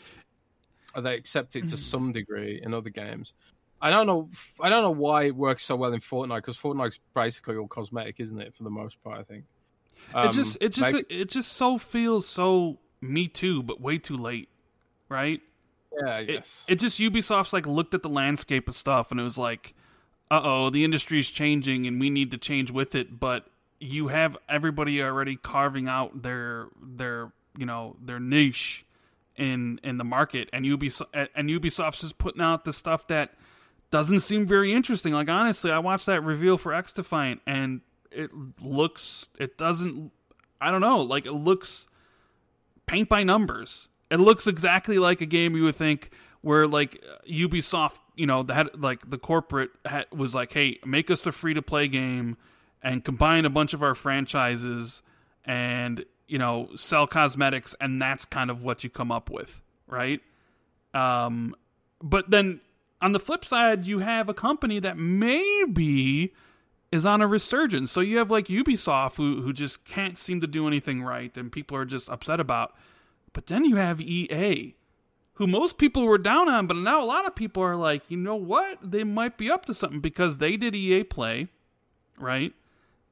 they 0.97 1.15
accept 1.15 1.57
it 1.57 1.69
to 1.69 1.75
mm. 1.75 1.79
some 1.79 2.13
degree 2.13 2.61
in 2.63 2.73
other 2.75 2.91
games. 2.91 3.35
I 3.81 3.91
don't 3.91 4.07
know. 4.07 4.31
I 4.61 4.71
don't 4.71 4.83
know 4.83 4.91
why 4.91 5.25
it 5.25 5.37
works 5.37 5.63
so 5.63 5.77
well 5.77 5.93
in 5.93 6.01
Fortnite 6.01 6.37
because 6.37 6.59
Fortnite's 6.59 6.99
basically 7.15 7.57
all 7.57 7.69
cosmetic, 7.69 8.21
isn't 8.21 8.41
it? 8.41 8.55
For 8.55 8.63
the 8.63 8.71
most 8.71 9.03
part, 9.05 9.19
I 9.19 9.23
think. 9.23 9.45
Um, 10.15 10.29
it 10.29 10.33
just, 10.33 10.59
it 10.61 10.69
just, 10.71 10.93
like, 10.93 11.07
it 11.11 11.31
just 11.31 11.53
so 11.53 11.79
feels 11.79 12.27
so 12.27 12.79
me 13.01 13.29
too, 13.29 13.63
but 13.63 13.81
way 13.81 13.99
too 13.99 14.17
late, 14.17 14.49
right? 15.09 15.41
Yeah, 16.05 16.19
yes. 16.21 16.65
It, 16.69 16.75
it 16.75 16.81
just 16.81 16.99
Ubisoft's 16.99 17.53
like 17.53 17.67
looked 17.67 17.95
at 17.95 18.03
the 18.03 18.09
landscape 18.09 18.69
of 18.69 18.75
stuff 18.75 19.11
and 19.11 19.21
it 19.21 19.25
was 19.25 19.39
like, 19.39 19.75
uh 20.31 20.41
oh, 20.43 20.71
the 20.71 20.85
industry's 20.85 21.31
changing 21.31 21.87
and 21.87 22.01
we 22.01 22.11
need 22.11 22.31
to 22.31 22.39
change 22.39 22.71
with 22.71 22.95
it. 22.95 23.19
But 23.19 23.47
you 23.81 24.09
have 24.09 24.37
everybody 24.49 25.03
already 25.03 25.37
carving 25.37 25.89
out 25.89 26.23
their 26.23 26.69
their 26.83 27.33
you 27.59 27.67
know 27.67 27.97
their 28.03 28.21
niche 28.21 28.85
in 29.37 29.81
in 29.83 29.99
the 29.99 30.05
market, 30.05 30.49
and 30.53 30.65
Ubisoft 30.65 31.29
and 31.35 31.49
Ubisoft's 31.49 32.01
just 32.01 32.19
putting 32.19 32.43
out 32.43 32.65
the 32.65 32.73
stuff 32.73 33.07
that 33.09 33.35
doesn't 33.91 34.21
seem 34.21 34.47
very 34.47 34.73
interesting. 34.73 35.13
Like 35.13 35.29
honestly, 35.29 35.71
I 35.71 35.79
watched 35.79 36.07
that 36.07 36.23
reveal 36.23 36.59
for 36.59 36.73
XDefiant 36.73 37.41
and 37.47 37.81
it 38.11 38.31
looks 38.61 39.29
it 39.39 39.59
doesn't 39.59 40.11
I 40.61 40.71
don't 40.71 40.81
know, 40.81 41.01
like 41.01 41.27
it 41.27 41.33
looks 41.33 41.87
paint 42.87 43.09
by 43.09 43.23
numbers. 43.23 43.89
It 44.11 44.21
looks 44.21 44.47
exactly 44.47 44.99
like 44.99 45.21
a 45.21 45.27
game 45.27 45.57
you 45.57 45.65
would 45.65 45.77
think 45.77 46.11
where 46.41 46.67
like 46.67 47.03
Ubisoft, 47.29 47.99
you 48.15 48.27
know, 48.27 48.43
that 48.45 48.81
like 48.81 49.09
the 49.11 49.19
corporate 49.19 49.71
had, 49.85 50.07
was 50.13 50.35
like, 50.35 50.53
"Hey, 50.53 50.79
make 50.85 51.11
us 51.11 51.27
a 51.27 51.33
free 51.33 51.55
to 51.55 51.63
play 51.63 51.89
game 51.89 52.37
and 52.83 53.05
combine 53.05 53.45
a 53.45 53.51
bunch 53.51 53.75
of 53.75 53.83
our 53.83 53.95
franchises 53.95 55.03
and, 55.45 56.05
you 56.29 56.39
know, 56.39 56.69
sell 56.77 57.07
cosmetics 57.07 57.75
and 57.81 58.01
that's 58.01 58.25
kind 58.25 58.51
of 58.51 58.63
what 58.63 58.85
you 58.85 58.91
come 58.91 59.11
up 59.13 59.31
with, 59.31 59.61
right?" 59.87 60.21
Um 60.95 61.55
but 62.03 62.31
then 62.31 62.61
on 63.01 63.13
the 63.13 63.21
flip 63.21 63.45
side, 63.45 63.87
you 63.87 64.01
have 64.01 64.29
a 64.29 64.35
company 64.35 64.81
that 64.81 64.97
maybe 64.97 66.33
is 66.93 67.05
on 67.05 67.21
a 67.21 67.27
resurgence. 67.27 67.91
So 67.93 68.01
you 68.01 68.19
have 68.19 68.31
like 68.31 68.47
Ubisoft 68.47 69.17
who 69.17 69.43
who 69.43 69.53
just 69.53 69.85
can't 69.85 70.19
seem 70.19 70.41
to 70.41 70.47
do 70.47 70.67
anything 70.67 71.03
right 71.03 71.37
and 71.37 71.53
people 71.53 71.77
are 71.77 71.85
just 71.85 72.09
upset 72.09 72.41
about. 72.41 72.75
But 73.33 73.47
then 73.47 73.65
you 73.65 73.77
have 73.77 74.01
EA 74.01 74.75
who 75.35 75.47
most 75.47 75.77
people 75.77 76.05
were 76.05 76.19
down 76.19 76.49
on, 76.49 76.67
but 76.67 76.79
now 76.79 77.03
a 77.03 77.05
lot 77.05 77.27
of 77.27 77.35
people 77.35 77.63
are 77.63 77.77
like, 77.77 78.03
you 78.09 78.17
know 78.17 78.37
what? 78.37 78.79
They 78.83 79.05
might 79.05 79.37
be 79.37 79.51
up 79.51 79.67
to 79.67 79.75
something 79.75 80.01
because 80.01 80.39
they 80.39 80.57
did 80.57 80.75
EA 80.75 81.05
Play, 81.05 81.49
right? 82.19 82.55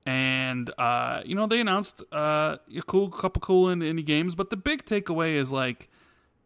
And 0.06 0.70
uh, 0.78 1.22
you 1.24 1.34
know, 1.34 1.46
they 1.46 1.60
announced 1.60 2.02
uh, 2.12 2.56
a 2.76 2.82
cool 2.86 3.10
couple 3.10 3.40
cool 3.40 3.66
indie 3.74 4.04
games, 4.04 4.34
but 4.34 4.50
the 4.50 4.56
big 4.56 4.84
takeaway 4.84 5.36
is 5.36 5.50
like 5.50 5.88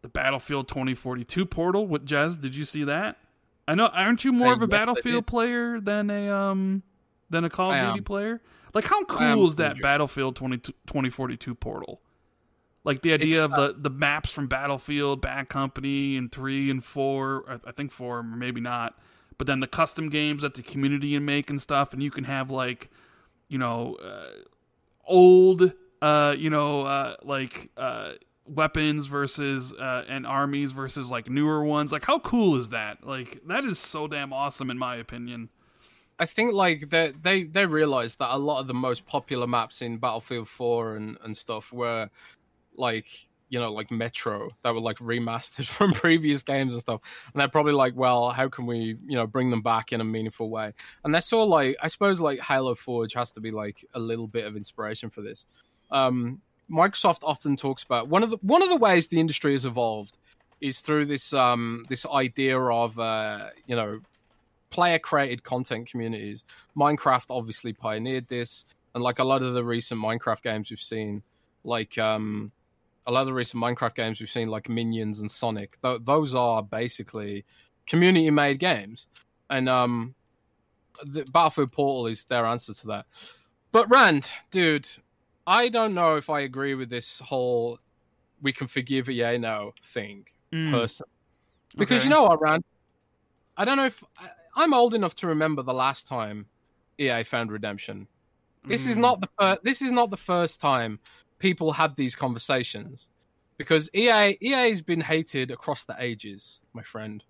the 0.01 0.07
Battlefield 0.07 0.67
2042 0.69 1.45
portal 1.45 1.87
with 1.87 2.05
Jez. 2.05 2.39
Did 2.39 2.55
you 2.55 2.63
see 2.63 2.85
that? 2.85 3.17
I 3.67 3.75
know. 3.75 3.87
Aren't 3.87 4.23
you 4.23 4.31
more 4.31 4.49
I 4.49 4.53
of 4.53 4.61
a 4.61 4.67
Battlefield 4.67 5.27
player 5.27 5.79
than 5.79 6.09
a 6.09 6.29
um 6.29 6.83
than 7.29 7.43
a 7.43 7.49
Call 7.49 7.71
of 7.71 7.89
Duty 7.89 8.01
player? 8.01 8.41
Like, 8.73 8.85
how 8.85 9.03
cool 9.05 9.47
is 9.47 9.55
that 9.55 9.81
Battlefield 9.81 10.35
20, 10.35 10.57
2042 10.57 11.55
portal? 11.55 12.01
Like 12.83 13.01
the 13.01 13.13
idea 13.13 13.43
it's, 13.43 13.53
of 13.53 13.59
the, 13.59 13.75
the 13.77 13.89
maps 13.89 14.31
from 14.31 14.47
Battlefield, 14.47 15.21
Bad 15.21 15.49
Company, 15.49 16.17
and 16.17 16.31
three 16.31 16.71
and 16.71 16.83
four. 16.83 17.59
I 17.65 17.71
think 17.71 17.91
four, 17.91 18.23
maybe 18.23 18.61
not. 18.61 18.97
But 19.37 19.47
then 19.47 19.59
the 19.59 19.67
custom 19.67 20.09
games 20.09 20.41
that 20.41 20.53
the 20.53 20.61
community 20.61 21.13
can 21.13 21.25
make 21.25 21.49
and 21.49 21.61
stuff, 21.61 21.93
and 21.93 22.01
you 22.01 22.11
can 22.11 22.23
have 22.25 22.51
like, 22.51 22.89
you 23.49 23.57
know, 23.57 23.95
uh, 23.95 24.29
old, 25.05 25.73
uh, 26.01 26.35
you 26.37 26.49
know, 26.49 26.83
uh, 26.83 27.15
like 27.23 27.69
uh, 27.75 28.13
weapons 28.45 29.07
versus 29.07 29.73
uh, 29.73 30.05
and 30.07 30.25
armies 30.25 30.71
versus 30.71 31.09
like 31.09 31.29
newer 31.29 31.63
ones. 31.63 31.91
Like, 31.91 32.05
how 32.05 32.19
cool 32.19 32.55
is 32.55 32.69
that? 32.69 33.05
Like, 33.05 33.41
that 33.47 33.65
is 33.65 33.77
so 33.79 34.07
damn 34.07 34.31
awesome 34.31 34.69
in 34.69 34.77
my 34.77 34.95
opinion. 34.95 35.49
I 36.19 36.25
think 36.25 36.53
like 36.53 36.89
they 36.89 37.13
they 37.21 37.43
they 37.43 37.65
realized 37.65 38.19
that 38.19 38.35
a 38.35 38.37
lot 38.37 38.59
of 38.59 38.67
the 38.67 38.73
most 38.73 39.05
popular 39.05 39.47
maps 39.47 39.81
in 39.81 39.97
Battlefield 39.97 40.49
4 40.49 40.95
and 40.97 41.17
and 41.23 41.35
stuff 41.35 41.71
were 41.71 42.09
like 42.75 43.28
you 43.49 43.59
know, 43.59 43.71
like 43.71 43.91
Metro 43.91 44.49
that 44.63 44.73
were 44.73 44.79
like 44.79 44.97
remastered 44.97 45.65
from 45.77 45.91
previous 45.91 46.43
games 46.43 46.73
and 46.73 46.81
stuff. 46.81 47.01
And 47.33 47.41
they're 47.41 47.47
probably 47.47 47.73
like, 47.73 47.95
well, 47.95 48.29
how 48.29 48.47
can 48.47 48.65
we, 48.65 48.97
you 49.03 49.15
know, 49.15 49.27
bring 49.27 49.49
them 49.49 49.61
back 49.61 49.91
in 49.91 50.01
a 50.01 50.05
meaningful 50.05 50.49
way? 50.49 50.73
And 51.03 51.13
that's 51.13 51.33
all 51.33 51.47
like, 51.47 51.75
I 51.81 51.87
suppose 51.87 52.21
like 52.21 52.39
Halo 52.39 52.75
Forge 52.75 53.13
has 53.13 53.31
to 53.33 53.41
be 53.41 53.51
like 53.51 53.83
a 53.95 53.99
little 53.99 54.27
bit 54.27 54.45
of 54.45 54.55
inspiration 54.55 55.09
for 55.09 55.21
this. 55.21 55.45
Um, 55.91 56.41
Microsoft 56.71 57.19
often 57.23 57.55
talks 57.55 57.83
about 57.83 58.07
one 58.07 58.21
of 58.21 58.29
the 58.29 58.37
one 58.41 58.61
of 58.61 58.69
the 58.69 58.77
ways 58.77 59.07
the 59.07 59.19
industry 59.19 59.53
has 59.53 59.65
evolved 59.65 60.19
is 60.61 60.81
through 60.81 61.05
this 61.05 61.33
um 61.33 61.83
this 61.89 62.05
idea 62.05 62.59
of 62.59 62.99
uh 62.99 63.47
you 63.65 63.75
know 63.75 63.99
player 64.69 64.99
created 64.99 65.43
content 65.43 65.89
communities. 65.89 66.43
Minecraft 66.77 67.25
obviously 67.31 67.73
pioneered 67.73 68.27
this, 68.27 68.65
and 68.93 69.03
like 69.03 69.17
a 69.17 69.23
lot 69.23 69.41
of 69.41 69.55
the 69.55 69.63
recent 69.63 69.99
Minecraft 69.99 70.43
games 70.43 70.69
we've 70.69 70.79
seen, 70.79 71.23
like 71.63 71.97
um 71.97 72.51
a 73.05 73.11
lot 73.11 73.21
of 73.21 73.27
the 73.27 73.33
recent 73.33 73.61
Minecraft 73.61 73.95
games 73.95 74.19
we've 74.19 74.29
seen, 74.29 74.49
like 74.49 74.69
Minions 74.69 75.19
and 75.19 75.31
Sonic, 75.31 75.81
th- 75.81 76.01
those 76.03 76.35
are 76.35 76.61
basically 76.61 77.45
community 77.87 78.29
made 78.29 78.59
games, 78.59 79.07
and 79.49 79.67
um 79.69 80.15
the 81.03 81.23
Battlefield 81.25 81.71
Portal 81.71 82.07
is 82.07 82.25
their 82.25 82.45
answer 82.45 82.73
to 82.73 82.87
that. 82.87 83.05
But 83.71 83.89
Rand, 83.89 84.29
dude, 84.51 84.87
I 85.47 85.69
don't 85.69 85.93
know 85.93 86.15
if 86.17 86.29
I 86.29 86.41
agree 86.41 86.75
with 86.75 86.89
this 86.89 87.19
whole 87.19 87.79
we 88.41 88.53
can 88.53 88.67
forgive 88.67 89.09
EA 89.09 89.37
now 89.37 89.73
thing 89.83 90.25
Mm, 90.53 90.71
person. 90.71 91.05
Because 91.77 91.97
okay. 91.97 92.03
you 92.05 92.09
know 92.09 92.23
what, 92.23 92.41
Rand? 92.41 92.63
I 93.55 93.65
don't 93.65 93.77
know 93.77 93.85
if 93.85 94.03
I, 94.17 94.29
I'm 94.55 94.73
old 94.73 94.93
enough 94.93 95.13
to 95.15 95.27
remember 95.27 95.61
the 95.61 95.73
last 95.73 96.07
time 96.07 96.47
EA 96.97 97.23
found 97.23 97.51
redemption. 97.51 98.07
This 98.65 98.87
is 98.87 98.97
Mm. 98.97 99.01
not 99.01 99.21
the 99.21 99.29
fir- 99.39 99.59
this 99.63 99.81
is 99.81 99.91
not 99.91 100.09
the 100.09 100.17
first 100.17 100.59
time 100.59 100.99
people 101.39 101.71
had 101.71 101.95
these 101.95 102.15
conversations 102.15 103.09
because 103.57 103.89
EA 103.93 104.37
EA's 104.41 104.81
been 104.81 105.01
hated 105.01 105.51
across 105.51 105.85
the 105.85 105.95
ages, 105.99 106.61
my 106.73 106.83
friend. 106.83 107.23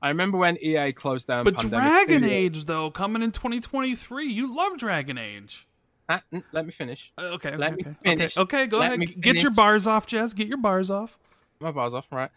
I 0.00 0.08
remember 0.08 0.38
when 0.38 0.56
EA 0.58 0.92
closed 0.92 1.26
down. 1.26 1.44
But 1.44 1.56
Pandemic 1.56 2.06
Dragon. 2.06 2.24
Age 2.24 2.64
though, 2.64 2.90
coming 2.90 3.22
in 3.22 3.32
2023, 3.32 4.26
you 4.26 4.54
love 4.54 4.78
Dragon 4.78 5.18
Age. 5.18 5.66
Mm, 6.08 6.42
let 6.52 6.64
me 6.64 6.72
finish. 6.72 7.12
Uh, 7.18 7.22
okay, 7.22 7.50
okay, 7.50 7.56
Let 7.56 7.76
me 7.76 7.82
okay. 7.82 7.96
finish. 8.02 8.36
okay. 8.36 8.60
Okay, 8.62 8.66
go 8.66 8.78
Let 8.78 8.94
ahead. 8.94 9.20
Get 9.20 9.42
your 9.42 9.50
bars 9.50 9.86
off, 9.86 10.06
Jez. 10.06 10.34
Get 10.34 10.48
your 10.48 10.58
bars 10.58 10.90
off. 10.90 11.18
my 11.60 11.70
bars 11.70 11.92
off, 11.92 12.06
right? 12.10 12.30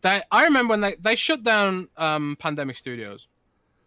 They, 0.00 0.22
I 0.30 0.44
remember 0.44 0.72
when 0.72 0.80
they, 0.80 0.94
they 0.94 1.14
shut 1.14 1.42
down 1.42 1.88
um, 1.96 2.36
Pandemic 2.38 2.76
Studios, 2.76 3.26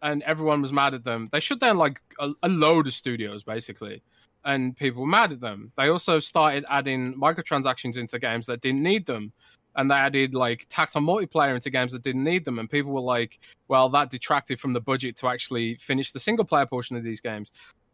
and 0.02 0.22
everyone 0.24 0.62
was 0.62 0.72
mad 0.72 0.94
at 0.94 1.04
them. 1.04 1.30
They 1.32 1.40
shut 1.40 1.60
down 1.60 1.78
like 1.78 2.02
a, 2.20 2.32
a 2.44 2.50
load 2.50 2.86
of 2.86 2.94
studios 2.94 3.44
basically, 3.44 4.04
and 4.46 4.76
people 4.76 5.02
were 5.02 5.08
mad 5.08 5.32
at 5.32 5.40
them. 5.40 5.72
They 5.78 5.90
also 5.90 6.20
started 6.20 6.66
adding 6.70 7.14
microtransactions 7.14 7.98
into 7.98 8.20
games 8.20 8.46
that 8.48 8.62
didn't 8.62 8.84
need 8.84 9.06
them, 9.06 9.32
and 9.76 9.90
they 9.90 9.96
added 9.96 10.34
like 10.34 10.66
tacked 10.70 10.96
on 10.96 11.06
multiplayer 11.06 11.56
into 11.56 11.70
games 11.70 11.92
that 11.94 12.04
didn't 12.04 12.24
need 12.24 12.46
them. 12.46 12.60
And 12.60 12.70
people 12.70 12.92
were 12.92 13.00
like, 13.00 13.40
"Well, 13.68 13.90
that 13.90 14.10
detracted 14.10 14.60
from 14.60 14.74
the 14.74 14.82
budget 14.82 15.16
to 15.18 15.28
actually 15.28 15.76
finish 15.76 16.12
the 16.12 16.20
single 16.20 16.46
player 16.46 16.66
portion 16.66 16.96
of 16.96 17.04
these 17.04 17.22
games," 17.22 17.52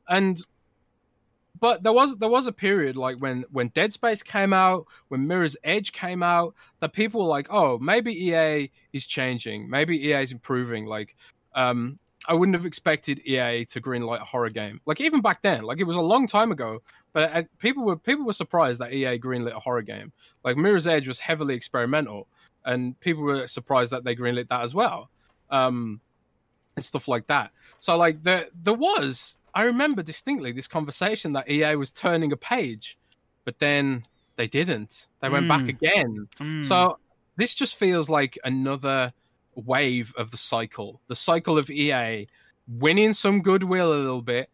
and 0.09 0.39
but 1.59 1.83
there 1.83 1.93
was 1.93 2.17
there 2.17 2.29
was 2.29 2.47
a 2.47 2.51
period 2.51 2.95
like 2.95 3.17
when 3.17 3.43
when 3.51 3.69
Dead 3.69 3.93
Space 3.93 4.23
came 4.23 4.53
out, 4.53 4.85
when 5.09 5.27
Mirror's 5.27 5.57
Edge 5.63 5.91
came 5.91 6.23
out, 6.23 6.55
that 6.79 6.93
people 6.93 7.21
were 7.21 7.27
like, 7.27 7.47
"Oh, 7.49 7.77
maybe 7.79 8.13
EA 8.13 8.71
is 8.93 9.05
changing. 9.05 9.69
Maybe 9.69 9.97
EA 9.97 10.21
is 10.21 10.31
improving." 10.31 10.85
Like, 10.85 11.15
um, 11.55 11.99
I 12.27 12.33
wouldn't 12.33 12.55
have 12.55 12.65
expected 12.65 13.19
EA 13.25 13.65
to 13.65 13.81
greenlight 13.81 14.21
a 14.21 14.25
horror 14.25 14.49
game. 14.49 14.81
Like 14.85 14.99
even 15.01 15.21
back 15.21 15.41
then, 15.41 15.63
like 15.63 15.79
it 15.79 15.85
was 15.85 15.95
a 15.95 16.01
long 16.01 16.27
time 16.27 16.51
ago, 16.51 16.81
but 17.13 17.33
uh, 17.33 17.43
people 17.59 17.83
were 17.85 17.95
people 17.97 18.25
were 18.25 18.33
surprised 18.33 18.79
that 18.79 18.93
EA 18.93 19.17
greenlit 19.17 19.55
a 19.55 19.59
horror 19.59 19.81
game. 19.81 20.11
Like 20.43 20.57
Mirror's 20.57 20.87
Edge 20.87 21.07
was 21.07 21.19
heavily 21.19 21.55
experimental, 21.55 22.27
and 22.65 22.99
people 22.99 23.23
were 23.23 23.47
surprised 23.47 23.91
that 23.91 24.03
they 24.03 24.15
greenlit 24.15 24.49
that 24.49 24.61
as 24.61 24.75
well, 24.75 25.09
um, 25.49 26.01
and 26.75 26.83
stuff 26.83 27.07
like 27.07 27.27
that. 27.27 27.51
So 27.79 27.97
like 27.97 28.23
there 28.23 28.47
there 28.63 28.73
was 28.73 29.37
I 29.53 29.63
remember 29.63 30.03
distinctly 30.03 30.51
this 30.51 30.67
conversation 30.67 31.33
that 31.33 31.49
EA 31.49 31.75
was 31.75 31.91
turning 31.91 32.31
a 32.31 32.37
page, 32.37 32.97
but 33.45 33.57
then 33.59 34.03
they 34.35 34.47
didn't. 34.47 35.07
They 35.21 35.29
went 35.29 35.47
back 35.47 35.61
Mm. 35.61 35.69
again. 35.69 36.27
Mm. 36.39 36.65
So 36.65 36.99
this 37.37 37.53
just 37.53 37.77
feels 37.77 38.09
like 38.09 38.37
another 38.43 39.13
wave 39.57 40.13
of 40.17 40.31
the 40.31 40.37
cycle. 40.37 41.01
The 41.07 41.15
cycle 41.15 41.57
of 41.57 41.69
EA 41.69 42.27
winning 42.67 43.13
some 43.13 43.41
goodwill 43.41 43.93
a 43.93 43.95
little 43.95 44.21
bit 44.21 44.49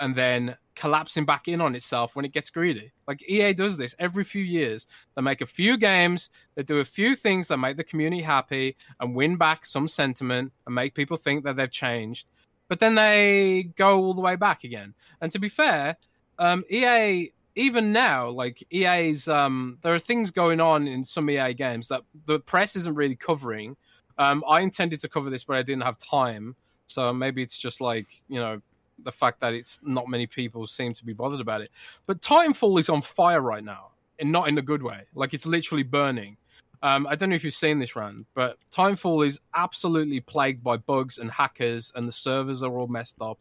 and 0.00 0.14
then 0.14 0.56
collapsing 0.74 1.24
back 1.24 1.48
in 1.48 1.60
on 1.60 1.74
itself 1.74 2.14
when 2.14 2.24
it 2.24 2.32
gets 2.32 2.50
greedy. 2.50 2.92
Like 3.08 3.28
EA 3.28 3.54
does 3.54 3.76
this 3.76 3.94
every 3.98 4.24
few 4.24 4.42
years. 4.42 4.86
They 5.14 5.22
make 5.22 5.40
a 5.40 5.46
few 5.46 5.78
games, 5.78 6.28
they 6.54 6.62
do 6.62 6.78
a 6.78 6.84
few 6.84 7.16
things 7.16 7.48
that 7.48 7.56
make 7.56 7.76
the 7.76 7.84
community 7.84 8.22
happy 8.22 8.76
and 9.00 9.14
win 9.14 9.36
back 9.36 9.64
some 9.64 9.88
sentiment 9.88 10.52
and 10.66 10.74
make 10.74 10.94
people 10.94 11.16
think 11.16 11.44
that 11.44 11.56
they've 11.56 11.70
changed. 11.70 12.26
But 12.68 12.80
then 12.80 12.94
they 12.94 13.70
go 13.76 13.98
all 13.98 14.14
the 14.14 14.20
way 14.20 14.36
back 14.36 14.64
again. 14.64 14.94
And 15.20 15.32
to 15.32 15.38
be 15.38 15.48
fair, 15.48 15.96
um, 16.38 16.62
EA 16.70 17.30
even 17.56 17.90
now, 17.90 18.28
like 18.28 18.62
EA's, 18.70 19.28
um, 19.28 19.78
there 19.82 19.94
are 19.94 19.98
things 19.98 20.30
going 20.30 20.60
on 20.60 20.86
in 20.86 21.04
some 21.04 21.28
EA 21.30 21.54
games 21.54 21.88
that 21.88 22.02
the 22.26 22.38
press 22.38 22.76
isn't 22.76 22.94
really 22.94 23.16
covering. 23.16 23.76
Um, 24.18 24.44
I 24.48 24.60
intended 24.60 25.00
to 25.00 25.08
cover 25.08 25.30
this, 25.30 25.44
but 25.44 25.56
I 25.56 25.62
didn't 25.62 25.82
have 25.82 25.98
time. 25.98 26.56
So 26.88 27.12
maybe 27.12 27.42
it's 27.42 27.58
just 27.58 27.80
like 27.80 28.06
you 28.28 28.38
know 28.40 28.60
the 29.04 29.12
fact 29.12 29.40
that 29.40 29.52
it's 29.52 29.80
not 29.82 30.08
many 30.08 30.26
people 30.26 30.66
seem 30.66 30.94
to 30.94 31.04
be 31.04 31.12
bothered 31.12 31.40
about 31.40 31.60
it. 31.60 31.70
But 32.06 32.20
Titanfall 32.22 32.80
is 32.80 32.88
on 32.88 33.02
fire 33.02 33.40
right 33.40 33.64
now, 33.64 33.88
and 34.18 34.32
not 34.32 34.48
in 34.48 34.56
a 34.58 34.62
good 34.62 34.82
way. 34.82 35.02
Like 35.14 35.34
it's 35.34 35.46
literally 35.46 35.82
burning. 35.82 36.36
Um, 36.82 37.06
I 37.06 37.16
don't 37.16 37.30
know 37.30 37.36
if 37.36 37.42
you've 37.44 37.54
seen 37.54 37.78
this 37.78 37.96
run, 37.96 38.26
but 38.34 38.58
Titanfall 38.70 39.26
is 39.26 39.40
absolutely 39.54 40.20
plagued 40.20 40.62
by 40.62 40.76
bugs 40.76 41.18
and 41.18 41.30
hackers, 41.30 41.92
and 41.94 42.06
the 42.06 42.12
servers 42.12 42.62
are 42.62 42.78
all 42.78 42.86
messed 42.86 43.16
up. 43.20 43.38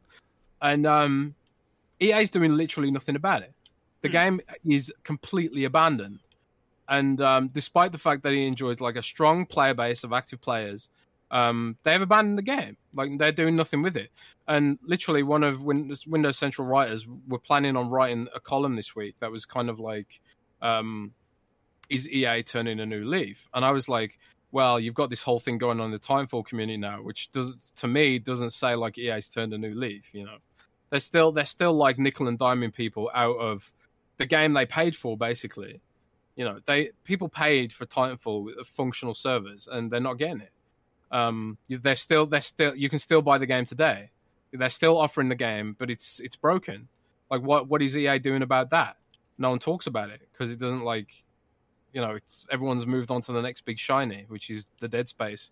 And 0.61 0.85
um, 0.87 1.35
EA 2.01 2.21
is 2.21 2.29
doing 2.29 2.55
literally 2.55 2.91
nothing 2.91 3.15
about 3.15 3.41
it. 3.43 3.53
The 4.01 4.07
Hmm. 4.09 4.11
game 4.13 4.41
is 4.65 4.91
completely 5.03 5.65
abandoned. 5.65 6.19
And 6.87 7.19
um, 7.21 7.47
despite 7.49 7.91
the 7.91 7.97
fact 7.97 8.23
that 8.23 8.33
he 8.33 8.45
enjoys 8.45 8.79
like 8.79 8.95
a 8.95 9.03
strong 9.03 9.45
player 9.45 9.73
base 9.73 10.03
of 10.03 10.13
active 10.13 10.39
players, 10.41 10.89
um, 11.31 11.77
they 11.83 11.91
have 11.91 12.01
abandoned 12.01 12.37
the 12.37 12.43
game. 12.43 12.77
Like 12.93 13.17
they're 13.17 13.31
doing 13.31 13.55
nothing 13.55 13.81
with 13.81 13.97
it. 13.97 14.11
And 14.47 14.77
literally, 14.83 15.23
one 15.23 15.43
of 15.43 15.63
Windows, 15.63 16.05
Windows 16.05 16.37
Central 16.37 16.67
writers 16.67 17.07
were 17.27 17.39
planning 17.39 17.75
on 17.75 17.89
writing 17.89 18.27
a 18.35 18.39
column 18.39 18.75
this 18.75 18.95
week 18.95 19.15
that 19.19 19.31
was 19.31 19.45
kind 19.45 19.69
of 19.69 19.79
like, 19.79 20.21
um, 20.61 21.11
"Is 21.89 22.07
EA 22.09 22.43
turning 22.43 22.79
a 22.79 22.85
new 22.85 23.03
leaf?" 23.03 23.47
And 23.53 23.65
I 23.65 23.71
was 23.71 23.89
like, 23.89 24.19
"Well, 24.51 24.79
you've 24.79 24.93
got 24.93 25.09
this 25.09 25.23
whole 25.23 25.39
thing 25.39 25.57
going 25.57 25.79
on 25.79 25.87
in 25.87 25.91
the 25.91 25.99
Titanfall 25.99 26.45
community 26.45 26.77
now, 26.77 27.01
which 27.01 27.31
does 27.31 27.71
to 27.77 27.87
me 27.87 28.19
doesn't 28.19 28.51
say 28.51 28.75
like 28.75 28.97
EA's 28.99 29.29
turned 29.29 29.53
a 29.53 29.57
new 29.57 29.73
leaf. 29.73 30.13
You 30.13 30.25
know, 30.25 30.37
they're 30.91 30.99
still 30.99 31.31
they're 31.31 31.45
still 31.45 31.73
like 31.73 31.97
nickel 31.97 32.27
and 32.27 32.39
diming 32.39 32.73
people 32.73 33.09
out 33.15 33.37
of 33.37 33.73
the 34.17 34.27
game 34.27 34.53
they 34.53 34.67
paid 34.67 34.95
for, 34.95 35.17
basically." 35.17 35.81
You 36.35 36.45
know, 36.45 36.59
they 36.65 36.91
people 37.03 37.29
paid 37.29 37.71
for 37.71 37.85
Titanfall 37.85 38.43
with 38.43 38.67
functional 38.67 39.13
servers, 39.13 39.67
and 39.71 39.89
they're 39.91 39.99
not 39.99 40.17
getting 40.17 40.41
it. 40.41 40.51
Um 41.11 41.57
they're 41.69 41.95
still 41.95 42.25
they're 42.25 42.41
still 42.41 42.75
you 42.75 42.89
can 42.89 42.99
still 42.99 43.21
buy 43.21 43.37
the 43.37 43.45
game 43.45 43.65
today. 43.65 44.09
They're 44.51 44.69
still 44.69 44.97
offering 44.97 45.29
the 45.29 45.35
game 45.35 45.75
but 45.77 45.89
it's 45.89 46.19
it's 46.19 46.35
broken. 46.35 46.87
Like 47.29 47.41
what 47.41 47.67
what 47.69 47.81
is 47.81 47.97
ea 47.97 48.19
doing 48.19 48.41
about 48.41 48.69
that? 48.71 48.97
No 49.37 49.49
one 49.49 49.59
talks 49.59 49.87
about 49.87 50.09
it 50.09 50.21
because 50.31 50.51
it 50.51 50.59
doesn't 50.59 50.83
like 50.83 51.23
you 51.93 52.01
know 52.01 52.11
it's 52.11 52.45
everyone's 52.51 52.85
moved 52.85 53.11
on 53.11 53.21
to 53.21 53.31
the 53.31 53.41
next 53.41 53.61
big 53.61 53.79
shiny 53.79 54.25
which 54.27 54.49
is 54.49 54.67
the 54.79 54.87
dead 54.87 55.07
space. 55.07 55.51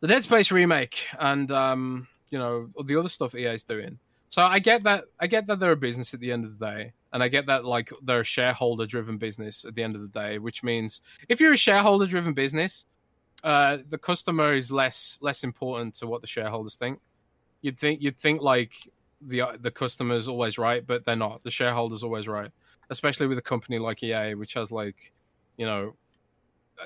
The 0.00 0.08
dead 0.08 0.22
space 0.22 0.50
remake 0.50 1.06
and 1.18 1.50
um 1.50 2.08
you 2.30 2.38
know 2.38 2.68
the 2.84 2.96
other 2.96 3.08
stuff 3.08 3.34
ea's 3.34 3.64
doing 3.64 3.98
so 4.28 4.42
i 4.42 4.58
get 4.58 4.82
that 4.82 5.04
i 5.20 5.26
get 5.26 5.46
that 5.46 5.58
they're 5.60 5.72
a 5.72 5.76
business 5.76 6.14
at 6.14 6.20
the 6.20 6.32
end 6.32 6.44
of 6.44 6.58
the 6.58 6.66
day 6.66 6.92
and 7.12 7.22
i 7.22 7.28
get 7.28 7.46
that 7.46 7.64
like 7.64 7.90
they're 8.02 8.20
a 8.20 8.24
shareholder 8.24 8.86
driven 8.86 9.18
business 9.18 9.64
at 9.64 9.74
the 9.74 9.82
end 9.82 9.94
of 9.94 10.02
the 10.02 10.20
day 10.20 10.38
which 10.38 10.62
means 10.62 11.00
if 11.28 11.40
you're 11.40 11.52
a 11.52 11.56
shareholder 11.56 12.06
driven 12.06 12.34
business 12.34 12.84
uh, 13.44 13.78
the 13.88 13.98
customer 13.98 14.54
is 14.54 14.70
less 14.70 15.18
less 15.20 15.44
important 15.44 15.94
to 15.94 16.06
what 16.06 16.20
the 16.20 16.26
shareholders 16.26 16.74
think. 16.74 17.00
You'd 17.60 17.78
think 17.78 18.02
you'd 18.02 18.18
think 18.18 18.42
like 18.42 18.72
the 19.20 19.42
the 19.60 19.70
customer's 19.70 20.28
always 20.28 20.58
right, 20.58 20.84
but 20.86 21.04
they're 21.04 21.16
not. 21.16 21.42
The 21.44 21.50
shareholders 21.50 22.02
always 22.02 22.26
right, 22.26 22.50
especially 22.90 23.26
with 23.26 23.38
a 23.38 23.42
company 23.42 23.78
like 23.78 24.02
EA, 24.02 24.34
which 24.34 24.54
has 24.54 24.72
like, 24.72 25.12
you 25.56 25.66
know, 25.66 25.94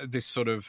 this 0.07 0.25
sort 0.25 0.47
of 0.47 0.67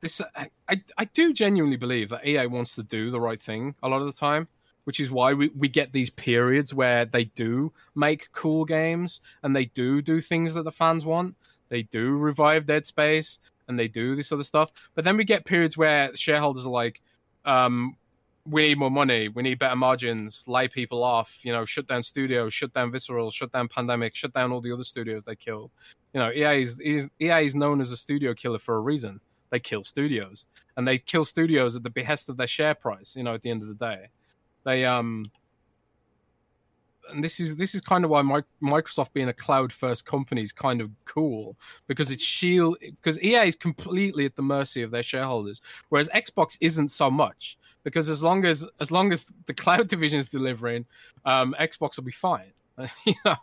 this. 0.00 0.20
I, 0.34 0.80
I 0.98 1.04
do 1.04 1.32
genuinely 1.32 1.76
believe 1.76 2.08
that 2.08 2.26
EA 2.26 2.46
wants 2.46 2.74
to 2.74 2.82
do 2.82 3.10
the 3.10 3.20
right 3.20 3.40
thing 3.40 3.74
a 3.82 3.88
lot 3.88 4.00
of 4.00 4.06
the 4.06 4.12
time. 4.12 4.48
Which 4.86 5.00
is 5.00 5.10
why 5.10 5.32
we, 5.32 5.48
we 5.48 5.68
get 5.68 5.92
these 5.92 6.10
periods 6.10 6.72
where 6.72 7.04
they 7.04 7.24
do 7.24 7.72
make 7.94 8.30
cool 8.32 8.64
games 8.64 9.20
and 9.42 9.54
they 9.54 9.66
do 9.66 10.00
do 10.00 10.20
things 10.20 10.54
that 10.54 10.62
the 10.62 10.72
fans 10.72 11.04
want. 11.04 11.34
They 11.68 11.82
do 11.82 12.16
revive 12.16 12.66
Dead 12.66 12.86
Space 12.86 13.40
and 13.68 13.78
they 13.78 13.88
do 13.88 14.14
this 14.14 14.32
other 14.32 14.44
stuff. 14.44 14.70
But 14.94 15.04
then 15.04 15.16
we 15.16 15.24
get 15.24 15.44
periods 15.44 15.76
where 15.76 16.14
shareholders 16.14 16.66
are 16.66 16.70
like, 16.70 17.02
um, 17.44 17.96
we 18.48 18.68
need 18.68 18.78
more 18.78 18.90
money, 18.90 19.28
we 19.28 19.42
need 19.42 19.58
better 19.58 19.76
margins, 19.76 20.44
lay 20.46 20.68
people 20.68 21.02
off, 21.02 21.36
you 21.42 21.52
know, 21.52 21.64
shut 21.64 21.88
down 21.88 22.02
studios, 22.02 22.54
shut 22.54 22.72
down 22.72 22.92
Visceral, 22.92 23.30
shut 23.30 23.52
down 23.52 23.68
Pandemic, 23.68 24.14
shut 24.14 24.32
down 24.32 24.52
all 24.52 24.60
the 24.60 24.72
other 24.72 24.84
studios 24.84 25.24
they 25.24 25.34
killed. 25.34 25.70
You 26.14 26.20
know, 26.20 26.30
EA 26.30 26.62
is, 26.62 26.80
is 26.80 27.10
EA 27.20 27.44
is 27.44 27.54
known 27.54 27.80
as 27.80 27.90
a 27.90 27.96
studio 27.96 28.34
killer 28.34 28.58
for 28.58 28.76
a 28.76 28.80
reason. 28.80 29.20
They 29.50 29.60
kill 29.60 29.84
studios, 29.84 30.46
and 30.76 30.86
they 30.86 30.98
kill 30.98 31.24
studios 31.24 31.76
at 31.76 31.82
the 31.82 31.90
behest 31.90 32.28
of 32.28 32.36
their 32.36 32.46
share 32.46 32.74
price. 32.74 33.14
You 33.16 33.22
know, 33.22 33.34
at 33.34 33.42
the 33.42 33.50
end 33.50 33.62
of 33.62 33.68
the 33.68 33.74
day, 33.74 34.08
they 34.66 34.84
um 34.84 35.24
and 37.10 37.22
this 37.22 37.40
is 37.40 37.56
this 37.56 37.74
is 37.74 37.80
kind 37.80 38.04
of 38.04 38.10
why 38.10 38.20
Microsoft 38.62 39.12
being 39.12 39.28
a 39.28 39.32
cloud 39.32 39.72
first 39.72 40.04
company 40.04 40.42
is 40.42 40.52
kind 40.52 40.80
of 40.80 40.90
cool 41.04 41.56
because 41.86 42.10
it's 42.10 42.24
shield 42.24 42.76
because 42.80 43.20
EA 43.22 43.46
is 43.46 43.54
completely 43.54 44.24
at 44.24 44.34
the 44.34 44.42
mercy 44.42 44.82
of 44.82 44.90
their 44.90 45.04
shareholders, 45.04 45.62
whereas 45.88 46.08
Xbox 46.10 46.58
isn't 46.60 46.88
so 46.88 47.08
much 47.10 47.58
because 47.84 48.08
as 48.08 48.24
long 48.24 48.44
as 48.44 48.66
as 48.80 48.90
long 48.90 49.12
as 49.12 49.26
the 49.46 49.54
cloud 49.54 49.88
division 49.94 50.18
is 50.18 50.28
delivering, 50.28 50.84
um, 51.24 51.54
Xbox 51.60 51.96
will 51.96 52.04
be 52.04 52.12
fine. 52.12 52.52
you 53.06 53.14
know, 53.24 53.36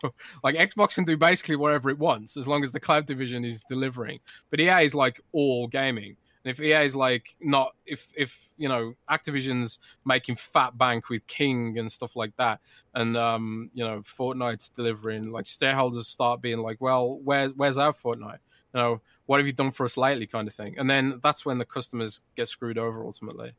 like 0.44 0.56
Xbox 0.56 0.95
can 0.95 1.06
do 1.06 1.18
basically 1.18 1.56
whatever 1.56 1.90
it 1.90 1.98
wants 1.98 2.38
as 2.38 2.48
long 2.48 2.64
as 2.64 2.72
the 2.72 2.80
cloud 2.80 3.06
division 3.06 3.44
is 3.44 3.64
delivering. 3.68 4.20
But 4.52 4.60
EA 4.60 4.84
is 4.84 4.94
like 4.94 5.22
all 5.32 5.68
gaming. 5.68 6.18
And 6.44 6.52
if 6.52 6.60
EA 6.60 6.84
is 6.86 6.95
like 6.95 7.36
not 7.41 7.76
if 7.86 8.07
if 8.15 8.38
you 8.57 8.68
know 8.68 8.94
Activision's 9.10 9.80
making 10.06 10.36
fat 10.36 10.78
bank 10.78 11.10
with 11.10 11.26
King 11.28 11.78
and 11.78 11.91
stuff 11.91 12.15
like 12.15 12.36
that, 12.38 12.60
and 12.94 13.15
um 13.18 13.70
you 13.74 13.84
know 13.84 14.02
Fortnite's 14.02 14.70
delivering, 14.70 15.32
like 15.32 15.48
shareholders 15.48 16.07
start 16.07 16.41
being 16.41 16.60
like, 16.60 16.82
well, 16.82 17.20
where's 17.24 17.53
where's 17.53 17.78
our 17.78 17.94
Fortnite? 17.94 18.40
You 18.74 18.80
know, 18.80 19.02
what 19.26 19.40
have 19.40 19.48
you 19.48 19.53
done 19.53 19.72
for 19.72 19.86
us 19.86 19.98
lately, 19.98 20.28
kind 20.28 20.48
of 20.48 20.53
thing. 20.53 20.76
And 20.78 20.90
then 20.90 21.20
that's 21.24 21.45
when 21.45 21.60
the 21.60 21.65
customers 21.65 22.22
get 22.36 22.48
screwed 22.48 22.78
over 22.78 23.06
ultimately. 23.06 23.53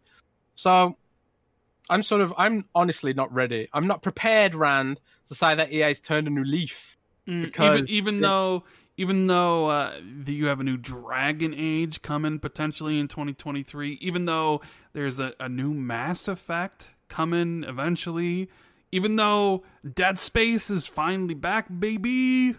So 0.56 0.96
I'm 1.88 2.02
sort 2.02 2.20
of 2.20 2.34
I'm 2.36 2.66
honestly 2.74 3.12
not 3.12 3.32
ready. 3.32 3.68
I'm 3.72 3.86
not 3.86 4.02
prepared, 4.02 4.54
Rand, 4.54 5.00
to 5.28 5.34
say 5.34 5.54
that 5.54 5.72
EA's 5.72 6.00
turned 6.00 6.26
a 6.26 6.30
new 6.30 6.44
leaf. 6.44 6.96
Mm, 7.26 7.44
because 7.44 7.80
even, 7.84 7.90
even 7.90 8.20
though 8.20 8.64
even 8.96 9.26
though 9.26 9.66
uh, 9.66 9.92
you 10.26 10.46
have 10.46 10.60
a 10.60 10.64
new 10.64 10.76
Dragon 10.76 11.54
Age 11.56 12.02
coming 12.02 12.38
potentially 12.38 12.98
in 12.98 13.08
2023, 13.08 13.98
even 14.00 14.24
though 14.24 14.60
there's 14.92 15.18
a, 15.18 15.34
a 15.40 15.48
new 15.48 15.74
Mass 15.74 16.28
Effect 16.28 16.90
coming 17.08 17.64
eventually, 17.64 18.48
even 18.92 19.16
though 19.16 19.64
Dead 19.94 20.18
Space 20.18 20.70
is 20.70 20.86
finally 20.86 21.34
back, 21.34 21.66
baby. 21.78 22.54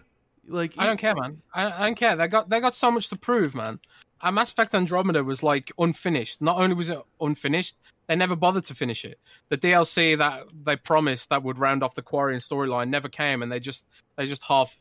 Like 0.48 0.74
I 0.78 0.86
don't 0.86 0.98
care, 0.98 1.16
man. 1.16 1.42
I, 1.54 1.72
I 1.72 1.86
don't 1.86 1.96
care. 1.96 2.16
They 2.16 2.28
got 2.28 2.50
they 2.50 2.60
got 2.60 2.76
so 2.76 2.92
much 2.92 3.10
to 3.10 3.16
prove, 3.16 3.56
man. 3.56 3.80
A 4.22 4.32
Mass 4.32 4.52
Effect 4.52 4.76
Andromeda 4.76 5.24
was 5.24 5.42
like 5.42 5.72
unfinished. 5.80 6.42
Not 6.42 6.58
only 6.58 6.76
was 6.76 6.90
it 6.90 7.00
unfinished, 7.20 7.76
they 8.08 8.16
never 8.16 8.36
bothered 8.36 8.66
to 8.66 8.76
finish 8.76 9.06
it. 9.06 9.20
The 9.50 9.58
DLC 9.58 10.18
that 10.18 10.44
they 10.64 10.76
promised 10.76 11.30
that 11.30 11.44
would 11.44 11.58
round 11.58 11.84
off 11.84 11.96
the 11.96 12.04
Quarian 12.04 12.38
storyline 12.38 12.90
never 12.90 13.10
came, 13.10 13.42
and 13.42 13.52
they 13.52 13.60
just 13.60 13.86
they 14.18 14.26
just 14.26 14.44
half 14.44 14.76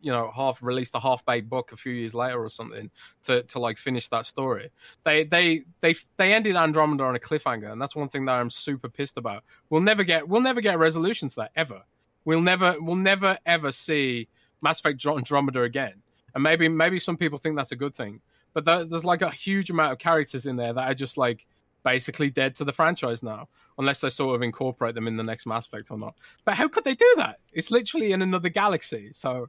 you 0.00 0.12
know 0.12 0.30
half 0.34 0.62
released 0.62 0.94
a 0.94 1.00
half 1.00 1.24
baked 1.24 1.48
book 1.48 1.72
a 1.72 1.76
few 1.76 1.92
years 1.92 2.14
later 2.14 2.42
or 2.42 2.48
something 2.48 2.90
to 3.24 3.42
to 3.44 3.58
like 3.58 3.78
finish 3.78 4.08
that 4.08 4.26
story. 4.26 4.70
They 5.04 5.24
they 5.24 5.64
they 5.80 5.94
they 6.16 6.32
ended 6.32 6.56
Andromeda 6.56 7.04
on 7.04 7.16
a 7.16 7.18
cliffhanger, 7.18 7.70
and 7.70 7.80
that's 7.80 7.96
one 7.96 8.08
thing 8.08 8.24
that 8.26 8.32
I'm 8.32 8.50
super 8.50 8.88
pissed 8.88 9.18
about. 9.18 9.44
We'll 9.70 9.80
never 9.80 10.04
get 10.04 10.28
we'll 10.28 10.40
never 10.40 10.60
get 10.60 10.74
a 10.74 10.78
resolution 10.78 11.28
to 11.30 11.36
that 11.36 11.52
ever. 11.56 11.82
We'll 12.24 12.40
never 12.40 12.76
we'll 12.80 12.96
never 12.96 13.38
ever 13.46 13.72
see 13.72 14.28
Mass 14.62 14.80
Effect 14.80 15.04
Andromeda 15.06 15.62
again. 15.62 16.02
And 16.34 16.42
maybe 16.42 16.68
maybe 16.68 16.98
some 16.98 17.16
people 17.16 17.38
think 17.38 17.56
that's 17.56 17.72
a 17.72 17.76
good 17.76 17.94
thing, 17.94 18.20
but 18.52 18.64
there's 18.64 19.04
like 19.04 19.22
a 19.22 19.30
huge 19.30 19.70
amount 19.70 19.92
of 19.92 19.98
characters 19.98 20.46
in 20.46 20.56
there 20.56 20.72
that 20.72 20.90
are 20.90 20.94
just 20.94 21.16
like 21.16 21.46
basically 21.82 22.30
dead 22.30 22.56
to 22.56 22.64
the 22.64 22.72
franchise 22.72 23.22
now, 23.22 23.48
unless 23.78 24.00
they 24.00 24.10
sort 24.10 24.34
of 24.34 24.42
incorporate 24.42 24.94
them 24.96 25.06
in 25.06 25.16
the 25.16 25.22
next 25.22 25.46
Mass 25.46 25.66
Effect 25.66 25.90
or 25.90 25.96
not. 25.96 26.14
But 26.44 26.54
how 26.54 26.66
could 26.66 26.82
they 26.82 26.96
do 26.96 27.14
that? 27.18 27.38
It's 27.52 27.70
literally 27.70 28.12
in 28.12 28.22
another 28.22 28.48
galaxy. 28.48 29.10
So 29.12 29.48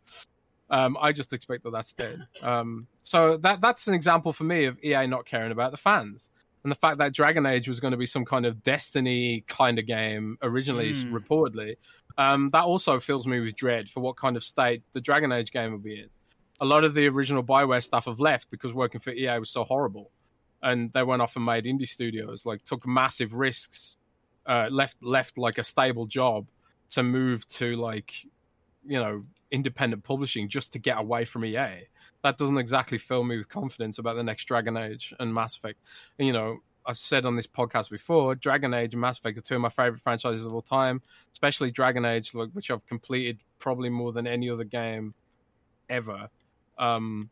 um, 0.70 0.98
I 1.00 1.12
just 1.12 1.34
expect 1.34 1.64
that 1.64 1.72
that's 1.72 1.94
dead. 1.94 2.26
Um, 2.42 2.88
so 3.04 3.38
that 3.38 3.62
that's 3.62 3.88
an 3.88 3.94
example 3.94 4.34
for 4.34 4.44
me 4.44 4.66
of 4.66 4.78
EA 4.84 5.08
not 5.08 5.26
caring 5.26 5.52
about 5.52 5.72
the 5.72 5.78
fans. 5.78 6.30
And 6.64 6.72
the 6.72 6.76
fact 6.76 6.98
that 6.98 7.14
Dragon 7.14 7.46
Age 7.46 7.70
was 7.70 7.80
going 7.80 7.92
to 7.92 7.98
be 7.98 8.06
some 8.06 8.26
kind 8.26 8.46
of 8.46 8.62
Destiny 8.64 9.46
kind 9.48 9.80
of 9.80 9.86
game 9.86 10.38
originally, 10.42 10.92
mm. 10.92 11.12
reportedly, 11.12 11.78
um, 12.18 12.50
that 12.52 12.64
also 12.64 13.00
fills 13.00 13.28
me 13.28 13.40
with 13.40 13.56
dread 13.56 13.90
for 13.90 14.02
what 14.02 14.18
kind 14.18 14.36
of 14.36 14.44
state 14.44 14.84
the 14.94 15.02
Dragon 15.02 15.32
Age 15.32 15.52
game 15.52 15.72
will 15.72 15.80
be 15.80 16.00
in. 16.00 16.10
A 16.60 16.66
lot 16.66 16.84
of 16.84 16.96
the 16.96 17.08
original 17.08 17.44
Bioware 17.44 17.84
stuff 17.84 18.06
have 18.06 18.20
left 18.20 18.50
because 18.50 18.74
working 18.74 19.00
for 19.00 19.12
EA 19.12 19.38
was 19.38 19.52
so 19.52 19.64
horrible, 19.64 20.12
and 20.64 20.92
they 20.94 21.04
went 21.04 21.22
off 21.22 21.36
and 21.36 21.46
made 21.46 21.66
indie 21.66 21.88
studios, 21.88 22.46
like 22.46 22.64
took 22.64 22.86
massive 22.88 23.36
risks, 23.36 23.98
uh, 24.48 24.68
left 24.72 24.98
left 25.02 25.38
like 25.38 25.60
a 25.60 25.64
stable 25.64 26.08
job 26.08 26.48
to 26.90 27.04
move 27.04 27.48
to 27.50 27.76
like, 27.76 28.14
you 28.88 29.00
know, 29.00 29.24
independent 29.52 30.04
publishing 30.04 30.50
just 30.50 30.74
to 30.74 30.80
get 30.80 30.98
away 30.98 31.26
from 31.26 31.46
EA. 31.46 31.88
That 32.24 32.38
doesn't 32.38 32.58
exactly 32.58 32.98
fill 32.98 33.24
me 33.24 33.38
with 33.38 33.50
confidence 33.50 34.00
about 34.00 34.16
the 34.16 34.24
next 34.24 34.46
Dragon 34.46 34.76
Age 34.76 35.14
and 35.20 35.34
Mass 35.34 35.56
Effect. 35.56 35.80
And, 36.18 36.28
you 36.28 36.34
know, 36.34 36.58
I've 36.86 36.98
said 36.98 37.26
on 37.26 37.36
this 37.36 37.48
podcast 37.48 37.90
before, 37.90 38.36
Dragon 38.36 38.74
Age 38.74 38.94
and 38.94 39.02
Mass 39.02 39.20
Effect 39.20 39.38
are 39.38 39.42
two 39.42 39.56
of 39.56 39.62
my 39.62 39.70
favorite 39.70 40.02
franchises 40.02 40.46
of 40.46 40.54
all 40.54 40.62
time, 40.62 41.02
especially 41.34 41.70
Dragon 41.70 42.06
Age, 42.06 42.34
which 42.34 42.72
I've 42.72 42.86
completed 42.88 43.40
probably 43.60 43.90
more 43.90 44.12
than 44.14 44.26
any 44.26 44.50
other 44.50 44.64
game 44.64 45.14
ever. 45.90 46.30
Um, 46.78 47.30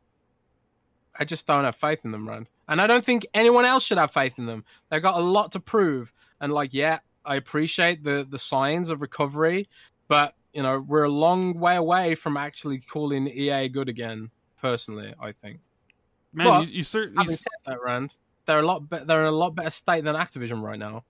I 1.18 1.24
just 1.24 1.48
don't 1.48 1.64
have 1.64 1.78
faith 1.78 2.02
in 2.04 2.12
them, 2.12 2.28
Rand. 2.28 2.48
And 2.68 2.82
I 2.82 2.88
don't 2.88 3.06
think 3.06 3.26
anyone 3.34 3.66
else 3.66 3.84
should 3.84 3.98
have 3.98 4.12
faith 4.12 4.34
in 4.38 4.46
them. 4.46 4.66
They've 4.90 5.02
got 5.02 5.20
a 5.20 5.24
lot 5.24 5.54
to 5.54 5.60
prove. 5.60 6.12
And 6.42 6.52
like, 6.52 6.74
yeah, 6.74 7.00
I 7.24 7.36
appreciate 7.36 8.04
the 8.04 8.28
the 8.30 8.40
signs 8.40 8.90
of 8.90 9.02
recovery, 9.02 9.70
but 10.08 10.36
you 10.56 10.64
know, 10.64 10.80
we're 10.88 11.04
a 11.04 11.10
long 11.10 11.60
way 11.60 11.76
away 11.76 12.16
from 12.16 12.38
actually 12.38 12.80
calling 12.80 13.28
EA 13.28 13.68
good 13.68 13.90
again. 13.90 14.32
Personally, 14.60 15.14
I 15.22 15.34
think. 15.34 15.60
Man, 16.34 16.48
but, 16.48 16.68
you, 16.68 16.78
you 16.78 16.84
certainly 16.84 17.22
having 17.22 17.36
said 17.36 17.54
that, 17.66 17.78
Rand, 17.84 18.18
they're 18.46 18.62
a 18.62 18.66
lot 18.66 18.90
be- 18.90 19.04
they're 19.06 19.22
in 19.22 19.28
a 19.28 19.32
lot 19.32 19.54
better 19.54 19.70
state 19.70 20.06
than 20.06 20.16
Activision 20.16 20.62
right 20.62 20.80
now. 20.80 21.04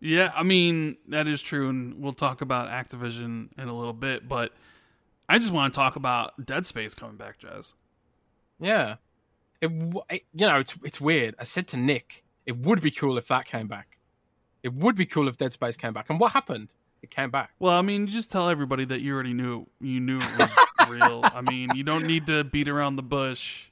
Yeah, 0.00 0.30
I 0.34 0.42
mean 0.42 0.98
that 1.08 1.26
is 1.26 1.40
true, 1.40 1.70
and 1.70 2.00
we'll 2.00 2.12
talk 2.12 2.42
about 2.42 2.68
Activision 2.68 3.48
in 3.58 3.68
a 3.68 3.76
little 3.76 3.94
bit. 3.94 4.28
But 4.28 4.52
I 5.28 5.38
just 5.38 5.52
want 5.52 5.72
to 5.72 5.78
talk 5.78 5.96
about 5.96 6.44
Dead 6.44 6.66
Space 6.66 6.94
coming 6.94 7.16
back, 7.16 7.40
Jez. 7.40 7.72
Yeah, 8.60 8.96
it, 9.62 9.70
it 10.10 10.24
you 10.34 10.46
know 10.46 10.60
it's 10.60 10.76
it's 10.84 11.00
weird. 11.00 11.34
I 11.38 11.44
said 11.44 11.66
to 11.68 11.78
Nick, 11.78 12.22
it 12.44 12.58
would 12.58 12.82
be 12.82 12.90
cool 12.90 13.16
if 13.16 13.28
that 13.28 13.46
came 13.46 13.66
back. 13.66 13.96
It 14.62 14.74
would 14.74 14.94
be 14.94 15.06
cool 15.06 15.26
if 15.26 15.38
Dead 15.38 15.54
Space 15.54 15.76
came 15.76 15.94
back. 15.94 16.10
And 16.10 16.20
what 16.20 16.32
happened? 16.32 16.68
It 17.04 17.10
came 17.10 17.30
back. 17.30 17.50
Well, 17.58 17.74
I 17.74 17.82
mean, 17.82 18.06
just 18.06 18.30
tell 18.30 18.48
everybody 18.48 18.86
that 18.86 19.02
you 19.02 19.12
already 19.14 19.34
knew 19.34 19.66
you 19.80 20.00
knew 20.00 20.18
it 20.20 20.38
was 20.38 20.50
real. 20.88 21.20
I 21.22 21.42
mean, 21.42 21.68
you 21.74 21.84
don't 21.84 22.06
need 22.06 22.26
to 22.26 22.44
beat 22.44 22.66
around 22.66 22.96
the 22.96 23.02
bush. 23.02 23.66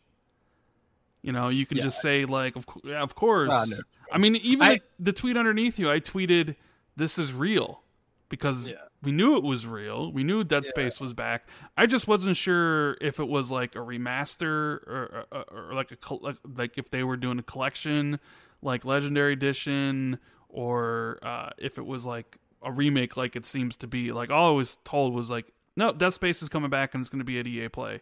You 1.22 1.32
know, 1.32 1.48
you 1.48 1.66
can 1.66 1.78
yeah. 1.78 1.84
just 1.84 2.00
say 2.00 2.24
like, 2.26 2.56
of, 2.56 2.66
yeah, 2.84 3.00
of 3.00 3.14
course. 3.14 3.48
No. 3.70 3.76
I 4.12 4.18
mean, 4.18 4.36
even 4.36 4.62
I, 4.62 4.74
the, 4.74 4.80
the, 4.98 5.12
tweet 5.12 5.36
underneath 5.36 5.78
you, 5.78 5.90
I 5.90 6.00
tweeted, 6.00 6.56
"This 6.96 7.18
is 7.18 7.32
real," 7.32 7.82
because 8.28 8.68
yeah. 8.68 8.76
we 9.02 9.12
knew 9.12 9.36
it 9.36 9.42
was 9.42 9.66
real. 9.66 10.12
We 10.12 10.24
knew 10.24 10.44
Dead 10.44 10.66
Space 10.66 11.00
was 11.00 11.14
back. 11.14 11.48
I 11.76 11.86
just 11.86 12.06
wasn't 12.06 12.36
sure 12.36 12.98
if 13.00 13.18
it 13.18 13.28
was 13.28 13.50
like 13.50 13.76
a 13.76 13.78
remaster 13.78 14.42
or, 14.42 15.26
or, 15.32 15.44
or 15.50 15.74
like 15.74 15.92
a 15.92 16.14
like 16.54 16.76
if 16.76 16.90
they 16.90 17.02
were 17.02 17.16
doing 17.16 17.38
a 17.38 17.42
collection, 17.42 18.20
like 18.60 18.84
Legendary 18.84 19.32
Edition, 19.32 20.18
or 20.50 21.18
uh, 21.22 21.50
if 21.56 21.78
it 21.78 21.86
was 21.86 22.04
like 22.04 22.36
a 22.64 22.72
remake 22.72 23.16
like 23.16 23.36
it 23.36 23.46
seems 23.46 23.76
to 23.78 23.86
be. 23.86 24.12
Like 24.12 24.30
all 24.30 24.50
I 24.50 24.56
was 24.56 24.78
told 24.84 25.14
was 25.14 25.30
like, 25.30 25.52
no, 25.76 25.92
Dead 25.92 26.12
Space 26.12 26.42
is 26.42 26.48
coming 26.48 26.70
back 26.70 26.94
and 26.94 27.00
it's 27.00 27.08
going 27.08 27.20
to 27.20 27.24
be 27.24 27.38
at 27.38 27.46
EA 27.46 27.68
Play. 27.68 28.00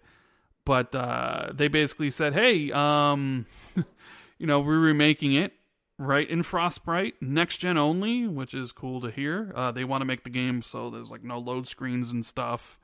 But 0.64 0.94
uh, 0.94 1.50
they 1.52 1.68
basically 1.68 2.10
said, 2.10 2.34
hey, 2.34 2.70
um, 2.72 3.46
you 4.38 4.46
know, 4.46 4.60
we're 4.60 4.78
remaking 4.78 5.34
it 5.34 5.52
right 5.98 6.28
in 6.28 6.42
Frostbite, 6.42 7.14
next 7.20 7.58
gen 7.58 7.76
only, 7.76 8.26
which 8.26 8.54
is 8.54 8.72
cool 8.72 9.00
to 9.02 9.10
hear. 9.10 9.52
Uh, 9.54 9.70
they 9.70 9.84
want 9.84 10.00
to 10.00 10.06
make 10.06 10.24
the 10.24 10.30
game 10.30 10.62
so 10.62 10.90
there's 10.90 11.10
like 11.10 11.22
no 11.22 11.38
load 11.38 11.66
screens 11.66 12.10
and 12.10 12.24
stuff. 12.24 12.78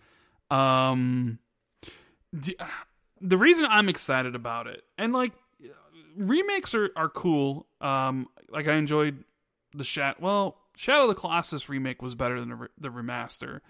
Um, 0.51 1.39
the 2.32 3.39
reason 3.39 3.66
I'm 3.66 3.89
excited 3.89 4.35
about 4.35 4.66
it, 4.66 4.85
and 4.98 5.12
like 5.12 5.32
remakes 6.16 6.74
are 6.74 6.90
are 6.97 7.09
cool. 7.09 7.66
Um, 7.81 8.28
like 8.48 8.69
I 8.69 8.74
enjoyed 8.74 9.24
the 9.74 9.85
chat. 9.85 10.20
Well, 10.20 10.57
Shadow 10.77 11.03
of 11.03 11.09
the 11.09 11.15
Colossus 11.15 11.69
remake 11.69 12.03
was 12.03 12.15
better 12.15 12.39
than 12.39 12.51
the, 12.51 12.55
re- 12.55 12.69
the 12.78 12.90
remaster. 12.90 13.61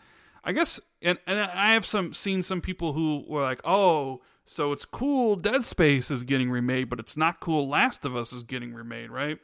I 0.44 0.52
guess, 0.52 0.78
and, 1.02 1.18
and 1.26 1.40
I 1.40 1.72
have 1.72 1.86
some 1.86 2.14
seen 2.14 2.42
some 2.42 2.60
people 2.60 2.92
who 2.92 3.24
were 3.26 3.42
like, 3.42 3.60
"Oh, 3.64 4.22
so 4.44 4.72
it's 4.72 4.84
cool 4.84 5.34
Dead 5.34 5.64
Space 5.64 6.10
is 6.10 6.22
getting 6.22 6.50
remade, 6.50 6.88
but 6.88 7.00
it's 7.00 7.16
not 7.16 7.40
cool 7.40 7.68
Last 7.68 8.04
of 8.04 8.14
Us 8.14 8.32
is 8.32 8.42
getting 8.44 8.72
remade, 8.72 9.10
right?" 9.10 9.38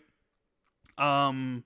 Um, 0.99 1.65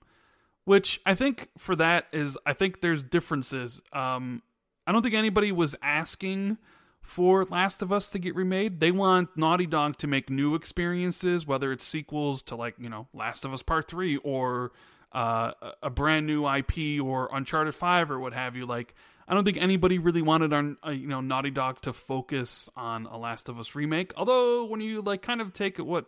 which 0.65 1.01
I 1.05 1.13
think 1.13 1.49
for 1.57 1.75
that 1.75 2.07
is 2.11 2.37
I 2.45 2.53
think 2.53 2.81
there's 2.81 3.03
differences. 3.03 3.81
Um, 3.93 4.41
I 4.87 4.91
don't 4.91 5.03
think 5.03 5.15
anybody 5.15 5.51
was 5.51 5.75
asking 5.83 6.57
for 7.01 7.45
Last 7.45 7.81
of 7.81 7.91
Us 7.91 8.09
to 8.09 8.19
get 8.19 8.35
remade. 8.35 8.79
They 8.79 8.91
want 8.91 9.29
Naughty 9.37 9.65
Dog 9.65 9.97
to 9.97 10.07
make 10.07 10.29
new 10.29 10.55
experiences, 10.55 11.45
whether 11.45 11.71
it's 11.71 11.85
sequels 11.85 12.41
to 12.43 12.55
like 12.55 12.75
you 12.79 12.89
know 12.89 13.07
Last 13.13 13.45
of 13.45 13.53
Us 13.53 13.61
Part 13.61 13.87
Three 13.87 14.17
or 14.17 14.71
uh, 15.11 15.51
a 15.81 15.89
brand 15.89 16.27
new 16.27 16.47
IP 16.47 17.01
or 17.03 17.29
Uncharted 17.31 17.75
Five 17.75 18.11
or 18.11 18.19
what 18.19 18.33
have 18.33 18.55
you. 18.55 18.65
Like 18.65 18.93
I 19.27 19.33
don't 19.33 19.43
think 19.43 19.57
anybody 19.57 19.99
really 19.99 20.21
wanted 20.21 20.53
on 20.53 20.77
uh, 20.85 20.91
you 20.91 21.07
know 21.07 21.21
Naughty 21.21 21.51
Dog 21.51 21.81
to 21.81 21.93
focus 21.93 22.69
on 22.75 23.05
a 23.05 23.17
Last 23.17 23.49
of 23.49 23.59
Us 23.59 23.75
remake. 23.75 24.13
Although 24.15 24.65
when 24.65 24.81
you 24.81 25.01
like 25.01 25.21
kind 25.21 25.41
of 25.41 25.53
take 25.53 25.79
it 25.79 25.83
what 25.83 26.05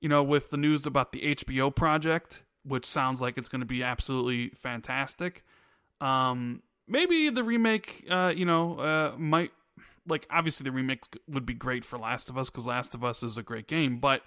you 0.00 0.08
know 0.08 0.22
with 0.22 0.50
the 0.50 0.56
news 0.56 0.86
about 0.86 1.12
the 1.12 1.36
HBO 1.36 1.74
project, 1.74 2.42
which 2.64 2.86
sounds 2.86 3.20
like 3.20 3.38
it's 3.38 3.48
going 3.48 3.60
to 3.60 3.66
be 3.66 3.82
absolutely 3.82 4.50
fantastic. 4.50 5.44
Um, 6.00 6.62
maybe 6.86 7.30
the 7.30 7.42
remake, 7.42 8.04
uh, 8.10 8.32
you 8.34 8.44
know, 8.44 8.78
uh, 8.78 9.14
might 9.18 9.52
like 10.08 10.26
obviously 10.30 10.64
the 10.64 10.72
remake 10.72 11.04
would 11.28 11.46
be 11.46 11.54
great 11.54 11.84
for 11.84 11.98
Last 11.98 12.30
of 12.30 12.38
Us 12.38 12.50
because 12.50 12.66
Last 12.66 12.94
of 12.94 13.04
Us 13.04 13.22
is 13.22 13.38
a 13.38 13.42
great 13.42 13.68
game, 13.68 13.98
but 13.98 14.22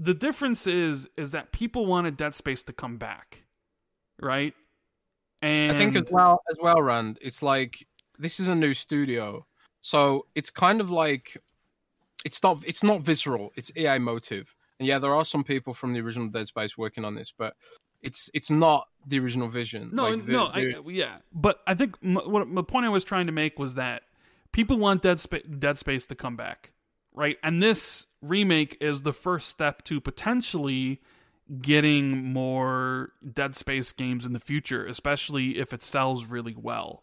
the 0.00 0.14
difference 0.14 0.66
is 0.66 1.08
is 1.16 1.32
that 1.32 1.52
people 1.52 1.86
wanted 1.86 2.16
Dead 2.16 2.34
Space 2.34 2.64
to 2.64 2.72
come 2.72 2.96
back, 2.96 3.44
right? 4.20 4.54
And 5.42 5.72
I 5.72 5.78
think 5.78 5.94
as 5.94 6.10
well 6.10 6.42
as 6.50 6.56
well, 6.60 6.80
Rand. 6.80 7.18
It's 7.20 7.42
like 7.42 7.86
this 8.18 8.40
is 8.40 8.48
a 8.48 8.54
new 8.54 8.72
studio, 8.72 9.46
so 9.82 10.26
it's 10.34 10.50
kind 10.50 10.80
of 10.80 10.90
like 10.90 11.36
it's 12.24 12.42
not 12.42 12.62
it's 12.66 12.82
not 12.82 13.02
visceral. 13.02 13.52
It's 13.56 13.70
EA 13.76 13.98
motive, 13.98 14.54
and 14.78 14.88
yeah, 14.88 14.98
there 14.98 15.14
are 15.14 15.24
some 15.24 15.44
people 15.44 15.74
from 15.74 15.92
the 15.92 16.00
original 16.00 16.28
Dead 16.28 16.48
Space 16.48 16.78
working 16.78 17.04
on 17.04 17.14
this, 17.14 17.32
but 17.36 17.54
it's 18.00 18.30
it's 18.32 18.50
not 18.50 18.88
the 19.06 19.18
original 19.18 19.48
vision. 19.48 19.90
No, 19.92 20.08
like 20.08 20.24
the, 20.24 20.32
no, 20.32 20.50
the, 20.52 20.76
I, 20.76 20.90
yeah, 20.90 21.16
but 21.32 21.60
I 21.66 21.74
think 21.74 21.96
m- 22.02 22.14
what 22.24 22.52
the 22.54 22.62
point 22.62 22.86
I 22.86 22.88
was 22.88 23.04
trying 23.04 23.26
to 23.26 23.32
make 23.32 23.58
was 23.58 23.74
that 23.74 24.02
people 24.52 24.78
want 24.78 25.02
Dead 25.02 25.20
Space 25.20 25.44
Dead 25.58 25.76
Space 25.76 26.06
to 26.06 26.14
come 26.14 26.36
back, 26.36 26.72
right? 27.12 27.36
And 27.42 27.62
this 27.62 28.06
remake 28.22 28.76
is 28.80 29.02
the 29.02 29.12
first 29.12 29.48
step 29.48 29.82
to 29.84 30.00
potentially 30.00 31.00
getting 31.60 32.32
more 32.32 33.12
Dead 33.32 33.56
Space 33.56 33.92
games 33.92 34.24
in 34.24 34.32
the 34.32 34.40
future, 34.40 34.86
especially 34.86 35.58
if 35.58 35.72
it 35.72 35.82
sells 35.82 36.24
really 36.26 36.54
well, 36.56 37.02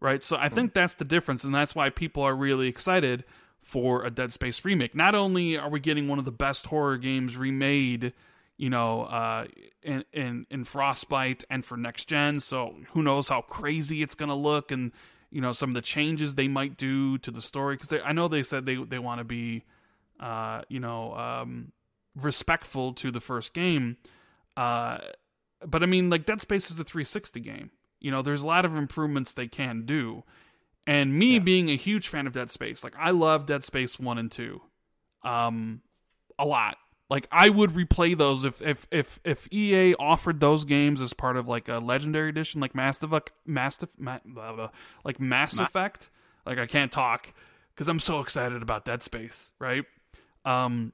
right? 0.00 0.22
So 0.22 0.36
I 0.36 0.48
think 0.50 0.74
that's 0.74 0.94
the 0.94 1.04
difference, 1.04 1.44
and 1.44 1.54
that's 1.54 1.74
why 1.74 1.88
people 1.88 2.22
are 2.22 2.36
really 2.36 2.68
excited 2.68 3.24
for 3.62 4.04
a 4.04 4.10
Dead 4.10 4.32
Space 4.32 4.64
remake. 4.64 4.94
Not 4.94 5.14
only 5.14 5.56
are 5.58 5.70
we 5.70 5.80
getting 5.80 6.08
one 6.08 6.18
of 6.18 6.24
the 6.24 6.30
best 6.30 6.66
horror 6.66 6.98
games 6.98 7.36
remade, 7.36 8.12
you 8.58 8.70
know, 8.70 9.02
uh, 9.02 9.46
in 9.82 10.04
in 10.12 10.46
in 10.50 10.64
Frostbite 10.64 11.44
and 11.50 11.64
for 11.64 11.76
next 11.76 12.04
gen, 12.04 12.40
so 12.40 12.76
who 12.90 13.02
knows 13.02 13.28
how 13.28 13.40
crazy 13.40 14.02
it's 14.02 14.14
gonna 14.14 14.36
look, 14.36 14.70
and 14.70 14.92
you 15.30 15.40
know 15.40 15.52
some 15.52 15.70
of 15.70 15.74
the 15.74 15.82
changes 15.82 16.34
they 16.34 16.48
might 16.48 16.76
do 16.76 17.18
to 17.18 17.30
the 17.30 17.42
story 17.42 17.76
because 17.76 18.00
I 18.04 18.12
know 18.12 18.28
they 18.28 18.42
said 18.42 18.66
they 18.66 18.76
they 18.76 18.98
want 18.98 19.18
to 19.20 19.24
be, 19.24 19.64
uh, 20.20 20.62
you 20.68 20.80
know, 20.80 21.14
um, 21.14 21.72
respectful 22.14 22.92
to 22.94 23.10
the 23.10 23.20
first 23.20 23.52
game. 23.54 23.96
Uh, 24.56 24.98
but 25.66 25.82
I 25.82 25.86
mean, 25.86 26.10
like 26.10 26.24
Dead 26.26 26.40
Space 26.40 26.70
is 26.70 26.78
a 26.80 26.84
360 26.84 27.40
game. 27.40 27.70
You 28.00 28.10
know, 28.10 28.22
there's 28.22 28.42
a 28.42 28.46
lot 28.46 28.64
of 28.64 28.76
improvements 28.76 29.32
they 29.32 29.48
can 29.48 29.84
do. 29.86 30.22
And 30.86 31.12
me 31.18 31.34
Yeah. 31.34 31.38
being 31.40 31.68
a 31.70 31.76
huge 31.76 32.08
fan 32.08 32.26
of 32.26 32.32
Dead 32.32 32.50
Space, 32.50 32.84
like 32.84 32.94
I 32.98 33.10
love 33.10 33.46
Dead 33.46 33.64
Space 33.64 33.98
1 33.98 34.18
and 34.18 34.30
2. 34.30 34.60
Um 35.24 35.82
a 36.38 36.44
lot. 36.44 36.76
Like 37.08 37.28
I 37.30 37.50
would 37.50 37.70
replay 37.70 38.16
those 38.16 38.44
if 38.44 38.60
if 38.62 38.86
if 38.90 39.20
if 39.24 39.52
EA 39.52 39.94
offered 39.94 40.40
those 40.40 40.64
games 40.64 41.00
as 41.00 41.12
part 41.12 41.36
of 41.36 41.46
like 41.46 41.68
a 41.68 41.78
legendary 41.78 42.28
edition 42.28 42.60
like 42.60 42.74
Mass 42.74 43.00
Effect 43.02 43.30
Mass 43.46 43.78
Ma- 43.96 44.18
blah, 44.24 44.52
blah, 44.52 44.70
like 45.04 45.20
Mass 45.20 45.54
Ma- 45.54 45.64
Effect. 45.64 46.10
Like 46.44 46.58
I 46.58 46.66
can't 46.66 46.90
talk 46.90 47.32
cuz 47.76 47.86
I'm 47.86 48.00
so 48.00 48.20
excited 48.20 48.60
about 48.60 48.84
Dead 48.84 49.02
Space, 49.02 49.52
right? 49.60 49.84
Um 50.44 50.92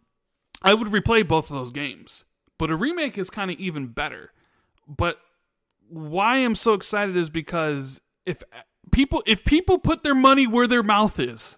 I 0.63 0.75
would 0.75 0.89
replay 0.89 1.27
both 1.27 1.51
of 1.51 1.57
those 1.57 1.73
games. 1.73 2.25
But 2.59 2.71
a 2.71 2.77
remake 2.77 3.17
is 3.17 3.31
kind 3.31 3.51
of 3.51 3.59
even 3.59 3.87
better. 3.87 4.33
But 4.87 5.19
why 5.89 6.37
I'm 6.37 6.55
so 6.55 6.75
excited 6.75 7.17
is 7.17 7.31
because 7.31 8.01
if 8.27 8.43
people 8.91 9.23
if 9.27 9.45
people 9.45 9.79
put 9.79 10.03
their 10.03 10.15
money 10.15 10.47
where 10.47 10.67
their 10.67 10.83
mouth 10.83 11.19
is, 11.19 11.57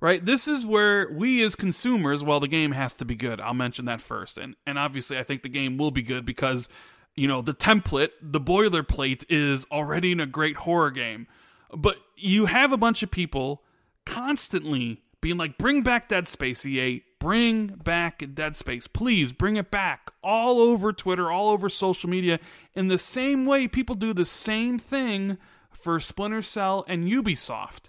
right? 0.00 0.24
This 0.24 0.46
is 0.48 0.64
where 0.64 1.10
we 1.12 1.42
as 1.44 1.54
consumers, 1.54 2.22
well 2.22 2.40
the 2.40 2.48
game 2.48 2.72
has 2.72 2.94
to 2.96 3.04
be 3.04 3.14
good. 3.14 3.40
I'll 3.40 3.54
mention 3.54 3.84
that 3.86 4.00
first. 4.00 4.38
And 4.38 4.56
and 4.66 4.78
obviously 4.78 5.18
I 5.18 5.22
think 5.22 5.42
the 5.42 5.48
game 5.48 5.76
will 5.76 5.90
be 5.90 6.02
good 6.02 6.24
because 6.24 6.68
you 7.16 7.26
know, 7.26 7.40
the 7.40 7.54
template, 7.54 8.10
the 8.20 8.40
boilerplate 8.40 9.24
is 9.28 9.64
already 9.72 10.12
in 10.12 10.20
a 10.20 10.26
great 10.26 10.56
horror 10.56 10.90
game. 10.90 11.26
But 11.74 11.96
you 12.16 12.46
have 12.46 12.72
a 12.72 12.76
bunch 12.76 13.02
of 13.02 13.10
people 13.10 13.62
constantly 14.04 15.02
being 15.22 15.38
like, 15.38 15.58
bring 15.58 15.82
back 15.82 16.08
Dead 16.08 16.28
Space, 16.28 16.64
EA. 16.64 17.02
Bring 17.18 17.68
back 17.68 18.22
Dead 18.34 18.54
Space. 18.54 18.86
Please 18.86 19.32
bring 19.32 19.56
it 19.56 19.70
back. 19.70 20.10
All 20.22 20.60
over 20.60 20.92
Twitter, 20.92 21.30
all 21.30 21.48
over 21.48 21.70
social 21.70 22.10
media. 22.10 22.38
In 22.74 22.88
the 22.88 22.98
same 22.98 23.46
way, 23.46 23.66
people 23.66 23.94
do 23.94 24.12
the 24.12 24.26
same 24.26 24.78
thing 24.78 25.38
for 25.72 25.98
Splinter 25.98 26.42
Cell 26.42 26.84
and 26.86 27.08
Ubisoft. 27.08 27.88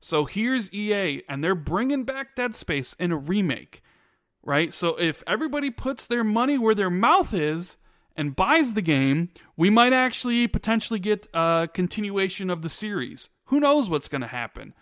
So 0.00 0.24
here's 0.24 0.72
EA, 0.72 1.22
and 1.28 1.42
they're 1.42 1.54
bringing 1.54 2.04
back 2.04 2.36
Dead 2.36 2.54
Space 2.54 2.94
in 2.98 3.10
a 3.10 3.16
remake, 3.16 3.82
right? 4.42 4.72
So 4.72 4.96
if 4.96 5.22
everybody 5.26 5.70
puts 5.70 6.06
their 6.06 6.24
money 6.24 6.56
where 6.56 6.74
their 6.74 6.90
mouth 6.90 7.34
is 7.34 7.76
and 8.16 8.36
buys 8.36 8.74
the 8.74 8.82
game, 8.82 9.30
we 9.56 9.70
might 9.70 9.92
actually 9.92 10.46
potentially 10.46 11.00
get 11.00 11.26
a 11.34 11.68
continuation 11.72 12.50
of 12.50 12.62
the 12.62 12.68
series. 12.68 13.28
Who 13.46 13.60
knows 13.60 13.90
what's 13.90 14.08
going 14.08 14.20
to 14.20 14.28
happen? 14.28 14.74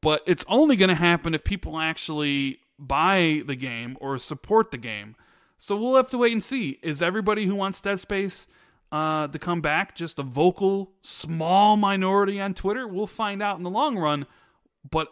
But 0.00 0.22
it's 0.26 0.44
only 0.48 0.76
going 0.76 0.90
to 0.90 0.94
happen 0.94 1.34
if 1.34 1.44
people 1.44 1.80
actually 1.80 2.60
buy 2.78 3.42
the 3.46 3.56
game 3.56 3.96
or 4.00 4.18
support 4.18 4.70
the 4.70 4.78
game. 4.78 5.16
So 5.56 5.76
we'll 5.76 5.96
have 5.96 6.10
to 6.10 6.18
wait 6.18 6.32
and 6.32 6.44
see. 6.44 6.78
Is 6.82 7.00
everybody 7.00 7.46
who 7.46 7.54
wants 7.54 7.80
Dead 7.80 7.98
Space 8.00 8.46
uh, 8.92 9.28
to 9.28 9.38
come 9.38 9.60
back 9.60 9.94
just 9.94 10.18
a 10.18 10.22
vocal, 10.22 10.92
small 11.02 11.76
minority 11.76 12.40
on 12.40 12.54
Twitter? 12.54 12.86
We'll 12.86 13.06
find 13.06 13.42
out 13.42 13.56
in 13.56 13.62
the 13.62 13.70
long 13.70 13.96
run. 13.96 14.26
But 14.88 15.08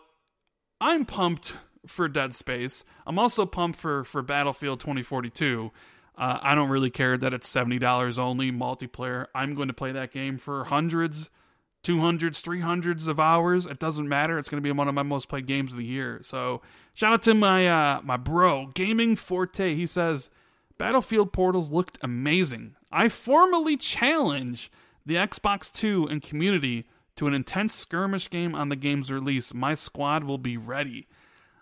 I'm 0.80 1.04
pumped 1.04 1.54
for 1.86 2.08
Dead 2.08 2.34
Space. 2.34 2.84
I'm 3.06 3.18
also 3.18 3.46
pumped 3.46 3.78
for, 3.78 4.04
for 4.04 4.22
Battlefield 4.22 4.80
2042. 4.80 5.70
Uh, 6.16 6.38
I 6.42 6.54
don't 6.54 6.68
really 6.68 6.90
care 6.90 7.16
that 7.16 7.32
it's 7.32 7.52
$70 7.52 8.18
only 8.18 8.52
multiplayer. 8.52 9.26
I'm 9.34 9.54
going 9.54 9.68
to 9.68 9.74
play 9.74 9.92
that 9.92 10.12
game 10.12 10.38
for 10.38 10.64
hundreds, 10.64 11.30
200s, 11.84 12.42
300s 12.42 13.08
of 13.08 13.18
hours. 13.18 13.66
It 13.66 13.78
doesn't 13.78 14.08
matter. 14.08 14.38
It's 14.38 14.48
going 14.48 14.62
to 14.62 14.66
be 14.66 14.72
one 14.72 14.88
of 14.88 14.94
my 14.94 15.02
most 15.02 15.28
played 15.28 15.46
games 15.46 15.72
of 15.72 15.78
the 15.78 15.84
year. 15.84 16.20
So 16.22 16.60
shout 16.94 17.12
out 17.12 17.22
to 17.22 17.34
my 17.34 17.66
uh, 17.66 18.00
my 18.02 18.16
bro, 18.16 18.66
Gaming 18.74 19.16
Forte. 19.16 19.74
He 19.74 19.86
says, 19.86 20.28
Battlefield 20.78 21.32
Portals 21.32 21.72
looked 21.72 21.98
amazing. 22.02 22.76
I 22.90 23.08
formally 23.08 23.76
challenge 23.76 24.70
the 25.06 25.14
Xbox 25.14 25.72
2 25.72 26.06
and 26.08 26.22
community 26.22 26.86
to 27.16 27.26
an 27.26 27.34
intense 27.34 27.74
skirmish 27.74 28.30
game 28.30 28.54
on 28.54 28.68
the 28.68 28.76
game's 28.76 29.10
release. 29.10 29.52
My 29.54 29.74
squad 29.74 30.24
will 30.24 30.38
be 30.38 30.56
ready. 30.56 31.08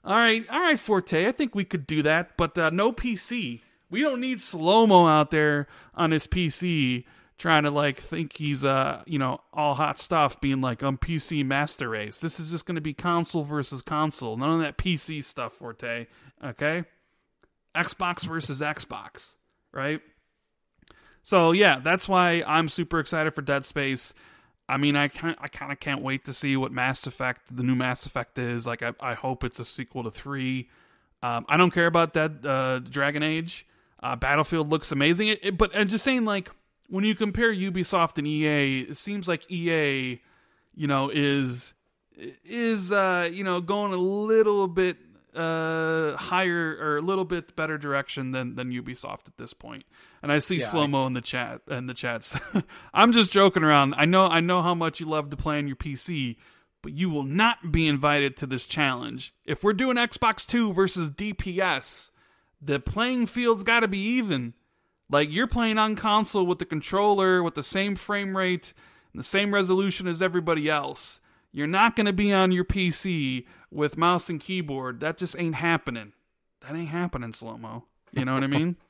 All 0.05 0.16
right, 0.16 0.44
all 0.51 0.60
right, 0.60 0.81
Forte. 0.81 1.27
I 1.27 1.32
think 1.32 1.55
we 1.55 1.64
could 1.64 1.86
do 1.86 2.02
that, 2.02 2.36
but 2.36 2.56
uh, 2.56 2.70
no 2.70 2.93
PC. 2.93 3.60
We 3.90 4.02
don't 4.02 4.20
need 4.20 4.40
slow 4.40 4.86
mo 4.86 5.06
out 5.06 5.31
there 5.31 5.66
on 5.94 6.12
his 6.12 6.27
PC 6.27 7.05
trying 7.40 7.62
to 7.62 7.70
like 7.70 7.97
think 7.97 8.36
he's 8.36 8.66
uh 8.66 9.02
you 9.06 9.18
know 9.18 9.40
all 9.52 9.74
hot 9.74 9.98
stuff, 9.98 10.40
being 10.40 10.60
like 10.60 10.82
I'm 10.82 10.97
PC 10.97 11.44
master 11.44 11.89
race. 11.89 12.20
This 12.20 12.39
is 12.39 12.51
just 12.51 12.66
going 12.66 12.77
to 12.77 12.81
be 12.81 12.94
console 12.94 13.44
versus 13.44 13.82
console. 13.82 14.36
None 14.36 14.51
of 14.51 14.60
that 14.60 14.78
PC 14.78 15.24
stuff, 15.24 15.55
Forte. 15.55 16.06
Okay, 16.44 16.85
Xbox 17.74 18.27
versus 18.27 18.60
Xbox, 18.60 19.35
right? 19.72 20.01
So 21.22 21.52
yeah, 21.52 21.81
that's 21.81 22.09
why 22.09 22.44
I'm 22.47 22.68
super 22.68 23.01
excited 23.01 23.35
for 23.35 23.43
Dead 23.43 23.64
Space. 23.64 24.14
I 24.70 24.76
mean, 24.76 24.97
I 24.97 25.09
can 25.09 25.34
I 25.38 25.48
kind 25.48 25.72
of 25.72 25.80
can't 25.80 26.02
wait 26.02 26.24
to 26.26 26.32
see 26.32 26.56
what 26.56 26.70
Mass 26.72 27.06
Effect, 27.06 27.55
the 27.55 27.62
new 27.62 27.74
Mass 27.74 28.06
Effect 28.06 28.38
is. 28.38 28.66
Like, 28.66 28.82
I, 28.82 28.92
I 29.01 29.14
hope 29.14 29.44
it's 29.44 29.59
a 29.59 29.64
sequel 29.64 30.05
to 30.05 30.10
three. 30.10 30.68
Um, 31.22 31.44
I 31.48 31.56
don't 31.56 31.70
care 31.72 31.86
about 31.86 32.14
that 32.14 32.44
uh, 32.47 32.78
Dragon 32.78 33.22
Age. 33.22 33.66
Uh, 34.02 34.16
Battlefield 34.16 34.70
looks 34.70 34.92
amazing, 34.92 35.28
it, 35.28 35.38
it- 35.42 35.59
but 35.59 35.70
I'm 35.76 35.88
just 35.88 36.05
saying, 36.05 36.24
like, 36.24 36.48
when 36.88 37.05
you 37.05 37.14
compare 37.14 37.52
Ubisoft 37.52 38.16
and 38.18 38.26
EA, 38.26 38.80
it 38.80 38.97
seems 38.97 39.28
like 39.28 39.51
EA, 39.51 40.20
you 40.74 40.86
know, 40.86 41.10
is 41.12 41.74
is 42.44 42.92
uh, 42.92 43.28
you 43.32 43.44
know 43.44 43.60
going 43.60 43.92
a 43.92 43.97
little 43.97 44.68
bit 44.68 44.97
uh 45.34 46.16
higher 46.16 46.76
or 46.80 46.97
a 46.97 47.01
little 47.02 47.24
bit 47.24 47.55
better 47.55 47.78
direction 47.78 48.32
than 48.32 48.56
than 48.56 48.70
Ubisoft 48.72 49.28
at 49.28 49.36
this 49.36 49.52
point. 49.52 49.84
And 50.22 50.30
I 50.30 50.38
see 50.38 50.59
Yeah, 50.59 50.66
slow 50.66 50.86
mo 50.86 51.06
in 51.06 51.14
the 51.14 51.20
chat 51.20 51.62
in 51.68 51.86
the 51.86 51.94
chats. 51.94 52.38
I'm 52.94 53.12
just 53.12 53.32
joking 53.32 53.64
around. 53.64 53.94
I 53.97 54.05
know 54.05 54.26
I 54.26 54.40
know 54.40 54.62
how 54.62 54.74
much 54.74 55.01
you 55.01 55.06
love 55.06 55.30
to 55.30 55.36
play 55.36 55.59
on 55.59 55.66
your 55.66 55.76
PC, 55.76 56.36
but 56.82 56.92
you 56.92 57.09
will 57.10 57.22
not 57.22 57.72
be 57.72 57.86
invited 57.86 58.36
to 58.38 58.47
this 58.47 58.66
challenge. 58.66 59.34
If 59.44 59.62
we're 59.64 59.72
doing 59.72 59.97
Xbox 59.97 60.47
2 60.47 60.72
versus 60.72 61.10
DPS, 61.10 62.10
the 62.60 62.80
playing 62.80 63.26
field's 63.26 63.62
got 63.62 63.80
to 63.80 63.88
be 63.88 63.98
even. 63.98 64.55
Like 65.09 65.32
you're 65.32 65.47
playing 65.47 65.78
on 65.78 65.97
console 65.97 66.47
with 66.47 66.59
the 66.59 66.64
controller 66.64 67.42
with 67.42 67.55
the 67.55 67.62
same 67.62 67.97
frame 67.97 68.36
rate 68.36 68.72
and 69.12 69.18
the 69.18 69.26
same 69.26 69.52
resolution 69.52 70.06
as 70.06 70.22
everybody 70.22 70.68
else. 70.68 71.20
You're 71.52 71.66
not 71.66 71.97
going 71.97 72.06
to 72.06 72.12
be 72.12 72.32
on 72.32 72.52
your 72.52 72.64
PC 72.64 73.44
with 73.72 73.98
mouse 73.98 74.28
and 74.28 74.38
keyboard. 74.38 75.01
That 75.01 75.18
just 75.18 75.36
ain't 75.38 75.56
happening. 75.56 76.12
That 76.60 76.76
ain't 76.76 76.88
happening 76.90 77.32
slow 77.32 77.56
mo. 77.56 77.84
You 78.12 78.24
know 78.24 78.34
what 78.34 78.44
I 78.44 78.48
mean? 78.48 78.76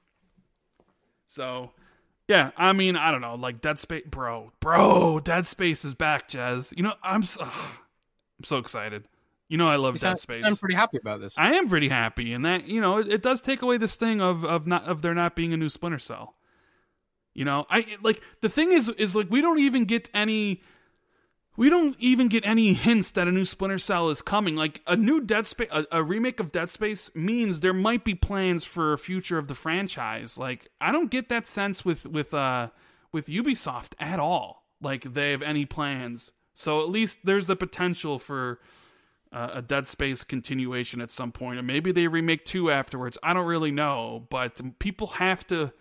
So, 1.31 1.71
Yeah, 2.27 2.51
I 2.57 2.73
mean, 2.73 2.97
I 2.97 3.13
don't 3.13 3.21
know, 3.21 3.37
like 3.37 3.61
Dead 3.61 3.79
Space, 3.79 4.05
bro, 4.11 4.51
bro, 4.59 5.21
Dead 5.21 5.47
Space 5.47 5.85
is 5.85 5.95
back, 5.95 6.29
Jez. 6.29 6.77
You 6.77 6.83
know, 6.83 6.95
I'm 7.03 7.23
so, 7.23 7.43
I'm 7.43 8.45
so 8.45 8.59
excited. 8.59 9.05
You 9.49 9.57
know, 9.57 9.69
I 9.69 9.77
love 9.77 9.95
You 9.95 10.01
Dead 10.01 10.21
Space. 10.21 10.43
I'm 10.45 10.57
pretty 10.57 10.75
happy 10.75 10.99
about 10.99 11.21
this. 11.21 11.37
I 11.39 11.55
am 11.55 11.69
pretty 11.69 11.89
happy, 11.89 12.33
and 12.33 12.45
that 12.45 12.67
you 12.69 12.81
know, 12.81 12.99
it, 12.99 13.09
it 13.09 13.23
does 13.23 13.41
take 13.41 13.63
away 13.63 13.79
this 13.79 13.97
thing 13.97 14.21
of 14.21 14.45
of 14.45 14.67
not 14.67 14.85
of 14.85 15.03
there 15.03 15.15
not 15.15 15.35
being 15.37 15.53
a 15.53 15.57
new 15.57 15.69
Splinter 15.69 15.99
Cell. 15.99 16.35
You 17.33 17.45
know, 17.45 17.65
I 17.71 17.97
like 18.03 18.21
the 18.41 18.49
thing 18.49 18.73
is 18.73 18.89
is 18.89 19.15
like 19.15 19.31
we 19.31 19.41
don't 19.41 19.61
even 19.61 19.85
get 19.85 20.11
any. 20.13 20.63
We 21.61 21.69
don't 21.69 21.95
even 21.99 22.29
get 22.29 22.47
any 22.47 22.73
hints 22.73 23.11
that 23.11 23.29
a 23.29 23.31
new 23.31 23.45
Splinter 23.45 23.77
Cell 23.77 24.09
is 24.09 24.23
coming. 24.23 24.57
Like 24.57 24.81
a 24.87 24.97
new 24.97 25.21
Dead 25.21 25.47
Space, 25.47 25.69
a, 25.71 25.85
a 25.93 26.03
remake 26.03 26.41
of 26.41 26.53
Dead 26.53 26.71
Space 26.71 27.11
means 27.15 27.61
there 27.61 27.75
might 27.75 28.03
be 28.03 28.15
plans 28.15 28.65
for 28.65 28.95
a 28.95 28.99
future 28.99 29.37
of 29.37 29.47
the 29.47 29.55
franchise. 29.55 30.39
Like 30.39 30.71
I 30.81 30.91
don't 30.91 31.11
get 31.11 31.29
that 31.29 31.47
sense 31.47 31.85
with 31.85 32.07
with 32.07 32.33
uh 32.33 32.71
with 33.13 33.27
Ubisoft 33.27 33.93
at 34.01 34.19
all. 34.19 34.65
Like 34.81 35.03
they 35.03 35.33
have 35.33 35.43
any 35.43 35.67
plans. 35.67 36.33
So 36.55 36.81
at 36.81 36.89
least 36.89 37.19
there's 37.25 37.45
the 37.45 37.57
potential 37.57 38.19
for 38.19 38.61
uh, 39.31 39.51
a 39.57 39.61
Dead 39.61 39.87
Space 39.87 40.25
continuation 40.25 41.03
at 41.03 41.11
some 41.11 41.31
point, 41.31 41.59
and 41.59 41.67
maybe 41.67 41.93
they 41.93 42.09
remake 42.09 42.47
two 42.47 42.71
afterwards. 42.71 43.19
I 43.23 43.35
don't 43.35 43.45
really 43.47 43.71
know, 43.71 44.27
but 44.31 44.79
people 44.79 45.09
have 45.09 45.47
to 45.49 45.75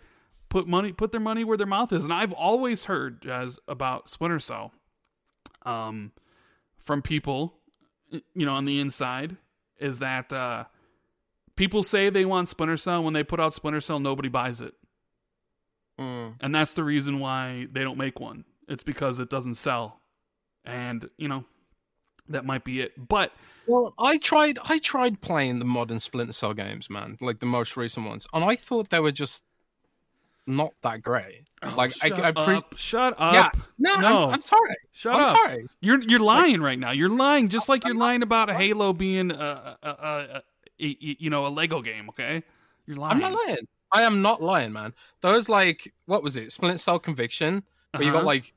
put 0.50 0.68
money, 0.68 0.92
put 0.92 1.10
their 1.10 1.22
money 1.22 1.42
where 1.42 1.56
their 1.56 1.66
mouth 1.66 1.90
is. 1.90 2.04
And 2.04 2.12
I've 2.12 2.34
always 2.34 2.84
heard 2.84 3.26
as 3.26 3.58
about 3.66 4.10
Splinter 4.10 4.40
Cell, 4.40 4.72
um, 5.66 6.12
from 6.84 7.02
people, 7.02 7.54
you 8.10 8.46
know, 8.46 8.54
on 8.54 8.64
the 8.64 8.80
inside, 8.80 9.36
is 9.78 9.98
that 10.00 10.32
uh, 10.32 10.64
people 11.56 11.82
say 11.82 12.10
they 12.10 12.24
want 12.24 12.48
Splinter 12.48 12.76
Cell. 12.76 13.02
When 13.04 13.14
they 13.14 13.22
put 13.22 13.40
out 13.40 13.54
Splinter 13.54 13.80
Cell, 13.80 14.00
nobody 14.00 14.28
buys 14.28 14.60
it, 14.60 14.74
Mm. 15.98 16.36
and 16.40 16.54
that's 16.54 16.74
the 16.74 16.84
reason 16.84 17.18
why 17.20 17.66
they 17.70 17.82
don't 17.82 17.98
make 17.98 18.20
one. 18.20 18.44
It's 18.68 18.82
because 18.84 19.20
it 19.20 19.28
doesn't 19.28 19.54
sell, 19.54 20.00
and 20.64 21.08
you 21.16 21.28
know. 21.28 21.44
That 22.28 22.44
might 22.46 22.62
be 22.62 22.80
it, 22.80 22.92
but 23.08 23.32
Well, 23.66 23.92
I 23.98 24.16
tried. 24.18 24.60
I 24.62 24.78
tried 24.78 25.20
playing 25.20 25.58
the 25.58 25.64
modern 25.64 25.98
Splinter 25.98 26.32
Cell 26.32 26.54
games, 26.54 26.88
man, 26.88 27.18
like 27.20 27.40
the 27.40 27.46
most 27.46 27.76
recent 27.76 28.06
ones, 28.06 28.24
and 28.32 28.44
I 28.44 28.54
thought 28.54 28.90
they 28.90 29.00
were 29.00 29.10
just 29.10 29.42
not 30.46 30.72
that 30.82 31.02
great. 31.02 31.42
Like, 31.76 31.92
I, 32.02 32.08
shut 32.08 32.20
I 32.20 32.32
pre- 32.32 32.56
up, 32.56 32.74
shut 32.76 33.14
up. 33.18 33.34
Yeah. 33.34 33.50
no, 33.78 33.96
No. 34.00 34.06
I'm, 34.28 34.34
I'm 34.34 34.40
sorry. 34.40 34.76
Shut 34.92 35.14
I'm 35.14 35.22
up. 35.22 35.36
sorry. 35.36 35.66
You're 35.80 36.00
you're 36.02 36.20
lying 36.20 36.60
right 36.62 36.78
now. 36.78 36.90
You're 36.92 37.08
lying, 37.10 37.48
just 37.48 37.68
like 37.68 37.84
you're 37.84 37.94
lying 37.94 38.22
about 38.22 38.50
Halo 38.50 38.92
being 38.92 39.30
a, 39.30 39.76
a, 39.82 39.88
a, 39.88 40.42
a, 40.78 40.96
you 41.00 41.28
know 41.30 41.46
a 41.46 41.48
Lego 41.48 41.82
game. 41.82 42.08
Okay, 42.08 42.42
you're 42.86 42.96
lying. 42.96 43.12
I'm 43.22 43.32
not 43.32 43.46
lying. 43.46 43.66
I 43.92 44.02
am 44.02 44.22
not 44.22 44.40
lying, 44.42 44.72
man. 44.72 44.94
Those 45.20 45.48
like, 45.48 45.92
what 46.06 46.22
was 46.22 46.36
it? 46.36 46.52
Splinter 46.52 46.78
Cell 46.78 46.98
Conviction, 46.98 47.62
where 47.92 48.02
you 48.04 48.10
got 48.12 48.18
Uh-huh. 48.18 48.26
like 48.26 48.54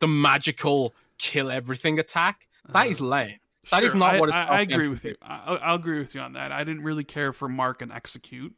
the 0.00 0.08
magical 0.08 0.94
kill 1.18 1.50
everything 1.50 1.98
attack. 1.98 2.46
That 2.72 2.88
is 2.88 3.00
lame. 3.00 3.36
That 3.70 3.82
is 3.84 3.92
Sure, 3.92 3.98
not 4.00 4.14
I, 4.16 4.20
what. 4.20 4.34
I, 4.34 4.44
I 4.44 4.60
agree 4.62 4.88
with 4.88 5.04
you. 5.04 5.14
I, 5.22 5.42
I'll- 5.46 5.58
I'll 5.62 5.74
agree 5.76 5.98
with 5.98 6.14
you 6.14 6.20
on 6.20 6.34
that. 6.34 6.52
I 6.52 6.64
didn't 6.64 6.82
really 6.82 7.04
care 7.04 7.32
for 7.32 7.48
mark 7.48 7.80
and 7.80 7.90
execute. 7.92 8.54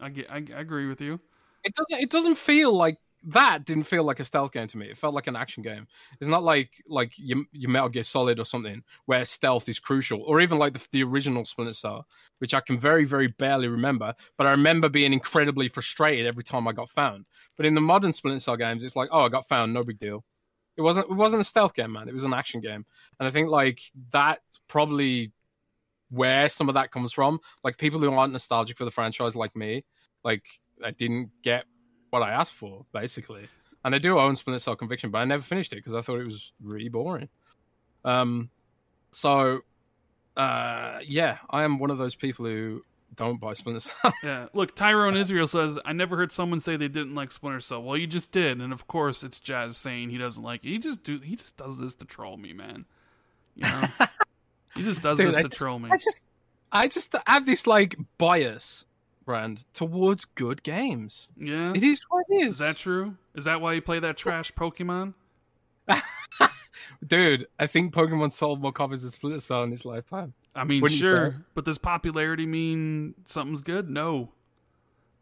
I 0.00 0.08
get. 0.08 0.30
I, 0.30 0.36
I 0.36 0.60
agree 0.60 0.86
with 0.86 1.00
you. 1.00 1.20
It 1.64 1.74
doesn't. 1.74 2.02
It 2.02 2.10
doesn't 2.10 2.36
feel 2.36 2.76
like 2.76 2.96
that. 3.24 3.64
Didn't 3.66 3.84
feel 3.84 4.04
like 4.04 4.20
a 4.20 4.24
stealth 4.24 4.52
game 4.52 4.68
to 4.68 4.78
me. 4.78 4.86
It 4.86 4.96
felt 4.98 5.14
like 5.14 5.26
an 5.26 5.36
action 5.36 5.62
game. 5.62 5.86
It's 6.20 6.28
not 6.28 6.42
like 6.42 6.70
like 6.86 7.12
your, 7.16 7.44
your 7.52 7.70
Metal 7.70 7.88
Gear 7.88 8.02
Solid 8.02 8.38
or 8.38 8.44
something 8.44 8.82
where 9.06 9.24
stealth 9.24 9.68
is 9.68 9.78
crucial, 9.78 10.22
or 10.22 10.40
even 10.40 10.58
like 10.58 10.72
the, 10.72 10.86
the 10.92 11.02
original 11.02 11.44
Splinter 11.44 11.74
Cell, 11.74 12.06
which 12.38 12.54
I 12.54 12.60
can 12.60 12.78
very 12.78 13.04
very 13.04 13.28
barely 13.28 13.68
remember. 13.68 14.14
But 14.38 14.46
I 14.46 14.52
remember 14.52 14.88
being 14.88 15.12
incredibly 15.12 15.68
frustrated 15.68 16.26
every 16.26 16.44
time 16.44 16.66
I 16.66 16.72
got 16.72 16.90
found. 16.90 17.26
But 17.56 17.66
in 17.66 17.74
the 17.74 17.80
modern 17.80 18.12
Splinter 18.12 18.40
Cell 18.40 18.56
games, 18.56 18.84
it's 18.84 18.96
like, 18.96 19.10
oh, 19.12 19.24
I 19.24 19.28
got 19.28 19.48
found, 19.48 19.74
no 19.74 19.84
big 19.84 19.98
deal. 19.98 20.24
It 20.76 20.82
wasn't. 20.82 21.10
It 21.10 21.14
wasn't 21.14 21.42
a 21.42 21.44
stealth 21.44 21.74
game, 21.74 21.92
man. 21.92 22.08
It 22.08 22.14
was 22.14 22.24
an 22.24 22.32
action 22.32 22.60
game, 22.60 22.86
and 23.18 23.28
I 23.28 23.30
think 23.30 23.50
like 23.50 23.80
that 24.12 24.40
probably 24.66 25.32
where 26.10 26.48
some 26.48 26.68
of 26.68 26.74
that 26.74 26.90
comes 26.90 27.12
from. 27.12 27.38
Like 27.62 27.76
people 27.76 28.00
who 28.00 28.10
aren't 28.12 28.32
nostalgic 28.32 28.78
for 28.78 28.84
the 28.84 28.90
franchise, 28.90 29.36
like 29.36 29.54
me, 29.54 29.84
like 30.24 30.44
I 30.84 30.90
didn't 30.92 31.30
get 31.42 31.64
what 32.10 32.22
I 32.22 32.30
asked 32.30 32.54
for, 32.54 32.84
basically. 32.92 33.46
And 33.84 33.94
I 33.94 33.98
do 33.98 34.18
own 34.18 34.36
Splinter 34.36 34.58
Cell 34.58 34.76
Conviction, 34.76 35.10
but 35.10 35.18
I 35.18 35.24
never 35.24 35.42
finished 35.42 35.72
it 35.72 35.76
because 35.76 35.94
I 35.94 36.02
thought 36.02 36.20
it 36.20 36.24
was 36.24 36.52
really 36.62 36.88
boring. 36.88 37.28
Um, 38.04 38.50
so 39.10 39.60
uh, 40.36 40.98
yeah, 41.06 41.38
I 41.50 41.64
am 41.64 41.78
one 41.78 41.90
of 41.90 41.98
those 41.98 42.14
people 42.14 42.44
who 42.46 42.82
don't 43.16 43.40
buy 43.40 43.52
Splinter 43.54 43.80
Cell. 43.80 44.12
Yeah. 44.22 44.46
Look, 44.54 44.74
Tyrone 44.76 45.16
Israel 45.16 45.46
says, 45.46 45.78
I 45.84 45.92
never 45.92 46.16
heard 46.16 46.30
someone 46.32 46.60
say 46.60 46.76
they 46.76 46.88
didn't 46.88 47.14
like 47.14 47.32
Splinter 47.32 47.60
Cell. 47.60 47.82
Well, 47.82 47.96
you 47.96 48.06
just 48.06 48.30
did, 48.32 48.60
and 48.60 48.72
of 48.72 48.86
course 48.86 49.22
it's 49.22 49.40
Jez 49.40 49.74
saying 49.74 50.10
he 50.10 50.18
doesn't 50.18 50.42
like 50.42 50.64
it. 50.64 50.68
He 50.68 50.78
just 50.78 51.02
do 51.02 51.18
he 51.20 51.36
just 51.36 51.56
does 51.56 51.78
this 51.78 51.94
to 51.96 52.04
troll 52.04 52.36
me, 52.36 52.52
man. 52.52 52.84
You 53.56 53.64
know? 53.64 53.84
he 54.74 54.82
just 54.82 55.00
does 55.00 55.18
Dude, 55.18 55.28
this 55.28 55.36
I 55.36 55.42
to 55.42 55.48
just- 55.48 55.60
troll 55.60 55.78
me. 55.78 55.90
I 55.90 55.96
just, 55.96 56.24
I 56.72 56.88
just 56.88 57.14
have 57.26 57.46
this 57.46 57.66
like 57.66 57.96
bias, 58.18 58.84
brand 59.30 59.60
towards 59.72 60.24
good 60.24 60.62
games. 60.64 61.28
Yeah. 61.36 61.72
It 61.74 61.82
is 61.84 62.00
what 62.08 62.24
it 62.28 62.46
is. 62.46 62.52
Is 62.54 62.58
that 62.58 62.76
true? 62.76 63.16
Is 63.36 63.44
that 63.44 63.60
why 63.60 63.74
you 63.74 63.80
play 63.82 64.00
that 64.00 64.16
trash 64.16 64.52
Pokemon? 64.52 65.14
Dude, 67.06 67.46
I 67.58 67.66
think 67.66 67.94
Pokemon 67.94 68.32
sold 68.32 68.60
more 68.60 68.72
copies 68.72 69.04
of 69.04 69.12
Splinter 69.12 69.40
Cell 69.40 69.62
in 69.62 69.72
its 69.72 69.84
lifetime. 69.84 70.34
I 70.54 70.64
mean, 70.64 70.82
Wouldn't 70.82 71.00
sure, 71.00 71.36
but 71.54 71.64
does 71.64 71.78
popularity 71.78 72.44
mean 72.44 73.14
something's 73.24 73.62
good? 73.62 73.88
No, 73.88 74.30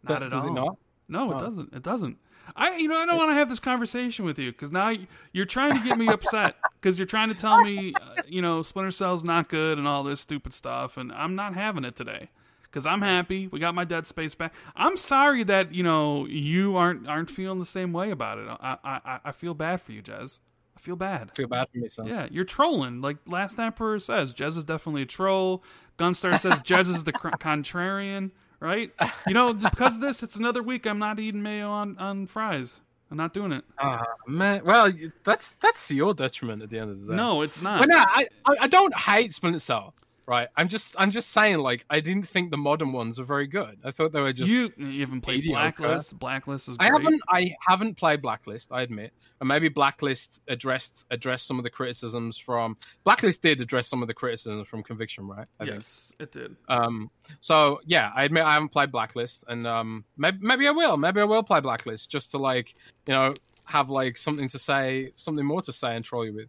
not 0.02 0.20
Does- 0.20 0.26
at 0.26 0.30
does 0.30 0.42
all. 0.44 0.50
it 0.50 0.54
not? 0.54 0.76
No, 1.08 1.30
it 1.32 1.34
Oh. 1.36 1.38
doesn't. 1.40 1.74
It 1.74 1.82
doesn't. 1.82 2.18
I, 2.56 2.76
you 2.76 2.88
know, 2.88 2.96
I 2.96 3.04
don't 3.04 3.18
want 3.18 3.30
to 3.30 3.34
have 3.34 3.50
this 3.50 3.60
conversation 3.60 4.24
with 4.24 4.38
you 4.38 4.52
because 4.52 4.70
now 4.72 4.94
you're 5.32 5.44
trying 5.44 5.76
to 5.76 5.84
get 5.86 5.98
me 5.98 6.08
upset 6.08 6.56
because 6.80 6.98
you're 6.98 7.06
trying 7.06 7.28
to 7.28 7.34
tell 7.34 7.60
me, 7.62 7.92
uh, 8.00 8.22
you 8.26 8.40
know, 8.40 8.62
Splinter 8.62 8.90
Cell's 8.90 9.22
not 9.22 9.48
good 9.50 9.76
and 9.76 9.86
all 9.86 10.02
this 10.02 10.20
stupid 10.22 10.54
stuff, 10.54 10.96
and 10.96 11.12
I'm 11.12 11.34
not 11.34 11.54
having 11.54 11.84
it 11.84 11.94
today 11.94 12.30
because 12.78 12.86
I'm 12.86 13.02
happy. 13.02 13.48
We 13.48 13.58
got 13.58 13.74
my 13.74 13.84
Dead 13.84 14.06
Space 14.06 14.36
back. 14.36 14.54
I'm 14.76 14.96
sorry 14.96 15.42
that 15.44 15.74
you 15.74 15.82
know 15.82 16.26
you 16.26 16.76
aren't 16.76 17.08
aren't 17.08 17.28
feeling 17.30 17.58
the 17.58 17.66
same 17.66 17.92
way 17.92 18.12
about 18.12 18.38
it. 18.38 18.46
I 18.48 18.76
I, 18.84 19.20
I 19.24 19.32
feel 19.32 19.54
bad 19.54 19.80
for 19.80 19.90
you, 19.90 20.00
Jez. 20.00 20.38
I 20.76 20.80
feel 20.80 20.94
bad. 20.94 21.34
feel 21.34 21.48
bad 21.48 21.66
for 21.72 21.78
me, 21.78 21.88
son. 21.88 22.06
Yeah, 22.06 22.28
you're 22.30 22.44
trolling. 22.44 23.00
Like 23.00 23.16
Last 23.26 23.58
Emperor 23.58 23.98
says, 23.98 24.32
Jez 24.32 24.56
is 24.56 24.62
definitely 24.62 25.02
a 25.02 25.06
troll. 25.06 25.64
Gunstar 25.98 26.38
says 26.38 26.54
Jez 26.62 26.88
is 26.94 27.02
the 27.02 27.10
cr- 27.10 27.30
contrarian, 27.30 28.30
right? 28.60 28.92
You 29.26 29.34
know, 29.34 29.52
because 29.54 29.96
of 29.96 30.02
this, 30.02 30.22
it's 30.22 30.36
another 30.36 30.62
week 30.62 30.86
I'm 30.86 31.00
not 31.00 31.18
eating 31.18 31.42
mayo 31.42 31.68
on, 31.68 31.98
on 31.98 32.28
fries. 32.28 32.80
I'm 33.10 33.16
not 33.16 33.34
doing 33.34 33.50
it. 33.50 33.64
Ah, 33.80 34.04
man. 34.28 34.62
Well, 34.64 34.92
that's 35.24 35.54
that's 35.60 35.90
your 35.90 36.14
detriment 36.14 36.62
at 36.62 36.70
the 36.70 36.78
end 36.78 36.90
of 36.92 37.00
the 37.00 37.08
day. 37.08 37.16
No, 37.16 37.42
it's 37.42 37.60
not. 37.60 37.80
Well, 37.80 37.88
no, 37.88 38.04
I, 38.06 38.28
I 38.46 38.54
I 38.60 38.66
don't 38.68 38.94
hate 38.94 39.32
Splinter 39.32 39.58
Cell, 39.58 39.94
right? 40.28 40.48
I'm 40.56 40.68
just 40.68 40.94
I'm 40.98 41.10
just 41.10 41.30
saying, 41.30 41.58
like, 41.58 41.86
I 41.88 42.00
didn't 42.00 42.28
think 42.28 42.50
the 42.50 42.58
modern 42.58 42.92
ones 42.92 43.18
were 43.18 43.24
very 43.24 43.46
good. 43.46 43.78
I 43.82 43.90
thought 43.90 44.12
they 44.12 44.20
were 44.20 44.32
just. 44.32 44.52
you, 44.52 44.70
you 44.76 45.00
haven't 45.00 45.22
played 45.22 45.38
mediocre. 45.38 45.82
Blacklist. 45.82 46.18
Blacklist 46.18 46.68
is 46.68 46.76
I 46.78 46.86
haven't 46.86 47.20
I 47.28 47.54
haven't 47.66 47.96
played 47.96 48.20
Blacklist, 48.20 48.70
I 48.70 48.82
admit. 48.82 49.12
And 49.40 49.48
maybe 49.48 49.68
Blacklist 49.68 50.42
addressed 50.48 51.06
addressed 51.10 51.46
some 51.46 51.58
of 51.58 51.64
the 51.64 51.70
criticisms 51.70 52.36
from 52.36 52.76
Blacklist 53.04 53.40
did 53.40 53.60
address 53.62 53.88
some 53.88 54.02
of 54.02 54.08
the 54.08 54.14
criticisms 54.14 54.68
from 54.68 54.82
Conviction, 54.82 55.26
right? 55.26 55.46
I 55.58 55.64
think. 55.64 55.76
Yes, 55.76 56.12
it 56.20 56.30
did. 56.30 56.54
Um, 56.68 57.10
so 57.40 57.80
yeah, 57.86 58.12
I 58.14 58.24
admit 58.24 58.44
I 58.44 58.52
haven't 58.52 58.68
played 58.68 58.92
Blacklist, 58.92 59.44
and 59.48 59.66
um, 59.66 60.04
maybe 60.18 60.38
maybe 60.42 60.68
I 60.68 60.72
will. 60.72 60.98
Maybe 60.98 61.22
I 61.22 61.24
will 61.24 61.42
play 61.42 61.60
Blacklist 61.60 62.10
just 62.10 62.30
to 62.32 62.38
like 62.38 62.74
you 63.06 63.14
know 63.14 63.34
have 63.64 63.88
like 63.88 64.18
something 64.18 64.48
to 64.48 64.58
say, 64.58 65.12
something 65.16 65.44
more 65.44 65.62
to 65.62 65.72
say, 65.72 65.96
and 65.96 66.04
troll 66.04 66.26
you 66.26 66.34
with. 66.34 66.48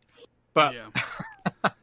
But 0.54 0.74
yeah. 0.74 1.70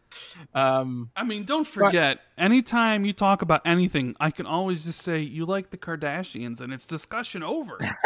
um, 0.54 1.10
I 1.16 1.24
mean, 1.24 1.44
don't 1.44 1.66
forget, 1.66 2.20
anytime 2.38 3.04
you 3.04 3.12
talk 3.12 3.42
about 3.42 3.62
anything, 3.66 4.14
I 4.20 4.30
can 4.30 4.46
always 4.46 4.84
just 4.84 5.02
say, 5.02 5.20
you 5.20 5.44
like 5.46 5.70
the 5.70 5.76
Kardashians, 5.78 6.60
and 6.60 6.72
it's 6.72 6.86
discussion 6.86 7.42
over. 7.42 7.78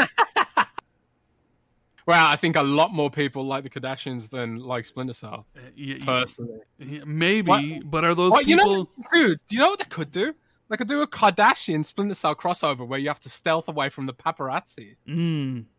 well, 2.07 2.27
I 2.27 2.37
think 2.37 2.57
a 2.57 2.63
lot 2.63 2.93
more 2.93 3.11
people 3.11 3.45
like 3.45 3.63
the 3.63 3.71
Kardashians 3.71 4.29
than 4.31 4.59
like 4.59 4.85
Splinter 4.85 5.13
Cell, 5.13 5.47
Uh, 5.57 5.61
you- 5.75 5.95
you- 5.97 6.05
personally. 6.05 6.61
Yeah, 6.79 7.05
Maybe, 7.07 7.49
What- 7.51 7.91
but 7.91 8.05
are 8.05 8.15
those 8.15 8.33
What, 8.33 8.47
you 8.47 8.57
people? 8.57 8.75
know, 8.77 8.89
dude? 9.13 9.41
Do 9.47 9.55
you 9.55 9.61
know 9.61 9.71
what 9.71 9.79
they 9.79 9.85
could 9.87 10.11
do? 10.11 10.35
They 10.69 10.77
could 10.77 10.89
do 10.89 11.03
a 11.03 11.07
Kardashian 11.07 11.85
Splinter 11.85 12.15
Cell 12.15 12.35
crossover 12.37 12.87
where 12.87 12.99
you 12.99 13.09
have 13.09 13.21
to 13.21 13.29
stealth 13.31 13.69
away 13.69 13.89
from 13.89 14.07
the 14.07 14.15
paparazzi. 14.15 14.97
Mm. 15.09 15.65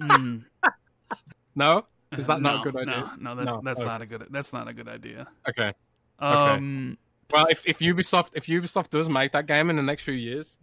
Mm. 0.00 0.44
No, 1.54 1.84
is 2.18 2.26
that 2.26 2.40
not 2.40 2.66
a 2.66 2.70
good 2.70 2.80
idea? 2.88 3.12
No, 3.18 3.34
no, 3.34 3.36
that's 3.36 3.54
No, 3.54 3.60
that's 3.64 3.80
okay. 3.80 3.88
not 3.88 4.02
a 4.02 4.06
good. 4.06 4.26
That's 4.30 4.52
not 4.52 4.68
a 4.68 4.72
good 4.72 4.88
idea. 4.88 5.28
Okay. 5.48 5.72
Um, 6.18 6.98
Well, 7.30 7.46
if, 7.50 7.62
if 7.66 7.78
Ubisoft 7.78 8.28
if 8.34 8.46
Ubisoft 8.46 8.90
does 8.90 9.08
make 9.08 9.32
that 9.32 9.46
game 9.46 9.70
in 9.70 9.76
the 9.76 9.82
next 9.82 10.02
few 10.02 10.14
years, 10.14 10.58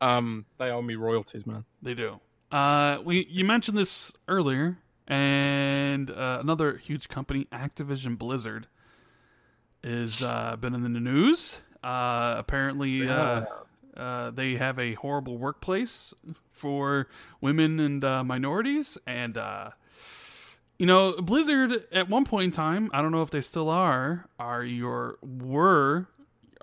um, 0.00 0.44
they 0.58 0.70
owe 0.70 0.82
me 0.82 0.94
royalties, 0.96 1.46
man. 1.46 1.64
they 1.82 1.94
do. 1.94 2.20
Uh, 2.50 2.98
we 3.04 3.26
you 3.30 3.44
mentioned 3.44 3.76
this 3.78 4.12
earlier, 4.26 4.78
and 5.06 6.10
uh, 6.10 6.38
another 6.40 6.76
huge 6.78 7.08
company, 7.08 7.46
Activision 7.52 8.18
Blizzard, 8.18 8.66
is 9.82 10.22
uh, 10.22 10.56
been 10.58 10.74
in 10.74 10.82
the 10.82 11.00
news. 11.00 11.58
Uh, 11.84 12.34
apparently, 12.38 13.08
uh, 13.08 13.44
uh, 13.96 14.30
they 14.30 14.56
have 14.56 14.78
a 14.78 14.94
horrible 14.94 15.38
workplace 15.38 16.12
for 16.50 17.08
women 17.40 17.78
and 17.78 18.02
uh, 18.04 18.24
minorities, 18.24 18.98
and 19.06 19.36
uh, 19.36 19.70
you 20.78 20.86
know, 20.86 21.16
Blizzard 21.20 21.84
at 21.92 22.08
one 22.08 22.24
point 22.24 22.44
in 22.46 22.50
time, 22.52 22.90
I 22.92 23.02
don't 23.02 23.12
know 23.12 23.22
if 23.22 23.30
they 23.30 23.40
still 23.40 23.68
are, 23.68 24.26
are 24.38 24.62
your 24.64 25.18
were 25.22 26.06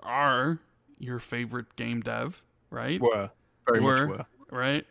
are 0.02 0.60
your 0.98 1.18
favorite 1.18 1.74
game 1.76 2.00
dev, 2.00 2.42
right? 2.70 3.00
Were 3.00 3.30
very 3.68 3.80
Were. 3.80 4.06
much 4.06 4.18
were 4.18 4.26
Right? 4.58 4.86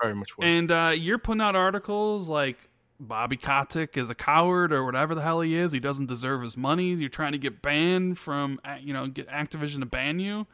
very 0.00 0.14
much 0.14 0.36
were. 0.38 0.44
And 0.44 0.70
uh, 0.70 0.92
you're 0.96 1.18
putting 1.18 1.40
out 1.40 1.54
articles 1.56 2.28
like 2.28 2.56
Bobby 2.98 3.36
Kotick 3.36 3.96
is 3.96 4.10
a 4.10 4.14
coward 4.14 4.72
or 4.72 4.84
whatever 4.84 5.14
the 5.14 5.22
hell 5.22 5.40
he 5.40 5.54
is. 5.54 5.72
He 5.72 5.80
doesn't 5.80 6.06
deserve 6.06 6.42
his 6.42 6.56
money. 6.56 6.94
You're 6.94 7.08
trying 7.08 7.32
to 7.32 7.38
get 7.38 7.60
banned 7.60 8.18
from, 8.18 8.60
you 8.80 8.92
know, 8.94 9.08
get 9.08 9.28
Activision 9.28 9.80
to 9.80 9.86
ban 9.86 10.20
you. 10.20 10.46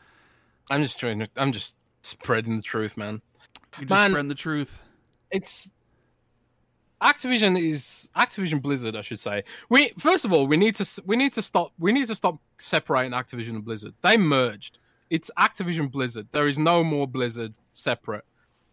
I'm 0.71 0.83
just 0.83 0.99
trying 0.99 1.19
to. 1.21 1.29
I'm 1.37 1.53
just 1.53 1.77
spreading 2.03 2.57
the 2.57 2.63
truth, 2.63 2.97
man. 2.97 3.21
You're 3.79 3.87
just 3.87 3.91
Man. 3.91 4.11
spreading 4.11 4.29
the 4.29 4.35
truth. 4.35 4.83
It's 5.31 5.69
Activision 7.03 7.61
is 7.61 8.11
Activision 8.17 8.61
Blizzard, 8.61 8.97
I 8.97 9.03
should 9.03 9.21
say. 9.21 9.45
We 9.69 9.93
first 9.99 10.25
of 10.25 10.33
all 10.33 10.47
we 10.47 10.57
need 10.57 10.75
to 10.77 11.03
we 11.07 11.17
need 11.17 11.33
to 11.35 11.43
stop 11.43 11.73
we 11.79 11.93
need 11.93 12.09
to 12.09 12.15
stop 12.15 12.41
separating 12.59 13.13
Activision 13.13 13.51
and 13.51 13.65
Blizzard. 13.65 13.95
They 14.03 14.17
merged. 14.17 14.79
It's 15.09 15.31
Activision 15.39 15.91
Blizzard. 15.91 16.27
There 16.33 16.49
is 16.49 16.59
no 16.59 16.83
more 16.83 17.07
Blizzard 17.07 17.55
separate. 17.73 18.25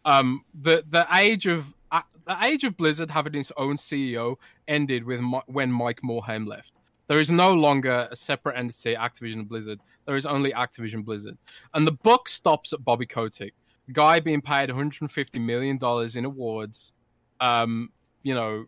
Um, 0.06 0.44
the 0.60 0.84
the 0.90 1.08
age 1.14 1.46
of 1.46 1.66
uh, 1.92 2.02
the 2.26 2.38
age 2.44 2.64
of 2.64 2.76
Blizzard 2.78 3.12
having 3.12 3.36
its 3.36 3.52
own 3.58 3.76
CEO 3.76 4.38
ended 4.68 5.04
with 5.04 5.22
when 5.46 5.72
Mike 5.72 6.02
Morhaime 6.02 6.48
left. 6.48 6.72
There 7.08 7.20
is 7.20 7.30
no 7.30 7.54
longer 7.54 8.08
a 8.10 8.16
separate 8.16 8.58
entity, 8.58 8.96
Activision 8.96 9.48
Blizzard. 9.48 9.80
There 10.08 10.16
is 10.16 10.26
only 10.26 10.52
Activision 10.52 11.06
Blizzard, 11.06 11.38
and 11.76 11.86
the 11.86 11.92
buck 11.92 12.28
stops 12.28 12.74
at 12.74 12.84
Bobby 12.84 13.06
Kotick, 13.06 13.54
guy 13.94 14.20
being 14.20 14.42
paid 14.42 14.70
150 14.70 15.38
million 15.38 15.78
dollars 15.78 16.16
in 16.16 16.26
awards 16.26 16.92
um, 17.40 17.92
you 18.26 18.34
know, 18.34 18.66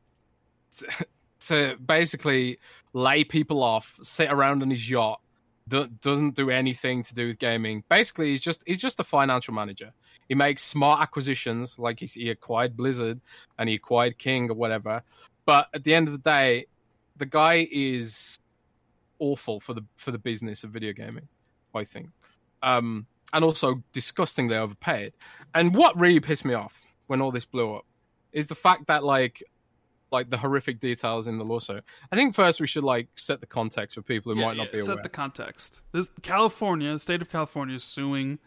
to 1.47 1.75
basically 1.85 2.59
lay 2.93 3.23
people 3.23 3.63
off, 3.63 3.97
sit 4.03 4.31
around 4.31 4.61
on 4.61 4.69
his 4.69 4.87
yacht, 4.87 5.19
do, 5.67 5.87
doesn't 6.01 6.35
do 6.35 6.51
anything 6.51 7.01
to 7.03 7.13
do 7.13 7.27
with 7.27 7.39
gaming. 7.39 7.83
Basically, 7.89 8.29
he's 8.29 8.39
just 8.39 8.63
he's 8.67 8.79
just 8.79 8.99
a 8.99 9.03
financial 9.03 9.55
manager. 9.55 9.91
He 10.29 10.35
makes 10.35 10.63
smart 10.63 11.01
acquisitions, 11.01 11.79
like 11.79 11.99
he 11.99 12.29
acquired 12.29 12.77
Blizzard 12.77 13.19
and 13.57 13.67
he 13.67 13.75
acquired 13.75 14.19
King 14.19 14.51
or 14.51 14.53
whatever. 14.53 15.01
But 15.45 15.67
at 15.73 15.83
the 15.83 15.95
end 15.95 16.07
of 16.07 16.11
the 16.11 16.29
day, 16.29 16.67
the 17.17 17.25
guy 17.25 17.67
is 17.71 18.39
awful 19.17 19.59
for 19.59 19.73
the 19.73 19.81
for 19.95 20.11
the 20.11 20.19
business 20.19 20.63
of 20.63 20.69
video 20.69 20.93
gaming. 20.93 21.27
I 21.73 21.83
think, 21.83 22.09
um, 22.61 23.07
and 23.33 23.43
also 23.43 23.81
disgustingly 23.91 24.55
overpaid. 24.55 25.13
And 25.55 25.73
what 25.73 25.99
really 25.99 26.19
pissed 26.19 26.45
me 26.45 26.53
off 26.53 26.79
when 27.07 27.21
all 27.21 27.31
this 27.31 27.45
blew 27.45 27.73
up 27.75 27.85
is 28.37 28.47
the 28.47 28.55
fact 28.55 28.87
that 28.87 29.03
like 29.03 29.43
like 30.11 30.29
the 30.29 30.37
horrific 30.37 30.79
details 30.79 31.27
in 31.27 31.37
the 31.37 31.43
lawsuit. 31.43 31.83
I 32.11 32.15
think 32.15 32.35
first 32.35 32.61
we 32.61 32.67
should 32.67 32.83
like 32.83 33.07
set 33.15 33.41
the 33.41 33.47
context 33.47 33.95
for 33.95 34.01
people 34.01 34.33
who 34.33 34.39
Yeah, 34.39 34.45
might 34.47 34.57
not 34.57 34.67
yeah, 34.67 34.71
be 34.73 34.77
set 34.79 34.87
aware. 34.87 34.97
Set 34.97 35.03
the 35.03 35.09
context. 35.09 35.81
This 35.91 36.07
California, 36.21 36.93
the 36.93 36.99
state 36.99 37.21
of 37.21 37.29
California, 37.29 37.75
is 37.75 37.83
suing 37.83 38.39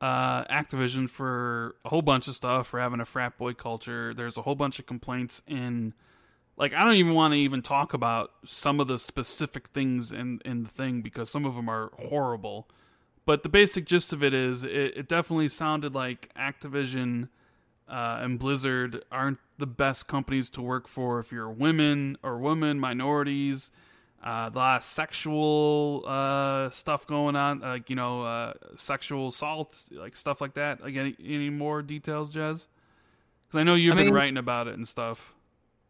uh, 0.00 0.44
Activision 0.44 1.08
for 1.08 1.76
a 1.84 1.88
whole 1.88 2.02
bunch 2.02 2.28
of 2.28 2.34
stuff 2.34 2.68
for 2.68 2.78
having 2.78 3.00
a 3.00 3.04
frat 3.04 3.36
boy 3.38 3.54
culture. 3.54 4.14
There's 4.14 4.36
a 4.36 4.42
whole 4.42 4.54
bunch 4.54 4.78
of 4.78 4.86
complaints 4.86 5.42
in, 5.48 5.94
like, 6.56 6.74
I 6.74 6.84
don't 6.84 6.94
even 6.94 7.14
want 7.14 7.32
to 7.34 7.38
even 7.40 7.62
talk 7.62 7.94
about 7.94 8.30
some 8.44 8.78
of 8.78 8.86
the 8.86 8.98
specific 8.98 9.68
things 9.68 10.12
in 10.12 10.40
in 10.44 10.62
the 10.64 10.68
thing 10.68 11.00
because 11.00 11.30
some 11.30 11.44
of 11.46 11.54
them 11.54 11.68
are 11.68 11.90
horrible. 11.98 12.68
But 13.24 13.42
the 13.42 13.48
basic 13.48 13.86
gist 13.86 14.12
of 14.12 14.22
it 14.22 14.32
is, 14.32 14.62
it, 14.62 14.70
it 14.98 15.08
definitely 15.08 15.48
sounded 15.48 15.94
like 15.94 16.30
Activision 16.38 17.28
uh, 17.88 18.18
and 18.20 18.38
Blizzard 18.38 19.04
aren't 19.12 19.38
the 19.58 19.66
best 19.66 20.06
companies 20.06 20.50
to 20.50 20.62
work 20.62 20.88
for 20.88 21.18
if 21.20 21.32
you're 21.32 21.50
women 21.50 22.18
or 22.22 22.38
women, 22.38 22.78
minorities. 22.80 23.70
Uh, 24.24 24.50
a 24.52 24.56
lot 24.56 24.76
of 24.78 24.82
sexual 24.82 26.02
uh, 26.06 26.68
stuff 26.70 27.06
going 27.06 27.36
on, 27.36 27.60
like 27.60 27.88
you 27.88 27.96
know, 27.96 28.22
uh, 28.22 28.52
sexual 28.74 29.28
assault, 29.28 29.80
like 29.92 30.16
stuff 30.16 30.40
like 30.40 30.54
that. 30.54 30.82
Like 30.82 30.96
any, 30.96 31.14
any 31.24 31.50
more 31.50 31.82
details, 31.82 32.32
Jez? 32.34 32.66
Because 33.46 33.60
I 33.60 33.62
know 33.62 33.74
you've 33.74 33.94
I 33.94 33.98
been 33.98 34.06
mean- 34.06 34.14
writing 34.14 34.36
about 34.38 34.66
it 34.68 34.74
and 34.74 34.88
stuff. 34.88 35.32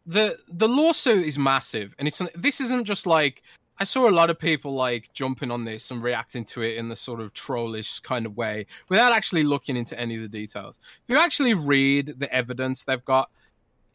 the 0.05 0.37
the 0.49 0.67
lawsuit 0.67 1.25
is 1.25 1.37
massive, 1.39 1.95
and 1.97 2.07
it's 2.07 2.21
this 2.35 2.61
isn't 2.61 2.85
just 2.85 3.07
like 3.07 3.41
I 3.79 3.83
saw 3.83 4.09
a 4.09 4.11
lot 4.11 4.29
of 4.29 4.39
people 4.39 4.73
like 4.73 5.11
jumping 5.13 5.51
on 5.51 5.63
this 5.63 5.91
and 5.91 6.01
reacting 6.01 6.43
to 6.45 6.63
it 6.63 6.77
in 6.77 6.89
the 6.89 6.95
sort 6.95 7.21
of 7.21 7.33
trollish 7.33 7.99
kind 7.99 8.25
of 8.25 8.35
way 8.35 8.65
without 8.89 9.11
actually 9.11 9.43
looking 9.43 9.77
into 9.77 9.99
any 9.99 10.15
of 10.15 10.21
the 10.23 10.27
details. 10.27 10.79
If 10.81 11.09
you 11.09 11.17
actually 11.17 11.53
read 11.53 12.15
the 12.17 12.31
evidence 12.33 12.83
they've 12.83 13.05
got, 13.05 13.29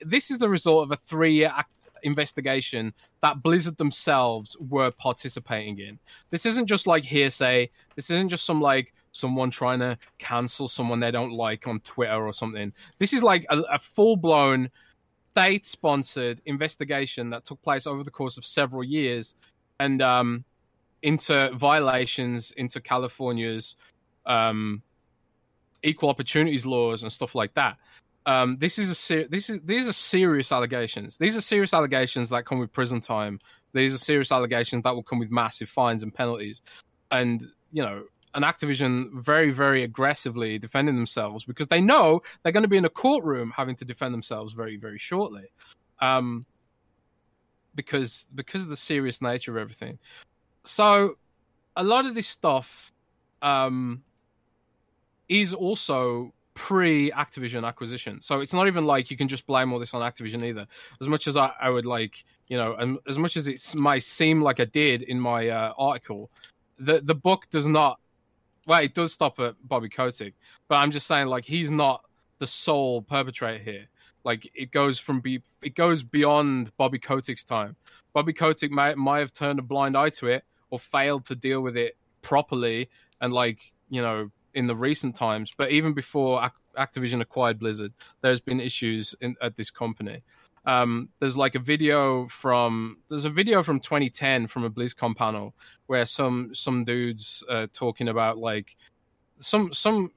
this 0.00 0.30
is 0.30 0.38
the 0.38 0.48
result 0.48 0.84
of 0.84 0.92
a 0.92 0.96
three-year 0.96 1.52
ac- 1.56 1.66
investigation 2.04 2.92
that 3.22 3.42
Blizzard 3.42 3.76
themselves 3.76 4.56
were 4.68 4.90
participating 4.92 5.78
in. 5.78 5.98
This 6.30 6.46
isn't 6.46 6.66
just 6.66 6.86
like 6.86 7.04
hearsay. 7.04 7.70
This 7.96 8.10
isn't 8.10 8.28
just 8.28 8.44
some 8.44 8.60
like 8.60 8.94
someone 9.12 9.50
trying 9.50 9.80
to 9.80 9.98
cancel 10.18 10.68
someone 10.68 11.00
they 11.00 11.10
don't 11.10 11.32
like 11.32 11.66
on 11.66 11.80
Twitter 11.80 12.24
or 12.24 12.32
something. 12.32 12.72
This 12.98 13.12
is 13.12 13.22
like 13.22 13.46
a, 13.50 13.58
a 13.62 13.78
full-blown 13.78 14.70
state-sponsored 15.32 16.42
investigation 16.46 17.30
that 17.30 17.44
took 17.44 17.60
place 17.62 17.86
over 17.86 18.04
the 18.04 18.10
course 18.10 18.36
of 18.36 18.44
several 18.44 18.84
years 18.84 19.34
and 19.82 20.00
um, 20.00 20.44
into 21.02 21.50
violations 21.54 22.52
into 22.52 22.80
California's 22.80 23.76
um, 24.26 24.80
equal 25.82 26.08
opportunities 26.08 26.64
laws 26.64 27.02
and 27.02 27.10
stuff 27.10 27.34
like 27.34 27.52
that. 27.54 27.76
Um, 28.24 28.56
this 28.58 28.78
is 28.78 28.88
a 28.88 28.94
ser- 28.94 29.26
this 29.28 29.50
is 29.50 29.58
these 29.64 29.88
are 29.88 29.92
serious 29.92 30.52
allegations. 30.52 31.16
These 31.16 31.36
are 31.36 31.40
serious 31.40 31.74
allegations 31.74 32.30
that 32.30 32.46
come 32.46 32.60
with 32.60 32.72
prison 32.72 33.00
time. 33.00 33.40
These 33.72 33.92
are 33.92 33.98
serious 33.98 34.30
allegations 34.30 34.84
that 34.84 34.94
will 34.94 35.02
come 35.02 35.18
with 35.18 35.32
massive 35.32 35.68
fines 35.68 36.04
and 36.04 36.14
penalties. 36.14 36.62
And 37.10 37.44
you 37.72 37.82
know, 37.82 38.04
an 38.34 38.44
Activision 38.44 39.08
very 39.20 39.50
very 39.50 39.82
aggressively 39.82 40.60
defending 40.60 40.94
themselves 40.94 41.44
because 41.44 41.66
they 41.66 41.80
know 41.80 42.22
they're 42.42 42.52
going 42.52 42.62
to 42.62 42.68
be 42.68 42.76
in 42.76 42.84
a 42.84 42.90
courtroom 42.90 43.52
having 43.56 43.74
to 43.76 43.84
defend 43.84 44.14
themselves 44.14 44.52
very 44.52 44.76
very 44.76 44.98
shortly. 44.98 45.50
Um, 46.00 46.46
because 47.74 48.26
because 48.34 48.62
of 48.62 48.68
the 48.68 48.76
serious 48.76 49.22
nature 49.22 49.50
of 49.52 49.56
everything. 49.56 49.98
So 50.64 51.16
a 51.76 51.84
lot 51.84 52.06
of 52.06 52.14
this 52.14 52.28
stuff 52.28 52.92
um, 53.40 54.02
is 55.28 55.54
also 55.54 56.32
pre 56.54 57.10
Activision 57.12 57.66
acquisition. 57.66 58.20
So 58.20 58.40
it's 58.40 58.52
not 58.52 58.66
even 58.66 58.84
like 58.84 59.10
you 59.10 59.16
can 59.16 59.28
just 59.28 59.46
blame 59.46 59.72
all 59.72 59.78
this 59.78 59.94
on 59.94 60.02
Activision 60.02 60.44
either. 60.44 60.66
As 61.00 61.08
much 61.08 61.26
as 61.26 61.36
I, 61.36 61.52
I 61.60 61.70
would 61.70 61.86
like, 61.86 62.24
you 62.48 62.56
know, 62.56 62.74
and 62.74 62.98
as 63.08 63.18
much 63.18 63.36
as 63.36 63.48
it 63.48 63.74
may 63.74 64.00
seem 64.00 64.42
like 64.42 64.60
I 64.60 64.66
did 64.66 65.02
in 65.02 65.18
my 65.18 65.48
uh, 65.48 65.72
article, 65.78 66.30
the 66.78 67.00
the 67.00 67.14
book 67.14 67.46
does 67.50 67.66
not. 67.66 67.98
Well, 68.66 68.80
it 68.80 68.94
does 68.94 69.12
stop 69.12 69.40
at 69.40 69.56
Bobby 69.66 69.88
Kotick, 69.88 70.34
but 70.68 70.76
I'm 70.76 70.92
just 70.92 71.08
saying 71.08 71.26
like 71.26 71.44
he's 71.44 71.70
not 71.70 72.04
the 72.38 72.46
sole 72.46 73.02
perpetrator 73.02 73.62
here. 73.62 73.86
Like 74.24 74.50
it 74.54 74.70
goes 74.70 74.98
from 74.98 75.20
be 75.20 75.42
it 75.62 75.74
goes 75.74 76.02
beyond 76.02 76.70
Bobby 76.76 76.98
Kotick's 76.98 77.44
time. 77.44 77.76
Bobby 78.12 78.32
Kotick 78.32 78.70
might 78.70 78.96
might 78.96 79.20
have 79.20 79.32
turned 79.32 79.58
a 79.58 79.62
blind 79.62 79.96
eye 79.96 80.10
to 80.10 80.28
it 80.28 80.44
or 80.70 80.78
failed 80.78 81.26
to 81.26 81.34
deal 81.34 81.60
with 81.60 81.76
it 81.76 81.96
properly, 82.22 82.88
and 83.20 83.32
like 83.32 83.72
you 83.88 84.00
know 84.00 84.30
in 84.54 84.66
the 84.66 84.76
recent 84.76 85.16
times. 85.16 85.52
But 85.56 85.70
even 85.70 85.92
before 85.94 86.42
Ac- 86.42 86.52
Activision 86.76 87.20
acquired 87.20 87.58
Blizzard, 87.58 87.92
there's 88.20 88.40
been 88.40 88.60
issues 88.60 89.14
in, 89.20 89.34
at 89.40 89.56
this 89.56 89.70
company. 89.70 90.22
Um, 90.64 91.08
there's 91.18 91.36
like 91.36 91.56
a 91.56 91.58
video 91.58 92.28
from 92.28 92.98
there's 93.08 93.24
a 93.24 93.30
video 93.30 93.62
from 93.62 93.80
2010 93.80 94.46
from 94.46 94.64
a 94.64 94.70
BlizzCon 94.70 95.16
panel 95.16 95.54
where 95.86 96.06
some 96.06 96.54
some 96.54 96.84
dudes 96.84 97.42
uh, 97.48 97.66
talking 97.72 98.08
about 98.08 98.38
like 98.38 98.76
some 99.40 99.72
some 99.72 100.12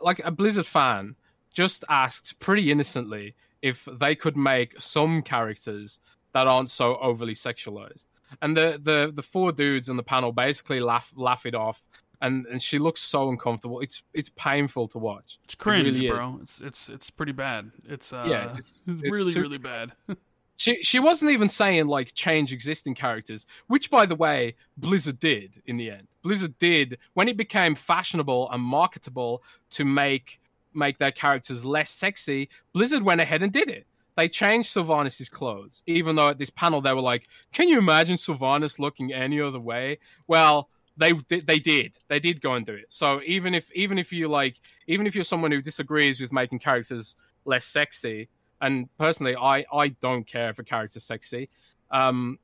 like 0.00 0.20
a 0.24 0.30
Blizzard 0.30 0.66
fan 0.66 1.16
just 1.56 1.84
asked 1.88 2.38
pretty 2.38 2.70
innocently 2.70 3.34
if 3.62 3.88
they 4.00 4.14
could 4.14 4.36
make 4.36 4.78
some 4.78 5.22
characters 5.22 5.98
that 6.34 6.46
aren't 6.46 6.68
so 6.70 6.96
overly 6.98 7.32
sexualized. 7.34 8.04
And 8.42 8.54
the 8.56 8.78
the 8.82 9.10
the 9.14 9.22
four 9.22 9.52
dudes 9.52 9.88
in 9.88 9.96
the 9.96 10.02
panel 10.02 10.32
basically 10.32 10.80
laugh 10.80 11.10
laugh 11.16 11.46
it 11.46 11.54
off 11.54 11.82
and 12.20 12.44
and 12.46 12.60
she 12.60 12.78
looks 12.78 13.00
so 13.00 13.30
uncomfortable. 13.30 13.80
It's 13.80 14.02
it's 14.12 14.28
painful 14.36 14.88
to 14.88 14.98
watch. 14.98 15.38
It's 15.44 15.54
cringe, 15.54 15.86
really 15.86 16.06
is. 16.06 16.12
bro. 16.12 16.38
It's 16.42 16.60
it's 16.60 16.88
it's 16.90 17.08
pretty 17.08 17.32
bad. 17.32 17.70
It's 17.88 18.12
uh, 18.12 18.24
Yeah, 18.28 18.44
it's- 18.58 18.58
it's, 18.58 18.82
it's 18.86 19.10
really 19.10 19.32
super- 19.32 19.42
really 19.48 19.58
bad. 19.58 19.92
She 20.58 20.82
she 20.82 20.98
wasn't 21.00 21.32
even 21.32 21.50
saying 21.50 21.86
like 21.86 22.14
change 22.14 22.50
existing 22.50 22.94
characters, 22.94 23.44
which 23.66 23.90
by 23.90 24.06
the 24.06 24.14
way, 24.16 24.56
Blizzard 24.78 25.20
did 25.20 25.62
in 25.66 25.76
the 25.76 25.90
end. 25.90 26.08
Blizzard 26.22 26.58
did 26.58 26.96
when 27.12 27.28
it 27.28 27.36
became 27.36 27.74
fashionable 27.74 28.50
and 28.50 28.62
marketable 28.62 29.42
to 29.76 29.84
make 29.84 30.40
make 30.76 30.98
their 30.98 31.12
characters 31.12 31.64
less 31.64 31.90
sexy, 31.90 32.48
Blizzard 32.72 33.02
went 33.02 33.20
ahead 33.20 33.42
and 33.42 33.52
did 33.52 33.68
it. 33.68 33.86
They 34.16 34.28
changed 34.28 34.74
Sylvanas' 34.74 35.30
clothes, 35.30 35.82
even 35.86 36.16
though 36.16 36.28
at 36.28 36.38
this 36.38 36.50
panel 36.50 36.80
they 36.80 36.92
were 36.92 37.02
like, 37.02 37.26
Can 37.52 37.68
you 37.68 37.78
imagine 37.78 38.16
Sylvanas 38.16 38.78
looking 38.78 39.12
any 39.12 39.40
other 39.40 39.60
way? 39.60 39.98
Well, 40.26 40.70
they 40.96 41.12
they 41.28 41.58
did 41.58 41.98
they 42.08 42.18
did 42.18 42.40
go 42.40 42.54
and 42.54 42.64
do 42.64 42.72
it. 42.72 42.86
So 42.88 43.20
even 43.26 43.54
if 43.54 43.70
even 43.72 43.98
if 43.98 44.12
you 44.12 44.28
like 44.28 44.60
even 44.86 45.06
if 45.06 45.14
you're 45.14 45.24
someone 45.24 45.52
who 45.52 45.60
disagrees 45.60 46.20
with 46.20 46.32
making 46.32 46.58
characters 46.60 47.16
less 47.44 47.64
sexy, 47.64 48.28
and 48.60 48.88
personally 48.98 49.36
I 49.36 49.64
I 49.72 49.88
don't 49.88 50.26
care 50.26 50.50
if 50.50 50.58
a 50.58 50.64
character's 50.64 51.04
sexy, 51.04 51.50
um, 51.90 52.38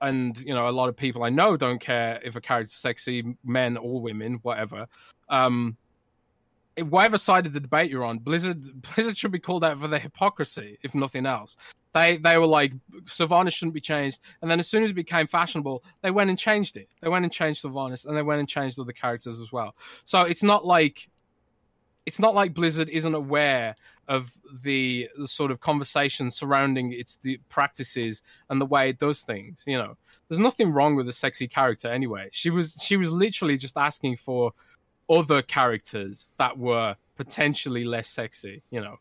and 0.00 0.36
you 0.38 0.54
know 0.54 0.68
a 0.68 0.70
lot 0.70 0.88
of 0.88 0.96
people 0.96 1.22
I 1.22 1.30
know 1.30 1.56
don't 1.56 1.80
care 1.80 2.20
if 2.24 2.34
a 2.36 2.40
character's 2.40 2.74
sexy, 2.74 3.36
men 3.44 3.76
or 3.76 4.00
women, 4.00 4.40
whatever. 4.42 4.86
Um, 5.28 5.76
whatever 6.82 7.18
side 7.18 7.46
of 7.46 7.52
the 7.52 7.60
debate 7.60 7.90
you're 7.90 8.04
on, 8.04 8.18
Blizzard 8.18 8.82
Blizzard 8.94 9.16
should 9.16 9.32
be 9.32 9.38
called 9.38 9.64
out 9.64 9.78
for 9.78 9.88
their 9.88 9.98
hypocrisy, 9.98 10.78
if 10.82 10.94
nothing 10.94 11.26
else. 11.26 11.56
They 11.94 12.16
they 12.16 12.38
were 12.38 12.46
like 12.46 12.72
Sylvanas 13.04 13.52
shouldn't 13.52 13.74
be 13.74 13.80
changed, 13.80 14.20
and 14.42 14.50
then 14.50 14.58
as 14.58 14.68
soon 14.68 14.82
as 14.82 14.90
it 14.90 14.94
became 14.94 15.26
fashionable, 15.26 15.84
they 16.02 16.10
went 16.10 16.30
and 16.30 16.38
changed 16.38 16.76
it. 16.76 16.88
They 17.00 17.08
went 17.08 17.24
and 17.24 17.32
changed 17.32 17.62
Sylvanas, 17.62 18.06
and 18.06 18.16
they 18.16 18.22
went 18.22 18.40
and 18.40 18.48
changed 18.48 18.78
other 18.80 18.92
characters 18.92 19.40
as 19.40 19.52
well. 19.52 19.76
So 20.04 20.22
it's 20.22 20.42
not 20.42 20.66
like 20.66 21.08
it's 22.06 22.18
not 22.18 22.34
like 22.34 22.54
Blizzard 22.54 22.88
isn't 22.88 23.14
aware 23.14 23.76
of 24.08 24.30
the, 24.62 25.08
the 25.16 25.26
sort 25.26 25.50
of 25.50 25.60
conversation 25.60 26.30
surrounding 26.30 26.92
its 26.92 27.16
the 27.22 27.40
practices 27.48 28.22
and 28.50 28.60
the 28.60 28.66
way 28.66 28.90
it 28.90 28.98
does 28.98 29.22
things. 29.22 29.62
You 29.66 29.78
know, 29.78 29.96
there's 30.28 30.38
nothing 30.38 30.72
wrong 30.72 30.96
with 30.96 31.08
a 31.08 31.12
sexy 31.12 31.48
character 31.48 31.88
anyway. 31.88 32.28
She 32.32 32.50
was 32.50 32.80
she 32.82 32.96
was 32.96 33.10
literally 33.10 33.56
just 33.56 33.76
asking 33.76 34.16
for 34.16 34.52
other 35.08 35.42
characters 35.42 36.28
that 36.38 36.58
were 36.58 36.96
potentially 37.16 37.84
less 37.84 38.08
sexy. 38.08 38.62
You 38.70 38.80
know, 38.80 38.96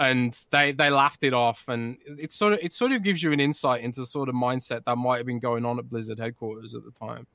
and 0.00 0.36
they 0.50 0.72
they 0.72 0.88
laughed 0.88 1.22
it 1.22 1.34
off 1.34 1.64
and 1.68 1.98
it 2.18 2.32
sort 2.32 2.54
of 2.54 2.58
it 2.62 2.72
sort 2.72 2.90
of 2.92 3.02
gives 3.02 3.22
you 3.22 3.32
an 3.32 3.38
insight 3.38 3.84
into 3.84 4.00
the 4.00 4.06
sort 4.06 4.28
of 4.30 4.34
mindset 4.34 4.82
that 4.86 4.96
might 4.96 5.18
have 5.18 5.26
been 5.26 5.38
going 5.38 5.66
on 5.66 5.78
at 5.78 5.88
blizzard 5.90 6.18
headquarters 6.18 6.74
at 6.74 6.82
the 6.84 6.90
time. 6.90 7.26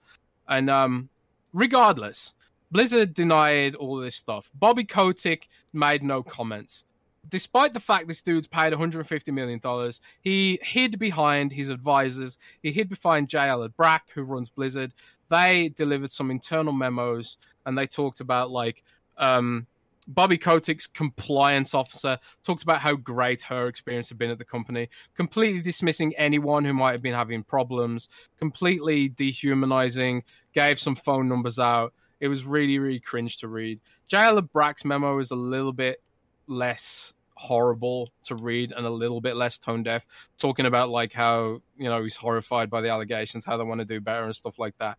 And 0.49 0.69
um 0.69 1.09
regardless 1.53 2.33
blizzard 2.71 3.13
denied 3.13 3.75
all 3.75 3.97
this 3.97 4.15
stuff. 4.15 4.49
Bobby 4.55 4.83
kotick 4.83 5.47
made 5.73 6.01
no 6.03 6.23
comments 6.23 6.85
despite 7.29 7.73
the 7.73 7.79
fact 7.79 8.07
this 8.07 8.21
dude's 8.21 8.47
paid 8.47 8.71
150 8.71 9.31
million 9.31 9.59
dollars 9.59 10.01
he 10.21 10.59
hid 10.61 10.99
behind 10.99 11.51
his 11.51 11.69
advisors 11.69 12.37
he 12.61 12.71
hid 12.71 12.89
behind 12.89 13.29
j 13.29 13.37
allen 13.37 13.73
brack 13.77 14.09
who 14.13 14.23
runs 14.23 14.49
blizzard 14.49 14.93
they 15.29 15.69
delivered 15.69 16.11
some 16.11 16.31
internal 16.31 16.73
memos 16.73 17.37
and 17.65 17.77
they 17.77 17.87
talked 17.87 18.19
about 18.19 18.51
like 18.51 18.83
um 19.17 19.65
Bobby 20.07 20.37
Kotick's 20.37 20.85
compliance 20.85 21.73
officer 21.73 22.19
talked 22.43 22.63
about 22.63 22.79
how 22.79 22.95
great 22.95 23.41
her 23.41 23.67
experience 23.67 24.09
had 24.09 24.17
been 24.17 24.29
at 24.29 24.37
the 24.37 24.45
company, 24.45 24.89
completely 25.15 25.61
dismissing 25.61 26.15
anyone 26.15 26.63
who 26.63 26.73
might 26.73 26.91
have 26.91 27.01
been 27.01 27.13
having 27.13 27.43
problems, 27.43 28.09
completely 28.37 29.09
dehumanizing, 29.09 30.23
gave 30.53 30.79
some 30.79 30.95
phone 30.95 31.27
numbers 31.27 31.57
out. 31.57 31.93
It 32.19 32.27
was 32.27 32.45
really, 32.45 32.77
really 32.77 32.99
cringe 32.99 33.37
to 33.37 33.47
read. 33.47 33.79
J. 34.07 34.17
Allen 34.17 34.49
Brack's 34.53 34.85
memo 34.85 35.17
is 35.19 35.31
a 35.31 35.35
little 35.35 35.73
bit 35.73 36.01
less 36.47 37.13
horrible 37.35 38.09
to 38.23 38.35
read 38.35 38.71
and 38.71 38.85
a 38.85 38.89
little 38.89 39.21
bit 39.21 39.35
less 39.35 39.57
tone 39.57 39.83
deaf, 39.83 40.05
talking 40.37 40.65
about 40.65 40.89
like 40.89 41.13
how, 41.13 41.61
you 41.77 41.89
know, 41.89 42.03
he's 42.03 42.15
horrified 42.15 42.69
by 42.69 42.81
the 42.81 42.89
allegations, 42.89 43.45
how 43.45 43.57
they 43.57 43.63
want 43.63 43.79
to 43.79 43.85
do 43.85 43.99
better 43.99 44.23
and 44.23 44.35
stuff 44.35 44.57
like 44.57 44.77
that. 44.79 44.97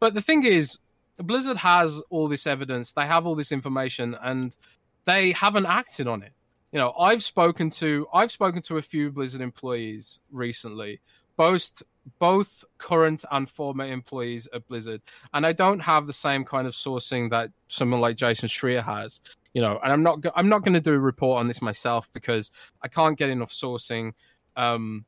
But 0.00 0.14
the 0.14 0.22
thing 0.22 0.44
is, 0.44 0.78
Blizzard 1.16 1.56
has 1.56 2.00
all 2.10 2.28
this 2.28 2.46
evidence, 2.46 2.92
they 2.92 3.06
have 3.06 3.26
all 3.26 3.34
this 3.34 3.50
information, 3.52 4.16
and 4.22 4.56
they 5.04 5.32
haven't 5.32 5.66
acted 5.66 6.06
on 6.06 6.22
it. 6.22 6.32
You 6.70 6.78
know, 6.78 6.92
I've 6.98 7.22
spoken 7.22 7.70
to 7.70 8.06
I've 8.12 8.30
spoken 8.30 8.62
to 8.62 8.76
a 8.76 8.82
few 8.82 9.10
Blizzard 9.10 9.40
employees 9.40 10.20
recently, 10.30 11.00
both 11.36 11.82
both 12.18 12.64
current 12.78 13.24
and 13.30 13.50
former 13.50 13.86
employees 13.86 14.48
at 14.52 14.66
Blizzard, 14.68 15.00
and 15.32 15.46
I 15.46 15.52
don't 15.52 15.80
have 15.80 16.06
the 16.06 16.12
same 16.12 16.44
kind 16.44 16.66
of 16.66 16.74
sourcing 16.74 17.30
that 17.30 17.50
someone 17.68 18.00
like 18.00 18.16
Jason 18.16 18.48
Schreier 18.48 18.84
has. 18.84 19.20
You 19.54 19.62
know, 19.62 19.80
and 19.82 19.92
I'm 19.92 20.02
not 20.02 20.24
I'm 20.36 20.48
not 20.48 20.62
going 20.62 20.74
to 20.74 20.80
do 20.80 20.92
a 20.92 20.98
report 20.98 21.40
on 21.40 21.48
this 21.48 21.62
myself 21.62 22.08
because 22.12 22.50
I 22.82 22.88
can't 22.88 23.18
get 23.18 23.30
enough 23.30 23.50
sourcing, 23.50 24.12
um, 24.56 25.04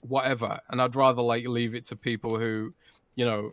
whatever, 0.00 0.58
and 0.70 0.80
I'd 0.80 0.96
rather 0.96 1.22
like 1.22 1.46
leave 1.46 1.74
it 1.74 1.84
to 1.86 1.96
people 1.96 2.38
who, 2.38 2.72
you 3.14 3.24
know, 3.24 3.52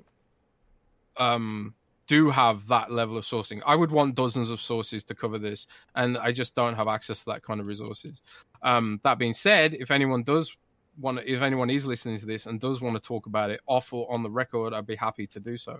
um, 1.18 1.76
do 2.08 2.30
have 2.30 2.68
that 2.68 2.92
level 2.92 3.18
of 3.18 3.26
sourcing. 3.26 3.62
I 3.66 3.76
would 3.76 3.92
want 3.92 4.16
dozens 4.16 4.50
of 4.50 4.62
sources 4.62 5.04
to 5.06 5.16
cover 5.16 5.38
this, 5.38 5.68
and 5.96 6.18
I 6.18 6.32
just 6.32 6.56
don't 6.56 6.76
have 6.76 6.88
access 6.88 7.20
to 7.20 7.26
that 7.28 7.44
kind 7.44 7.60
of 7.60 7.68
resources. 7.68 8.22
Um, 8.62 9.00
that 9.04 9.18
being 9.18 9.34
said, 9.34 9.74
if 9.74 9.92
anyone 9.92 10.24
does 10.24 10.56
want, 11.00 11.20
if 11.26 11.42
anyone 11.42 11.70
is 11.70 11.86
listening 11.86 12.20
to 12.20 12.26
this 12.26 12.46
and 12.46 12.60
does 12.60 12.82
want 12.82 12.96
to 12.96 13.06
talk 13.06 13.26
about 13.26 13.50
it 13.50 13.60
off 13.68 13.92
or 13.94 14.12
on 14.12 14.24
the 14.24 14.30
record, 14.30 14.74
I'd 14.74 14.88
be 14.88 14.96
happy 14.96 15.28
to 15.28 15.40
do 15.40 15.58
so. 15.58 15.80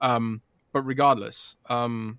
Um, 0.00 0.40
but 0.72 0.82
regardless, 0.82 1.56
um, 1.68 2.18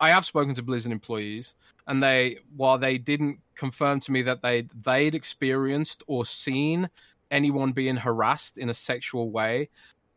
I 0.00 0.10
have 0.10 0.26
spoken 0.26 0.54
to 0.54 0.62
Blizzard 0.62 0.92
employees, 0.92 1.54
and 1.86 2.02
they, 2.02 2.38
while 2.56 2.78
they 2.78 2.98
didn't 2.98 3.40
confirm 3.54 4.00
to 4.00 4.12
me 4.12 4.22
that 4.22 4.42
they 4.42 4.68
they'd 4.84 5.14
experienced 5.14 6.02
or 6.06 6.24
seen 6.24 6.88
anyone 7.30 7.72
being 7.72 7.96
harassed 7.96 8.58
in 8.58 8.68
a 8.68 8.74
sexual 8.74 9.30
way, 9.30 9.68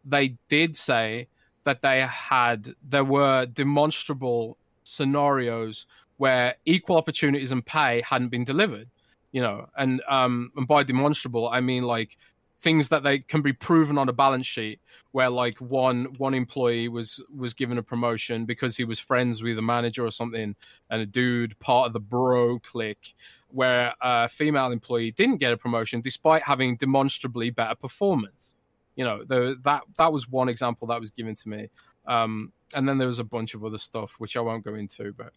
they 0.06 0.36
did 0.50 0.76
say 0.76 1.28
that 1.64 1.82
they 1.82 2.02
had 2.02 2.74
there 2.88 3.06
were 3.06 3.46
demonstrable 3.46 4.58
scenarios 4.84 5.86
where 6.18 6.56
equal 6.66 6.98
opportunities 6.98 7.52
and 7.52 7.66
pay 7.66 8.02
hadn't 8.02 8.30
been 8.30 8.44
delivered 8.44 8.90
you 9.32 9.42
know 9.42 9.68
and 9.78 10.02
um 10.10 10.52
and 10.56 10.68
by 10.68 10.84
demonstrable 10.84 11.50
i 11.50 11.60
mean 11.60 11.84
like 11.84 12.18
things 12.62 12.90
that 12.90 13.04
they 13.04 13.20
can 13.20 13.42
be 13.42 13.54
proven 13.54 13.98
on 13.98 14.08
a 14.08 14.14
balance 14.14 14.46
sheet 14.46 14.80
where 15.12 15.30
like 15.30 15.58
one 15.60 16.06
one 16.18 16.34
employee 16.34 16.88
was 16.88 17.24
was 17.36 17.54
given 17.54 17.78
a 17.78 17.84
promotion 17.84 18.46
because 18.46 18.78
he 18.78 18.84
was 18.84 19.00
friends 19.00 19.42
with 19.42 19.58
a 19.58 19.62
manager 19.62 20.06
or 20.06 20.12
something 20.12 20.56
and 20.90 21.02
a 21.02 21.06
dude 21.06 21.58
part 21.60 21.88
of 21.88 21.94
the 21.94 22.00
bro 22.00 22.60
clique 22.60 23.16
where 23.50 23.94
a 24.02 24.30
female 24.30 24.72
employee 24.72 25.12
didn't 25.12 25.38
get 25.38 25.52
a 25.52 25.58
promotion 25.58 26.02
despite 26.02 26.44
having 26.44 26.78
demonstrably 26.78 27.50
better 27.50 27.76
performance 27.76 28.56
you 28.96 29.06
know, 29.06 29.24
the, 29.24 29.60
that 29.64 29.84
that 29.98 30.14
was 30.14 30.30
one 30.30 30.50
example 30.50 30.88
that 30.88 31.00
was 31.00 31.12
given 31.12 31.36
to 31.36 31.50
me. 31.50 31.70
Um, 32.06 32.52
and 32.74 32.88
then 32.88 32.98
there 32.98 33.08
was 33.08 33.20
a 33.20 33.24
bunch 33.24 33.54
of 33.54 33.64
other 33.64 33.78
stuff 33.78 34.16
which 34.18 34.36
I 34.36 34.42
won't 34.42 34.64
go 34.64 34.76
into, 34.76 35.14
but 35.14 35.34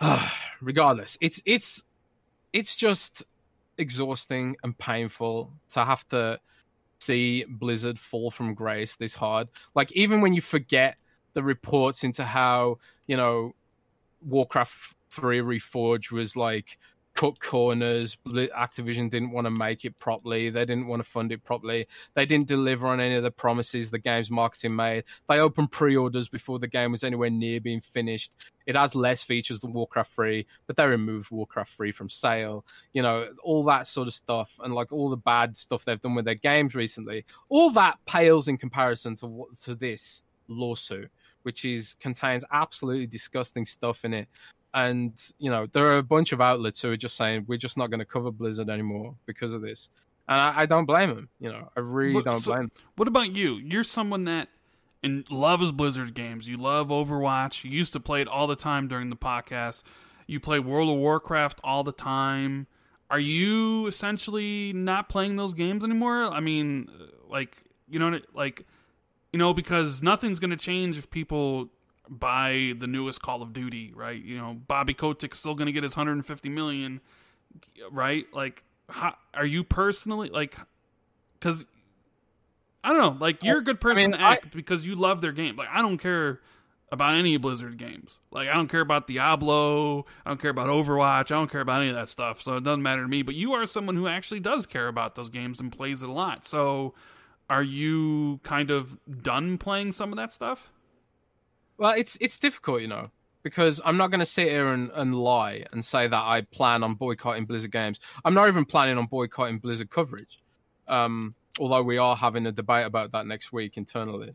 uh, 0.00 0.28
regardless, 0.60 1.16
it's 1.20 1.42
it's 1.44 1.84
it's 2.52 2.76
just 2.76 3.24
exhausting 3.78 4.56
and 4.62 4.76
painful 4.78 5.52
to 5.70 5.84
have 5.84 6.06
to 6.08 6.38
see 7.00 7.44
Blizzard 7.48 7.98
fall 7.98 8.30
from 8.30 8.54
grace 8.54 8.96
this 8.96 9.14
hard. 9.14 9.48
Like 9.74 9.92
even 9.92 10.20
when 10.20 10.32
you 10.34 10.40
forget 10.40 10.96
the 11.34 11.42
reports 11.42 12.04
into 12.04 12.24
how 12.24 12.78
you 13.06 13.16
know 13.16 13.54
Warcraft 14.26 14.94
3 15.10 15.40
Reforged 15.40 16.12
was 16.12 16.36
like 16.36 16.78
cut 17.14 17.38
corners. 17.40 18.16
Activision 18.26 19.10
didn't 19.10 19.32
want 19.32 19.46
to 19.46 19.50
make 19.50 19.84
it 19.84 19.98
properly. 19.98 20.50
They 20.50 20.64
didn't 20.64 20.86
want 20.86 21.02
to 21.02 21.08
fund 21.08 21.32
it 21.32 21.44
properly. 21.44 21.86
They 22.14 22.26
didn't 22.26 22.48
deliver 22.48 22.86
on 22.86 23.00
any 23.00 23.14
of 23.14 23.22
the 23.22 23.30
promises 23.30 23.90
the 23.90 23.98
game's 23.98 24.30
marketing 24.30 24.74
made. 24.74 25.04
They 25.28 25.38
opened 25.38 25.72
pre-orders 25.72 26.28
before 26.28 26.58
the 26.58 26.68
game 26.68 26.92
was 26.92 27.04
anywhere 27.04 27.30
near 27.30 27.60
being 27.60 27.80
finished. 27.80 28.32
It 28.66 28.76
has 28.76 28.94
less 28.94 29.22
features 29.22 29.60
than 29.60 29.72
Warcraft 29.72 30.14
3, 30.14 30.46
but 30.66 30.76
they 30.76 30.86
removed 30.86 31.30
Warcraft 31.30 31.76
3 31.76 31.92
from 31.92 32.08
sale. 32.08 32.64
You 32.92 33.02
know, 33.02 33.28
all 33.42 33.64
that 33.64 33.86
sort 33.86 34.08
of 34.08 34.14
stuff 34.14 34.52
and 34.62 34.74
like 34.74 34.92
all 34.92 35.10
the 35.10 35.16
bad 35.16 35.56
stuff 35.56 35.84
they've 35.84 36.00
done 36.00 36.14
with 36.14 36.24
their 36.24 36.34
games 36.34 36.74
recently. 36.74 37.24
All 37.48 37.70
that 37.70 37.98
pales 38.06 38.48
in 38.48 38.56
comparison 38.56 39.16
to 39.16 39.46
to 39.62 39.74
this 39.74 40.22
lawsuit 40.48 41.10
which 41.42 41.64
is 41.64 41.96
contains 42.00 42.44
absolutely 42.52 43.06
disgusting 43.06 43.64
stuff 43.64 44.04
in 44.04 44.14
it 44.14 44.28
and 44.74 45.12
you 45.38 45.50
know 45.50 45.66
there 45.72 45.86
are 45.86 45.98
a 45.98 46.02
bunch 46.02 46.32
of 46.32 46.40
outlets 46.40 46.80
who 46.80 46.90
are 46.90 46.96
just 46.96 47.16
saying 47.16 47.44
we're 47.46 47.58
just 47.58 47.76
not 47.76 47.90
going 47.90 48.00
to 48.00 48.06
cover 48.06 48.30
Blizzard 48.30 48.70
anymore 48.70 49.14
because 49.26 49.54
of 49.54 49.62
this, 49.62 49.90
and 50.28 50.40
I, 50.40 50.62
I 50.62 50.66
don't 50.66 50.86
blame 50.86 51.10
them. 51.10 51.28
You 51.40 51.50
know, 51.52 51.70
I 51.76 51.80
really 51.80 52.14
what, 52.14 52.24
don't 52.24 52.40
so 52.40 52.52
blame. 52.52 52.62
Them. 52.62 52.70
What 52.96 53.08
about 53.08 53.34
you? 53.34 53.56
You're 53.56 53.84
someone 53.84 54.24
that 54.24 54.48
and 55.02 55.28
loves 55.30 55.72
Blizzard 55.72 56.14
games. 56.14 56.46
You 56.46 56.56
love 56.56 56.88
Overwatch. 56.88 57.64
You 57.64 57.70
used 57.70 57.92
to 57.94 58.00
play 58.00 58.20
it 58.20 58.28
all 58.28 58.46
the 58.46 58.56
time 58.56 58.88
during 58.88 59.10
the 59.10 59.16
podcast. 59.16 59.82
You 60.26 60.40
play 60.40 60.60
World 60.60 60.88
of 60.88 60.96
Warcraft 60.96 61.60
all 61.64 61.82
the 61.82 61.92
time. 61.92 62.66
Are 63.10 63.18
you 63.18 63.86
essentially 63.86 64.72
not 64.72 65.08
playing 65.08 65.36
those 65.36 65.54
games 65.54 65.84
anymore? 65.84 66.24
I 66.32 66.40
mean, 66.40 66.88
uh, 66.88 67.06
like 67.28 67.56
you 67.88 67.98
know, 67.98 68.18
like 68.32 68.64
you 69.32 69.38
know, 69.38 69.52
because 69.52 70.02
nothing's 70.02 70.38
going 70.38 70.50
to 70.50 70.56
change 70.56 70.96
if 70.96 71.10
people 71.10 71.68
buy 72.18 72.74
the 72.78 72.86
newest 72.86 73.22
Call 73.22 73.42
of 73.42 73.52
Duty, 73.52 73.92
right? 73.94 74.22
You 74.22 74.38
know, 74.38 74.54
Bobby 74.66 74.94
Kotick's 74.94 75.38
still 75.38 75.54
going 75.54 75.66
to 75.66 75.72
get 75.72 75.82
his 75.82 75.96
150 75.96 76.48
million, 76.48 77.00
right? 77.90 78.26
Like, 78.32 78.62
how, 78.88 79.14
are 79.34 79.46
you 79.46 79.64
personally 79.64 80.28
like? 80.28 80.56
Because 81.38 81.66
I 82.84 82.90
don't 82.90 82.98
know, 82.98 83.16
like 83.24 83.42
you're 83.42 83.58
a 83.58 83.64
good 83.64 83.80
person 83.80 83.98
I 83.98 84.06
mean, 84.06 84.12
to 84.12 84.20
act 84.20 84.46
I, 84.46 84.48
because 84.54 84.84
you 84.86 84.94
love 84.94 85.20
their 85.20 85.32
game. 85.32 85.56
Like, 85.56 85.68
I 85.70 85.82
don't 85.82 85.98
care 85.98 86.40
about 86.90 87.14
any 87.14 87.36
Blizzard 87.38 87.78
games. 87.78 88.20
Like, 88.30 88.48
I 88.48 88.52
don't 88.52 88.68
care 88.68 88.80
about 88.80 89.06
Diablo. 89.06 90.04
I 90.26 90.30
don't 90.30 90.40
care 90.40 90.50
about 90.50 90.68
Overwatch. 90.68 91.30
I 91.30 91.34
don't 91.34 91.50
care 91.50 91.62
about 91.62 91.80
any 91.80 91.88
of 91.88 91.96
that 91.96 92.08
stuff. 92.08 92.42
So 92.42 92.56
it 92.56 92.64
doesn't 92.64 92.82
matter 92.82 93.02
to 93.02 93.08
me. 93.08 93.22
But 93.22 93.34
you 93.34 93.52
are 93.52 93.66
someone 93.66 93.96
who 93.96 94.06
actually 94.06 94.40
does 94.40 94.66
care 94.66 94.88
about 94.88 95.14
those 95.14 95.30
games 95.30 95.58
and 95.58 95.72
plays 95.72 96.02
it 96.02 96.08
a 96.10 96.12
lot. 96.12 96.44
So 96.44 96.92
are 97.48 97.62
you 97.62 98.40
kind 98.42 98.70
of 98.70 98.98
done 99.22 99.56
playing 99.56 99.92
some 99.92 100.12
of 100.12 100.16
that 100.18 100.32
stuff? 100.32 100.70
Well, 101.82 101.94
it's 101.96 102.16
it's 102.20 102.38
difficult, 102.38 102.80
you 102.80 102.86
know, 102.86 103.10
because 103.42 103.80
I'm 103.84 103.96
not 103.96 104.12
going 104.12 104.20
to 104.20 104.26
sit 104.26 104.46
here 104.46 104.68
and, 104.68 104.88
and 104.94 105.16
lie 105.16 105.66
and 105.72 105.84
say 105.84 106.06
that 106.06 106.22
I 106.22 106.42
plan 106.42 106.84
on 106.84 106.94
boycotting 106.94 107.44
Blizzard 107.44 107.72
games. 107.72 107.98
I'm 108.24 108.34
not 108.34 108.46
even 108.46 108.64
planning 108.64 108.98
on 108.98 109.06
boycotting 109.06 109.58
Blizzard 109.58 109.90
coverage. 109.90 110.38
Um, 110.86 111.34
although 111.58 111.82
we 111.82 111.98
are 111.98 112.14
having 112.14 112.46
a 112.46 112.52
debate 112.52 112.86
about 112.86 113.10
that 113.10 113.26
next 113.26 113.52
week 113.52 113.76
internally. 113.76 114.32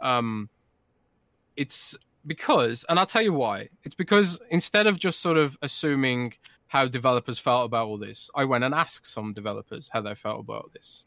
Um, 0.00 0.48
it's 1.56 1.96
because, 2.28 2.84
and 2.88 3.00
I'll 3.00 3.06
tell 3.06 3.22
you 3.22 3.32
why. 3.32 3.70
It's 3.82 3.96
because 3.96 4.38
instead 4.50 4.86
of 4.86 4.96
just 4.96 5.18
sort 5.20 5.36
of 5.36 5.58
assuming 5.62 6.34
how 6.68 6.86
developers 6.86 7.40
felt 7.40 7.66
about 7.66 7.88
all 7.88 7.98
this, 7.98 8.30
I 8.36 8.44
went 8.44 8.62
and 8.62 8.72
asked 8.72 9.04
some 9.04 9.32
developers 9.32 9.90
how 9.92 10.00
they 10.00 10.14
felt 10.14 10.38
about 10.38 10.70
this. 10.72 11.06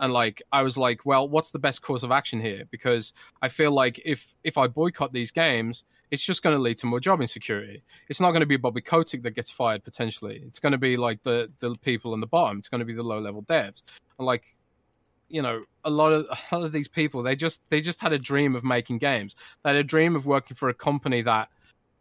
And 0.00 0.12
like 0.12 0.42
I 0.50 0.62
was 0.62 0.76
like, 0.76 1.04
well, 1.04 1.28
what's 1.28 1.50
the 1.50 1.58
best 1.58 1.82
course 1.82 2.02
of 2.02 2.10
action 2.10 2.40
here? 2.40 2.64
Because 2.70 3.12
I 3.42 3.48
feel 3.48 3.70
like 3.70 4.00
if 4.04 4.34
if 4.42 4.58
I 4.58 4.66
boycott 4.66 5.12
these 5.12 5.30
games, 5.30 5.84
it's 6.10 6.24
just 6.24 6.42
going 6.42 6.56
to 6.56 6.60
lead 6.60 6.78
to 6.78 6.86
more 6.86 7.00
job 7.00 7.20
insecurity. 7.20 7.82
It's 8.08 8.20
not 8.20 8.30
going 8.30 8.40
to 8.40 8.46
be 8.46 8.56
Bobby 8.56 8.80
Kotick 8.80 9.22
that 9.22 9.32
gets 9.32 9.50
fired 9.50 9.84
potentially. 9.84 10.42
It's 10.46 10.58
going 10.58 10.72
to 10.72 10.78
be 10.78 10.96
like 10.96 11.22
the 11.22 11.52
the 11.58 11.76
people 11.76 12.14
in 12.14 12.20
the 12.20 12.26
bottom. 12.26 12.58
It's 12.58 12.68
going 12.68 12.80
to 12.80 12.86
be 12.86 12.94
the 12.94 13.02
low 13.02 13.20
level 13.20 13.42
devs. 13.42 13.82
And 14.18 14.26
like 14.26 14.56
you 15.30 15.42
know 15.42 15.64
a 15.84 15.90
lot 15.90 16.12
of 16.12 16.26
a 16.30 16.56
lot 16.56 16.64
of 16.64 16.72
these 16.72 16.88
people 16.88 17.22
they 17.22 17.36
just 17.36 17.62
they 17.70 17.80
just 17.80 18.00
had 18.00 18.12
a 18.12 18.18
dream 18.18 18.56
of 18.56 18.64
making 18.64 18.98
games 18.98 19.36
they 19.62 19.70
had 19.70 19.76
a 19.76 19.84
dream 19.84 20.16
of 20.16 20.26
working 20.26 20.56
for 20.56 20.68
a 20.68 20.74
company 20.74 21.22
that 21.22 21.48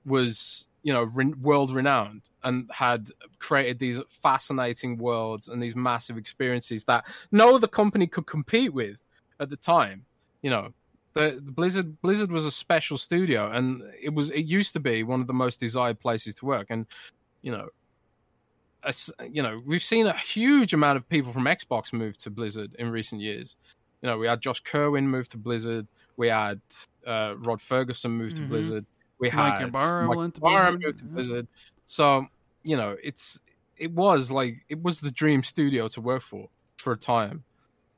was 0.06 0.68
you 0.82 0.92
know 0.92 1.04
re- 1.14 1.34
world 1.40 1.72
renowned 1.72 2.24
and 2.44 2.70
had 2.72 3.10
created 3.40 3.80
these 3.80 4.00
fascinating 4.22 4.98
worlds 4.98 5.48
and 5.48 5.62
these 5.62 5.76
massive 5.76 6.18
experiences 6.18 6.84
that 6.86 7.06
no 7.32 7.56
other 7.56 7.68
company 7.68 8.08
could 8.08 8.26
compete 8.26 8.74
with 8.74 8.98
at 9.40 9.50
the 9.50 9.58
time 9.58 10.06
you 10.42 10.50
know 10.50 10.70
the, 11.14 11.42
the 11.44 11.52
blizzard 11.52 12.02
blizzard 12.02 12.32
was 12.32 12.46
a 12.46 12.52
special 12.52 12.98
studio 12.98 13.52
and 13.52 13.84
it 14.02 14.14
was 14.14 14.30
it 14.32 14.46
used 14.46 14.74
to 14.74 14.80
be 14.80 15.04
one 15.04 15.22
of 15.22 15.28
the 15.28 15.34
most 15.34 15.60
desired 15.60 16.00
places 16.00 16.36
to 16.36 16.46
work 16.46 16.68
and 16.70 16.86
you 17.42 17.52
know 17.52 17.68
you 19.32 19.44
know, 19.44 19.60
we've 19.66 19.84
seen 19.84 20.08
a 20.08 20.18
huge 20.18 20.74
amount 20.74 20.98
of 20.98 21.08
people 21.10 21.32
from 21.32 21.46
Xbox 21.46 21.92
move 21.94 22.18
to 22.18 22.30
Blizzard 22.30 22.76
in 22.80 22.90
recent 22.90 23.22
years. 23.22 23.56
You 24.02 24.08
know, 24.08 24.18
we 24.18 24.28
had 24.28 24.42
Josh 24.42 24.62
Kerwin 24.62 25.08
move 25.08 25.28
to 25.30 25.38
Blizzard. 25.38 25.88
We 26.18 26.28
had 26.28 26.62
uh, 27.06 27.36
Rod 27.38 27.60
Fergusson 27.60 28.12
move 28.12 28.34
to 28.36 28.42
mm-hmm. 28.42 28.50
Blizzard. 28.50 28.86
We 29.20 29.30
Mike 29.32 29.60
had 29.60 29.68
Ybarra 29.68 30.08
Mike 30.08 30.18
went 30.18 30.36
to 30.36 30.42
Blizzard. 30.42 30.82
moved 30.82 31.00
to. 31.00 31.06
Blizzard. 31.06 31.48
So 31.90 32.28
you 32.64 32.78
know, 32.78 32.96
it's 33.04 33.42
it 33.76 33.92
was 33.92 34.30
like 34.30 34.58
it 34.70 34.82
was 34.84 35.00
the 35.00 35.10
dream 35.10 35.42
studio 35.42 35.88
to 35.88 36.02
work 36.02 36.22
for 36.22 36.48
for 36.78 36.94
a 36.94 36.98
time. 36.98 37.44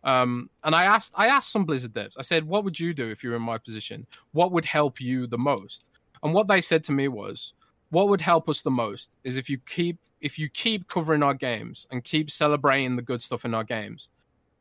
Um, 0.06 0.50
and 0.64 0.74
I 0.74 0.86
asked 0.86 1.12
I 1.16 1.28
asked 1.28 1.52
some 1.52 1.66
Blizzard 1.66 1.94
devs. 1.94 2.16
I 2.18 2.22
said, 2.22 2.48
"What 2.48 2.64
would 2.64 2.80
you 2.80 2.94
do 2.94 3.10
if 3.10 3.22
you 3.22 3.32
were 3.32 3.36
in 3.36 3.42
my 3.42 3.58
position? 3.58 4.08
What 4.32 4.54
would 4.54 4.64
help 4.64 5.02
you 5.02 5.28
the 5.28 5.38
most?" 5.38 5.90
And 6.24 6.34
what 6.34 6.48
they 6.48 6.62
said 6.62 6.86
to 6.86 6.94
me 6.94 7.10
was, 7.10 7.54
"What 7.90 8.08
would 8.08 8.22
help 8.22 8.48
us 8.48 8.62
the 8.62 8.72
most 8.72 9.18
is 9.26 9.36
if 9.36 9.50
you 9.50 9.58
keep 9.66 9.98
if 10.22 10.40
you 10.40 10.48
keep 10.48 10.88
covering 10.88 11.22
our 11.22 11.34
games 11.34 11.86
and 11.92 12.02
keep 12.02 12.32
celebrating 12.32 12.96
the 12.96 13.02
good 13.02 13.22
stuff 13.22 13.44
in 13.44 13.54
our 13.54 13.66
games, 13.66 14.08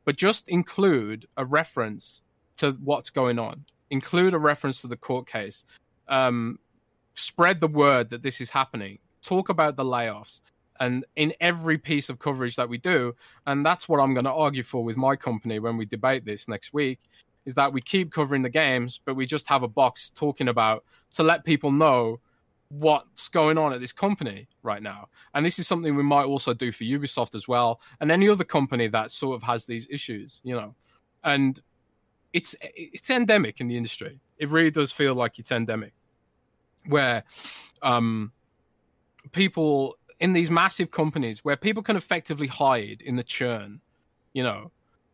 but 0.05 0.16
just 0.16 0.48
include 0.48 1.28
a 1.36 1.44
reference 1.44 2.23
to 2.57 2.73
what's 2.82 3.11
going 3.11 3.39
on. 3.39 3.65
Include 3.90 4.35
a 4.35 4.39
reference 4.39 4.81
to 4.81 4.89
the 4.89 4.97
court 4.97 5.28
case. 5.28 5.65
Um, 6.09 6.59
spread 7.15 7.61
the 7.61 7.69
word 7.69 8.11
that 8.11 8.24
this 8.24 8.40
is 8.40 8.51
happening. 8.51 8.98
Talk 9.23 9.49
about 9.49 9.77
the 9.77 9.85
layoffs." 9.85 10.41
And 10.81 11.05
in 11.17 11.35
every 11.41 11.77
piece 11.77 12.09
of 12.09 12.19
coverage 12.19 12.57
that 12.57 12.69
we 12.69 12.79
do, 12.79 13.15
and 13.47 13.65
that's 13.65 13.89
what 13.89 14.01
I'm 14.01 14.15
going 14.15 14.25
to 14.25 14.33
argue 14.33 14.63
for 14.63 14.83
with 14.83 14.97
my 14.97 15.15
company 15.15 15.59
when 15.59 15.77
we 15.77 15.85
debate 15.85 16.25
this 16.25 16.49
next 16.49 16.73
week, 16.73 17.01
is 17.45 17.55
that 17.55 17.73
we 17.73 17.83
keep 17.83 18.11
covering 18.11 18.43
the 18.43 18.49
games, 18.49 18.99
but 19.05 19.15
we 19.15 19.27
just 19.27 19.47
have 19.47 19.63
a 19.63 19.69
box 19.69 20.11
talking 20.11 20.49
about 20.49 20.85
to 21.15 21.23
let 21.23 21.45
people 21.45 21.71
know 21.71 22.19
what's 22.71 23.29
going 23.29 23.59
on 23.59 23.73
at 23.73 23.81
this 23.81 23.93
company 23.93 24.47
right 24.63 24.83
now. 24.83 25.09
And 25.35 25.45
this 25.45 25.59
is 25.59 25.67
something 25.67 25.97
we 25.97 26.03
might 26.03 26.25
also 26.25 26.55
do 26.55 26.73
for 26.73 26.85
Ubisoft 26.85 27.35
as 27.35 27.47
well, 27.47 27.81
and 28.01 28.11
any 28.11 28.29
other 28.29 28.45
company 28.45 28.89
that 28.89 29.11
sort 29.11 29.37
of 29.37 29.43
has 29.43 29.67
these 29.67 29.87
issues, 29.91 30.41
you 30.45 30.55
know. 30.55 30.75
And 31.25 31.61
it's 32.33 32.55
it's 32.63 33.11
endemic 33.11 33.61
in 33.61 33.69
the 33.69 33.77
industry. 33.77 34.19
It 34.39 34.49
really 34.49 34.71
does 34.71 34.93
feel 34.93 35.15
like 35.15 35.39
it's 35.39 35.53
endemic, 35.53 35.93
where 36.87 37.25
um, 37.83 38.33
people 39.32 39.97
in 40.19 40.32
these 40.32 40.51
massive 40.51 40.90
companies 40.90 41.44
where 41.44 41.57
people 41.57 41.82
can 41.82 41.97
effectively 41.97 42.47
hide 42.47 43.02
in 43.05 43.16
the 43.16 43.24
churn, 43.24 43.81
you 44.32 44.43
know. 44.43 44.70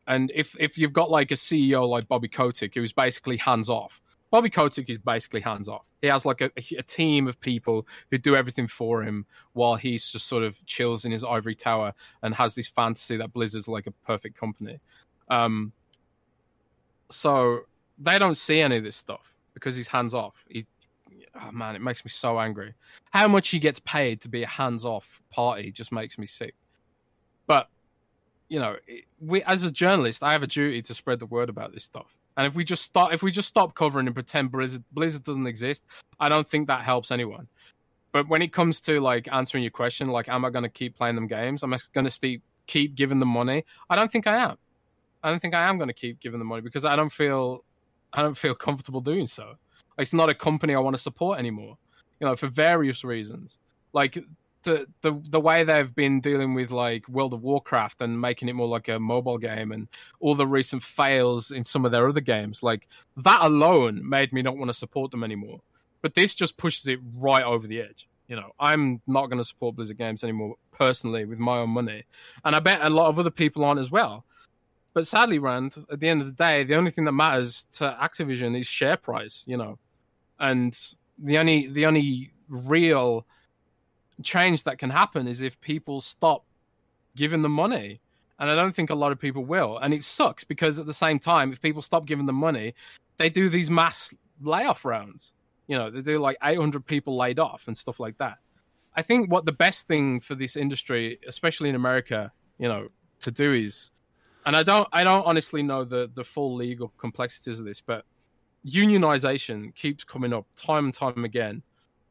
And 0.06 0.30
if 0.34 0.54
if 0.58 0.78
you've 0.78 0.92
got 0.92 1.10
like 1.10 1.30
a 1.30 1.34
CEO 1.34 1.88
like 1.88 2.08
Bobby 2.08 2.28
Kotick 2.28 2.74
who's 2.74 2.92
basically 2.92 3.36
hands 3.36 3.68
off, 3.68 4.00
Bobby 4.30 4.50
Kotick 4.50 4.90
is 4.90 4.98
basically 4.98 5.40
hands 5.40 5.68
off. 5.68 5.86
He 6.02 6.08
has 6.08 6.24
like 6.24 6.40
a, 6.40 6.50
a 6.56 6.82
team 6.82 7.26
of 7.26 7.40
people 7.40 7.86
who 8.10 8.18
do 8.18 8.36
everything 8.36 8.68
for 8.68 9.02
him 9.02 9.26
while 9.52 9.76
he's 9.76 10.08
just 10.08 10.26
sort 10.26 10.42
of 10.42 10.64
chills 10.66 11.04
in 11.04 11.12
his 11.12 11.24
ivory 11.24 11.54
tower 11.54 11.94
and 12.22 12.34
has 12.34 12.54
this 12.54 12.68
fantasy 12.68 13.16
that 13.16 13.32
Blizzard's 13.32 13.68
like 13.68 13.86
a 13.86 13.90
perfect 13.90 14.38
company. 14.38 14.80
Um, 15.28 15.72
so 17.10 17.60
they 17.98 18.18
don't 18.18 18.36
see 18.36 18.60
any 18.60 18.76
of 18.76 18.84
this 18.84 18.96
stuff 18.96 19.32
because 19.54 19.76
he's 19.76 19.88
hands 19.88 20.14
off. 20.14 20.44
He, 20.48 20.66
oh 21.40 21.52
man, 21.52 21.76
it 21.76 21.82
makes 21.82 22.04
me 22.04 22.10
so 22.10 22.38
angry. 22.38 22.74
How 23.10 23.28
much 23.28 23.48
he 23.48 23.58
gets 23.58 23.78
paid 23.80 24.20
to 24.22 24.28
be 24.28 24.42
a 24.42 24.46
hands 24.46 24.84
off 24.84 25.08
party 25.30 25.70
just 25.70 25.92
makes 25.92 26.18
me 26.18 26.26
sick. 26.26 26.54
But 27.46 27.68
you 28.48 28.60
know, 28.60 28.76
we 29.20 29.42
as 29.42 29.64
a 29.64 29.70
journalist, 29.70 30.22
I 30.22 30.32
have 30.32 30.42
a 30.42 30.46
duty 30.46 30.82
to 30.82 30.94
spread 30.94 31.18
the 31.18 31.26
word 31.26 31.48
about 31.48 31.72
this 31.72 31.84
stuff. 31.84 32.06
And 32.36 32.46
if 32.46 32.54
we 32.54 32.64
just 32.64 32.82
stop, 32.82 33.12
if 33.12 33.22
we 33.22 33.30
just 33.30 33.48
stop 33.48 33.74
covering 33.74 34.06
and 34.06 34.14
pretend 34.14 34.52
Blizzard, 34.52 34.84
Blizzard 34.92 35.24
doesn't 35.24 35.46
exist, 35.46 35.84
I 36.20 36.28
don't 36.28 36.46
think 36.46 36.66
that 36.68 36.82
helps 36.82 37.10
anyone. 37.10 37.48
But 38.12 38.28
when 38.28 38.42
it 38.42 38.52
comes 38.52 38.80
to 38.82 39.00
like 39.00 39.28
answering 39.32 39.64
your 39.64 39.70
question, 39.70 40.08
like, 40.08 40.28
am 40.28 40.44
I 40.44 40.50
going 40.50 40.62
to 40.62 40.68
keep 40.68 40.96
playing 40.96 41.14
them 41.14 41.26
games? 41.26 41.64
Am 41.64 41.72
I 41.72 41.78
going 41.92 42.06
to 42.06 42.20
keep 42.20 42.42
keep 42.66 42.94
giving 42.94 43.18
them 43.18 43.28
money? 43.28 43.64
I 43.88 43.96
don't 43.96 44.10
think 44.10 44.26
I 44.26 44.36
am. 44.36 44.56
I 45.22 45.30
don't 45.30 45.40
think 45.40 45.54
I 45.54 45.68
am 45.68 45.78
going 45.78 45.88
to 45.88 45.94
keep 45.94 46.20
giving 46.20 46.38
them 46.38 46.48
money 46.48 46.62
because 46.62 46.84
I 46.84 46.94
don't 46.94 47.12
feel, 47.12 47.64
I 48.12 48.22
don't 48.22 48.36
feel 48.36 48.54
comfortable 48.54 49.00
doing 49.00 49.26
so. 49.26 49.56
It's 49.98 50.12
not 50.12 50.28
a 50.28 50.34
company 50.34 50.74
I 50.74 50.78
want 50.80 50.96
to 50.96 51.02
support 51.02 51.38
anymore. 51.38 51.76
You 52.20 52.26
know, 52.26 52.36
for 52.36 52.48
various 52.48 53.04
reasons. 53.04 53.58
Like 53.92 54.18
the 54.66 54.86
the 55.00 55.18
the 55.30 55.40
way 55.40 55.64
they've 55.64 55.94
been 55.94 56.20
dealing 56.20 56.52
with 56.52 56.70
like 56.70 57.08
World 57.08 57.32
of 57.32 57.42
Warcraft 57.42 58.02
and 58.02 58.20
making 58.20 58.48
it 58.48 58.54
more 58.54 58.66
like 58.66 58.88
a 58.88 59.00
mobile 59.00 59.38
game 59.38 59.72
and 59.72 59.88
all 60.20 60.34
the 60.34 60.46
recent 60.46 60.82
fails 60.82 61.50
in 61.50 61.64
some 61.64 61.86
of 61.86 61.92
their 61.92 62.06
other 62.08 62.20
games, 62.20 62.62
like 62.62 62.86
that 63.16 63.40
alone 63.40 64.06
made 64.06 64.32
me 64.32 64.42
not 64.42 64.56
want 64.56 64.68
to 64.68 64.74
support 64.74 65.10
them 65.10 65.24
anymore. 65.24 65.60
But 66.02 66.14
this 66.14 66.34
just 66.34 66.58
pushes 66.58 66.86
it 66.88 67.00
right 67.16 67.44
over 67.44 67.66
the 67.66 67.80
edge. 67.80 68.06
You 68.28 68.36
know, 68.36 68.52
I'm 68.60 69.00
not 69.06 69.26
going 69.26 69.38
to 69.38 69.44
support 69.44 69.76
Blizzard 69.76 69.98
games 69.98 70.24
anymore 70.24 70.56
personally 70.72 71.24
with 71.24 71.38
my 71.38 71.58
own 71.58 71.70
money, 71.70 72.04
and 72.44 72.54
I 72.54 72.60
bet 72.60 72.82
a 72.82 72.90
lot 72.90 73.08
of 73.08 73.18
other 73.18 73.30
people 73.30 73.64
aren't 73.64 73.80
as 73.80 73.90
well. 73.90 74.24
But 74.92 75.06
sadly, 75.06 75.38
Rand, 75.38 75.76
at 75.92 76.00
the 76.00 76.08
end 76.08 76.22
of 76.22 76.26
the 76.26 76.32
day, 76.32 76.64
the 76.64 76.74
only 76.74 76.90
thing 76.90 77.04
that 77.04 77.12
matters 77.12 77.66
to 77.74 77.96
Activision 78.00 78.58
is 78.58 78.66
share 78.66 78.96
price. 78.96 79.44
You 79.46 79.58
know, 79.58 79.78
and 80.38 80.78
the 81.18 81.38
only 81.38 81.68
the 81.68 81.86
only 81.86 82.32
real 82.48 83.26
change 84.22 84.62
that 84.64 84.78
can 84.78 84.90
happen 84.90 85.28
is 85.28 85.42
if 85.42 85.60
people 85.60 86.00
stop 86.00 86.44
giving 87.16 87.42
them 87.42 87.52
money. 87.52 88.00
And 88.38 88.50
I 88.50 88.54
don't 88.54 88.74
think 88.74 88.90
a 88.90 88.94
lot 88.94 89.12
of 89.12 89.18
people 89.18 89.44
will. 89.44 89.78
And 89.78 89.94
it 89.94 90.04
sucks 90.04 90.44
because 90.44 90.78
at 90.78 90.86
the 90.86 90.94
same 90.94 91.18
time, 91.18 91.52
if 91.52 91.60
people 91.60 91.80
stop 91.80 92.06
giving 92.06 92.26
them 92.26 92.36
money, 92.36 92.74
they 93.16 93.30
do 93.30 93.48
these 93.48 93.70
mass 93.70 94.14
layoff 94.42 94.84
rounds. 94.84 95.32
You 95.68 95.78
know, 95.78 95.90
they 95.90 96.02
do 96.02 96.18
like 96.18 96.36
800 96.42 96.84
people 96.84 97.16
laid 97.16 97.38
off 97.38 97.64
and 97.66 97.76
stuff 97.76 97.98
like 97.98 98.18
that. 98.18 98.38
I 98.94 99.02
think 99.02 99.30
what 99.30 99.46
the 99.46 99.52
best 99.52 99.88
thing 99.88 100.20
for 100.20 100.34
this 100.34 100.56
industry, 100.56 101.18
especially 101.26 101.70
in 101.70 101.74
America, 101.74 102.30
you 102.58 102.68
know, 102.68 102.88
to 103.20 103.30
do 103.30 103.52
is, 103.52 103.90
and 104.44 104.54
I 104.54 104.62
don't, 104.62 104.88
I 104.92 105.02
don't 105.02 105.26
honestly 105.26 105.62
know 105.62 105.84
the 105.84 106.10
the 106.14 106.22
full 106.22 106.54
legal 106.54 106.92
complexities 106.98 107.58
of 107.58 107.66
this, 107.66 107.80
but 107.80 108.04
unionization 108.66 109.74
keeps 109.74 110.04
coming 110.04 110.32
up 110.32 110.46
time 110.56 110.86
and 110.86 110.94
time 110.94 111.24
again 111.24 111.62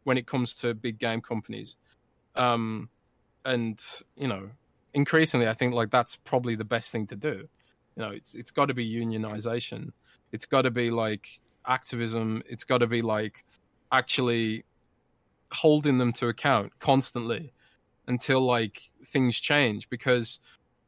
when 0.04 0.18
it 0.18 0.28
comes 0.28 0.54
to 0.56 0.74
big 0.74 1.00
game 1.00 1.22
companies. 1.22 1.76
Um 2.36 2.90
and 3.46 3.80
you 4.18 4.28
know 4.28 4.50
increasingly 4.96 5.48
i 5.48 5.54
think 5.54 5.72
like 5.72 5.92
that's 5.92 6.16
probably 6.16 6.56
the 6.56 6.66
best 6.66 6.92
thing 6.92 7.06
to 7.08 7.16
do. 7.16 7.48
You 7.96 8.04
know 8.04 8.10
it's 8.10 8.36
it's 8.36 8.52
got 8.52 8.66
to 8.68 8.74
be 8.74 8.90
unionization. 8.90 9.92
It's 10.32 10.46
got 10.46 10.64
to 10.64 10.72
be 10.72 10.92
like 10.92 11.40
activism. 11.68 12.44
It's 12.50 12.64
got 12.64 12.80
to 12.80 12.88
be 12.88 13.02
like 13.02 13.46
actually 13.92 14.66
holding 15.52 15.98
them 15.98 16.12
to 16.14 16.28
account 16.28 16.72
constantly 16.80 17.54
until 18.08 18.42
like 18.42 18.82
things 19.06 19.40
change. 19.40 19.90
Because 19.90 20.40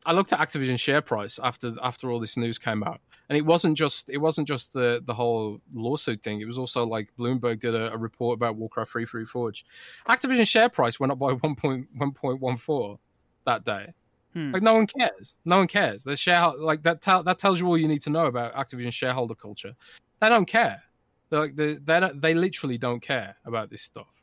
i 0.06 0.14
looked 0.14 0.32
at 0.32 0.40
activision 0.40 0.80
share 0.80 1.02
price 1.02 1.40
after 1.44 1.74
after 1.84 2.10
all 2.12 2.20
this 2.20 2.38
news 2.38 2.58
came 2.58 2.84
out 2.84 3.02
and 3.30 3.38
it 3.38 3.46
wasn't 3.46 3.78
just 3.78 4.10
it 4.10 4.18
wasn't 4.18 4.48
just 4.48 4.74
the 4.74 5.02
the 5.06 5.14
whole 5.14 5.60
lawsuit 5.74 6.22
thing 6.24 6.42
it 6.42 6.46
was 6.46 6.58
also 6.58 6.86
like 6.86 7.10
bloomberg 7.20 7.60
did 7.60 7.76
a, 7.76 7.92
a 7.94 7.98
report 7.98 8.38
about 8.38 8.56
warcraft 8.56 8.92
3 8.92 9.06
Reforged 9.06 9.64
activision 10.10 10.48
share 10.48 10.70
price 10.70 11.00
went 11.00 11.12
up 11.12 11.20
by 11.20 11.34
1.1.14 11.34 12.98
that 13.46 13.64
day 13.66 13.94
Hmm. 14.38 14.52
Like 14.52 14.62
no 14.62 14.76
one 14.76 14.86
cares. 14.86 15.34
No 15.46 15.58
one 15.58 15.68
cares. 15.68 16.04
The 16.04 16.16
share 16.16 16.52
like 16.60 16.84
that 16.84 17.02
tell 17.02 17.24
that 17.24 17.40
tells 17.40 17.60
you 17.60 17.66
all 17.66 17.78
you 17.78 17.88
need 17.88 18.02
to 18.02 18.12
know 18.12 18.28
about 18.28 18.54
Activision 18.54 18.94
shareholder 18.94 19.34
culture. 19.34 19.74
They 20.22 20.30
don't 20.30 20.46
care. 20.46 20.84
They're 21.30 21.40
like 21.40 21.56
they 21.56 21.74
they 21.76 22.12
they 22.14 22.34
literally 22.36 22.78
don't 22.78 23.02
care 23.02 23.36
about 23.46 23.72
this 23.72 23.82
stuff. 23.82 24.14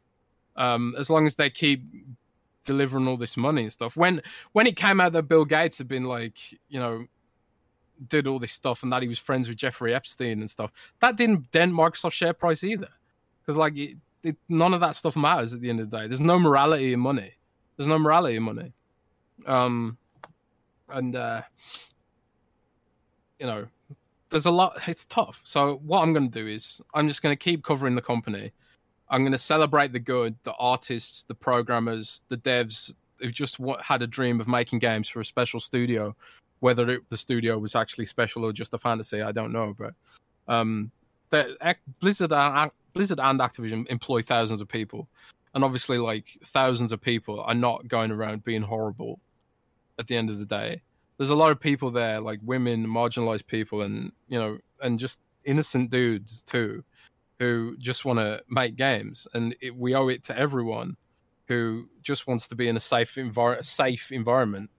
Um, 0.55 0.95
as 0.97 1.11
long 1.11 1.27
as 1.27 1.35
they 1.35 1.51
keep 1.51 1.83
delivering 2.65 3.09
all 3.09 3.17
this 3.17 3.37
money 3.37 3.63
and 3.63 3.73
stuff. 3.73 3.97
When 3.97 4.23
when 4.53 4.69
it 4.69 4.77
came 4.77 5.01
out 5.01 5.13
that 5.15 5.25
Bill 5.25 5.45
Gates 5.45 5.79
had 5.79 5.89
been 5.89 6.05
like, 6.05 6.39
you 6.69 6.79
know, 6.79 7.07
did 8.09 8.27
all 8.27 8.39
this 8.39 8.53
stuff 8.53 8.83
and 8.83 8.93
that 8.93 9.03
he 9.03 9.09
was 9.09 9.19
friends 9.19 9.49
with 9.49 9.57
Jeffrey 9.57 9.95
Epstein 9.95 10.41
and 10.41 10.51
stuff, 10.51 10.73
that 11.01 11.17
didn't 11.17 11.51
dent 11.53 11.73
Microsoft 11.73 12.13
share 12.13 12.33
price 12.33 12.65
either. 12.65 12.89
Because 13.41 13.57
like 13.57 13.77
it, 13.77 13.97
it, 14.23 14.37
none 14.49 14.75
of 14.75 14.81
that 14.81 14.97
stuff 14.97 15.17
matters 15.17 15.55
at 15.55 15.61
the 15.61 15.71
end 15.71 15.81
of 15.81 15.91
the 15.91 15.99
day. 15.99 16.07
There's 16.07 16.21
no 16.21 16.39
morality 16.39 16.93
in 16.93 17.01
money. 17.01 17.33
There's 17.77 17.87
no 17.87 17.99
morality 17.99 18.37
in 18.37 18.43
money. 18.43 18.73
Um, 19.47 19.99
and 20.89 21.17
uh, 21.17 21.43
you 23.39 23.47
know, 23.47 23.67
there's 24.31 24.47
a 24.47 24.51
lot. 24.51 24.79
It's 24.87 25.05
tough. 25.07 25.41
So 25.45 25.81
what 25.85 26.01
I'm 26.01 26.13
going 26.13 26.31
to 26.31 26.39
do 26.43 26.47
is 26.49 26.81
I'm 26.95 27.09
just 27.09 27.23
going 27.23 27.33
to 27.33 27.43
keep 27.43 27.65
covering 27.65 27.95
the 27.95 28.03
company. 28.03 28.53
I'm 29.09 29.23
going 29.23 29.33
to 29.33 29.39
celebrate 29.39 29.93
the 29.93 30.01
good, 30.01 30.35
the 30.45 30.55
artists, 30.55 31.25
the 31.25 31.35
programmers, 31.35 32.23
the 32.29 32.39
devs 32.39 32.95
who 33.21 33.31
just 33.31 33.59
had 33.83 34.03
a 34.03 34.07
dream 34.07 34.41
of 34.41 34.49
making 34.49 34.79
games 34.79 35.09
for 35.09 35.21
a 35.21 35.25
special 35.25 35.61
studio. 35.61 36.17
Whether 36.65 36.99
the 37.11 37.19
studio 37.19 37.59
was 37.59 37.77
actually 37.77 38.07
special 38.07 38.43
or 38.43 38.51
just 38.51 38.73
a 38.73 38.79
fantasy, 38.79 39.21
I 39.21 39.33
don't 39.33 39.53
know. 39.53 39.75
But 39.77 39.93
um, 40.49 40.91
Blizzard, 42.01 42.33
and, 42.33 42.71
Blizzard 42.95 43.21
and 43.21 43.39
Activision 43.39 43.87
employ 43.91 44.23
thousands 44.23 44.63
of 44.63 44.69
people, 44.69 45.07
and 45.55 45.63
obviously, 45.63 45.99
like 45.99 46.25
thousands 46.47 46.91
of 46.91 47.03
people 47.03 47.39
are 47.41 47.55
not 47.55 47.87
going 47.87 48.11
around 48.11 48.45
being 48.45 48.63
horrible. 48.63 49.21
At 49.99 50.07
the 50.07 50.17
end 50.17 50.31
of 50.31 50.39
the 50.39 50.47
day, 50.47 50.81
there's 51.19 51.29
a 51.29 51.37
lot 51.37 51.51
of 51.51 51.61
people 51.61 51.91
there, 51.91 52.19
like 52.19 52.41
women, 52.43 52.87
marginalized 52.87 53.47
people, 53.47 53.83
and 53.83 54.11
you 54.29 54.39
know, 54.39 54.57
and 54.81 54.99
just 54.99 55.21
innocent 55.45 55.91
dudes 55.91 56.41
too, 56.41 56.83
who 57.41 57.77
just 57.77 58.07
want 58.07 58.21
to 58.21 58.43
make 58.49 58.77
games, 58.77 59.29
and 59.35 59.55
it, 59.61 59.77
we 59.77 59.95
owe 59.95 60.09
it 60.09 60.25
to 60.25 60.39
everyone 60.39 60.97
who 61.47 61.91
just 62.01 62.27
wants 62.27 62.49
to 62.49 62.55
be 62.55 62.69
in 62.69 62.77
a 62.79 62.81
safe 62.81 63.19
safe 63.61 64.13
environment 64.13 64.71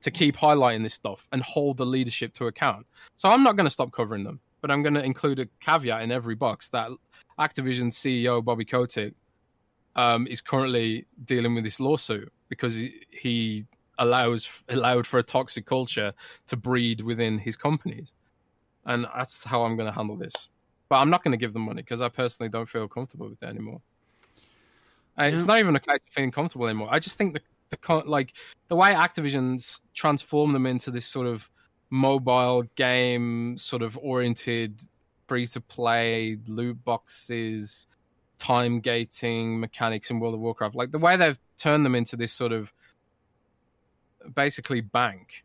to 0.00 0.10
keep 0.10 0.36
highlighting 0.36 0.82
this 0.82 0.94
stuff 0.94 1.26
and 1.32 1.42
hold 1.42 1.76
the 1.76 1.86
leadership 1.86 2.32
to 2.34 2.46
account. 2.46 2.86
So 3.16 3.28
I'm 3.28 3.42
not 3.42 3.56
going 3.56 3.66
to 3.66 3.70
stop 3.70 3.92
covering 3.92 4.24
them, 4.24 4.40
but 4.60 4.70
I'm 4.70 4.82
going 4.82 4.94
to 4.94 5.02
include 5.02 5.40
a 5.40 5.46
caveat 5.60 6.02
in 6.02 6.12
every 6.12 6.34
box 6.34 6.68
that 6.70 6.90
Activision 7.38 7.92
CEO 7.92 8.44
Bobby 8.44 8.64
Kotick 8.64 9.14
um, 9.96 10.26
is 10.26 10.40
currently 10.40 11.06
dealing 11.24 11.54
with 11.54 11.64
this 11.64 11.80
lawsuit 11.80 12.32
because 12.48 12.74
he, 12.74 12.94
he 13.10 13.64
allows 13.98 14.48
allowed 14.68 15.06
for 15.06 15.18
a 15.18 15.22
toxic 15.22 15.66
culture 15.66 16.12
to 16.46 16.56
breed 16.56 17.00
within 17.00 17.38
his 17.38 17.56
companies, 17.56 18.14
and 18.86 19.06
that's 19.16 19.42
how 19.42 19.62
I'm 19.62 19.76
going 19.76 19.88
to 19.88 19.92
handle 19.92 20.16
this. 20.16 20.48
But 20.88 20.96
I'm 20.96 21.10
not 21.10 21.22
going 21.22 21.32
to 21.32 21.38
give 21.38 21.52
them 21.52 21.62
money 21.62 21.82
because 21.82 22.00
I 22.00 22.08
personally 22.08 22.48
don't 22.48 22.68
feel 22.68 22.88
comfortable 22.88 23.28
with 23.28 23.42
it 23.42 23.46
anymore. 23.46 23.80
And 25.18 25.34
It's 25.34 25.44
not 25.44 25.58
even 25.58 25.74
a 25.74 25.80
case 25.80 25.98
of 26.06 26.12
feeling 26.12 26.30
comfortable 26.30 26.66
anymore. 26.66 26.88
I 26.90 27.00
just 27.00 27.18
think 27.18 27.34
the 27.34 27.42
the 27.70 28.02
like 28.06 28.34
the 28.68 28.76
way 28.76 28.90
Activision's 28.90 29.82
transformed 29.94 30.54
them 30.54 30.66
into 30.66 30.90
this 30.90 31.06
sort 31.06 31.26
of 31.26 31.48
mobile 31.90 32.64
game 32.74 33.56
sort 33.56 33.82
of 33.82 33.96
oriented 33.98 34.82
free 35.26 35.46
to 35.46 35.60
play 35.60 36.38
loot 36.46 36.82
boxes 36.84 37.86
time 38.36 38.80
gating 38.80 39.58
mechanics 39.58 40.10
in 40.10 40.20
World 40.20 40.34
of 40.34 40.40
Warcraft 40.40 40.74
like 40.74 40.90
the 40.90 40.98
way 40.98 41.16
they've 41.16 41.38
turned 41.56 41.84
them 41.84 41.94
into 41.94 42.16
this 42.16 42.32
sort 42.32 42.52
of 42.52 42.72
basically 44.34 44.80
bank 44.80 45.44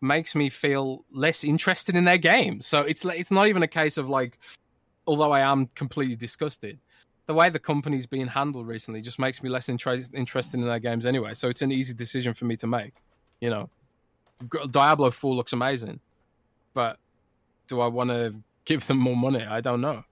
makes 0.00 0.34
me 0.34 0.48
feel 0.48 1.04
less 1.12 1.44
interested 1.44 1.96
in 1.96 2.04
their 2.04 2.18
game. 2.18 2.60
So 2.60 2.82
it's 2.82 3.04
it's 3.04 3.30
not 3.30 3.48
even 3.48 3.62
a 3.62 3.68
case 3.68 3.96
of 3.96 4.08
like 4.08 4.38
although 5.06 5.32
I 5.32 5.40
am 5.40 5.68
completely 5.74 6.16
disgusted 6.16 6.78
the 7.28 7.34
way 7.34 7.50
the 7.50 7.58
company's 7.58 8.06
being 8.06 8.26
handled 8.26 8.66
recently 8.66 9.02
just 9.02 9.18
makes 9.18 9.42
me 9.42 9.50
less 9.50 9.68
inter- 9.68 10.02
interested 10.14 10.58
in 10.58 10.66
their 10.66 10.78
games 10.78 11.04
anyway. 11.04 11.34
So 11.34 11.50
it's 11.50 11.60
an 11.60 11.70
easy 11.70 11.92
decision 11.92 12.32
for 12.32 12.46
me 12.46 12.56
to 12.56 12.66
make. 12.66 12.94
You 13.40 13.50
know, 13.50 13.70
Diablo 14.70 15.10
4 15.10 15.34
looks 15.34 15.52
amazing, 15.52 16.00
but 16.72 16.98
do 17.68 17.80
I 17.80 17.86
want 17.86 18.08
to 18.08 18.34
give 18.64 18.86
them 18.86 18.96
more 18.96 19.14
money? 19.14 19.44
I 19.44 19.60
don't 19.60 19.82
know. 19.82 20.02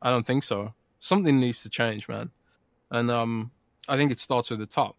I 0.00 0.08
don't 0.08 0.26
think 0.26 0.42
so. 0.42 0.72
Something 1.00 1.38
needs 1.38 1.62
to 1.64 1.68
change, 1.68 2.08
man. 2.08 2.30
And 2.90 3.10
um, 3.10 3.50
I 3.86 3.98
think 3.98 4.10
it 4.10 4.18
starts 4.18 4.48
with 4.48 4.58
the 4.58 4.66
top. 4.66 4.96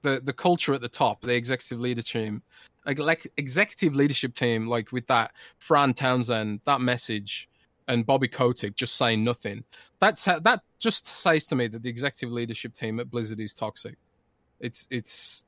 The 0.00 0.22
the 0.24 0.32
culture 0.32 0.72
at 0.72 0.80
the 0.80 0.88
top, 0.88 1.20
the 1.20 1.34
executive 1.34 1.80
leader 1.80 2.02
team, 2.02 2.42
executive 2.86 3.94
leadership 3.94 4.32
team, 4.32 4.66
like 4.66 4.92
with 4.92 5.06
that 5.08 5.32
Fran 5.58 5.92
Townsend, 5.92 6.60
that 6.64 6.80
message, 6.80 7.48
and 7.88 8.06
Bobby 8.06 8.28
Kotick 8.28 8.76
just 8.76 8.96
saying 8.96 9.24
nothing. 9.24 9.64
That's 10.00 10.24
how, 10.24 10.38
that 10.40 10.60
just 10.78 11.06
says 11.06 11.46
to 11.46 11.56
me 11.56 11.66
that 11.68 11.82
the 11.82 11.88
executive 11.88 12.30
leadership 12.30 12.74
team 12.74 13.00
at 13.00 13.10
Blizzard 13.10 13.40
is 13.40 13.54
toxic. 13.54 13.96
It's 14.60 14.86
it's 14.90 15.44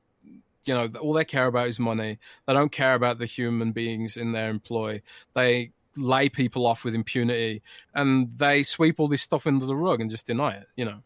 you 0.65 0.73
know 0.73 0.89
all 0.99 1.13
they 1.13 1.25
care 1.25 1.47
about 1.47 1.67
is 1.67 1.79
money. 1.79 2.19
They 2.47 2.53
don't 2.53 2.71
care 2.71 2.95
about 2.95 3.19
the 3.19 3.25
human 3.25 3.71
beings 3.71 4.17
in 4.17 4.31
their 4.31 4.49
employ. 4.49 5.01
They 5.35 5.71
lay 5.95 6.29
people 6.29 6.65
off 6.65 6.83
with 6.83 6.95
impunity, 6.95 7.61
and 7.95 8.29
they 8.37 8.63
sweep 8.63 8.99
all 8.99 9.07
this 9.07 9.21
stuff 9.21 9.47
under 9.47 9.65
the 9.65 9.75
rug 9.75 10.01
and 10.01 10.09
just 10.09 10.27
deny 10.27 10.55
it. 10.55 10.67
You 10.75 10.85
know, 10.85 10.99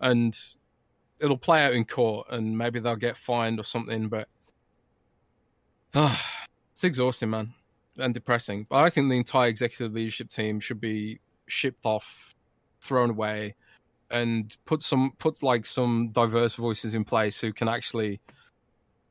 and 0.00 0.38
it'll 1.18 1.38
play 1.38 1.64
out 1.64 1.74
in 1.74 1.84
court, 1.84 2.28
and 2.30 2.56
maybe 2.56 2.78
they'll 2.78 2.96
get 2.96 3.16
fined 3.16 3.58
or 3.58 3.64
something. 3.64 4.08
But 4.08 4.28
it's 6.72 6.84
exhausting, 6.84 7.30
man 7.30 7.54
and 8.00 8.14
depressing. 8.14 8.66
But 8.68 8.76
I 8.76 8.90
think 8.90 9.08
the 9.08 9.16
entire 9.16 9.48
executive 9.48 9.92
leadership 9.92 10.30
team 10.30 10.60
should 10.60 10.80
be 10.80 11.20
shipped 11.46 11.84
off, 11.84 12.34
thrown 12.80 13.10
away, 13.10 13.54
and 14.10 14.56
put 14.64 14.82
some 14.82 15.12
put 15.18 15.42
like 15.42 15.66
some 15.66 16.10
diverse 16.12 16.54
voices 16.54 16.94
in 16.94 17.04
place 17.04 17.40
who 17.40 17.52
can 17.52 17.68
actually 17.68 18.20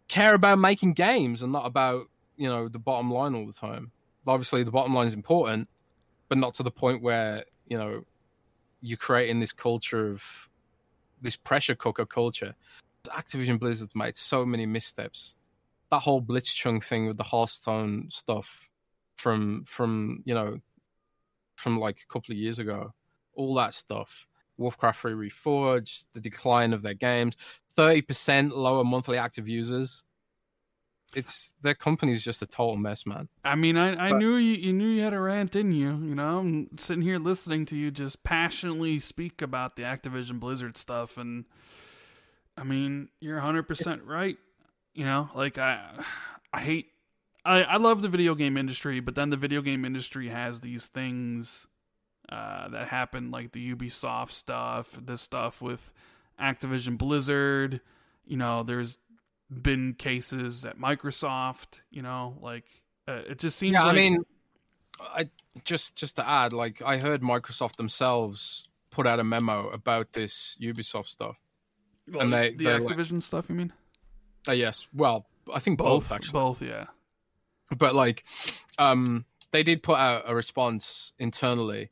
care 0.07 0.33
about 0.33 0.59
making 0.59 0.93
games 0.93 1.41
and 1.41 1.51
not 1.51 1.65
about 1.65 2.07
you 2.35 2.47
know 2.47 2.67
the 2.67 2.79
bottom 2.79 3.11
line 3.11 3.35
all 3.35 3.45
the 3.45 3.53
time. 3.53 3.91
Obviously, 4.27 4.63
the 4.63 4.71
bottom 4.71 4.93
line 4.93 5.07
is 5.07 5.13
important, 5.13 5.67
but 6.27 6.37
not 6.37 6.53
to 6.55 6.63
the 6.63 6.71
point 6.71 7.01
where 7.01 7.45
you 7.67 7.77
know 7.77 8.03
you're 8.81 8.97
creating 8.97 9.39
this 9.39 9.51
culture 9.51 10.11
of 10.11 10.23
this 11.21 11.35
pressure 11.35 11.75
cooker 11.75 12.05
culture. 12.05 12.55
Activision 13.07 13.59
Blizzard 13.59 13.89
made 13.95 14.15
so 14.15 14.45
many 14.45 14.65
missteps. 14.65 15.35
That 15.89 15.99
whole 15.99 16.21
Blitzchung 16.21 16.83
thing 16.83 17.07
with 17.07 17.17
the 17.17 17.23
Hearthstone 17.23 18.07
stuff 18.11 18.68
from 19.19 19.63
from 19.65 20.23
you 20.25 20.33
know 20.33 20.57
from 21.55 21.77
like 21.77 21.97
a 22.09 22.13
couple 22.13 22.31
of 22.31 22.37
years 22.37 22.57
ago, 22.59 22.93
all 23.33 23.53
that 23.55 23.73
stuff. 23.73 24.25
Warcraft 24.57 25.01
3 25.01 25.13
Reforged, 25.13 26.05
the 26.13 26.19
decline 26.21 26.73
of 26.73 26.81
their 26.81 26.93
games, 26.93 27.35
30% 27.77 28.51
lower 28.51 28.83
monthly 28.83 29.17
active 29.17 29.47
users. 29.47 30.03
It's 31.15 31.55
their 31.61 31.73
company's 31.75 32.23
just 32.23 32.41
a 32.41 32.45
total 32.45 32.75
mess, 32.77 33.05
man. 33.05 33.29
I 33.43 33.55
mean, 33.55 33.77
I, 33.77 34.07
I 34.07 34.09
But- 34.11 34.17
knew 34.19 34.35
you, 34.35 34.55
you 34.55 34.73
knew 34.73 34.87
you 34.89 35.01
had 35.01 35.13
a 35.13 35.19
rant 35.19 35.55
in 35.55 35.71
you. 35.71 35.91
You 35.91 36.13
know, 36.15 36.39
I'm 36.39 36.77
sitting 36.77 37.01
here 37.03 37.17
listening 37.19 37.65
to 37.67 37.75
you 37.77 37.89
just 37.89 38.21
passionately 38.23 38.99
speak 38.99 39.41
about 39.41 39.75
the 39.77 39.83
Activision 39.83 40.39
Blizzard 40.41 40.77
stuff, 40.77 41.17
and 41.17 41.45
I 42.57 42.63
mean, 42.63 43.09
you're 43.21 43.37
100 43.37 43.63
percent 43.63 44.03
right. 44.03 44.37
You 44.93 45.05
know, 45.05 45.29
like 45.33 45.57
I, 45.57 45.89
I 46.53 46.59
hate, 46.61 46.87
I, 47.45 47.61
I 47.63 47.77
love 47.77 48.01
the 48.01 48.09
video 48.09 48.35
game 48.35 48.57
industry, 48.57 48.99
but 48.99 49.15
then 49.15 49.29
the 49.29 49.37
video 49.37 49.61
game 49.61 49.85
industry 49.85 50.29
has 50.29 50.61
these 50.61 50.87
things 50.87 51.67
uh, 52.29 52.67
that 52.69 52.87
happen, 52.89 53.31
like 53.31 53.53
the 53.53 53.73
Ubisoft 53.73 54.31
stuff, 54.31 54.97
this 55.01 55.21
stuff 55.21 55.61
with 55.61 55.91
Activision 56.39 56.97
Blizzard. 56.97 57.81
You 58.25 58.37
know, 58.37 58.63
there's 58.63 58.97
been 59.49 59.93
cases 59.93 60.65
at 60.65 60.77
Microsoft. 60.77 61.81
You 61.89 62.01
know, 62.01 62.37
like 62.41 62.65
uh, 63.07 63.21
it 63.29 63.39
just 63.39 63.57
seems. 63.57 63.73
yeah, 63.73 63.83
like, 63.85 63.93
I 63.93 63.95
mean, 63.95 64.23
I 64.99 65.29
just 65.63 65.95
just 65.95 66.17
to 66.17 66.29
add, 66.29 66.53
like 66.53 66.81
I 66.83 66.97
heard 66.97 67.21
Microsoft 67.21 67.77
themselves 67.77 68.67
put 68.91 69.07
out 69.07 69.19
a 69.19 69.23
memo 69.23 69.69
about 69.69 70.13
this 70.13 70.57
Ubisoft 70.61 71.07
stuff. 71.07 71.37
Well, 72.11 72.21
and 72.23 72.33
the- 72.33 72.37
they- 72.37 72.51
the 72.55 72.63
they're 72.65 72.79
like- 72.79 72.97
Activision 72.97 73.21
stuff. 73.21 73.49
You 73.49 73.55
mean 73.55 73.73
Uh, 74.47 74.51
yes, 74.51 74.87
well, 74.93 75.25
I 75.53 75.59
think 75.59 75.77
both, 75.77 76.09
both? 76.09 76.11
actually. 76.11 76.33
both, 76.33 76.61
yeah. 76.61 76.85
But 77.77 77.95
like 77.95 78.23
um 78.77 79.25
they 79.51 79.63
did 79.63 79.83
put 79.83 79.97
out 79.97 80.23
a 80.25 80.35
response 80.35 81.13
internally 81.19 81.89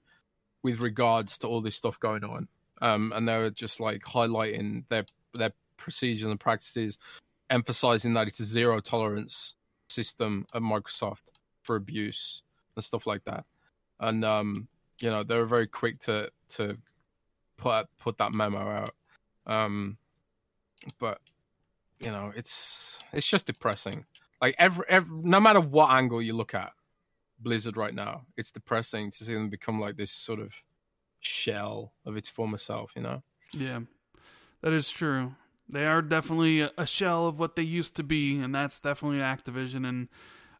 with 0.64 0.80
regards 0.80 1.38
to 1.40 1.48
all 1.48 1.62
this 1.62 1.76
stuff 1.76 2.00
going 2.00 2.24
on. 2.24 2.48
Um 2.82 3.14
and 3.16 3.28
they 3.28 3.38
were 3.38 3.50
just 3.50 3.80
like 3.80 4.02
highlighting 4.04 4.84
their 4.90 5.06
their 5.34 5.52
procedures 5.78 6.28
and 6.30 6.40
practices 6.40 6.98
emphasizing 7.50 8.14
that 8.14 8.28
it's 8.28 8.40
a 8.40 8.46
zero 8.46 8.80
tolerance 8.80 9.56
system 9.90 10.46
at 10.54 10.62
microsoft 10.62 11.24
for 11.62 11.76
abuse 11.76 12.44
and 12.76 12.84
stuff 12.84 13.08
like 13.08 13.24
that. 13.26 13.46
And 14.00 14.24
um 14.26 14.68
you 15.00 15.10
know 15.10 15.24
they 15.24 15.36
were 15.36 15.46
very 15.46 15.68
quick 15.68 16.00
to 16.02 16.30
to 16.50 16.78
put 17.58 17.88
put 18.00 18.18
that 18.18 18.34
memo 18.34 18.60
out. 18.60 18.96
Um 19.46 19.98
but 21.00 21.20
you 22.00 22.12
know, 22.12 22.32
it's 22.36 23.00
it's 23.14 23.28
just 23.28 23.48
depressing. 23.48 24.06
Like 24.42 24.56
every, 24.58 24.86
every 24.88 25.10
no 25.24 25.40
matter 25.40 25.60
what 25.60 25.92
angle 25.92 26.22
you 26.22 26.34
look 26.34 26.54
at 26.54 26.72
Blizzard 27.40 27.78
right 27.78 27.94
now, 27.94 28.26
it's 28.36 28.52
depressing 28.52 29.12
to 29.12 29.24
see 29.24 29.34
them 29.34 29.50
become 29.50 29.80
like 29.80 29.98
this 29.98 30.12
sort 30.12 30.40
of 30.40 30.54
shell 31.20 31.94
of 32.06 32.18
its 32.18 32.30
former 32.30 32.58
self. 32.58 32.92
You 32.96 33.02
know? 33.04 33.24
Yeah, 33.52 33.80
that 34.62 34.74
is 34.74 34.90
true. 34.90 35.36
They 35.70 35.86
are 35.86 36.02
definitely 36.02 36.62
a 36.62 36.86
shell 36.86 37.28
of 37.28 37.40
what 37.40 37.56
they 37.58 37.64
used 37.64 37.96
to 37.98 38.04
be, 38.04 38.40
and 38.40 38.56
that's 38.56 38.80
definitely 38.80 39.20
Activision. 39.20 39.88
And 39.88 40.08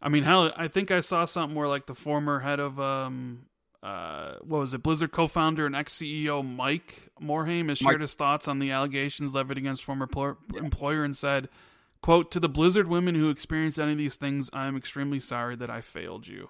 I 0.02 0.10
mean, 0.10 0.24
hell, 0.24 0.52
I 0.58 0.68
think 0.68 0.92
I 0.92 1.00
saw 1.00 1.26
something 1.26 1.56
where 1.56 1.68
like 1.68 1.86
the 1.86 1.96
former 1.96 2.40
head 2.40 2.60
of 2.60 2.78
um, 2.80 3.46
uh, 3.82 4.36
what 4.42 4.60
was 4.60 4.74
it, 4.74 4.84
Blizzard 4.84 5.12
co-founder 5.12 5.66
and 5.66 5.76
ex-CEO 5.76 6.44
Mike 6.44 7.12
Morhaime 7.22 7.70
has 7.70 7.78
shared 7.78 7.94
Mike. 7.94 8.02
his 8.02 8.16
thoughts 8.16 8.48
on 8.48 8.60
the 8.60 8.72
allegations 8.72 9.34
levied 9.34 9.58
against 9.58 9.84
former 9.84 10.08
pl- 10.08 10.38
employer 10.56 11.04
and 11.04 11.16
said, 11.16 11.48
"quote 12.08 12.32
To 12.32 12.40
the 12.40 12.50
Blizzard 12.50 12.88
women 12.88 13.16
who 13.16 13.30
experienced 13.30 13.80
any 13.80 13.92
of 13.92 13.98
these 13.98 14.16
things, 14.16 14.50
I 14.54 14.68
am 14.68 14.78
extremely 14.78 15.20
sorry 15.20 15.56
that 15.58 15.70
I 15.70 15.82
failed 15.82 16.28
you." 16.28 16.50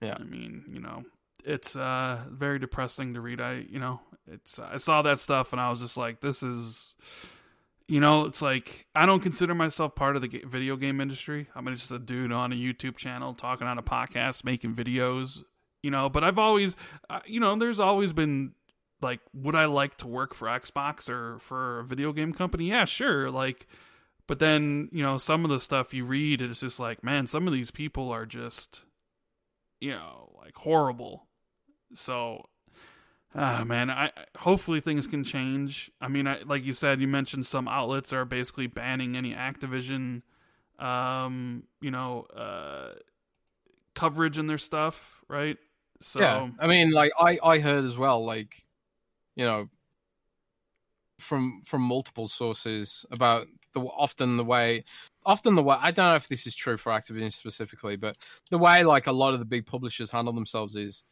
Yeah. 0.00 0.16
I 0.20 0.24
mean, 0.24 0.64
you 0.68 0.80
know, 0.80 1.04
it's 1.44 1.76
uh 1.76 2.24
very 2.30 2.58
depressing 2.58 3.14
to 3.14 3.20
read. 3.20 3.40
I, 3.40 3.64
you 3.68 3.78
know, 3.78 4.00
it's 4.30 4.58
I 4.58 4.76
saw 4.76 5.02
that 5.02 5.18
stuff 5.18 5.52
and 5.52 5.60
I 5.60 5.70
was 5.70 5.80
just 5.80 5.96
like, 5.96 6.20
this 6.20 6.42
is. 6.42 6.94
You 7.86 8.00
know, 8.00 8.24
it's 8.24 8.40
like 8.40 8.86
I 8.94 9.04
don't 9.04 9.20
consider 9.20 9.54
myself 9.54 9.94
part 9.94 10.16
of 10.16 10.22
the 10.22 10.42
video 10.46 10.74
game 10.76 11.02
industry. 11.02 11.48
I'm 11.54 11.66
just 11.76 11.90
a 11.90 11.98
dude 11.98 12.32
on 12.32 12.50
a 12.50 12.56
YouTube 12.56 12.96
channel 12.96 13.34
talking 13.34 13.66
on 13.66 13.76
a 13.76 13.82
podcast, 13.82 14.42
making 14.42 14.74
videos, 14.74 15.44
you 15.84 15.90
know 15.90 16.08
but 16.08 16.24
i've 16.24 16.38
always 16.38 16.74
uh, 17.10 17.20
you 17.26 17.38
know 17.38 17.56
there's 17.56 17.78
always 17.78 18.12
been 18.12 18.52
like 19.02 19.20
would 19.34 19.54
i 19.54 19.66
like 19.66 19.96
to 19.98 20.08
work 20.08 20.34
for 20.34 20.48
xbox 20.48 21.10
or 21.10 21.38
for 21.40 21.80
a 21.80 21.84
video 21.84 22.10
game 22.12 22.32
company 22.32 22.70
yeah 22.70 22.86
sure 22.86 23.30
like 23.30 23.68
but 24.26 24.38
then 24.38 24.88
you 24.92 25.02
know 25.02 25.16
some 25.18 25.44
of 25.44 25.50
the 25.50 25.60
stuff 25.60 25.94
you 25.94 26.04
read 26.04 26.40
it's 26.40 26.60
just 26.60 26.78
like 26.78 27.02
man 27.04 27.26
some 27.26 27.46
of 27.46 27.52
these 27.52 27.70
people 27.70 28.10
are 28.10 28.26
just 28.26 28.82
you 29.80 29.90
know 29.90 30.32
like 30.42 30.54
horrible. 30.56 31.26
So 31.94 32.46
ah 33.36 33.64
man 33.64 33.90
i 33.90 34.10
hopefully 34.38 34.80
things 34.80 35.06
can 35.06 35.24
change. 35.24 35.90
I 36.00 36.08
mean 36.08 36.26
I, 36.26 36.40
like 36.46 36.64
you 36.64 36.72
said 36.72 37.00
you 37.00 37.08
mentioned 37.08 37.46
some 37.46 37.68
outlets 37.68 38.12
are 38.12 38.24
basically 38.24 38.66
banning 38.66 39.16
any 39.16 39.34
activision 39.34 40.22
um 40.78 41.64
you 41.80 41.90
know 41.92 42.22
uh 42.36 42.94
coverage 43.94 44.38
in 44.38 44.46
their 44.46 44.58
stuff 44.58 45.22
right? 45.28 45.56
So 46.00 46.20
Yeah, 46.20 46.50
I 46.58 46.66
mean, 46.66 46.90
like 46.90 47.12
I 47.18 47.38
I 47.42 47.58
heard 47.58 47.84
as 47.84 47.96
well, 47.96 48.24
like 48.24 48.64
you 49.36 49.44
know, 49.44 49.68
from 51.18 51.62
from 51.64 51.82
multiple 51.82 52.28
sources 52.28 53.06
about 53.10 53.46
the 53.74 53.80
often 53.80 54.36
the 54.36 54.44
way, 54.44 54.84
often 55.24 55.54
the 55.54 55.62
way 55.62 55.76
I 55.80 55.90
don't 55.90 56.10
know 56.10 56.16
if 56.16 56.28
this 56.28 56.46
is 56.46 56.54
true 56.54 56.76
for 56.76 56.92
Activision 56.92 57.32
specifically, 57.32 57.96
but 57.96 58.16
the 58.50 58.58
way 58.58 58.84
like 58.84 59.06
a 59.06 59.12
lot 59.12 59.34
of 59.34 59.40
the 59.40 59.44
big 59.44 59.66
publishers 59.66 60.10
handle 60.10 60.32
themselves 60.32 60.76
is 60.76 61.02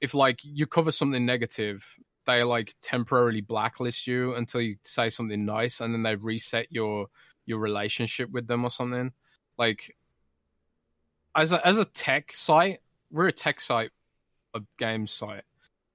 if 0.00 0.14
like 0.14 0.40
you 0.42 0.66
cover 0.66 0.90
something 0.90 1.24
negative, 1.24 1.84
they 2.26 2.42
like 2.44 2.74
temporarily 2.82 3.40
blacklist 3.40 4.06
you 4.06 4.34
until 4.34 4.60
you 4.60 4.76
say 4.84 5.08
something 5.10 5.44
nice, 5.44 5.80
and 5.80 5.92
then 5.94 6.02
they 6.02 6.14
reset 6.16 6.66
your 6.70 7.06
your 7.46 7.58
relationship 7.58 8.30
with 8.30 8.46
them 8.46 8.64
or 8.64 8.70
something. 8.70 9.12
Like 9.58 9.96
as 11.34 11.52
a 11.52 11.66
as 11.66 11.78
a 11.78 11.84
tech 11.84 12.34
site, 12.34 12.80
we're 13.10 13.28
a 13.28 13.32
tech 13.32 13.60
site 13.60 13.90
a 14.54 14.60
game 14.78 15.06
site. 15.06 15.44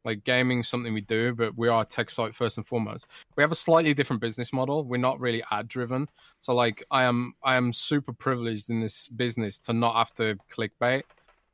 Like 0.07 0.23
gaming 0.23 0.61
is 0.61 0.69
something 0.69 0.93
we 0.93 1.01
do, 1.01 1.35
but 1.35 1.57
we 1.57 1.67
are 1.67 1.81
a 1.81 1.85
tech 1.85 2.09
site 2.09 2.33
first 2.33 2.57
and 2.57 2.65
foremost. 2.65 3.07
We 3.35 3.43
have 3.43 3.51
a 3.51 3.55
slightly 3.55 3.93
different 3.93 4.21
business 4.21 4.53
model. 4.53 4.85
We're 4.85 4.95
not 4.95 5.19
really 5.19 5.43
ad 5.51 5.67
driven. 5.67 6.07
So 6.39 6.55
like 6.55 6.81
I 6.89 7.03
am 7.03 7.33
I 7.43 7.57
am 7.57 7.73
super 7.73 8.13
privileged 8.13 8.69
in 8.69 8.79
this 8.79 9.09
business 9.09 9.59
to 9.59 9.73
not 9.73 9.95
have 9.95 10.13
to 10.13 10.37
clickbait. 10.49 11.03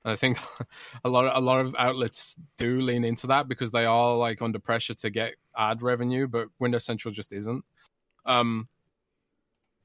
And 0.06 0.14
I 0.14 0.16
think 0.16 0.38
a 1.04 1.10
lot 1.10 1.26
of 1.26 1.36
a 1.36 1.44
lot 1.44 1.66
of 1.66 1.74
outlets 1.80 2.36
do 2.60 2.80
lean 2.80 3.04
into 3.04 3.26
that 3.26 3.48
because 3.48 3.72
they 3.72 3.86
are 3.86 4.16
like 4.16 4.40
under 4.44 4.60
pressure 4.60 4.94
to 4.94 5.10
get 5.10 5.34
ad 5.58 5.82
revenue, 5.82 6.28
but 6.28 6.48
Windows 6.60 6.86
Central 6.86 7.12
just 7.12 7.34
isn't. 7.34 7.66
Um 8.28 8.70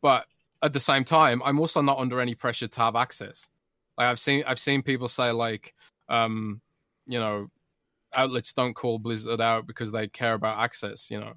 but 0.03 0.27
at 0.63 0.75
the 0.75 0.81
same 0.81 1.05
time, 1.05 1.41
I'm 1.43 1.59
also 1.59 1.81
not 1.81 1.99
under 1.99 2.21
any 2.21 2.35
pressure 2.35 2.69
to 2.69 2.81
have 2.81 2.97
access. 2.97 3.49
Like 3.97 4.09
I've 4.09 4.21
seen 4.21 4.45
I've 4.47 4.61
seen 4.61 4.83
people 4.83 5.09
say 5.09 5.31
like 5.31 5.73
um 6.11 6.61
you 7.07 7.19
know, 7.19 7.49
outlets 8.15 8.53
don't 8.53 8.75
call 8.75 8.99
Blizzard 8.99 9.41
out 9.41 9.67
because 9.67 9.93
they 9.93 10.09
care 10.09 10.35
about 10.35 10.59
access, 10.59 11.11
you 11.11 11.21
know. 11.21 11.35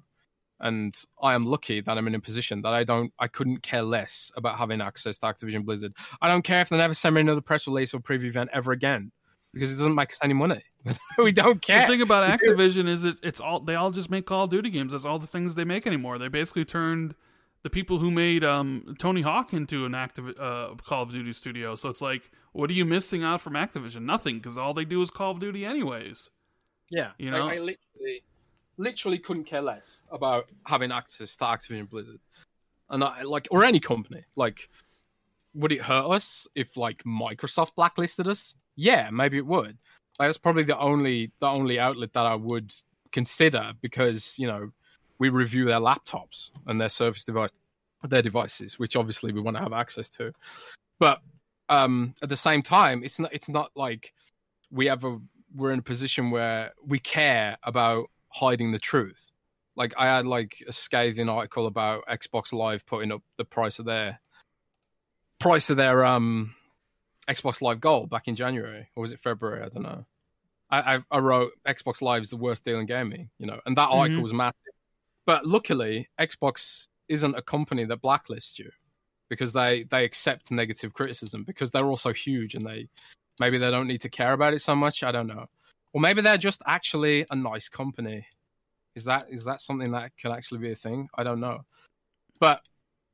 And 0.60 0.94
I 1.20 1.34
am 1.34 1.42
lucky 1.42 1.80
that 1.80 1.98
I'm 1.98 2.06
in 2.06 2.14
a 2.14 2.20
position 2.20 2.62
that 2.62 2.72
I 2.72 2.84
don't, 2.84 3.12
I 3.18 3.26
couldn't 3.26 3.62
care 3.62 3.82
less 3.82 4.30
about 4.36 4.58
having 4.58 4.80
access 4.80 5.18
to 5.18 5.26
Activision 5.26 5.64
Blizzard. 5.64 5.92
I 6.20 6.28
don't 6.28 6.42
care 6.42 6.60
if 6.60 6.68
they 6.68 6.76
never 6.76 6.94
send 6.94 7.16
me 7.16 7.20
another 7.20 7.40
press 7.40 7.66
release 7.66 7.92
or 7.92 7.98
preview 7.98 8.26
event 8.26 8.50
ever 8.52 8.70
again 8.70 9.10
because 9.52 9.72
it 9.72 9.76
doesn't 9.76 9.94
make 9.94 10.12
us 10.12 10.18
any 10.22 10.34
money. 10.34 10.62
we 11.18 11.32
don't 11.32 11.60
care. 11.60 11.82
The 11.82 11.92
thing 11.92 12.02
about 12.02 12.40
Activision 12.40 12.88
is 12.88 13.04
it, 13.04 13.16
it's 13.22 13.40
all 13.40 13.60
they 13.60 13.74
all 13.74 13.90
just 13.90 14.10
make 14.10 14.26
Call 14.26 14.44
of 14.44 14.50
Duty 14.50 14.70
games. 14.70 14.92
That's 14.92 15.04
all 15.04 15.18
the 15.18 15.26
things 15.26 15.54
they 15.54 15.64
make 15.64 15.86
anymore. 15.86 16.18
They 16.18 16.28
basically 16.28 16.64
turned 16.64 17.14
the 17.62 17.70
people 17.70 17.98
who 17.98 18.10
made 18.10 18.42
um, 18.42 18.96
Tony 18.98 19.22
Hawk 19.22 19.52
into 19.52 19.84
an 19.84 19.94
active 19.94 20.28
uh, 20.38 20.74
Call 20.84 21.02
of 21.02 21.12
Duty 21.12 21.32
studio. 21.32 21.74
So 21.74 21.88
it's 21.88 22.00
like, 22.00 22.30
what 22.52 22.70
are 22.70 22.74
you 22.74 22.84
missing 22.84 23.22
out 23.22 23.40
from 23.40 23.54
Activision? 23.54 24.02
Nothing, 24.02 24.38
because 24.38 24.58
all 24.58 24.74
they 24.74 24.84
do 24.84 25.00
is 25.00 25.10
Call 25.10 25.32
of 25.32 25.40
Duty 25.40 25.64
anyways. 25.64 26.30
Yeah, 26.92 27.12
You 27.16 27.30
know? 27.30 27.48
I 27.48 27.58
literally, 27.58 28.22
literally 28.76 29.18
couldn't 29.18 29.44
care 29.44 29.62
less 29.62 30.02
about 30.10 30.50
having 30.66 30.92
access 30.92 31.34
to 31.38 31.44
Activision 31.44 31.88
Blizzard, 31.88 32.20
and 32.90 33.02
I 33.02 33.22
like 33.22 33.48
or 33.50 33.64
any 33.64 33.80
company. 33.80 34.24
Like, 34.36 34.68
would 35.54 35.72
it 35.72 35.80
hurt 35.80 36.04
us 36.10 36.46
if 36.54 36.76
like 36.76 37.02
Microsoft 37.04 37.74
blacklisted 37.76 38.28
us? 38.28 38.54
Yeah, 38.76 39.08
maybe 39.10 39.38
it 39.38 39.46
would. 39.46 39.78
Like, 40.18 40.28
that's 40.28 40.36
probably 40.36 40.64
the 40.64 40.78
only 40.78 41.32
the 41.40 41.46
only 41.46 41.78
outlet 41.78 42.12
that 42.12 42.26
I 42.26 42.34
would 42.34 42.74
consider 43.10 43.72
because 43.80 44.38
you 44.38 44.46
know 44.46 44.70
we 45.18 45.30
review 45.30 45.64
their 45.64 45.80
laptops 45.80 46.50
and 46.66 46.78
their 46.78 46.90
Surface 46.90 47.24
device, 47.24 47.50
their 48.06 48.20
devices, 48.20 48.78
which 48.78 48.96
obviously 48.96 49.32
we 49.32 49.40
want 49.40 49.56
to 49.56 49.62
have 49.62 49.72
access 49.72 50.10
to. 50.10 50.30
But 51.00 51.20
um, 51.70 52.14
at 52.22 52.28
the 52.28 52.36
same 52.36 52.60
time, 52.60 53.02
it's 53.02 53.18
not 53.18 53.32
it's 53.32 53.48
not 53.48 53.70
like 53.74 54.12
we 54.70 54.86
have 54.86 55.04
a 55.04 55.18
we're 55.54 55.70
in 55.70 55.78
a 55.80 55.82
position 55.82 56.30
where 56.30 56.72
we 56.84 56.98
care 56.98 57.56
about 57.62 58.06
hiding 58.28 58.72
the 58.72 58.78
truth. 58.78 59.30
Like 59.76 59.94
I 59.96 60.06
had 60.06 60.26
like 60.26 60.62
a 60.66 60.72
scathing 60.72 61.28
article 61.28 61.66
about 61.66 62.06
Xbox 62.06 62.52
Live 62.52 62.84
putting 62.86 63.12
up 63.12 63.22
the 63.38 63.44
price 63.44 63.78
of 63.78 63.86
their 63.86 64.20
price 65.38 65.70
of 65.70 65.76
their 65.76 66.04
um 66.04 66.54
Xbox 67.28 67.60
Live 67.62 67.80
Gold 67.80 68.10
back 68.10 68.28
in 68.28 68.36
January 68.36 68.88
or 68.94 69.00
was 69.00 69.12
it 69.12 69.20
February? 69.20 69.62
I 69.62 69.68
don't 69.68 69.82
know. 69.82 70.04
I 70.70 70.94
I, 70.94 70.98
I 71.10 71.18
wrote 71.18 71.52
Xbox 71.66 72.02
Live 72.02 72.22
is 72.22 72.30
the 72.30 72.36
worst 72.36 72.64
deal 72.64 72.78
in 72.80 72.86
gaming, 72.86 73.30
you 73.38 73.46
know, 73.46 73.60
and 73.66 73.76
that 73.76 73.88
article 73.88 74.20
Mhm. 74.20 74.24
was 74.24 74.34
massive. 74.34 74.56
But 75.24 75.46
luckily, 75.46 76.08
Xbox 76.20 76.86
isn't 77.08 77.34
a 77.34 77.42
company 77.42 77.84
that 77.84 78.02
blacklists 78.02 78.58
you 78.58 78.70
because 79.28 79.52
they 79.52 79.84
they 79.84 80.04
accept 80.04 80.50
negative 80.50 80.92
criticism 80.92 81.44
because 81.44 81.70
they're 81.70 81.86
also 81.86 82.12
huge 82.12 82.54
and 82.54 82.66
they 82.66 82.88
maybe 83.42 83.58
they 83.58 83.72
don't 83.72 83.88
need 83.88 84.02
to 84.02 84.08
care 84.08 84.32
about 84.32 84.54
it 84.54 84.60
so 84.60 84.76
much. 84.76 85.02
I 85.02 85.10
don't 85.10 85.26
know, 85.26 85.46
or 85.92 86.00
maybe 86.00 86.22
they're 86.22 86.38
just 86.38 86.62
actually 86.66 87.26
a 87.28 87.36
nice 87.36 87.68
company. 87.68 88.26
Is 88.94 89.04
that 89.04 89.26
is 89.30 89.44
that 89.46 89.60
something 89.60 89.90
that 89.92 90.16
can 90.16 90.30
actually 90.30 90.60
be 90.60 90.70
a 90.70 90.76
thing? 90.76 91.08
I 91.14 91.24
don't 91.24 91.40
know, 91.40 91.64
but 92.38 92.60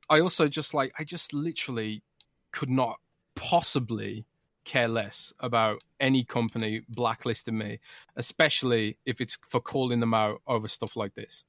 I 0.09 0.19
also 0.19 0.47
just 0.47 0.73
like 0.73 0.93
I 0.99 1.03
just 1.03 1.33
literally 1.33 2.03
could 2.51 2.69
not 2.69 2.99
possibly 3.35 4.25
care 4.65 4.87
less 4.87 5.33
about 5.39 5.81
any 5.99 6.23
company 6.23 6.83
blacklisting 6.89 7.57
me, 7.57 7.79
especially 8.15 8.97
if 9.05 9.19
it's 9.19 9.37
for 9.47 9.59
calling 9.59 9.99
them 9.99 10.13
out 10.13 10.41
over 10.45 10.67
stuff 10.67 10.95
like 10.95 11.15
this. 11.15 11.43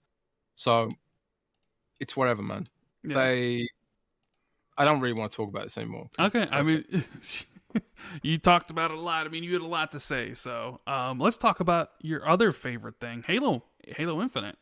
So 0.55 0.90
it's 1.98 2.16
whatever, 2.16 2.43
man. 2.43 2.69
Yeah. 3.02 3.15
They, 3.15 3.69
I 4.78 4.85
don't 4.85 5.01
really 5.01 5.15
want 5.15 5.32
to 5.32 5.36
talk 5.36 5.48
about 5.48 5.65
this 5.65 5.77
anymore. 5.77 6.09
Okay, 6.19 6.48
I 6.51 6.62
mean, 6.62 6.85
you 8.23 8.39
talked 8.39 8.71
about 8.71 8.91
it 8.91 8.97
a 8.97 9.01
lot. 9.01 9.27
I 9.27 9.31
mean, 9.31 9.45
you 9.45 9.53
had 9.53 9.63
a 9.63 9.67
lot 9.67 9.93
to 9.93 10.01
say. 10.01 10.35
So, 10.35 10.81
um, 10.87 11.19
let's 11.19 11.37
talk 11.37 11.61
about 11.61 11.91
your 12.01 12.29
other 12.29 12.53
favorite 12.53 12.99
thing, 13.01 13.25
Halo, 13.27 13.65
Halo 13.87 14.21
Infinite. 14.21 14.57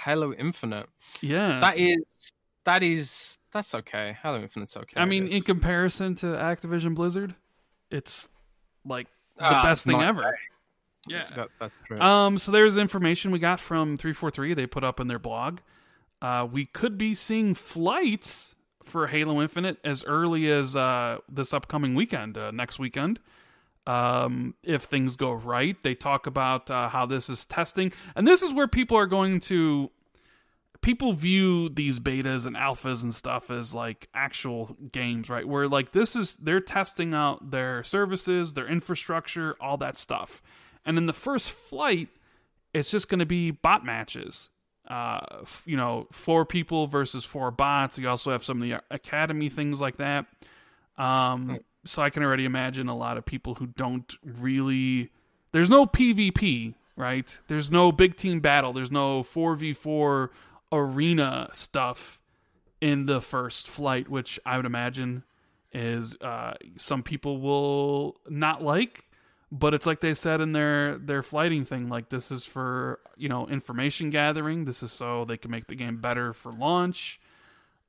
Halo 0.00 0.32
Infinite. 0.34 0.86
Yeah, 1.20 1.60
That 1.60 1.78
is, 1.78 2.02
that 2.64 2.82
is, 2.82 3.38
that's 3.52 3.74
okay. 3.74 4.16
Halo 4.22 4.40
Infinite's 4.42 4.76
okay. 4.76 5.00
I 5.00 5.04
mean, 5.04 5.26
in 5.28 5.42
comparison 5.42 6.14
to 6.16 6.26
Activision 6.26 6.94
Blizzard, 6.94 7.34
it's 7.90 8.28
like 8.84 9.06
the 9.36 9.44
Ah, 9.44 9.62
best 9.62 9.84
thing 9.84 10.02
ever. 10.02 10.36
Yeah. 11.06 11.24
that, 11.36 11.48
that's 11.60 11.74
true. 11.86 12.00
Um, 12.00 12.38
so 12.38 12.50
there's 12.52 12.76
information 12.76 13.30
we 13.30 13.38
got 13.38 13.60
from 13.60 13.96
343 13.96 14.54
they 14.54 14.66
put 14.66 14.84
up 14.84 15.00
in 15.00 15.06
their 15.06 15.18
blog. 15.18 15.60
Uh, 16.22 16.46
we 16.50 16.64
could 16.66 16.96
be 16.96 17.14
seeing 17.14 17.54
flights 17.54 18.54
for 18.94 19.08
Halo 19.08 19.42
Infinite 19.42 19.78
as 19.82 20.04
early 20.04 20.48
as 20.48 20.76
uh, 20.76 21.18
this 21.28 21.52
upcoming 21.52 21.96
weekend, 21.96 22.38
uh, 22.38 22.52
next 22.52 22.78
weekend. 22.78 23.18
Um, 23.88 24.54
if 24.62 24.84
things 24.84 25.16
go 25.16 25.32
right, 25.32 25.76
they 25.82 25.96
talk 25.96 26.28
about 26.28 26.70
uh, 26.70 26.88
how 26.88 27.04
this 27.04 27.28
is 27.28 27.44
testing, 27.44 27.92
and 28.14 28.24
this 28.24 28.40
is 28.40 28.52
where 28.52 28.68
people 28.68 28.96
are 28.96 29.08
going 29.08 29.40
to 29.40 29.90
people 30.80 31.12
view 31.12 31.70
these 31.70 31.98
betas 31.98 32.46
and 32.46 32.54
alphas 32.54 33.02
and 33.02 33.12
stuff 33.12 33.50
as 33.50 33.74
like 33.74 34.08
actual 34.14 34.76
games, 34.92 35.28
right? 35.28 35.48
Where 35.48 35.66
like 35.66 35.90
this 35.90 36.14
is 36.14 36.36
they're 36.36 36.60
testing 36.60 37.14
out 37.14 37.50
their 37.50 37.82
services, 37.82 38.54
their 38.54 38.68
infrastructure, 38.68 39.56
all 39.60 39.76
that 39.78 39.98
stuff. 39.98 40.40
And 40.86 40.96
in 40.98 41.06
the 41.06 41.12
first 41.12 41.50
flight, 41.50 42.10
it's 42.72 42.92
just 42.92 43.08
going 43.08 43.18
to 43.18 43.26
be 43.26 43.50
bot 43.50 43.84
matches. 43.84 44.50
Uh, 44.88 45.20
f- 45.42 45.62
you 45.64 45.76
know, 45.76 46.06
four 46.12 46.44
people 46.44 46.86
versus 46.86 47.24
four 47.24 47.50
bots. 47.50 47.98
You 47.98 48.08
also 48.08 48.32
have 48.32 48.44
some 48.44 48.60
of 48.60 48.68
the 48.68 48.82
academy 48.90 49.48
things 49.48 49.80
like 49.80 49.96
that. 49.96 50.26
Um, 50.98 51.60
so 51.86 52.02
I 52.02 52.10
can 52.10 52.22
already 52.22 52.44
imagine 52.44 52.88
a 52.88 52.96
lot 52.96 53.16
of 53.16 53.24
people 53.24 53.54
who 53.54 53.66
don't 53.66 54.12
really. 54.22 55.10
There's 55.52 55.70
no 55.70 55.86
PvP, 55.86 56.74
right? 56.96 57.38
There's 57.48 57.70
no 57.70 57.92
big 57.92 58.16
team 58.16 58.40
battle. 58.40 58.72
There's 58.72 58.90
no 58.90 59.22
4v4 59.22 60.28
arena 60.72 61.48
stuff 61.52 62.20
in 62.80 63.06
the 63.06 63.20
first 63.20 63.68
flight, 63.68 64.08
which 64.08 64.38
I 64.44 64.56
would 64.56 64.66
imagine 64.66 65.22
is 65.72 66.16
uh, 66.20 66.54
some 66.76 67.02
people 67.02 67.40
will 67.40 68.16
not 68.28 68.62
like. 68.62 69.08
But 69.56 69.72
it's 69.72 69.86
like 69.86 70.00
they 70.00 70.14
said 70.14 70.40
in 70.40 70.50
their 70.50 70.98
their 70.98 71.22
flighting 71.22 71.64
thing, 71.64 71.88
like 71.88 72.08
this 72.08 72.32
is 72.32 72.44
for 72.44 72.98
you 73.16 73.28
know 73.28 73.46
information 73.46 74.10
gathering. 74.10 74.64
This 74.64 74.82
is 74.82 74.90
so 74.90 75.24
they 75.24 75.36
can 75.36 75.52
make 75.52 75.68
the 75.68 75.76
game 75.76 76.00
better 76.00 76.32
for 76.32 76.52
launch. 76.52 77.20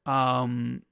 Um, 0.05 0.83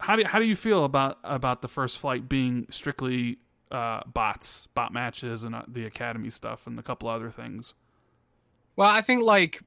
how 0.00 0.16
do 0.16 0.24
how 0.26 0.38
do 0.38 0.44
you 0.44 0.54
feel 0.54 0.84
about 0.84 1.18
about 1.24 1.62
the 1.62 1.68
first 1.68 1.98
flight 1.98 2.28
being 2.28 2.66
strictly 2.70 3.38
uh, 3.70 4.00
bots, 4.06 4.66
bot 4.74 4.92
matches, 4.92 5.44
and 5.44 5.54
uh, 5.54 5.62
the 5.66 5.86
academy 5.86 6.28
stuff, 6.28 6.66
and 6.66 6.78
a 6.78 6.82
couple 6.82 7.08
other 7.08 7.30
things? 7.30 7.72
Well, 8.76 8.90
I 8.90 9.00
think 9.00 9.22
like, 9.22 9.62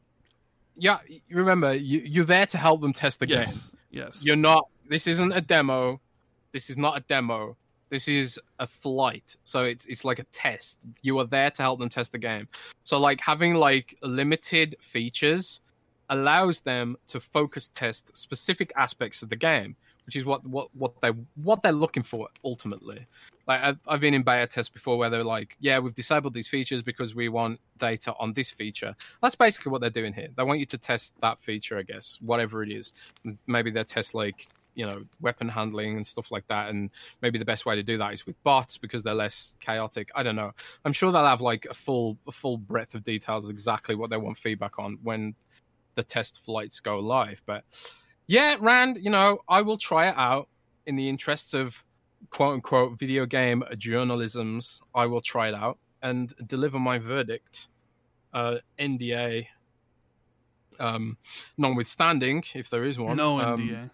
yeah, 0.77 0.99
remember 1.31 1.73
you 1.73 2.01
you're 2.05 2.25
there 2.25 2.45
to 2.45 2.57
help 2.59 2.81
them 2.81 2.93
test 2.93 3.19
the 3.19 3.27
Yes, 3.27 3.71
game. 3.71 3.79
yes. 4.03 4.23
You're 4.23 4.35
not. 4.35 4.67
This 4.87 5.07
isn't 5.07 5.31
a 5.31 5.41
demo. 5.41 6.01
This 6.51 6.69
is 6.69 6.77
not 6.77 6.97
a 6.97 7.01
demo. 7.01 7.57
This 7.89 8.07
is 8.07 8.39
a 8.59 8.67
flight. 8.67 9.35
So 9.43 9.63
it's 9.63 9.85
it's 9.85 10.03
like 10.03 10.19
a 10.19 10.23
test. 10.25 10.79
You 11.01 11.19
are 11.19 11.25
there 11.25 11.51
to 11.51 11.61
help 11.61 11.79
them 11.79 11.89
test 11.89 12.11
the 12.11 12.17
game. 12.17 12.47
So 12.83 12.99
like 12.99 13.21
having 13.21 13.55
like 13.55 13.97
limited 14.01 14.75
features 14.81 15.61
allows 16.09 16.61
them 16.61 16.97
to 17.07 17.19
focus 17.19 17.69
test 17.73 18.15
specific 18.15 18.71
aspects 18.75 19.21
of 19.21 19.29
the 19.29 19.35
game, 19.35 19.75
which 20.05 20.15
is 20.15 20.25
what 20.25 20.45
what 20.45 20.69
what 20.75 20.93
they 21.01 21.09
what 21.43 21.61
they're 21.61 21.71
looking 21.71 22.03
for 22.03 22.27
ultimately. 22.43 23.05
Like 23.47 23.61
I've, 23.61 23.77
I've 23.87 23.99
been 23.99 24.15
in 24.15 24.23
beta 24.23 24.47
tests 24.47 24.71
before 24.71 24.97
where 24.97 25.09
they're 25.09 25.23
like, 25.23 25.55
yeah, 25.59 25.77
we've 25.77 25.93
disabled 25.93 26.33
these 26.33 26.47
features 26.47 26.81
because 26.81 27.13
we 27.13 27.29
want 27.29 27.59
data 27.77 28.13
on 28.19 28.33
this 28.33 28.49
feature. 28.49 28.95
That's 29.21 29.35
basically 29.35 29.71
what 29.71 29.81
they're 29.81 29.91
doing 29.91 30.13
here. 30.13 30.29
They 30.35 30.43
want 30.43 30.59
you 30.59 30.65
to 30.65 30.77
test 30.77 31.13
that 31.21 31.39
feature, 31.41 31.77
I 31.77 31.83
guess, 31.83 32.17
whatever 32.21 32.63
it 32.63 32.71
is. 32.71 32.93
Maybe 33.45 33.69
they 33.69 33.83
test 33.83 34.15
like 34.15 34.47
you 34.75 34.85
know 34.85 35.03
weapon 35.21 35.49
handling 35.49 35.95
and 35.95 36.05
stuff 36.05 36.31
like 36.31 36.47
that. 36.47 36.69
And 36.69 36.89
maybe 37.21 37.39
the 37.39 37.45
best 37.45 37.65
way 37.65 37.75
to 37.75 37.83
do 37.83 37.97
that 37.97 38.13
is 38.13 38.25
with 38.25 38.41
bots 38.43 38.77
because 38.77 39.01
they're 39.03 39.13
less 39.15 39.55
chaotic. 39.59 40.09
I 40.13 40.23
don't 40.23 40.35
know. 40.35 40.51
I'm 40.83 40.93
sure 40.93 41.11
they'll 41.11 41.25
have 41.25 41.41
like 41.41 41.65
a 41.69 41.73
full 41.73 42.17
a 42.27 42.31
full 42.31 42.57
breadth 42.57 42.93
of 42.95 43.03
details 43.03 43.49
exactly 43.49 43.95
what 43.95 44.09
they 44.09 44.17
want 44.17 44.37
feedback 44.37 44.77
on 44.77 44.99
when 45.01 45.35
the 45.95 46.03
test 46.03 46.43
flights 46.45 46.79
go 46.79 46.99
live. 46.99 47.41
But 47.45 47.63
yeah 48.27 48.55
rand 48.59 48.97
you 49.01 49.09
know 49.09 49.39
i 49.47 49.61
will 49.61 49.77
try 49.77 50.07
it 50.07 50.15
out. 50.17 50.47
In 50.85 50.95
the 50.95 51.09
interests 51.09 51.53
of 51.53 51.83
quote 52.29 52.53
unquote 52.53 52.99
video 52.99 53.25
game 53.25 53.63
journalisms 53.73 54.81
i 54.93 55.05
will 55.05 55.21
try 55.21 55.47
it 55.47 55.55
out 55.55 55.77
and 56.01 56.33
deliver 56.45 56.79
my 56.79 56.99
verdict 56.99 57.67
uh 58.33 58.57
nda 58.79 59.47
um 60.79 61.17
notwithstanding 61.57 62.43
if 62.53 62.69
there 62.69 62.83
is 62.83 62.99
one 62.99 63.17
no 63.17 63.39
um, 63.39 63.61
NDA. 63.61 63.89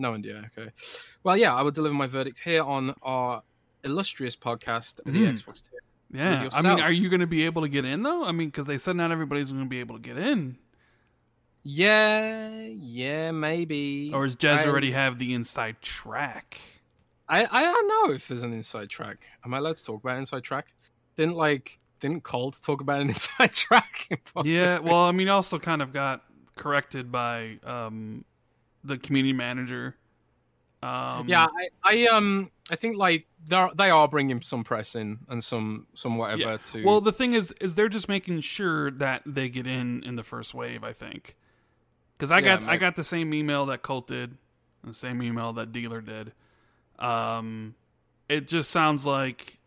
No 0.00 0.12
NDA. 0.12 0.46
Okay. 0.56 0.70
Well, 1.22 1.36
yeah, 1.36 1.54
I 1.54 1.62
will 1.62 1.70
deliver 1.70 1.94
my 1.94 2.06
verdict 2.06 2.40
here 2.40 2.62
on 2.62 2.94
our 3.02 3.42
illustrious 3.84 4.34
podcast, 4.34 4.96
the 5.04 5.10
Mhm. 5.12 5.32
Xbox. 5.34 5.62
Yeah, 6.12 6.48
I 6.52 6.62
mean, 6.62 6.80
are 6.80 6.90
you 6.90 7.08
going 7.08 7.20
to 7.20 7.26
be 7.26 7.44
able 7.44 7.62
to 7.62 7.68
get 7.68 7.84
in 7.84 8.02
though? 8.02 8.24
I 8.24 8.32
mean, 8.32 8.48
because 8.48 8.66
they 8.66 8.78
said 8.78 8.96
not 8.96 9.12
everybody's 9.12 9.52
going 9.52 9.64
to 9.64 9.68
be 9.68 9.78
able 9.80 9.94
to 9.96 10.02
get 10.02 10.18
in, 10.18 10.56
Yeah, 11.62 12.62
yeah, 12.66 13.30
maybe. 13.30 14.10
or 14.14 14.26
does 14.26 14.36
Jez 14.36 14.58
I- 14.58 14.66
already 14.66 14.92
have 14.92 15.18
the 15.18 15.34
inside 15.34 15.80
track? 15.82 16.60
I 17.28 17.46
I 17.50 17.62
don't 17.62 17.86
know 17.88 18.14
if 18.14 18.26
there's 18.26 18.42
an 18.42 18.52
inside 18.52 18.88
track. 18.90 19.18
Am 19.44 19.54
I 19.54 19.58
allowed 19.58 19.76
to 19.76 19.84
talk 19.84 20.02
about 20.02 20.16
inside 20.18 20.42
track? 20.42 20.72
Didn't 21.16 21.36
like 21.36 21.78
didn't 22.00 22.24
Colt 22.24 22.58
talk 22.62 22.80
about 22.80 23.00
an 23.02 23.08
inside 23.14 23.52
track? 23.52 24.08
Yeah, 24.42 24.78
well, 24.78 25.04
I 25.04 25.12
mean, 25.12 25.28
also 25.28 25.58
kind 25.58 25.82
of 25.82 25.92
got 25.92 26.22
corrected 26.56 27.12
by 27.12 27.58
um, 27.62 28.24
the 28.84 28.98
community 28.98 29.32
manager. 29.32 29.96
Um, 30.82 31.28
yeah, 31.28 31.46
I, 31.46 31.68
I 31.84 32.06
um 32.06 32.50
I 32.70 32.76
think 32.76 32.96
like 32.96 33.26
they 33.46 33.68
they 33.76 33.90
are 33.90 34.08
bringing 34.08 34.40
some 34.40 34.64
press 34.64 34.94
in 34.94 35.18
and 35.28 35.44
some 35.44 35.86
some 35.94 36.16
whatever 36.16 36.52
Yeah. 36.52 36.56
to. 36.56 36.84
Well, 36.84 37.00
the 37.00 37.12
thing 37.12 37.34
is, 37.34 37.52
is 37.60 37.74
they're 37.74 37.90
just 37.90 38.08
making 38.08 38.40
sure 38.40 38.90
that 38.92 39.22
they 39.26 39.48
get 39.48 39.66
in 39.66 40.02
in 40.04 40.16
the 40.16 40.22
first 40.22 40.54
wave. 40.54 40.82
I 40.82 40.94
think, 40.94 41.36
because 42.16 42.30
I 42.30 42.40
Yeah, 42.40 42.58
got 42.58 42.68
I 42.68 42.76
got 42.78 42.96
the 42.96 43.04
same 43.04 43.34
email 43.34 43.66
that 43.66 43.82
Colt 43.82 44.08
did, 44.08 44.38
the 44.82 44.94
same 44.94 45.22
email 45.22 45.52
that 45.54 45.72
Dealer 45.72 46.00
did. 46.00 46.32
Um, 46.98 47.74
it 48.28 48.48
just 48.48 48.70
sounds 48.70 49.04
like 49.04 49.58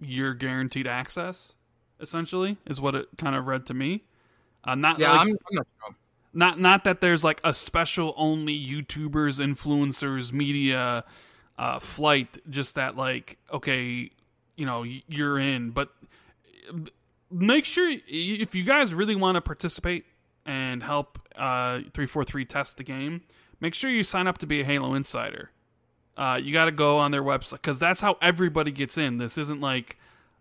you're 0.00 0.34
guaranteed 0.34 0.86
access. 0.86 1.54
Essentially, 2.00 2.56
is 2.66 2.80
what 2.80 2.94
it 2.94 3.08
kind 3.18 3.34
of 3.36 3.46
read 3.46 3.66
to 3.66 3.74
me. 3.74 4.04
Uh, 4.64 4.74
not 4.74 4.98
yeah, 4.98 5.10
like, 5.12 5.20
I'm, 5.20 5.28
I'm 5.28 5.36
not 5.52 5.66
sure. 5.84 5.96
Not 6.32 6.58
not 6.58 6.84
that 6.84 7.00
there's 7.00 7.24
like 7.24 7.40
a 7.44 7.52
special 7.52 8.14
only 8.16 8.58
YouTubers, 8.58 9.40
influencers, 9.40 10.32
media 10.32 11.04
uh, 11.58 11.78
flight. 11.78 12.38
Just 12.48 12.74
that 12.76 12.96
like 12.96 13.38
okay, 13.52 14.10
you 14.56 14.66
know 14.66 14.82
you're 14.82 15.38
in, 15.38 15.70
but 15.70 15.90
uh, 16.68 16.78
make 17.30 17.64
sure 17.64 17.90
if 18.06 18.54
you 18.54 18.62
guys 18.62 18.94
really 18.94 19.16
want 19.16 19.36
to 19.36 19.40
participate 19.40 20.04
and 20.46 20.82
help 20.82 21.18
uh, 21.36 21.80
three 21.92 22.06
four 22.06 22.24
three 22.24 22.44
test 22.44 22.76
the 22.76 22.84
game, 22.84 23.22
make 23.60 23.74
sure 23.74 23.90
you 23.90 24.02
sign 24.02 24.26
up 24.26 24.38
to 24.38 24.46
be 24.46 24.60
a 24.60 24.64
Halo 24.64 24.94
Insider. 24.94 25.50
Uh, 26.16 26.38
you 26.40 26.52
got 26.52 26.66
to 26.66 26.72
go 26.72 26.98
on 26.98 27.12
their 27.12 27.22
website 27.22 27.52
because 27.52 27.78
that's 27.78 28.00
how 28.00 28.18
everybody 28.20 28.70
gets 28.70 28.98
in. 28.98 29.18
This 29.18 29.38
isn't 29.38 29.60
like 29.60 29.96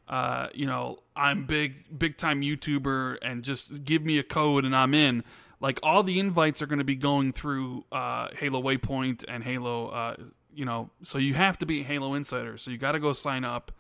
uh, 0.10 0.48
you 0.56 0.66
know, 0.66 0.98
I'm 1.16 1.46
big, 1.46 1.98
big 1.98 2.18
time 2.18 2.42
YouTuber, 2.42 3.18
and 3.22 3.44
just 3.44 3.86
give 3.86 4.04
me 4.04 4.18
a 4.18 4.24
code 4.24 4.66
and 4.66 4.76
I'm 4.76 4.94
in. 4.94 5.24
Like 5.62 5.80
all 5.84 6.04
the 6.04 6.20
invites 6.20 6.62
are 6.62 6.68
going 6.68 6.80
to 6.80 6.86
be 6.86 6.96
going 6.96 7.34
through 7.34 7.84
uh, 7.92 8.30
Halo 8.36 8.62
Waypoint 8.62 9.26
and 9.28 9.44
Halo, 9.44 9.90
uh, 9.90 10.16
you 10.54 10.66
know, 10.66 10.90
so 11.04 11.18
you 11.18 11.34
have 11.34 11.58
to 11.60 11.66
be 11.66 11.82
a 11.82 11.84
Halo 11.84 12.14
Insider. 12.14 12.58
So 12.58 12.72
you 12.72 12.78
got 12.78 12.94
to 12.94 13.00
go 13.00 13.14
sign 13.14 13.44
up. 13.44 13.72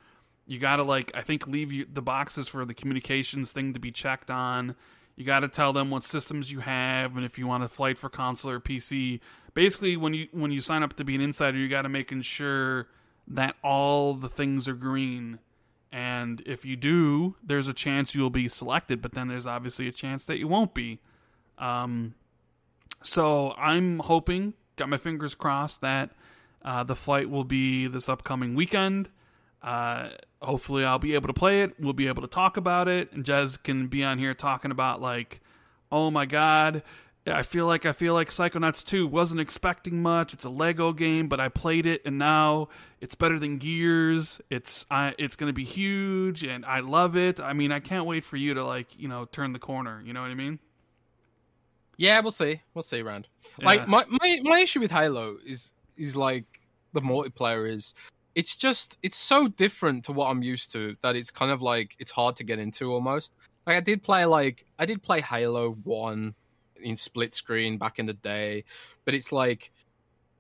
You 0.45 0.59
got 0.59 0.77
to 0.77 0.83
like, 0.83 1.11
I 1.15 1.21
think, 1.21 1.47
leave 1.47 1.71
you 1.71 1.85
the 1.91 2.01
boxes 2.01 2.47
for 2.47 2.65
the 2.65 2.73
communications 2.73 3.51
thing 3.51 3.73
to 3.73 3.79
be 3.79 3.91
checked 3.91 4.29
on. 4.29 4.75
You 5.15 5.25
got 5.25 5.41
to 5.41 5.47
tell 5.47 5.73
them 5.73 5.89
what 5.89 6.03
systems 6.03 6.51
you 6.51 6.59
have 6.61 7.15
and 7.15 7.25
if 7.25 7.37
you 7.37 7.45
want 7.45 7.63
to 7.63 7.67
flight 7.67 7.97
for 7.97 8.09
console 8.09 8.51
or 8.51 8.59
PC. 8.59 9.19
Basically, 9.53 9.97
when 9.97 10.13
you 10.13 10.27
when 10.31 10.51
you 10.51 10.61
sign 10.61 10.81
up 10.81 10.95
to 10.95 11.03
be 11.03 11.15
an 11.15 11.21
insider, 11.21 11.57
you 11.57 11.67
got 11.67 11.81
to 11.81 11.89
make 11.89 12.11
sure 12.23 12.87
that 13.27 13.55
all 13.63 14.13
the 14.13 14.29
things 14.29 14.67
are 14.67 14.73
green. 14.73 15.39
And 15.91 16.41
if 16.45 16.65
you 16.65 16.75
do, 16.75 17.35
there's 17.43 17.67
a 17.67 17.73
chance 17.73 18.15
you'll 18.15 18.29
be 18.29 18.47
selected, 18.47 19.01
but 19.01 19.13
then 19.13 19.27
there's 19.27 19.47
obviously 19.47 19.87
a 19.87 19.91
chance 19.91 20.25
that 20.25 20.37
you 20.37 20.47
won't 20.47 20.73
be. 20.73 20.99
Um, 21.59 22.15
so 23.03 23.51
I'm 23.51 23.99
hoping, 23.99 24.53
got 24.75 24.89
my 24.89 24.97
fingers 24.97 25.35
crossed, 25.35 25.81
that 25.81 26.11
uh, 26.63 26.83
the 26.83 26.95
flight 26.95 27.29
will 27.29 27.43
be 27.43 27.87
this 27.87 28.09
upcoming 28.09 28.55
weekend. 28.55 29.09
Uh, 29.61 30.09
hopefully, 30.41 30.85
I'll 30.85 30.99
be 30.99 31.15
able 31.15 31.27
to 31.27 31.33
play 31.33 31.61
it. 31.61 31.73
We'll 31.79 31.93
be 31.93 32.07
able 32.07 32.21
to 32.21 32.27
talk 32.27 32.57
about 32.57 32.87
it, 32.87 33.11
and 33.11 33.23
Jez 33.23 33.61
can 33.61 33.87
be 33.87 34.03
on 34.03 34.17
here 34.17 34.33
talking 34.33 34.71
about 34.71 35.01
like, 35.01 35.41
oh 35.91 36.09
my 36.09 36.25
god, 36.25 36.83
I 37.27 37.43
feel 37.43 37.65
like 37.67 37.85
I 37.85 37.91
feel 37.91 38.13
like 38.13 38.29
Psychonauts 38.29 38.83
2 38.83 39.05
wasn't 39.07 39.41
expecting 39.41 40.01
much. 40.01 40.33
It's 40.33 40.45
a 40.45 40.49
Lego 40.49 40.93
game, 40.93 41.27
but 41.27 41.39
I 41.39 41.49
played 41.49 41.85
it 41.85 42.01
and 42.05 42.17
now 42.17 42.69
it's 43.01 43.15
better 43.15 43.39
than 43.39 43.57
Gears. 43.57 44.41
It's 44.49 44.85
I 44.89 45.13
it's 45.17 45.35
going 45.35 45.49
to 45.49 45.53
be 45.53 45.63
huge 45.63 46.43
and 46.43 46.65
I 46.65 46.79
love 46.79 47.15
it. 47.15 47.39
I 47.39 47.53
mean, 47.53 47.71
I 47.71 47.79
can't 47.79 48.05
wait 48.05 48.23
for 48.23 48.37
you 48.37 48.53
to 48.53 48.63
like, 48.63 48.97
you 48.97 49.07
know, 49.07 49.25
turn 49.25 49.53
the 49.53 49.59
corner, 49.59 50.01
you 50.05 50.13
know 50.13 50.21
what 50.21 50.31
I 50.31 50.35
mean? 50.35 50.59
Yeah, 51.99 52.21
we'll 52.21 52.31
see. 52.31 52.61
We'll 52.73 52.81
see, 52.81 53.01
Rand. 53.01 53.27
Like 53.61 53.85
my, 53.85 54.05
my 54.09 54.39
my 54.43 54.59
issue 54.61 54.79
with 54.79 54.89
Halo 54.89 55.35
is 55.45 55.73
is 55.97 56.15
like 56.15 56.45
the 56.93 57.01
multiplayer 57.01 57.69
is 57.69 57.93
it's 58.35 58.55
just 58.55 58.97
it's 59.03 59.17
so 59.17 59.49
different 59.49 60.05
to 60.05 60.13
what 60.13 60.27
I'm 60.27 60.41
used 60.41 60.71
to 60.71 60.95
that 61.03 61.17
it's 61.17 61.29
kind 61.29 61.51
of 61.51 61.61
like 61.61 61.97
it's 61.99 62.09
hard 62.09 62.37
to 62.37 62.45
get 62.45 62.57
into 62.57 62.93
almost. 62.93 63.33
Like 63.67 63.75
I 63.75 63.81
did 63.81 64.01
play 64.01 64.23
like 64.23 64.65
I 64.79 64.85
did 64.85 65.03
play 65.03 65.19
Halo 65.19 65.71
1 65.83 66.33
in 66.81 66.95
split 66.95 67.33
screen 67.33 67.77
back 67.77 67.99
in 67.99 68.05
the 68.05 68.13
day, 68.13 68.63
but 69.03 69.13
it's 69.13 69.33
like 69.33 69.69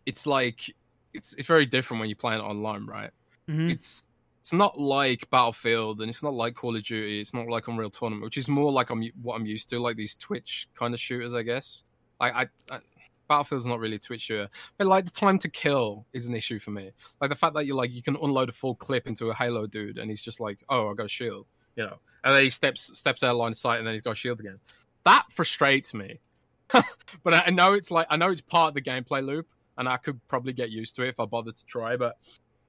it's 0.05 0.25
like 0.25 0.73
it's 1.13 1.33
it's 1.33 1.47
very 1.47 1.65
different 1.65 1.99
when 1.99 2.07
you 2.07 2.15
play 2.15 2.35
it 2.35 2.39
online, 2.39 2.85
right? 2.85 3.11
Mhm. 3.49 3.69
It's 3.69 4.07
it's 4.39 4.53
not 4.53 4.79
like 4.79 5.29
Battlefield 5.29 6.01
and 6.01 6.09
it's 6.09 6.23
not 6.23 6.33
like 6.33 6.55
Call 6.55 6.75
of 6.75 6.83
Duty. 6.83 7.19
It's 7.19 7.33
not 7.33 7.47
like 7.47 7.67
Unreal 7.67 7.89
Tournament, 7.89 8.23
which 8.23 8.37
is 8.37 8.47
more 8.47 8.71
like 8.71 8.89
I'm 8.89 9.03
what 9.21 9.35
I'm 9.35 9.45
used 9.45 9.69
to, 9.69 9.79
like 9.79 9.95
these 9.95 10.15
Twitch 10.15 10.67
kind 10.75 10.93
of 10.93 10.99
shooters, 10.99 11.33
I 11.33 11.43
guess. 11.43 11.83
Like 12.19 12.33
I, 12.33 12.47
I 12.73 12.79
Battlefield's 13.27 13.65
not 13.65 13.79
really 13.79 13.97
a 13.97 13.99
Twitch 13.99 14.23
shooter, 14.23 14.49
but 14.77 14.87
like 14.87 15.05
the 15.05 15.11
time 15.11 15.37
to 15.39 15.49
kill 15.49 16.05
is 16.13 16.27
an 16.27 16.35
issue 16.35 16.59
for 16.59 16.71
me. 16.71 16.91
Like 17.21 17.29
the 17.29 17.35
fact 17.35 17.53
that 17.55 17.65
you 17.65 17.75
like 17.75 17.91
you 17.91 18.01
can 18.01 18.15
unload 18.15 18.49
a 18.49 18.53
full 18.53 18.75
clip 18.75 19.07
into 19.07 19.29
a 19.29 19.35
Halo 19.35 19.67
dude 19.67 19.97
and 19.97 20.09
he's 20.09 20.21
just 20.21 20.39
like, 20.39 20.63
oh, 20.69 20.89
I 20.89 20.93
got 20.95 21.05
a 21.05 21.09
shield, 21.09 21.45
you 21.75 21.83
know, 21.83 21.97
and 22.23 22.35
then 22.35 22.43
he 22.43 22.49
steps 22.49 22.97
steps 22.97 23.23
out 23.23 23.31
of 23.31 23.37
line 23.37 23.51
of 23.51 23.57
sight 23.57 23.77
and 23.77 23.87
then 23.87 23.93
he's 23.93 24.01
got 24.01 24.11
a 24.11 24.15
shield 24.15 24.39
again. 24.39 24.59
That 25.05 25.25
frustrates 25.31 25.93
me. 25.93 26.19
but 27.23 27.33
I 27.33 27.49
know 27.49 27.73
it's 27.73 27.91
like 27.91 28.07
I 28.09 28.17
know 28.17 28.29
it's 28.29 28.41
part 28.41 28.69
of 28.69 28.73
the 28.75 28.81
gameplay 28.81 29.25
loop, 29.25 29.47
and 29.77 29.87
I 29.87 29.97
could 29.97 30.19
probably 30.27 30.53
get 30.53 30.69
used 30.69 30.95
to 30.97 31.03
it 31.03 31.09
if 31.09 31.19
I 31.19 31.25
bothered 31.25 31.57
to 31.57 31.65
try. 31.65 31.97
But 31.97 32.17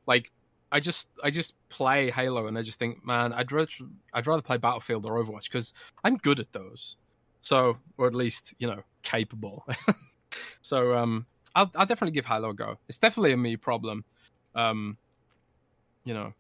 like, 0.06 0.30
I 0.72 0.80
just 0.80 1.08
I 1.22 1.30
just 1.30 1.54
play 1.68 2.10
Halo, 2.10 2.46
and 2.46 2.56
I 2.56 2.62
just 2.62 2.78
think, 2.78 3.04
man, 3.04 3.32
I'd 3.32 3.50
rather 3.50 3.70
I'd 4.14 4.26
rather 4.26 4.42
play 4.42 4.56
Battlefield 4.56 5.04
or 5.04 5.22
Overwatch 5.22 5.44
because 5.44 5.72
I'm 6.04 6.16
good 6.16 6.40
at 6.40 6.52
those. 6.52 6.96
So, 7.40 7.78
or 7.96 8.06
at 8.06 8.14
least 8.14 8.54
you 8.58 8.66
know, 8.66 8.82
capable. 9.02 9.64
so, 10.60 10.94
um, 10.94 11.26
I'll 11.54 11.70
I'll 11.74 11.86
definitely 11.86 12.12
give 12.12 12.26
Halo 12.26 12.50
a 12.50 12.54
go. 12.54 12.78
It's 12.88 12.98
definitely 12.98 13.32
a 13.32 13.36
me 13.36 13.56
problem. 13.56 14.04
Um, 14.54 14.96
you 16.04 16.14
know, 16.14 16.32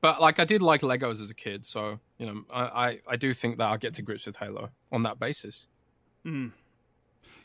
but 0.00 0.20
like 0.20 0.40
I 0.40 0.44
did 0.44 0.62
like 0.62 0.80
Legos 0.82 1.20
as 1.20 1.30
a 1.30 1.34
kid, 1.34 1.66
so 1.66 1.98
you 2.18 2.26
know, 2.26 2.44
I 2.50 2.62
I, 2.62 3.00
I 3.10 3.16
do 3.16 3.34
think 3.34 3.58
that 3.58 3.64
I'll 3.64 3.78
get 3.78 3.94
to 3.94 4.02
grips 4.02 4.26
with 4.26 4.36
Halo 4.36 4.70
on 4.92 5.02
that 5.02 5.18
basis. 5.18 5.68
Mm. 6.24 6.52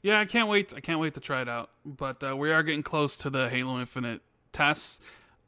Yeah, 0.02 0.20
I 0.20 0.26
can't 0.26 0.50
wait. 0.50 0.74
I 0.76 0.80
can't 0.80 1.00
wait 1.00 1.14
to 1.14 1.20
try 1.20 1.42
it 1.42 1.50
out. 1.50 1.70
But 1.86 2.24
uh, 2.24 2.36
we 2.36 2.52
are 2.52 2.64
getting 2.64 2.84
close 2.84 3.16
to 3.18 3.30
the 3.30 3.50
Halo 3.50 3.80
Infinite 3.80 4.22
tests. 4.52 5.00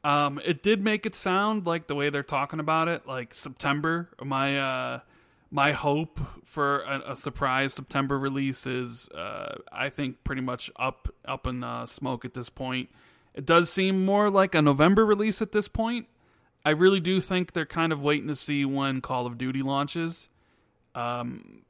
Um, 0.04 0.38
it 0.44 0.62
did 0.62 0.84
make 0.84 1.06
it 1.06 1.14
sound 1.14 1.66
like 1.66 1.86
the 1.86 1.94
way 1.94 2.10
they're 2.10 2.22
talking 2.22 2.60
about 2.60 2.88
it, 2.88 3.06
like 3.06 3.34
September. 3.34 4.10
My 4.22 4.58
uh, 4.58 5.00
my 5.50 5.72
hope 5.72 6.20
for 6.44 6.80
a, 6.80 7.12
a 7.12 7.16
surprise 7.16 7.72
September 7.72 8.18
release 8.18 8.66
is, 8.66 9.08
uh, 9.08 9.56
I 9.72 9.88
think, 9.88 10.22
pretty 10.22 10.42
much 10.42 10.70
up 10.76 11.08
up 11.24 11.46
in 11.46 11.64
uh, 11.64 11.86
smoke 11.86 12.26
at 12.26 12.34
this 12.34 12.50
point. 12.50 12.90
It 13.34 13.46
does 13.46 13.70
seem 13.70 14.04
more 14.04 14.30
like 14.30 14.54
a 14.54 14.60
November 14.60 15.06
release 15.06 15.40
at 15.40 15.52
this 15.52 15.68
point. 15.68 16.06
I 16.66 16.70
really 16.70 17.00
do 17.00 17.20
think 17.20 17.52
they're 17.52 17.66
kind 17.66 17.92
of 17.92 18.00
waiting 18.00 18.28
to 18.28 18.36
see 18.36 18.64
when 18.64 19.00
Call 19.00 19.26
of 19.26 19.38
Duty 19.38 19.62
launches. 19.62 20.28
Um, 20.94 21.62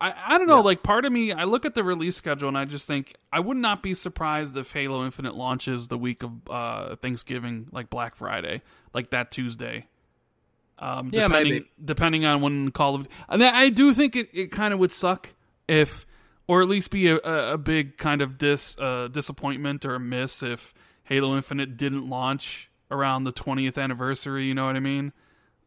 I, 0.00 0.14
I 0.34 0.38
don't 0.38 0.46
know. 0.46 0.56
Yeah. 0.56 0.62
Like 0.62 0.82
part 0.82 1.04
of 1.04 1.12
me, 1.12 1.32
I 1.32 1.44
look 1.44 1.64
at 1.64 1.74
the 1.74 1.82
release 1.82 2.16
schedule 2.16 2.48
and 2.48 2.56
I 2.56 2.64
just 2.64 2.86
think 2.86 3.14
I 3.32 3.40
would 3.40 3.56
not 3.56 3.82
be 3.82 3.94
surprised 3.94 4.56
if 4.56 4.72
Halo 4.72 5.04
Infinite 5.04 5.34
launches 5.34 5.88
the 5.88 5.98
week 5.98 6.22
of 6.22 6.30
uh, 6.48 6.96
Thanksgiving, 6.96 7.68
like 7.72 7.90
Black 7.90 8.14
Friday, 8.14 8.62
like 8.94 9.10
that 9.10 9.30
Tuesday. 9.30 9.86
Um, 10.78 11.10
yeah, 11.12 11.26
depending, 11.26 11.52
maybe. 11.52 11.70
Depending 11.84 12.24
on 12.26 12.40
when 12.40 12.70
Call 12.70 12.94
of, 12.94 13.08
I 13.28 13.36
mean, 13.36 13.52
I 13.52 13.70
do 13.70 13.92
think 13.92 14.14
it, 14.14 14.28
it 14.32 14.52
kind 14.52 14.72
of 14.72 14.78
would 14.78 14.92
suck 14.92 15.34
if, 15.66 16.06
or 16.46 16.62
at 16.62 16.68
least 16.68 16.90
be 16.90 17.08
a, 17.08 17.16
a 17.16 17.58
big 17.58 17.96
kind 17.96 18.22
of 18.22 18.38
dis 18.38 18.76
uh, 18.78 19.08
disappointment 19.08 19.84
or 19.84 19.96
a 19.96 20.00
miss 20.00 20.42
if 20.42 20.72
Halo 21.02 21.36
Infinite 21.36 21.76
didn't 21.76 22.08
launch 22.08 22.70
around 22.90 23.24
the 23.24 23.32
20th 23.32 23.76
anniversary. 23.76 24.46
You 24.46 24.54
know 24.54 24.66
what 24.66 24.76
I 24.76 24.80
mean? 24.80 25.12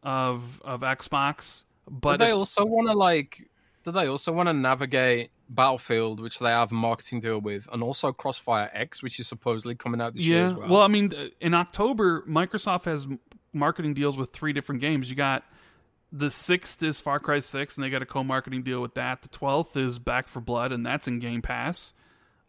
Of 0.02 0.62
of 0.64 0.80
Xbox. 0.80 1.64
But 1.90 2.18
they 2.18 2.28
if, 2.28 2.34
also 2.34 2.64
want 2.64 2.88
to 2.90 2.96
like 2.96 3.50
do 3.84 3.92
they 3.92 4.06
also 4.06 4.32
want 4.32 4.48
to 4.48 4.52
navigate 4.52 5.30
Battlefield, 5.48 6.20
which 6.20 6.38
they 6.38 6.50
have 6.50 6.70
a 6.70 6.74
marketing 6.74 7.20
deal 7.20 7.40
with, 7.40 7.68
and 7.72 7.82
also 7.82 8.12
Crossfire 8.12 8.70
X, 8.72 9.02
which 9.02 9.18
is 9.20 9.26
supposedly 9.26 9.74
coming 9.74 10.00
out 10.00 10.14
this 10.14 10.24
yeah. 10.24 10.36
year 10.36 10.46
as 10.46 10.54
well? 10.54 10.68
Well, 10.68 10.82
I 10.82 10.88
mean, 10.88 11.12
in 11.40 11.54
October, 11.54 12.22
Microsoft 12.28 12.84
has 12.84 13.06
marketing 13.52 13.94
deals 13.94 14.16
with 14.16 14.32
three 14.32 14.52
different 14.52 14.80
games. 14.80 15.10
You 15.10 15.16
got 15.16 15.44
the 16.10 16.30
sixth 16.30 16.82
is 16.82 17.00
Far 17.00 17.18
Cry 17.18 17.40
Six, 17.40 17.76
and 17.76 17.84
they 17.84 17.90
got 17.90 18.02
a 18.02 18.06
co-marketing 18.06 18.62
deal 18.62 18.80
with 18.80 18.94
that. 18.94 19.22
The 19.22 19.28
twelfth 19.28 19.76
is 19.76 19.98
Back 19.98 20.28
4 20.28 20.42
Blood, 20.42 20.72
and 20.72 20.84
that's 20.84 21.08
in 21.08 21.18
Game 21.18 21.42
Pass. 21.42 21.92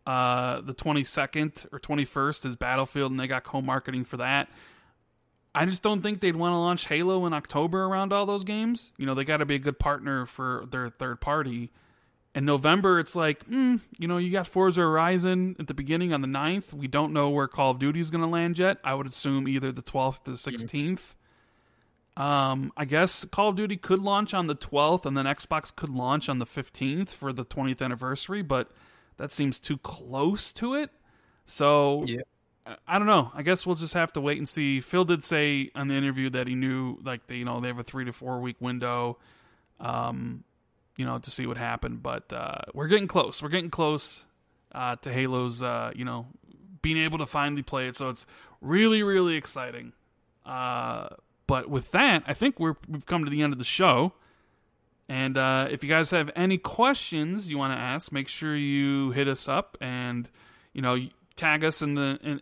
Uh, 0.05 0.61
the 0.61 0.73
twenty 0.73 1.03
second 1.03 1.65
or 1.71 1.79
twenty 1.79 2.05
first 2.05 2.45
is 2.45 2.55
Battlefield, 2.55 3.11
and 3.11 3.19
they 3.19 3.27
got 3.27 3.43
co-marketing 3.43 4.05
for 4.05 4.17
that. 4.17 4.49
I 5.55 5.65
just 5.65 5.83
don't 5.83 6.01
think 6.01 6.19
they'd 6.19 6.35
want 6.35 6.53
to 6.53 6.57
launch 6.57 6.87
Halo 6.87 7.25
in 7.25 7.33
October 7.33 7.83
around 7.83 8.11
all 8.11 8.25
those 8.25 8.43
games. 8.43 8.91
You 8.97 9.05
know, 9.05 9.13
they 9.13 9.23
got 9.23 9.37
to 9.37 9.45
be 9.45 9.55
a 9.55 9.59
good 9.59 9.77
partner 9.77 10.25
for 10.25 10.65
their 10.69 10.89
third 10.89 11.21
party. 11.21 11.71
In 12.33 12.45
November, 12.45 12.99
it's 12.99 13.15
like, 13.15 13.47
mm, 13.47 13.79
you 13.99 14.07
know, 14.07 14.17
you 14.17 14.31
got 14.31 14.47
Forza 14.47 14.81
Horizon 14.81 15.55
at 15.59 15.67
the 15.67 15.75
beginning 15.75 16.11
on 16.11 16.21
the 16.21 16.27
9th. 16.27 16.73
We 16.73 16.87
don't 16.87 17.13
know 17.13 17.29
where 17.29 17.47
Call 17.47 17.69
of 17.71 17.79
Duty 17.79 17.99
is 17.99 18.09
going 18.09 18.23
to 18.23 18.27
land 18.29 18.57
yet. 18.57 18.79
I 18.83 18.95
would 18.95 19.05
assume 19.05 19.47
either 19.47 19.71
the 19.71 19.83
12th 19.83 20.27
or 20.27 20.31
the 20.31 20.37
16th. 20.37 21.13
Um, 22.15 22.71
I 22.75 22.85
guess 22.85 23.23
Call 23.25 23.49
of 23.49 23.55
Duty 23.55 23.77
could 23.77 23.99
launch 23.99 24.33
on 24.33 24.47
the 24.47 24.55
12th, 24.55 25.05
and 25.05 25.15
then 25.15 25.25
Xbox 25.25 25.75
could 25.75 25.89
launch 25.89 26.27
on 26.29 26.39
the 26.39 26.45
15th 26.45 27.09
for 27.09 27.31
the 27.31 27.45
20th 27.45 27.83
anniversary, 27.83 28.41
but 28.41 28.71
that 29.17 29.31
seems 29.31 29.59
too 29.59 29.77
close 29.77 30.51
to 30.53 30.73
it. 30.73 30.89
So 31.45 32.03
yeah. 32.07 32.21
I 32.87 32.97
don't 32.97 33.07
know. 33.07 33.31
I 33.33 33.41
guess 33.41 33.65
we'll 33.65 33.75
just 33.75 33.93
have 33.93 34.13
to 34.13 34.21
wait 34.21 34.37
and 34.37 34.47
see. 34.47 34.79
Phil 34.79 35.03
did 35.03 35.23
say 35.23 35.69
on 35.75 35.89
the 35.89 35.95
interview 35.95 36.29
that 36.29 36.47
he 36.47 36.55
knew, 36.55 36.97
like, 37.03 37.27
they, 37.27 37.35
you 37.35 37.45
know, 37.45 37.59
they 37.59 37.67
have 37.67 37.79
a 37.79 37.83
three 37.83 38.05
to 38.05 38.13
four 38.13 38.39
week 38.39 38.55
window, 38.61 39.17
um, 39.79 40.43
you 40.95 41.05
know, 41.05 41.19
to 41.19 41.29
see 41.31 41.45
what 41.45 41.57
happened. 41.57 42.01
But 42.01 42.31
uh, 42.31 42.59
we're 42.73 42.87
getting 42.87 43.07
close. 43.07 43.41
We're 43.41 43.49
getting 43.49 43.69
close 43.69 44.23
uh, 44.71 44.95
to 44.97 45.11
Halo's, 45.11 45.61
uh, 45.61 45.91
you 45.93 46.05
know, 46.05 46.27
being 46.81 46.97
able 46.97 47.17
to 47.17 47.25
finally 47.25 47.63
play 47.63 47.87
it. 47.87 47.97
So 47.97 48.09
it's 48.09 48.25
really, 48.61 49.03
really 49.03 49.35
exciting. 49.35 49.91
Uh, 50.45 51.09
but 51.47 51.69
with 51.69 51.91
that, 51.91 52.23
I 52.27 52.33
think 52.33 52.59
we're 52.59 52.75
we've 52.87 53.05
come 53.05 53.25
to 53.25 53.29
the 53.31 53.41
end 53.41 53.53
of 53.53 53.59
the 53.59 53.65
show. 53.65 54.13
And 55.09 55.37
uh, 55.37 55.67
if 55.69 55.83
you 55.83 55.89
guys 55.89 56.11
have 56.11 56.31
any 56.35 56.57
questions 56.57 57.49
you 57.49 57.57
want 57.57 57.73
to 57.73 57.77
ask, 57.77 58.11
make 58.11 58.29
sure 58.29 58.55
you 58.55 59.11
hit 59.11 59.27
us 59.27 59.47
up 59.47 59.77
and 59.81 60.29
you 60.73 60.81
know 60.81 60.97
tag 61.35 61.63
us 61.63 61.81
in 61.81 61.95
the 61.95 62.19
in, 62.21 62.41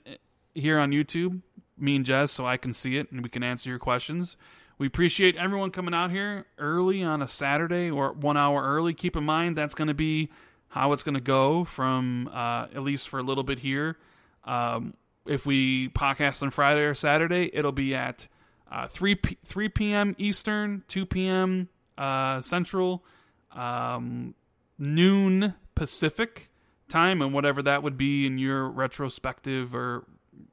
here 0.53 0.79
on 0.79 0.91
YouTube, 0.91 1.41
me 1.77 1.95
and 1.95 2.05
Jez, 2.05 2.29
so 2.29 2.45
I 2.45 2.57
can 2.57 2.73
see 2.73 2.97
it 2.97 3.11
and 3.11 3.21
we 3.21 3.29
can 3.29 3.43
answer 3.43 3.69
your 3.69 3.79
questions. 3.79 4.37
We 4.77 4.87
appreciate 4.87 5.35
everyone 5.35 5.69
coming 5.71 5.93
out 5.93 6.09
here 6.11 6.45
early 6.57 7.03
on 7.03 7.21
a 7.21 7.27
Saturday 7.27 7.91
or 7.91 8.13
one 8.13 8.35
hour 8.35 8.63
early. 8.63 8.93
Keep 8.93 9.15
in 9.15 9.23
mind 9.23 9.55
that's 9.55 9.75
going 9.75 9.89
to 9.89 9.93
be 9.93 10.31
how 10.69 10.93
it's 10.93 11.03
going 11.03 11.15
to 11.15 11.21
go 11.21 11.65
from 11.65 12.29
uh, 12.33 12.67
at 12.73 12.81
least 12.81 13.09
for 13.09 13.19
a 13.19 13.23
little 13.23 13.43
bit 13.43 13.59
here. 13.59 13.97
Um, 14.43 14.95
if 15.25 15.45
we 15.45 15.89
podcast 15.89 16.41
on 16.41 16.49
Friday 16.49 16.81
or 16.81 16.95
Saturday, 16.95 17.49
it'll 17.53 17.71
be 17.71 17.93
at 17.93 18.27
uh, 18.71 18.87
3 18.87 19.15
p- 19.15 19.37
3 19.45 19.69
p.m. 19.69 20.15
Eastern, 20.17 20.83
2 20.87 21.05
p.m. 21.05 21.69
Uh, 21.97 22.41
Central, 22.41 23.03
um, 23.51 24.33
noon 24.79 25.53
Pacific 25.75 26.49
time 26.91 27.21
and 27.21 27.33
whatever 27.33 27.61
that 27.63 27.81
would 27.83 27.97
be 27.97 28.25
in 28.25 28.37
your 28.37 28.69
retrospective 28.69 29.73
or 29.73 30.05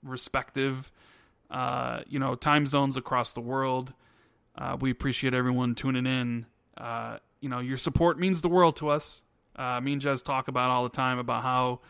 respective 0.02 0.90
uh, 1.50 2.00
you 2.06 2.18
know 2.18 2.34
time 2.34 2.66
zones 2.66 2.96
across 2.96 3.32
the 3.32 3.40
world. 3.40 3.92
Uh, 4.56 4.76
we 4.80 4.90
appreciate 4.90 5.34
everyone 5.34 5.74
tuning 5.74 6.06
in. 6.06 6.46
Uh, 6.76 7.18
you 7.40 7.48
know 7.48 7.60
your 7.60 7.76
support 7.76 8.18
means 8.18 8.40
the 8.40 8.48
world 8.48 8.76
to 8.76 8.88
us. 8.88 9.22
Uh, 9.56 9.80
me 9.80 9.92
and 9.92 10.02
Jez 10.02 10.24
talk 10.24 10.48
about 10.48 10.70
all 10.70 10.84
the 10.84 10.88
time 10.88 11.18
about 11.18 11.42
how 11.42 11.80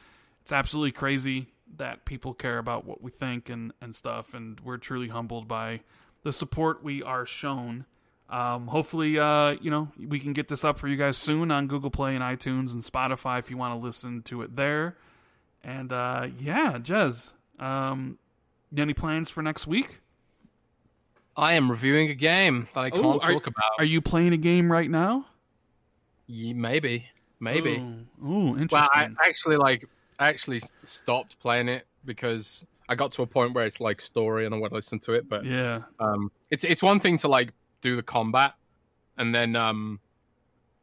it's 0.43 0.53
absolutely 0.53 0.93
crazy 0.93 1.49
that 1.77 2.07
people 2.07 2.33
care 2.33 2.59
about 2.59 2.87
what 2.87 3.03
we 3.03 3.11
think 3.11 3.51
and, 3.51 3.73
and 3.83 3.95
stuff 3.95 4.33
and 4.33 4.59
we're 4.61 4.79
truly 4.79 5.09
humbled 5.09 5.47
by 5.47 5.81
the 6.23 6.33
support 6.33 6.83
we 6.83 7.03
are 7.03 7.27
shown 7.27 7.85
um, 8.31 8.67
hopefully, 8.67 9.19
uh, 9.19 9.53
you 9.61 9.71
know, 9.71 9.89
we 9.99 10.21
can 10.21 10.33
get 10.33 10.49
this 10.49 10.65
up 10.65 10.79
for 10.79 10.87
you 10.87 10.97
guys 10.97 11.17
soon 11.17 11.51
on 11.51 11.67
Google 11.67 11.91
Play 11.91 12.15
and 12.15 12.23
iTunes 12.23 12.73
and 12.73 12.83
Spotify 12.83 13.39
if 13.39 13.51
you 13.51 13.57
want 13.57 13.79
to 13.79 13.85
listen 13.85 14.23
to 14.25 14.43
it 14.43 14.55
there. 14.55 14.97
And 15.65 15.93
uh, 15.93 16.29
yeah, 16.39 16.79
Jez, 16.79 17.33
um, 17.59 18.19
any 18.77 18.95
plans 18.95 19.31
for 19.31 19.43
next 19.43 19.67
week? 19.67 20.01
I 21.37 21.55
am 21.55 21.71
reviewing 21.71 22.11
a 22.11 22.15
game 22.15 22.69
that 22.75 22.81
I 22.81 22.91
can't 22.91 23.05
Ooh, 23.05 23.21
are, 23.21 23.33
talk 23.33 23.47
about. 23.47 23.71
Are 23.79 23.85
you 23.85 24.01
playing 24.01 24.33
a 24.33 24.39
game 24.39 24.71
right 24.71 24.91
now? 24.91 25.27
Yeah, 26.27 26.53
maybe, 26.53 27.07
maybe. 27.41 27.77
Ooh, 27.77 28.27
Ooh 28.27 28.49
interesting. 28.59 28.69
Well, 28.73 28.89
I 28.93 29.09
actually 29.23 29.57
like 29.57 29.89
I 30.19 30.29
actually 30.29 30.61
stopped 30.83 31.39
playing 31.39 31.69
it 31.69 31.87
because 32.05 32.67
I 32.89 32.95
got 32.95 33.13
to 33.13 33.23
a 33.23 33.27
point 33.27 33.55
where 33.55 33.65
it's 33.65 33.81
like 33.81 34.01
story 34.01 34.47
and 34.47 34.55
I 34.55 34.59
want 34.59 34.73
to 34.73 34.77
listen 34.77 34.99
to 35.01 35.13
it. 35.13 35.29
But 35.29 35.45
yeah, 35.45 35.83
um, 36.01 36.31
it's 36.51 36.65
it's 36.65 36.83
one 36.83 37.01
thing 37.01 37.17
to 37.19 37.29
like 37.29 37.53
do 37.81 37.97
the 37.97 38.03
combat, 38.03 38.55
and 39.17 39.35
then 39.35 39.57
um, 39.57 40.01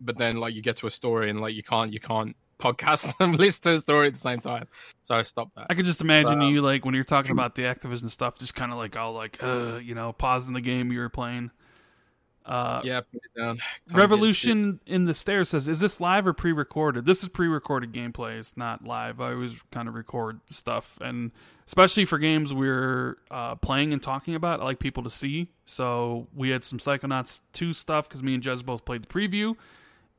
but 0.01 0.17
then 0.17 0.37
like 0.37 0.53
you 0.53 0.61
get 0.61 0.77
to 0.77 0.87
a 0.87 0.91
story 0.91 1.29
and 1.29 1.41
like 1.41 1.55
you 1.55 1.63
can't 1.63 1.91
you 1.91 1.99
can't 1.99 2.35
podcast 2.59 3.13
and 3.19 3.37
listen 3.37 3.63
to 3.63 3.71
a 3.73 3.79
story 3.79 4.07
at 4.07 4.13
the 4.13 4.19
same 4.19 4.39
time. 4.39 4.67
So 5.03 5.15
I 5.15 5.23
stopped 5.23 5.55
that. 5.55 5.67
I 5.69 5.73
could 5.73 5.85
just 5.85 6.01
imagine 6.01 6.39
but, 6.39 6.45
um, 6.45 6.53
you 6.53 6.61
like 6.61 6.85
when 6.85 6.95
you're 6.95 7.03
talking 7.03 7.31
about 7.33 7.55
the 7.55 7.63
Activision 7.63 8.09
stuff, 8.09 8.37
just 8.37 8.55
kind 8.55 8.71
of 8.71 8.77
like 8.77 8.95
all 8.95 9.13
like 9.13 9.41
uh, 9.43 9.79
you 9.81 9.95
know, 9.95 10.13
pausing 10.13 10.53
the 10.53 10.61
game 10.61 10.91
you 10.91 10.99
were 10.99 11.09
playing. 11.09 11.51
Uh, 12.45 12.79
yeah, 12.83 13.01
put 13.01 13.21
it 13.23 13.39
down. 13.39 13.57
Time 13.57 13.65
to 13.87 13.93
get 13.93 14.01
Revolution 14.01 14.79
in 14.85 15.05
the 15.05 15.15
stairs 15.15 15.49
says, 15.49 15.67
"Is 15.67 15.79
this 15.79 15.99
live 15.99 16.27
or 16.27 16.33
pre-recorded?" 16.33 17.05
This 17.05 17.23
is 17.23 17.29
pre-recorded 17.29 17.91
gameplay. 17.91 18.39
It's 18.39 18.55
not 18.55 18.83
live. 18.83 19.19
I 19.19 19.33
always 19.33 19.55
kind 19.71 19.87
of 19.87 19.95
record 19.95 20.39
stuff, 20.51 20.97
and 21.01 21.31
especially 21.65 22.05
for 22.05 22.19
games 22.19 22.53
we're 22.53 23.17
uh, 23.31 23.55
playing 23.55 23.93
and 23.93 24.03
talking 24.03 24.35
about, 24.35 24.59
I 24.61 24.63
like 24.65 24.77
people 24.77 25.01
to 25.03 25.09
see. 25.09 25.49
So 25.65 26.27
we 26.35 26.49
had 26.49 26.63
some 26.63 26.77
Psychonauts 26.77 27.39
two 27.51 27.73
stuff 27.73 28.07
because 28.07 28.21
me 28.21 28.35
and 28.35 28.43
Jez 28.43 28.63
both 28.63 28.85
played 28.85 29.03
the 29.03 29.07
preview, 29.07 29.55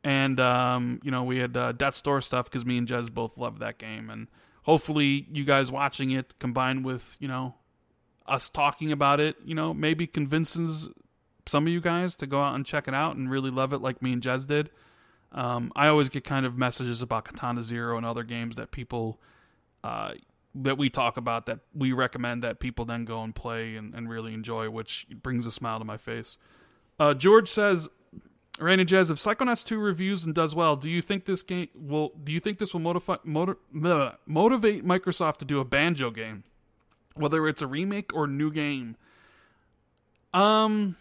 and 0.02 0.40
um, 0.40 1.00
you 1.04 1.12
know 1.12 1.22
we 1.22 1.38
had 1.38 1.56
uh, 1.56 1.72
Death's 1.72 2.02
Door 2.02 2.22
stuff 2.22 2.46
because 2.46 2.66
me 2.66 2.76
and 2.76 2.88
Jez 2.88 3.12
both 3.12 3.38
love 3.38 3.60
that 3.60 3.78
game, 3.78 4.10
and 4.10 4.26
hopefully 4.62 5.28
you 5.30 5.44
guys 5.44 5.70
watching 5.70 6.10
it 6.10 6.34
combined 6.40 6.84
with 6.84 7.16
you 7.20 7.28
know 7.28 7.54
us 8.26 8.48
talking 8.48 8.90
about 8.90 9.20
it, 9.20 9.36
you 9.44 9.54
know 9.54 9.72
maybe 9.72 10.08
convinces 10.08 10.88
some 11.46 11.66
of 11.66 11.72
you 11.72 11.80
guys 11.80 12.16
to 12.16 12.26
go 12.26 12.42
out 12.42 12.54
and 12.54 12.64
check 12.66 12.88
it 12.88 12.94
out 12.94 13.16
and 13.16 13.30
really 13.30 13.50
love 13.50 13.72
it 13.72 13.80
like 13.80 14.02
me 14.02 14.12
and 14.12 14.22
Jez 14.22 14.46
did. 14.46 14.70
Um, 15.32 15.72
I 15.76 15.88
always 15.88 16.08
get 16.08 16.24
kind 16.24 16.46
of 16.46 16.56
messages 16.56 17.02
about 17.02 17.24
Katana 17.24 17.62
Zero 17.62 17.96
and 17.96 18.06
other 18.06 18.22
games 18.22 18.56
that 18.56 18.70
people 18.70 19.20
uh, 19.84 20.12
that 20.54 20.78
we 20.78 20.88
talk 20.88 21.16
about 21.16 21.46
that 21.46 21.60
we 21.74 21.92
recommend 21.92 22.42
that 22.42 22.60
people 22.60 22.84
then 22.84 23.04
go 23.04 23.22
and 23.22 23.34
play 23.34 23.76
and, 23.76 23.94
and 23.94 24.08
really 24.08 24.32
enjoy, 24.32 24.70
which 24.70 25.06
brings 25.10 25.46
a 25.46 25.50
smile 25.50 25.78
to 25.78 25.84
my 25.84 25.96
face. 25.96 26.38
Uh, 26.98 27.12
George 27.12 27.48
says, 27.48 27.88
Rand 28.58 28.80
and 28.80 28.88
Jez, 28.88 29.10
if 29.10 29.18
Psychonauts 29.18 29.62
2 29.64 29.78
reviews 29.78 30.24
and 30.24 30.34
does 30.34 30.54
well, 30.54 30.76
do 30.76 30.88
you 30.88 31.02
think 31.02 31.26
this 31.26 31.42
game 31.42 31.68
will 31.74 32.12
do 32.22 32.32
you 32.32 32.40
think 32.40 32.58
this 32.58 32.72
will 32.72 32.80
motivate 32.80 33.24
motiv- 33.24 33.56
motivate 34.26 34.84
Microsoft 34.84 35.38
to 35.38 35.44
do 35.44 35.60
a 35.60 35.64
banjo 35.64 36.10
game? 36.10 36.44
Whether 37.14 37.46
it's 37.48 37.60
a 37.60 37.66
remake 37.66 38.14
or 38.14 38.26
new 38.26 38.50
game. 38.50 38.96
Um 40.32 40.96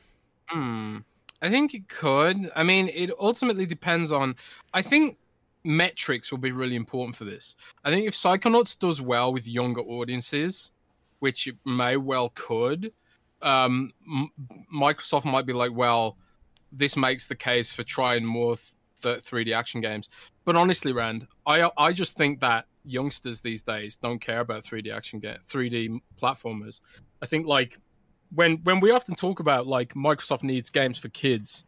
Hmm. 0.48 0.98
I 1.42 1.50
think 1.50 1.74
it 1.74 1.88
could. 1.88 2.50
I 2.56 2.64
mean, 2.64 2.90
it 2.94 3.12
ultimately 3.20 3.66
depends 3.66 4.12
on. 4.12 4.36
I 4.74 4.82
think 4.82 5.18
metrics 5.64 6.32
will 6.32 6.38
be 6.40 6.52
really 6.52 6.76
important 6.76 7.16
for 7.16 7.26
this. 7.26 7.56
I 7.84 7.92
think 7.92 8.08
if 8.08 8.14
Psychonauts 8.14 8.78
does 8.78 9.02
well 9.02 9.34
with 9.34 9.48
younger 9.48 9.82
audiences, 9.82 10.72
which 11.20 11.48
it 11.48 11.56
may 11.66 11.98
well 11.98 12.32
could, 12.36 12.94
um, 13.42 13.92
M- 14.08 14.32
Microsoft 14.74 15.26
might 15.26 15.46
be 15.46 15.54
like, 15.54 15.72
well, 15.74 16.18
this 16.72 16.96
makes 16.96 17.28
the 17.28 17.36
case 17.36 17.72
for 17.72 17.84
trying 17.84 18.26
more 18.26 18.56
th- 19.02 19.24
3D 19.24 19.54
action 19.54 19.82
games. 19.82 20.10
But 20.46 20.56
honestly, 20.56 20.94
Rand, 20.94 21.28
I 21.46 21.70
I 21.78 21.94
just 21.94 22.16
think 22.18 22.40
that 22.42 22.66
youngsters 22.84 23.42
these 23.42 23.62
days 23.64 23.96
don't 23.96 24.20
care 24.20 24.42
about 24.42 24.64
3D 24.64 24.96
action 24.96 25.20
game, 25.20 25.38
3D 25.48 26.00
platformers. 26.22 26.82
I 27.22 27.26
think 27.26 27.48
like 27.48 27.80
when 28.34 28.58
when 28.64 28.80
we 28.80 28.92
often 28.92 29.16
talk 29.16 29.40
about 29.40 29.68
like 29.68 29.94
Microsoft 29.94 30.44
needs 30.44 30.70
games 30.70 30.98
for 30.98 31.10
kids, 31.10 31.66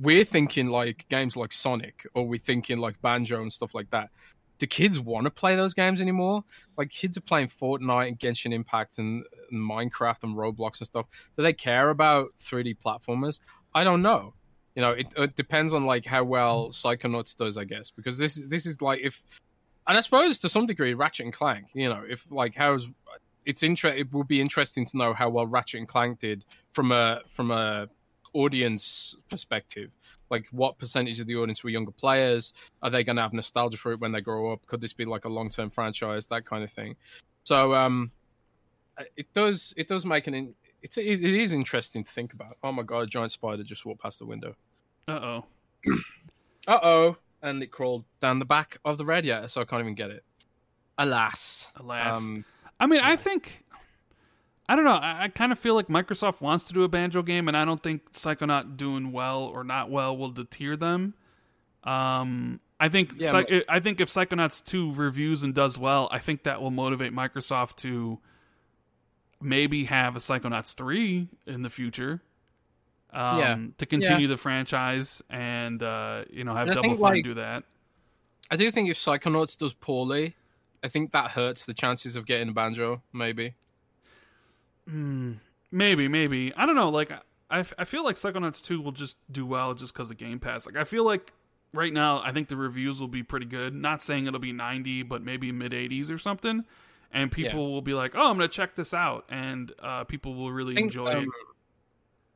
we're 0.00 0.24
thinking 0.24 0.68
like 0.68 1.06
games 1.08 1.36
like 1.36 1.52
Sonic 1.52 2.06
or 2.14 2.26
we're 2.26 2.38
thinking 2.38 2.78
like 2.78 3.00
Banjo 3.02 3.40
and 3.40 3.52
stuff 3.52 3.74
like 3.74 3.90
that. 3.90 4.10
Do 4.58 4.66
kids 4.66 4.98
want 4.98 5.24
to 5.24 5.30
play 5.30 5.54
those 5.54 5.74
games 5.74 6.00
anymore? 6.00 6.42
Like 6.78 6.90
kids 6.90 7.16
are 7.16 7.22
playing 7.22 7.48
Fortnite 7.48 8.08
and 8.08 8.18
Genshin 8.18 8.54
Impact 8.54 8.98
and, 8.98 9.22
and 9.50 9.60
Minecraft 9.60 10.24
and 10.24 10.34
Roblox 10.34 10.80
and 10.80 10.86
stuff. 10.86 11.06
Do 11.36 11.42
they 11.42 11.52
care 11.52 11.90
about 11.90 12.28
3D 12.40 12.78
platformers? 12.78 13.40
I 13.74 13.84
don't 13.84 14.00
know. 14.00 14.32
You 14.74 14.82
know, 14.82 14.92
it, 14.92 15.12
it 15.16 15.36
depends 15.36 15.74
on 15.74 15.84
like 15.84 16.04
how 16.06 16.24
well 16.24 16.68
Psychonauts 16.68 17.36
does, 17.36 17.58
I 17.58 17.64
guess, 17.64 17.90
because 17.90 18.18
this 18.18 18.36
is 18.36 18.46
this 18.48 18.66
is 18.66 18.82
like 18.82 19.00
if, 19.02 19.22
and 19.86 19.96
I 19.96 20.00
suppose 20.00 20.38
to 20.40 20.48
some 20.48 20.66
degree 20.66 20.94
Ratchet 20.94 21.24
and 21.24 21.32
Clank. 21.32 21.68
You 21.74 21.88
know, 21.88 22.02
if 22.08 22.26
like 22.30 22.54
how's 22.54 22.86
it's 23.46 23.62
inter- 23.62 23.88
it 23.88 24.12
would 24.12 24.28
be 24.28 24.40
interesting 24.40 24.84
to 24.84 24.96
know 24.96 25.14
how 25.14 25.30
well 25.30 25.46
Ratchet 25.46 25.78
and 25.78 25.88
Clank 25.88 26.18
did 26.18 26.44
from 26.72 26.92
a 26.92 27.22
from 27.28 27.50
a 27.50 27.88
audience 28.34 29.16
perspective. 29.30 29.90
Like, 30.28 30.46
what 30.50 30.78
percentage 30.78 31.20
of 31.20 31.26
the 31.26 31.36
audience 31.36 31.62
were 31.64 31.70
younger 31.70 31.92
players? 31.92 32.52
Are 32.82 32.90
they 32.90 33.04
going 33.04 33.16
to 33.16 33.22
have 33.22 33.32
nostalgia 33.32 33.78
for 33.78 33.92
it 33.92 34.00
when 34.00 34.12
they 34.12 34.20
grow 34.20 34.52
up? 34.52 34.66
Could 34.66 34.80
this 34.80 34.92
be 34.92 35.04
like 35.04 35.24
a 35.24 35.28
long 35.28 35.48
term 35.48 35.70
franchise? 35.70 36.26
That 36.26 36.44
kind 36.44 36.64
of 36.64 36.70
thing. 36.70 36.96
So, 37.44 37.74
um, 37.74 38.10
it 39.16 39.32
does 39.32 39.72
it 39.76 39.88
does 39.88 40.04
make 40.04 40.26
an 40.26 40.34
in- 40.34 40.54
it's 40.82 40.98
it 40.98 41.22
is 41.22 41.52
interesting 41.52 42.04
to 42.04 42.10
think 42.10 42.32
about. 42.32 42.58
Oh 42.62 42.72
my 42.72 42.82
god, 42.82 43.04
a 43.04 43.06
giant 43.06 43.30
spider 43.32 43.62
just 43.62 43.86
walked 43.86 44.02
past 44.02 44.18
the 44.18 44.26
window. 44.26 44.54
uh 45.08 45.12
oh. 45.12 45.44
Uh 46.68 46.80
oh, 46.82 47.16
and 47.42 47.62
it 47.62 47.70
crawled 47.70 48.04
down 48.20 48.40
the 48.40 48.44
back 48.44 48.78
of 48.84 48.98
the 48.98 49.04
radiator, 49.04 49.46
so 49.46 49.60
I 49.60 49.64
can't 49.64 49.80
even 49.80 49.94
get 49.94 50.10
it. 50.10 50.24
Alas, 50.98 51.70
Alas. 51.76 52.16
Um, 52.16 52.44
I 52.78 52.86
mean, 52.86 53.00
I 53.00 53.16
think 53.16 53.64
I 54.68 54.74
don't 54.76 54.84
know. 54.84 54.92
I, 54.92 55.24
I 55.24 55.28
kind 55.28 55.52
of 55.52 55.58
feel 55.58 55.74
like 55.74 55.88
Microsoft 55.88 56.40
wants 56.40 56.64
to 56.64 56.72
do 56.72 56.82
a 56.82 56.88
banjo 56.88 57.22
game, 57.22 57.48
and 57.48 57.56
I 57.56 57.64
don't 57.64 57.82
think 57.82 58.12
Psychonaut 58.12 58.76
doing 58.76 59.12
well 59.12 59.42
or 59.44 59.62
not 59.64 59.90
well 59.90 60.16
will 60.16 60.30
deter 60.30 60.76
them. 60.76 61.14
Um, 61.84 62.60
I 62.80 62.88
think 62.88 63.12
Yeah, 63.16 63.30
Psych- 63.30 63.64
I 63.68 63.80
think 63.80 64.00
if 64.00 64.10
Psychonauts 64.12 64.62
two 64.64 64.92
reviews 64.94 65.42
and 65.44 65.54
does 65.54 65.78
well, 65.78 66.08
I 66.10 66.18
think 66.18 66.42
that 66.42 66.60
will 66.60 66.72
motivate 66.72 67.12
Microsoft 67.14 67.76
to 67.76 68.18
maybe 69.40 69.84
have 69.84 70.16
a 70.16 70.18
Psychonauts 70.18 70.74
three 70.74 71.28
in 71.46 71.62
the 71.62 71.70
future. 71.70 72.22
Um, 73.12 73.38
Yeah. 73.38 73.58
to 73.78 73.86
continue 73.86 74.26
the 74.26 74.36
franchise 74.36 75.22
and 75.30 75.82
uh, 75.82 76.24
you 76.28 76.44
know 76.44 76.54
have 76.54 76.66
And 76.68 76.74
Double 76.74 76.88
think, 76.90 77.00
Fine 77.00 77.12
like- 77.14 77.24
do 77.24 77.34
that. 77.34 77.64
I 78.50 78.56
do 78.56 78.70
think 78.70 78.90
if 78.90 78.98
Psychonauts 78.98 79.56
does 79.56 79.72
poorly, 79.74 80.34
I 80.82 80.88
think 80.88 81.12
that 81.12 81.30
hurts 81.30 81.66
the 81.66 81.74
chances 81.74 82.16
of 82.16 82.26
getting 82.26 82.48
a 82.48 82.52
banjo. 82.52 83.02
Maybe. 83.12 83.54
Hmm. 84.88 85.32
maybe, 85.72 86.06
maybe. 86.06 86.52
I 86.56 86.64
don't 86.64 86.76
know. 86.76 86.90
Like, 86.90 87.10
I, 87.50 87.64
I 87.78 87.84
feel 87.84 88.04
like 88.04 88.16
Psychonauts 88.16 88.62
2 88.62 88.80
will 88.80 88.92
just 88.92 89.16
do 89.30 89.44
well 89.44 89.74
just 89.74 89.92
because 89.92 90.10
of 90.10 90.16
Game 90.16 90.38
Pass. 90.38 90.64
Like, 90.64 90.76
I 90.76 90.84
feel 90.84 91.04
like 91.04 91.32
right 91.72 91.92
now, 91.92 92.22
I 92.22 92.32
think 92.32 92.48
the 92.48 92.56
reviews 92.56 93.00
will 93.00 93.08
be 93.08 93.22
pretty 93.22 93.46
good. 93.46 93.74
Not 93.74 94.00
saying 94.02 94.26
it'll 94.26 94.38
be 94.38 94.52
90, 94.52 95.02
but 95.02 95.22
maybe 95.22 95.50
mid 95.52 95.72
80s 95.72 96.10
or 96.10 96.18
something. 96.18 96.64
And 97.12 97.32
people 97.32 97.72
will 97.72 97.82
be 97.82 97.94
like, 97.94 98.12
oh, 98.14 98.30
I'm 98.30 98.36
going 98.36 98.48
to 98.48 98.54
check 98.54 98.74
this 98.74 98.92
out. 98.92 99.24
And 99.28 99.72
uh, 99.82 100.04
people 100.04 100.34
will 100.34 100.52
really 100.52 100.74
think, 100.74 100.86
enjoy 100.86 101.08
it. 101.08 101.16
um, 101.16 101.28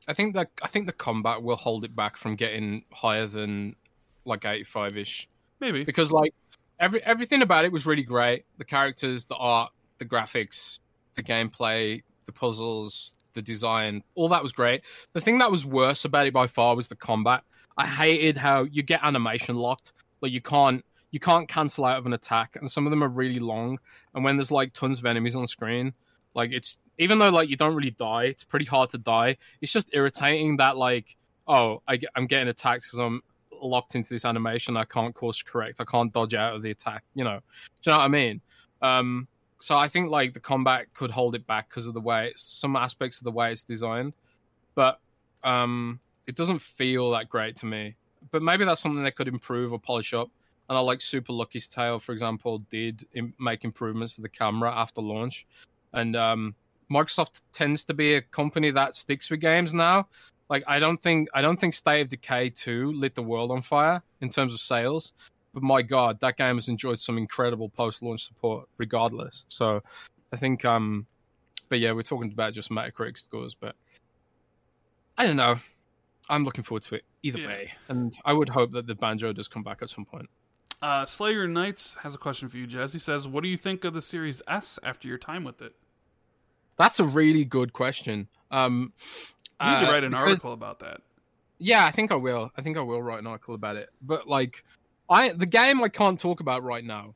I 0.07 0.13
think 0.13 0.33
that 0.35 0.49
I 0.63 0.67
think 0.67 0.87
the 0.87 0.93
combat 0.93 1.43
will 1.43 1.55
hold 1.55 1.83
it 1.83 1.95
back 1.95 2.17
from 2.17 2.35
getting 2.35 2.83
higher 2.91 3.27
than 3.27 3.75
like 4.25 4.45
eighty 4.45 4.63
five 4.63 4.97
ish. 4.97 5.27
Maybe. 5.59 5.83
because 5.83 6.11
like 6.11 6.33
every 6.81 7.01
everything 7.03 7.41
about 7.41 7.63
it 7.63 7.71
was 7.71 7.85
really 7.85 8.03
great. 8.03 8.45
The 8.57 8.65
characters, 8.65 9.23
the 9.25 9.35
art, 9.35 9.71
the 9.99 10.05
graphics, 10.05 10.79
the 11.15 11.23
gameplay, 11.23 12.03
the 12.25 12.31
puzzles, 12.33 13.15
the 13.33 13.41
design, 13.41 14.03
all 14.15 14.27
that 14.29 14.43
was 14.43 14.51
great. 14.51 14.81
The 15.13 15.21
thing 15.21 15.37
that 15.37 15.49
was 15.49 15.65
worse 15.65 16.03
about 16.03 16.27
it 16.27 16.33
by 16.33 16.47
far 16.47 16.75
was 16.75 16.87
the 16.87 16.95
combat. 16.95 17.43
I 17.77 17.85
hated 17.85 18.35
how 18.35 18.63
you 18.63 18.83
get 18.83 18.99
animation 19.03 19.55
locked. 19.55 19.93
Like 20.19 20.31
you 20.31 20.41
can't 20.41 20.83
you 21.11 21.19
can't 21.19 21.47
cancel 21.47 21.85
out 21.85 21.97
of 21.97 22.05
an 22.05 22.13
attack, 22.13 22.57
and 22.59 22.69
some 22.69 22.85
of 22.85 22.91
them 22.91 23.03
are 23.03 23.09
really 23.09 23.39
long. 23.39 23.79
And 24.13 24.25
when 24.25 24.35
there's 24.35 24.51
like 24.51 24.73
tons 24.73 24.99
of 24.99 25.05
enemies 25.05 25.35
on 25.35 25.47
screen, 25.47 25.93
like 26.33 26.51
it's 26.51 26.77
even 26.97 27.19
though 27.19 27.29
like 27.29 27.49
you 27.49 27.55
don't 27.55 27.75
really 27.75 27.91
die, 27.91 28.25
it's 28.25 28.43
pretty 28.43 28.65
hard 28.65 28.89
to 28.89 28.97
die. 28.97 29.37
It's 29.61 29.71
just 29.71 29.89
irritating 29.93 30.57
that 30.57 30.77
like 30.77 31.15
oh 31.47 31.81
I, 31.87 31.99
am 32.15 32.27
getting 32.27 32.47
attacked 32.47 32.83
because 32.83 32.99
I'm 32.99 33.21
locked 33.63 33.95
into 33.95 34.09
this 34.09 34.25
animation. 34.25 34.77
I 34.77 34.85
can't 34.85 35.13
course 35.13 35.41
correct. 35.41 35.79
I 35.79 35.85
can't 35.85 36.11
dodge 36.11 36.33
out 36.33 36.55
of 36.55 36.61
the 36.61 36.71
attack. 36.71 37.03
You 37.15 37.23
know, 37.23 37.39
do 37.81 37.89
you 37.89 37.91
know 37.91 37.97
what 37.97 38.05
I 38.05 38.07
mean? 38.07 38.41
Um, 38.81 39.27
so 39.59 39.77
I 39.77 39.87
think 39.87 40.09
like 40.09 40.33
the 40.33 40.39
combat 40.39 40.87
could 40.93 41.11
hold 41.11 41.35
it 41.35 41.45
back 41.45 41.69
because 41.69 41.87
of 41.87 41.93
the 41.93 42.01
way 42.01 42.33
some 42.35 42.75
aspects 42.75 43.19
of 43.19 43.25
the 43.25 43.31
way 43.31 43.51
it's 43.51 43.63
designed, 43.63 44.13
but 44.75 44.99
um, 45.43 45.99
it 46.27 46.35
doesn't 46.35 46.59
feel 46.59 47.11
that 47.11 47.29
great 47.29 47.55
to 47.57 47.65
me. 47.65 47.95
But 48.31 48.41
maybe 48.41 48.65
that's 48.65 48.81
something 48.81 49.03
they 49.03 49.11
could 49.11 49.27
improve 49.27 49.73
or 49.73 49.79
polish 49.79 50.13
up. 50.13 50.29
And 50.69 50.77
I 50.77 50.81
like 50.81 51.01
Super 51.01 51.33
Lucky's 51.33 51.67
Tale, 51.67 51.99
for 51.99 52.11
example, 52.13 52.59
did 52.69 53.05
Im- 53.13 53.33
make 53.39 53.65
improvements 53.65 54.15
to 54.15 54.21
the 54.21 54.29
camera 54.29 54.73
after 54.73 55.01
launch. 55.01 55.45
And 55.93 56.15
um, 56.15 56.55
Microsoft 56.89 57.41
tends 57.51 57.83
to 57.85 57.93
be 57.93 58.15
a 58.15 58.21
company 58.21 58.71
that 58.71 58.95
sticks 58.95 59.29
with 59.29 59.41
games 59.41 59.73
now. 59.73 60.07
Like 60.51 60.65
I 60.67 60.79
don't 60.79 61.01
think 61.01 61.29
I 61.33 61.41
don't 61.41 61.57
think 61.57 61.73
State 61.73 62.01
of 62.01 62.09
Decay 62.09 62.49
2 62.49 62.91
lit 62.91 63.15
the 63.15 63.23
world 63.23 63.51
on 63.51 63.61
fire 63.61 64.03
in 64.19 64.27
terms 64.27 64.53
of 64.53 64.59
sales, 64.59 65.13
but 65.53 65.63
my 65.63 65.81
god, 65.81 66.19
that 66.19 66.35
game 66.35 66.57
has 66.57 66.67
enjoyed 66.67 66.99
some 66.99 67.17
incredible 67.17 67.69
post-launch 67.69 68.27
support 68.27 68.67
regardless. 68.77 69.45
So 69.47 69.81
I 70.33 70.35
think 70.35 70.65
um 70.65 71.07
but 71.69 71.79
yeah, 71.79 71.93
we're 71.93 72.03
talking 72.03 72.33
about 72.33 72.53
just 72.53 72.69
Metacritic 72.69 73.17
scores, 73.17 73.55
but 73.55 73.75
I 75.17 75.25
don't 75.25 75.37
know. 75.37 75.55
I'm 76.29 76.43
looking 76.43 76.65
forward 76.65 76.83
to 76.83 76.95
it 76.95 77.05
either 77.23 77.39
Yeah. 77.39 77.47
way. 77.47 77.71
And 77.87 78.13
I 78.25 78.33
would 78.33 78.49
hope 78.49 78.73
that 78.73 78.87
the 78.87 78.95
banjo 78.95 79.31
does 79.31 79.47
come 79.47 79.63
back 79.63 79.81
at 79.81 79.89
some 79.89 80.03
point. 80.03 80.29
Uh, 80.81 81.05
Slayer 81.05 81.47
Knights 81.47 81.95
has 82.01 82.13
a 82.13 82.17
question 82.17 82.49
for 82.49 82.57
you, 82.57 82.67
Jez. 82.67 82.91
He 82.91 82.99
says, 82.99 83.25
What 83.25 83.43
do 83.43 83.49
you 83.49 83.55
think 83.57 83.85
of 83.85 83.93
the 83.93 84.01
Series 84.01 84.41
S 84.49 84.79
after 84.83 85.07
your 85.07 85.17
time 85.17 85.45
with 85.45 85.61
it? 85.61 85.73
That's 86.77 86.99
a 86.99 87.05
really 87.05 87.45
good 87.45 87.71
question. 87.71 88.27
Um 88.49 88.91
You 89.61 89.71
need 89.71 89.79
to 89.81 89.87
uh, 89.87 89.91
write 89.91 90.03
an 90.03 90.11
because- 90.11 90.29
article 90.29 90.53
about 90.53 90.79
that. 90.79 91.01
Yeah, 91.63 91.85
I 91.85 91.91
think 91.91 92.11
I 92.11 92.15
will. 92.15 92.51
I 92.57 92.63
think 92.63 92.75
I 92.75 92.81
will 92.81 93.03
write 93.03 93.19
an 93.19 93.27
article 93.27 93.53
about 93.53 93.75
it. 93.75 93.89
But 94.01 94.27
like, 94.27 94.63
I 95.09 95.29
the 95.29 95.45
game 95.45 95.83
I 95.83 95.89
can't 95.89 96.19
talk 96.19 96.39
about 96.39 96.63
right 96.63 96.83
now 96.83 97.13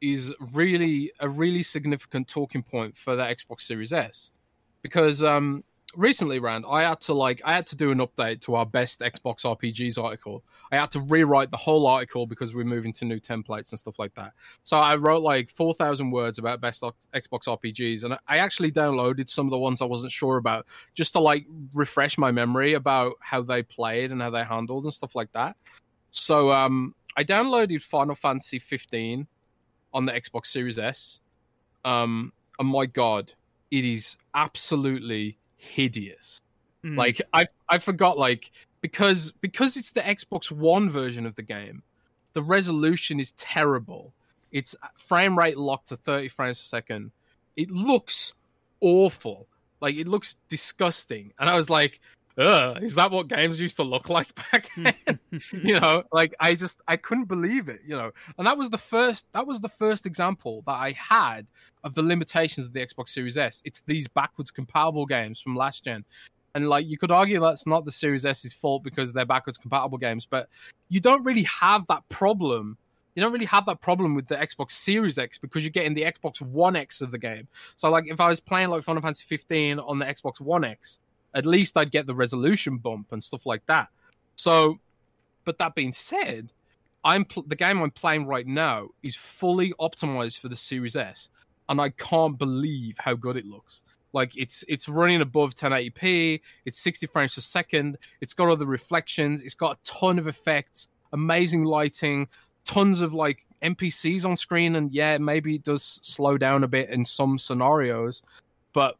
is 0.00 0.32
really 0.52 1.12
a 1.18 1.28
really 1.28 1.64
significant 1.64 2.28
talking 2.28 2.62
point 2.62 2.96
for 2.96 3.16
the 3.16 3.24
Xbox 3.24 3.62
Series 3.62 3.92
S 3.92 4.30
because 4.82 5.24
um, 5.24 5.64
recently, 5.96 6.38
Rand, 6.38 6.64
I 6.68 6.82
had 6.82 7.00
to 7.02 7.14
like 7.14 7.42
I 7.44 7.54
had 7.54 7.66
to 7.68 7.76
do 7.76 7.90
an 7.90 7.98
update 7.98 8.40
to 8.42 8.54
our 8.54 8.66
best 8.66 9.00
Xbox 9.00 9.44
RPGs 9.44 10.02
article. 10.02 10.42
I 10.70 10.76
had 10.76 10.90
to 10.92 11.00
rewrite 11.00 11.50
the 11.50 11.56
whole 11.56 11.86
article 11.86 12.26
because 12.26 12.54
we're 12.54 12.64
moving 12.64 12.92
to 12.94 13.04
new 13.04 13.20
templates 13.20 13.70
and 13.70 13.78
stuff 13.78 13.98
like 13.98 14.14
that. 14.14 14.32
So 14.62 14.78
I 14.78 14.96
wrote 14.96 15.22
like 15.22 15.50
four 15.50 15.74
thousand 15.74 16.10
words 16.10 16.38
about 16.38 16.60
best 16.60 16.82
Xbox 16.82 17.46
RPGs, 17.46 18.04
and 18.04 18.14
I 18.28 18.38
actually 18.38 18.72
downloaded 18.72 19.28
some 19.28 19.46
of 19.46 19.50
the 19.50 19.58
ones 19.58 19.82
I 19.82 19.86
wasn't 19.86 20.12
sure 20.12 20.36
about 20.36 20.66
just 20.94 21.12
to 21.14 21.20
like 21.20 21.46
refresh 21.74 22.18
my 22.18 22.30
memory 22.30 22.74
about 22.74 23.14
how 23.20 23.42
they 23.42 23.62
played 23.62 24.12
and 24.12 24.22
how 24.22 24.30
they 24.30 24.44
handled 24.44 24.84
and 24.84 24.94
stuff 24.94 25.14
like 25.14 25.32
that. 25.32 25.56
So 26.10 26.50
um, 26.50 26.94
I 27.16 27.24
downloaded 27.24 27.82
Final 27.82 28.14
Fantasy 28.14 28.58
15 28.58 29.26
on 29.92 30.06
the 30.06 30.12
Xbox 30.12 30.46
Series 30.46 30.78
S. 30.78 31.20
Um, 31.84 32.32
and 32.58 32.68
my 32.68 32.86
God, 32.86 33.32
it 33.70 33.84
is 33.84 34.16
absolutely 34.34 35.38
hideous. 35.60 36.40
Mm. 36.84 36.96
Like 36.96 37.20
I 37.32 37.48
I 37.68 37.78
forgot 37.78 38.18
like 38.18 38.50
because 38.80 39.32
because 39.40 39.76
it's 39.76 39.92
the 39.92 40.00
Xbox 40.00 40.50
One 40.50 40.90
version 40.90 41.26
of 41.26 41.34
the 41.34 41.42
game, 41.42 41.82
the 42.32 42.42
resolution 42.42 43.20
is 43.20 43.32
terrible. 43.32 44.12
It's 44.50 44.74
frame 44.96 45.38
rate 45.38 45.56
locked 45.56 45.88
to 45.88 45.96
30 45.96 46.28
frames 46.28 46.58
per 46.58 46.64
second. 46.64 47.12
It 47.56 47.70
looks 47.70 48.32
awful. 48.80 49.46
Like 49.80 49.96
it 49.96 50.08
looks 50.08 50.36
disgusting. 50.48 51.32
And 51.38 51.48
I 51.48 51.54
was 51.54 51.70
like, 51.70 52.00
Ugh, 52.40 52.82
is 52.82 52.94
that 52.94 53.10
what 53.10 53.28
games 53.28 53.60
used 53.60 53.76
to 53.76 53.82
look 53.82 54.08
like 54.08 54.34
back 54.34 54.70
then? 54.76 55.18
you 55.52 55.78
know, 55.78 56.04
like 56.10 56.34
I 56.40 56.54
just 56.54 56.80
I 56.88 56.96
couldn't 56.96 57.26
believe 57.26 57.68
it, 57.68 57.80
you 57.86 57.94
know. 57.94 58.12
And 58.38 58.46
that 58.46 58.56
was 58.56 58.70
the 58.70 58.78
first 58.78 59.26
that 59.32 59.46
was 59.46 59.60
the 59.60 59.68
first 59.68 60.06
example 60.06 60.62
that 60.66 60.72
I 60.72 60.92
had 60.92 61.46
of 61.84 61.94
the 61.94 62.02
limitations 62.02 62.66
of 62.66 62.72
the 62.72 62.80
Xbox 62.80 63.10
Series 63.10 63.36
S. 63.36 63.60
It's 63.64 63.82
these 63.86 64.08
backwards 64.08 64.50
compatible 64.50 65.04
games 65.04 65.40
from 65.40 65.54
last 65.54 65.84
gen. 65.84 66.04
And 66.54 66.68
like 66.68 66.86
you 66.86 66.96
could 66.96 67.10
argue 67.12 67.40
that's 67.40 67.66
not 67.66 67.84
the 67.84 67.92
Series 67.92 68.24
S's 68.24 68.54
fault 68.54 68.82
because 68.82 69.12
they're 69.12 69.26
backwards 69.26 69.58
compatible 69.58 69.98
games, 69.98 70.26
but 70.26 70.48
you 70.88 71.00
don't 71.00 71.24
really 71.24 71.44
have 71.44 71.86
that 71.88 72.08
problem. 72.08 72.78
You 73.14 73.22
don't 73.22 73.32
really 73.32 73.46
have 73.46 73.66
that 73.66 73.82
problem 73.82 74.14
with 74.14 74.28
the 74.28 74.36
Xbox 74.36 74.70
Series 74.72 75.18
X 75.18 75.36
because 75.36 75.62
you're 75.62 75.70
getting 75.70 75.94
the 75.94 76.02
Xbox 76.02 76.40
One 76.40 76.74
X 76.74 77.02
of 77.02 77.10
the 77.10 77.18
game. 77.18 77.48
So 77.76 77.90
like 77.90 78.04
if 78.06 78.18
I 78.18 78.28
was 78.28 78.40
playing 78.40 78.70
like 78.70 78.82
Final 78.82 79.02
Fantasy 79.02 79.26
15 79.28 79.78
on 79.78 79.98
the 79.98 80.06
Xbox 80.06 80.40
One 80.40 80.64
X, 80.64 81.00
at 81.34 81.46
least 81.46 81.76
I'd 81.76 81.90
get 81.90 82.06
the 82.06 82.14
resolution 82.14 82.78
bump 82.78 83.12
and 83.12 83.22
stuff 83.22 83.46
like 83.46 83.64
that. 83.66 83.88
So, 84.36 84.78
but 85.44 85.58
that 85.58 85.74
being 85.74 85.92
said, 85.92 86.52
I'm 87.04 87.24
pl- 87.24 87.44
the 87.46 87.56
game 87.56 87.80
I'm 87.80 87.90
playing 87.90 88.26
right 88.26 88.46
now 88.46 88.88
is 89.02 89.16
fully 89.16 89.72
optimized 89.80 90.38
for 90.38 90.48
the 90.48 90.56
Series 90.56 90.96
S, 90.96 91.28
and 91.68 91.80
I 91.80 91.90
can't 91.90 92.38
believe 92.38 92.96
how 92.98 93.14
good 93.14 93.36
it 93.36 93.46
looks. 93.46 93.82
Like 94.12 94.36
it's 94.36 94.64
it's 94.68 94.88
running 94.88 95.20
above 95.20 95.54
1080p, 95.54 96.40
it's 96.64 96.80
60 96.80 97.06
frames 97.06 97.34
per 97.34 97.40
second, 97.40 97.96
it's 98.20 98.34
got 98.34 98.48
all 98.48 98.56
the 98.56 98.66
reflections, 98.66 99.42
it's 99.42 99.54
got 99.54 99.76
a 99.76 99.78
ton 99.84 100.18
of 100.18 100.26
effects, 100.26 100.88
amazing 101.12 101.64
lighting, 101.64 102.28
tons 102.64 103.02
of 103.02 103.14
like 103.14 103.46
NPCs 103.62 104.24
on 104.24 104.36
screen, 104.36 104.76
and 104.76 104.92
yeah, 104.92 105.16
maybe 105.18 105.54
it 105.54 105.62
does 105.62 106.00
slow 106.02 106.36
down 106.36 106.64
a 106.64 106.68
bit 106.68 106.90
in 106.90 107.04
some 107.04 107.38
scenarios, 107.38 108.22
but 108.72 108.96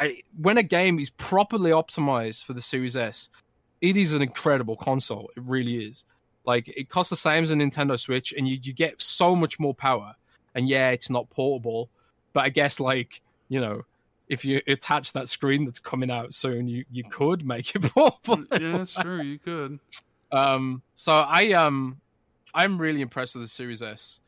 I, 0.00 0.22
when 0.40 0.56
a 0.56 0.62
game 0.62 0.98
is 0.98 1.10
properly 1.10 1.70
optimized 1.70 2.44
for 2.44 2.54
the 2.54 2.62
Series 2.62 2.96
S, 2.96 3.28
it 3.80 3.96
is 3.96 4.14
an 4.14 4.22
incredible 4.22 4.76
console. 4.76 5.30
It 5.36 5.42
really 5.44 5.84
is. 5.84 6.04
Like 6.44 6.68
it 6.68 6.88
costs 6.88 7.10
the 7.10 7.16
same 7.16 7.42
as 7.42 7.50
a 7.50 7.54
Nintendo 7.54 7.98
Switch, 7.98 8.32
and 8.36 8.48
you, 8.48 8.58
you 8.62 8.72
get 8.72 9.00
so 9.00 9.36
much 9.36 9.60
more 9.60 9.74
power. 9.74 10.14
And 10.54 10.68
yeah, 10.68 10.90
it's 10.90 11.10
not 11.10 11.28
portable, 11.30 11.90
but 12.32 12.44
I 12.44 12.48
guess 12.48 12.80
like 12.80 13.20
you 13.48 13.60
know, 13.60 13.82
if 14.28 14.44
you 14.44 14.62
attach 14.66 15.12
that 15.12 15.28
screen 15.28 15.66
that's 15.66 15.78
coming 15.78 16.10
out 16.10 16.32
soon, 16.32 16.66
you 16.66 16.84
you 16.90 17.04
could 17.04 17.44
make 17.44 17.74
it 17.74 17.82
portable. 17.94 18.44
yeah, 18.58 18.84
sure, 18.84 19.22
you 19.22 19.38
could. 19.38 19.78
Um, 20.32 20.82
so 20.94 21.12
I 21.12 21.52
um, 21.52 22.00
I'm 22.54 22.78
really 22.78 23.02
impressed 23.02 23.34
with 23.34 23.44
the 23.44 23.48
Series 23.48 23.82
S 23.82 24.20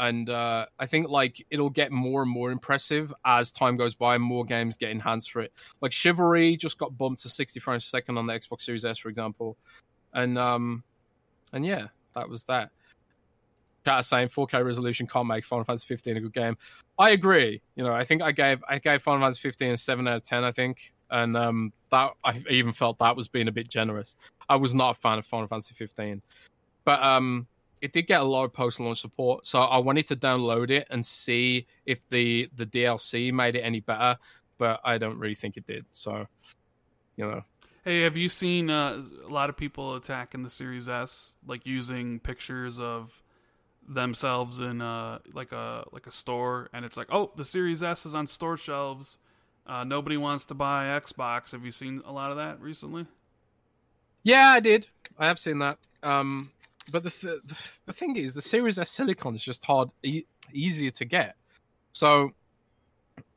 and 0.00 0.30
uh, 0.30 0.64
I 0.78 0.86
think 0.86 1.10
like 1.10 1.46
it'll 1.50 1.68
get 1.68 1.92
more 1.92 2.22
and 2.22 2.30
more 2.30 2.50
impressive 2.50 3.12
as 3.26 3.52
time 3.52 3.76
goes 3.76 3.94
by. 3.94 4.14
and 4.14 4.24
More 4.24 4.46
games 4.46 4.78
get 4.78 4.90
enhanced 4.90 5.30
for 5.30 5.40
it. 5.40 5.52
Like 5.82 5.92
Chivalry 5.92 6.56
just 6.56 6.78
got 6.78 6.96
bumped 6.96 7.22
to 7.22 7.28
60 7.28 7.60
frames 7.60 7.84
per 7.84 7.98
second 7.98 8.16
on 8.16 8.26
the 8.26 8.32
Xbox 8.32 8.62
Series 8.62 8.86
S, 8.86 8.96
for 8.96 9.10
example, 9.10 9.58
and 10.14 10.38
um, 10.38 10.82
and 11.52 11.66
yeah, 11.66 11.88
that 12.14 12.28
was 12.28 12.44
that. 12.44 12.70
Chat 13.86 14.04
saying 14.04 14.28
4K 14.28 14.64
resolution 14.64 15.06
can't 15.06 15.26
make 15.26 15.44
Final 15.44 15.64
Fantasy 15.64 15.86
15 15.86 16.16
a 16.16 16.20
good 16.20 16.34
game. 16.34 16.56
I 16.98 17.10
agree. 17.10 17.62
You 17.76 17.84
know, 17.84 17.92
I 17.92 18.04
think 18.04 18.22
I 18.22 18.32
gave 18.32 18.62
I 18.66 18.78
gave 18.78 19.02
Final 19.02 19.20
Fantasy 19.20 19.40
15 19.42 19.72
a 19.72 19.76
seven 19.76 20.08
out 20.08 20.16
of 20.16 20.22
ten. 20.24 20.44
I 20.44 20.52
think, 20.52 20.92
and 21.10 21.36
um, 21.36 21.72
that 21.90 22.12
I 22.24 22.42
even 22.48 22.72
felt 22.72 22.98
that 23.00 23.16
was 23.16 23.28
being 23.28 23.48
a 23.48 23.52
bit 23.52 23.68
generous. 23.68 24.16
I 24.48 24.56
was 24.56 24.72
not 24.72 24.96
a 24.96 25.00
fan 25.00 25.18
of 25.18 25.26
Final 25.26 25.46
Fantasy 25.46 25.74
15, 25.74 26.22
but 26.84 27.02
um, 27.02 27.46
it 27.80 27.92
did 27.92 28.06
get 28.06 28.20
a 28.20 28.24
lot 28.24 28.44
of 28.44 28.52
post 28.52 28.80
launch 28.80 29.00
support, 29.00 29.46
so 29.46 29.60
I 29.60 29.78
wanted 29.78 30.06
to 30.08 30.16
download 30.16 30.70
it 30.70 30.86
and 30.90 31.04
see 31.04 31.66
if 31.86 32.08
the 32.10 32.48
the 32.56 32.66
DLC 32.66 33.32
made 33.32 33.56
it 33.56 33.60
any 33.60 33.80
better, 33.80 34.18
but 34.58 34.80
I 34.84 34.98
don't 34.98 35.18
really 35.18 35.34
think 35.34 35.56
it 35.56 35.66
did. 35.66 35.84
So, 35.92 36.26
you 37.16 37.26
know. 37.26 37.42
Hey, 37.84 38.02
have 38.02 38.16
you 38.16 38.28
seen 38.28 38.68
uh, 38.68 39.02
a 39.26 39.32
lot 39.32 39.48
of 39.48 39.56
people 39.56 39.96
attacking 39.96 40.42
the 40.42 40.50
Series 40.50 40.88
S, 40.88 41.32
like 41.46 41.64
using 41.64 42.20
pictures 42.20 42.78
of 42.78 43.22
themselves 43.88 44.60
in 44.60 44.82
uh, 44.82 45.18
like 45.32 45.52
a 45.52 45.84
like 45.92 46.06
a 46.06 46.12
store, 46.12 46.68
and 46.72 46.84
it's 46.84 46.96
like, 46.96 47.08
oh, 47.10 47.32
the 47.36 47.44
Series 47.44 47.82
S 47.82 48.04
is 48.04 48.14
on 48.14 48.26
store 48.26 48.56
shelves. 48.56 49.18
Uh, 49.66 49.84
nobody 49.84 50.16
wants 50.16 50.44
to 50.46 50.54
buy 50.54 50.86
Xbox. 50.86 51.52
Have 51.52 51.64
you 51.64 51.70
seen 51.70 52.02
a 52.04 52.12
lot 52.12 52.30
of 52.30 52.36
that 52.36 52.60
recently? 52.60 53.06
Yeah, 54.22 54.48
I 54.48 54.60
did. 54.60 54.88
I 55.18 55.26
have 55.26 55.38
seen 55.38 55.58
that. 55.60 55.78
Um, 56.02 56.50
but 56.90 57.02
the, 57.02 57.10
th- 57.10 57.40
the 57.86 57.92
thing 57.92 58.16
is, 58.16 58.34
the 58.34 58.42
Series 58.42 58.78
S 58.78 58.90
silicon 58.90 59.34
is 59.34 59.42
just 59.42 59.64
hard, 59.64 59.90
e- 60.02 60.24
easier 60.52 60.90
to 60.92 61.04
get. 61.04 61.36
So 61.92 62.30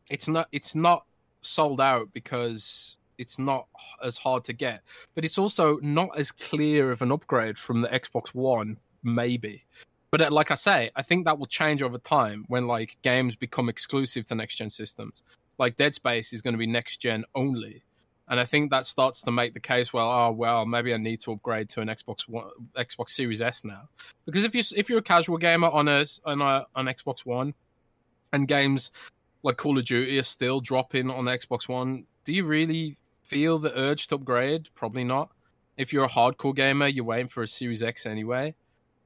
it's 0.10 0.28
not 0.28 0.48
it's 0.52 0.76
not 0.76 1.06
sold 1.42 1.82
out 1.82 2.10
because 2.14 2.98
it's 3.18 3.38
not 3.40 3.68
as 4.04 4.18
hard 4.18 4.44
to 4.46 4.54
get, 4.54 4.82
but 5.16 5.24
it's 5.26 5.38
also 5.38 5.78
not 5.82 6.18
as 6.18 6.32
clear 6.32 6.92
of 6.92 7.02
an 7.02 7.12
upgrade 7.12 7.58
from 7.58 7.82
the 7.82 7.88
Xbox 7.90 8.34
One, 8.34 8.78
maybe. 9.04 9.65
But 10.12 10.22
uh, 10.22 10.30
like 10.32 10.52
I 10.52 10.56
say, 10.56 10.91
I 10.96 11.02
think 11.02 11.26
that 11.26 11.40
will 11.40 11.48
change 11.48 11.82
over 11.82 11.98
time 11.98 12.46
when 12.48 12.68
like 12.68 12.98
games 13.02 13.36
become 13.36 13.70
exclusive 13.70 14.26
to 14.26 14.36
next 14.36 14.56
gen 14.56 14.70
systems. 14.70 15.23
Like 15.57 15.78
Dead 15.78 15.96
Space 15.96 16.34
is 16.34 16.41
going 16.41 16.54
to 16.54 16.57
be 16.57 16.68
next 16.68 16.98
gen 16.98 17.23
only, 17.36 17.84
and 18.29 18.39
I 18.39 18.45
think 18.45 18.71
that 18.71 18.85
starts 18.85 19.21
to 19.23 19.31
make 19.31 19.53
the 19.53 19.60
case. 19.60 19.93
Well, 19.93 20.10
oh 20.10 20.31
well, 20.31 20.65
maybe 20.65 20.93
I 20.93 20.97
need 20.97 21.21
to 21.21 21.34
upgrade 21.34 21.69
to 21.69 21.81
an 21.81 21.87
Xbox 21.87 22.27
One, 22.27 22.49
Xbox 22.77 23.10
Series 23.10 23.41
S 23.41 23.63
now, 23.63 23.89
because 24.26 24.43
if 24.43 24.55
you 24.55 24.63
if 24.76 24.89
you're 24.89 24.99
a 24.99 25.03
casual 25.03 25.37
gamer 25.37 25.69
on 25.69 25.87
a 25.87 26.05
on 26.26 26.41
a 26.41 26.65
on 26.76 26.85
Xbox 26.85 27.26
One, 27.26 27.53
and 28.31 28.47
games 28.47 28.91
like 29.43 29.57
Call 29.57 29.77
of 29.77 29.85
Duty 29.85 30.18
are 30.18 30.23
still 30.23 30.61
dropping 30.61 31.10
on 31.10 31.26
Xbox 31.26 31.68
One, 31.68 32.05
do 32.23 32.34
you 32.34 32.45
really 32.45 32.97
feel 33.23 33.60
the 33.60 33.77
urge 33.77 34.07
to 34.07 34.15
upgrade? 34.15 34.69
Probably 34.76 35.03
not. 35.03 35.29
If 35.77 35.91
you're 35.91 36.05
a 36.05 36.10
hardcore 36.10 36.55
gamer, 36.55 36.87
you're 36.87 37.03
waiting 37.03 37.27
for 37.27 37.43
a 37.43 37.47
Series 37.47 37.81
X 37.84 38.05
anyway. 38.05 38.53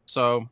So, 0.06 0.48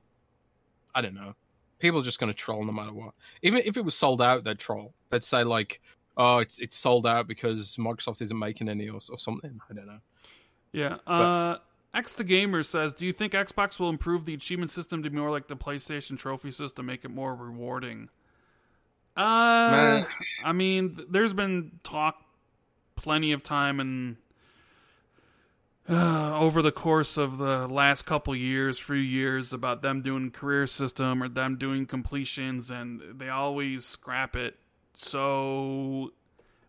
I 0.93 1.01
don't 1.01 1.13
know. 1.13 1.35
People 1.79 1.99
are 1.99 2.03
just 2.03 2.19
going 2.19 2.31
to 2.31 2.37
troll 2.37 2.63
no 2.63 2.71
matter 2.71 2.93
what. 2.93 3.13
Even 3.41 3.61
if 3.65 3.75
it 3.77 3.83
was 3.83 3.95
sold 3.95 4.21
out, 4.21 4.43
they'd 4.43 4.57
troll. 4.57 4.93
They'd 5.09 5.23
say 5.23 5.43
like, 5.43 5.81
oh, 6.17 6.39
it's 6.39 6.59
it's 6.59 6.75
sold 6.75 7.05
out 7.05 7.27
because 7.27 7.75
Microsoft 7.77 8.21
isn't 8.21 8.37
making 8.37 8.69
any 8.69 8.89
or, 8.89 8.99
or 9.09 9.17
something. 9.17 9.59
I 9.69 9.73
don't 9.73 9.87
know. 9.87 9.99
Yeah. 10.71 10.97
Uh, 11.07 11.57
X 11.93 12.13
the 12.13 12.23
Gamer 12.23 12.63
says, 12.63 12.93
"Do 12.93 13.05
you 13.05 13.13
think 13.13 13.33
Xbox 13.33 13.79
will 13.79 13.89
improve 13.89 14.25
the 14.25 14.33
achievement 14.33 14.71
system 14.71 15.03
to 15.03 15.09
be 15.09 15.17
more 15.17 15.31
like 15.31 15.47
the 15.47 15.55
PlayStation 15.55 16.17
trophy 16.17 16.51
system, 16.51 16.85
make 16.85 17.05
it 17.05 17.11
more 17.11 17.33
rewarding?" 17.33 18.09
Uh, 19.15 20.03
I 20.43 20.51
mean, 20.51 20.99
there's 21.09 21.33
been 21.33 21.79
talk 21.83 22.17
plenty 22.97 23.31
of 23.31 23.43
time 23.43 23.79
and 23.79 24.17
uh, 25.87 26.37
over 26.37 26.61
the 26.61 26.71
course 26.71 27.15
of 27.15 27.37
the 27.37 27.67
last 27.67 28.05
couple 28.05 28.35
years, 28.35 28.79
few 28.79 28.95
years, 28.95 29.53
about 29.53 29.81
them 29.81 30.01
doing 30.01 30.31
career 30.31 30.67
system 30.67 31.21
or 31.21 31.29
them 31.29 31.57
doing 31.57 31.85
completions, 31.85 32.71
and 32.71 33.01
they 33.17 33.29
always 33.29 33.85
scrap 33.85 34.35
it 34.35 34.57
so 34.95 36.11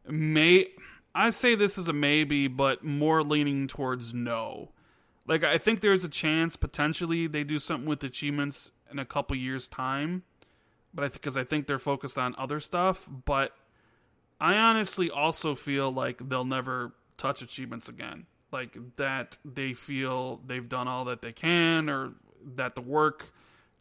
may 0.06 0.66
I 1.14 1.30
say 1.30 1.54
this 1.54 1.78
is 1.78 1.88
a 1.88 1.92
maybe, 1.92 2.48
but 2.48 2.84
more 2.84 3.22
leaning 3.22 3.68
towards 3.68 4.12
no. 4.12 4.72
Like 5.26 5.44
I 5.44 5.58
think 5.58 5.80
there's 5.80 6.04
a 6.04 6.08
chance 6.08 6.56
potentially 6.56 7.26
they 7.26 7.42
do 7.42 7.58
something 7.58 7.88
with 7.88 8.04
achievements 8.04 8.70
in 8.90 8.98
a 8.98 9.04
couple 9.04 9.36
years 9.36 9.66
time, 9.66 10.22
but 10.94 11.04
I 11.04 11.08
because 11.08 11.36
I 11.36 11.44
think 11.44 11.66
they're 11.66 11.78
focused 11.78 12.18
on 12.18 12.34
other 12.38 12.60
stuff. 12.60 13.08
But 13.24 13.52
I 14.40 14.56
honestly 14.56 15.10
also 15.10 15.54
feel 15.54 15.90
like 15.90 16.28
they'll 16.28 16.44
never 16.44 16.92
touch 17.16 17.42
achievements 17.42 17.88
again. 17.88 18.26
Like 18.52 18.76
that 18.96 19.38
they 19.44 19.72
feel 19.72 20.40
they've 20.46 20.68
done 20.68 20.86
all 20.86 21.06
that 21.06 21.22
they 21.22 21.32
can, 21.32 21.88
or 21.88 22.12
that 22.54 22.74
the 22.74 22.82
work 22.82 23.32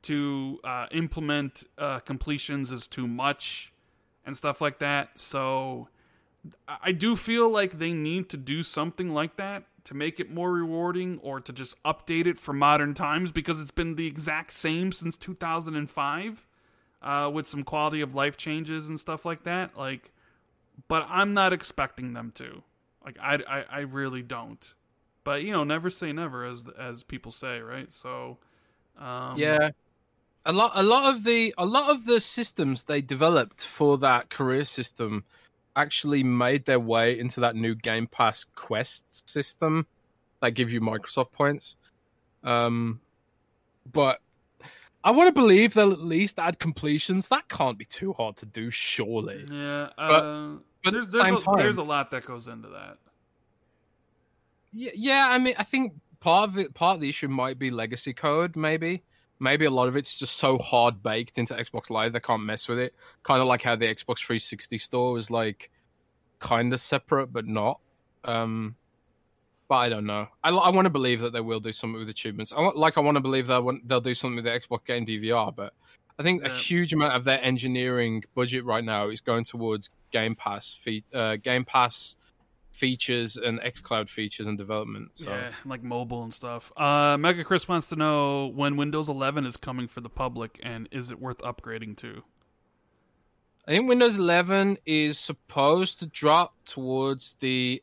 to 0.04 0.60
uh, 0.64 0.88
implement 0.92 1.64
uh, 1.78 2.00
completions 2.00 2.72
is 2.72 2.88
too 2.88 3.08
much 3.08 3.72
and 4.26 4.36
stuff 4.36 4.62
like 4.62 4.80
that. 4.80 5.10
So 5.16 5.88
I 6.68 6.92
do 6.92 7.16
feel 7.16 7.50
like 7.50 7.78
they 7.80 7.94
need 7.94 8.30
to 8.30 8.38
do 8.38 8.64
something 8.64 9.10
like 9.10 9.36
that 9.38 9.64
to 9.86 9.94
make 9.94 10.20
it 10.20 10.32
more 10.32 10.52
rewarding 10.52 11.20
or 11.22 11.40
to 11.40 11.54
just 11.54 11.82
update 11.84 12.26
it 12.26 12.40
for 12.40 12.54
modern 12.54 12.94
times 12.94 13.32
because 13.32 13.60
it's 13.60 13.72
been 13.72 13.96
the 13.96 14.08
exact 14.08 14.54
same 14.54 14.92
since 14.92 15.16
2005 15.18 16.46
uh, 17.02 17.30
with 17.32 17.48
some 17.48 17.64
quality 17.64 18.02
of 18.02 18.16
life 18.16 18.36
changes 18.36 18.90
and 18.90 19.00
stuff 19.00 19.26
like 19.26 19.44
that. 19.44 19.78
Like, 19.78 20.12
but 20.88 21.06
I'm 21.08 21.34
not 21.34 21.54
expecting 21.54 22.14
them 22.14 22.32
to. 22.36 22.64
Like, 23.04 23.18
I, 23.22 23.36
I, 23.48 23.66
I 23.72 23.80
really 23.82 24.24
don't. 24.24 24.74
But 25.24 25.44
you 25.44 25.52
know, 25.52 25.64
never 25.64 25.90
say 25.90 26.14
never, 26.14 26.46
as 26.46 26.66
as 26.80 27.02
people 27.02 27.32
say, 27.32 27.60
right? 27.60 27.92
So, 27.92 28.38
um, 29.00 29.38
yeah, 29.38 29.72
a 30.46 30.54
lot 30.54 30.72
a 30.76 30.84
lot 30.84 31.14
of 31.14 31.24
the 31.24 31.54
a 31.58 31.66
lot 31.66 31.90
of 31.90 32.06
the 32.06 32.20
systems 32.20 32.84
they 32.84 33.02
developed 33.02 33.66
for 33.66 33.98
that 34.00 34.30
career 34.30 34.66
system 34.66 35.24
actually 35.76 36.24
made 36.24 36.66
their 36.66 36.80
way 36.80 37.18
into 37.20 37.40
that 37.42 37.56
new 37.56 37.76
Game 37.76 38.08
Pass 38.08 38.46
Quest 38.56 39.30
system 39.30 39.86
that 40.42 40.52
give 40.52 40.72
you 40.72 40.80
Microsoft 40.80 41.32
points. 41.32 41.76
Um, 42.44 43.02
but 43.92 44.22
I 45.04 45.12
want 45.12 45.28
to 45.28 45.40
believe 45.40 45.74
they'll 45.74 45.92
at 45.92 46.00
least 46.00 46.40
add 46.40 46.60
completions. 46.60 47.28
That 47.28 47.48
can't 47.50 47.78
be 47.78 47.86
too 47.86 48.14
hard 48.14 48.38
to 48.38 48.46
do, 48.46 48.70
surely. 48.70 49.46
Yeah, 49.52 49.90
uh, 49.98 50.10
but, 50.10 50.58
but 50.84 50.94
there's 50.94 51.08
the 51.08 51.24
there's 51.24 51.42
a, 51.42 51.46
time, 51.46 51.56
there's 51.58 51.78
a 51.78 51.84
lot 51.84 52.12
that 52.12 52.26
goes 52.26 52.48
into 52.48 52.70
that. 52.70 52.98
Yeah, 54.72 54.92
yeah. 54.96 55.28
I 55.30 55.38
mean, 55.40 55.56
I 55.58 55.64
think 55.64 55.94
part 56.20 56.50
of 56.50 56.58
it, 56.58 56.74
part 56.74 56.96
of 56.96 57.02
the 57.02 57.10
issue 57.10 57.28
might 57.28 57.60
be 57.60 57.70
legacy 57.70 58.14
code. 58.14 58.56
Maybe, 58.56 59.04
maybe 59.40 59.66
a 59.66 59.70
lot 59.70 59.88
of 59.88 59.96
it's 59.96 60.18
just 60.18 60.38
so 60.38 60.58
hard 60.58 61.02
baked 61.04 61.38
into 61.38 61.54
Xbox 61.54 61.90
Live 61.90 62.14
they 62.14 62.20
can't 62.20 62.44
mess 62.44 62.68
with 62.68 62.80
it. 62.80 62.94
Kind 63.24 63.42
of 63.42 63.48
like 63.48 63.62
how 63.62 63.76
the 63.76 63.86
Xbox 63.86 64.20
360 64.20 64.78
store 64.78 65.14
was 65.14 65.30
like 65.30 65.72
kind 66.40 66.74
of 66.74 66.80
separate 66.80 67.34
but 67.34 67.46
not. 67.46 67.80
Um, 68.24 68.76
but 69.68 69.76
I 69.76 69.90
don't 69.90 70.06
know. 70.06 70.28
I, 70.44 70.50
I 70.50 70.70
want 70.70 70.86
to 70.86 70.92
believe 70.92 71.22
that 71.22 71.34
they 71.34 71.42
will 71.42 71.60
do 71.60 71.72
something 71.72 72.00
with 72.00 72.10
achievements. 72.10 72.54
I 72.56 72.62
want, 72.62 72.78
like 72.78 72.98
I 72.98 73.02
want 73.02 73.16
to 73.16 73.22
believe 73.22 73.48
they'll 73.48 73.78
they'll 73.86 74.02
do 74.02 74.14
something 74.14 74.36
with 74.36 74.46
the 74.46 74.52
Xbox 74.52 74.86
Game 74.86 75.06
DVR, 75.06 75.56
but 75.56 75.74
I 76.18 76.24
think 76.24 76.44
a 76.44 76.50
huge 76.50 76.94
amount 76.94 77.14
of 77.14 77.24
their 77.26 77.44
engineering 77.44 78.24
budget 78.36 78.64
right 78.64 78.84
now 78.84 79.10
is 79.10 79.20
going 79.22 79.44
towards 79.44 79.90
Game 80.12 80.36
Pass 80.36 80.78
fe- 80.82 81.04
uh, 81.14 81.36
Game 81.38 81.66
Pass 81.66 82.16
features 82.76 83.38
and 83.38 83.60
XCloud 83.62 84.10
features 84.10 84.48
and 84.48 84.58
development. 84.58 85.12
So 85.16 85.30
Yeah, 85.30 85.52
like 85.66 85.82
mobile 85.82 86.24
and 86.24 86.34
stuff. 86.34 86.72
Uh, 86.78 87.18
Mega 87.18 87.44
Chris 87.44 87.68
wants 87.68 87.88
to 87.90 87.96
know 87.96 88.48
when 88.48 88.76
Windows 88.76 89.10
11 89.10 89.46
is 89.46 89.58
coming 89.58 89.88
for 89.88 90.02
the 90.02 90.10
public, 90.10 90.60
and 90.62 90.88
is 90.92 91.10
it 91.10 91.20
worth 91.20 91.40
upgrading 91.40 91.98
to? 91.98 92.24
I 93.68 93.72
think 93.72 93.88
Windows 93.88 94.18
11 94.18 94.78
is 94.86 95.18
supposed 95.18 96.00
to 96.00 96.06
drop 96.08 96.54
towards 96.66 97.36
the 97.40 97.82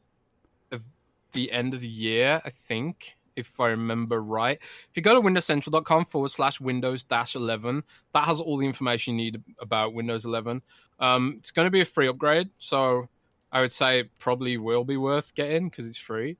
the, 1.32 1.50
end 1.50 1.72
of 1.72 1.80
the 1.80 1.88
year. 1.88 2.42
I 2.44 2.50
think, 2.68 3.16
if 3.36 3.58
I 3.58 3.68
remember 3.68 4.22
right. 4.22 4.58
If 4.60 4.96
you 4.96 5.02
go 5.02 5.14
to 5.14 5.20
windowscentral.com 5.26 6.04
forward 6.04 6.30
slash 6.30 6.60
Windows 6.60 7.02
dash 7.04 7.34
11, 7.34 7.82
that 8.12 8.24
has 8.26 8.38
all 8.38 8.58
the 8.58 8.66
information 8.66 9.18
you 9.18 9.24
need 9.24 9.42
about 9.58 9.94
Windows 9.94 10.26
11. 10.26 10.60
Um, 11.00 11.36
it's 11.38 11.50
going 11.50 11.64
to 11.64 11.70
be 11.70 11.80
a 11.80 11.86
free 11.86 12.06
upgrade, 12.06 12.50
so 12.58 13.08
I 13.52 13.60
would 13.60 13.72
say 13.72 14.00
it 14.00 14.18
probably 14.18 14.56
will 14.56 14.84
be 14.84 14.96
worth 14.96 15.34
getting 15.34 15.68
because 15.68 15.86
it's 15.86 15.98
free, 15.98 16.36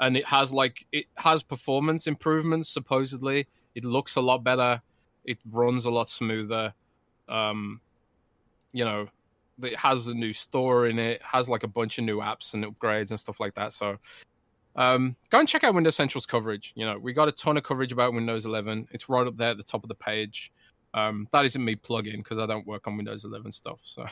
and 0.00 0.16
it 0.16 0.24
has 0.26 0.52
like 0.52 0.86
it 0.92 1.06
has 1.16 1.42
performance 1.42 2.06
improvements. 2.06 2.68
Supposedly, 2.68 3.46
it 3.74 3.84
looks 3.84 4.16
a 4.16 4.20
lot 4.20 4.44
better. 4.44 4.80
It 5.24 5.38
runs 5.50 5.84
a 5.84 5.90
lot 5.90 6.08
smoother. 6.08 6.72
Um, 7.28 7.80
you 8.72 8.84
know, 8.84 9.08
it 9.62 9.76
has 9.76 10.08
a 10.08 10.14
new 10.14 10.32
store 10.32 10.86
in 10.86 10.98
it, 10.98 11.20
has 11.22 11.48
like 11.48 11.62
a 11.62 11.68
bunch 11.68 11.98
of 11.98 12.04
new 12.04 12.18
apps 12.18 12.54
and 12.54 12.64
upgrades 12.64 13.10
and 13.10 13.20
stuff 13.20 13.40
like 13.40 13.54
that. 13.54 13.72
So 13.72 13.98
um, 14.76 15.16
go 15.30 15.38
and 15.38 15.48
check 15.48 15.64
out 15.64 15.74
Windows 15.74 15.96
Central's 15.96 16.26
coverage. 16.26 16.72
You 16.74 16.86
know, 16.86 16.98
we 16.98 17.12
got 17.12 17.28
a 17.28 17.32
ton 17.32 17.56
of 17.56 17.64
coverage 17.64 17.92
about 17.92 18.14
Windows 18.14 18.46
11. 18.46 18.88
It's 18.92 19.08
right 19.08 19.26
up 19.26 19.36
there 19.36 19.50
at 19.50 19.56
the 19.56 19.62
top 19.62 19.84
of 19.84 19.88
the 19.88 19.94
page. 19.94 20.52
Um, 20.94 21.26
that 21.32 21.44
isn't 21.44 21.64
me 21.64 21.74
plugging 21.74 22.18
because 22.18 22.38
I 22.38 22.46
don't 22.46 22.66
work 22.66 22.86
on 22.86 22.96
Windows 22.96 23.24
11 23.24 23.52
stuff. 23.52 23.78
So, 23.82 24.04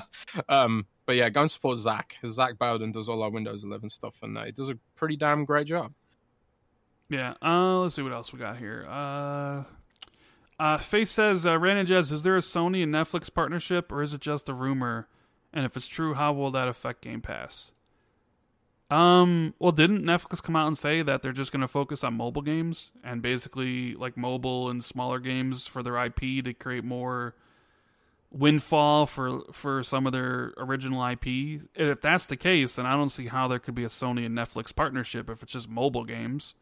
um, 0.48 0.86
but 1.04 1.16
yeah, 1.16 1.28
go 1.30 1.42
and 1.42 1.50
support 1.50 1.78
Zach. 1.78 2.16
Zach 2.28 2.58
Bowden 2.58 2.92
does 2.92 3.08
all 3.08 3.22
our 3.22 3.30
Windows 3.30 3.64
11 3.64 3.88
stuff, 3.90 4.16
and 4.22 4.38
uh, 4.38 4.44
he 4.44 4.52
does 4.52 4.68
a 4.68 4.78
pretty 4.94 5.16
damn 5.16 5.44
great 5.44 5.66
job. 5.66 5.92
Yeah. 7.10 7.34
Uh, 7.42 7.80
let's 7.80 7.94
see 7.94 8.02
what 8.02 8.12
else 8.12 8.32
we 8.32 8.38
got 8.38 8.58
here. 8.58 8.86
Uh, 8.88 9.64
uh, 10.60 10.76
Face 10.78 11.10
says, 11.10 11.46
uh, 11.46 11.58
Rand 11.58 11.78
and 11.78 11.88
Jez, 11.88 12.12
is 12.12 12.22
there 12.22 12.36
a 12.36 12.40
Sony 12.40 12.82
and 12.82 12.92
Netflix 12.92 13.32
partnership, 13.32 13.90
or 13.90 14.02
is 14.02 14.12
it 14.12 14.20
just 14.20 14.48
a 14.48 14.54
rumor? 14.54 15.08
And 15.52 15.64
if 15.64 15.76
it's 15.76 15.86
true, 15.86 16.14
how 16.14 16.32
will 16.32 16.50
that 16.50 16.68
affect 16.68 17.02
Game 17.02 17.20
Pass? 17.20 17.72
Um, 18.90 19.54
well, 19.58 19.72
didn't 19.72 20.02
Netflix 20.02 20.42
come 20.42 20.56
out 20.56 20.66
and 20.66 20.78
say 20.78 21.02
that 21.02 21.22
they're 21.22 21.32
just 21.32 21.52
going 21.52 21.60
to 21.60 21.68
focus 21.68 22.02
on 22.02 22.14
mobile 22.14 22.40
games 22.40 22.90
and 23.04 23.20
basically 23.20 23.94
like 23.94 24.16
mobile 24.16 24.70
and 24.70 24.82
smaller 24.82 25.18
games 25.18 25.66
for 25.66 25.82
their 25.82 26.02
IP 26.02 26.44
to 26.44 26.54
create 26.54 26.84
more 26.84 27.34
windfall 28.30 29.06
for 29.06 29.40
for 29.52 29.82
some 29.82 30.06
of 30.06 30.12
their 30.12 30.52
original 30.56 31.06
IP? 31.06 31.26
And 31.76 31.90
if 31.90 32.00
that's 32.00 32.26
the 32.26 32.36
case, 32.36 32.76
then 32.76 32.86
I 32.86 32.92
don't 32.92 33.10
see 33.10 33.26
how 33.26 33.46
there 33.46 33.58
could 33.58 33.74
be 33.74 33.84
a 33.84 33.88
Sony 33.88 34.24
and 34.24 34.36
Netflix 34.36 34.74
partnership 34.74 35.28
if 35.28 35.42
it's 35.42 35.52
just 35.52 35.68
mobile 35.68 36.04
games. 36.04 36.54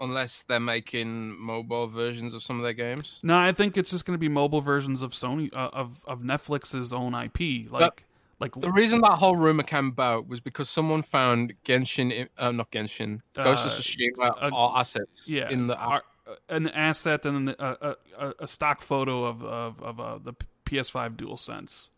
Unless 0.00 0.44
they're 0.44 0.60
making 0.60 1.38
mobile 1.40 1.88
versions 1.88 2.32
of 2.32 2.42
some 2.42 2.56
of 2.56 2.62
their 2.62 2.72
games. 2.72 3.18
No, 3.24 3.36
I 3.36 3.52
think 3.52 3.76
it's 3.76 3.90
just 3.90 4.04
going 4.04 4.14
to 4.14 4.18
be 4.18 4.28
mobile 4.28 4.60
versions 4.60 5.02
of 5.02 5.10
Sony 5.10 5.52
uh, 5.52 5.70
of 5.72 6.00
of 6.06 6.20
Netflix's 6.20 6.94
own 6.94 7.14
IP. 7.14 7.70
Like 7.70 8.06
like 8.40 8.52
The 8.54 8.70
reason 8.70 9.00
that 9.00 9.18
whole 9.18 9.36
rumor 9.36 9.62
came 9.64 9.88
about 9.88 10.28
was 10.28 10.40
because 10.40 10.68
someone 10.70 11.02
found 11.02 11.54
Genshin, 11.64 12.28
uh, 12.38 12.52
not 12.52 12.70
Genshin, 12.70 13.20
Ghost 13.34 13.66
of 13.66 13.72
Uh, 13.72 13.74
Tsushima 13.74 14.30
uh, 14.42 14.50
are 14.52 14.78
assets 14.78 15.28
yeah, 15.30 15.50
in 15.50 15.66
the 15.66 15.76
ar- 15.76 16.04
an 16.48 16.68
asset 16.68 17.26
and 17.26 17.48
a, 17.50 17.88
a, 17.88 17.96
a, 18.28 18.34
a 18.40 18.48
stock 18.48 18.82
photo 18.82 19.24
of 19.24 19.42
of, 19.42 19.82
of 19.82 20.00
uh, 20.00 20.18
the 20.22 20.34
PS5 20.66 21.16
DualSense. 21.16 21.88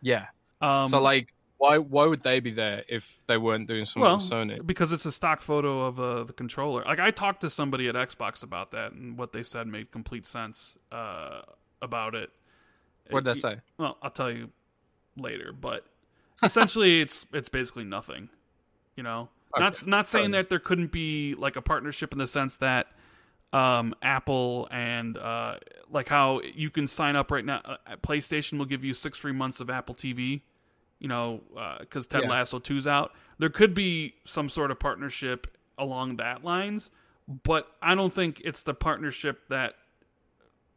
yeah. 0.00 0.26
Um, 0.62 0.88
so 0.88 1.00
like, 1.02 1.34
why 1.58 1.76
why 1.78 2.06
would 2.06 2.22
they 2.22 2.40
be 2.40 2.50
there 2.50 2.82
if 2.88 3.06
they 3.26 3.36
weren't 3.36 3.68
doing 3.68 3.84
something 3.84 4.02
well, 4.02 4.16
with 4.16 4.24
Sony? 4.24 4.66
because 4.66 4.90
it's 4.92 5.04
a 5.04 5.12
stock 5.12 5.42
photo 5.42 5.82
of 5.84 6.00
uh, 6.00 6.24
the 6.24 6.32
controller. 6.32 6.82
Like 6.84 6.98
I 6.98 7.10
talked 7.10 7.42
to 7.42 7.50
somebody 7.50 7.88
at 7.88 7.94
Xbox 7.94 8.42
about 8.42 8.70
that, 8.70 8.92
and 8.92 9.18
what 9.18 9.32
they 9.32 9.42
said 9.42 9.66
made 9.66 9.92
complete 9.92 10.24
sense 10.24 10.78
uh, 10.90 11.42
about 11.82 12.14
it. 12.14 12.30
What 13.10 13.24
did 13.24 13.34
they 13.36 13.40
say? 13.40 13.56
Well, 13.78 13.98
I'll 14.02 14.10
tell 14.10 14.30
you 14.32 14.48
later, 15.16 15.52
but 15.52 15.84
essentially, 16.42 17.00
it's 17.02 17.26
it's 17.32 17.48
basically 17.48 17.84
nothing. 17.84 18.28
You 18.96 19.02
know, 19.02 19.28
not 19.56 19.74
Okay, 19.74 19.90
not 19.90 20.08
saying 20.08 20.30
that 20.32 20.48
there 20.48 20.58
couldn't 20.58 20.92
be 20.92 21.34
like 21.34 21.56
a 21.56 21.62
partnership 21.62 22.12
in 22.12 22.18
the 22.18 22.26
sense 22.26 22.56
that 22.58 22.86
um, 23.52 23.94
Apple 24.02 24.68
and 24.70 25.16
uh, 25.16 25.56
like 25.90 26.08
how 26.08 26.40
you 26.42 26.70
can 26.70 26.86
sign 26.86 27.16
up 27.16 27.30
right 27.30 27.44
now. 27.44 27.60
Uh, 27.64 27.96
PlayStation 28.02 28.58
will 28.58 28.66
give 28.66 28.84
you 28.84 28.94
six 28.94 29.18
free 29.18 29.32
months 29.32 29.60
of 29.60 29.70
Apple 29.70 29.94
TV. 29.94 30.42
You 30.98 31.08
know, 31.08 31.42
because 31.78 32.06
Ted 32.06 32.22
Yeah. 32.22 32.30
Lasso 32.30 32.58
2's 32.58 32.86
out. 32.86 33.12
There 33.38 33.50
could 33.50 33.74
be 33.74 34.14
some 34.24 34.48
sort 34.48 34.70
of 34.70 34.78
partnership 34.80 35.46
along 35.76 36.16
that 36.16 36.42
lines, 36.42 36.90
but 37.44 37.68
I 37.82 37.94
don't 37.94 38.14
think 38.14 38.40
it's 38.42 38.62
the 38.62 38.72
partnership 38.72 39.46
that 39.50 39.74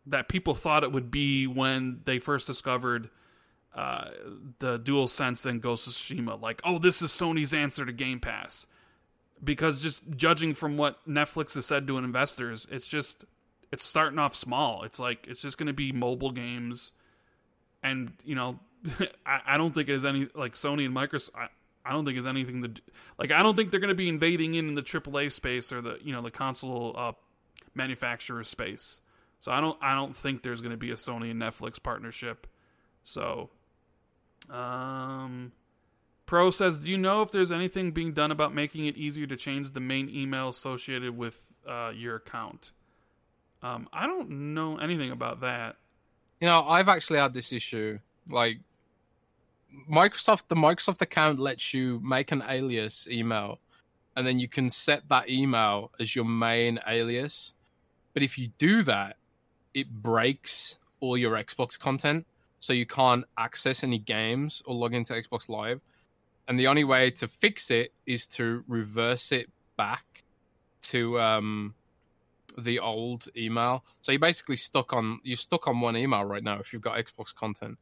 that 0.05 0.27
people 0.27 0.55
thought 0.55 0.83
it 0.83 0.91
would 0.91 1.09
be 1.09 1.47
when 1.47 2.01
they 2.03 2.19
first 2.19 2.47
discovered 2.47 3.09
uh, 3.75 4.09
the 4.59 4.77
Dual 4.77 5.07
Sense 5.07 5.45
and 5.45 5.61
Ghost 5.61 5.87
of 5.87 5.93
Tsushima. 5.93 6.41
Like, 6.41 6.61
oh, 6.63 6.79
this 6.79 7.01
is 7.01 7.11
Sony's 7.11 7.53
answer 7.53 7.85
to 7.85 7.91
Game 7.91 8.19
Pass. 8.19 8.65
Because 9.41 9.79
just 9.79 10.01
judging 10.15 10.53
from 10.53 10.75
what 10.75 10.97
Netflix 11.07 11.53
has 11.53 11.65
said 11.65 11.87
to 11.87 11.97
investors, 11.97 12.67
it's 12.69 12.87
just 12.87 13.23
it's 13.71 13.85
starting 13.85 14.19
off 14.19 14.35
small. 14.35 14.83
It's 14.83 14.99
like 14.99 15.27
it's 15.29 15.41
just 15.41 15.57
going 15.57 15.67
to 15.67 15.73
be 15.73 15.93
mobile 15.93 16.31
games, 16.31 16.91
and 17.81 18.11
you 18.25 18.35
know, 18.35 18.59
I, 19.25 19.39
I 19.47 19.57
don't 19.57 19.73
think 19.73 19.87
it 19.87 19.93
has 19.93 20.03
any 20.03 20.27
like 20.35 20.55
Sony 20.55 20.85
and 20.85 20.93
Microsoft. 20.93 21.29
I, 21.35 21.47
I 21.85 21.93
don't 21.93 22.03
think 22.03 22.17
it's 22.17 22.27
anything 22.27 22.63
to 22.63 22.81
like. 23.17 23.31
I 23.31 23.41
don't 23.41 23.55
think 23.55 23.71
they're 23.71 23.79
going 23.79 23.87
to 23.87 23.95
be 23.95 24.09
invading 24.09 24.55
in 24.55 24.75
the 24.75 24.81
AAA 24.81 25.31
space 25.31 25.71
or 25.71 25.81
the 25.81 25.99
you 26.03 26.11
know 26.11 26.21
the 26.21 26.31
console 26.31 26.93
uh, 26.97 27.11
manufacturer 27.75 28.43
space. 28.43 28.99
So 29.39 29.53
I 29.53 29.61
don't 29.61 29.77
I 29.81 29.95
don't 29.95 30.17
think 30.17 30.43
there's 30.43 30.59
going 30.59 30.71
to 30.71 30.77
be 30.77 30.91
a 30.91 30.95
Sony 30.95 31.31
and 31.31 31.41
Netflix 31.41 31.81
partnership. 31.81 32.45
So, 33.03 33.49
um, 34.49 35.51
Pro 36.25 36.51
says, 36.51 36.77
do 36.79 36.89
you 36.89 36.97
know 36.97 37.21
if 37.21 37.31
there's 37.31 37.51
anything 37.51 37.91
being 37.91 38.13
done 38.13 38.31
about 38.31 38.53
making 38.53 38.85
it 38.85 38.95
easier 38.97 39.25
to 39.27 39.35
change 39.35 39.71
the 39.71 39.79
main 39.79 40.09
email 40.09 40.49
associated 40.49 41.17
with 41.17 41.39
uh, 41.67 41.91
your 41.95 42.17
account? 42.17 42.71
Um, 43.61 43.89
I 43.91 44.07
don't 44.07 44.53
know 44.53 44.77
anything 44.77 45.11
about 45.11 45.41
that. 45.41 45.75
You 46.39 46.47
know, 46.47 46.61
I've 46.61 46.87
actually 46.87 47.19
had 47.19 47.33
this 47.33 47.51
issue. 47.51 47.99
Like, 48.29 48.59
Microsoft, 49.91 50.43
the 50.47 50.55
Microsoft 50.55 51.01
account 51.01 51.39
lets 51.39 51.73
you 51.73 51.99
make 52.03 52.31
an 52.31 52.43
alias 52.47 53.07
email, 53.09 53.59
and 54.15 54.25
then 54.25 54.39
you 54.39 54.47
can 54.47 54.69
set 54.69 55.07
that 55.09 55.29
email 55.29 55.91
as 55.99 56.15
your 56.15 56.25
main 56.25 56.79
alias. 56.87 57.53
But 58.13 58.23
if 58.23 58.37
you 58.37 58.49
do 58.57 58.83
that, 58.83 59.17
it 59.73 59.89
breaks 59.89 60.77
all 60.99 61.17
your 61.17 61.33
Xbox 61.33 61.77
content, 61.77 62.25
so 62.59 62.73
you 62.73 62.85
can't 62.85 63.25
access 63.37 63.83
any 63.83 63.99
games 63.99 64.61
or 64.65 64.75
log 64.75 64.93
into 64.93 65.13
Xbox 65.13 65.49
Live. 65.49 65.81
and 66.47 66.59
the 66.59 66.67
only 66.67 66.83
way 66.83 67.11
to 67.11 67.27
fix 67.27 67.69
it 67.69 67.93
is 68.07 68.25
to 68.25 68.63
reverse 68.67 69.31
it 69.31 69.49
back 69.77 70.23
to 70.81 71.19
um, 71.19 71.75
the 72.57 72.79
old 72.79 73.27
email. 73.37 73.83
So 74.01 74.11
you're 74.11 74.19
basically 74.19 74.55
stuck 74.55 74.93
on 74.93 75.19
you're 75.23 75.37
stuck 75.37 75.67
on 75.67 75.79
one 75.79 75.95
email 75.95 76.23
right 76.25 76.43
now 76.43 76.59
if 76.59 76.73
you've 76.73 76.81
got 76.81 76.97
Xbox 76.97 77.33
content. 77.33 77.77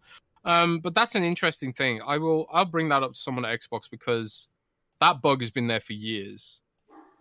Um, 0.46 0.80
but 0.80 0.94
that's 0.94 1.16
an 1.16 1.24
interesting 1.24 1.74
thing. 1.74 2.02
I 2.06 2.18
will 2.18 2.48
I'll 2.52 2.66
bring 2.66 2.90
that 2.90 3.04
up 3.04 3.14
to 3.14 3.20
someone 3.20 3.46
at 3.46 3.60
Xbox 3.60 3.90
because 3.90 4.50
that 5.00 5.22
bug 5.22 5.42
has 5.42 5.52
been 5.52 5.68
there 5.68 5.80
for 5.80 5.94
years, 5.94 6.62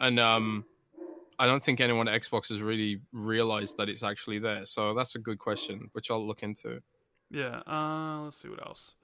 and 0.01 0.19
um, 0.19 0.65
I 1.39 1.47
don't 1.47 1.63
think 1.63 1.81
anyone 1.81 2.09
at 2.09 2.21
Xbox 2.21 2.49
has 2.49 2.63
really 2.63 3.01
realized 3.13 3.77
that 3.79 3.89
it's 3.89 4.03
actually 4.03 4.39
there. 4.39 4.67
So 4.67 4.95
that's 4.95 5.15
a 5.15 5.19
good 5.19 5.39
question, 5.39 5.91
which 5.93 6.11
I'll 6.11 6.27
look 6.27 6.43
into. 6.43 6.81
Yeah. 7.31 7.63
Uh, 7.67 8.23
let's 8.25 8.37
see 8.37 8.49
what 8.49 8.65
else. 8.67 8.95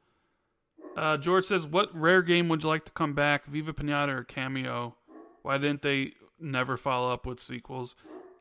Uh, 0.96 1.16
George 1.16 1.44
says, 1.44 1.66
"What 1.66 1.94
rare 1.98 2.22
game 2.22 2.48
would 2.48 2.62
you 2.62 2.68
like 2.68 2.84
to 2.84 2.92
come 2.92 3.14
back? 3.14 3.46
Viva 3.46 3.72
Pinata 3.72 4.08
or 4.08 4.24
Kameo? 4.24 4.94
Why 5.42 5.58
didn't 5.58 5.82
they 5.82 6.14
never 6.38 6.76
follow 6.76 7.12
up 7.12 7.26
with 7.26 7.40
sequels? 7.40 7.94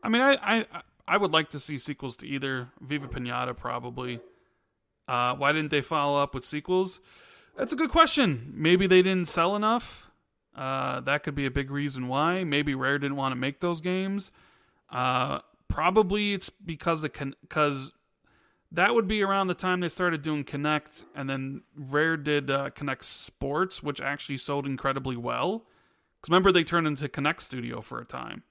I 0.04 0.10
mean, 0.10 0.22
I 0.22 0.34
I 0.42 0.66
I 1.08 1.18
would 1.18 1.32
like 1.32 1.50
to 1.52 1.60
see 1.60 1.78
sequels 1.78 2.18
to 2.18 2.28
either 2.28 2.70
Viva 2.82 3.08
Pinata 3.08 3.56
probably. 3.56 4.20
Uh, 5.08 5.36
why 5.36 5.52
didn't 5.52 5.72
they 5.72 5.82
follow 5.82 6.22
up 6.22 6.34
with 6.34 6.46
sequels? 6.46 7.00
That's 7.58 7.74
a 7.74 7.76
good 7.76 7.90
question. 7.90 8.54
Maybe 8.56 8.88
they 8.88 9.02
didn't 9.02 9.28
sell 9.28 9.56
enough. 9.56 10.10
Uh, 10.56 11.02
that 11.02 11.24
could 11.24 11.36
be 11.36 11.46
a 11.46 11.52
big 11.52 11.72
reason 11.72 12.08
why. 12.08 12.44
Maybe 12.44 12.76
Rare 12.76 13.00
didn't 13.00 13.18
want 13.18 13.32
to 13.34 13.38
make 13.38 13.60
those 13.60 13.82
games. 13.82 14.32
Uh, 14.90 15.40
probably 15.68 16.34
it's 16.34 16.50
because 16.50 17.02
because 17.42 17.92
that 18.72 18.96
would 18.96 19.08
be 19.08 19.22
around 19.22 19.48
the 19.48 19.54
time 19.54 19.82
they 19.82 19.90
started 19.90 20.22
doing 20.22 20.44
Kinect, 20.44 21.04
and 21.16 21.30
then 21.30 21.62
Rare 21.76 22.16
did 22.18 22.50
uh, 22.50 22.70
Kinect 22.70 23.04
Sports, 23.04 23.84
which 23.84 24.00
actually 24.00 24.38
sold 24.38 24.66
incredibly 24.66 25.18
well. 25.18 25.66
Because 26.20 26.30
remember, 26.30 26.52
they 26.52 26.64
turned 26.64 26.88
into 26.88 27.10
Kinect 27.10 27.42
Studio 27.42 27.82
for 27.82 28.00
a 28.00 28.06
time 28.06 28.44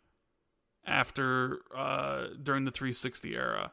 after 0.87 1.61
uh, 1.75 2.27
during 2.43 2.65
the 2.65 2.71
360 2.71 3.35
era, 3.35 3.73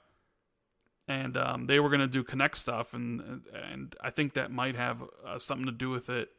and 1.08 1.36
um, 1.36 1.68
they 1.68 1.80
were 1.80 1.90
going 1.90 2.00
to 2.02 2.08
do 2.08 2.24
Kinect 2.24 2.56
stuff, 2.56 2.94
and 2.94 3.42
and 3.54 3.96
I 4.02 4.12
think 4.12 4.36
that 4.36 4.52
might 4.52 4.76
have 4.76 5.04
uh, 5.26 5.40
something 5.40 5.66
to 5.66 5.72
do 5.74 5.90
with 5.90 6.10
it. 6.10 6.30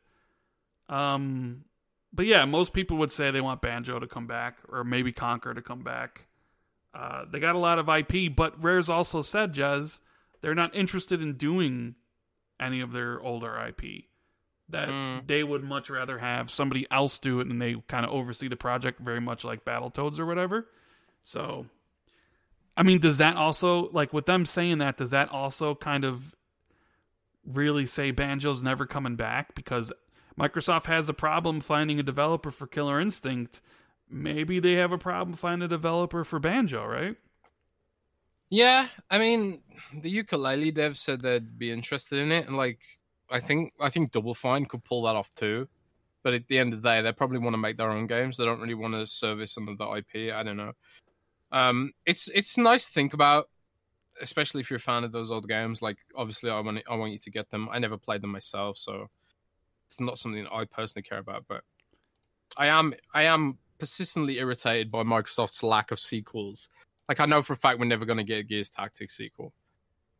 Um, 0.89 1.65
but 2.13 2.25
yeah, 2.25 2.47
most 2.47 2.73
people 2.73 2.97
would 2.97 3.13
say 3.13 3.31
they 3.31 3.43
want 3.43 3.61
Banjo 3.61 3.99
to 3.99 4.07
come 4.07 4.27
back, 4.27 4.57
or 4.71 4.85
maybe 4.85 5.13
Conker 5.13 5.55
to 5.55 5.61
come 5.61 5.83
back. 5.83 6.28
Uh, 6.95 7.25
they 7.31 7.39
got 7.39 7.55
a 7.55 7.59
lot 7.59 7.79
of 7.79 7.89
IP, 7.89 8.35
but 8.35 8.63
Rare's 8.63 8.89
also 8.89 9.23
said, 9.23 9.55
Jez, 9.55 10.01
they're 10.41 10.55
not 10.55 10.75
interested 10.75 11.21
in 11.21 11.35
doing 11.35 11.95
any 12.61 12.81
of 12.81 12.93
their 12.93 13.21
older 13.21 13.57
IP. 13.69 14.05
That 14.71 14.89
mm. 14.89 15.27
they 15.27 15.43
would 15.43 15.65
much 15.65 15.89
rather 15.89 16.19
have 16.19 16.51
somebody 16.51 16.87
else 16.91 17.19
do 17.19 17.41
it 17.41 17.47
and 17.47 17.61
they 17.61 17.77
kind 17.89 18.05
of 18.05 18.13
oversee 18.13 18.49
the 18.49 18.57
project 18.57 19.01
very 19.01 19.21
much 19.21 19.45
like 19.45 19.65
Battletoads 19.65 20.19
or 20.19 20.27
whatever. 20.27 20.67
So, 21.25 21.67
I 22.77 22.83
mean, 22.83 23.01
does 23.01 23.19
that 23.19 23.37
also, 23.37 23.89
like 23.93 24.13
with 24.13 24.27
them 24.27 24.45
saying 24.45 24.79
that, 24.79 24.99
does 24.99 25.11
that 25.11 25.31
also 25.31 25.75
kind 25.75 26.05
of 26.05 26.35
really 27.47 27.87
say 27.87 28.13
Banjo's 28.13 28.63
never 28.63 28.85
coming 28.85 29.17
back? 29.17 29.55
Because 29.55 29.91
Microsoft 30.39 30.85
has 30.87 31.09
a 31.09 31.15
problem 31.15 31.61
finding 31.61 31.99
a 31.99 32.03
developer 32.03 32.51
for 32.51 32.67
Killer 32.67 33.01
Instinct 33.01 33.61
maybe 34.11 34.61
they 34.61 34.75
have 34.75 34.93
a 34.93 34.99
problem 34.99 35.37
finding 35.37 35.67
a 35.67 35.69
developer 35.69 36.25
for 36.25 36.39
Banjo, 36.39 36.85
right? 36.85 37.17
Yeah, 38.51 38.87
I 39.11 39.19
mean, 39.19 39.61
the 40.01 40.15
Yooka-Laylee 40.15 40.75
dev 40.75 40.97
said 40.97 41.21
they'd 41.21 41.59
be 41.59 41.71
interested 41.71 42.19
in 42.19 42.33
it, 42.33 42.47
and 42.47 42.57
like, 42.57 42.79
I 43.31 43.41
think 43.41 43.75
I 43.79 43.91
think 43.91 44.11
Double 44.11 44.35
Fine 44.35 44.67
could 44.67 44.85
pull 44.85 45.03
that 45.03 45.17
off 45.17 45.29
too. 45.35 45.69
But 46.23 46.35
at 46.35 46.49
the 46.49 46.59
end 46.59 46.73
of 46.73 46.83
the 46.83 46.89
day, 46.89 47.03
they 47.03 47.13
probably 47.13 47.39
want 47.39 47.55
to 47.55 47.59
make 47.59 47.77
their 47.77 47.91
own 47.91 48.07
games. 48.07 48.37
They 48.37 48.45
don't 48.45 48.61
really 48.61 48.75
want 48.75 48.95
to 48.95 49.07
service 49.07 49.57
another 49.57 49.99
IP. 49.99 50.33
I 50.33 50.43
don't 50.43 50.57
know. 50.57 50.73
Um, 51.53 51.93
it's 52.07 52.29
it's 52.29 52.59
nice 52.59 52.87
to 52.87 52.93
think 52.93 53.13
about, 53.15 53.49
especially 54.21 54.63
if 54.63 54.71
you're 54.71 54.79
a 54.79 54.81
fan 54.81 55.05
of 55.05 55.13
those 55.13 55.31
old 55.31 55.47
games. 55.47 55.83
Like, 55.83 55.99
obviously, 56.17 56.51
I 56.51 56.61
want 56.61 56.83
I 56.89 56.97
want 56.97 57.13
you 57.13 57.19
to 57.19 57.31
get 57.31 57.51
them. 57.51 57.69
I 57.71 57.79
never 57.79 57.99
played 57.99 58.23
them 58.23 58.31
myself, 58.31 58.79
so 58.79 59.09
it's 59.87 60.01
not 60.01 60.19
something 60.19 60.47
I 60.51 60.65
personally 60.65 61.07
care 61.07 61.19
about. 61.19 61.45
But 61.49 61.63
I 62.57 62.69
am 62.69 62.95
I 63.15 63.25
am 63.25 63.59
persistently 63.79 64.39
irritated 64.39 64.91
by 64.91 65.03
Microsoft's 65.03 65.63
lack 65.63 65.91
of 65.91 66.01
sequels. 66.01 66.69
Like 67.09 67.21
I 67.21 67.27
know 67.27 67.43
for 67.43 67.55
a 67.55 67.57
fact 67.57 67.79
we're 67.79 67.87
never 67.87 68.05
going 68.05 68.19
to 68.19 68.25
get 68.25 68.41
a 68.41 68.43
Gears 68.43 68.71
Tactics 68.71 69.17
sequel, 69.17 69.53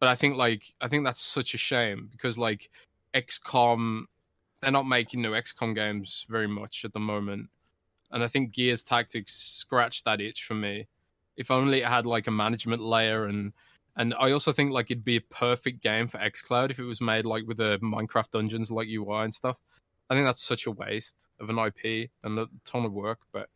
but 0.01 0.09
I 0.09 0.15
think 0.15 0.37
like 0.37 0.75
I 0.81 0.89
think 0.89 1.05
that's 1.05 1.21
such 1.21 1.55
a 1.55 1.59
shame 1.59 2.09
because 2.11 2.39
like 2.39 2.71
XCOM, 3.15 4.05
they're 4.61 4.71
not 4.71 4.87
making 4.87 5.21
new 5.21 5.33
XCOM 5.33 5.75
games 5.75 6.27
very 6.29 6.49
much 6.49 6.85
at 6.85 6.93
the 6.93 7.01
moment, 7.01 7.49
and 8.11 8.25
I 8.25 8.29
think 8.29 8.53
Gears 8.53 8.83
Tactics 8.83 9.33
scratched 9.35 10.05
that 10.07 10.21
itch 10.21 10.45
for 10.45 10.55
me. 10.55 10.87
If 11.37 11.51
only 11.51 11.81
it 11.81 11.87
had 11.87 12.07
like 12.07 12.27
a 12.27 12.33
management 12.33 12.83
layer 12.83 13.27
and 13.27 13.53
and 13.97 14.15
I 14.19 14.31
also 14.31 14.53
think 14.53 14.73
like 14.73 14.91
it'd 14.91 15.05
be 15.05 15.17
a 15.17 15.21
perfect 15.21 15.83
game 15.83 16.09
for 16.09 16.19
XCloud 16.19 16.71
if 16.71 16.79
it 16.79 16.85
was 16.85 17.01
made 17.01 17.27
like 17.27 17.47
with 17.47 17.57
the 17.59 17.79
Minecraft 17.83 18.31
dungeons 18.31 18.71
like 18.71 18.89
UI 18.89 19.25
and 19.25 19.35
stuff. 19.35 19.57
I 20.09 20.15
think 20.15 20.25
that's 20.25 20.43
such 20.43 20.67
a 20.67 20.71
waste 20.71 21.28
of 21.41 21.51
an 21.51 21.59
IP 21.59 22.11
and 22.23 22.39
a 22.39 22.49
ton 22.65 22.85
of 22.85 22.93
work, 22.93 23.19
but 23.33 23.49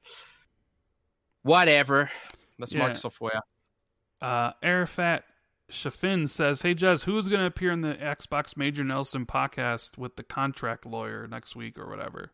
whatever. 1.43 2.11
That's 2.59 2.73
yeah. 2.73 2.91
Microsoft 2.91 3.15
you. 3.20 4.27
Uh, 4.27 4.52
Arafat 4.62 5.25
Shafin 5.70 6.28
says, 6.28 6.62
"Hey 6.62 6.75
Jez, 6.75 7.05
who's 7.05 7.28
going 7.28 7.41
to 7.41 7.47
appear 7.47 7.73
in 7.73 7.81
the 7.81 7.94
Xbox 7.94 8.57
Major 8.57 8.85
Nelson 8.85 9.27
podcast 9.27 9.99
with 9.99 10.17
the 10.17 10.23
contract 10.23 10.86
lawyer 10.86 11.27
next 11.27 11.57
week 11.57 11.78
or 11.78 11.89
whatever?" 11.89 12.31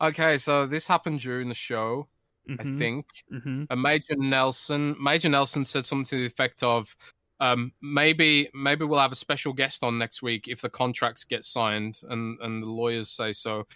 Okay, 0.00 0.36
so 0.38 0.66
this 0.66 0.86
happened 0.86 1.20
during 1.20 1.48
the 1.48 1.54
show, 1.54 2.08
mm-hmm. 2.48 2.74
I 2.74 2.78
think. 2.78 3.06
Mm-hmm. 3.32 3.64
A 3.70 3.76
Major 3.76 4.16
Nelson, 4.16 4.96
Major 5.00 5.28
Nelson 5.28 5.64
said 5.64 5.86
something 5.86 6.04
to 6.06 6.18
the 6.18 6.26
effect 6.26 6.62
of, 6.62 6.94
um, 7.40 7.72
maybe 7.80 8.50
maybe 8.54 8.84
we'll 8.84 9.00
have 9.00 9.12
a 9.12 9.16
special 9.16 9.52
guest 9.52 9.82
on 9.82 9.98
next 9.98 10.22
week 10.22 10.48
if 10.48 10.60
the 10.60 10.70
contracts 10.70 11.24
get 11.24 11.44
signed 11.44 12.00
and 12.08 12.38
and 12.40 12.62
the 12.62 12.68
lawyers 12.68 13.10
say 13.10 13.32
so, 13.32 13.66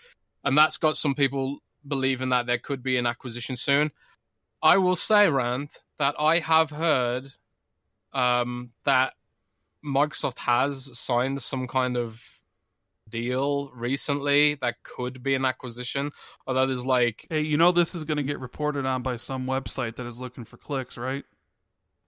and 0.47 0.57
that's 0.57 0.78
got 0.78 0.97
some 0.97 1.15
people 1.15 1.58
believing 1.86 2.31
that 2.31 2.47
there 2.47 2.58
could 2.58 2.83
be 2.83 2.97
an 2.97 3.05
acquisition 3.05 3.57
soon. 3.57 3.91
I 4.62 4.78
will 4.78 4.97
say, 4.97 5.28
Rand, 5.28 5.70
that 5.99 6.15
I 6.18 6.39
have 6.39 6.70
heard 6.70 7.33
um, 8.12 8.70
that 8.84 9.12
Microsoft 9.84 10.39
has 10.39 10.99
signed 10.99 11.42
some 11.42 11.66
kind 11.66 11.97
of 11.97 12.20
deal 13.08 13.70
recently 13.75 14.55
that 14.57 14.83
could 14.83 15.23
be 15.23 15.34
an 15.34 15.44
acquisition. 15.44 16.12
Although 16.47 16.66
there's 16.66 16.86
like, 16.86 17.26
hey, 17.28 17.41
you 17.41 17.57
know, 17.57 17.73
this 17.73 17.94
is 17.94 18.05
going 18.05 18.16
to 18.16 18.23
get 18.23 18.41
reported 18.41 18.86
on 18.86 19.02
by 19.02 19.16
some 19.16 19.47
website 19.47 19.97
that 19.97 20.07
is 20.07 20.18
looking 20.18 20.44
for 20.44 20.57
clicks, 20.57 20.97
right? 20.97 21.25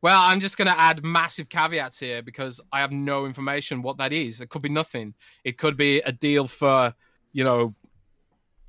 Well, 0.01 0.21
I'm 0.23 0.39
just 0.39 0.57
going 0.57 0.69
to 0.69 0.79
add 0.79 1.05
massive 1.05 1.49
caveats 1.49 1.99
here 1.99 2.23
because 2.23 2.61
I 2.73 2.81
have 2.81 2.93
no 2.93 3.27
information 3.27 3.83
what 3.83 3.99
that 3.99 4.13
is. 4.13 4.41
It 4.41 4.49
could 4.49 4.63
be 4.63 4.69
nothing. 4.69 5.15
It 5.43 5.59
could 5.59 5.77
be 5.77 5.99
a 6.01 6.13
deal 6.13 6.47
for, 6.47 6.95
you 7.33 7.43
know, 7.43 7.75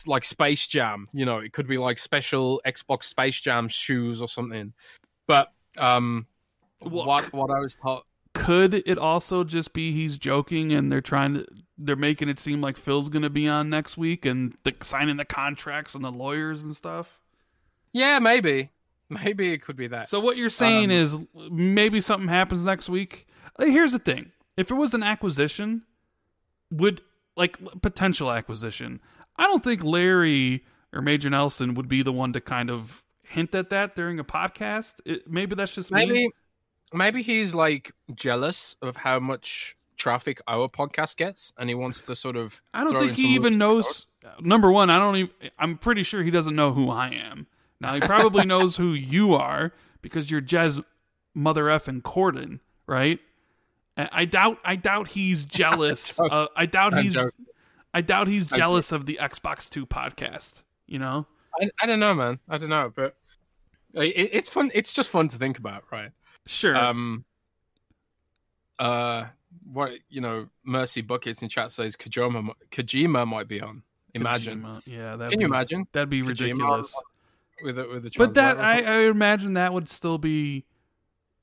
like 0.08 0.26
Space 0.26 0.68
Jam. 0.68 1.08
You 1.14 1.26
know, 1.26 1.40
it 1.40 1.54
could 1.54 1.68
be 1.68 1.78
like 1.78 2.00
special 2.00 2.62
Xbox 2.66 3.04
Space 3.04 3.40
Jam 3.40 3.68
shoes 3.68 4.22
or 4.22 4.28
something. 4.28 4.74
But 5.28 5.52
um, 5.78 6.28
what 6.80 7.34
what 7.34 7.50
I 7.50 7.60
was 7.60 7.76
taught. 7.76 8.06
Could 8.36 8.74
it 8.74 8.98
also 8.98 9.44
just 9.44 9.74
be 9.74 9.92
he's 9.92 10.18
joking 10.18 10.72
and 10.72 10.92
they're 10.92 11.02
trying 11.02 11.34
to 11.34 11.46
they're 11.78 11.96
making 11.96 12.30
it 12.30 12.40
seem 12.40 12.62
like 12.62 12.78
Phil's 12.78 13.10
going 13.10 13.24
to 13.24 13.30
be 13.30 13.48
on 13.48 13.70
next 13.70 13.98
week 13.98 14.26
and 14.26 14.56
the, 14.64 14.76
signing 14.82 15.18
the 15.18 15.26
contracts 15.26 15.96
and 15.96 16.04
the 16.04 16.12
lawyers 16.12 16.64
and 16.64 16.76
stuff? 16.76 17.20
Yeah, 17.94 18.20
maybe. 18.20 18.70
Maybe 19.10 19.54
it 19.54 19.64
could 19.64 19.76
be 19.76 19.88
that. 19.88 20.08
So 20.08 20.20
what 20.20 20.38
you're 20.38 20.50
saying 20.50 20.92
um, 20.92 20.92
is 20.92 21.18
maybe 21.50 22.00
something 22.00 22.30
happens 22.30 22.64
next 22.64 22.90
week. 22.90 23.28
Uh, 23.58 23.66
here's 23.66 23.92
the 23.92 24.00
thing: 24.00 24.32
if 24.56 24.70
it 24.70 24.76
was 24.76 24.94
an 24.94 25.02
acquisition, 25.02 25.82
would 26.72 27.02
like 27.36 27.58
potential 27.82 28.32
acquisition, 28.32 29.00
I 29.40 29.44
don't 29.44 29.64
think 29.64 29.84
Larry 29.84 30.66
or 30.92 31.02
Major 31.02 31.30
Nelson 31.30 31.74
would 31.76 31.88
be 31.88 32.04
the 32.04 32.12
one 32.12 32.34
to 32.34 32.42
kind 32.42 32.70
of 32.70 33.04
hint 33.24 33.56
at 33.56 33.70
that 33.70 33.96
during 33.96 34.20
a 34.20 34.24
podcast. 34.24 34.96
It, 35.06 35.32
maybe 35.32 35.56
that's 35.56 35.74
just 35.74 35.92
maybe. 35.92 36.12
Me. 36.12 36.32
Maybe 36.92 37.22
he's 37.22 37.54
like 37.56 37.94
jealous 38.16 38.76
of 38.82 38.98
how 38.98 39.20
much 39.20 39.78
traffic 39.96 40.42
our 40.48 40.68
podcast 40.68 41.16
gets, 41.16 41.54
and 41.58 41.70
he 41.70 41.76
wants 41.76 42.02
to 42.04 42.16
sort 42.16 42.36
of. 42.36 42.62
I 42.74 42.84
don't 42.84 43.00
think 43.00 43.14
he 43.14 43.36
even 43.36 43.58
knows. 43.58 44.08
Number 44.42 44.70
one, 44.70 44.90
I 44.90 44.98
don't 44.98 45.16
even. 45.16 45.32
I'm 45.58 45.78
pretty 45.78 46.04
sure 46.04 46.22
he 46.22 46.32
doesn't 46.32 46.56
know 46.56 46.74
who 46.74 46.90
I 46.90 47.10
am. 47.10 47.48
Now 47.80 47.94
he 47.94 48.02
probably 48.02 48.46
knows 48.48 48.76
who 48.76 48.92
you 48.94 49.36
are 49.36 49.72
because 50.02 50.30
you're 50.30 50.42
Jez 50.42 50.84
Mother 51.34 51.66
effing 51.66 52.02
Corden, 52.02 52.60
right? 52.88 53.20
I 53.96 54.26
doubt. 54.26 54.58
I 54.66 54.76
doubt 54.76 55.08
he's 55.10 55.46
jealous. 55.60 56.20
uh, 56.20 56.48
I 56.58 56.66
doubt 56.66 56.98
he's. 56.98 57.16
I 57.94 58.02
doubt 58.02 58.28
he's 58.28 58.48
jealous 58.48 58.92
of 58.92 59.06
the 59.06 59.20
Xbox 59.22 59.70
Two 59.70 59.86
podcast. 59.86 60.64
You 60.88 61.00
know. 61.00 61.26
I, 61.60 61.70
I 61.82 61.86
don't 61.86 62.00
know, 62.00 62.14
man. 62.14 62.40
I 62.48 62.58
don't 62.58 62.70
know, 62.70 62.92
but 62.96 63.16
it, 63.94 64.30
it's 64.34 64.50
fun. 64.50 64.72
It's 64.74 64.94
just 64.94 65.10
fun 65.10 65.28
to 65.30 65.38
think 65.38 65.58
about, 65.58 65.84
right? 65.92 66.12
Sure. 66.46 66.76
Um. 66.76 67.26
Uh. 68.78 69.26
what 69.72 69.92
you 70.10 70.22
know, 70.22 70.48
Mercy 70.64 71.02
Buckets 71.02 71.42
in 71.42 71.50
chat 71.50 71.72
says 71.72 71.96
Kojima 71.96 72.54
Kojima 72.72 73.28
might 73.28 73.48
be 73.48 73.62
on. 73.62 73.84
Imagine. 74.14 74.62
Kojima. 74.62 74.82
Yeah, 74.86 75.28
Can 75.30 75.40
you 75.40 75.48
imagine? 75.48 75.88
That'd 75.92 76.10
be 76.10 76.22
Kojima 76.22 76.28
ridiculous. 76.30 76.94
with 77.64 77.80
a, 77.80 77.88
with 77.88 78.04
the 78.04 78.12
But 78.18 78.34
that? 78.36 78.60
I, 78.60 78.82
I 78.82 79.00
imagine 79.10 79.54
that 79.54 79.74
would 79.74 79.90
still 79.90 80.18
be 80.18 80.66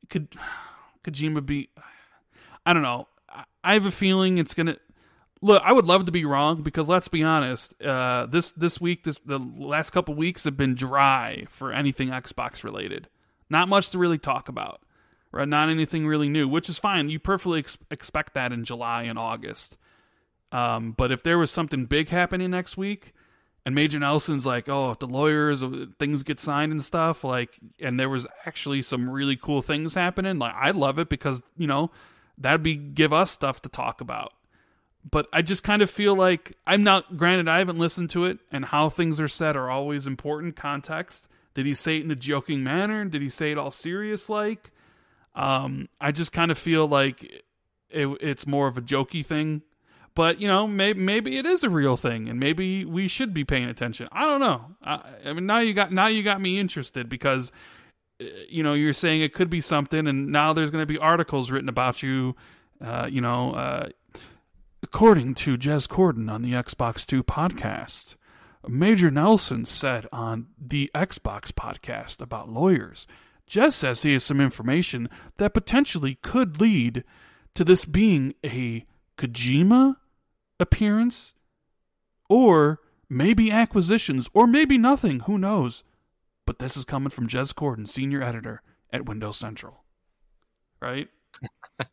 could 0.08 0.28
Kojima 1.05 1.44
be 1.44 1.68
I 2.65 2.73
don't 2.73 2.83
know. 2.83 3.08
I, 3.28 3.44
I 3.62 3.73
have 3.75 3.86
a 3.86 3.91
feeling 3.91 4.39
it's 4.39 4.55
gonna 4.55 4.76
look 5.42 5.62
I 5.65 5.73
would 5.73 5.86
love 5.86 6.06
to 6.06 6.12
be 6.12 6.24
wrong 6.24 6.62
because 6.62 6.89
let's 6.89 7.08
be 7.08 7.23
honest, 7.23 7.81
uh 7.82 8.26
this 8.26 8.52
this 8.52 8.81
week 8.81 9.05
this 9.05 9.18
the 9.24 9.39
last 9.39 9.90
couple 9.90 10.15
weeks 10.15 10.44
have 10.44 10.56
been 10.56 10.74
dry 10.74 11.47
for 11.48 11.73
anything 11.73 12.08
Xbox 12.08 12.65
related. 12.65 13.08
Not 13.48 13.68
much 13.68 13.90
to 13.90 13.98
really 13.98 14.18
talk 14.18 14.48
about. 14.48 14.81
Right? 15.32 15.47
Not 15.47 15.68
anything 15.68 16.06
really 16.06 16.28
new, 16.28 16.48
which 16.48 16.68
is 16.68 16.78
fine. 16.78 17.10
You 17.10 17.18
perfectly 17.18 17.58
ex- 17.58 17.76
expect 17.90 18.32
that 18.34 18.52
in 18.52 18.65
July 18.65 19.02
and 19.02 19.18
August. 19.18 19.76
Um, 20.50 20.92
but 20.92 21.12
if 21.12 21.23
there 21.23 21.36
was 21.36 21.50
something 21.50 21.84
big 21.84 22.08
happening 22.08 22.50
next 22.52 22.76
week, 22.76 23.12
and 23.66 23.74
Major 23.74 23.98
Nelson's 23.98 24.47
like, 24.47 24.68
oh, 24.68 24.92
if 24.92 25.00
the 25.00 25.08
lawyers, 25.08 25.62
uh, 25.62 25.86
things 25.98 26.23
get 26.23 26.39
signed 26.39 26.73
and 26.73 26.82
stuff, 26.82 27.24
like, 27.24 27.58
and 27.81 27.98
there 27.98 28.08
was 28.08 28.26
actually 28.47 28.81
some 28.81 29.10
really 29.10 29.36
cool 29.36 29.60
things 29.60 29.94
happening, 29.94 30.39
like, 30.39 30.55
I'd 30.55 30.76
love 30.76 30.98
it 31.00 31.08
because, 31.08 31.42
you 31.56 31.66
know, 31.66 31.90
that'd 32.39 32.62
be 32.62 32.76
give 32.76 33.12
us 33.12 33.31
stuff 33.32 33.60
to 33.62 33.68
talk 33.68 34.00
about. 34.00 34.32
But 35.09 35.28
I 35.33 35.43
just 35.43 35.62
kind 35.62 35.83
of 35.83 35.91
feel 35.91 36.17
like 36.17 36.57
I'm 36.67 36.83
not, 36.83 37.17
granted, 37.17 37.49
I 37.49 37.59
haven't 37.59 37.78
listened 37.78 38.10
to 38.10 38.25
it, 38.25 38.39
and 38.51 38.65
how 38.65 38.89
things 38.89 39.20
are 39.20 39.28
said 39.28 39.57
are 39.57 39.70
always 39.70 40.07
important 40.07 40.57
context. 40.57 41.28
Did 41.55 41.65
he 41.67 41.75
say 41.75 41.99
it 41.99 42.05
in 42.05 42.10
a 42.10 42.17
joking 42.17 42.65
manner? 42.65 43.05
Did 43.05 43.23
he 43.23 43.28
say 43.28 43.52
it 43.52 43.59
all 43.59 43.70
serious 43.70 44.28
like? 44.28 44.73
Um, 45.35 45.89
I 46.01 46.12
just 46.12 46.33
kind 46.33 46.51
of 46.51 46.59
feel 46.59 46.89
like 46.89 47.23
it, 47.91 48.07
it's 48.20 48.47
more 48.47 48.67
of 48.67 48.76
a 48.76 48.83
jokey 48.83 49.25
thing 49.25 49.62
but 50.17 50.41
you 50.41 50.49
know 50.49 50.67
maybe 50.67 50.99
maybe 50.99 51.36
it 51.36 51.47
is 51.47 51.62
a 51.62 51.70
real 51.70 51.97
thing 51.97 52.28
and 52.28 52.41
maybe 52.41 52.85
we 52.85 53.07
should 53.07 53.33
be 53.33 53.44
paying 53.44 53.68
attention 53.68 54.09
i 54.10 54.25
don't 54.25 54.41
know 54.41 54.65
i, 54.83 55.01
I 55.25 55.33
mean 55.33 55.47
now 55.47 55.60
you 55.60 55.73
got 55.73 55.93
now 55.93 56.09
you 56.09 56.25
got 56.25 56.41
me 56.41 56.59
interested 56.59 57.09
because 57.09 57.52
uh, 58.20 58.25
you 58.49 58.65
know 58.65 58.75
you're 58.75 58.93
saying 58.93 59.20
it 59.20 59.33
could 59.33 59.51
be 59.51 59.60
something 59.60 60.09
and 60.09 60.33
now 60.33 60.52
there's 60.52 60.73
going 60.73 60.83
to 60.83 60.86
be 60.86 60.99
articles 60.99 61.52
written 61.52 61.68
about 61.68 62.02
you 62.02 62.35
uh, 62.85 63.07
you 63.09 63.20
know 63.20 63.52
uh, 63.52 63.89
according 64.86 65.34
to 65.34 65.58
jez 65.58 65.89
corden 65.89 66.31
on 66.31 66.42
the 66.42 66.52
xbox 66.52 67.05
2 67.05 67.24
podcast 67.24 68.15
major 68.68 69.10
nelson 69.10 69.65
said 69.65 70.06
on 70.12 70.47
the 70.56 70.89
xbox 70.94 71.50
podcast 71.50 72.20
about 72.20 72.48
lawyers. 72.48 73.08
Jez 73.50 73.73
says 73.73 74.02
he 74.05 74.12
has 74.12 74.23
some 74.23 74.40
information 74.40 75.08
that 75.39 75.55
potentially 75.55 76.15
could 76.23 76.60
lead 76.60 77.02
to 77.55 77.65
this 77.65 77.84
being 77.84 78.34
a 78.44 78.84
kojima 79.18 79.97
appearance 80.60 81.32
or 82.28 82.78
maybe 83.08 83.50
acquisitions 83.50 84.28
or 84.34 84.47
maybe 84.47 84.78
nothing. 84.78 85.20
Who 85.20 85.36
knows? 85.36 85.82
But 86.44 86.60
this 86.60 86.76
is 86.76 86.84
coming 86.84 87.10
from 87.10 87.26
jez 87.26 87.52
corden 87.52 87.89
senior 87.89 88.23
editor 88.23 88.62
at 88.92 89.06
windows 89.06 89.36
central. 89.36 89.82
Right? 90.81 91.08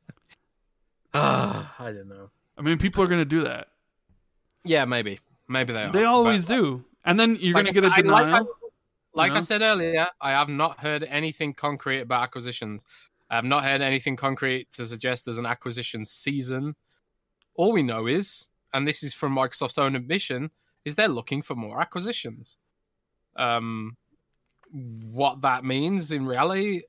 Ah, 1.15 1.75
I 1.77 1.91
don't 1.91 2.07
know. 2.07 2.31
I 2.63 2.67
mean 2.69 2.77
people 2.77 3.03
are 3.03 3.07
going 3.07 3.19
to 3.19 3.25
do 3.25 3.43
that 3.43 3.67
Yeah, 4.63 4.85
maybe, 4.85 5.19
maybe 5.49 5.73
they 5.73 5.83
are. 5.83 5.91
they 5.91 6.05
always 6.05 6.45
But, 6.45 6.55
do 6.55 6.85
and 7.03 7.19
then 7.19 7.35
you're 7.39 7.53
like, 7.53 7.65
going 7.65 7.73
to 7.73 7.81
get 7.81 7.91
a 7.99 8.01
denial 8.01 8.31
Like, 8.31 8.41
I, 8.41 8.45
like 9.13 9.31
know? 9.33 9.37
I 9.37 9.41
said 9.41 9.61
earlier, 9.61 10.07
I 10.21 10.31
have 10.31 10.47
not 10.47 10.79
heard 10.79 11.03
anything 11.03 11.53
concrete 11.53 11.99
about 12.01 12.23
acquisitions. 12.23 12.85
I 13.29 13.35
have 13.35 13.43
not 13.45 13.63
heard 13.65 13.81
anything 13.81 14.15
concrete 14.15 14.71
to 14.73 14.85
suggest 14.85 15.25
there's 15.25 15.37
an 15.37 15.45
acquisition 15.45 16.05
season. 16.05 16.75
All 17.55 17.73
we 17.73 17.83
know 17.83 18.07
is, 18.07 18.47
and 18.73 18.87
this 18.87 19.03
is 19.03 19.13
from 19.13 19.35
Microsoft's 19.35 19.77
own 19.77 19.95
admission, 19.97 20.49
is 20.85 20.95
they're 20.95 21.07
looking 21.09 21.41
for 21.41 21.55
more 21.55 21.81
acquisitions. 21.81 22.57
Um, 23.35 23.97
what 24.71 25.41
that 25.41 25.63
means 25.65 26.11
in 26.11 26.25
reality 26.25 26.83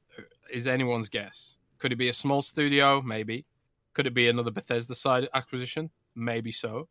is 0.53 0.67
anyone's 0.67 1.09
guess. 1.09 1.59
Could 1.79 1.93
it 1.93 1.97
be 1.97 2.09
a 2.09 2.13
small 2.15 2.41
studio? 2.41 3.03
Maybe. 3.03 3.45
Could 3.95 4.07
it 4.07 4.15
be 4.15 4.29
another 4.29 4.51
Bethesda 4.51 4.95
side 4.95 5.29
acquisition? 5.35 5.91
Maybe 6.15 6.53
so. 6.53 6.89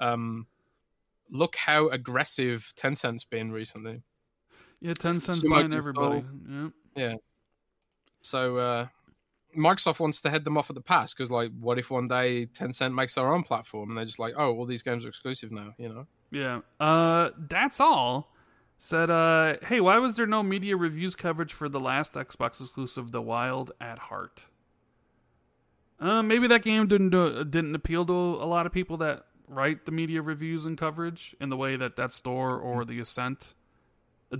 Um, 0.00 0.46
look 1.30 1.56
how 1.56 1.88
aggressive 1.88 2.72
Tencent's 2.76 3.24
been 3.24 3.50
recently. 3.52 4.02
yeah 4.80 4.94
Tencent's 4.94 5.40
She 5.40 5.48
might 5.48 5.62
buying 5.62 5.72
everybody 5.74 6.22
sold. 6.22 6.72
yeah 6.96 7.14
So 8.22 8.54
uh, 8.56 8.86
Microsoft 9.56 9.98
wants 10.00 10.20
to 10.20 10.30
head 10.30 10.44
them 10.44 10.56
off 10.56 10.70
at 10.70 10.74
the 10.74 10.80
pass 10.82 11.12
because, 11.14 11.30
like, 11.30 11.50
what 11.58 11.78
if 11.78 11.90
one 11.90 12.06
day 12.06 12.46
Tencent 12.46 12.94
makes 12.94 13.14
their 13.14 13.32
own 13.32 13.42
platform 13.42 13.90
and 13.90 13.98
they're 13.98 14.04
just 14.04 14.18
like, 14.18 14.34
oh, 14.36 14.54
all 14.56 14.66
these 14.66 14.82
games 14.82 15.04
are 15.04 15.08
exclusive 15.08 15.50
now, 15.50 15.74
you 15.78 15.88
know? 15.88 16.06
Yeah. 16.30 16.60
Uh 16.78 17.30
that's 17.48 17.80
all. 17.80 18.32
Said 18.78 19.10
uh 19.10 19.56
hey, 19.62 19.80
why 19.80 19.98
was 19.98 20.14
there 20.14 20.26
no 20.26 20.42
media 20.42 20.76
reviews 20.76 21.16
coverage 21.16 21.52
for 21.52 21.68
the 21.68 21.80
last 21.80 22.12
Xbox 22.14 22.60
exclusive 22.60 23.10
The 23.10 23.22
Wild 23.22 23.72
at 23.80 23.98
Heart? 23.98 24.44
Uh 26.00 26.22
maybe 26.22 26.46
that 26.46 26.62
game 26.62 26.86
didn't 26.86 27.10
do, 27.10 27.44
didn't 27.44 27.74
appeal 27.74 28.06
to 28.06 28.12
a 28.12 28.46
lot 28.46 28.66
of 28.66 28.72
people 28.72 28.96
that 28.98 29.24
write 29.48 29.84
the 29.86 29.92
media 29.92 30.22
reviews 30.22 30.64
and 30.64 30.78
coverage 30.78 31.34
in 31.40 31.48
the 31.48 31.56
way 31.56 31.74
that 31.76 31.96
Death's 31.96 32.20
Door 32.20 32.58
or 32.60 32.84
the 32.84 33.00
Ascent 33.00 33.54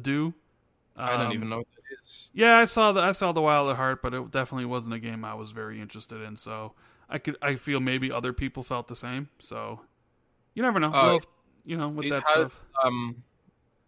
do. 0.03 0.35
I 0.97 1.17
don't 1.17 1.27
Um, 1.29 1.33
even 1.33 1.49
know 1.49 1.59
what 1.59 1.67
it 1.91 1.99
is. 2.03 2.31
yeah, 2.35 2.59
I 2.59 2.65
saw 2.65 2.93
the 2.93 3.01
I 3.01 3.13
saw 3.13 3.33
the 3.33 3.41
Wild 3.43 3.71
at 3.71 3.77
Heart, 3.77 4.03
but 4.03 4.15
it 4.15 4.31
definitely 4.31 4.67
wasn't 4.67 4.95
a 4.95 4.99
game 4.99 5.25
I 5.25 5.35
was 5.35 5.53
very 5.53 5.81
interested 5.81 6.21
in. 6.23 6.37
So 6.37 6.75
I 7.09 7.19
could 7.19 7.37
I 7.43 7.55
feel 7.57 7.81
maybe 7.81 8.13
other 8.13 8.33
people 8.33 8.63
felt 8.63 8.89
the 8.89 8.97
same. 8.97 9.29
So 9.39 9.81
you 10.55 10.63
never 10.63 10.79
know. 10.81 10.93
Oh, 10.93 11.07
Well, 11.07 11.21
you 11.65 11.77
know, 11.77 11.89
with 11.89 12.07
It 12.07 12.11
that 12.11 12.25
has, 12.27 12.53
stuff. 12.53 12.69
um, 12.85 13.23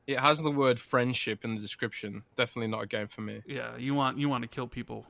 it 0.06 0.18
has 0.18 0.40
the 0.42 0.50
word 0.50 0.80
friendship 0.80 1.44
in 1.44 1.54
the 1.54 1.60
description. 1.60 2.24
Definitely 2.36 2.68
not 2.68 2.82
a 2.82 2.86
game 2.86 3.08
for 3.08 3.20
me. 3.22 3.42
Yeah, 3.46 3.76
you 3.76 3.94
want 3.94 4.18
you 4.18 4.28
want 4.28 4.42
to 4.42 4.48
kill 4.48 4.68
people 4.68 5.06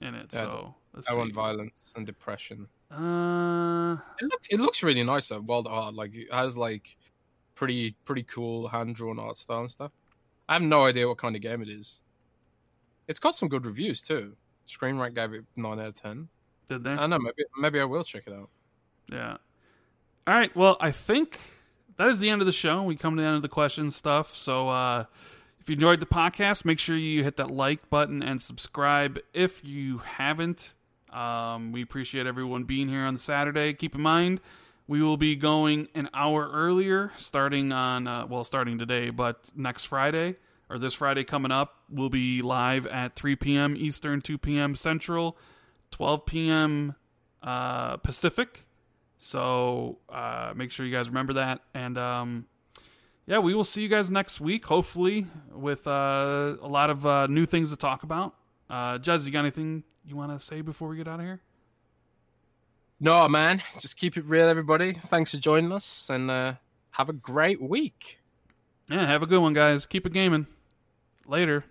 in 0.00 0.14
it. 0.14 0.32
Yeah, 0.32 0.40
so 0.42 0.74
let's 0.94 1.08
I 1.10 1.14
want 1.14 1.30
see. 1.30 1.34
violence 1.34 1.92
and 1.96 2.04
depression. 2.06 2.66
Uh, 2.90 3.94
It 4.20 4.24
looks 4.30 4.46
it 4.50 4.60
looks 4.60 4.82
really 4.82 5.02
nice 5.02 5.28
though. 5.28 5.36
At 5.38 5.66
Heart, 5.66 5.94
like 5.94 6.14
it 6.14 6.32
has 6.32 6.56
like 6.56 6.96
pretty 7.54 7.94
pretty 8.04 8.22
cool 8.24 8.68
hand 8.68 8.94
drawn 8.94 9.18
art 9.18 9.36
style 9.36 9.60
and 9.60 9.70
stuff. 9.70 9.92
I 10.48 10.54
have 10.54 10.62
no 10.62 10.84
idea 10.84 11.08
what 11.08 11.18
kind 11.18 11.34
of 11.36 11.42
game 11.42 11.62
it 11.62 11.68
is. 11.68 12.02
It's 13.08 13.18
got 13.18 13.34
some 13.34 13.48
good 13.48 13.64
reviews 13.64 14.02
too. 14.02 14.36
Screen 14.66 14.98
Rant 14.98 15.14
gave 15.14 15.32
it 15.32 15.44
nine 15.56 15.80
out 15.80 15.86
of 15.86 15.94
ten. 15.94 16.28
did 16.68 16.84
they? 16.84 16.90
I 16.92 16.96
don't 16.96 17.10
know. 17.10 17.18
Maybe 17.18 17.44
maybe 17.58 17.80
I 17.80 17.84
will 17.84 18.04
check 18.04 18.24
it 18.26 18.32
out. 18.32 18.48
Yeah. 19.10 19.36
All 20.26 20.34
right. 20.34 20.54
Well, 20.54 20.76
I 20.80 20.90
think 20.92 21.38
that 21.96 22.08
is 22.08 22.20
the 22.20 22.28
end 22.30 22.40
of 22.42 22.46
the 22.46 22.52
show. 22.52 22.82
We 22.82 22.96
come 22.96 23.16
to 23.16 23.22
the 23.22 23.26
end 23.26 23.36
of 23.36 23.42
the 23.42 23.48
question 23.48 23.90
stuff. 23.90 24.36
So, 24.36 24.68
uh, 24.68 25.04
if 25.60 25.68
you 25.68 25.74
enjoyed 25.74 26.00
the 26.00 26.06
podcast, 26.06 26.64
make 26.64 26.78
sure 26.78 26.96
you 26.96 27.24
hit 27.24 27.36
that 27.38 27.50
like 27.50 27.88
button 27.90 28.22
and 28.22 28.40
subscribe 28.40 29.18
if 29.34 29.64
you 29.64 29.98
haven't. 29.98 30.74
Um, 31.12 31.72
we 31.72 31.82
appreciate 31.82 32.26
everyone 32.26 32.64
being 32.64 32.88
here 32.88 33.04
on 33.04 33.18
Saturday. 33.18 33.74
Keep 33.74 33.94
in 33.94 34.00
mind, 34.00 34.40
we 34.86 35.02
will 35.02 35.16
be 35.16 35.36
going 35.36 35.88
an 35.94 36.08
hour 36.14 36.50
earlier, 36.52 37.12
starting 37.16 37.72
on, 37.72 38.06
uh, 38.06 38.26
well, 38.26 38.44
starting 38.44 38.78
today, 38.78 39.10
but 39.10 39.50
next 39.54 39.84
Friday 39.84 40.36
or 40.68 40.78
this 40.78 40.94
Friday 40.94 41.22
coming 41.22 41.52
up, 41.52 41.76
we'll 41.90 42.08
be 42.08 42.40
live 42.40 42.86
at 42.86 43.14
3 43.14 43.36
p.m. 43.36 43.76
Eastern, 43.76 44.20
2 44.22 44.38
p.m. 44.38 44.74
Central, 44.74 45.36
12 45.90 46.26
p.m. 46.26 46.94
Uh, 47.42 47.98
Pacific. 47.98 48.64
So 49.18 49.98
uh, 50.08 50.52
make 50.56 50.70
sure 50.70 50.86
you 50.86 50.92
guys 50.92 51.08
remember 51.08 51.34
that. 51.34 51.60
And 51.74 51.98
um, 51.98 52.46
yeah, 53.26 53.38
we 53.38 53.54
will 53.54 53.64
see 53.64 53.82
you 53.82 53.88
guys 53.88 54.10
next 54.10 54.40
week, 54.40 54.64
hopefully, 54.64 55.26
with 55.52 55.86
uh, 55.86 56.56
a 56.60 56.68
lot 56.68 56.90
of 56.90 57.06
uh, 57.06 57.26
new 57.26 57.46
things 57.46 57.70
to 57.70 57.76
talk 57.76 58.02
about. 58.02 58.34
Uh, 58.68 58.98
Jez, 58.98 59.24
you 59.24 59.30
got 59.30 59.40
anything 59.40 59.84
you 60.06 60.16
want 60.16 60.38
to 60.38 60.44
say 60.44 60.60
before 60.60 60.88
we 60.88 60.96
get 60.96 61.08
out 61.08 61.20
of 61.20 61.26
here? 61.26 61.40
No, 63.00 63.28
man. 63.28 63.62
Just 63.80 63.96
keep 63.96 64.16
it 64.16 64.24
real, 64.24 64.48
everybody. 64.48 64.94
Thanks 65.10 65.32
for 65.32 65.38
joining 65.38 65.72
us, 65.72 66.08
and 66.08 66.30
uh, 66.30 66.54
have 66.92 67.08
a 67.08 67.12
great 67.12 67.60
week. 67.60 68.18
Yeah, 68.88 69.06
have 69.06 69.22
a 69.22 69.26
good 69.26 69.40
one, 69.40 69.54
guys. 69.54 69.86
Keep 69.86 70.06
it 70.06 70.12
gaming. 70.12 70.46
Later. 71.26 71.64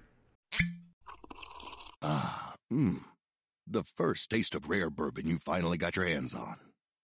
Ah, 2.01 2.55
mmm. 2.71 3.03
The 3.67 3.83
first 3.83 4.29
taste 4.29 4.55
of 4.55 4.69
rare 4.69 4.89
bourbon 4.89 5.27
you 5.27 5.37
finally 5.37 5.77
got 5.77 5.95
your 5.95 6.05
hands 6.05 6.35
on. 6.35 6.57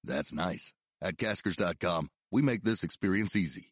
That's 0.03 0.33
nice. 0.33 0.73
At 1.01 1.17
Caskers.com, 1.17 2.09
we 2.31 2.41
make 2.41 2.63
this 2.63 2.83
experience 2.83 3.35
easy. 3.35 3.71